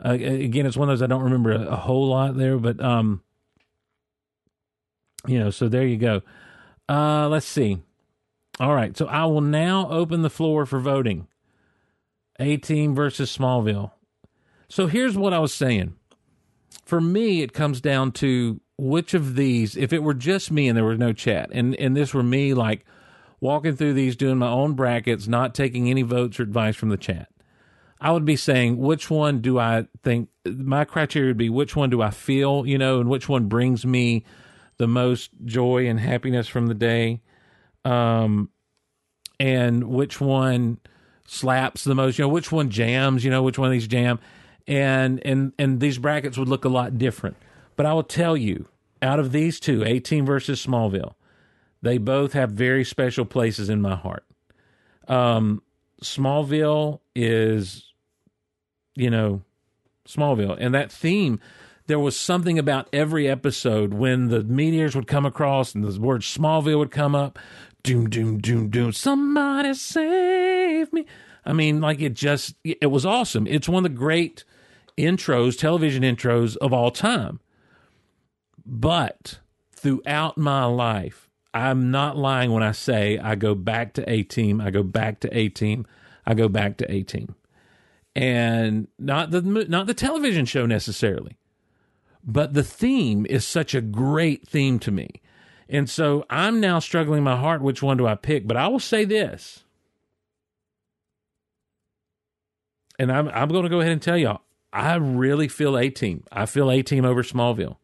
Uh, 0.04 0.12
again, 0.12 0.66
it's 0.66 0.78
one 0.78 0.90
of 0.90 0.94
those 0.94 1.02
I 1.02 1.08
don't 1.08 1.24
remember 1.24 1.52
a, 1.52 1.70
a 1.70 1.76
whole 1.76 2.10
lot 2.10 2.38
there, 2.38 2.58
but 2.58 2.80
um, 2.80 3.24
you 5.26 5.40
know, 5.40 5.50
so 5.50 5.68
there 5.68 5.86
you 5.86 5.98
go. 5.98 6.22
Uh, 6.88 7.28
let's 7.28 7.48
see. 7.48 7.80
All 8.60 8.74
right, 8.74 8.96
so 8.96 9.08
I 9.08 9.26
will 9.26 9.42
now 9.42 9.90
open 9.90 10.22
the 10.22 10.30
floor 10.30 10.66
for 10.66 10.80
voting. 10.80 11.28
A 12.40 12.58
team 12.58 12.94
versus 12.94 13.36
Smallville. 13.36 13.92
So 14.70 14.88
here's 14.88 15.18
what 15.18 15.34
I 15.34 15.40
was 15.40 15.54
saying. 15.54 15.96
For 16.86 17.02
me, 17.02 17.42
it 17.42 17.54
comes 17.54 17.82
down 17.82 18.12
to 18.14 18.62
which 18.78 19.14
of 19.14 19.36
these, 19.36 19.76
if 19.76 19.92
it 19.92 20.04
were 20.04 20.14
just 20.14 20.52
me 20.52 20.68
and 20.68 20.78
there 20.78 20.86
was 20.86 21.00
no 21.00 21.14
chat, 21.14 21.50
and, 21.52 21.76
and 21.76 21.96
this 21.96 22.14
were 22.14 22.24
me 22.24 22.54
like 22.54 22.86
walking 23.40 23.76
through 23.76 23.94
these, 23.94 24.16
doing 24.16 24.38
my 24.38 24.50
own 24.50 24.74
brackets, 24.74 25.28
not 25.28 25.54
taking 25.54 25.90
any 25.90 26.02
votes 26.02 26.40
or 26.40 26.44
advice 26.44 26.76
from 26.76 26.90
the 26.90 26.98
chat. 26.98 27.30
I 28.00 28.12
would 28.12 28.26
be 28.26 28.36
saying 28.36 28.78
which 28.78 29.10
one 29.10 29.42
do 29.42 29.58
I 29.58 29.88
think 30.04 30.30
my 30.46 30.86
criteria 30.86 31.30
would 31.30 31.38
be 31.38 31.50
which 31.50 31.76
one 31.76 31.90
do 31.90 32.02
I 32.02 32.12
feel, 32.12 32.66
you 32.66 32.78
know, 32.78 33.00
and 33.00 33.10
which 33.10 33.28
one 33.28 33.48
brings 33.48 33.86
me 33.86 34.24
the 34.78 34.88
most 34.88 35.32
joy 35.46 35.88
and 35.88 36.00
happiness 36.00 36.48
from 36.48 36.68
the 36.68 36.76
day. 36.76 37.22
Um 37.84 38.50
and 39.40 39.86
which 39.86 40.20
one 40.20 40.80
slaps 41.26 41.84
the 41.84 41.96
most, 41.96 42.18
you 42.18 42.24
know, 42.24 42.30
which 42.30 42.52
one 42.52 42.70
jams, 42.70 43.24
you 43.24 43.32
know, 43.32 43.44
which 43.44 43.58
one 43.58 43.68
of 43.68 43.72
these 43.72 43.88
jam. 43.88 44.20
And 44.68 45.26
and 45.26 45.54
and 45.58 45.80
these 45.80 45.98
brackets 45.98 46.38
would 46.38 46.50
look 46.50 46.66
a 46.66 46.70
lot 46.70 46.98
different. 46.98 47.38
But 47.76 47.86
I 47.86 47.94
will 47.94 48.04
tell 48.04 48.36
you, 48.36 48.68
out 49.02 49.20
of 49.20 49.32
these 49.32 49.60
two, 49.60 49.84
A 49.84 50.00
Team 50.00 50.26
versus 50.26 50.66
Smallville, 50.66 51.14
they 51.88 51.98
both 51.98 52.34
have 52.34 52.52
very 52.52 52.84
special 52.84 53.26
places 53.26 53.70
in 53.70 53.82
my 53.82 53.96
heart. 53.96 54.26
Um, 55.08 55.62
Smallville 56.04 57.00
is, 57.16 57.92
you 58.96 59.10
know, 59.10 59.42
Smallville. 60.08 60.58
And 60.60 60.74
that 60.74 60.92
theme, 60.92 61.40
there 61.88 62.00
was 62.00 62.18
something 62.18 62.60
about 62.60 62.90
every 62.92 63.28
episode 63.28 63.94
when 63.94 64.28
the 64.30 64.44
meteors 64.44 64.96
would 64.96 65.08
come 65.08 65.26
across 65.26 65.74
and 65.74 65.84
the 65.84 66.00
word 66.00 66.22
Smallville 66.22 66.80
would 66.80 66.92
come 66.92 67.16
up. 67.16 67.40
Doom, 67.84 68.10
doom, 68.10 68.40
doom, 68.40 68.70
doom. 68.70 68.92
Somebody 68.92 69.74
save 69.74 70.92
me. 70.92 71.06
I 71.46 71.54
mean, 71.54 71.80
like 71.80 72.02
it 72.02 72.14
just, 72.14 72.56
it 72.64 72.92
was 72.92 73.06
awesome. 73.06 73.48
It's 73.48 73.70
one 73.70 73.86
of 73.86 73.92
the 73.92 73.98
great 73.98 74.44
intros, 74.98 75.58
television 75.58 76.04
intros 76.04 76.58
of 76.58 76.74
all 76.74 76.92
time. 76.92 77.40
But 78.66 79.40
throughout 79.72 80.38
my 80.38 80.66
life, 80.66 81.27
I'm 81.54 81.92
not 81.92 82.18
lying 82.18 82.52
when 82.52 82.64
I 82.64 82.72
say 82.72 83.18
I 83.18 83.36
go 83.36 83.56
back 83.56 83.94
to 83.94 84.10
A 84.10 84.24
Team, 84.24 84.62
I 84.62 84.70
go 84.70 84.84
back 84.84 85.20
to 85.22 85.38
A 85.38 85.50
Team, 85.50 85.86
I 86.26 86.34
go 86.34 86.48
back 86.48 86.78
to 86.78 86.92
A 86.92 87.04
Team. 87.04 87.36
And 88.16 88.88
not 88.98 89.32
the 89.32 89.42
not 89.42 89.86
the 89.86 89.94
television 89.94 90.46
show 90.46 90.66
necessarily, 90.66 91.38
but 92.24 92.54
the 92.54 92.64
theme 92.64 93.26
is 93.30 93.46
such 93.46 93.76
a 93.76 93.82
great 93.82 94.48
theme 94.48 94.80
to 94.80 94.92
me. 94.92 95.22
And 95.70 95.90
so 95.90 96.26
I'm 96.30 96.60
now 96.60 96.80
struggling 96.80 97.20
in 97.20 97.24
my 97.24 97.36
heart 97.36 97.62
which 97.62 97.84
one 97.84 97.98
do 97.98 98.08
I 98.08 98.16
pick, 98.16 98.48
but 98.48 98.58
I 98.58 98.68
will 98.68 98.80
say 98.80 99.06
this. 99.06 99.64
And 102.98 103.12
I'm 103.12 103.28
I'm 103.30 103.50
going 103.50 103.64
to 103.64 103.70
go 103.70 103.82
ahead 103.82 103.92
and 103.92 104.02
tell 104.02 104.18
y'all, 104.18 104.42
I 104.74 104.96
really 104.96 105.48
feel 105.48 105.78
A 105.78 105.90
Team. 105.90 106.24
I 106.32 106.46
feel 106.46 106.72
A 106.72 106.82
Team 106.82 107.06
over 107.06 107.24
Smallville. 107.24 107.78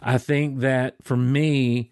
I 0.00 0.18
think 0.18 0.60
that 0.60 0.96
for 1.02 1.16
me, 1.16 1.90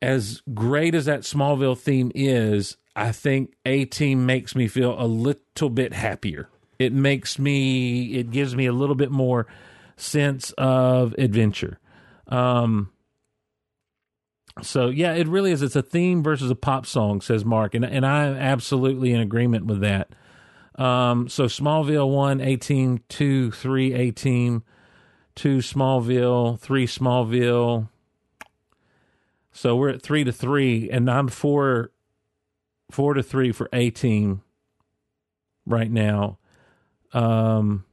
as 0.00 0.42
great 0.54 0.94
as 0.94 1.06
that 1.06 1.20
Smallville 1.20 1.78
theme 1.78 2.12
is, 2.14 2.76
I 2.94 3.12
think 3.12 3.54
A 3.64 3.84
Team 3.84 4.26
makes 4.26 4.54
me 4.54 4.68
feel 4.68 4.94
a 4.98 5.06
little 5.06 5.70
bit 5.70 5.92
happier. 5.92 6.48
It 6.78 6.92
makes 6.92 7.38
me, 7.38 8.14
it 8.14 8.30
gives 8.30 8.54
me 8.54 8.66
a 8.66 8.72
little 8.72 8.94
bit 8.94 9.10
more 9.10 9.46
sense 9.96 10.52
of 10.52 11.14
adventure. 11.18 11.78
Um, 12.28 12.90
so 14.62 14.88
yeah, 14.88 15.14
it 15.14 15.26
really 15.26 15.50
is. 15.50 15.62
It's 15.62 15.76
a 15.76 15.82
theme 15.82 16.22
versus 16.22 16.50
a 16.50 16.56
pop 16.56 16.86
song, 16.86 17.20
says 17.20 17.44
Mark, 17.44 17.74
and 17.74 17.84
and 17.84 18.04
I'm 18.06 18.34
absolutely 18.34 19.12
in 19.12 19.20
agreement 19.20 19.66
with 19.66 19.80
that. 19.80 20.08
Um, 20.76 21.28
so 21.28 21.44
Smallville 21.44 22.10
one, 22.10 22.40
A 22.40 22.56
Team 22.56 23.00
two, 23.08 23.50
three, 23.50 23.92
A 23.94 24.10
Team 24.12 24.62
two, 25.34 25.58
Smallville 25.58 26.60
three, 26.60 26.86
Smallville. 26.86 27.88
So 29.58 29.74
we're 29.74 29.88
at 29.88 30.02
three 30.02 30.22
to 30.22 30.30
three, 30.30 30.88
and 30.88 31.10
I'm 31.10 31.26
four, 31.26 31.90
four 32.92 33.14
to 33.14 33.24
three 33.24 33.50
for 33.50 33.68
A 33.72 33.90
Team 33.90 34.42
right 35.66 35.90
now. 35.90 36.38
Um, 37.12 37.84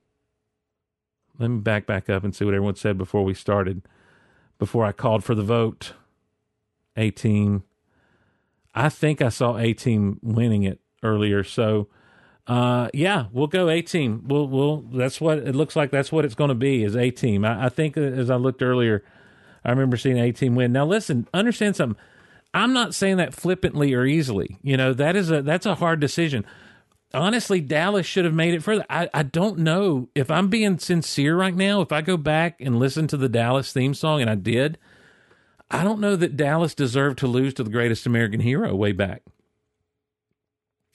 let 1.39 1.49
me 1.49 1.61
back 1.61 1.87
back 1.87 2.07
up 2.07 2.23
and 2.23 2.35
see 2.35 2.45
what 2.45 2.53
everyone 2.53 2.75
said 2.75 2.99
before 2.99 3.23
we 3.23 3.33
started, 3.33 3.81
before 4.59 4.85
I 4.85 4.91
called 4.91 5.23
for 5.23 5.33
the 5.33 5.41
vote. 5.41 5.93
A 6.95 7.09
Team. 7.09 7.63
I 8.75 8.89
think 8.89 9.19
I 9.23 9.29
saw 9.29 9.57
A 9.57 9.73
Team 9.73 10.19
winning 10.21 10.61
it 10.61 10.81
earlier, 11.01 11.43
so 11.43 11.87
uh, 12.45 12.89
yeah, 12.93 13.25
we'll 13.31 13.47
go 13.47 13.69
A 13.69 13.81
Team. 13.81 14.23
We'll 14.27 14.47
we'll 14.47 14.81
that's 14.81 15.19
what 15.19 15.39
it 15.39 15.55
looks 15.55 15.75
like. 15.75 15.89
That's 15.89 16.11
what 16.11 16.25
it's 16.25 16.35
going 16.35 16.49
to 16.49 16.53
be 16.53 16.83
is 16.83 16.95
A 16.95 17.09
Team. 17.09 17.43
I, 17.43 17.65
I 17.65 17.69
think 17.69 17.97
as 17.97 18.29
I 18.29 18.35
looked 18.35 18.61
earlier, 18.61 19.03
I 19.65 19.71
remember 19.71 19.97
seeing 19.97 20.19
A 20.19 20.31
Team 20.31 20.55
win. 20.55 20.71
Now 20.71 20.85
listen, 20.85 21.27
understand 21.33 21.75
something. 21.75 21.99
I'm 22.53 22.71
not 22.71 22.95
saying 22.95 23.17
that 23.17 23.33
flippantly 23.33 23.93
or 23.93 24.05
easily. 24.05 24.57
You 24.61 24.77
know 24.77 24.93
that 24.93 25.15
is 25.15 25.31
a 25.31 25.41
that's 25.41 25.65
a 25.65 25.75
hard 25.75 25.99
decision. 25.99 26.45
Honestly, 27.13 27.61
Dallas 27.61 28.05
should 28.05 28.25
have 28.25 28.33
made 28.33 28.53
it 28.53 28.63
further. 28.63 28.85
I, 28.89 29.09
I 29.13 29.23
don't 29.23 29.59
know 29.59 30.09
if 30.15 30.29
I'm 30.29 30.49
being 30.49 30.79
sincere 30.79 31.35
right 31.35 31.55
now. 31.55 31.81
If 31.81 31.91
I 31.91 32.01
go 32.01 32.17
back 32.17 32.59
and 32.59 32.77
listen 32.77 33.07
to 33.07 33.17
the 33.17 33.29
Dallas 33.29 33.71
theme 33.71 33.93
song, 33.93 34.21
and 34.21 34.29
I 34.29 34.35
did, 34.35 34.77
I 35.71 35.83
don't 35.83 36.01
know 36.01 36.15
that 36.15 36.35
Dallas 36.37 36.75
deserved 36.75 37.19
to 37.19 37.27
lose 37.27 37.53
to 37.55 37.63
the 37.63 37.69
greatest 37.69 38.05
American 38.05 38.41
hero 38.41 38.75
way 38.75 38.91
back. 38.91 39.23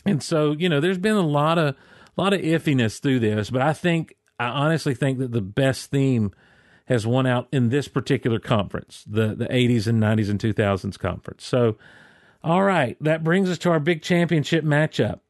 And 0.05 0.23
so, 0.23 0.53
you 0.53 0.69
know, 0.69 0.81
there's 0.81 0.99
been 0.99 1.17
a 1.17 1.27
lot 1.27 1.59
of 1.59 1.75
a 2.17 2.21
lot 2.21 2.33
of 2.33 2.41
iffiness 2.41 3.01
through 3.01 3.21
this, 3.21 3.51
but 3.51 3.63
I 3.63 3.73
think 3.73 4.15
I 4.39 4.47
honestly 4.47 4.95
think 4.95 5.19
that 5.19 5.33
the 5.33 5.43
best 5.43 5.91
theme 5.91 6.33
has 6.91 7.07
won 7.07 7.25
out 7.25 7.47
in 7.53 7.69
this 7.69 7.87
particular 7.87 8.41
conference, 8.41 9.05
the 9.07 9.29
the 9.29 9.47
80s 9.47 9.87
and 9.87 10.03
90s 10.03 10.29
and 10.29 10.41
2000s 10.41 10.99
conference. 10.99 11.45
So, 11.45 11.77
all 12.43 12.65
right, 12.65 12.97
that 13.01 13.23
brings 13.23 13.49
us 13.49 13.59
to 13.59 13.71
our 13.71 13.79
big 13.79 14.03
championship 14.03 14.65
matchup. 14.65 15.21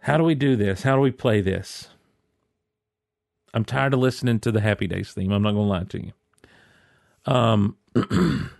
How 0.00 0.16
do 0.16 0.24
we 0.24 0.34
do 0.34 0.56
this? 0.56 0.82
How 0.84 0.94
do 0.94 1.02
we 1.02 1.10
play 1.10 1.42
this? 1.42 1.88
I'm 3.52 3.64
tired 3.64 3.92
of 3.92 4.00
listening 4.00 4.40
to 4.40 4.50
the 4.50 4.62
Happy 4.62 4.86
Days 4.86 5.12
theme. 5.12 5.32
I'm 5.32 5.42
not 5.42 5.52
going 5.52 5.66
to 5.66 5.70
lie 5.70 5.84
to 5.84 6.06
you. 6.06 6.12
Um 7.32 7.76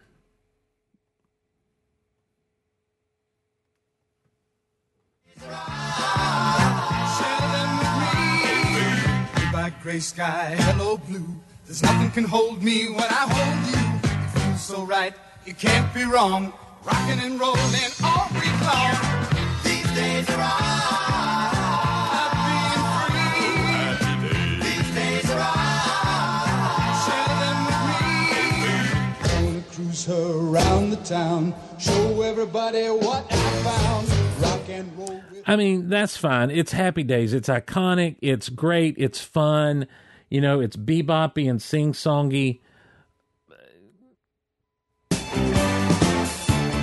gray 9.87 10.01
sky, 10.01 10.57
hello, 10.59 10.97
blue. 10.97 11.29
There's 11.65 11.81
nothing 11.81 12.11
can 12.11 12.25
hold 12.25 12.61
me 12.61 12.89
when 12.89 13.05
I 13.05 13.23
hold 13.31 13.67
you. 13.71 14.11
It 14.11 14.31
feels 14.31 14.61
so 14.61 14.83
right, 14.83 15.15
you 15.45 15.55
can't 15.55 15.95
be 15.95 16.03
wrong. 16.03 16.53
Rocking 16.83 17.21
and 17.21 17.39
rolling 17.39 17.93
all 18.03 18.27
week 18.35 18.61
long. 18.67 18.97
These 19.63 19.89
days 19.95 20.29
are 20.31 20.43
all 20.43 22.31
being 22.49 22.85
free. 22.99 23.55
These 24.67 24.91
days 24.93 25.31
are 25.31 25.47
all 25.55 26.91
share 27.07 27.35
them 27.43 27.59
with 27.69 27.83
me. 27.89 28.03
Go 29.23 29.35
and 29.55 29.63
cruise 29.71 30.05
her 30.07 30.29
around 30.51 30.91
the 30.91 31.01
town. 31.05 31.55
Show 31.79 32.23
everybody 32.23 32.89
what 32.89 33.25
I 33.31 33.35
found. 33.63 34.26
I 35.47 35.57
mean, 35.57 35.89
that's 35.89 36.17
fine. 36.17 36.51
It's 36.51 36.73
Happy 36.73 37.03
Days. 37.05 37.33
It's 37.33 37.49
iconic. 37.49 38.17
It's 38.21 38.49
great. 38.49 38.97
It's 38.99 39.21
fun. 39.21 39.87
You 40.29 40.41
know, 40.41 40.61
it's 40.61 40.77
beboppy 40.77 41.49
and 41.49 41.63
sing 41.63 41.93
songy. 41.93 42.61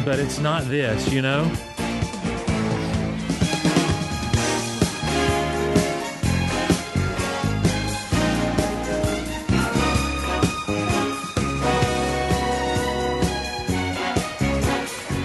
But 0.06 0.20
it's 0.20 0.40
not 0.40 0.66
this, 0.66 1.12
you 1.12 1.22
know? 1.22 1.52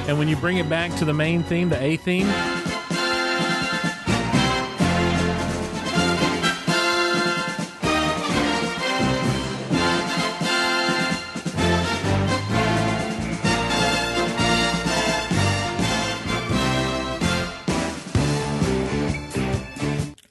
And 0.09 0.19
when 0.19 0.27
you 0.27 0.37
bring 0.37 0.57
it 0.57 0.71
back 0.71 0.97
to 0.97 1.05
the 1.05 1.13
main 1.13 1.43
theme, 1.43 1.69
the 1.69 1.79
A 1.83 1.99
theme, 1.99 2.27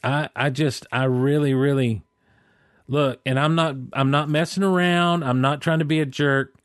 I 0.04 0.30
I 0.36 0.50
just 0.50 0.88
I 0.92 1.04
really 1.04 1.54
really 1.54 2.02
look, 2.88 3.22
and 3.28 3.40
I'm 3.40 3.54
not 3.54 3.76
I'm 3.94 4.10
not 4.10 4.28
messing 4.28 4.64
around. 4.64 5.24
I'm 5.24 5.40
not 5.40 5.62
trying 5.62 5.80
to 5.80 5.86
be 5.86 6.00
a 6.00 6.06
jerk. 6.08 6.56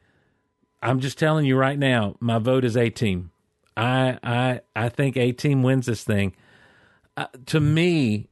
I'm 0.83 1.01
just 1.01 1.19
telling 1.19 1.47
you 1.47 1.57
right 1.57 1.79
now, 1.79 2.17
my 2.21 2.39
vote 2.39 2.65
is 2.65 2.77
A 2.77 2.91
team. 2.91 3.31
I 3.77 4.19
I 4.23 4.61
I 4.75 4.89
think 4.89 5.17
A 5.17 5.33
team 5.33 5.63
wins 5.63 5.87
this 5.87 6.05
thing. 6.05 6.35
Uh, 7.17 7.27
to 7.47 7.61
me, 7.61 8.29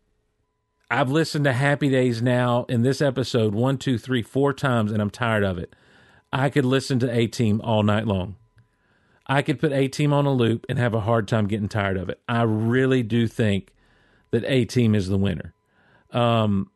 I've 0.91 1.11
listened 1.11 1.45
to 1.45 1.53
Happy 1.53 1.89
Days 1.89 2.21
now 2.21 2.65
in 2.69 2.83
this 2.83 3.01
episode 3.01 3.55
one, 3.55 3.79
two, 3.79 3.97
three, 3.99 4.23
four 4.23 4.53
times, 4.53 4.91
and 4.91 5.01
I'm 5.01 5.11
tired 5.11 5.45
of 5.45 5.59
it. 5.59 5.77
I 6.33 6.51
could 6.51 6.65
listen 6.65 6.99
to 7.01 7.17
A 7.17 7.27
Team 7.27 7.61
all 7.63 7.83
night 7.83 8.07
long. 8.07 8.37
I 9.27 9.43
could 9.43 9.61
put 9.61 9.73
A 9.73 9.87
Team 9.87 10.13
on 10.13 10.27
a 10.27 10.33
loop 10.33 10.67
and 10.69 10.79
have 10.79 10.95
a 10.95 11.01
hard 11.01 11.29
time 11.29 11.47
getting 11.47 11.69
tired 11.69 11.97
of 11.97 12.09
it. 12.09 12.21
I 12.29 12.43
really 12.43 13.05
do 13.05 13.29
think 13.29 13.73
that 14.33 14.45
A 14.45 14.65
Team 14.65 14.95
is 14.95 15.09
the 15.09 15.19
winner. 15.19 15.55
Um, 16.11 16.71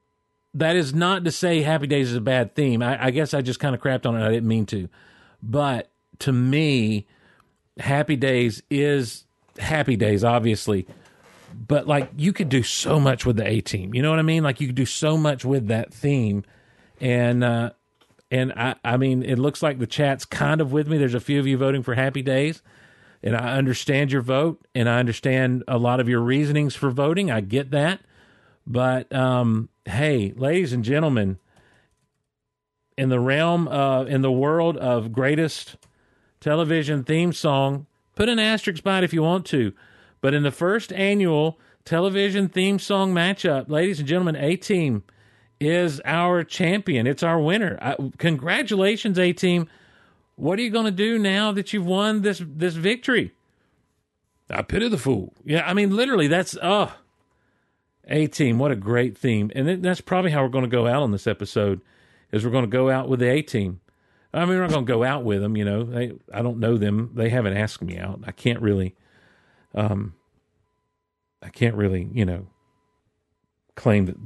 that 0.53 0.77
is 0.77 0.95
not 0.95 1.25
to 1.25 1.33
say 1.33 1.63
Happy 1.63 1.89
Days 1.89 2.11
is 2.11 2.17
a 2.17 2.21
bad 2.21 2.55
theme. 2.55 2.83
I, 2.83 3.07
I 3.07 3.11
guess 3.11 3.35
I 3.35 3.43
just 3.43 3.59
kind 3.59 3.75
of 3.75 3.81
crapped 3.81 4.07
on 4.07 4.15
it. 4.15 4.25
I 4.25 4.31
didn't 4.31 4.49
mean 4.49 4.67
to. 4.67 4.89
But 5.45 5.91
to 6.21 6.33
me, 6.33 7.07
Happy 7.79 8.17
Days 8.17 8.63
is 8.71 9.25
Happy 9.59 9.97
Days, 9.97 10.25
obviously. 10.25 10.87
But 11.55 11.87
like 11.87 12.11
you 12.17 12.33
could 12.33 12.49
do 12.49 12.63
so 12.63 12.99
much 12.99 13.25
with 13.25 13.37
the 13.37 13.47
A 13.47 13.61
team. 13.61 13.95
You 13.95 14.03
know 14.03 14.11
what 14.11 14.19
I 14.19 14.23
mean? 14.23 14.43
Like 14.43 14.61
you 14.61 14.67
could 14.67 14.77
do 14.77 14.87
so 14.87 15.17
much 15.17 15.45
with 15.45 15.69
that 15.69 15.93
theme. 15.93 16.45
And 17.01 17.45
uh 17.45 17.71
and 18.31 18.53
I 18.55 18.75
I 18.85 18.97
mean 18.97 19.23
it 19.23 19.39
looks 19.39 19.63
like 19.63 19.79
the 19.79 19.87
chat's 19.87 20.25
kind 20.25 20.61
of 20.61 20.73
with 20.73 20.89
me. 20.89 20.99
There's 20.99 21.15
a 21.15 21.21
few 21.21 21.39
of 21.39 21.47
you 21.47 21.57
voting 21.57 21.83
for 21.83 21.95
Happy 21.95 22.23
Days. 22.23 22.63
And 23.23 23.37
I 23.37 23.57
understand 23.57 24.13
your 24.13 24.23
vote 24.23 24.67
and 24.75 24.89
I 24.89 24.99
understand 24.99 25.65
a 25.69 25.79
lot 25.79 26.01
of 26.01 26.09
your 26.09 26.21
reasonings 26.21 26.75
for 26.75 26.91
voting. 26.91 27.31
I 27.31 27.41
get 27.41 27.71
that. 27.71 28.01
But 28.67 29.13
um 29.15 29.69
hey, 29.85 30.33
ladies 30.37 30.73
and 30.73 30.83
gentlemen, 30.83 31.39
in 32.97 33.09
the 33.09 33.21
realm 33.21 33.69
of, 33.69 34.09
in 34.09 34.23
the 34.23 34.33
world 34.33 34.77
of 34.77 35.13
greatest 35.13 35.77
television 36.41 37.05
theme 37.05 37.33
song, 37.33 37.87
put 38.15 38.29
an 38.29 38.39
asterisk 38.39 38.83
by 38.83 38.99
it 38.99 39.05
if 39.05 39.13
you 39.13 39.23
want 39.23 39.47
to. 39.47 39.73
But 40.21 40.35
in 40.35 40.43
the 40.43 40.51
first 40.51 40.93
annual 40.93 41.59
television 41.85 42.49
theme 42.49 42.79
song 42.79 43.13
matchup, 43.13 43.69
ladies 43.69 43.99
and 43.99 44.09
gentlemen, 44.09 44.37
A 44.37 44.57
Team 44.57 45.03
is 45.61 46.01
our 46.05 46.45
champion. 46.45 47.07
It's 47.07 47.23
our 47.23 47.41
winner. 47.41 47.79
I, 47.81 47.97
congratulations, 48.19 49.19
A 49.19 49.33
Team. 49.33 49.69
What 50.37 50.59
are 50.59 50.63
you 50.63 50.71
going 50.71 50.87
to 50.87 50.91
do 50.91 51.19
now 51.19 51.53
that 51.53 51.73
you've 51.73 51.87
won 51.87 52.23
this 52.23 52.43
this 52.45 52.75
victory? 52.75 53.33
I 54.51 54.63
pity 54.63 54.89
the 54.89 54.99
fool. 54.99 55.33
Yeah, 55.45 55.67
I 55.67 55.75
mean, 55.75 55.95
literally, 55.95 56.29
that's 56.29 56.57
oh, 56.63 56.93
A 58.09 58.27
Team. 58.27 58.59
What 58.59 58.71
a 58.71 58.77
great 58.77 59.17
theme, 59.17 59.51
and 59.55 59.83
that's 59.83 60.01
probably 60.01 60.33
how 60.33 60.43
we're 60.43 60.49
going 60.49 60.65
to 60.65 60.71
go 60.71 60.87
out 60.87 61.03
on 61.03 61.13
this 61.13 61.27
episode. 61.27 61.81
Is 62.33 62.45
we're 62.45 62.51
going 62.51 62.65
to 62.65 62.71
go 62.71 62.91
out 62.91 63.09
with 63.09 63.21
the 63.21 63.31
A 63.31 63.43
Team. 63.43 63.81
I 64.33 64.41
mean, 64.41 64.57
we're 64.57 64.63
not 64.63 64.71
going 64.71 64.87
to 64.87 64.93
go 64.93 65.05
out 65.05 65.25
with 65.25 65.41
them. 65.43 65.57
You 65.57 65.65
know, 65.65 65.85
they, 65.85 66.13
I 66.33 66.43
don't 66.43 66.59
know 66.59 66.77
them. 66.77 67.13
They 67.15 67.29
haven't 67.29 67.57
asked 67.57 67.83
me 67.83 67.99
out. 67.99 68.21
I 68.27 68.33
can't 68.33 68.61
really 68.61 68.97
um, 69.75 70.15
I 71.43 71.49
can't 71.51 71.75
really, 71.75 72.09
you 72.13 72.25
know, 72.25 72.47
claim 73.75 74.07
that, 74.07 74.17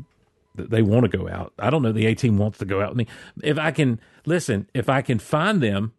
that 0.54 0.70
they 0.70 0.82
want 0.82 1.10
to 1.10 1.16
go 1.16 1.28
out. 1.28 1.52
I 1.58 1.70
don't 1.70 1.82
know. 1.82 1.92
The 1.92 2.06
A 2.06 2.14
team 2.14 2.38
wants 2.38 2.58
to 2.58 2.64
go 2.64 2.80
out 2.80 2.90
with 2.90 2.98
me. 2.98 3.06
If 3.42 3.58
I 3.58 3.70
can 3.72 4.00
listen, 4.24 4.68
if 4.74 4.88
I 4.88 5.02
can 5.02 5.18
find 5.18 5.60
them, 5.60 5.94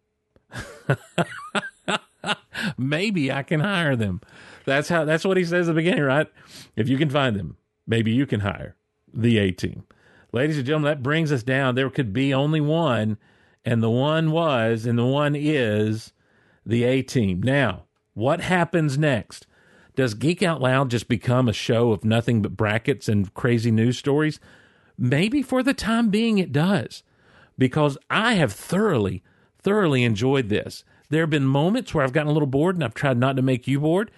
maybe 2.78 3.30
I 3.30 3.42
can 3.42 3.60
hire 3.60 3.96
them. 3.96 4.20
That's 4.64 4.88
how. 4.88 5.04
That's 5.04 5.24
what 5.24 5.36
he 5.36 5.44
says 5.44 5.68
at 5.68 5.72
the 5.72 5.80
beginning, 5.80 6.04
right? 6.04 6.26
If 6.76 6.88
you 6.88 6.96
can 6.96 7.10
find 7.10 7.36
them, 7.36 7.56
maybe 7.86 8.12
you 8.12 8.26
can 8.26 8.40
hire 8.40 8.76
the 9.12 9.38
A 9.38 9.50
team. 9.50 9.84
Ladies 10.32 10.58
and 10.58 10.66
gentlemen, 10.66 10.90
that 10.90 11.02
brings 11.02 11.32
us 11.32 11.42
down. 11.42 11.74
There 11.74 11.90
could 11.90 12.12
be 12.12 12.32
only 12.32 12.60
one, 12.60 13.18
and 13.64 13.82
the 13.82 13.90
one 13.90 14.30
was, 14.30 14.86
and 14.86 14.98
the 14.98 15.06
one 15.06 15.34
is 15.34 16.12
the 16.64 16.84
A 16.84 17.02
team. 17.02 17.42
Now, 17.42 17.84
what 18.14 18.40
happens 18.40 18.96
next? 18.96 19.46
Does 19.96 20.14
Geek 20.14 20.42
Out 20.42 20.60
Loud 20.60 20.90
just 20.90 21.08
become 21.08 21.48
a 21.48 21.52
show 21.52 21.90
of 21.90 22.04
nothing 22.04 22.42
but 22.42 22.56
brackets 22.56 23.08
and 23.08 23.32
crazy 23.34 23.70
news 23.70 23.98
stories? 23.98 24.38
Maybe 24.96 25.42
for 25.42 25.62
the 25.62 25.74
time 25.74 26.10
being 26.10 26.38
it 26.38 26.52
does, 26.52 27.02
because 27.58 27.98
I 28.08 28.34
have 28.34 28.52
thoroughly, 28.52 29.22
thoroughly 29.58 30.04
enjoyed 30.04 30.48
this. 30.48 30.84
There 31.08 31.22
have 31.22 31.30
been 31.30 31.44
moments 31.44 31.92
where 31.92 32.04
I've 32.04 32.12
gotten 32.12 32.30
a 32.30 32.32
little 32.32 32.46
bored 32.46 32.76
and 32.76 32.84
I've 32.84 32.94
tried 32.94 33.18
not 33.18 33.34
to 33.36 33.42
make 33.42 33.66
you 33.66 33.80
bored. 33.80 34.12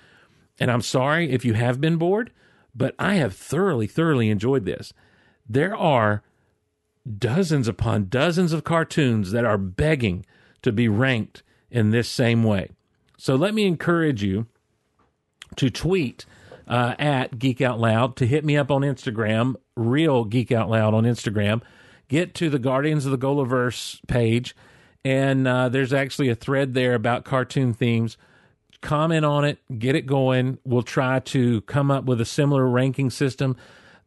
And 0.60 0.70
I'm 0.70 0.82
sorry 0.82 1.30
if 1.30 1.44
you 1.44 1.54
have 1.54 1.80
been 1.80 1.96
bored, 1.96 2.30
but 2.74 2.94
I 2.98 3.14
have 3.14 3.34
thoroughly, 3.34 3.86
thoroughly 3.86 4.28
enjoyed 4.28 4.66
this. 4.66 4.92
There 5.48 5.76
are 5.76 6.22
dozens 7.18 7.68
upon 7.68 8.08
dozens 8.08 8.52
of 8.52 8.64
cartoons 8.64 9.32
that 9.32 9.44
are 9.44 9.58
begging 9.58 10.24
to 10.62 10.72
be 10.72 10.88
ranked 10.88 11.42
in 11.70 11.90
this 11.90 12.08
same 12.08 12.44
way. 12.44 12.70
So 13.16 13.34
let 13.34 13.54
me 13.54 13.66
encourage 13.66 14.22
you 14.22 14.46
to 15.56 15.70
tweet 15.70 16.24
uh, 16.66 16.94
at 16.98 17.38
Geek 17.38 17.60
Out 17.60 17.80
Loud, 17.80 18.16
to 18.16 18.26
hit 18.26 18.44
me 18.44 18.56
up 18.56 18.70
on 18.70 18.82
Instagram, 18.82 19.54
real 19.76 20.24
Geek 20.24 20.52
Out 20.52 20.70
Loud 20.70 20.94
on 20.94 21.04
Instagram. 21.04 21.62
Get 22.08 22.34
to 22.36 22.48
the 22.48 22.58
Guardians 22.58 23.04
of 23.04 23.12
the 23.12 23.18
Golaverse 23.18 24.00
page, 24.06 24.54
and 25.04 25.48
uh, 25.48 25.68
there's 25.68 25.92
actually 25.92 26.28
a 26.28 26.34
thread 26.34 26.74
there 26.74 26.94
about 26.94 27.24
cartoon 27.24 27.74
themes. 27.74 28.16
Comment 28.80 29.24
on 29.24 29.44
it, 29.44 29.58
get 29.78 29.94
it 29.94 30.06
going. 30.06 30.58
We'll 30.64 30.82
try 30.82 31.20
to 31.20 31.60
come 31.62 31.90
up 31.90 32.04
with 32.04 32.20
a 32.20 32.24
similar 32.24 32.66
ranking 32.66 33.10
system. 33.10 33.56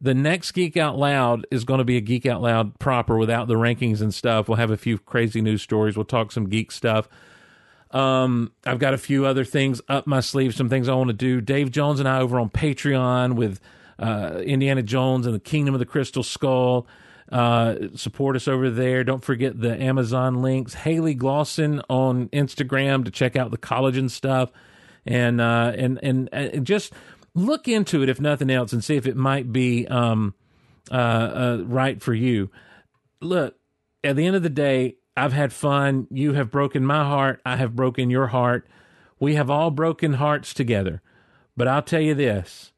The 0.00 0.14
next 0.14 0.52
Geek 0.52 0.76
Out 0.76 0.98
Loud 0.98 1.46
is 1.50 1.64
going 1.64 1.78
to 1.78 1.84
be 1.84 1.96
a 1.96 2.00
Geek 2.00 2.26
Out 2.26 2.42
Loud 2.42 2.78
proper 2.78 3.16
without 3.16 3.48
the 3.48 3.54
rankings 3.54 4.00
and 4.00 4.12
stuff. 4.12 4.48
We'll 4.48 4.56
have 4.56 4.70
a 4.70 4.76
few 4.76 4.98
crazy 4.98 5.40
news 5.40 5.62
stories. 5.62 5.96
We'll 5.96 6.04
talk 6.04 6.32
some 6.32 6.48
geek 6.48 6.70
stuff. 6.70 7.08
Um, 7.92 8.52
I've 8.66 8.78
got 8.78 8.94
a 8.94 8.98
few 8.98 9.24
other 9.24 9.44
things 9.44 9.80
up 9.88 10.06
my 10.06 10.20
sleeve, 10.20 10.54
some 10.54 10.68
things 10.68 10.88
I 10.88 10.94
want 10.94 11.08
to 11.08 11.14
do. 11.14 11.40
Dave 11.40 11.70
Jones 11.70 11.98
and 11.98 12.08
I 12.08 12.20
over 12.20 12.38
on 12.38 12.50
Patreon 12.50 13.36
with 13.36 13.60
uh, 13.98 14.42
Indiana 14.44 14.82
Jones 14.82 15.24
and 15.24 15.34
the 15.34 15.40
Kingdom 15.40 15.74
of 15.74 15.78
the 15.78 15.86
Crystal 15.86 16.22
Skull. 16.22 16.86
Uh, 17.30 17.74
support 17.94 18.36
us 18.36 18.46
over 18.46 18.70
there. 18.70 19.02
Don't 19.02 19.24
forget 19.24 19.60
the 19.60 19.80
Amazon 19.80 20.42
links. 20.42 20.74
Hayley 20.74 21.16
Glosson 21.16 21.82
on 21.88 22.28
Instagram 22.28 23.04
to 23.04 23.10
check 23.10 23.34
out 23.34 23.50
the 23.50 23.58
collagen 23.58 24.10
stuff, 24.10 24.52
and 25.04 25.40
uh, 25.40 25.72
and 25.74 25.98
and 26.02 26.28
and 26.32 26.64
just 26.64 26.92
look 27.36 27.68
into 27.68 28.02
it 28.02 28.08
if 28.08 28.20
nothing 28.20 28.50
else, 28.50 28.72
and 28.72 28.82
see 28.82 28.96
if 28.96 29.06
it 29.06 29.16
might 29.16 29.52
be 29.52 29.86
um, 29.86 30.34
uh, 30.90 30.94
uh, 30.94 31.62
right 31.66 32.02
for 32.02 32.14
you. 32.14 32.50
Look, 33.20 33.56
at 34.02 34.16
the 34.16 34.26
end 34.26 34.36
of 34.36 34.42
the 34.42 34.50
day, 34.50 34.96
I've 35.16 35.32
had 35.32 35.52
fun. 35.52 36.08
You 36.10 36.32
have 36.32 36.50
broken 36.50 36.84
my 36.84 37.04
heart. 37.04 37.40
I 37.46 37.56
have 37.56 37.76
broken 37.76 38.10
your 38.10 38.28
heart. 38.28 38.66
We 39.20 39.34
have 39.34 39.50
all 39.50 39.70
broken 39.70 40.14
hearts 40.14 40.52
together. 40.52 41.02
But 41.56 41.68
I'll 41.68 41.82
tell 41.82 42.00
you 42.00 42.14
this 42.14 42.72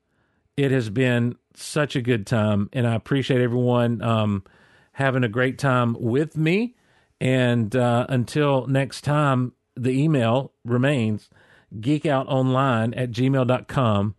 it 0.57 0.71
has 0.71 0.91
been 0.91 1.37
such 1.55 1.97
a 1.97 2.03
good 2.03 2.27
time, 2.27 2.69
and 2.73 2.87
I 2.87 2.95
appreciate 2.95 3.41
everyone 3.41 4.03
um, 4.03 4.45
having 4.93 5.25
a 5.25 5.29
great 5.29 5.59
time 5.59 5.97
with 5.99 6.37
me. 6.37 6.75
And 7.21 7.75
uh, 7.75 8.07
until 8.09 8.67
next 8.67 9.03
time, 9.03 9.53
the 9.77 9.91
email 9.91 10.53
remains 10.65 11.29
geekoutonline 11.75 12.95
at 12.97 13.11
gmail.com. 13.11 14.15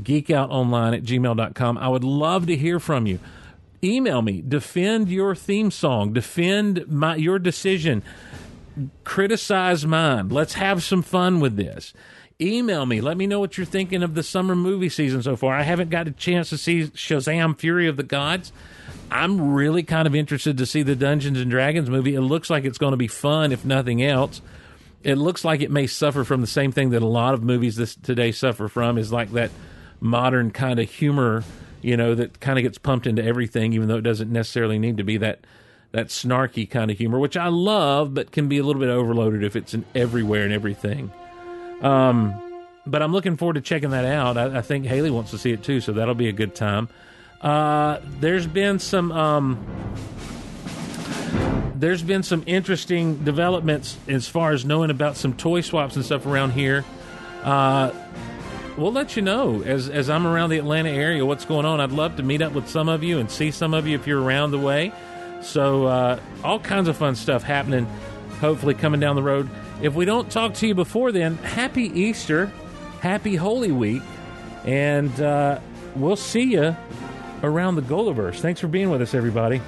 Geekoutonline 0.00 0.96
at 0.96 1.02
gmail.com. 1.02 1.78
I 1.78 1.88
would 1.88 2.04
love 2.04 2.46
to 2.46 2.56
hear 2.56 2.80
from 2.80 3.06
you. 3.06 3.18
Email 3.84 4.22
me. 4.22 4.42
Defend 4.46 5.08
your 5.08 5.34
theme 5.34 5.70
song. 5.70 6.12
Defend 6.12 6.86
my 6.88 7.16
your 7.16 7.38
decision. 7.38 8.02
Criticize 9.04 9.84
mine. 9.84 10.28
Let's 10.28 10.54
have 10.54 10.82
some 10.82 11.02
fun 11.02 11.40
with 11.40 11.56
this. 11.56 11.92
Email 12.40 12.86
me. 12.86 13.00
Let 13.00 13.16
me 13.16 13.26
know 13.26 13.40
what 13.40 13.56
you're 13.56 13.66
thinking 13.66 14.02
of 14.02 14.14
the 14.14 14.22
summer 14.22 14.56
movie 14.56 14.88
season 14.88 15.22
so 15.22 15.36
far. 15.36 15.54
I 15.54 15.62
haven't 15.62 15.90
got 15.90 16.08
a 16.08 16.12
chance 16.12 16.48
to 16.50 16.58
see 16.58 16.84
shazam 16.84 17.58
fury 17.58 17.86
of 17.86 17.96
the 17.96 18.02
gods. 18.02 18.52
I'm 19.10 19.52
really 19.52 19.82
kind 19.82 20.06
of 20.06 20.14
interested 20.14 20.56
to 20.58 20.66
see 20.66 20.82
the 20.82 20.96
dungeons 20.96 21.38
and 21.38 21.50
dragons 21.50 21.90
movie. 21.90 22.14
It 22.14 22.22
looks 22.22 22.50
like 22.50 22.64
it's 22.64 22.78
going 22.78 22.92
to 22.92 22.96
be 22.96 23.08
fun 23.08 23.52
if 23.52 23.64
nothing 23.64 24.02
else. 24.02 24.40
It 25.02 25.16
looks 25.16 25.44
like 25.44 25.60
it 25.60 25.70
may 25.70 25.86
suffer 25.86 26.24
from 26.24 26.40
the 26.40 26.46
same 26.46 26.72
thing 26.72 26.90
that 26.90 27.02
a 27.02 27.06
lot 27.06 27.34
of 27.34 27.42
movies 27.42 27.76
this 27.76 27.94
today 27.96 28.32
suffer 28.32 28.68
from 28.68 28.96
is 28.96 29.12
like 29.12 29.32
that 29.32 29.50
modern 30.02 30.50
kind 30.50 30.78
of 30.78 30.90
humor 30.90 31.44
you 31.82 31.96
know, 31.96 32.14
that 32.14 32.40
kind 32.40 32.58
of 32.58 32.62
gets 32.62 32.78
pumped 32.78 33.06
into 33.06 33.22
everything, 33.22 33.72
even 33.72 33.88
though 33.88 33.96
it 33.96 34.02
doesn't 34.02 34.32
necessarily 34.32 34.78
need 34.78 34.96
to 34.96 35.04
be 35.04 35.18
that 35.18 35.40
that 35.90 36.06
snarky 36.06 36.68
kind 36.70 36.90
of 36.90 36.96
humor, 36.96 37.18
which 37.18 37.36
I 37.36 37.48
love, 37.48 38.14
but 38.14 38.32
can 38.32 38.48
be 38.48 38.56
a 38.56 38.62
little 38.62 38.80
bit 38.80 38.88
overloaded 38.88 39.44
if 39.44 39.56
it's 39.56 39.74
in 39.74 39.84
everywhere 39.94 40.44
and 40.44 40.52
everything. 40.52 41.12
Um, 41.82 42.40
but 42.86 43.02
I'm 43.02 43.12
looking 43.12 43.36
forward 43.36 43.54
to 43.54 43.60
checking 43.60 43.90
that 43.90 44.06
out. 44.06 44.38
I, 44.38 44.58
I, 44.58 44.62
think 44.62 44.86
Hayley 44.86 45.10
wants 45.10 45.32
to 45.32 45.38
see 45.38 45.52
it 45.52 45.62
too, 45.62 45.82
so 45.82 45.92
that'll 45.92 46.14
be 46.14 46.28
a 46.28 46.32
good 46.32 46.54
time. 46.54 46.88
Uh, 47.42 47.98
there's 48.20 48.46
been 48.46 48.78
some 48.78 49.12
um, 49.12 49.66
there's 51.74 52.02
been 52.02 52.22
some 52.22 52.42
interesting 52.46 53.22
developments 53.24 53.98
as 54.08 54.28
far 54.28 54.52
as 54.52 54.64
knowing 54.64 54.90
about 54.90 55.16
some 55.16 55.34
toy 55.34 55.60
swaps 55.60 55.96
and 55.96 56.04
stuff 56.04 56.24
around 56.24 56.52
here. 56.52 56.86
Uh, 57.42 57.90
we'll 58.76 58.92
let 58.92 59.16
you 59.16 59.22
know 59.22 59.62
as 59.62 59.88
as 59.88 60.08
I'm 60.10 60.26
around 60.26 60.50
the 60.50 60.58
Atlanta 60.58 60.90
area 60.90 61.24
what's 61.24 61.44
going 61.44 61.66
on. 61.66 61.80
I'd 61.80 61.92
love 61.92 62.16
to 62.16 62.22
meet 62.22 62.42
up 62.42 62.52
with 62.52 62.68
some 62.68 62.88
of 62.88 63.02
you 63.02 63.18
and 63.18 63.30
see 63.30 63.50
some 63.50 63.74
of 63.74 63.86
you 63.86 63.94
if 63.94 64.06
you're 64.06 64.20
around 64.20 64.50
the 64.50 64.58
way. 64.58 64.92
So 65.42 65.86
uh, 65.86 66.20
all 66.44 66.60
kinds 66.60 66.88
of 66.88 66.96
fun 66.96 67.14
stuff 67.16 67.42
happening. 67.42 67.86
Hopefully 68.40 68.74
coming 68.74 69.00
down 69.00 69.16
the 69.16 69.22
road. 69.22 69.48
If 69.80 69.94
we 69.94 70.04
don't 70.04 70.30
talk 70.30 70.54
to 70.54 70.66
you 70.66 70.74
before 70.74 71.12
then, 71.12 71.36
happy 71.38 71.84
Easter, 71.84 72.46
happy 73.00 73.36
Holy 73.36 73.72
Week, 73.72 74.02
and 74.64 75.20
uh, 75.20 75.58
we'll 75.96 76.16
see 76.16 76.52
you 76.52 76.76
around 77.42 77.74
the 77.74 77.82
Golaverse. 77.82 78.40
Thanks 78.40 78.60
for 78.60 78.68
being 78.68 78.90
with 78.90 79.02
us, 79.02 79.14
everybody. 79.14 79.60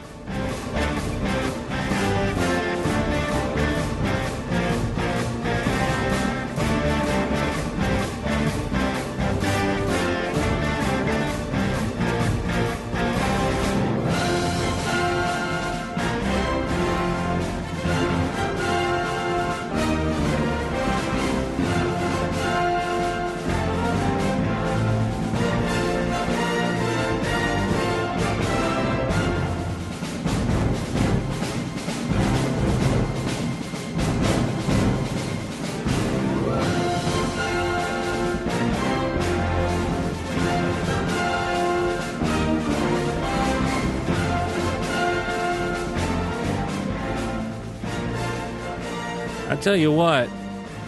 Tell 49.65 49.75
you 49.75 49.91
what, 49.91 50.29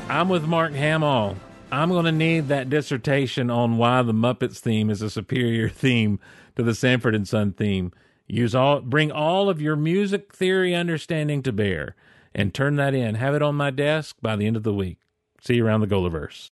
I'm 0.07 0.29
with 0.29 0.45
Mark 0.47 0.75
Hamill. 0.75 1.39
I'm 1.73 1.89
going 1.89 2.05
to 2.05 2.13
need 2.13 2.49
that 2.49 2.69
dissertation 2.69 3.49
on 3.49 3.79
why 3.79 4.03
the 4.03 4.13
Muppets 4.13 4.59
theme 4.59 4.91
is 4.91 5.01
a 5.01 5.09
superior 5.09 5.69
theme 5.71 6.21
to 6.57 6.63
the 6.63 6.75
Sanford 6.75 7.15
and 7.15 7.27
Son 7.27 7.55
theme. 7.55 7.91
Use 8.27 8.55
all, 8.55 8.83
bring 8.83 9.11
all 9.11 9.49
of 9.49 9.63
your 9.63 9.77
music 9.77 10.35
theory 10.35 10.75
understanding 10.75 11.43
to 11.45 11.53
bear, 11.53 11.97
and 12.35 12.53
turn 12.53 12.77
that 12.77 12.93
in. 12.93 13.15
Have 13.15 13.35
it 13.35 13.41
on 13.41 13.55
my 13.55 13.71
desk 13.71 14.17
by 14.21 14.37
the 14.37 14.47
end 14.47 14.57
of 14.57 14.63
the 14.63 14.75
week. 14.75 14.99
See 15.41 15.55
you 15.55 15.65
around 15.67 15.81
the 15.81 15.87
Golaverse. 15.87 16.51